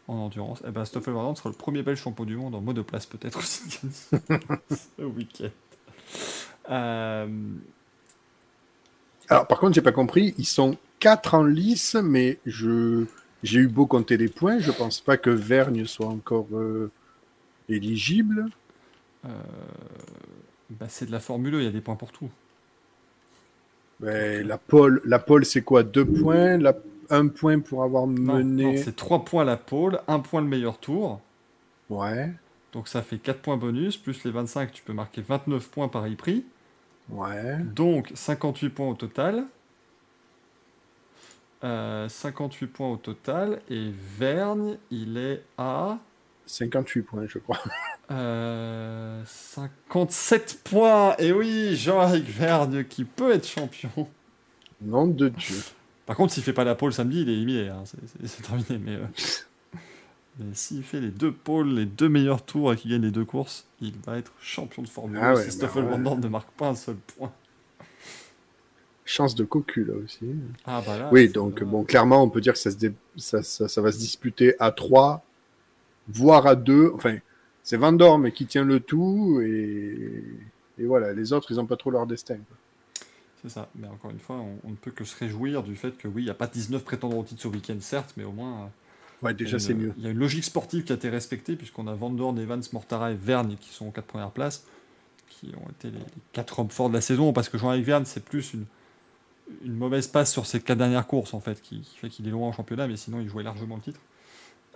en 0.08 0.16
endurance. 0.16 0.62
Et 0.68 0.72
ben 0.72 0.86
Stoffel 0.86 1.14
Van 1.14 1.34
sera 1.36 1.50
le 1.50 1.56
premier 1.56 1.82
belge 1.82 2.00
champion 2.00 2.26
du 2.26 2.36
monde 2.36 2.56
en 2.56 2.62
monoplace 2.62 3.06
peut-être 3.06 3.40
aussi 3.40 3.62
ce 4.98 5.02
week-end. 5.04 5.50
Euh, 6.70 7.28
Alors, 9.30 9.48
par 9.48 9.60
contre, 9.60 9.74
j'ai 9.74 9.82
pas 9.82 9.92
compris. 9.92 10.34
Ils 10.38 10.46
sont 10.46 10.78
quatre 11.00 11.34
en 11.34 11.44
lice, 11.44 11.96
mais 11.96 12.40
je 12.46 13.06
j'ai 13.44 13.60
eu 13.60 13.68
beau 13.68 13.86
compter 13.86 14.18
les 14.18 14.30
points. 14.30 14.60
Je 14.60 14.72
pense 14.72 15.02
pas 15.02 15.18
que 15.18 15.30
Vergne 15.30 15.86
soit 15.86 16.08
encore 16.08 16.48
euh, 16.54 16.92
éligible. 17.70 18.52
euh, 19.26 19.30
bah, 20.70 20.88
c'est 20.90 21.06
de 21.06 21.12
la 21.12 21.20
Formule 21.20 21.56
E, 21.56 21.60
il 21.62 21.66
y 21.66 21.68
a 21.68 21.72
des 21.72 21.82
points 21.82 21.96
pour 21.96 22.12
tout. 22.12 22.30
Mais 24.00 24.44
la 24.44 24.58
pole, 24.58 25.02
la 25.06 25.20
pole, 25.20 25.46
c'est 25.46 25.62
quoi? 25.64 25.84
Deux 25.84 26.06
points? 26.06 26.58
La, 26.58 26.76
un 27.10 27.28
point 27.28 27.60
pour 27.60 27.84
avoir 27.84 28.08
mené. 28.08 28.64
non, 28.64 28.76
c'est 28.78 28.96
3 28.96 29.26
points 29.26 29.46
la 29.46 29.58
pole, 29.58 30.02
1 30.08 30.20
point 30.20 30.42
le 30.42 30.48
meilleur 30.48 30.80
tour. 30.80 31.22
ouais, 31.90 32.34
Donc 32.74 32.88
ça 32.90 33.02
fait 33.02 33.20
4 33.20 33.42
points 33.42 33.58
bonus, 33.58 33.98
plus 33.98 34.24
les 34.26 34.32
25, 34.32 34.72
tu 34.74 34.84
peux 34.84 34.94
marquer 34.94 35.22
29 35.22 35.70
points 35.70 35.88
par 35.88 36.06
prix. 36.18 36.46
ouais. 37.10 37.58
Donc 37.58 38.12
58 38.16 38.70
points 38.70 38.90
au 38.90 38.96
total. 38.96 39.46
Euh, 41.64 42.10
58 42.10 42.68
points 42.68 42.90
au 42.92 42.98
total. 42.98 43.62
Et 43.70 43.92
Vergne, 43.92 44.78
il 44.92 45.18
est 45.18 45.44
à 45.58 46.00
58 46.46 47.02
points, 47.04 47.26
je 47.28 47.40
crois. 47.40 47.60
euh, 48.12 49.22
57 49.26 50.60
points. 50.64 51.16
Et 51.20 51.32
oui, 51.32 51.76
Jean-Éric 51.76 52.26
Vergne 52.26 52.84
qui 52.84 53.06
peut 53.06 53.32
être 53.34 53.48
champion. 53.48 54.08
Nom 54.82 55.08
de 55.08 55.30
Dieu. 55.30 55.58
Par 56.06 56.18
contre, 56.18 56.34
s'il 56.34 56.44
fait 56.44 56.54
pas 56.54 56.66
la 56.66 56.76
pole 56.76 56.92
samedi, 56.94 57.22
il 57.22 57.30
est 57.30 57.34
éliminé. 57.34 57.70
hein, 57.70 57.84
c'est- 57.86 58.42
terminé. 58.42 58.78
Mais, 58.78 58.96
euh, 58.96 59.06
mais 60.40 60.54
s'il 60.54 60.84
fait 60.84 61.00
les 61.00 61.12
deux 61.12 61.32
pôles, 61.32 61.70
les 61.74 61.86
deux 61.86 62.10
meilleurs 62.10 62.44
tours 62.44 62.74
et 62.74 62.76
qu'il 62.76 62.92
gagne 62.92 63.02
les 63.04 63.12
deux 63.12 63.24
courses, 63.26 63.66
il 63.80 63.94
va 64.06 64.18
être 64.18 64.34
champion 64.42 64.82
de 64.84 64.90
Formule 64.90 65.18
1. 65.18 65.22
Ah 65.22 65.34
ouais, 65.36 65.42
si 65.44 65.48
bah 65.48 65.68
Stoffel 65.68 65.86
ouais. 65.86 65.92
Van 65.92 66.00
Dorn 66.00 66.20
ne 66.20 66.28
marque 66.28 66.52
pas 66.52 66.68
un 66.68 66.76
seul 66.76 66.96
point. 67.18 67.32
Chance 69.06 69.36
de 69.36 69.44
cocu, 69.44 69.84
là 69.84 69.94
aussi. 70.04 70.20
Ah 70.66 70.82
bah 70.86 70.98
là. 70.98 71.10
Oui, 71.12 71.28
donc 71.30 71.62
bon, 71.64 71.84
clairement, 71.84 72.24
on 72.24 72.30
peut 72.30 72.40
dire 72.42 72.54
que 72.54 72.60
ça, 72.60 72.72
se 72.72 72.78
dé- 72.78 72.94
ça, 73.18 73.44
ça, 73.44 73.68
ça 73.68 73.82
va 73.82 73.92
se 73.92 73.98
disputer 73.98 74.56
à 74.60 74.72
3, 74.72 75.24
voire 76.08 76.48
à 76.48 76.56
2. 76.56 76.92
Enfin, 76.96 77.18
c'est 77.64 77.78
Van 77.78 77.94
Dorme 77.94 78.32
qui 78.32 78.46
tient 78.46 78.66
le 78.66 78.80
tout, 78.80 79.42
et, 79.44 80.24
et 80.80 80.86
voilà, 80.86 81.14
les 81.14 81.34
autres, 81.34 81.52
ils 81.52 81.58
n'ont 81.58 81.66
pas 81.66 81.78
trop 81.78 81.92
leur 81.92 82.08
destin. 82.08 82.38
C'est 83.42 83.50
ça. 83.50 83.70
Mais 83.76 83.88
encore 83.88 84.12
une 84.12 84.20
fois, 84.20 84.38
on, 84.38 84.58
on 84.64 84.70
ne 84.72 84.76
peut 84.76 84.92
que 84.92 85.04
se 85.04 85.18
réjouir 85.18 85.64
du 85.64 85.76
fait 85.76 85.98
que 85.98 86.08
oui, 86.08 86.22
il 86.24 86.26
n'y 86.26 86.32
a 86.32 86.36
pas 86.36 86.48
19 86.48 86.84
prétendants 86.84 87.18
au 87.20 87.24
titre 87.24 87.42
ce 87.42 87.48
week-end, 87.48 87.76
certes, 87.80 88.14
mais 88.18 88.24
au 88.24 88.32
moins. 88.32 88.64
euh, 88.64 88.68
Ouais, 89.22 89.34
il 89.46 89.52
y 89.52 89.52
déjà, 89.52 89.58
a 89.58 89.60
c'est 89.60 89.74
une- 89.74 89.80
mieux. 89.80 89.94
Il 89.98 90.04
y 90.04 90.08
a 90.08 90.12
une 90.12 90.20
logique 90.20 90.44
sportive 90.44 90.84
qui 90.84 90.92
a 90.92 90.96
été 90.96 91.10
respectée, 91.10 91.56
puisqu'on 91.56 91.88
a 91.88 91.96
Van 91.96 92.10
Dorn, 92.10 92.38
Evans, 92.40 92.62
Mortara 92.74 93.12
et 93.12 93.16
Vergne 93.16 93.56
qui 93.60 93.70
sont 93.74 93.88
aux 93.88 93.92
quatre 93.92 94.06
premières 94.08 94.32
places, 94.32 94.66
qui 95.30 95.52
ont 95.56 95.70
été 95.72 95.90
les, 95.90 96.00
les 96.00 96.06
quatre 96.34 96.60
hommes 96.60 96.70
forts 96.70 96.90
de 96.90 96.96
la 96.96 97.02
saison, 97.02 97.34
parce 97.34 97.50
que 97.50 97.58
Jean-Éric 97.58 97.86
Verne, 97.86 98.06
c'est 98.06 98.24
plus 98.26 98.54
une, 98.54 98.66
une 99.64 99.76
mauvaise 99.76 100.08
passe 100.08 100.32
sur 100.32 100.46
ses 100.46 100.60
quatre 100.62 100.78
dernières 100.78 101.08
courses, 101.08 101.34
en 101.34 101.40
fait, 101.40 101.62
qui, 101.62 101.82
qui 101.82 101.98
fait 101.98 102.10
qu'il 102.10 102.28
est 102.28 102.32
loin 102.32 102.48
en 102.50 102.54
championnat, 102.54 102.88
mais 102.88 102.98
sinon, 102.98 103.20
il 103.22 103.28
jouait 103.30 103.44
largement 103.44 103.76
le 103.76 103.82
titre. 103.82 104.00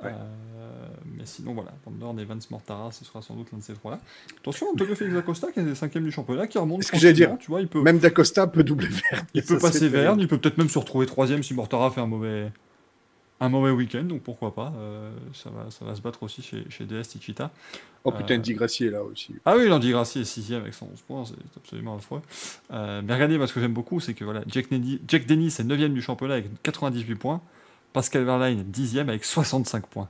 Ouais. 0.03 0.11
Euh, 0.11 0.88
mais 1.17 1.26
sinon, 1.26 1.53
voilà, 1.53 1.72
Van 1.85 1.92
Dorn, 1.92 2.19
Evans, 2.19 2.40
Mortara, 2.51 2.92
ce 2.92 3.03
sera 3.03 3.22
sans 3.22 3.34
doute 3.35 3.51
l'un 3.51 3.58
de 3.58 3.64
ces 3.64 3.74
trois-là. 3.74 4.00
Attention, 4.40 4.67
Antonio 4.74 4.93
Félix 4.95 5.17
Acosta, 5.17 5.51
qui 5.51 5.59
est 5.59 5.76
cinquième 5.76 6.03
du 6.03 6.11
championnat, 6.11 6.48
qui 6.48 6.58
remonte. 6.58 6.84
Ce 6.84 6.92
que 6.92 6.98
j'allais 7.00 7.14
dire. 7.14 7.35
Tu 7.40 7.48
vois, 7.50 7.61
il 7.61 7.67
peut, 7.67 7.82
Même 7.82 7.98
D'Acosta 8.00 8.48
peut 8.48 8.64
doubler 8.64 8.88
vert. 8.88 9.26
il 9.34 9.43
peut 9.43 9.58
passer 9.58 9.90
Verne, 9.90 10.19
il 10.19 10.27
peut 10.27 10.38
peut-être 10.38 10.58
même 10.58 10.69
se 10.69 10.77
retrouver 10.80 11.06
troisième 11.06 11.42
si 11.43 11.53
Mortara 11.53 11.90
fait 11.92 12.01
un 12.01 12.06
mauvais, 12.08 12.51
un 13.40 13.50
mauvais 13.50 13.72
week-end, 13.72 14.03
donc 14.03 14.22
pourquoi 14.22 14.53
pas. 14.53 14.74
euh, 14.77 15.11
ça, 15.34 15.50
va, 15.50 15.69
ça 15.72 15.85
va 15.85 15.95
se 15.95 16.01
battre 16.01 16.22
aussi 16.24 16.42
chez, 16.42 16.66
chez 16.69 16.85
DS 16.85 17.03
Tichita. 17.09 17.51
Oh 18.03 18.11
putain, 18.11 18.35
Euh, 18.35 18.38
Di 18.38 18.53
Grassi 18.53 18.85
est 18.85 18.92
là 18.92 19.03
aussi. 19.03 19.34
Ah 19.45 19.56
oui, 19.58 19.67
Landy 19.67 19.92
Grassi 19.92 20.19
est 20.19 20.26
sixième 20.26 20.61
avec 20.61 20.74
111 20.74 21.01
points, 21.01 21.26
c'est 21.26 21.34
absolument 21.58 21.95
affreux. 21.98 22.22
Euh, 22.72 23.01
mais 23.03 23.14
regardez, 23.14 23.38
moi, 23.38 23.48
ce 23.48 23.53
que 23.53 23.59
j'aime 23.59 23.74
beaucoup, 23.74 24.00
c'est 24.00 24.14
que 24.14 24.24
voilà, 24.24 24.43
Jack, 24.48 24.69
Denny, 24.69 25.01
Jack 25.08 25.26
Dennis 25.26 25.56
est 25.59 25.64
9 25.64 25.90
du 25.90 26.01
championnat 26.01 26.35
avec 26.35 26.61
98 26.64 27.16
points. 27.16 27.42
Pascal 27.98 28.26
Verlaine 28.26 28.64
10 28.64 29.00
avec 29.00 29.26
65 29.26 29.88
points. 29.88 30.08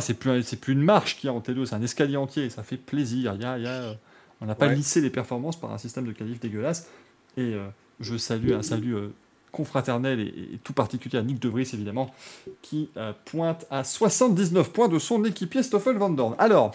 C'est 0.00 0.14
plus, 0.14 0.42
c'est 0.42 0.56
plus 0.56 0.72
une 0.72 0.80
marche 0.80 1.18
qu'il 1.18 1.26
y 1.26 1.30
a 1.30 1.34
en 1.34 1.40
T2, 1.40 1.66
c'est 1.66 1.74
un 1.74 1.82
escalier 1.82 2.16
entier, 2.16 2.48
ça 2.48 2.62
fait 2.62 2.78
plaisir. 2.78 3.34
Il 3.34 3.42
y 3.42 3.44
a, 3.44 3.58
il 3.58 3.64
y 3.64 3.66
a, 3.66 3.94
on 4.40 4.46
n'a 4.46 4.54
pas 4.54 4.68
Ouais. 4.68 4.74
lissé 4.74 5.02
les 5.02 5.10
performances 5.10 5.60
par 5.60 5.70
un 5.74 5.76
système 5.76 6.06
de 6.06 6.12
qualif 6.12 6.40
dégueulasse. 6.40 6.88
Et 7.36 7.52
euh, 7.52 7.68
je 8.00 8.16
salue 8.16 8.52
un 8.52 8.62
salut 8.62 8.96
euh, 8.96 9.08
confraternel 9.52 10.20
et, 10.20 10.54
et 10.54 10.58
tout 10.64 10.72
particulier 10.72 11.18
à 11.18 11.22
Nick 11.22 11.38
De 11.38 11.50
Vries, 11.50 11.68
évidemment, 11.74 12.14
qui 12.62 12.88
euh, 12.96 13.12
pointe 13.26 13.66
à 13.70 13.84
79 13.84 14.72
points 14.72 14.88
de 14.88 14.98
son 14.98 15.22
équipier 15.26 15.62
Stoffel 15.62 15.98
Van 15.98 16.08
Dorn. 16.08 16.34
Alors, 16.38 16.74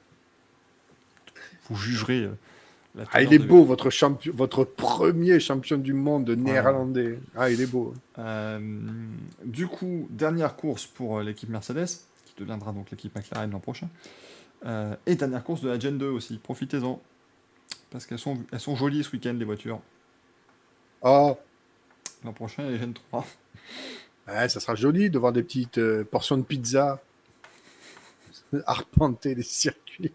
vous 1.68 1.76
jugerez. 1.76 2.30
Ah, 3.12 3.22
il 3.22 3.32
est 3.32 3.38
beau, 3.38 3.64
votre, 3.64 3.88
champion, 3.88 4.32
votre 4.34 4.64
premier 4.64 5.38
champion 5.38 5.78
du 5.78 5.92
monde 5.92 6.28
néerlandais. 6.30 7.20
Ah, 7.36 7.48
il 7.48 7.60
est 7.60 7.66
beau. 7.66 7.94
Euh, 8.18 8.58
du 9.44 9.68
coup, 9.68 10.08
dernière 10.10 10.56
course 10.56 10.86
pour 10.86 11.18
euh, 11.18 11.22
l'équipe 11.22 11.48
Mercedes, 11.48 11.86
qui 12.24 12.34
deviendra 12.36 12.72
donc 12.72 12.90
l'équipe 12.90 13.14
McLaren 13.14 13.50
l'an 13.50 13.60
prochain. 13.60 13.88
Euh, 14.66 14.94
et 15.06 15.14
dernière 15.14 15.44
course 15.44 15.60
de 15.62 15.68
la 15.68 15.78
Gen 15.78 15.98
2 15.98 16.08
aussi. 16.08 16.38
Profitez-en. 16.38 17.00
Parce 17.90 18.06
qu'elles 18.06 18.18
sont, 18.18 18.38
elles 18.52 18.60
sont 18.60 18.76
jolies 18.76 19.04
ce 19.04 19.12
week-end, 19.12 19.34
les 19.38 19.44
voitures. 19.44 19.80
Ah, 21.02 21.34
L'an 22.24 22.32
prochain, 22.32 22.68
les 22.68 22.78
Gen 22.78 22.92
3. 22.92 23.26
ouais, 24.28 24.48
ça 24.48 24.60
sera 24.60 24.74
joli 24.74 25.10
de 25.10 25.18
voir 25.18 25.32
des 25.32 25.42
petites 25.42 25.78
euh, 25.78 26.04
portions 26.04 26.36
de 26.36 26.42
pizza 26.42 27.00
arpenter 28.66 29.34
les 29.34 29.42
circuits. 29.42 30.12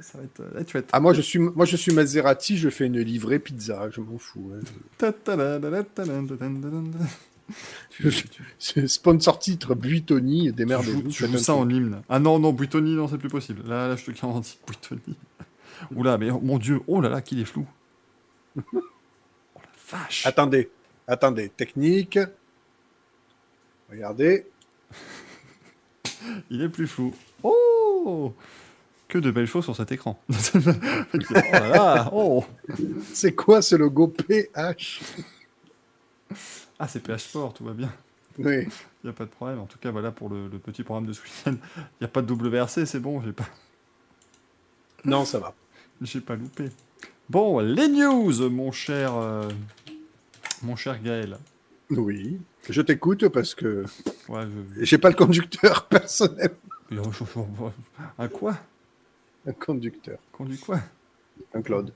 Ça 0.00 0.18
va 0.18 0.24
être, 0.24 0.40
euh, 0.40 0.50
là, 0.54 0.64
tu 0.64 0.72
vas 0.72 0.80
être 0.80 0.88
Ah, 0.92 1.00
moi, 1.00 1.12
je 1.12 1.20
suis, 1.20 1.38
moi, 1.38 1.66
je 1.66 1.76
suis 1.76 1.92
Maserati, 1.92 2.56
je 2.56 2.70
fais 2.70 2.86
une 2.86 3.00
livrée 3.00 3.38
pizza, 3.38 3.90
je 3.90 4.00
m'en 4.00 4.18
fous. 4.18 4.52
Tu- 7.90 8.10
tu- 8.10 8.42
tu- 8.58 8.88
Sponsor 8.88 9.38
titre 9.38 9.74
Buitoni, 9.74 10.46
tu 10.46 10.52
démerdez-vous. 10.52 11.02
joues, 11.02 11.08
tu 11.08 11.26
joues 11.26 11.34
un 11.34 11.38
ça 11.38 11.54
en 11.54 11.68
hymne. 11.68 12.02
Ah 12.08 12.18
non, 12.18 12.38
non, 12.38 12.52
Buitoni, 12.52 12.94
non, 12.94 13.08
c'est 13.08 13.18
plus 13.18 13.28
possible. 13.28 13.62
Là, 13.68 13.88
là, 13.88 13.96
je 13.96 14.04
te 14.06 14.10
garantis, 14.12 14.58
Buitoni. 14.66 15.16
Oula, 15.94 16.16
mais 16.16 16.30
mon 16.30 16.58
dieu, 16.58 16.80
oh 16.86 17.00
là 17.00 17.08
là, 17.10 17.20
qu'il 17.20 17.40
est 17.40 17.44
flou. 17.44 17.66
Oh 19.54 19.58
la 19.92 19.98
vache. 19.98 20.24
Attendez, 20.26 20.70
attendez, 21.06 21.50
technique. 21.50 22.18
Regardez. 23.90 24.46
Il 26.50 26.62
est 26.62 26.68
plus 26.70 26.86
flou. 26.86 27.14
Oh 27.42 28.34
Que 29.12 29.18
de 29.18 29.30
belles 29.30 29.46
choses 29.46 29.64
sur 29.64 29.76
cet 29.76 29.92
écran. 29.92 30.18
oh 30.54 30.58
là 31.52 31.68
là, 31.68 32.10
oh 32.14 32.42
C'est 33.12 33.34
quoi 33.34 33.60
ce 33.60 33.76
logo 33.76 34.08
PH 34.08 35.02
Ah, 36.78 36.88
c'est 36.88 37.00
PH 37.02 37.24
Sport, 37.24 37.52
tout 37.52 37.62
va 37.64 37.72
bien. 37.74 37.92
Oui. 38.38 38.62
Il 38.62 39.04
n'y 39.04 39.10
a 39.10 39.12
pas 39.12 39.24
de 39.26 39.30
problème. 39.30 39.58
En 39.58 39.66
tout 39.66 39.76
cas, 39.78 39.90
voilà 39.90 40.12
pour 40.12 40.30
le, 40.30 40.48
le 40.48 40.58
petit 40.58 40.82
programme 40.82 41.04
de 41.06 41.12
ce 41.12 41.20
week-end. 41.22 41.56
Il 41.76 41.82
n'y 42.00 42.04
a 42.06 42.08
pas 42.08 42.22
de 42.22 42.32
WRC, 42.32 42.86
c'est 42.86 43.00
bon, 43.00 43.20
j'ai 43.20 43.32
pas, 43.32 43.44
Non, 45.04 45.26
ça 45.26 45.38
va. 45.38 45.52
j'ai 46.00 46.22
pas 46.22 46.34
loupé. 46.36 46.70
Bon, 47.28 47.58
les 47.60 47.88
news, 47.88 48.48
mon 48.48 48.72
cher, 48.72 49.14
euh, 49.14 49.46
mon 50.62 50.74
cher 50.76 51.02
Gaël. 51.02 51.36
Oui. 51.90 52.40
Je 52.70 52.80
t'écoute 52.80 53.28
parce 53.28 53.54
que 53.54 53.84
Ouais, 54.30 54.44
je- 54.78 54.84
j'ai 54.84 54.96
pas 54.96 55.10
le 55.10 55.16
conducteur 55.16 55.84
personnel. 55.88 56.52
Un 58.18 58.28
quoi? 58.28 58.56
Un 59.46 59.52
conducteur. 59.52 60.18
Conduit 60.32 60.58
quoi? 60.58 60.80
Un 61.54 61.62
Claude. 61.62 61.92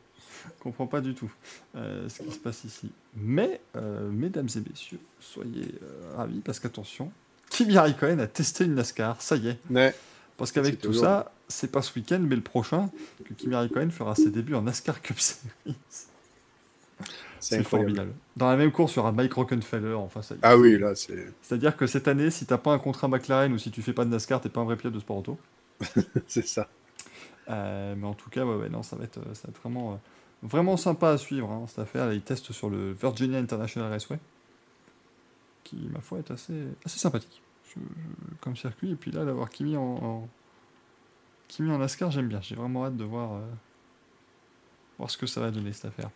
Je 0.59 0.63
comprends 0.63 0.87
pas 0.87 1.01
du 1.01 1.15
tout 1.15 1.31
euh, 1.77 2.09
ce 2.09 2.23
qui 2.23 2.33
se 2.33 2.39
passe 2.39 2.65
ici. 2.65 2.91
Mais, 3.17 3.61
euh, 3.77 4.11
mesdames 4.11 4.49
et 4.57 4.69
messieurs, 4.69 4.99
soyez 5.21 5.75
euh, 5.83 6.17
ravis 6.17 6.41
parce 6.41 6.59
qu'attention, 6.59 7.13
Kimi 7.51 7.79
Raikkonen 7.79 8.21
a 8.21 8.27
testé 8.27 8.65
une 8.65 8.75
NASCAR, 8.75 9.21
ça 9.21 9.37
y 9.37 9.49
est. 9.49 9.59
Ouais. 9.71 9.95
Parce 10.37 10.53
qu'avec 10.53 10.81
tout 10.81 10.89
toujours- 10.89 11.05
ça, 11.05 11.33
c'est 11.49 11.71
pas 11.71 11.83
ce 11.83 11.97
week-end, 11.99 12.21
mais 12.21 12.37
le 12.37 12.43
prochain, 12.43 12.91
que 13.25 13.35
Kimi 13.35 13.55
Raikkonen 13.55 13.91
fera 13.91 14.15
ses 14.15 14.31
débuts 14.31 14.55
en 14.55 14.63
NASCAR 14.63 15.01
Cup 15.01 15.19
Series. 15.19 15.77
C'est 17.39 17.63
formidable. 17.63 18.13
Dans 18.37 18.49
la 18.51 18.57
même 18.57 18.73
course, 18.73 18.95
il 18.95 18.97
y 18.97 18.99
aura 19.01 19.13
Mike 19.13 19.35
Rockenfeller. 19.35 19.95
Y 19.95 20.19
est. 20.33 20.39
Ah 20.43 20.57
oui, 20.57 20.79
là, 20.79 20.95
c'est. 20.95 21.27
C'est-à-dire 21.43 21.77
que 21.77 21.87
cette 21.87 22.09
année, 22.09 22.31
si 22.31 22.47
t'as 22.47 22.59
pas 22.59 22.73
un 22.73 22.79
contrat 22.79 23.09
McLaren 23.09 23.53
ou 23.53 23.59
si 23.59 23.71
tu 23.71 23.83
fais 23.83 23.93
pas 23.93 24.05
de 24.05 24.11
NASCAR, 24.11 24.41
t'es 24.41 24.49
pas 24.49 24.61
un 24.61 24.65
vrai 24.65 24.77
pilote 24.77 24.95
de 24.95 25.01
sport 25.01 25.19
auto. 25.19 25.39
c'est 26.27 26.47
ça. 26.47 26.69
Euh, 27.49 27.95
mais 27.97 28.07
en 28.07 28.15
tout 28.15 28.31
cas, 28.31 28.45
ouais, 28.45 28.57
ouais, 28.57 28.69
non, 28.69 28.83
ça 28.83 28.97
va 28.97 29.05
être, 29.05 29.21
ça 29.35 29.49
va 29.49 29.51
être 29.51 29.61
vraiment, 29.63 29.95
euh, 29.95 29.97
vraiment 30.43 30.77
sympa 30.77 31.11
à 31.11 31.19
suivre 31.19 31.51
hein, 31.51 31.65
cette 31.69 31.79
affaire. 31.81 32.07
Là, 32.07 32.15
ils 32.15 32.23
testent 32.23 32.53
sur 32.53 32.71
le 32.71 32.93
Virginia 32.93 33.39
International 33.39 33.91
Raceway, 33.91 34.19
qui, 35.65 35.77
ma 35.93 36.01
foi, 36.01 36.19
est 36.19 36.31
assez, 36.31 36.65
assez 36.85 36.99
sympathique 36.99 37.43
je- 37.75 37.81
je- 37.81 38.35
comme 38.41 38.57
circuit. 38.57 38.93
Et 38.93 38.97
puis 38.97 39.11
là, 39.11 39.25
d'avoir 39.25 39.51
Kimi 39.51 39.77
en, 39.77 39.83
en, 39.83 40.29
Kimi 41.49 41.71
en 41.73 41.79
NASCAR, 41.79 42.11
j'aime 42.11 42.29
bien. 42.29 42.41
J'ai 42.41 42.55
vraiment 42.55 42.85
hâte 42.87 42.97
de 42.97 43.05
voir, 43.05 43.35
euh, 43.35 43.41
voir 44.99 45.11
ce 45.11 45.17
que 45.19 45.27
ça 45.27 45.41
va 45.41 45.51
donner 45.51 45.73
cette 45.73 45.87
affaire. 45.87 46.11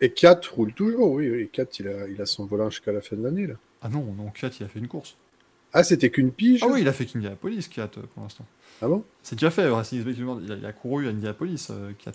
Et 0.00 0.12
4 0.12 0.52
roule 0.54 0.72
toujours, 0.74 1.12
oui. 1.12 1.30
oui. 1.30 1.48
4, 1.50 1.80
il 1.80 1.88
a, 1.88 2.08
il 2.08 2.20
a 2.20 2.26
son 2.26 2.46
volant 2.46 2.70
jusqu'à 2.70 2.92
la 2.92 3.00
fin 3.00 3.16
de 3.16 3.22
l'année. 3.22 3.46
là. 3.46 3.54
Ah 3.82 3.88
non, 3.88 4.02
non, 4.14 4.30
Kiat, 4.30 4.50
il 4.60 4.64
a 4.64 4.68
fait 4.68 4.78
une 4.78 4.88
course. 4.88 5.16
Ah, 5.74 5.82
c'était 5.84 6.08
qu'une 6.10 6.30
pige 6.30 6.62
Ah 6.62 6.68
oui, 6.70 6.82
il 6.82 6.88
a 6.88 6.92
fait 6.92 7.04
qu'Indianapolis, 7.04 7.68
Kiat, 7.68 7.90
euh, 7.98 8.02
pour 8.14 8.22
l'instant. 8.22 8.46
Ah 8.80 8.86
bon? 8.86 9.04
C'est 9.22 9.34
déjà 9.34 9.50
fait, 9.50 9.68
Racing 9.68 10.04
il, 10.06 10.52
a, 10.52 10.54
il 10.56 10.64
a 10.66 10.72
couru 10.72 11.06
à 11.06 11.10
Indianapolis, 11.10 11.66
euh, 11.70 11.92
Kiat. 11.98 12.12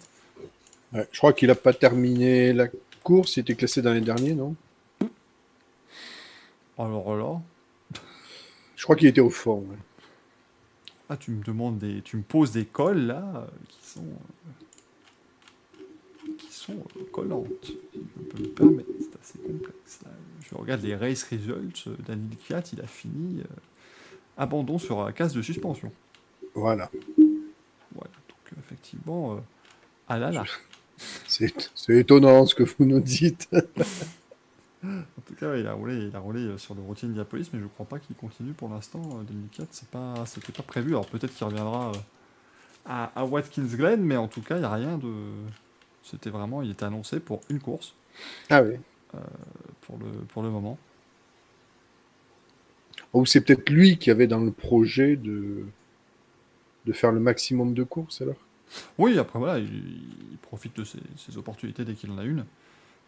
Ouais, 0.93 1.07
Je 1.11 1.17
crois 1.17 1.33
qu'il 1.33 1.51
a 1.51 1.55
pas 1.55 1.73
terminé 1.73 2.53
la 2.53 2.67
course, 3.03 3.38
il 3.38 3.41
était 3.41 3.55
classé 3.55 3.81
dans 3.81 3.93
les 3.93 4.01
derniers, 4.01 4.33
non? 4.33 4.55
Alors 6.77 7.15
là, 7.17 7.41
Je 8.77 8.83
crois 8.83 8.95
qu'il 8.95 9.07
était 9.07 9.21
au 9.21 9.29
fond. 9.29 9.65
ouais. 9.69 9.77
Ah, 11.09 11.17
tu 11.17 11.31
me 11.31 11.43
demandes 11.43 11.79
des, 11.79 12.01
tu 12.01 12.17
me 12.17 12.21
poses 12.21 12.51
des 12.51 12.65
colles 12.65 13.07
là 13.07 13.23
euh, 13.35 13.45
qui 13.67 13.79
sont, 13.89 14.05
Si 17.64 17.77
je 17.98 18.23
peux 18.30 18.39
me 18.43 18.48
permettre, 18.49 18.89
c'est 18.99 19.19
assez 19.19 19.39
complexe. 19.39 19.99
Là. 20.06 20.11
Je 20.49 20.56
regarde 20.56 20.81
les 20.83 20.95
race 20.95 21.23
results. 21.23 21.88
euh, 21.88 21.95
Daniel 22.07 22.38
Kiat, 22.38 22.64
il 22.73 22.81
a 22.81 22.88
fini 22.88 23.41
euh, 23.41 23.45
abandon 24.38 24.77
sur 24.80 25.03
la 25.03 25.11
case 25.14 25.33
de 25.33 25.41
suspension. 25.41 25.91
Voilà. 26.56 26.89
Voilà. 27.93 28.11
Donc 28.27 28.53
effectivement, 28.59 29.33
euh, 29.35 29.39
ah 30.07 30.19
là 30.19 30.31
là. 30.31 30.43
C'est 31.27 31.53
étonnant 31.89 32.45
ce 32.45 32.56
que 32.56 32.64
vous 32.64 32.85
nous 32.85 32.99
dites. 32.99 33.49
En 34.83 35.22
tout 35.27 35.35
cas, 35.35 35.56
il 35.57 35.67
a 35.67 35.73
roulé, 35.73 36.07
il 36.07 36.15
a 36.15 36.19
roulé 36.19 36.39
euh, 36.39 36.57
sur 36.57 36.73
le 36.73 36.81
routier 36.81 37.07
Indianapolis, 37.07 37.49
mais 37.53 37.59
je 37.59 37.65
crois 37.67 37.85
pas 37.85 37.99
qu'il 37.99 38.15
continue 38.15 38.53
pour 38.53 38.69
l'instant. 38.69 39.01
euh, 39.19 39.23
Daniel 39.23 39.49
Kiat, 39.51 39.65
c'est 39.72 39.89
pas, 39.89 40.25
c'était 40.25 40.53
pas 40.53 40.64
prévu. 40.64 40.91
Alors 40.91 41.06
peut-être 41.06 41.33
qu'il 41.33 41.45
reviendra 41.45 41.91
à, 42.85 43.11
à 43.19 43.25
Watkins 43.25 43.65
Glen, 43.65 44.01
mais 44.01 44.15
en 44.17 44.27
tout 44.30 44.41
cas, 44.41 44.56
il 44.56 44.59
n'y 44.59 44.65
a 44.65 44.73
rien 44.73 44.98
de. 44.98 45.11
C'était 46.03 46.29
vraiment, 46.29 46.61
il 46.61 46.71
était 46.71 46.85
annoncé 46.85 47.19
pour 47.19 47.41
une 47.49 47.59
course. 47.59 47.93
Ah 48.49 48.61
oui. 48.63 48.75
pour 49.81 49.97
le, 49.97 50.05
pour 50.27 50.43
le 50.43 50.49
moment. 50.49 50.77
Ou 53.13 53.23
c'est 53.27 53.41
peut-être 53.41 53.69
lui 53.69 53.99
qui 53.99 54.09
avait 54.09 54.25
dans 54.25 54.39
le 54.39 54.51
projet 54.51 55.15
de, 55.15 55.63
de 56.85 56.91
faire 56.91 57.13
le 57.13 57.21
maximum 57.21 57.73
de 57.73 57.83
courses 57.83 58.21
alors? 58.21 58.35
Oui, 58.97 59.17
après 59.17 59.39
voilà, 59.39 59.59
il, 59.59 59.67
il 60.31 60.37
profite 60.41 60.75
de 60.77 60.83
ses, 60.83 60.99
ses 61.17 61.37
opportunités 61.37 61.85
dès 61.85 61.93
qu'il 61.93 62.11
en 62.11 62.17
a 62.17 62.23
une. 62.23 62.45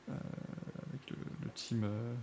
euh, 0.10 0.14
avec 0.90 1.10
le, 1.12 1.18
le 1.46 1.50
team 1.56 1.84
euh, 1.86 2.14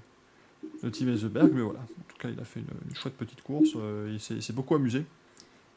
le 0.82 0.90
team 0.90 1.08
Hezeberg, 1.10 1.52
mais 1.54 1.62
voilà. 1.62 1.80
En 1.80 2.04
tout 2.08 2.18
cas, 2.18 2.30
il 2.30 2.40
a 2.40 2.44
fait 2.44 2.60
une, 2.60 2.66
une 2.90 2.96
chouette 2.96 3.16
petite 3.16 3.42
course. 3.42 3.70
euh, 3.76 4.10
il 4.12 4.20
s'est 4.20 4.34
il 4.36 4.42
s'est 4.42 4.54
beaucoup 4.54 4.74
amusé. 4.76 5.06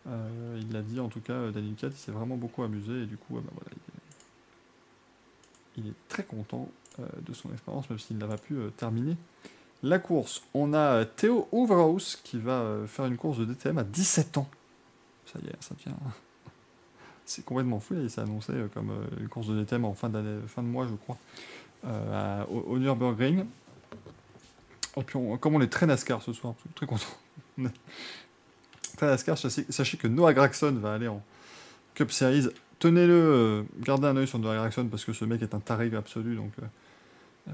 Euh, 0.07 0.59
il 0.61 0.73
l'a 0.73 0.81
dit 0.83 0.99
en 0.99 1.09
tout 1.09 1.21
cas, 1.21 1.33
euh, 1.33 1.51
Daniel 1.51 1.75
Cat, 1.75 1.89
il 1.89 1.93
s'est 1.97 2.11
vraiment 2.13 2.37
beaucoup 2.37 2.63
amusé 2.63 3.03
et 3.03 3.07
du 3.07 3.17
coup, 3.17 3.37
euh, 3.37 3.41
bah, 3.41 3.51
voilà, 3.53 3.71
il, 5.77 5.87
est, 5.87 5.93
très 6.09 6.23
content 6.23 6.69
euh, 6.99 7.05
de 7.25 7.33
son 7.33 7.51
expérience, 7.51 7.89
même 7.89 7.99
s'il 7.99 8.17
n'a 8.17 8.27
pas 8.27 8.37
pu 8.37 8.55
euh, 8.55 8.69
terminer 8.69 9.15
la 9.81 9.97
course. 9.97 10.43
On 10.53 10.73
a 10.73 10.77
euh, 10.77 11.05
Théo 11.05 11.47
Overhaus 11.51 12.17
qui 12.23 12.37
va 12.37 12.79
faire 12.87 13.05
une 13.05 13.17
course 13.17 13.37
de 13.37 13.45
DTM 13.45 13.77
à 13.77 13.83
17 13.83 14.37
ans. 14.37 14.49
Ça 15.25 15.39
y 15.43 15.47
est, 15.47 15.55
ça 15.61 15.73
devient. 15.75 15.95
C'est 17.25 17.45
complètement 17.45 17.79
fou, 17.79 17.95
il 17.95 18.09
s'est 18.09 18.19
annoncé 18.19 18.53
comme 18.73 18.91
une 19.17 19.29
course 19.29 19.47
de 19.47 19.61
DTM 19.61 19.85
en 19.85 19.93
fin, 19.93 20.11
fin 20.47 20.63
de 20.63 20.67
mois, 20.67 20.85
je 20.85 20.95
crois, 20.95 21.17
au, 22.49 22.77
Nürburgring. 22.77 23.45
Et 24.97 25.03
puis, 25.03 25.15
on- 25.15 25.37
comme 25.37 25.55
on 25.55 25.61
est 25.61 25.71
très 25.71 25.85
NASCAR 25.85 26.21
ce 26.21 26.33
soir, 26.33 26.55
très 26.75 26.85
content. 26.85 27.05
Très 28.97 29.05
NASCAR, 29.05 29.37
sachez, 29.37 29.97
que 29.97 30.07
Noah 30.07 30.33
Gragson 30.33 30.73
va 30.73 30.93
aller 30.93 31.07
en 31.07 31.23
Cup 31.93 32.11
Series. 32.11 32.49
Tenez-le, 32.81 33.13
euh, 33.13 33.63
gardez 33.79 34.07
un 34.07 34.17
œil 34.17 34.27
sur 34.27 34.39
Noah 34.39 34.55
Gragson 34.55 34.87
parce 34.89 35.05
que 35.05 35.13
ce 35.13 35.23
mec 35.23 35.41
est 35.41 35.53
un 35.53 35.59
taré 35.59 35.89
absolu, 35.95 36.35
donc 36.35 36.51
euh, 36.61 36.65
euh, 37.49 37.51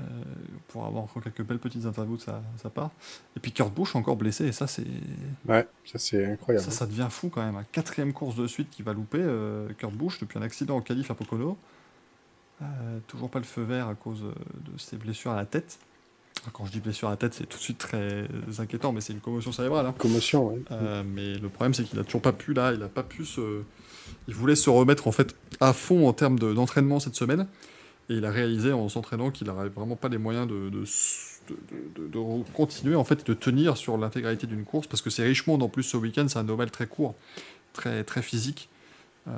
pour 0.70 0.86
avoir 0.86 1.04
encore 1.04 1.22
quelques 1.22 1.44
belles 1.44 1.60
petites 1.60 1.86
interviews 1.86 2.16
de 2.18 2.22
sa, 2.22 2.42
sa 2.62 2.70
part. 2.70 2.92
Et 3.36 3.40
puis 3.42 3.52
Kurt 3.52 3.74
Busch 3.74 3.96
encore 3.96 4.16
blessé, 4.16 4.46
et 4.48 4.52
ça 4.54 4.68
c'est 4.68 4.86
Ouais, 5.48 5.68
ça 5.86 6.00
c'est 6.00 6.26
incroyable. 6.26 6.64
ça, 6.66 6.72
ça 6.72 6.86
devient 6.86 7.08
fou 7.10 7.30
quand 7.30 7.44
même. 7.44 7.62
Quatrième 7.74 8.14
course 8.14 8.36
de 8.38 8.48
suite 8.48 8.70
qui 8.70 8.84
va 8.84 8.94
louper 8.94 9.20
euh, 9.22 9.68
Kurt 9.78 9.94
Busch 9.94 10.20
depuis 10.20 10.40
un 10.40 10.44
accident 10.44 10.78
au 10.78 10.82
qualif 10.82 11.12
à 11.12 11.14
Pocono. 11.14 11.58
Euh, 12.62 12.66
toujours 13.08 13.30
pas 13.30 13.40
le 13.40 13.46
feu 13.46 13.64
vert 13.64 13.88
à 13.88 13.96
cause 13.96 14.22
de 14.22 14.78
ses 14.80 14.96
blessures 14.98 15.32
à 15.32 15.36
la 15.36 15.46
tête. 15.46 15.78
Quand 16.54 16.66
je 16.66 16.72
dis 16.72 16.80
blessure 16.80 17.10
à 17.10 17.12
la 17.12 17.18
tête, 17.18 17.34
c'est 17.34 17.46
tout 17.48 17.58
de 17.58 17.62
suite 17.64 17.78
très 17.80 18.26
inquiétant, 18.60 18.94
mais 18.94 19.02
c'est 19.02 19.12
une 19.14 19.20
commotion 19.20 19.52
cérébrale. 19.52 19.86
hein. 19.88 19.94
Commotion. 19.98 20.58
Euh, 20.72 21.04
mais 21.06 21.34
le 21.38 21.50
problème, 21.50 21.74
c'est 21.74 21.84
qu'il 21.84 22.00
a 22.00 22.04
toujours 22.06 22.22
pas 22.22 22.32
pu 22.32 22.54
là. 22.54 22.72
Il 22.74 22.82
a 22.82 22.88
pas 22.88 23.04
pu 23.04 23.26
se. 23.26 23.64
Il 24.28 24.36
voulait 24.36 24.56
se 24.56 24.70
remettre 24.70 25.08
en 25.08 25.12
fait 25.12 25.36
à 25.60 25.74
fond 25.74 26.08
en 26.08 26.14
termes 26.14 26.40
de- 26.40 26.54
d'entraînement 26.54 27.00
cette 27.00 27.16
semaine. 27.16 27.48
Et 28.10 28.16
il 28.16 28.26
a 28.26 28.32
réalisé 28.32 28.74
en 28.74 28.90
s'entraînant 28.90 29.32
qu'il 29.32 29.48
n'aurait 29.48 29.70
vraiment 29.70 29.96
pas 29.96 30.10
les 30.10 30.18
moyens 30.18 30.48
de, 30.48 30.70
de, 30.70 30.84
de- 31.98 32.44
continuer 32.54 32.96
en 32.96 33.04
fait 33.04 33.26
de 33.28 33.34
tenir 33.34 33.78
sur 33.78 33.98
l'intégralité 33.98 34.48
d'une 34.48 34.66
course 34.66 34.88
parce 34.88 35.02
que 35.02 35.10
c'est 35.10 35.24
Richmond 35.24 35.60
en 35.62 35.70
plus 35.70 35.84
ce 35.84 35.98
week-end, 35.98 36.28
c'est 36.28 36.40
un 36.40 36.44
Nobel 36.44 36.72
très 36.72 36.88
court, 36.88 37.16
très, 37.74 38.04
très 38.04 38.22
physique. 38.22 38.70
Euh, 39.28 39.32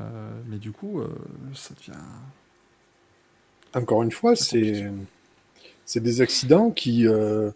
mais 0.49 0.57
du 0.57 0.71
coup, 0.71 1.01
euh, 1.01 1.07
ça 1.53 1.73
devient. 1.75 1.99
Encore 3.73 4.03
une 4.03 4.11
fois, 4.11 4.35
c'est 4.35 4.85
c'est 5.85 6.01
des 6.01 6.21
accidents 6.21 6.71
qui 6.71 7.07
euh, 7.07 7.51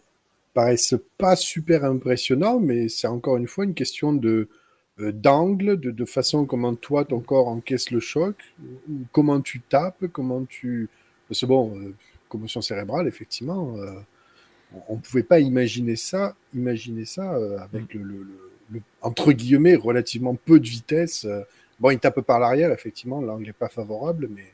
paraissent 0.54 0.96
pas 1.18 1.36
super 1.36 1.86
impressionnants, 1.86 2.60
mais 2.60 2.90
c'est 2.90 3.08
encore 3.08 3.38
une 3.38 3.48
fois 3.48 3.66
une 3.66 3.74
question 3.76 4.14
de 4.14 4.50
d'angle, 5.00 5.80
de, 5.80 5.92
de 5.92 6.06
façon 6.06 6.46
comment 6.46 6.76
toi 6.76 7.06
ton 7.06 7.20
corps 7.20 7.48
encaisse 7.48 7.92
le 7.92 8.00
choc, 8.00 8.36
ou 8.90 9.06
comment 9.12 9.42
tu 9.42 9.60
tapes, 9.62 10.06
comment 10.12 10.44
tu 10.46 10.90
parce 11.28 11.42
que 11.42 11.46
bon, 11.48 11.78
euh, 11.80 11.94
commotion 12.30 12.62
cérébrale, 12.62 13.08
effectivement, 13.08 13.76
euh, 13.78 13.92
on- 14.76 14.96
on 14.96 14.98
pouvait 14.98 15.24
pas 15.24 15.40
imaginer 15.40 15.96
ça, 15.96 16.36
imaginer 16.54 17.06
ça 17.06 17.34
euh, 17.36 17.60
avec 17.60 17.94
le, 17.94 18.04
le- 18.04 18.24
le- 18.24 18.52
le- 18.72 18.82
entre 19.02 19.32
guillemets 19.34 19.76
relativement 19.76 20.36
peu 20.36 20.60
de 20.60 20.68
vitesse. 20.68 21.26
euh. 21.26 21.42
Bon, 21.80 21.90
il 21.92 22.00
tape 22.00 22.22
par 22.22 22.40
l'arrière, 22.40 22.72
effectivement, 22.72 23.22
l'angle 23.22 23.46
n'est 23.48 23.54
pas 23.54 23.70
favorable, 23.70 24.30
mais 24.34 24.52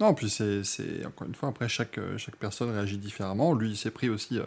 Non, 0.00 0.14
puis 0.14 0.28
c'est, 0.28 0.64
c'est- 0.64 1.04
encore 1.06 1.26
une 1.28 1.34
fois, 1.34 1.48
après, 1.50 1.68
chaque, 1.68 1.98
euh, 1.98 2.18
chaque 2.18 2.36
personne 2.36 2.70
réagit 2.70 2.98
différemment. 2.98 3.54
Lui, 3.54 3.70
il 3.70 3.76
s'est 3.76 3.90
pris 3.90 4.08
aussi, 4.08 4.38
euh, 4.38 4.44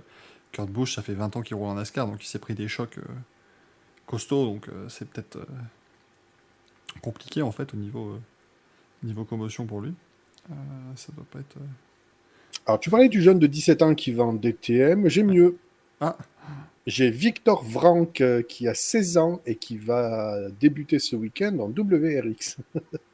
Kurt 0.51 0.69
Busch, 0.69 0.95
ça 0.95 1.01
fait 1.01 1.13
20 1.13 1.35
ans 1.35 1.41
qu'il 1.41 1.55
roule 1.55 1.67
en 1.67 1.75
NASCAR, 1.75 2.07
donc 2.07 2.23
il 2.23 2.27
s'est 2.27 2.39
pris 2.39 2.53
des 2.53 2.67
chocs 2.67 2.97
costauds, 4.07 4.45
donc 4.45 4.67
euh, 4.69 4.89
c'est 4.89 5.07
peut-être 5.07 5.37
euh, 5.37 5.45
compliqué, 7.01 7.43
en 7.43 7.51
fait, 7.51 7.73
au 7.73 7.77
niveau, 7.77 8.09
euh, 8.09 8.19
niveau 9.03 9.23
commotion 9.23 9.65
pour 9.67 9.81
lui. 9.81 9.93
Ça 10.95 11.11
doit 11.13 11.25
pas 11.29 11.39
être... 11.39 11.57
Alors, 12.65 12.79
tu 12.79 12.89
parlais 12.89 13.09
du 13.09 13.21
jeune 13.21 13.37
de 13.37 13.47
17 13.47 13.81
ans 13.81 13.93
qui 13.95 14.11
va 14.13 14.23
en 14.23 14.33
DTM. 14.33 15.09
J'ai 15.09 15.23
mieux. 15.23 15.57
Ah. 15.99 16.17
J'ai 16.85 17.11
Victor 17.11 17.65
Vranck 17.65 18.23
qui 18.47 18.67
a 18.67 18.73
16 18.73 19.17
ans 19.17 19.41
et 19.45 19.55
qui 19.55 19.77
va 19.77 20.49
débuter 20.61 20.99
ce 20.99 21.17
week-end 21.17 21.57
en 21.59 21.69
WRX. 21.69 22.57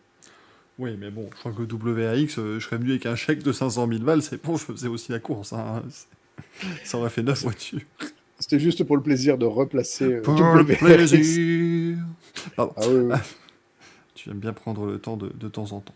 Oui, 0.79 0.97
mais 0.97 1.11
bon, 1.11 1.29
je 1.31 1.39
crois 1.39 1.51
que 1.53 1.61
euh, 1.61 2.59
je 2.59 2.65
serais 2.65 2.77
venu 2.77 2.91
avec 2.91 3.05
un 3.05 3.15
chèque 3.15 3.43
de 3.43 3.51
500 3.51 3.87
000 3.87 3.99
balles, 4.03 4.23
c'est 4.23 4.43
bon, 4.43 4.57
je 4.57 4.65
faisais 4.65 4.87
aussi 4.87 5.11
la 5.11 5.19
course. 5.19 5.53
hein. 5.53 5.83
Ça 6.83 6.97
aurait 6.97 7.11
fait 7.11 7.21
9 7.21 7.43
voitures. 7.43 7.81
C'était 8.53 8.63
juste 8.65 8.83
pour 8.83 8.97
le 8.97 9.01
plaisir 9.01 9.39
de 9.39 9.47
replacer 9.47 10.03
euh, 10.05 10.21
Pour 10.21 10.35
le 10.35 10.63
plaisir 10.63 11.97
Pardon. 12.55 12.73
Ah 12.77 12.81
oui, 12.87 12.95
oui. 13.09 13.15
Tu 14.13 14.29
aimes 14.29 14.37
bien 14.37 14.53
prendre 14.53 14.85
le 14.85 14.99
temps 14.99 15.17
de, 15.17 15.29
de 15.33 15.47
temps 15.47 15.71
en 15.71 15.79
temps. 15.79 15.95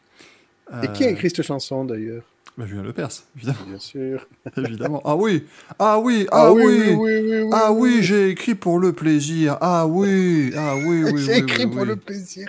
Et 0.82 0.92
qui 0.92 1.04
a 1.04 1.08
Euh, 1.08 1.12
écrit 1.12 1.30
cette 1.30 1.44
chanson 1.44 1.86
d'ailleurs? 1.86 2.24
Bah, 2.58 2.66
Julien 2.66 2.82
Lepers, 2.82 3.10
évidemment. 3.36 3.60
Bien 3.68 3.78
sûr. 3.78 4.28
évidemment. 4.58 5.04
Ah 5.06 5.16
oui, 5.16 5.44
ah 5.78 6.00
oui, 6.00 6.26
ah, 6.32 6.52
oui, 6.52 6.64
oui, 6.66 6.96
oui, 6.98 7.50
ah 7.54 7.72
oui, 7.72 8.00
j'ai 8.02 8.30
écrit 8.30 8.56
pour 8.56 8.80
le 8.80 8.92
plaisir. 8.92 9.58
Ah 9.62 9.86
oui, 9.86 10.52
ah 10.58 10.74
oui, 10.78 11.04
oui, 11.04 11.22
J'ai 11.28 11.38
écrit 11.38 11.68
pour 11.68 11.86
le 11.86 11.96
plaisir. 11.96 12.48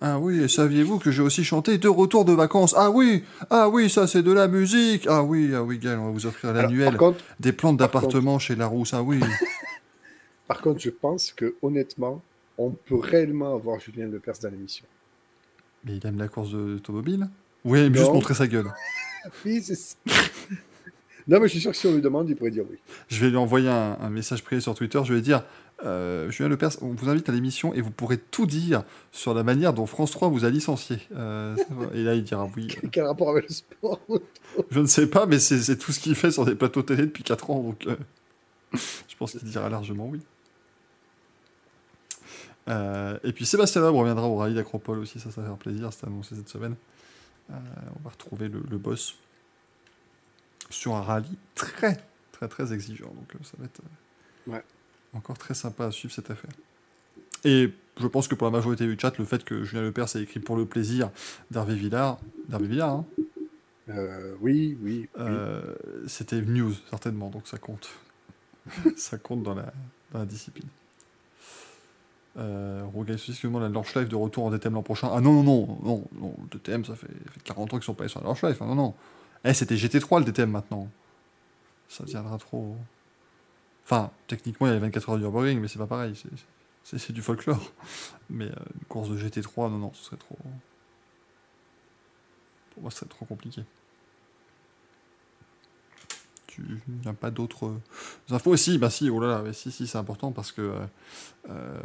Ah 0.00 0.18
oui, 0.20 0.40
et 0.42 0.48
saviez-vous 0.48 0.98
que 1.00 1.10
j'ai 1.10 1.22
aussi 1.22 1.42
chanté 1.42 1.76
De 1.78 1.88
retour 1.88 2.24
de 2.24 2.32
vacances? 2.32 2.72
Ah 2.76 2.90
oui, 2.90 3.24
ah 3.50 3.68
oui, 3.68 3.90
ça 3.90 4.06
c'est 4.06 4.22
de 4.22 4.30
la 4.32 4.46
musique. 4.46 5.06
Ah 5.08 5.24
oui, 5.24 5.50
ah 5.54 5.62
oui, 5.64 5.78
Gaël, 5.78 5.98
on 5.98 6.06
va 6.06 6.10
vous 6.12 6.26
offrir 6.26 6.52
l'annuel. 6.52 6.96
Des 7.40 7.52
plantes 7.52 7.78
par 7.78 7.88
d'appartement 7.88 8.38
chez 8.38 8.54
Larousse. 8.54 8.94
Ah 8.94 9.02
oui. 9.02 9.18
par 10.46 10.60
contre, 10.60 10.80
je 10.80 10.90
pense 10.90 11.32
que 11.32 11.56
honnêtement, 11.62 12.22
on 12.58 12.70
peut 12.70 12.94
réellement 12.96 13.54
avoir 13.54 13.80
Julien 13.80 14.06
Lepers 14.06 14.38
dans 14.42 14.50
l'émission. 14.50 14.84
Mais 15.84 15.96
il 15.96 16.06
aime 16.06 16.18
la 16.18 16.28
course 16.28 16.50
de- 16.52 16.74
d'automobile 16.74 17.28
Oui, 17.64 17.80
il 17.80 17.86
aime 17.86 17.94
juste 17.94 18.06
Non. 18.08 18.14
montrer 18.14 18.34
sa 18.34 18.46
gueule. 18.46 18.70
Oui, 19.44 19.60
c'est 19.62 19.74
ça. 19.74 19.96
non, 21.26 21.40
mais 21.40 21.48
je 21.48 21.52
suis 21.52 21.60
sûr 21.60 21.72
que 21.72 21.76
si 21.76 21.86
on 21.88 21.92
lui 21.92 22.00
demande, 22.00 22.30
il 22.30 22.36
pourrait 22.36 22.52
dire 22.52 22.64
oui. 22.70 22.78
Je 23.08 23.20
vais 23.20 23.28
lui 23.30 23.36
envoyer 23.36 23.68
un, 23.68 23.98
un 24.00 24.08
message 24.10 24.42
privé 24.44 24.60
sur 24.60 24.74
Twitter. 24.74 25.00
Je 25.04 25.12
vais 25.12 25.20
dire 25.20 25.42
euh, 25.84 26.30
Julien 26.30 26.48
Lepers, 26.48 26.82
on 26.82 26.88
vous 26.88 27.08
invite 27.08 27.28
à 27.28 27.32
l'émission 27.32 27.72
et 27.74 27.80
vous 27.80 27.90
pourrez 27.90 28.18
tout 28.18 28.46
dire 28.46 28.82
sur 29.12 29.34
la 29.34 29.42
manière 29.42 29.72
dont 29.72 29.86
France 29.86 30.10
3 30.10 30.28
vous 30.28 30.44
a 30.44 30.50
licencié. 30.50 30.98
Euh, 31.14 31.56
et 31.94 32.02
là, 32.02 32.14
il 32.14 32.24
dira 32.24 32.48
oui. 32.56 32.68
Quel 32.92 33.04
rapport 33.04 33.30
avec 33.30 33.48
le 33.48 33.54
sport 33.54 34.00
je 34.70 34.80
ne 34.80 34.86
sais 34.86 35.06
pas, 35.06 35.26
mais 35.26 35.38
c'est 35.38 35.76
tout 35.76 35.92
ce 35.92 36.00
qu'il 36.00 36.14
fait 36.14 36.30
sur 36.32 36.44
des 36.44 36.54
plateaux 36.54 36.82
télé 36.82 37.02
depuis 37.02 37.22
4 37.22 37.50
ans, 37.50 37.62
donc 37.62 37.86
euh, 37.86 37.96
je 38.72 39.16
pense 39.16 39.32
qu'il 39.32 39.48
dira 39.48 39.68
largement 39.68 40.08
oui. 40.08 40.20
Euh, 42.68 43.18
et 43.24 43.32
puis 43.32 43.46
Sébastien 43.46 43.80
Loeb 43.80 43.94
reviendra 43.94 44.26
au 44.26 44.36
rallye 44.36 44.54
d'Acropole 44.54 44.98
aussi, 44.98 45.20
ça, 45.20 45.30
ça 45.30 45.40
va 45.40 45.48
faire 45.48 45.56
plaisir, 45.56 45.92
c'est 45.92 46.06
annoncé 46.06 46.34
cette 46.34 46.48
semaine. 46.48 46.74
Euh, 47.50 47.54
on 47.98 48.02
va 48.02 48.10
retrouver 48.10 48.48
le, 48.48 48.62
le 48.68 48.78
boss 48.78 49.16
sur 50.70 50.94
un 50.94 51.02
rallye 51.02 51.38
très, 51.54 51.96
très, 52.32 52.48
très 52.48 52.72
exigeant, 52.72 53.06
donc 53.08 53.34
euh, 53.34 53.38
ça 53.42 53.52
va 53.58 53.64
être 53.64 53.80
euh, 53.80 54.52
Ouais. 54.52 54.62
Encore 55.14 55.38
très 55.38 55.54
sympa 55.54 55.86
à 55.86 55.90
suivre 55.90 56.12
cette 56.14 56.30
affaire. 56.30 56.50
Et 57.44 57.72
je 58.00 58.06
pense 58.06 58.28
que 58.28 58.34
pour 58.34 58.46
la 58.46 58.50
majorité 58.50 58.86
du 58.86 58.96
chat, 59.00 59.16
le 59.18 59.24
fait 59.24 59.44
que 59.44 59.64
Julien 59.64 59.82
Lepers 59.82 60.16
ait 60.16 60.22
écrit 60.22 60.40
pour 60.40 60.56
le 60.56 60.66
plaisir 60.66 61.10
d'Hervé 61.50 61.74
Villard, 61.74 62.18
d'Hervé 62.48 62.66
Villard, 62.68 62.90
hein, 62.94 63.06
Euh, 63.90 64.34
Oui, 64.40 64.76
oui. 64.82 65.08
oui. 65.16 65.24
euh, 65.24 65.74
c'était 66.06 66.40
news, 66.42 66.74
certainement, 66.90 67.30
donc 67.30 67.46
ça 67.48 67.58
compte. 67.58 67.88
ça 68.96 69.16
compte 69.18 69.42
dans 69.42 69.54
la, 69.54 69.72
dans 70.12 70.18
la 70.18 70.26
discipline. 70.26 70.68
Euh, 72.36 72.82
Rogaï 72.94 73.14
excuse-moi, 73.16 73.60
la 73.60 73.68
Launch 73.68 73.94
Life 73.96 74.08
de 74.08 74.14
retour 74.16 74.44
en 74.44 74.50
DTM 74.50 74.74
l'an 74.74 74.82
prochain. 74.82 75.08
Ah 75.12 75.20
non, 75.20 75.32
non, 75.32 75.42
non, 75.42 75.78
non, 75.82 76.04
non, 76.12 76.34
le 76.42 76.58
DTM, 76.58 76.84
ça 76.84 76.94
fait, 76.94 77.06
fait 77.08 77.42
40 77.44 77.72
ans 77.74 77.76
qu'ils 77.78 77.84
sont 77.84 77.94
pas 77.94 78.04
allés 78.04 78.10
sur 78.10 78.20
la 78.20 78.26
Launch 78.26 78.42
Life. 78.42 78.60
hein, 78.62 78.66
non, 78.66 78.74
non. 78.74 78.94
Eh, 79.44 79.54
c'était 79.54 79.74
GT3 79.76 80.20
le 80.20 80.24
DTM 80.26 80.50
maintenant. 80.50 80.88
Ça 81.88 82.04
deviendra 82.04 82.38
trop. 82.38 82.76
Enfin, 83.90 84.10
techniquement, 84.26 84.66
il 84.66 84.70
y 84.70 84.72
a 84.72 84.74
les 84.74 84.80
24 84.80 85.08
heures 85.08 85.16
du 85.16 85.22
Nürburgring, 85.22 85.60
mais 85.60 85.66
c'est 85.68 85.78
pas 85.78 85.86
pareil. 85.86 86.14
c'est- 86.84 87.12
du 87.12 87.22
folklore. 87.22 87.72
Mais 88.28 88.44
euh, 88.44 88.54
une 88.74 88.84
course 88.86 89.08
de 89.08 89.16
GT3, 89.16 89.70
non, 89.70 89.78
non, 89.78 89.92
ce 89.94 90.04
serait 90.04 90.18
trop. 90.18 90.36
Pour 92.74 92.82
moi, 92.82 92.90
ce 92.90 92.98
serait 92.98 93.08
trop 93.08 93.24
compliqué. 93.24 93.62
Tu 96.48 96.62
n'as 97.06 97.14
pas 97.14 97.30
d'autres 97.30 97.66
euh, 97.66 98.34
infos 98.34 98.58
Si, 98.58 98.76
bah 98.76 98.90
si, 98.90 99.08
oh 99.08 99.20
là 99.20 99.28
là, 99.28 99.42
mais 99.42 99.54
si, 99.54 99.70
si, 99.70 99.86
c'est 99.86 99.98
important 99.98 100.32
parce 100.32 100.52
que 100.52 100.70
euh, 101.48 101.80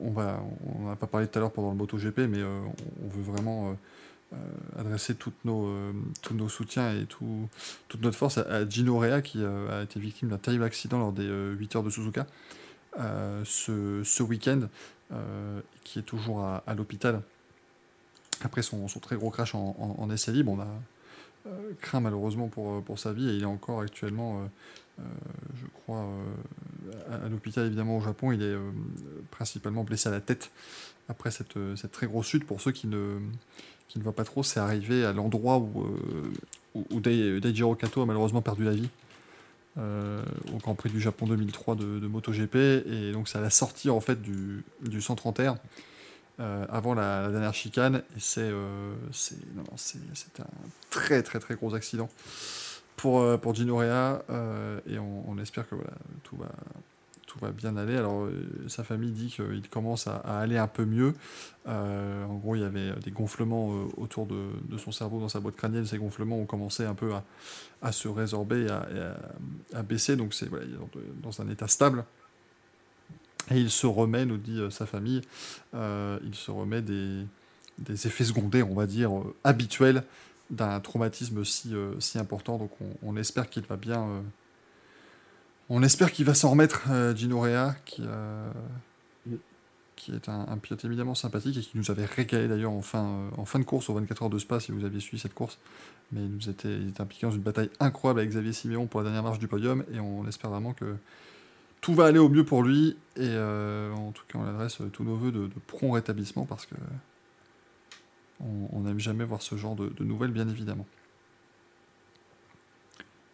on, 0.00 0.10
va, 0.10 0.42
on 0.74 0.88
n'a 0.88 0.96
pas 0.96 1.06
parlé 1.06 1.26
tout 1.26 1.38
à 1.38 1.40
l'heure 1.40 1.52
pendant 1.52 1.70
le 1.70 1.76
MotoGP, 1.76 2.20
mais 2.30 2.42
on, 2.42 3.08
veut 3.08 3.22
vraiment 3.22 3.76
adresser 4.78 5.14
toutes 5.14 5.44
nos, 5.44 5.66
euh, 5.66 5.92
tous 6.22 6.34
nos 6.34 6.48
soutiens 6.48 6.94
et 6.96 7.04
tout, 7.06 7.48
toute 7.88 8.00
notre 8.02 8.16
force 8.16 8.38
à, 8.38 8.42
à 8.42 8.68
Gino 8.68 8.98
Rea 8.98 9.20
qui 9.22 9.42
euh, 9.42 9.80
a 9.80 9.82
été 9.82 10.00
victime 10.00 10.28
d'un 10.30 10.38
terrible 10.38 10.64
accident 10.64 10.98
lors 10.98 11.12
des 11.12 11.26
euh, 11.26 11.52
8 11.54 11.76
heures 11.76 11.82
de 11.82 11.90
Suzuka 11.90 12.26
euh, 12.98 13.42
ce, 13.44 14.02
ce 14.04 14.22
week-end, 14.22 14.62
euh, 15.12 15.60
qui 15.84 15.98
est 15.98 16.02
toujours 16.02 16.40
à, 16.44 16.62
l'hôpital 16.76 17.20
après 18.42 18.62
son, 18.62 18.88
son 18.88 19.00
très 19.00 19.16
gros 19.16 19.30
crash 19.30 19.54
en, 19.54 19.76
en- 19.78 20.02
en 20.02 20.10
essai. 20.10 20.32
On 20.46 20.60
a 20.60 20.66
euh, 21.46 21.72
craint 21.80 22.00
malheureusement 22.00 22.48
pour, 22.48 22.72
euh, 22.72 22.80
pour 22.80 22.98
sa 22.98 23.12
vie 23.12 23.28
et 23.28 23.34
il 23.34 23.42
est 23.42 23.46
encore 23.46 23.80
actuellement, 23.80 24.40
euh, 24.40 24.46
euh, 25.00 25.02
je 25.60 25.66
crois, 25.82 26.04
euh, 26.04 27.12
à, 27.22 27.26
à 27.26 27.28
l'hôpital 27.28 27.66
évidemment 27.66 27.98
au 27.98 28.00
Japon. 28.00 28.32
Il 28.32 28.42
est 28.42 28.46
euh, 28.46 28.70
principalement 29.30 29.84
blessé 29.84 30.08
à 30.08 30.12
la 30.12 30.20
tête 30.20 30.50
après 31.08 31.30
cette, 31.30 31.56
euh, 31.56 31.76
cette 31.76 31.92
très 31.92 32.06
grosse 32.06 32.26
chute. 32.26 32.46
Pour 32.46 32.60
ceux 32.60 32.72
qui 32.72 32.86
ne, 32.86 33.18
qui 33.92 33.98
ne 33.98 34.04
voient 34.04 34.14
pas 34.14 34.24
trop, 34.24 34.42
c'est 34.42 34.58
arrivé 34.58 35.04
à 35.04 35.12
l'endroit 35.12 35.58
où, 35.58 35.82
euh, 35.82 36.32
où, 36.74 36.86
où 36.90 37.00
Dai- 37.00 37.40
Daijiro 37.40 37.74
Kato 37.74 38.00
a 38.00 38.06
malheureusement 38.06 38.40
perdu 38.40 38.64
la 38.64 38.72
vie. 38.72 38.88
euh, 39.78 40.22
au 40.54 40.56
Grand 40.56 40.74
Prix 40.74 40.88
du 40.88 40.98
Japon 40.98 41.26
2003 41.26 41.74
de, 41.74 42.06
MotoGP 42.06 42.56
et 42.56 43.12
donc 43.12 43.28
c'est 43.28 43.36
à 43.36 43.42
la 43.42 43.50
sortie 43.50 43.90
en 43.90 44.00
fait 44.00 44.20
du, 44.20 44.64
du 44.80 45.00
130 45.00 45.38
r 45.38 45.56
euh, 46.40 46.66
avant 46.70 46.94
la, 46.94 47.30
dernière 47.30 47.54
chicane 47.54 48.02
et 48.16 48.20
c'est 48.20 48.50
un 48.50 50.44
très 50.90 51.22
très 51.22 51.38
très 51.38 51.54
gros 51.54 51.74
accident 51.74 52.08
pour, 52.96 53.38
pour 53.40 53.54
Gino 53.54 53.76
Rea 53.76 54.22
et 54.86 54.98
on, 54.98 55.30
on 55.30 55.38
espère 55.38 55.68
que 55.68 55.74
voilà, 55.74 55.92
tout, 56.22 56.36
va, 56.36 56.48
tout 57.32 57.38
va 57.38 57.50
bien 57.50 57.76
aller. 57.76 57.96
Alors 57.96 58.24
euh, 58.24 58.32
sa 58.68 58.84
famille 58.84 59.10
dit 59.10 59.28
qu'il 59.28 59.68
commence 59.70 60.06
à, 60.06 60.16
aller 60.16 60.58
un 60.58 60.66
peu 60.66 60.84
mieux. 60.84 61.14
Euh, 61.66 62.24
en 62.26 62.34
gros, 62.34 62.56
il 62.56 62.62
y 62.62 62.64
avait 62.64 62.92
des 63.02 63.10
gonflements 63.10 63.72
euh, 63.72 63.84
autour 63.96 64.26
de, 64.26 64.76
son 64.76 64.92
cerveau 64.92 65.18
dans 65.18 65.28
sa 65.28 65.40
boîte 65.40 65.56
crânienne. 65.56 65.86
Ces 65.86 65.98
gonflements 65.98 66.38
ont 66.38 66.46
commencé 66.46 66.84
un 66.84 66.94
peu 66.94 67.12
à, 67.80 67.92
se 67.92 68.08
résorber 68.08 68.68
à, 68.68 68.86
à- 69.74 69.82
baisser. 69.82 70.16
Donc 70.16 70.34
c'est 70.34 70.48
voilà, 70.48 70.66
dans, 71.22 71.40
un 71.40 71.48
état 71.48 71.68
stable. 71.68 72.04
Et 73.50 73.58
il 73.58 73.70
se 73.70 73.86
remet, 73.86 74.24
nous 74.24 74.36
dit 74.36 74.60
sa 74.70 74.86
famille, 74.86 75.22
il 75.74 76.34
se 76.34 76.50
remet 76.50 76.82
des, 76.82 77.26
effets 77.88 78.24
secondaires, 78.24 78.70
on 78.70 78.74
va 78.74 78.86
dire, 78.86 79.10
habituels 79.42 80.04
d'un 80.50 80.80
traumatisme 80.80 81.44
si, 81.44 81.74
important. 82.16 82.58
Donc 82.58 82.70
on, 82.80 83.10
on 83.10 83.16
espère 83.16 83.48
qu'il 83.48 83.64
va 83.64 83.76
bien. 83.76 84.22
On 85.74 85.82
espère 85.82 86.12
qu'il 86.12 86.26
va 86.26 86.34
s'en 86.34 86.50
remettre, 86.50 86.84
euh, 86.90 87.16
Gino 87.16 87.40
Rea, 87.40 87.74
qui, 87.86 88.02
euh, 88.04 88.50
qui 89.96 90.12
est 90.12 90.28
un, 90.28 90.46
un 90.48 90.58
pilote 90.58 90.84
évidemment 90.84 91.14
sympathique 91.14 91.56
et 91.56 91.60
qui 91.60 91.78
nous 91.78 91.90
avait 91.90 92.04
régalé 92.04 92.46
d'ailleurs 92.48 92.72
en 92.72 92.82
fin, 92.82 93.04
euh, 93.04 93.30
en 93.38 93.44
fin 93.44 93.58
de 93.58 93.64
course 93.64 93.88
aux 93.88 93.94
24 93.94 94.24
heures 94.24 94.30
de 94.30 94.38
Spa, 94.38 94.60
si 94.60 94.72
vous 94.72 94.84
aviez 94.84 95.00
suivi 95.00 95.18
cette 95.18 95.32
course. 95.32 95.58
Mais 96.10 96.20
il 96.20 96.28
nous 96.28 96.50
était, 96.50 96.74
il 96.74 96.88
était 96.88 97.00
impliqué 97.00 97.26
dans 97.26 97.32
une 97.32 97.40
bataille 97.40 97.70
incroyable 97.80 98.20
avec 98.20 98.30
Xavier 98.30 98.52
Siméon 98.52 98.86
pour 98.86 99.00
la 99.00 99.04
dernière 99.04 99.22
marche 99.22 99.38
du 99.38 99.48
podium 99.48 99.84
et 99.94 100.00
on 100.00 100.26
espère 100.26 100.50
vraiment 100.50 100.74
que 100.74 100.96
tout 101.80 101.94
va 101.94 102.06
aller 102.06 102.18
au 102.18 102.28
mieux 102.28 102.44
pour 102.44 102.62
lui 102.62 102.96
et 103.16 103.20
euh, 103.20 103.92
en 103.94 104.12
tout 104.12 104.24
cas 104.28 104.38
on 104.38 104.46
adresse 104.46 104.80
euh, 104.80 104.88
tous 104.92 105.04
nos 105.04 105.16
voeux 105.16 105.32
de, 105.32 105.46
de 105.46 105.60
prompt 105.66 105.92
rétablissement 105.92 106.44
parce 106.44 106.66
que 106.66 106.74
on 108.40 108.68
on 108.72 108.80
n'aime 108.80 108.98
jamais 108.98 109.24
voir 109.24 109.40
ce 109.40 109.56
genre 109.56 109.74
de, 109.74 109.88
de 109.88 110.04
nouvelles 110.04 110.32
bien 110.32 110.48
évidemment. 110.48 110.86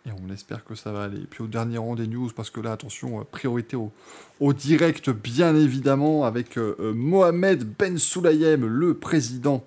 Et 0.06 0.10
on 0.12 0.32
espère 0.32 0.64
que 0.64 0.74
ça 0.74 0.92
va 0.92 1.04
aller. 1.04 1.18
Et 1.18 1.26
puis 1.26 1.42
au 1.42 1.46
dernier 1.46 1.78
rang 1.78 1.94
des 1.94 2.06
news, 2.06 2.30
parce 2.34 2.50
que 2.50 2.60
là, 2.60 2.72
attention, 2.72 3.20
euh, 3.20 3.24
priorité 3.24 3.76
au, 3.76 4.52
direct, 4.52 5.10
bien 5.10 5.54
évidemment, 5.54 6.24
avec 6.24 6.56
euh, 6.56 6.76
euh, 6.80 6.94
Mohamed 6.94 7.64
Ben 7.78 7.98
Soulayem, 7.98 8.66
le 8.66 8.94
président 8.94 9.64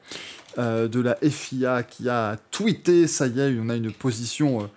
de 0.58 1.00
la 1.00 1.16
FIA, 1.16 1.82
qui 1.84 2.10
a 2.10 2.38
tweeté, 2.52 3.08
ça 3.08 3.28
y 3.28 3.40
est, 3.40 3.58
on 3.58 3.70
a 3.70 3.76
une 3.78 3.94
position 3.94 4.70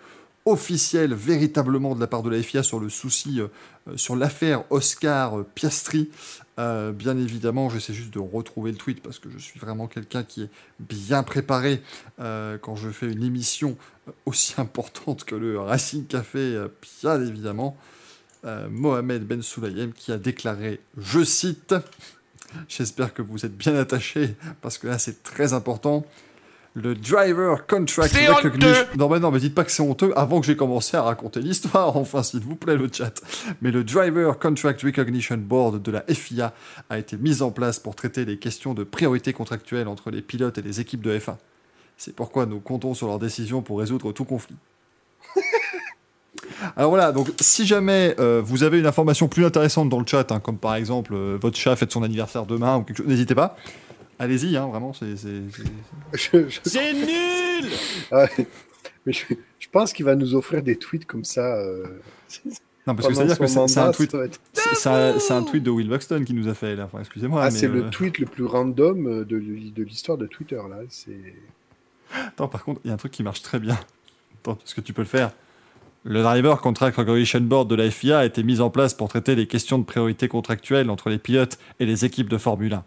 officielle, 0.47 1.15
véritablement, 1.15 1.95
de 1.95 2.01
la 2.01 2.07
part 2.07 2.23
de 2.23 2.31
la 2.31 2.43
FIA 2.43 2.63
sur 2.63 2.79
le 2.79 2.91
souci, 2.91 3.41
euh, 3.41 3.49
euh, 3.89 3.97
sur 3.97 4.15
l'affaire 4.15 4.65
Oscar 4.71 5.39
euh, 5.39 5.47
Piastri. 5.55 6.11
Bien 6.57 7.19
évidemment, 7.19 7.69
j'essaie 7.69 7.93
juste 7.93 8.15
de 8.15 8.21
retrouver 8.21 8.71
le 8.71 8.77
tweet 8.77 9.03
parce 9.03 9.19
que 9.19 9.29
je 9.29 9.39
suis 9.39 9.59
vraiment 9.59 9.89
quelqu'un 9.89 10.23
qui 10.23 10.43
est 10.43 10.51
bien 10.79 11.25
préparé 11.25 11.83
quand 12.17 12.77
je 12.77 12.91
fais 12.91 13.11
une 13.11 13.25
émission 13.25 13.77
aussi 14.25 14.55
importante 14.59 15.25
que 15.25 15.35
le 15.35 15.59
Racing 15.59 16.07
Café, 16.07 16.65
bien 17.03 17.21
évidemment. 17.21 17.77
Mohamed 18.71 19.27
Ben 19.27 19.43
Soulayem 19.43 19.93
qui 19.93 20.13
a 20.13 20.17
déclaré, 20.17 20.79
je 20.97 21.25
cite, 21.25 21.75
j'espère 22.69 23.13
que 23.15 23.23
vous 23.23 23.45
êtes 23.45 23.57
bien 23.57 23.75
attachés 23.75 24.37
parce 24.61 24.79
que 24.79 24.87
là 24.87 25.01
c'est 25.01 25.25
très 25.25 25.55
important. 25.55 26.07
Le 26.77 26.97
driver 26.97 27.67
contract 27.69 28.13
recognition. 28.15 28.85
Non, 28.97 29.09
mais 29.09 29.21
non, 29.21 29.31
mais 29.31 29.39
dites 29.39 29.55
pas 29.55 29.63
que 29.63 29.71
c'est 29.71 29.83
honteux 29.83 30.13
avant 30.17 30.41
que 30.41 30.47
j'ai 30.47 30.57
commencé 30.57 30.97
à 30.97 31.03
raconter 31.03 31.41
l'histoire, 31.41 31.97
enfin, 31.97 32.25
s'il 32.25 32.41
vous 32.41 32.57
plaît, 32.57 32.77
le 32.77 32.89
chat. 32.93 33.23
Mais 33.63 33.71
le 33.71 33.85
Driver 33.85 34.37
Contract 34.41 34.83
Recognition 34.83 35.37
Board 35.37 35.81
de 35.81 35.91
la 35.93 36.03
FIA 36.13 36.53
a 36.91 36.99
été 36.99 37.17
mis 37.17 37.43
en 37.43 37.53
place 37.53 37.79
pour 37.79 37.95
traiter 37.95 38.25
les 38.25 38.39
questions 38.39 38.75
de 38.75 38.83
priorité 38.83 39.33
contractuelle 39.33 39.87
entre 39.87 40.11
les 40.11 40.21
pilotes 40.21 40.59
et 40.59 40.63
les 40.63 40.81
équipes 40.81 41.03
de 41.03 41.17
F1. 41.17 41.37
C'est 41.97 42.15
pourquoi 42.17 42.45
nous 42.45 42.59
comptons 42.59 42.93
sur 42.93 43.07
leur 43.07 43.21
décision 43.21 43.63
pour 43.63 43.79
résoudre 43.79 44.11
tout 44.11 44.25
conflit. 44.25 44.57
Alors 46.77 46.91
voilà, 46.91 47.13
donc 47.13 47.29
si 47.41 47.67
jamais 47.67 48.17
euh, 48.19 48.43
vous 48.45 48.65
avez 48.65 48.81
une 48.81 48.87
information 48.87 49.29
plus 49.29 49.45
intéressante 49.45 49.89
dans 49.89 50.01
le 50.01 50.07
chat, 50.07 50.33
hein, 50.33 50.41
comme 50.41 50.59
par 50.59 50.75
exemple 50.75 51.15
euh, 51.15 51.39
votre 51.41 51.57
chat 51.57 51.77
fête 51.77 51.93
son 51.93 52.03
anniversaire 52.03 52.47
demain 52.47 52.79
ou 52.79 52.83
quelque 52.83 52.97
chose, 52.97 53.07
n'hésitez 53.07 53.37
pas. 53.37 53.57
Allez-y, 54.19 54.57
hein, 54.57 54.67
vraiment, 54.69 54.93
c'est. 54.93 55.17
c'est- 55.17 56.93
nul 56.93 57.71
ouais. 58.13 58.47
Mais 59.07 59.13
je, 59.13 59.25
je 59.59 59.69
pense 59.71 59.93
qu'il 59.93 60.05
va 60.05 60.15
nous 60.15 60.35
offrir 60.35 60.63
des 60.63 60.77
tweets 60.77 61.07
comme 61.07 61.25
ça. 61.25 61.57
euh, 61.57 61.85
Non, 62.87 62.95
parce 62.95 63.09
que 63.09 63.15
c'est-à-dire 63.15 63.39
que 63.39 63.47
c'est 63.47 63.79
un 63.79 63.91
tweet. 63.93 64.17
C'est 64.53 65.33
un, 65.33 65.43
tweet 65.43 65.63
de 65.63 65.71
Will 65.71 65.89
Buxton 65.89 66.25
qui 66.25 66.33
nous 66.35 66.49
a 66.49 66.55
fait 66.55 66.77
là. 66.77 66.85
Enfin, 66.85 67.01
excusez-moi. 67.01 67.43
Ah, 67.45 67.51
c'est 67.51 67.67
euh, 67.67 67.73
le 67.75 67.91
tweet 67.91 68.19
le 68.19 68.27
plus 68.27 68.45
random 68.45 69.07
euh, 69.07 69.25
de, 69.25 69.39
de 69.39 69.83
l'histoire 69.83 70.17
de 70.19 70.27
Twitter, 70.27 70.57
là. 70.69 70.79
C'est... 70.89 71.35
Attends, 72.15 72.49
par 72.49 72.65
contre, 72.65 72.81
il 72.85 72.89
y 72.89 72.91
a 72.91 72.95
un 72.95 72.99
truc 72.99 73.13
qui 73.13 73.23
marche 73.23 73.43
très 73.43 73.59
bien. 73.59 73.79
Attends, 74.43 74.55
parce 74.55 74.75
que 74.75 74.81
tu 74.81 74.93
peux 74.93 75.03
le 75.03 75.09
faire. 75.09 75.33
Le 76.05 76.23
Driver 76.23 76.61
Contract 76.61 76.99
Recognition 76.99 77.41
Board 77.41 77.69
de 77.69 77.75
la 77.75 77.91
FIA 77.91 78.19
a 78.21 78.25
été 78.27 78.43
mis 78.43 78.61
en 78.61 78.69
place 78.69 78.93
pour 78.93 79.09
traiter 79.09 79.35
les 79.35 79.47
questions 79.47 79.79
de 79.79 79.85
priorité 79.85 80.29
contractuelle 80.29 80.91
entre 80.91 81.09
les 81.09 81.17
pilotes 81.19 81.59
et 81.81 81.87
les 81.87 82.05
équipes 82.05 82.29
de 82.29 82.37
Formule 82.37 82.75
1. 82.75 82.85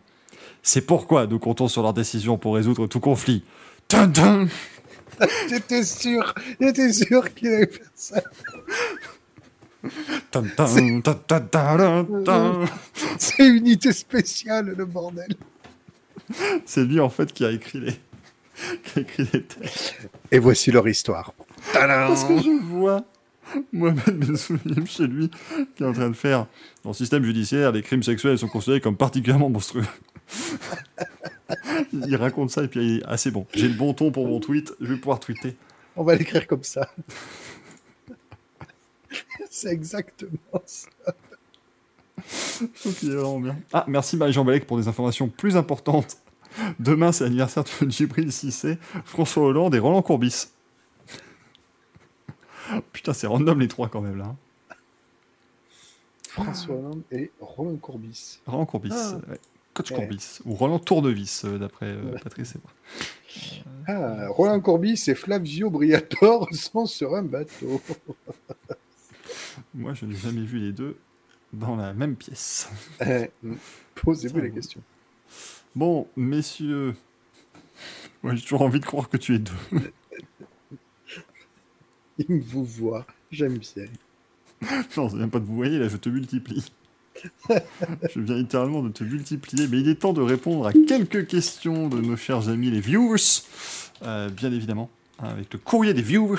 C'est 0.68 0.82
pourquoi 0.82 1.28
nous 1.28 1.40
comptons 1.40 1.70
sur 1.70 1.82
leur 1.82 1.94
décision 1.94 2.38
pour 2.38 2.56
résoudre 2.56 2.88
tout 2.88 3.00
conflit. 3.00 3.42
Dun 3.90 4.50
J'étais 5.50 5.84
sûr, 5.84 6.36
j'étais 6.60 6.92
sûr 6.92 7.34
qu'il 7.34 7.48
allait 7.48 7.68
faire 7.68 7.90
ça. 7.96 8.22
C'est 13.18 13.48
unité 13.48 13.94
spéciale, 13.94 14.76
le 14.78 14.84
bordel. 14.84 15.38
C'est 16.66 16.84
lui 16.84 17.00
en 17.00 17.10
fait 17.10 17.32
qui 17.32 17.46
a 17.46 17.52
écrit 17.52 17.80
les, 17.80 17.94
qui 18.84 19.00
a 19.00 19.02
écrit 19.04 19.30
les 19.32 19.44
textes. 19.44 19.96
Et 20.32 20.40
voici 20.40 20.72
leur 20.72 20.86
histoire. 20.90 21.34
Parce 21.72 22.26
que 22.26 22.40
je 22.40 22.62
vois 22.62 23.06
Mohamed 23.72 24.18
Ben 24.18 24.86
chez 24.86 25.08
lui 25.08 25.32
qui 25.78 25.84
est 25.84 25.86
en 25.86 25.94
train 25.94 26.10
de 26.10 26.16
faire 26.16 26.46
dans 26.84 26.90
le 26.90 26.96
système 26.96 27.24
judiciaire, 27.24 27.72
les 27.72 27.84
crimes 27.84 28.04
sexuels 28.04 28.38
sont 28.38 28.50
considérés 28.50 28.82
comme 28.82 28.98
particulièrement 28.98 29.50
monstrueux. 29.50 29.86
Il 31.94 32.16
raconte 32.16 32.52
ça 32.52 32.64
et 32.64 32.68
puis 32.68 32.80
il 32.80 32.98
est 33.00 33.06
assez 33.06 33.32
bon. 33.32 33.46
J'ai 33.54 33.68
le 33.68 33.74
bon 33.76 33.94
ton 33.94 34.12
pour 34.12 34.28
mon 34.28 34.40
tweet, 34.40 34.74
je 34.82 34.88
vais 34.94 34.98
pouvoir 34.98 35.20
tweeter. 35.20 35.56
On 35.96 36.04
va 36.04 36.16
l'écrire 36.16 36.46
comme 36.48 36.64
ça. 36.64 36.90
C'est 39.50 39.72
exactement 39.72 40.62
ça. 40.66 40.90
Ok, 42.86 43.04
vraiment 43.04 43.40
bien. 43.40 43.58
Ah, 43.74 43.86
merci 43.88 44.18
Marie-Jean 44.18 44.44
Balek 44.44 44.68
pour 44.68 44.78
des 44.78 44.88
informations 44.88 45.30
plus 45.30 45.56
importantes. 45.58 46.18
Demain, 46.80 47.12
c'est 47.12 47.24
l'anniversaire 47.24 47.64
de 47.64 47.90
Djibril 47.90 48.32
Cissé, 48.32 48.78
François 49.06 49.44
Hollande 49.44 49.76
et 49.76 49.80
Roland 49.80 50.02
Courbis. 50.02 50.48
Putain, 52.92 53.14
c'est 53.14 53.28
random 53.28 53.60
les 53.60 53.68
trois 53.68 53.88
quand 53.90 54.02
même 54.02 54.18
là. 54.18 54.36
François 56.30 56.76
Hollande 56.76 57.02
et 57.12 57.32
Roland 57.40 57.78
Courbis. 57.78 58.40
Roland 58.46 58.66
Courbis, 58.66 58.90
Ah. 58.94 59.16
ouais. 59.30 59.40
Coach 59.78 59.92
Ouais. 59.92 59.98
Courbis. 59.98 60.40
Ou 60.46 60.54
Roland 60.56 60.80
Tournevis, 60.80 61.46
euh, 61.46 61.60
d'après 61.60 61.86
euh, 61.86 62.14
Ouais. 62.14 62.20
Patrice 62.20 62.56
et 62.56 62.60
moi. 62.64 62.72
Ah, 63.88 64.28
Roland 64.30 64.60
Courbis 64.60 65.04
et 65.08 65.14
Flavio 65.16 65.70
Briatore 65.70 66.50
sont 66.54 66.88
sur 66.88 67.16
un 67.16 67.22
bateau. 67.22 67.80
Moi, 69.76 69.94
je 69.94 70.06
n'ai 70.06 70.16
jamais 70.16 70.42
vu 70.42 70.58
les 70.60 70.72
deux 70.72 70.98
dans 71.54 71.76
la 71.76 71.94
même 71.94 72.16
pièce. 72.16 72.70
Eh, 73.06 73.30
Posez-vous 73.96 74.40
la 74.40 74.50
question. 74.50 74.82
Bon, 75.76 76.08
messieurs, 76.16 76.96
moi 78.24 78.34
j'ai 78.34 78.42
toujours 78.42 78.64
envie 78.64 78.80
de 78.80 78.86
croire 78.86 79.10
que 79.10 79.18
tu 79.18 79.36
es 79.36 79.40
deux. 79.40 79.54
Il 82.18 82.42
vous 82.42 82.66
voit, 82.66 83.06
j'aime 83.32 83.60
bien. 83.60 83.86
Non, 84.98 85.08
c'est 85.10 85.18
même 85.18 85.30
pas 85.30 85.40
de 85.40 85.46
vous 85.46 85.56
voyez, 85.56 85.78
là, 85.78 85.88
je 85.88 85.98
te 85.98 86.10
multiplie. 86.10 86.66
je 87.50 88.20
viens 88.20 88.36
littéralement 88.36 88.82
de 88.84 88.90
te 88.90 89.04
multiplier, 89.04 89.68
mais 89.68 89.80
il 89.80 89.90
est 89.90 89.96
temps 89.96 90.14
de 90.14 90.22
répondre 90.22 90.68
à 90.68 90.74
quelques 90.74 91.28
questions 91.28 91.88
de 91.88 92.00
nos 92.02 92.16
chers 92.18 92.50
amis 92.50 92.70
les 92.72 92.80
viewers, 92.80 93.44
Euh, 94.04 94.30
bien 94.30 94.52
évidemment, 94.52 94.90
hein, 95.20 95.30
avec 95.30 95.52
le 95.54 95.60
courrier 95.60 95.94
des 95.94 96.02
viewers, 96.04 96.38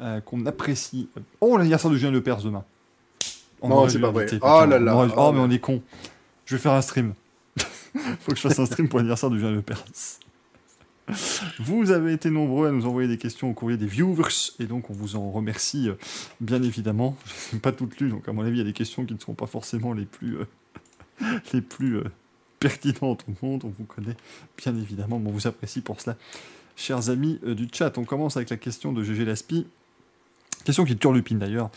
euh, 0.00 0.20
qu'on 0.20 0.44
apprécie. 0.46 1.08
Oh, 1.40 1.56
l'anniversaire 1.56 1.90
de 1.90 1.96
Julien 1.96 2.10
Lepers 2.12 2.42
demain. 2.42 2.64
On 3.62 3.68
Non, 3.68 3.88
c'est 3.88 3.98
pas 4.00 4.10
vrai. 4.10 4.26
Oh 4.42 4.64
là 4.68 4.78
là, 4.78 4.94
aurait- 4.96 5.08
oh 5.16 5.28
Oh, 5.28 5.32
mais 5.32 5.40
on 5.40 5.50
est 5.50 5.58
con. 5.60 5.80
Je 6.46 6.56
vais 6.56 6.60
faire 6.60 6.72
un 6.72 6.82
stream. 6.82 7.14
Faut 8.20 8.32
que 8.32 8.36
je 8.36 8.40
fasse 8.42 8.58
un 8.58 8.66
stream 8.66 8.88
pour 8.88 8.98
l'anniversaire 8.98 9.30
de 9.30 9.36
Julien 9.38 9.52
Lepers. 9.52 9.84
Vous 11.58 11.90
avez 11.90 12.12
été 12.12 12.30
nombreux 12.30 12.68
à 12.68 12.70
nous 12.70 12.86
envoyer 12.86 13.08
des 13.08 13.18
questions 13.18 13.50
au 13.50 13.52
courrier 13.52 13.76
des 13.76 13.86
viewers, 13.86 14.52
et 14.60 14.66
donc 14.66 14.90
on 14.90 14.92
vous 14.92 15.16
en 15.16 15.30
remercie 15.30 15.88
euh, 15.88 15.94
bien 16.40 16.62
évidemment. 16.62 17.16
Je 17.50 17.56
n'ai 17.56 17.60
pas 17.60 17.72
toutes 17.72 17.98
lues, 18.00 18.08
donc 18.08 18.28
à 18.28 18.32
mon 18.32 18.42
avis, 18.42 18.56
il 18.56 18.58
y 18.58 18.62
a 18.62 18.64
des 18.64 18.72
questions 18.72 19.04
qui 19.04 19.14
ne 19.14 19.18
sont 19.18 19.34
pas 19.34 19.46
forcément 19.46 19.92
les 19.92 20.04
plus, 20.04 20.38
euh, 20.38 21.38
les 21.52 21.60
plus 21.60 21.98
euh, 21.98 22.04
pertinentes 22.60 23.24
au 23.28 23.46
monde. 23.46 23.62
On 23.64 23.68
vous 23.68 23.84
connaît 23.84 24.16
bien 24.56 24.76
évidemment, 24.76 25.20
on 25.24 25.30
vous 25.30 25.46
apprécie 25.46 25.80
pour 25.80 26.00
cela. 26.00 26.16
Chers 26.76 27.10
amis 27.10 27.38
du 27.44 27.68
chat, 27.70 27.98
on 27.98 28.04
commence 28.04 28.36
avec 28.36 28.48
la 28.48 28.56
question 28.56 28.92
de 28.92 29.02
GG 29.02 29.24
Laspi. 29.24 29.66
Question 30.64 30.84
qui 30.84 30.96
turlupine 30.96 31.38
d'ailleurs, 31.38 31.70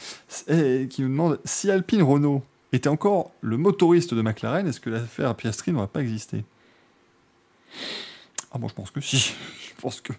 et 0.47 0.87
qui 0.89 1.01
nous 1.01 1.09
demande 1.09 1.39
si 1.43 1.71
Alpine 1.71 2.03
Renault 2.03 2.43
était 2.71 2.87
encore 2.87 3.31
le 3.41 3.57
motoriste 3.57 4.13
de 4.13 4.21
McLaren, 4.21 4.67
est-ce 4.67 4.79
que 4.79 4.89
l'affaire 4.89 5.35
Piastri 5.35 5.71
n'aurait 5.71 5.87
pas 5.87 6.01
existé? 6.01 6.43
Ah 8.56 8.58
bon, 8.58 8.69
je 8.69 8.74
pense 8.74 8.90
que 8.90 9.01
si. 9.01 9.17
Je 9.75 9.82
pense 9.82 10.01
que 10.01 10.14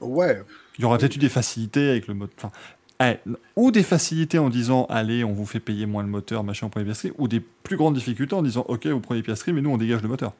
Ouais, 0.00 0.42
il 0.78 0.82
y 0.82 0.84
aurait 0.84 0.98
peut-être 0.98 1.16
eu 1.16 1.18
des 1.18 1.28
facilités 1.28 1.90
avec 1.90 2.06
le 2.08 2.14
moteur. 2.14 2.36
Enfin, 2.38 2.52
eh, 3.00 3.30
ou 3.56 3.70
des 3.70 3.82
facilités 3.82 4.38
en 4.38 4.48
disant 4.48 4.86
allez, 4.88 5.24
on 5.24 5.32
vous 5.32 5.46
fait 5.46 5.60
payer 5.60 5.86
moins 5.86 6.02
le 6.02 6.08
moteur, 6.08 6.44
machin, 6.44 6.68
prend 6.68 6.80
les 6.80 6.86
Piastri, 6.86 7.12
ou 7.18 7.28
des 7.28 7.40
plus 7.40 7.76
grandes 7.76 7.94
difficultés 7.94 8.34
en 8.34 8.42
disant 8.42 8.64
ok, 8.68 8.86
vous 8.86 9.00
prenez 9.00 9.22
Piastri, 9.22 9.52
mais 9.52 9.60
nous 9.60 9.70
on 9.70 9.76
dégage 9.78 10.02
le 10.02 10.08
moteur. 10.08 10.34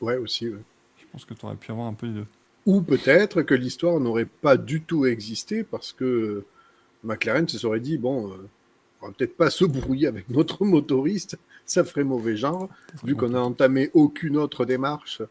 ouais 0.00 0.16
aussi. 0.16 0.48
ouais. 0.48 0.62
Je 0.96 1.04
pense 1.12 1.24
que 1.24 1.34
tu 1.34 1.44
aurais 1.46 1.56
pu 1.56 1.70
avoir 1.72 1.86
un 1.86 1.94
peu 1.94 2.06
les 2.06 2.12
deux. 2.12 2.26
Ou 2.66 2.82
peut-être 2.82 3.42
que 3.42 3.54
l'histoire 3.54 4.00
n'aurait 4.00 4.26
pas 4.26 4.56
du 4.56 4.82
tout 4.82 5.06
existé 5.06 5.64
parce 5.64 5.92
que 5.92 6.44
McLaren 7.02 7.48
se 7.48 7.58
serait 7.58 7.80
dit 7.80 7.98
bon, 7.98 8.30
euh, 8.32 8.48
on 9.04 9.08
va 9.08 9.12
peut-être 9.16 9.36
pas 9.36 9.50
se 9.50 9.64
brouiller 9.64 10.08
avec 10.08 10.28
notre 10.30 10.64
motoriste, 10.64 11.38
ça 11.66 11.84
ferait 11.84 12.04
mauvais 12.04 12.36
genre, 12.36 12.68
vu 13.04 13.14
qu'on 13.14 13.34
a 13.34 13.40
entamé 13.40 13.90
aucune 13.94 14.36
autre 14.36 14.64
démarche 14.64 15.22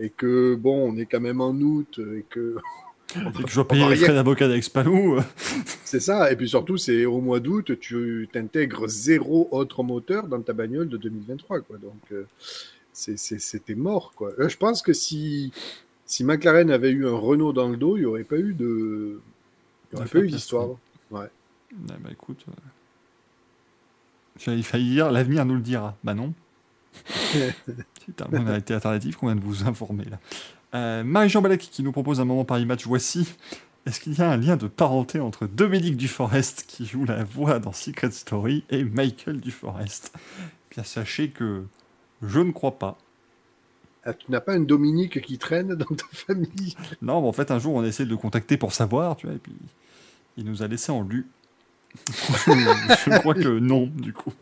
et 0.00 0.10
que 0.10 0.54
bon, 0.54 0.92
on 0.92 0.96
est 0.96 1.06
quand 1.06 1.20
même 1.20 1.40
en 1.40 1.52
août 1.52 2.00
et 2.16 2.24
que 2.28 2.56
Et 3.16 3.42
que 3.42 3.48
je 3.48 3.54
dois 3.54 3.64
on 3.64 3.66
payer 3.66 3.88
les 3.88 3.96
frais 3.96 4.12
d'avocat 4.12 4.48
euh, 4.48 5.20
c'est 5.84 6.00
ça. 6.00 6.30
Et 6.30 6.36
puis 6.36 6.48
surtout, 6.48 6.76
c'est 6.76 7.06
au 7.06 7.22
mois 7.22 7.40
d'août, 7.40 7.78
tu 7.80 8.28
t'intègres 8.30 8.86
zéro 8.86 9.48
autre 9.50 9.82
moteur 9.82 10.28
dans 10.28 10.42
ta 10.42 10.52
bagnole 10.52 10.90
de 10.90 10.98
2023, 10.98 11.60
quoi. 11.60 11.78
Donc 11.78 11.94
euh, 12.12 12.26
c'était 12.92 13.74
mort, 13.74 14.12
quoi. 14.14 14.32
Euh, 14.38 14.50
je 14.50 14.58
pense 14.58 14.82
que 14.82 14.92
si 14.92 15.52
si 16.04 16.24
McLaren 16.24 16.70
avait 16.70 16.90
eu 16.90 17.06
un 17.06 17.16
Renault 17.16 17.52
dans 17.52 17.68
le 17.68 17.76
dos, 17.76 17.96
il 17.96 18.00
n'y 18.00 18.06
aurait 18.06 18.24
pas 18.24 18.36
eu 18.36 18.52
de 18.52 19.20
il 19.90 19.96
y 19.96 20.00
aurait 20.00 20.08
pas 20.08 20.18
eu 20.18 20.28
d'histoire. 20.28 20.68
Ouais, 21.10 21.28
bah 21.72 21.96
écoute. 22.10 22.44
euh, 22.48 22.52
J'avais 24.38 24.62
failli 24.62 24.90
dire 24.90 25.10
l'avenir 25.10 25.44
nous 25.44 25.54
le 25.54 25.60
dira. 25.60 25.96
Bah 26.04 26.14
non. 26.14 26.32
C'est 27.14 28.22
un 28.22 28.28
modalité 28.30 28.74
alternative 28.74 29.16
qu'on 29.16 29.26
vient 29.26 29.36
de 29.36 29.40
vous 29.40 29.66
informer 29.66 30.04
là. 30.04 30.18
Euh, 30.74 31.02
Marie-Jean 31.04 31.42
Balek 31.42 31.60
qui 31.60 31.82
nous 31.82 31.92
propose 31.92 32.20
un 32.20 32.24
moment 32.24 32.44
Paris 32.44 32.66
Match. 32.66 32.86
Voici. 32.86 33.34
Est-ce 33.86 34.00
qu'il 34.00 34.18
y 34.18 34.20
a 34.20 34.30
un 34.30 34.36
lien 34.36 34.56
de 34.56 34.66
parenté 34.66 35.18
entre 35.18 35.46
Dominique 35.46 35.96
Duforest 35.96 36.64
qui 36.68 36.84
joue 36.84 37.06
la 37.06 37.24
voix 37.24 37.58
dans 37.58 37.72
Secret 37.72 38.10
Story 38.10 38.64
et 38.68 38.84
Michael 38.84 39.40
Duforest? 39.40 40.12
Eh 40.14 40.74
Bien 40.74 40.84
sachez 40.84 41.30
que 41.30 41.64
je 42.22 42.40
ne 42.40 42.50
crois 42.50 42.78
pas. 42.78 42.98
Ah, 44.04 44.12
tu 44.12 44.30
n'as 44.30 44.40
pas 44.40 44.52
un 44.52 44.60
Dominique 44.60 45.22
qui 45.22 45.38
traîne 45.38 45.74
dans 45.74 45.86
ta 45.86 46.04
famille? 46.12 46.76
Non, 47.00 47.22
mais 47.22 47.28
en 47.28 47.32
fait 47.32 47.50
un 47.50 47.58
jour 47.58 47.74
on 47.74 47.82
a 47.82 47.86
essayé 47.86 48.04
de 48.04 48.10
le 48.10 48.16
contacter 48.16 48.56
pour 48.56 48.72
savoir, 48.72 49.16
tu 49.16 49.26
vois, 49.26 49.36
et 49.36 49.38
puis 49.38 49.54
il 50.36 50.44
nous 50.44 50.62
a 50.62 50.68
laissé 50.68 50.92
en 50.92 51.02
lu. 51.02 51.26
je, 52.06 53.18
crois 53.18 53.34
que 53.34 53.58
non, 53.58 53.86
du 53.86 54.12
coup. 54.12 54.32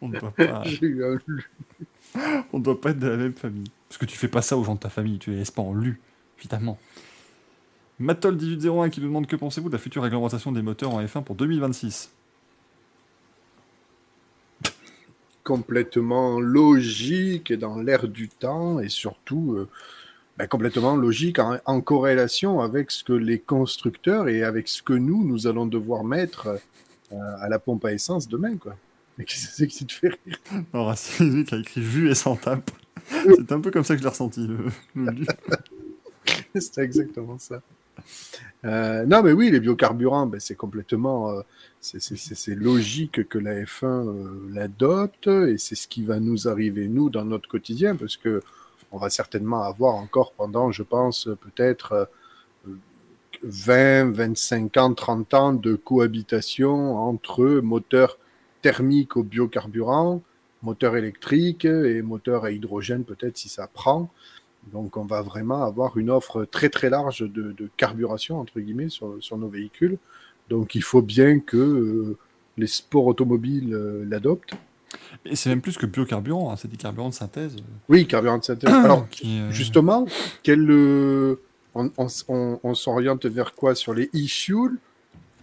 On 0.00 0.08
ne 0.08 0.18
doit 0.18 0.30
pas. 0.30 0.64
On 2.52 2.60
doit 2.60 2.80
pas 2.80 2.90
être 2.90 2.98
de 2.98 3.08
la 3.08 3.16
même 3.16 3.34
famille. 3.34 3.70
Parce 3.88 3.98
que 3.98 4.06
tu 4.06 4.16
fais 4.16 4.28
pas 4.28 4.42
ça 4.42 4.56
aux 4.56 4.64
gens 4.64 4.74
de 4.74 4.80
ta 4.80 4.88
famille, 4.88 5.18
tu 5.18 5.30
les 5.30 5.36
laisses 5.36 5.50
pas 5.50 5.62
en 5.62 5.74
lu, 5.74 6.00
évidemment. 6.38 6.78
Matol1801 8.00 8.90
qui 8.90 9.00
nous 9.00 9.08
demande 9.08 9.26
que 9.26 9.36
pensez-vous 9.36 9.68
de 9.68 9.74
la 9.74 9.78
future 9.78 10.02
réglementation 10.02 10.52
des 10.52 10.62
moteurs 10.62 10.94
en 10.94 11.02
F1 11.02 11.24
pour 11.24 11.36
2026 11.36 12.12
complètement 15.46 16.40
logique 16.40 17.52
et 17.52 17.56
dans 17.56 17.80
l'air 17.80 18.08
du 18.08 18.28
temps 18.28 18.80
et 18.80 18.88
surtout 18.88 19.54
euh, 19.56 19.68
ben, 20.36 20.48
complètement 20.48 20.96
logique 20.96 21.38
en, 21.38 21.58
en 21.66 21.80
corrélation 21.80 22.60
avec 22.60 22.90
ce 22.90 23.04
que 23.04 23.12
les 23.12 23.38
constructeurs 23.38 24.28
et 24.28 24.42
avec 24.42 24.66
ce 24.66 24.82
que 24.82 24.92
nous, 24.92 25.24
nous 25.24 25.46
allons 25.46 25.66
devoir 25.66 26.02
mettre 26.02 26.58
à 27.12 27.48
la 27.48 27.58
pompe 27.58 27.84
à 27.84 27.92
essence 27.92 28.28
demain. 28.28 28.56
Quoi. 28.56 28.76
Mais 29.18 29.24
qu'est-ce 29.24 29.46
que 29.46 29.52
c'est 29.52 29.66
que 29.66 29.72
tu 29.72 29.86
te 29.86 29.92
fais 29.92 30.08
rire 30.08 30.38
lui 31.20 31.44
qui 31.44 31.54
a 31.54 31.58
écrit 31.58 31.80
vu 31.80 32.10
et 32.10 32.14
sans 32.14 32.36
tape. 32.36 32.70
C'est 33.08 33.52
un 33.52 33.60
peu 33.60 33.70
comme 33.70 33.84
ça 33.84 33.94
que 33.94 33.98
je 34.00 34.04
l'ai 34.04 34.10
ressenti. 34.10 34.48
C'est 36.58 36.78
exactement 36.78 37.38
ça. 37.38 37.62
Euh, 38.64 39.06
non, 39.06 39.22
mais 39.22 39.32
oui, 39.32 39.50
les 39.50 39.60
biocarburants, 39.60 40.26
ben, 40.26 40.40
c'est 40.40 40.54
complètement, 40.54 41.30
euh, 41.30 41.42
c'est- 41.80 42.54
logique 42.54 43.26
que 43.28 43.38
la 43.38 43.62
F1 43.64 43.86
euh, 44.08 44.50
l'adopte 44.52 45.28
et 45.28 45.56
c'est 45.56 45.74
ce 45.76 45.88
qui 45.88 46.02
va 46.04 46.18
nous 46.20 46.48
arriver 46.48 46.88
nous 46.88 47.08
dans 47.10 47.24
notre 47.24 47.48
quotidien 47.48 47.96
parce 47.96 48.16
que 48.16 48.42
on 48.92 48.98
va 48.98 49.08
certainement 49.10 49.62
avoir 49.62 49.94
encore 49.94 50.32
pendant, 50.32 50.72
je 50.72 50.82
pense, 50.82 51.28
peut-être 51.40 52.08
20, 53.42 54.12
25 54.12 54.76
ans, 54.76 54.94
30 54.94 55.34
ans 55.34 55.52
de 55.52 55.74
cohabitation 55.74 56.96
entre 56.96 57.44
moteur 57.62 58.18
thermique 58.62 59.16
au 59.16 59.22
biocarburant, 59.22 60.22
moteur 60.62 60.96
électrique 60.96 61.64
et 61.64 62.02
moteur 62.02 62.44
à 62.44 62.50
hydrogène 62.50 63.04
peut-être 63.04 63.36
si 63.36 63.48
ça 63.48 63.66
prend. 63.66 64.10
Donc 64.72 64.96
on 64.96 65.04
va 65.04 65.22
vraiment 65.22 65.64
avoir 65.64 65.96
une 65.96 66.10
offre 66.10 66.44
très 66.44 66.68
très 66.68 66.90
large 66.90 67.20
de, 67.20 67.52
de 67.52 67.70
carburation 67.76 68.40
entre 68.40 68.60
guillemets 68.60 68.88
sur, 68.88 69.16
sur 69.20 69.38
nos 69.38 69.48
véhicules. 69.48 69.98
Donc 70.48 70.74
il 70.74 70.82
faut 70.82 71.02
bien 71.02 71.40
que 71.40 71.56
euh, 71.56 72.18
les 72.56 72.66
sports 72.66 73.06
automobiles 73.06 73.74
euh, 73.74 74.04
l'adoptent. 74.08 74.54
Et 75.24 75.36
c'est 75.36 75.50
même 75.50 75.60
plus 75.60 75.76
que 75.76 75.86
biocarburant, 75.86 76.50
hein, 76.50 76.56
c'est 76.56 76.68
des 76.68 76.76
carburants 76.76 77.08
de 77.08 77.14
synthèse. 77.14 77.56
Oui, 77.88 78.06
carburant 78.06 78.38
de 78.38 78.44
synthèse. 78.44 78.72
Alors 78.72 79.08
qui, 79.08 79.38
euh, 79.40 79.50
justement, 79.50 80.06
quel, 80.42 80.66
on, 81.76 81.92
on 81.96 82.06
s- 82.06 82.24
on- 82.28 82.58
on 82.62 82.74
s'oriente 82.74 83.26
vers 83.26 83.54
quoi? 83.54 83.74
Sur 83.74 83.94
les 83.94 84.10
e-fuel 84.14 84.72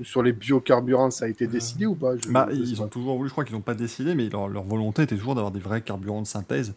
Sur 0.02 0.24
les 0.24 0.34
biocarburants, 0.34 1.12
ça 1.12 1.26
a 1.26 1.28
été 1.28 1.45
décidé 1.48 1.86
ou 1.86 1.95
pas? 1.95 2.18
Je- 2.18 2.30
Bah, 2.30 2.48
je 2.52 2.56
ils 2.56 2.78
pas. 2.78 2.84
ont 2.84 2.88
toujours 2.88 3.16
voulu, 3.18 3.30
je 3.30 3.34
crois 3.34 3.45
qu'ils 3.45 3.56
n'ont 3.56 3.62
pas 3.62 3.76
décidé, 3.76 4.16
mais 4.16 4.28
leur, 4.30 4.48
leur 4.48 4.64
volonté 4.64 5.03
était 5.03 5.16
toujours 5.16 5.36
d'avoir 5.36 5.52
des 5.52 5.60
vrais 5.60 5.82
carburants 5.82 6.22
de 6.22 6.28
synthèse, 6.28 6.74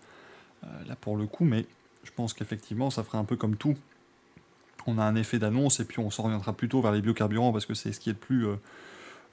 euh, 0.65 0.67
là 0.87 0.97
pour 1.01 1.17
le 1.17 1.27
coup, 1.27 1.45
mais 1.45 1.67
je 2.05 2.11
pense 2.15 2.35
qu'effectivement, 2.35 2.91
ça 2.91 3.03
ferait 3.03 3.19
un 3.19 3.25
peu 3.25 3.37
comme 3.37 3.57
tout. 3.57 3.75
On 4.87 4.99
a 4.99 5.03
un 5.05 5.17
effet 5.17 5.39
d'annonce 5.39 5.81
et 5.81 5.85
puis 5.85 5.99
on 5.99 6.11
s'orientera 6.11 6.53
plutôt 6.53 6.81
vers 6.81 6.93
les 6.93 7.01
biocarburants 7.01 7.53
parce 7.53 7.67
que 7.67 7.75
c'est 7.75 7.93
ce 7.93 7.99
qui 8.01 8.11
est 8.11 8.13
le 8.13 8.19
plus, 8.19 8.47
euh, 8.47 8.57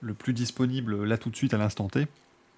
le 0.02 0.14
plus 0.14 0.34
disponible 0.34 1.04
là 1.04 1.18
tout 1.18 1.30
de 1.30 1.36
suite 1.36 1.54
à 1.54 1.58
l'instant 1.58 1.88
T, 1.90 2.08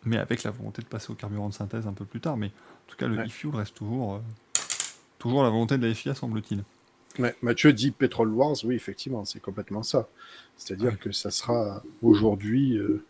mais 0.06 0.18
avec 0.18 0.44
la 0.44 0.52
volonté 0.52 0.82
de 0.84 0.88
passer 0.88 1.12
au 1.12 1.16
carburant 1.16 1.50
de 1.50 1.54
synthèse 1.54 1.88
un 1.88 1.94
peu 1.94 2.06
plus 2.06 2.22
tard. 2.22 2.38
Mais 2.38 2.48
en 2.48 2.88
tout 2.88 2.96
cas, 2.98 3.08
le 3.08 3.18
Ouais. 3.18 3.26
e-fuel 3.26 3.54
reste 3.56 3.76
toujours, 3.76 4.14
euh, 4.16 4.20
toujours 5.20 5.44
la 5.44 5.50
volonté 5.50 5.78
de 5.78 5.86
la 5.86 5.94
FIA, 5.94 6.14
semble-t-il. 6.16 6.64
Mathieu 7.42 7.74
dit 7.74 7.92
Petrol 7.92 8.30
Wars, 8.30 8.56
oui, 8.64 8.76
effectivement, 8.76 9.26
c'est 9.26 9.40
complètement 9.42 9.84
ça. 9.84 10.08
C'est-à-dire 10.58 10.92
Ouais. 10.92 10.98
que 10.98 11.12
ça 11.12 11.32
sera 11.32 11.84
aujourd'hui 12.02 12.78
euh, 12.78 13.04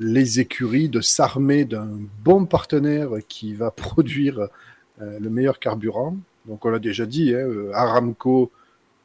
les 0.00 0.40
écuries 0.40 0.88
de 0.88 1.00
s'armer 1.00 1.64
d'un 1.64 1.88
bon 2.24 2.46
partenaire 2.46 3.10
qui 3.28 3.54
va 3.54 3.70
produire 3.96 4.48
euh, 5.00 5.18
le 5.18 5.30
meilleur 5.30 5.58
carburant. 5.58 6.16
Donc, 6.46 6.64
on 6.64 6.70
l'a 6.70 6.78
déjà 6.78 7.06
dit, 7.06 7.34
hein, 7.34 7.38
euh, 7.38 7.70
Aramco 7.74 8.50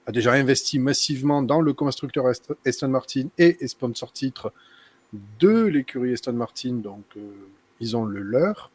a 0.06 0.12
déjà 0.12 0.34
investi 0.34 0.80
massivement 0.80 1.42
dans 1.42 1.62
le 1.62 1.74
constructeur 1.74 2.26
Aston 2.66 2.88
Martin 2.90 3.28
et 3.38 3.64
est 3.64 3.68
sponsor 3.68 4.12
titre 4.12 4.52
de 5.40 5.66
l'écurie 5.66 6.14
Aston 6.14 6.34
Martin, 6.34 6.74
donc 6.74 7.04
euh, 7.18 7.22
ils 7.80 7.96
ont 7.96 8.06
le 8.06 8.22
leur. 8.22 8.70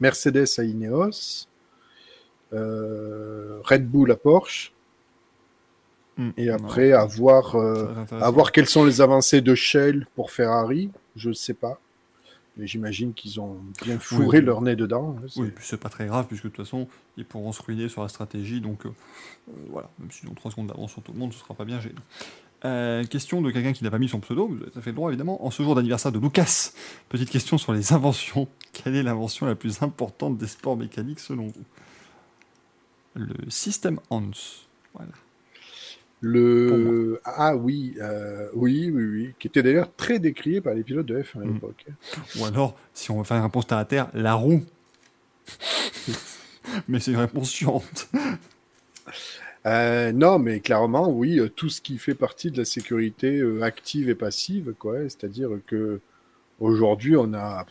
Mercedes 0.00 0.46
à 0.58 0.64
Ineos, 0.64 1.46
euh, 2.52 3.60
Red 3.64 3.88
Bull 3.88 4.10
à 4.12 4.16
Porsche. 4.16 4.72
Mm. 6.18 6.30
Et 6.36 6.50
après, 6.50 6.92
à 6.92 7.04
voir, 7.06 7.54
euh, 7.56 7.94
à 8.20 8.30
voir 8.30 8.52
quelles 8.52 8.66
sont 8.68 8.84
les 8.84 9.00
avancées 9.00 9.40
de 9.40 9.54
Shell 9.54 10.06
pour 10.14 10.30
Ferrari. 10.30 10.90
Je 11.16 11.28
ne 11.30 11.34
sais 11.34 11.54
pas. 11.54 11.80
Mais 12.56 12.66
j'imagine 12.66 13.14
qu'ils 13.14 13.38
ont 13.40 13.56
bien 13.84 14.00
fourré 14.00 14.38
Oui. 14.40 14.44
leur 14.44 14.60
nez 14.62 14.74
dedans. 14.74 15.16
hein, 15.22 15.26
Oui, 15.36 15.52
puis 15.54 15.64
c'est 15.64 15.76
pas 15.78 15.88
très 15.88 16.06
grave, 16.06 16.26
puisque 16.26 16.42
de 16.44 16.48
toute 16.48 16.64
façon, 16.64 16.88
ils 17.16 17.24
pourront 17.24 17.52
se 17.52 17.62
ruiner 17.62 17.88
sur 17.88 18.02
la 18.02 18.08
stratégie, 18.08 18.60
donc 18.60 18.84
euh, 18.84 18.88
euh, 18.88 19.52
voilà, 19.70 19.88
même 20.00 20.10
s'ils 20.10 20.28
ont 20.28 20.34
3 20.34 20.50
secondes 20.50 20.66
d'avance 20.66 20.90
sur 20.90 21.00
tout 21.02 21.12
le 21.12 21.18
monde, 21.20 21.32
ce 21.32 21.38
sera 21.38 21.54
pas 21.54 21.64
bien 21.64 21.78
gênant. 21.80 22.00
Euh, 22.64 23.04
question 23.04 23.40
de 23.42 23.52
quelqu'un 23.52 23.72
qui 23.72 23.84
n'a 23.84 23.90
pas 23.92 24.00
mis 24.00 24.08
son 24.08 24.18
pseudo, 24.18 24.48
vous 24.48 24.56
avez 24.56 24.70
tout 24.72 24.78
à 24.80 24.82
fait 24.82 24.90
le 24.90 24.96
droit 24.96 25.10
évidemment. 25.10 25.46
En 25.46 25.52
ce 25.52 25.62
jour 25.62 25.76
d'anniversaire 25.76 26.10
de 26.10 26.18
Lucas, 26.18 26.72
petite 27.08 27.30
question 27.30 27.58
sur 27.58 27.72
les 27.72 27.92
inventions. 27.92 28.48
Quelle 28.72 28.96
est 28.96 29.04
l'invention 29.04 29.46
la 29.46 29.54
plus 29.54 29.80
importante 29.82 30.36
des 30.36 30.48
sports 30.48 30.76
mécaniques 30.76 31.20
selon 31.20 31.46
vous? 31.46 31.64
Le 33.14 33.48
système 33.50 34.00
Hans. 34.10 34.30
Voilà. 34.94 35.12
Le... 36.20 37.20
Ah 37.24 37.54
oui, 37.56 37.94
euh, 38.00 38.48
oui, 38.54 38.90
oui, 38.92 39.04
oui. 39.04 39.34
Qui 39.38 39.46
était 39.48 39.62
d'ailleurs 39.62 39.94
très 39.94 40.18
décrié 40.18 40.60
par 40.60 40.74
les 40.74 40.82
pilotes 40.82 41.06
de 41.06 41.22
F1 41.22 41.42
à 41.42 41.44
Mm. 41.44 41.52
l'époque. 41.54 41.86
Ou 42.38 42.44
alors, 42.44 42.76
si 42.92 43.10
on 43.10 43.18
veut 43.18 43.24
faire 43.24 43.36
une 43.36 43.44
réponse 43.44 43.66
terre 43.66 43.78
à 43.78 43.84
terre, 43.84 44.08
la 44.14 44.34
roue. 44.34 44.62
Mais 46.88 47.00
c'est 47.00 47.12
une 47.12 47.18
réponse 47.18 47.52
chiante. 47.52 48.10
Euh, 49.66 50.12
non, 50.12 50.38
mais 50.38 50.60
clairement, 50.60 51.10
oui, 51.10 51.38
euh, 51.40 51.48
tout 51.48 51.68
ce 51.68 51.80
qui 51.80 51.98
fait 51.98 52.14
partie 52.14 52.50
de 52.50 52.58
la 52.58 52.64
sécurité 52.64 53.38
euh, 53.38 53.62
active 53.62 54.08
et 54.08 54.14
passive, 54.14 54.74
quoi. 54.78 55.00
C'est-à-dire 55.04 55.50
que 55.66 56.00
aujourd'hui, 56.60 57.16
on 57.16 57.32
a, 57.34 57.66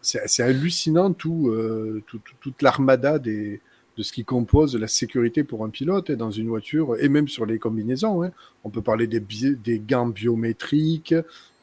c'est 0.00 0.26
c'est 0.28 0.42
hallucinant 0.42 1.12
tout, 1.12 1.48
euh, 1.48 2.02
tout- 2.06 2.18
tout- 2.18 2.34
toute 2.40 2.62
l'armada 2.62 3.18
des 3.18 3.60
de 3.96 4.02
ce 4.02 4.12
qui 4.12 4.24
compose 4.24 4.76
la 4.76 4.88
sécurité 4.88 5.42
pour 5.44 5.64
un 5.64 5.70
pilote 5.70 6.10
hein, 6.10 6.16
dans 6.16 6.30
une 6.30 6.48
voiture 6.48 6.96
et 7.00 7.08
même 7.08 7.28
sur 7.28 7.46
les 7.46 7.58
combinaisons. 7.58 8.22
hein. 8.22 8.30
On 8.64 8.70
peut 8.70 8.82
parler 8.82 9.06
des, 9.06 9.20
des 9.20 9.78
gants 9.78 10.06
biométriques, 10.08 11.14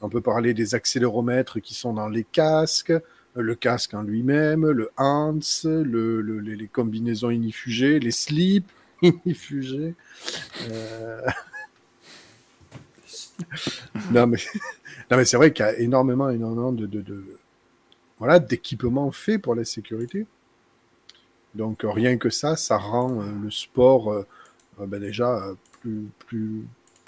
on 0.02 0.10
peut 0.10 0.22
parler 0.22 0.54
des 0.54 0.76
accéléromètres 0.76 1.60
qui 1.60 1.74
sont 1.74 1.94
dans 1.94 2.10
les 2.10 2.24
casques, 2.24 2.92
euh, 2.92 3.02
le 3.36 3.56
casque 3.56 3.94
en 3.94 4.02
lui-même, 4.04 4.68
le 4.70 4.90
HANS, 4.98 5.64
le, 5.66 6.22
le- 6.22 6.40
les, 6.40 6.68
combinaisons 6.68 7.30
inifugées, 7.30 8.00
les 8.00 8.12
slips 8.12 8.70
inifugés. 9.02 9.96
Euh, 10.72 11.22
non, 14.12 14.28
mais, 14.28 14.38
non, 15.12 15.18
mais 15.18 15.26
c'est 15.26 15.38
vrai 15.38 15.52
qu'il 15.54 15.66
y 15.66 15.70
a 15.70 15.78
énormément, 15.80 16.30
énormément 16.30 16.72
de- 16.72 16.88
voilà, 18.20 18.40
d'équipements 18.40 19.12
faits 19.12 19.42
pour 19.42 19.56
la 19.56 19.66
sécurité. 19.66 20.26
Donc, 21.56 21.84
euh, 21.84 21.92
rien 21.92 22.18
que 22.18 22.30
ça, 22.30 22.56
ça 22.56 22.78
rend 22.78 23.22
euh, 23.22 23.26
le 23.44 23.52
sport 23.52 24.12
euh, 24.12 24.26
ben, 24.80 25.00
déjà 25.00 25.42
plus, 25.82 26.08
plus, 26.28 26.64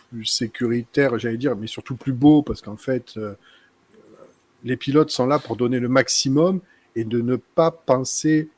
plus 0.10 0.26
sécuritaire, 0.26 1.18
j'allais 1.18 1.38
dire, 1.38 1.56
mais 1.56 1.68
surtout 1.68 1.96
plus 1.96 2.14
beau, 2.14 2.44
parce 2.44 2.62
qu'en 2.62 2.78
fait, 2.78 3.20
les 4.64 4.78
pilotes 4.78 5.10
sont 5.10 5.26
là 5.26 5.40
pour 5.40 5.56
donner 5.56 5.80
le 5.80 5.90
maximum 5.90 6.60
et 6.96 7.04
de 7.04 7.22
ne 7.22 7.38
pas 7.38 7.72
penser 7.72 8.50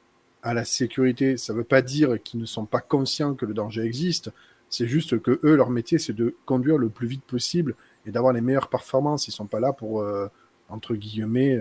à 0.44 0.54
la 0.54 0.66
sécurité. 0.66 1.38
Ça 1.38 1.54
ne 1.54 1.60
veut 1.60 1.64
pas 1.64 1.82
dire 1.82 2.22
qu'ils 2.22 2.42
ne 2.42 2.46
sont 2.46 2.66
pas 2.66 2.82
conscients 2.82 3.34
que 3.34 3.46
le 3.46 3.54
danger 3.54 3.84
existe. 3.84 4.30
C'est 4.70 4.88
juste 4.88 5.22
que 5.22 5.40
eux, 5.44 5.56
leur 5.56 5.70
métier, 5.70 6.00
c'est 6.00 6.14
de 6.14 6.36
conduire 6.46 6.78
le 6.78 6.90
plus 6.90 7.08
vite 7.08 7.24
possible 7.24 7.76
et 8.06 8.12
d'avoir 8.12 8.34
les 8.34 8.42
meilleures 8.42 8.70
performances. 8.70 9.30
Ils 9.30 9.32
sont 9.32 9.48
pas 9.48 9.62
là 9.62 9.72
pour, 9.72 10.06
entre 10.68 10.96
guillemets, 10.96 11.58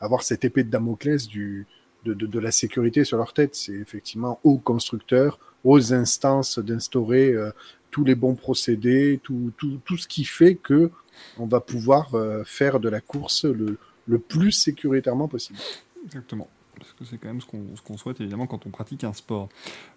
avoir 0.00 0.24
cette 0.24 0.44
épée 0.44 0.64
de 0.64 0.70
Damoclès 0.70 1.28
du, 1.28 1.68
de, 2.04 2.14
de, 2.14 2.26
de 2.26 2.38
la 2.38 2.50
sécurité 2.50 3.04
sur 3.04 3.16
leur 3.18 3.32
tête. 3.32 3.54
C'est 3.54 3.74
effectivement 3.74 4.40
aux 4.44 4.58
constructeurs, 4.58 5.38
aux 5.64 5.92
instances 5.92 6.58
d'instaurer 6.58 7.32
euh, 7.32 7.50
tous 7.90 8.04
les 8.04 8.14
bons 8.14 8.34
procédés, 8.34 9.20
tout, 9.22 9.52
tout, 9.56 9.80
tout 9.84 9.96
ce 9.96 10.08
qui 10.08 10.24
fait 10.24 10.54
que 10.54 10.90
on 11.38 11.46
va 11.46 11.60
pouvoir 11.60 12.14
euh, 12.14 12.44
faire 12.44 12.80
de 12.80 12.88
la 12.88 13.00
course 13.00 13.44
le, 13.44 13.78
le 14.06 14.18
plus 14.18 14.52
sécuritairement 14.52 15.28
possible. 15.28 15.58
Exactement. 16.04 16.48
Parce 16.78 16.92
que 16.94 17.04
c'est 17.04 17.18
quand 17.18 17.28
même 17.28 17.42
ce 17.42 17.46
qu'on 17.46 17.64
qu'on 17.84 17.98
souhaite 17.98 18.20
évidemment 18.20 18.46
quand 18.46 18.66
on 18.66 18.70
pratique 18.70 19.04
un 19.04 19.12
sport. 19.12 19.48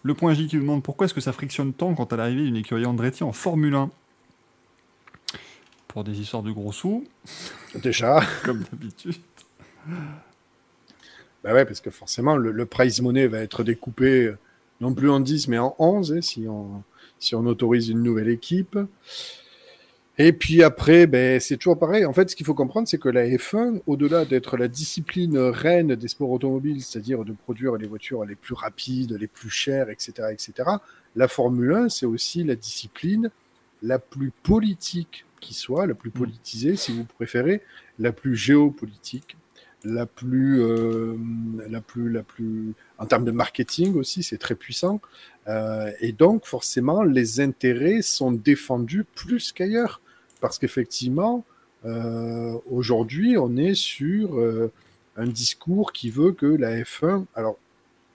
Le 0.04 0.14
point 0.14 0.34
J 0.34 0.48
qui 0.48 0.58
nous 0.58 0.64
demande 0.64 0.84
pourquoi 0.84 1.06
est-ce 1.06 1.14
que 1.14 1.22
ça 1.22 1.32
frictionne 1.32 1.74
tant 1.74 1.94
quant 1.96 2.04
à 2.06 2.18
l'arrivée 2.18 2.44
d'une 2.44 2.58
écurie 2.58 2.86
Andretti 2.86 3.24
en 3.24 3.32
Formule 3.32 3.76
1 3.76 3.90
Pour 5.88 6.04
des 6.04 6.20
histoires 6.20 6.44
de 6.44 6.52
gros 6.52 6.74
sous, 6.74 7.06
Déjà, 7.76 8.22
comme 8.44 8.64
d'habitude. 8.64 9.16
Bah 11.44 11.66
parce 11.66 11.82
que 11.82 11.90
forcément, 11.90 12.38
le, 12.38 12.52
le 12.52 12.66
prize 12.66 13.02
money 13.02 13.28
va 13.28 13.40
être 13.40 13.64
découpé 13.64 14.28
euh, 14.28 14.38
non 14.80 14.94
plus 14.94 15.10
en 15.10 15.20
10, 15.20 15.50
mais 15.50 15.58
en 15.58 15.76
11, 15.78 16.14
hein, 16.14 16.22
si, 16.22 16.48
on, 16.48 16.84
si 17.20 17.36
on 17.36 17.46
autorise 17.46 17.90
une 17.90 18.02
nouvelle 18.02 18.30
équipe. 18.30 18.78
Et 20.18 20.32
puis 20.32 20.64
après, 20.64 21.08
ben, 21.08 21.40
c'est 21.40 21.58
toujours 21.58 21.78
pareil. 21.78 22.06
En 22.06 22.14
fait, 22.14 22.30
ce 22.30 22.36
qu'il 22.36 22.46
faut 22.46 22.54
comprendre, 22.54 22.88
c'est 22.88 23.00
que 23.00 23.10
la 23.10 23.26
F1, 23.26 23.82
au-delà 23.88 24.26
d'être 24.26 24.58
la 24.58 24.68
discipline 24.68 25.38
reine 25.38 25.96
des 25.96 26.08
sports 26.08 26.30
automobiles, 26.30 26.82
c'est-à-dire 26.82 27.26
de 27.26 27.34
produire 27.34 27.76
les 27.76 27.88
voitures 27.88 28.24
les 28.24 28.36
plus 28.36 28.54
rapides, 28.54 29.18
les 29.20 29.28
plus 29.28 29.50
chères, 29.50 29.90
etc., 29.90 30.30
etc., 30.32 30.70
la 31.16 31.28
Formule 31.28 31.74
1, 31.74 31.90
c'est 31.90 32.06
aussi 32.06 32.44
la 32.44 32.56
discipline 32.56 33.32
la 33.82 34.00
plus 34.00 34.32
politique 34.32 35.26
qui 35.42 35.54
soit, 35.54 35.88
la 35.88 35.94
plus 35.94 36.12
politisée, 36.12 36.76
si 36.76 36.94
vous 36.94 37.04
préférez, 37.04 37.62
la 38.00 38.12
plus 38.12 38.36
géopolitique 38.36 39.36
la 39.84 40.06
plus, 40.06 40.62
euh, 40.62 41.16
la 41.70 41.82
plus, 41.82 42.10
la 42.10 42.24
plus, 42.24 42.74
en 42.98 43.06
termes 43.06 43.26
de 43.26 43.32
marketing 43.32 43.96
aussi, 43.96 44.24
c'est 44.24 44.38
très 44.38 44.56
puissant. 44.56 45.02
Euh, 45.48 45.92
et 46.00 46.12
donc, 46.12 46.46
forcément, 46.46 47.04
les 47.04 47.42
intérêts 47.42 48.02
sont 48.02 48.32
défendus 48.32 49.06
plus 49.16 49.52
qu'ailleurs. 49.52 50.02
Parce 50.40 50.60
qu'effectivement, 50.60 51.46
euh, 51.86 52.58
aujourd'hui, 52.70 53.38
on 53.38 53.56
est 53.58 53.76
sur 53.76 54.40
euh, 54.40 54.72
un 55.18 55.28
discours 55.28 55.92
qui 55.92 56.10
veut 56.10 56.32
que 56.32 56.46
la 56.46 56.82
F1, 56.82 57.26
alors, 57.36 57.58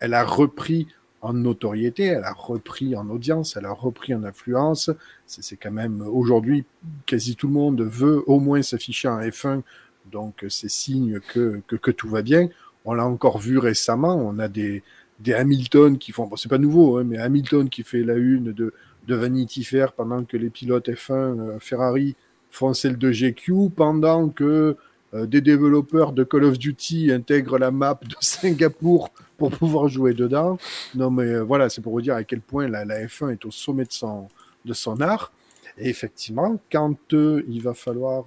elle 0.00 0.14
a 0.14 0.24
repris 0.24 0.88
en 1.20 1.32
notoriété, 1.32 2.04
elle 2.04 2.24
a 2.24 2.32
repris 2.32 2.94
en 2.94 3.08
audience, 3.10 3.56
elle 3.56 3.66
a 3.66 3.72
repris 3.72 4.14
en 4.14 4.22
influence. 4.24 4.90
C'est 5.26 5.56
quand 5.56 5.72
même, 5.72 6.00
aujourd'hui, 6.00 6.64
quasi 7.06 7.34
tout 7.34 7.48
le 7.48 7.54
monde 7.54 7.82
veut 7.82 8.22
au 8.28 8.38
moins 8.38 8.62
s'afficher 8.62 9.08
en 9.08 9.18
F1 9.20 9.62
donc 10.10 10.44
c'est 10.48 10.70
signe 10.70 11.20
que, 11.20 11.60
que, 11.66 11.90
tout 11.90 12.08
va 12.08 12.22
bien. 12.22 12.48
On 12.84 12.94
l'a 12.94 13.06
encore 13.06 13.38
vu 13.38 13.58
récemment, 13.58 14.16
on 14.16 14.38
a 14.38 14.48
des, 14.48 14.82
des 15.20 15.34
Hamilton 15.34 15.98
qui 15.98 16.12
font, 16.12 16.26
bon 16.26 16.36
c'est 16.36 16.48
pas 16.48 16.58
nouveau, 16.58 16.98
hein, 16.98 17.04
mais 17.04 17.18
Hamilton 17.18 17.68
qui 17.68 17.82
fait 17.82 18.02
la 18.02 18.14
une 18.14 18.52
de, 18.52 18.72
de 19.06 19.14
Vanity 19.14 19.64
Fair 19.64 19.92
pendant 19.92 20.24
que 20.24 20.36
les 20.36 20.50
pilotes 20.50 20.88
F1 20.88 21.12
euh, 21.12 21.58
Ferrari 21.58 22.16
font 22.50 22.72
celle 22.72 22.98
de 22.98 23.10
GQ, 23.10 23.70
pendant 23.74 24.28
que 24.28 24.76
euh, 25.14 25.26
des 25.26 25.40
développeurs 25.40 26.12
de 26.12 26.22
Call 26.22 26.44
of 26.44 26.58
Duty 26.58 27.10
intègrent 27.12 27.58
la 27.58 27.70
map 27.70 27.98
de 28.02 28.14
Singapour 28.20 29.10
pour 29.36 29.50
pouvoir 29.50 29.88
jouer 29.88 30.12
dedans. 30.14 30.58
Non 30.94 31.10
mais 31.10 31.24
euh, 31.24 31.42
voilà, 31.42 31.68
c'est 31.68 31.80
pour 31.80 31.92
vous 31.92 32.02
dire 32.02 32.14
à 32.14 32.24
quel 32.24 32.40
point 32.40 32.68
la, 32.68 32.84
la 32.84 33.06
F1 33.06 33.32
est 33.32 33.44
au 33.46 33.50
sommet 33.50 33.84
de 33.84 33.92
son, 33.92 34.28
de 34.64 34.72
son 34.74 35.00
art. 35.00 35.32
Et 35.78 35.88
effectivement, 35.88 36.58
quand 36.70 37.14
euh, 37.14 37.42
il 37.48 37.62
va 37.62 37.72
falloir 37.72 38.26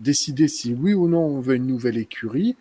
décider 0.00 0.48
si 0.48 0.74
oui 0.74 0.94
ou 0.94 1.08
non 1.08 1.24
on 1.24 1.40
veut 1.40 1.56
une 1.56 1.66
nouvelle 1.66 1.98
écurie, 1.98 2.56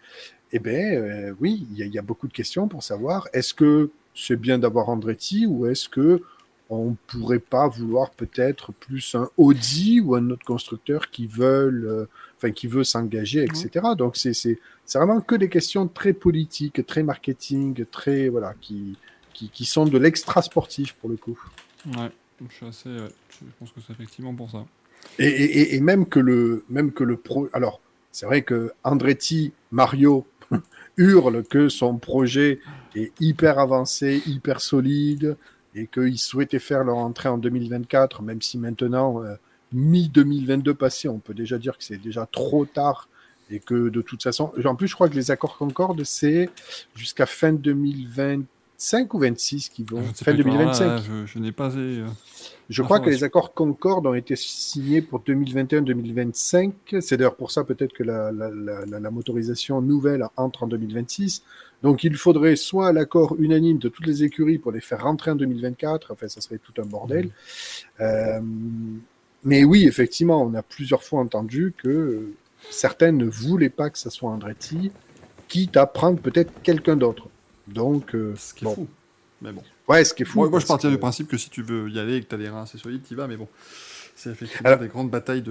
eh 0.52 0.60
bien, 0.60 0.94
euh, 0.94 1.34
oui, 1.40 1.68
il 1.72 1.86
y, 1.86 1.90
y, 1.90 2.00
a 2.00 2.02
beaucoup 2.02 2.28
de 2.28 2.34
questions 2.34 2.68
pour 2.68 2.84
savoir 2.84 3.28
est-ce 3.34 3.54
que 3.54 3.92
c'est 4.16 4.38
bien 4.38 4.58
d'avoir 4.58 4.90
Andretti 4.90 5.46
ou 5.46 5.68
est-ce 5.68 5.90
que 5.90 6.22
on 6.70 6.98
pourrait 7.08 7.40
pas 7.40 7.68
vouloir 7.68 8.12
peut-être 8.12 8.74
plus 8.74 9.16
un 9.16 9.30
Audi 9.38 10.02
ou 10.02 10.16
un 10.16 10.30
autre 10.32 10.46
constructeur 10.46 11.10
qui 11.10 11.28
veulent, 11.28 11.86
euh, 11.86 12.06
enfin 12.36 12.52
qui 12.52 12.68
veut 12.68 12.84
s'engager, 12.84 13.44
etc. 13.44 13.70
Donc 13.98 14.18
c'est 14.18 14.34
c'est 14.34 14.60
c'est 14.86 14.98
vraiment 14.98 15.22
que 15.22 15.36
des 15.36 15.50
questions 15.50 15.88
très 15.88 16.14
politiques, 16.14 16.86
très 16.86 17.04
marketing, 17.04 17.86
très 17.86 18.28
voilà 18.28 18.54
qui 18.60 18.98
qui, 19.34 19.50
qui 19.50 19.66
sont 19.66 19.86
de 19.86 19.98
l'extra 19.98 20.42
sportif 20.42 20.94
pour 20.96 21.10
le 21.10 21.16
coup. 21.16 21.40
Ouais, 21.86 22.12
je 22.50 22.54
suis 22.54 22.66
assez. 22.66 22.90
ouais, 22.90 23.10
je 23.40 23.46
pense 23.60 23.72
que 23.72 23.80
c'est 23.86 23.94
effectivement 23.94 24.34
pour 24.34 24.50
ça. 24.50 24.66
Et, 25.20 25.80
même 25.80 26.06
que 26.06 26.20
le 26.20 26.64
même 26.70 26.92
que 26.92 27.04
le 27.04 27.18
pro. 27.18 27.50
Alors 27.54 27.82
c'est 28.12 28.26
vrai 28.26 28.42
que 28.42 28.72
Andretti, 28.84 29.54
Mario 29.72 30.26
hurle 30.98 31.44
que 31.44 31.70
son 31.70 31.98
projet 31.98 32.60
est 32.96 33.12
hyper 33.20 33.60
avancé, 33.60 34.22
hyper 34.26 34.62
solide 34.62 35.38
et 35.76 35.88
qu'ils 35.88 36.20
souhaitaient 36.20 36.60
faire 36.60 36.84
leur 36.84 36.98
entrée 36.98 37.30
en 37.30 37.38
2024, 37.38 38.24
même 38.24 38.42
si 38.42 38.58
maintenant, 38.58 39.24
euh, 39.24 39.36
mi-2022 39.74 40.74
passé, 40.74 41.08
on 41.08 41.20
peut 41.20 41.34
déjà 41.34 41.58
dire 41.58 41.78
que 41.78 41.84
c'est 41.84 42.02
déjà 42.02 42.26
trop 42.26 42.66
tard 42.66 43.08
et 43.50 43.60
que 43.60 43.90
de 43.90 44.02
toute 44.02 44.24
façon, 44.24 44.52
en 44.66 44.76
plus, 44.76 44.88
je 44.88 44.96
crois 44.96 45.10
que 45.10 45.16
les 45.16 45.32
accords 45.32 45.58
Concorde, 45.58 46.04
c'est 46.04 46.50
jusqu'à 46.96 47.26
fin 47.26 47.54
2025 48.80 49.14
ou 49.14 49.20
26 49.20 49.70
qui 49.70 49.84
vont. 49.84 50.04
Sais 50.14 50.24
Fin 50.26 50.36
pas, 50.36 50.42
alors 50.44 50.58
là, 50.58 50.66
2025. 50.66 51.04
je, 51.04 51.26
je 51.26 51.40
n'ai 51.40 51.52
pas. 51.52 51.76
euh, 51.76 52.06
Je 52.70 52.84
crois 52.84 53.00
que 53.00 53.10
les 53.10 53.24
accords 53.24 53.54
Concorde 53.54 54.06
ont 54.06 54.14
été 54.14 54.36
signés 54.36 55.02
pour 55.02 55.20
2021-2025. 55.22 57.02
C'est 57.02 57.18
d'ailleurs 57.18 57.36
pour 57.36 57.50
ça 57.52 57.64
peut-être 57.64 57.94
que 57.94 58.04
la, 58.04 58.32
la, 58.32 58.50
la, 58.52 58.86
la- 58.86 59.00
la 59.00 59.12
motorisation 59.12 59.82
nouvelle 59.82 60.24
entre 60.38 60.64
en 60.64 60.68
2026. 60.68 61.42
Donc 61.84 62.04
il 62.04 62.16
faudrait 62.16 62.56
soit 62.56 62.92
l'accord 62.94 63.36
unanime 63.40 63.80
de 63.80 63.90
toutes 63.90 64.06
les 64.06 64.24
écuries 64.24 64.58
pour 64.60 64.72
les 64.72 64.82
faire 64.82 65.02
rentrer 65.04 65.32
en 65.32 65.36
2024. 65.36 66.12
Enfin, 66.14 66.28
ça 66.28 66.42
serait 66.42 66.60
tout 66.60 66.80
un 66.80 66.86
bordel. 66.86 67.30
Euh, 68.00 68.40
mais 69.44 69.64
oui, 69.64 69.86
effectivement, 69.88 70.44
on 70.44 70.54
a 70.54 70.62
plusieurs 70.62 71.04
fois 71.04 71.22
entendu 71.22 71.74
que 71.78 72.28
certains 72.70 73.12
ne 73.12 73.26
voulaient 73.26 73.70
pas 73.70 73.90
que 73.90 73.98
ça 73.98 74.10
soit 74.10 74.30
Andretti, 74.32 74.92
quitte 75.48 75.78
à 75.78 75.86
prendre 75.86 76.20
peut-être 76.20 76.52
quelqu'un 76.64 76.96
d'autre. 76.98 77.28
Donc, 77.68 78.16
euh, 78.16 78.34
Ce 78.38 78.54
qui 78.54 78.64
est 78.64 78.68
bon. 78.68 78.76
fou. 78.76 78.88
Mais 79.42 79.52
bon. 79.52 79.62
ouais, 79.88 80.04
ce 80.04 80.14
qui 80.14 80.24
est 80.24 80.26
fou. 80.26 80.40
Moi, 80.40 80.50
moi, 80.50 80.60
je 80.60 80.66
que- 80.66 80.88
du 80.88 80.98
principe 80.98 81.28
que 81.28 81.38
si 81.38 81.50
tu 81.50 81.62
veux 81.62 81.90
y 81.90 82.00
aller 82.00 82.16
et 82.18 82.22
que 82.22 82.28
tu 82.28 82.36
as 82.36 82.38
des 82.40 82.50
reins 82.50 82.64
assez 82.64 82.78
solides, 82.78 83.04
tu 83.08 83.14
y 83.14 83.18
vas, 83.18 83.28
mais 83.28 83.38
bon. 83.38 83.48
C'est 84.16 84.32
effectivement 84.32 84.68
Alors- 84.68 84.80
des 84.80 84.88
grandes 84.88 85.12
batailles 85.12 85.44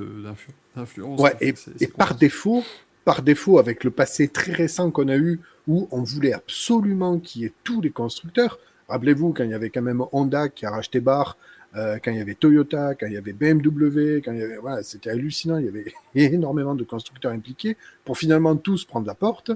d'influence. 0.74 1.20
Ouais, 1.20 1.36
et, 1.40 1.54
et 1.80 1.86
par 1.86 2.16
défaut, 2.16 2.64
par 3.04 3.22
défaut, 3.22 3.58
avec 3.58 3.84
le 3.84 3.90
passé 3.92 4.26
très 4.28 4.52
récent 4.52 4.90
qu'on 4.90 5.08
a 5.08 5.16
eu, 5.16 5.40
où 5.68 5.88
on 5.92 6.02
voulait 6.02 6.32
absolument 6.32 7.18
qu'il 7.20 7.42
y 7.42 7.44
ait 7.44 7.52
tous 7.64 7.80
les 7.80 7.90
constructeurs. 7.90 8.58
Rappelez-vous 8.88 9.32
quand 9.32 9.44
il 9.44 9.50
y 9.50 9.54
avait 9.54 9.70
quand 9.70 9.82
même 9.82 10.02
Honda 10.12 10.48
qui 10.48 10.66
a 10.66 10.70
racheté 10.70 10.98
Bar, 11.00 11.36
euh, 11.76 11.98
quand 12.02 12.10
il 12.10 12.16
y 12.16 12.20
avait 12.20 12.34
Toyota, 12.34 12.94
quand 12.94 13.06
il 13.06 13.12
y 13.12 13.16
avait 13.16 13.32
BMW, 13.32 14.20
quand 14.24 14.32
il 14.32 14.38
y 14.38 14.42
avait, 14.42 14.56
voilà, 14.56 14.82
c'était 14.82 15.10
hallucinant. 15.10 15.58
Il 15.58 15.66
y 15.66 15.68
avait 15.68 15.92
énormément 16.14 16.74
de 16.74 16.84
constructeurs 16.84 17.32
impliqués 17.32 17.76
pour 18.04 18.16
finalement 18.18 18.56
tous 18.56 18.84
prendre 18.84 19.06
la 19.06 19.14
porte. 19.14 19.50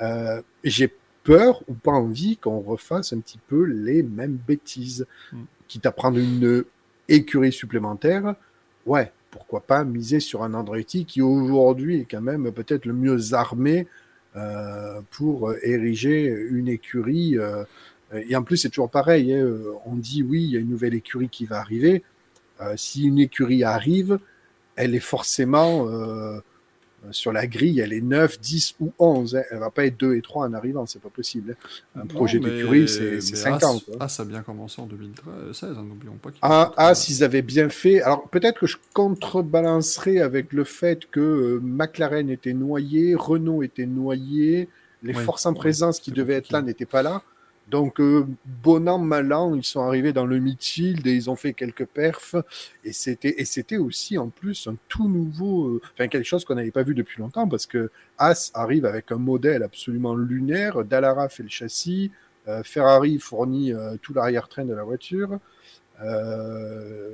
Euh, 0.00 0.40
J'ai 0.64 0.92
peur 1.28 1.62
ou 1.68 1.74
pas 1.74 1.92
envie 1.92 2.36
qu'on 2.38 2.60
refasse 2.60 3.12
un 3.12 3.20
petit 3.20 3.38
peu 3.50 3.62
les 3.64 4.02
mêmes 4.02 4.38
bêtises, 4.48 5.06
Mm. 5.32 5.36
quitte 5.68 5.86
à 5.86 5.92
prendre 5.92 6.18
une 6.18 6.64
écurie 7.08 7.52
supplémentaire. 7.52 8.34
Ouais, 8.86 9.12
pourquoi 9.30 9.60
pas 9.60 9.84
miser 9.84 10.20
sur 10.20 10.42
un 10.42 10.54
Andretti 10.54 11.04
qui 11.04 11.20
aujourd'hui 11.20 12.00
est 12.00 12.08
quand 12.10 12.22
même 12.22 12.50
peut-être 12.52 12.86
le 12.86 12.94
mieux 12.94 13.34
armé 13.34 13.86
euh, 14.36 15.00
pour 15.10 15.52
ériger 15.62 16.26
une 16.50 16.68
écurie. 16.68 17.36
euh, 17.38 17.64
et 18.30 18.34
en 18.36 18.42
plus, 18.42 18.56
c'est 18.56 18.70
toujours 18.70 18.90
pareil. 18.90 19.34
hein, 19.34 19.44
euh, 19.44 19.72
on 19.84 19.96
dit 19.96 20.22
oui, 20.22 20.40
il 20.44 20.50
y 20.52 20.56
a 20.56 20.60
une 20.60 20.70
nouvelle 20.70 20.94
écurie 20.94 21.28
qui 21.28 21.44
va 21.44 21.58
arriver. 21.60 22.02
Euh, 22.62 22.74
si 22.76 23.04
une 23.06 23.18
écurie 23.18 23.64
arrive, 23.64 24.18
elle 24.76 24.94
est 24.94 25.00
forcément 25.14 25.86
sur 27.10 27.32
la 27.32 27.46
grille, 27.46 27.80
elle 27.80 27.92
est 27.92 28.00
9, 28.00 28.40
10 28.40 28.74
ou 28.80 28.92
11. 28.98 29.36
hein. 29.36 29.42
Elle 29.50 29.58
va 29.58 29.70
pas 29.70 29.84
être 29.86 29.96
2 29.98 30.14
et 30.16 30.22
3 30.22 30.46
en 30.46 30.52
arrivant, 30.52 30.84
c'est 30.86 31.00
pas 31.00 31.08
possible. 31.08 31.56
hein. 31.60 31.76
Un 31.96 32.00
Non, 32.00 32.06
projet 32.06 32.38
d'écurie, 32.38 32.88
c'est 32.88 33.20
c'est 33.20 33.32
mais 33.32 33.38
5 33.38 33.62
As- 33.62 33.66
ans. 33.66 33.78
quoi. 33.80 33.96
As 34.00 34.20
a 34.20 34.24
bien 34.24 34.42
commencé 34.42 34.80
en 34.82 34.86
2016, 34.86 35.70
hein, 35.78 35.84
n'oublions 35.88 36.16
pas. 36.20 36.30
qu'il- 36.30 36.38
Ah, 36.42 36.72
ah, 36.76 36.94
s'ils 36.94 37.22
avaient 37.24 37.42
bien 37.42 37.68
fait. 37.68 38.02
Alors 38.02 38.28
peut-être 38.28 38.60
que 38.60 38.66
je 38.66 38.76
contrebalancerai 38.94 40.20
avec 40.20 40.52
le 40.52 40.64
fait 40.64 41.06
que 41.10 41.20
euh, 41.20 41.60
McLaren 41.62 42.28
était 42.30 42.52
noyé, 42.52 43.14
Renault 43.14 43.62
était 43.62 43.86
noyé, 43.86 44.68
les 45.02 45.12
forces 45.14 45.46
en 45.46 45.52
ouais, 45.52 45.58
présence 45.58 46.00
qui 46.00 46.10
devaient 46.10 46.34
être 46.34 46.50
là 46.50 46.62
n'étaient 46.62 46.86
pas 46.86 47.02
là. 47.02 47.22
Donc 47.70 48.00
euh, 48.00 48.26
bon 48.62 48.88
an 48.88 48.98
mal 48.98 49.32
an, 49.32 49.54
ils 49.54 49.64
sont 49.64 49.82
arrivés 49.82 50.12
dans 50.14 50.24
le 50.24 50.38
midfield 50.38 51.06
et 51.06 51.12
ils 51.12 51.28
ont 51.28 51.36
fait 51.36 51.52
quelques 51.52 51.84
perfs. 51.84 52.34
Et 52.84 52.92
c'était 52.92 53.76
aussi 53.76 54.16
en 54.16 54.28
plus 54.28 54.66
un 54.66 54.76
tout 54.88 55.08
nouveau, 55.08 55.66
euh, 55.66 55.82
enfin 55.92 56.08
quelque 56.08 56.24
chose 56.24 56.44
qu'on 56.44 56.54
n'avait 56.54 56.70
pas 56.70 56.82
vu 56.82 56.94
depuis 56.94 57.20
longtemps 57.20 57.46
parce 57.46 57.66
que 57.66 57.90
As 58.16 58.50
arrive 58.54 58.86
avec 58.86 59.12
un 59.12 59.18
modèle 59.18 59.62
absolument 59.62 60.14
lunaire, 60.14 60.82
Dallara 60.84 61.28
fait 61.28 61.42
le 61.42 61.50
châssis, 61.50 62.10
euh, 62.48 62.62
Ferrari 62.62 63.18
fournit 63.18 63.72
tout 64.00 64.14
l'arrière-train 64.14 64.64
de 64.64 64.74
la 64.74 64.84
voiture. 64.84 65.38
Euh, 66.02 67.10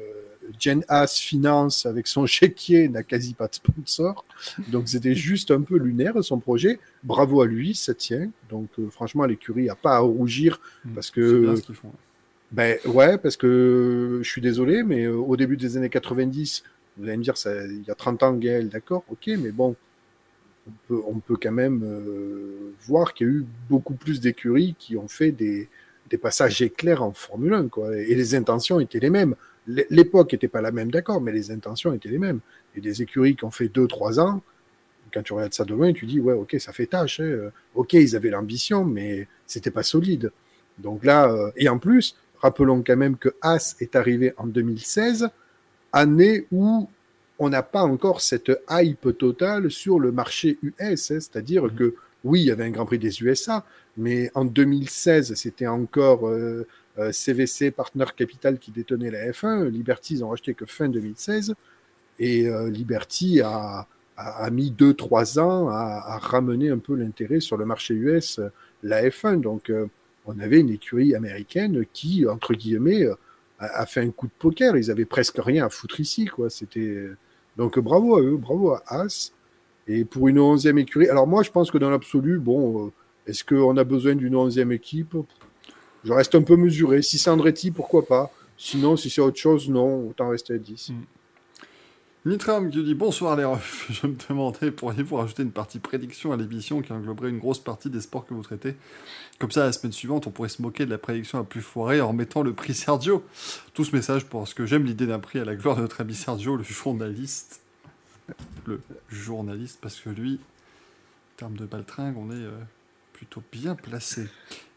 Jen 0.59 0.85
Haas 0.89 1.17
finance 1.19 1.87
avec 1.87 2.07
son 2.07 2.27
chéquier, 2.27 2.89
n'a 2.89 3.03
quasi 3.03 3.35
pas 3.35 3.49
de 3.49 3.55
sponsor. 3.55 4.25
Donc 4.69 4.89
c'était 4.89 5.15
juste 5.15 5.51
un 5.51 5.63
peu 5.63 5.79
lunaire 5.79 6.23
son 6.23 6.39
projet. 6.39 6.79
Bravo 7.03 7.43
à 7.43 7.47
lui, 7.47 7.75
ça 7.75 7.95
tient. 7.95 8.31
Donc 8.51 8.69
euh, 8.79 8.89
franchement, 8.91 9.25
l'écurie 9.25 9.69
a 9.69 9.75
pas 9.75 9.97
à 9.97 9.99
rougir 10.01 10.61
Mm, 10.85 10.95
parce 10.95 11.11
bien 11.11 11.55
que 11.55 11.75
font. 11.75 11.93
ben 12.53 12.79
ouais, 12.87 13.19
parce 13.19 13.37
que 13.37 14.21
je 14.23 14.29
suis 14.29 14.41
désolé, 14.41 14.83
mais 14.83 15.05
euh, 15.05 15.17
au 15.17 15.37
début 15.37 15.57
des 15.57 15.77
années 15.77 15.89
90, 15.89 16.65
vous 16.97 17.05
allez 17.05 17.17
me 17.17 17.23
dire, 17.23 17.37
ça, 17.37 17.67
il 17.67 17.83
y 17.83 17.91
a 17.91 17.95
30 17.95 18.23
ans, 18.23 18.33
Gaël, 18.35 18.69
d'accord, 18.69 19.05
ok, 19.11 19.31
mais 19.39 19.51
bon, 19.51 19.75
on 20.67 20.73
peut, 20.89 21.03
on 21.07 21.19
peut 21.19 21.37
quand 21.41 21.53
même 21.53 21.83
euh, 21.85 22.73
voir 22.87 23.15
qu'il 23.15 23.27
y 23.27 23.31
a 23.31 23.33
eu 23.33 23.45
beaucoup 23.69 23.95
plus 23.95 24.21
d'écuries 24.21 24.75
qui 24.79 24.97
ont 24.97 25.09
fait 25.09 25.33
des, 25.33 25.69
des 26.11 26.19
passages 26.19 26.61
éclairs 26.63 27.03
en 27.03 27.13
Formule 27.13 27.55
1, 27.55 27.69
quoi. 27.69 27.97
Et 27.97 28.15
les 28.15 28.35
intentions 28.35 28.81
étaient 28.81 28.99
les 29.01 29.11
mêmes. 29.11 29.35
L'é- 29.67 29.87
L'époque 29.91 30.33
n'était 30.33 30.49
pas 30.49 30.61
la 30.61 30.71
même, 30.73 30.91
d'accord, 30.91 31.21
mais 31.21 31.33
les 31.33 31.51
intentions 31.51 31.93
étaient 31.95 32.09
les 32.11 32.19
mêmes. 32.19 32.41
Et 32.77 32.81
des 32.81 33.03
écuries 33.03 33.37
qui 33.37 33.45
ont 33.45 33.51
fait 33.51 33.69
2-3 33.69 34.21
ans, 34.21 34.43
quand 35.13 35.23
tu 35.23 35.33
regardes 35.33 35.55
ça 35.55 35.65
de 35.65 35.73
loin, 35.75 35.93
tu 35.93 36.07
dis, 36.07 36.21
ouais, 36.21 36.35
ok, 36.35 36.57
ça 36.59 36.73
fait 36.73 36.87
tâche. 36.87 37.21
hein. 37.21 37.51
Ok, 37.75 37.93
ils 37.95 38.17
avaient 38.17 38.31
l'ambition, 38.31 38.85
mais 38.85 39.29
c'était 39.47 39.71
pas 39.71 39.83
solide. 39.85 40.33
Donc 40.79 41.05
là, 41.05 41.31
euh, 41.33 41.51
et 41.57 41.69
en 41.69 41.79
plus, 41.79 42.17
rappelons 42.41 42.83
quand 42.85 42.97
même 42.97 43.17
que 43.17 43.31
As 43.41 43.77
est 43.81 43.95
arrivé 43.97 44.35
en 44.37 44.47
2016, 44.47 45.29
année 45.93 46.47
où 46.51 46.89
on 47.39 47.49
n'a 47.49 47.63
pas 47.63 47.83
encore 47.83 48.21
cette 48.21 48.51
hype 48.71 49.17
totale 49.17 49.71
sur 49.71 49.99
le 49.99 50.13
marché 50.13 50.59
US, 50.63 50.81
hein, 50.81 50.97
c'est-à-dire 51.21 51.65
Mhm. 51.65 51.75
que 51.75 51.95
oui, 52.25 52.41
il 52.41 52.47
y 52.47 52.51
avait 52.51 52.65
un 52.65 52.71
Grand 52.71 52.87
Prix 52.87 52.99
des 52.99 53.23
USA, 53.23 53.65
mais 53.97 54.31
en 54.35 54.45
2016, 54.45 55.35
c'était 55.35 55.67
encore 55.67 56.29
euh, 56.29 56.67
euh, 56.99 57.13
CVC 57.13 57.71
Partner 57.71 58.07
Capital 58.17 58.59
qui 58.59 58.71
détenait 58.71 59.11
la 59.11 59.31
F1. 59.31 59.69
Liberty, 59.69 60.15
ils 60.15 60.25
ont 60.25 60.31
racheté 60.31 60.55
que 60.55 60.67
fin 60.67 60.89
2016, 60.89 61.55
et 62.19 62.47
euh, 62.49 62.71
Liberty 62.71 63.41
a, 63.41 63.87
mis 64.53 64.71
2-3 64.71 65.41
ans 65.41 65.69
à, 65.69 66.19
ramener 66.19 66.71
un 66.71 66.79
peu 66.79 66.95
l'intérêt 66.95 67.41
sur 67.41 67.57
le 67.57 67.65
marché 67.65 67.95
US, 67.95 68.39
euh, 68.39 68.49
la 68.83 69.03
F1. 69.09 69.41
Donc, 69.41 69.71
euh, 69.71 69.87
on 70.27 70.39
avait 70.39 70.61
une 70.61 70.71
écurie 70.71 71.15
américaine 71.15 71.85
qui, 71.93 72.27
entre 72.27 72.55
guillemets, 72.55 73.05
euh, 73.05 73.15
a, 73.59 73.81
a 73.81 73.87
fait 73.87 74.01
un 74.01 74.11
coup 74.11 74.27
de 74.27 74.33
poker. 74.39 74.77
Ils 74.77 74.91
avaient 74.91 75.05
presque 75.05 75.39
rien 75.39 75.67
à 75.67 75.69
foutre 75.69 76.01
ici, 76.01 76.27
quoi. 76.27 76.49
Donc 77.57 77.79
bravo 77.79 78.17
à 78.17 78.21
eux, 78.21 78.37
bravo 78.37 78.73
à 78.73 78.83
As. 78.89 79.33
Et 79.87 80.05
pour 80.05 80.29
une 80.29 80.39
onzième 80.39 80.79
écurie, 80.79 81.09
alors 81.09 81.27
moi, 81.27 81.43
je 81.43 81.51
pense 81.51 81.71
que 81.71 81.79
dans 81.79 81.91
l'absolu, 81.91 82.39
bon, 82.39 82.87
euh, 82.87 82.91
est-ce 83.27 83.45
qu'on 83.45 83.77
a 83.77 83.85
besoin 83.85 84.15
d'une 84.15 84.35
onzième 84.35 84.73
équipe? 84.73 85.17
Je 86.05 86.13
reste 86.13 86.35
un 86.35 86.43
peu 86.43 86.57
mesuré. 86.57 87.03
Si 87.03 87.19
c'est 87.19 87.31
Andretti, 87.31 87.71
pourquoi 87.71 88.07
pas? 88.07 88.31
Sinon, 88.57 88.97
si 88.97 89.11
c'est 89.11 89.21
autre 89.21 89.39
chose, 89.39 89.69
non, 89.69 90.09
autant 90.09 90.29
rester 90.29 90.55
à 90.55 90.59
10. 90.59 90.93
Nitram 92.27 92.71
qui 92.71 92.83
dit 92.83 92.95
bonsoir 92.95 93.37
les 93.37 93.45
refs. 93.45 93.87
Je 93.91 94.07
me 94.07 94.15
demandais, 94.29 94.71
pourriez-vous 94.71 95.17
rajouter 95.17 95.43
une 95.43 95.51
partie 95.51 95.79
prédiction 95.79 96.33
à 96.33 96.37
l'émission 96.37 96.81
qui 96.81 96.93
engloberait 96.93 97.29
une 97.29 97.39
grosse 97.39 97.59
partie 97.59 97.91
des 97.91 98.01
sports 98.01 98.25
que 98.25 98.33
vous 98.33 98.43
traitez? 98.43 98.77
Comme 99.39 99.51
ça, 99.51 99.65
la 99.65 99.73
semaine 99.73 99.93
suivante, 99.93 100.27
on 100.27 100.31
pourrait 100.31 100.49
se 100.49 100.63
moquer 100.63 100.87
de 100.87 100.91
la 100.91 100.97
prédiction 100.99 101.39
la 101.39 101.45
plus 101.45 101.61
foirée 101.61 102.01
en 102.01 102.15
mettant 102.15 102.43
le 102.43 102.55
prix 102.55 102.73
Sergio. 102.73 103.23
Tout 103.75 103.85
ce 103.85 103.95
message 103.95 104.25
parce 104.27 104.55
que 104.55 104.65
j'aime 104.65 104.85
l'idée 104.85 105.07
d'un 105.07 105.19
prix 105.19 105.39
à 105.39 105.45
la 105.45 105.55
gloire 105.55 105.77
de 105.77 105.83
notre 105.83 106.01
ami 106.01 106.15
Sergio, 106.15 106.57
le 106.57 106.63
journaliste. 106.63 107.64
Le 108.67 108.81
journaliste, 109.11 109.79
parce 109.83 110.01
que 110.01 110.09
lui, 110.11 110.35
en 111.35 111.37
termes 111.37 111.57
de 111.57 111.67
baltringue, 111.67 112.17
on 112.17 112.31
est 112.31 112.35
euh, 112.35 112.53
plutôt 113.13 113.43
bien 113.53 113.75
placé. 113.75 114.29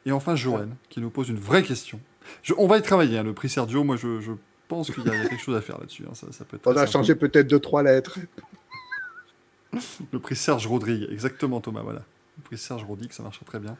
Et 0.05 0.11
enfin, 0.11 0.35
Joanne, 0.35 0.75
qui 0.89 0.99
nous 0.99 1.09
pose 1.09 1.29
une 1.29 1.39
vraie 1.39 1.63
question. 1.63 1.99
Je- 2.43 2.53
on 2.57 2.67
va 2.67 2.77
y 2.77 2.81
travailler, 2.81 3.17
hein, 3.19 3.23
le 3.23 3.33
prix 3.33 3.49
Sergio. 3.49 3.83
Moi, 3.83 3.95
je, 3.95 4.19
je 4.19 4.33
pense 4.67 4.91
qu'il 4.91 5.05
y, 5.05 5.09
a 5.09 5.15
il 5.15 5.23
y 5.23 5.25
a 5.25 5.29
quelque 5.29 5.41
chose 5.43 5.55
à 5.55 5.61
faire 5.61 5.79
là-dessus. 5.79 6.03
hein, 6.09 6.13
Ça, 6.13 6.27
ça 6.31 6.43
peut 6.45 6.57
être 6.57 6.67
On 6.67 6.75
a 6.75 6.85
changé 6.85 7.15
peut-être 7.15 7.47
deux, 7.47 7.59
trois 7.59 7.83
lettres. 7.83 8.19
le 10.11 10.19
prix 10.19 10.35
Serge 10.35 10.67
Rodrigue, 10.67 11.07
exactement 11.11 11.61
Thomas, 11.61 11.81
voilà. 11.81 12.03
Le 12.37 12.43
prix 12.43 12.57
Serge 12.57 12.83
Rodrigue, 12.83 13.11
ça 13.11 13.23
marche 13.23 13.39
très 13.45 13.59
bien. 13.59 13.77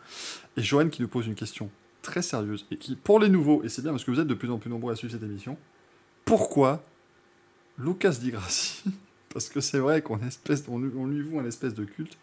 Et 0.55 0.61
Joanne 0.61 0.89
qui 0.89 1.01
nous 1.01 1.07
pose 1.07 1.27
une 1.27 1.35
question 1.35 1.69
très 2.01 2.21
sérieuse 2.21 2.65
et 2.71 2.77
qui, 2.77 2.95
pour 2.95 3.19
les 3.19 3.29
nouveaux, 3.29 3.63
et 3.63 3.69
c'est 3.69 3.81
bien 3.81 3.91
parce 3.91 4.03
que 4.03 4.11
vous 4.11 4.19
êtes 4.19 4.27
de 4.27 4.33
plus 4.33 4.49
en 4.49 4.57
plus 4.57 4.69
nombreux 4.69 4.93
à 4.93 4.95
suivre 4.95 5.13
cette 5.13 5.23
émission, 5.23 5.57
pourquoi 6.25 6.81
Lucas 7.77 8.11
Di 8.19 8.31
Grassi 8.31 8.83
Parce 9.38 9.49
que 9.49 9.61
c'est 9.61 9.77
vrai 9.77 10.01
qu'on 10.01 10.17
lui- 10.80 11.22
voue 11.22 11.38
un 11.40 11.45
espèce 11.45 11.75
de 11.75 11.85
culte. 11.85 12.17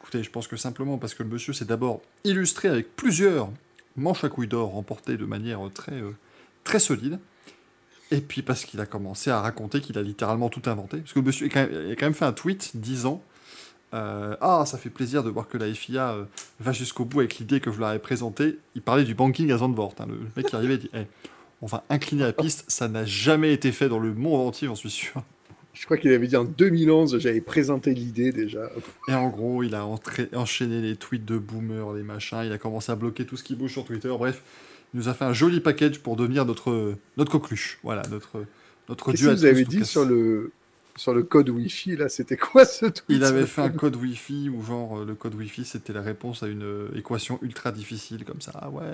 Écoutez, 0.00 0.24
je 0.24 0.30
pense 0.30 0.48
que 0.48 0.56
simplement 0.56 0.98
parce 0.98 1.14
que 1.14 1.22
le 1.22 1.28
monsieur 1.28 1.52
s'est 1.52 1.66
d'abord 1.66 2.00
illustré 2.24 2.66
avec 2.66 2.96
plusieurs 2.96 3.48
manches 3.94 4.24
à 4.24 4.28
couilles 4.28 4.48
d'or 4.48 4.70
remportées 4.72 5.16
de 5.16 5.24
manière 5.24 5.60
très, 5.72 5.92
euh, 5.92 6.10
solide. 6.80 7.20
Et 8.10 8.20
puis 8.20 8.42
parce 8.42 8.64
qu'il 8.64 8.80
a 8.80 8.86
commencé 8.86 9.30
à 9.30 9.40
raconter 9.40 9.80
qu'il 9.80 9.96
a 9.98 10.02
littéralement 10.02 10.48
tout 10.48 10.62
inventé. 10.68 10.96
Parce 10.96 11.12
que 11.12 11.20
le 11.20 11.26
monsieur 11.26 11.46
a 11.46 11.48
quand 11.94 12.02
même, 12.02 12.12
fait 12.12 12.24
un 12.24 12.32
tweet 12.32 12.72
disant 12.74 13.22
euh, 13.94 14.34
Ah, 14.40 14.64
ça 14.66 14.78
fait 14.78 14.90
plaisir 14.90 15.22
de 15.22 15.30
voir 15.30 15.46
que 15.46 15.56
la 15.58 15.72
FIA 15.72 16.10
euh, 16.10 16.24
va 16.58 16.72
jusqu'au 16.72 17.04
bout 17.04 17.20
avec 17.20 17.38
l'idée 17.38 17.60
que 17.60 17.70
leur 17.78 17.92
ai 17.92 18.00
présentée. 18.00 18.58
Il 18.74 18.82
parlait 18.82 19.04
du 19.04 19.14
banking 19.14 19.52
à 19.52 19.58
Zandvoort. 19.58 19.94
hein. 20.00 20.06
Le 20.08 20.18
mec 20.36 20.46
qui 20.48 20.56
arrivait 20.56 20.78
dit 20.78 20.90
Eh, 20.92 21.06
On 21.60 21.66
va 21.66 21.84
incliner 21.88 22.24
la 22.24 22.32
piste. 22.32 22.64
Ça 22.66 22.88
n'a 22.88 23.04
jamais 23.04 23.52
été 23.52 23.70
fait 23.70 23.88
dans 23.88 24.00
le 24.00 24.12
monde 24.12 24.48
entier, 24.48 24.66
j'en 24.66 24.74
suis 24.74 24.90
sûr. 24.90 25.22
Je 25.74 25.84
crois 25.86 25.96
qu'il 25.96 26.12
avait 26.12 26.26
dit 26.26 26.36
en 26.36 26.44
2011, 26.44 27.18
j'avais 27.18 27.40
présenté 27.40 27.94
l'idée 27.94 28.30
déjà. 28.30 28.70
Et 29.08 29.14
en 29.14 29.28
gros, 29.30 29.62
il 29.62 29.74
a 29.74 29.86
enchaîné 30.34 30.82
les 30.82 30.96
tweets 30.96 31.24
de 31.24 31.38
boomer, 31.38 31.94
les 31.94 32.02
machins. 32.02 32.42
Il 32.44 32.52
a 32.52 32.58
commencé 32.58 32.92
à 32.92 32.94
bloquer 32.94 33.24
tout 33.24 33.36
ce 33.36 33.42
qui 33.42 33.56
bouge 33.56 33.72
sur 33.72 33.84
Twitter. 33.84 34.08
Bref, 34.08 34.42
il 34.92 34.98
nous 34.98 35.08
a 35.08 35.14
fait 35.14 35.24
un 35.24 35.32
joli 35.32 35.60
package 35.60 36.00
pour 36.00 36.16
devenir 36.16 36.44
notre, 36.44 36.94
notre 37.16 37.32
coqueluche. 37.32 37.78
Voilà, 37.82 38.02
notre, 38.10 38.44
notre 38.88 39.10
Qu'est-ce 39.10 39.24
que 39.24 39.30
vous 39.30 39.44
avez 39.46 39.64
dit 39.64 39.84
sur 39.86 40.04
le, 40.04 40.52
sur 40.96 41.14
le 41.14 41.22
code 41.22 41.48
Wi-Fi 41.48 41.96
là 41.96 42.10
C'était 42.10 42.36
quoi 42.36 42.66
ce 42.66 42.86
tweet? 42.86 43.04
Il 43.08 43.24
avait 43.24 43.46
fait 43.46 43.62
un 43.62 43.70
code 43.70 43.96
Wi-Fi 43.96 44.50
où, 44.50 44.62
genre, 44.62 44.98
euh, 44.98 45.04
le 45.06 45.14
code 45.14 45.34
Wi-Fi 45.34 45.64
c'était 45.64 45.94
la 45.94 46.02
réponse 46.02 46.42
à 46.42 46.48
une 46.48 46.64
euh, 46.64 46.88
équation 46.94 47.38
ultra 47.40 47.72
difficile, 47.72 48.24
comme 48.24 48.42
ça. 48.42 48.52
Ah 48.54 48.68
ouais. 48.68 48.84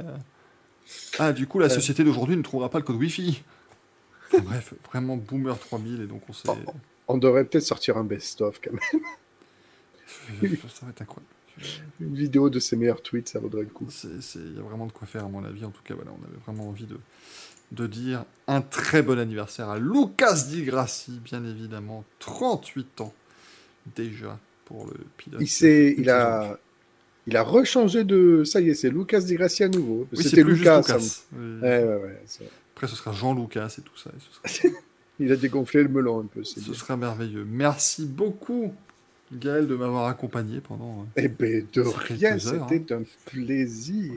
Ah, 1.19 1.33
du 1.33 1.47
coup, 1.47 1.59
la 1.59 1.69
société 1.69 2.05
d'aujourd'hui 2.05 2.37
ne 2.37 2.43
trouvera 2.43 2.71
pas 2.71 2.79
le 2.79 2.85
code 2.85 2.97
Wi-Fi. 2.97 3.43
Bref, 4.43 4.75
vraiment 4.91 5.17
boomer 5.17 5.59
3000, 5.59 6.03
et 6.03 6.07
donc 6.07 6.23
on 6.29 6.33
s'est. 6.33 6.49
On 7.09 7.17
devrait 7.17 7.45
peut-être 7.45 7.65
sortir 7.65 7.97
un 7.97 8.05
best-of 8.05 8.61
quand 8.63 8.73
même. 8.73 9.03
Ça 10.69 10.85
va 10.87 10.91
être 10.91 11.03
incroyable. 11.03 11.27
Une 12.01 12.15
vidéo 12.15 12.51
de 12.51 12.61
ses 12.61 12.77
meilleurs 12.77 13.03
tweets, 13.03 13.29
ça 13.29 13.41
vaudrait 13.41 13.63
le 13.63 13.69
coup. 13.69 13.89
Il 14.05 14.55
y 14.55 14.59
a 14.59 14.63
vraiment 14.63 14.87
de 14.87 14.93
quoi 14.93 15.07
faire, 15.07 15.25
à 15.25 15.29
mon 15.29 15.45
avis. 15.45 15.65
En 15.65 15.71
tout 15.71 15.83
cas, 15.83 15.95
voilà, 15.95 16.13
on 16.13 16.25
avait 16.25 16.39
vraiment 16.47 16.69
envie 16.69 16.87
de, 16.87 16.99
de 17.73 17.87
dire 17.87 18.25
un 18.47 18.61
très 18.61 19.03
bon 19.03 19.19
anniversaire 19.19 19.69
à 19.69 19.79
Lucas 19.79 20.45
Di 20.49 20.63
Grassi, 20.65 21.21
bien 21.25 21.45
évidemment. 21.45 22.05
38 22.21 23.01
ans 23.01 23.13
déjà 23.97 24.39
pour 24.67 24.87
le 24.87 24.95
pilote. 25.17 25.41
Il, 25.41 25.49
s'est, 25.49 25.95
il, 25.99 26.11
a, 26.11 26.59
il 27.27 27.37
a 27.37 27.43
rechangé 27.43 28.05
de. 28.05 28.45
Ça 28.45 28.61
y 28.61 28.71
est, 28.71 28.75
c'est 28.75 28.91
Lucas 28.91 29.21
Di 29.21 29.35
Grassi 29.35 29.65
à 29.65 29.69
nouveau. 29.69 30.07
Oui, 30.13 30.23
c'est 30.23 30.29
C'était 30.31 30.45
Lucas. 30.45 30.81
Lucas. 30.81 31.23
Oui. 31.33 31.61
Ouais, 31.61 31.85
ouais, 31.85 31.97
ouais. 31.97 32.21
Après, 32.79 32.87
ce 32.87 32.95
sera 32.95 33.11
Jean 33.11 33.35
Lucas 33.35 33.75
et 33.77 33.83
tout 33.83 33.97
ça. 33.97 34.09
et 34.17 34.21
ce 34.21 34.59
sera- 34.63 34.75
Il 35.19 35.33
a 35.33 35.37
dégonflé 35.37 35.83
le 35.83 35.89
melon 35.89 36.21
un 36.21 36.27
peu. 36.27 36.45
Ce 36.45 36.61
bien. 36.61 36.73
sera 36.75 36.97
merveilleux. 36.97 37.45
Merci 37.45 38.07
beaucoup, 38.07 38.73
Gaël, 39.33 39.67
de 39.67 39.75
m'avoir 39.75 40.07
accompagné 40.07 40.61
pendant. 40.61 41.01
euh, 41.01 41.21
Eh 41.25 41.27
ben, 41.27 41.67
de 41.73 41.81
rien, 41.81 42.35
heures, 42.47 42.63
hein. 42.63 42.67
c'était 42.71 42.95
un 42.95 43.03
plaisir. 43.25 44.13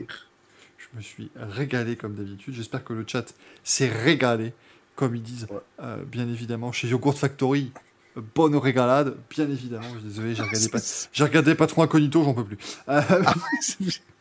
Je 0.78 0.96
me 0.96 1.02
suis 1.02 1.28
régalé 1.34 1.96
comme 1.96 2.14
d'habitude. 2.14 2.54
J'espère 2.54 2.84
que 2.84 2.92
le 2.92 3.04
chat 3.04 3.34
s'est 3.64 3.88
régalé, 3.88 4.52
comme 4.94 5.16
ils 5.16 5.22
disent, 5.22 5.48
Ouais. 5.50 5.58
euh, 5.82 6.04
bien 6.04 6.28
évidemment, 6.28 6.70
chez 6.70 6.86
Yogurt 6.86 7.18
Factory. 7.18 7.72
Bonne 8.36 8.54
régalade, 8.54 9.16
bien 9.28 9.50
évidemment. 9.50 9.88
Je 9.94 9.98
suis 9.98 10.08
désolé, 10.08 10.34
j'ai 10.36 10.42
regardé, 10.42 10.68
pas... 11.18 11.24
regardé 11.24 11.54
Patron 11.56 11.82
Incognito, 11.82 12.22
j'en 12.22 12.34
peux 12.34 12.44
plus. 12.44 12.58
Euh, 12.88 13.00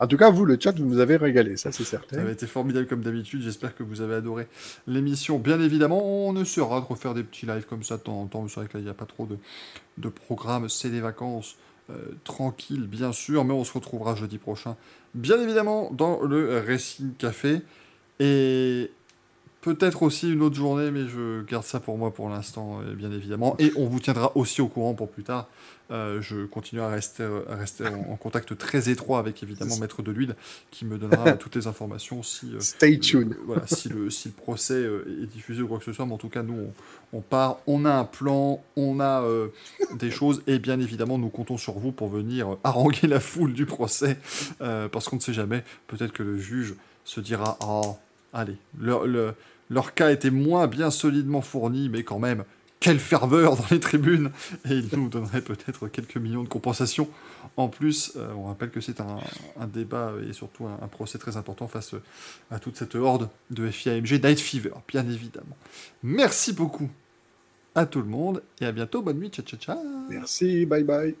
en 0.00 0.06
tout 0.06 0.16
cas, 0.16 0.30
vous, 0.30 0.44
le 0.46 0.58
chat, 0.58 0.72
vous 0.78 0.84
nous 0.84 0.98
avez 0.98 1.16
régalé, 1.16 1.56
ça 1.56 1.72
c'est 1.72 1.84
Ça 1.84 1.90
certain. 1.90 2.18
avait 2.18 2.32
été 2.32 2.46
formidable 2.46 2.86
comme 2.86 3.02
d'habitude. 3.02 3.42
J'espère 3.42 3.74
que 3.76 3.82
vous 3.82 4.00
avez 4.00 4.14
adoré 4.14 4.48
l'émission. 4.86 5.38
Bien 5.38 5.60
évidemment, 5.60 6.02
on 6.28 6.34
essaiera 6.40 6.80
de 6.80 6.86
refaire 6.86 7.14
des 7.14 7.22
petits 7.22 7.46
lives 7.46 7.66
comme 7.68 7.82
ça 7.82 7.98
de 7.98 8.02
temps 8.02 8.20
en 8.20 8.26
temps. 8.26 8.42
Mais 8.42 8.48
C'est 8.48 8.60
vrai 8.60 8.68
que 8.68 8.74
là, 8.78 8.80
il 8.80 8.84
n'y 8.84 8.90
a 8.90 8.94
pas 8.94 9.06
trop 9.06 9.26
de, 9.26 9.36
de 9.98 10.08
programme. 10.08 10.68
C'est 10.68 10.90
des 10.90 11.00
vacances 11.00 11.56
euh, 11.90 11.94
tranquilles, 12.24 12.86
bien 12.86 13.12
sûr. 13.12 13.44
Mais 13.44 13.52
on 13.54 13.64
se 13.64 13.72
retrouvera 13.72 14.14
jeudi 14.14 14.38
prochain, 14.38 14.76
bien 15.14 15.40
évidemment, 15.40 15.90
dans 15.92 16.22
le 16.22 16.58
Racing 16.66 17.12
Café. 17.18 17.60
Et 18.20 18.90
peut-être 19.60 20.02
aussi 20.02 20.32
une 20.32 20.42
autre 20.42 20.56
journée, 20.56 20.90
mais 20.90 21.06
je 21.06 21.42
garde 21.44 21.64
ça 21.64 21.80
pour 21.80 21.98
moi 21.98 22.12
pour 22.12 22.28
l'instant, 22.30 22.80
euh, 22.80 22.94
bien 22.94 23.12
évidemment. 23.12 23.56
Et 23.58 23.72
on 23.76 23.86
vous 23.86 24.00
tiendra 24.00 24.36
aussi 24.36 24.60
au 24.62 24.68
courant 24.68 24.94
pour 24.94 25.10
plus 25.10 25.24
tard. 25.24 25.48
Euh, 25.90 26.22
je 26.22 26.44
continue 26.46 26.80
à 26.80 26.88
rester, 26.88 27.28
à 27.48 27.56
rester 27.56 27.84
en, 27.86 28.12
en 28.12 28.16
contact 28.16 28.56
très 28.56 28.88
étroit 28.90 29.18
avec 29.18 29.42
évidemment 29.42 29.76
Maître 29.78 30.02
de 30.02 30.12
l'Huile 30.12 30.36
qui 30.70 30.84
me 30.84 30.98
donnera 30.98 31.32
toutes 31.32 31.56
les 31.56 31.66
informations 31.66 32.22
si, 32.22 32.54
euh, 32.54 32.60
Stay 32.60 32.98
tuned. 33.00 33.30
le- 33.30 33.40
voilà, 33.44 33.66
si, 33.66 33.88
le, 33.88 34.08
si 34.08 34.28
le 34.28 34.34
procès 34.34 34.74
euh, 34.74 35.20
est 35.22 35.26
diffusé 35.26 35.62
ou 35.62 35.66
quoi 35.68 35.78
que 35.78 35.84
ce 35.84 35.92
soit. 35.92 36.06
Mais 36.06 36.12
en 36.12 36.18
tout 36.18 36.28
cas, 36.28 36.42
nous, 36.44 36.54
on, 37.12 37.18
on 37.18 37.20
part, 37.20 37.58
on 37.66 37.84
a 37.84 37.92
un 37.92 38.04
plan, 38.04 38.62
on 38.76 39.00
a 39.00 39.22
euh, 39.24 39.48
des 39.94 40.12
choses 40.12 40.42
et 40.46 40.60
bien 40.60 40.78
évidemment, 40.78 41.18
nous 41.18 41.28
comptons 41.28 41.56
sur 41.58 41.78
vous 41.78 41.90
pour 41.90 42.08
venir 42.08 42.52
euh, 42.52 42.56
haranguer 42.62 43.08
la 43.08 43.18
foule 43.18 43.52
du 43.52 43.66
procès 43.66 44.16
euh, 44.60 44.88
parce 44.88 45.08
qu'on 45.08 45.16
ne 45.16 45.20
sait 45.20 45.32
jamais. 45.34 45.64
Peut-être 45.88 46.12
que 46.12 46.22
le 46.22 46.38
juge 46.38 46.74
se 47.04 47.20
dira 47.20 47.58
Oh, 47.66 47.96
allez, 48.32 48.56
leur, 48.78 49.06
le- 49.08 49.34
leur 49.70 49.94
cas 49.94 50.10
était 50.12 50.30
moins 50.30 50.68
bien 50.68 50.90
solidement 50.92 51.40
fourni, 51.42 51.88
mais 51.88 52.04
quand 52.04 52.18
même, 52.20 52.44
quelle 52.80 52.98
ferveur 52.98 53.56
dans 53.56 53.64
les 53.70 53.78
tribunes 53.78 54.30
Et 54.64 54.74
il 54.74 54.88
nous 54.92 55.08
donnerait 55.08 55.42
peut-être 55.42 55.86
quelques 55.88 56.16
millions 56.16 56.42
de 56.42 56.48
compensations. 56.48 57.08
En 57.56 57.68
plus, 57.68 58.12
euh, 58.16 58.32
on 58.34 58.44
rappelle 58.44 58.70
que 58.70 58.80
c'est 58.80 59.00
un, 59.00 59.18
débat 59.66 60.14
et 60.28 60.32
surtout 60.32 60.66
un, 60.66 60.78
un 60.82 60.88
procès 60.88 61.18
très 61.18 61.36
important 61.36 61.68
face 61.68 61.94
à 62.50 62.58
toute 62.58 62.76
cette 62.76 62.94
horde 62.94 63.28
de 63.50 63.70
FIAMG 63.70 64.24
Night 64.24 64.40
Fever, 64.40 64.72
bien 64.88 65.06
évidemment. 65.08 65.56
Merci 66.02 66.52
beaucoup 66.54 66.90
à 67.74 67.86
tout 67.86 68.00
le 68.00 68.08
monde 68.08 68.42
et 68.60 68.66
à 68.66 68.72
bientôt. 68.72 69.02
Bonne 69.02 69.18
nuit, 69.18 69.30
ciao 69.30 69.44
ciao 69.44 69.58
ciao 69.58 69.78
Merci, 70.08 70.66
bye 70.66 70.84
bye. 70.84 71.14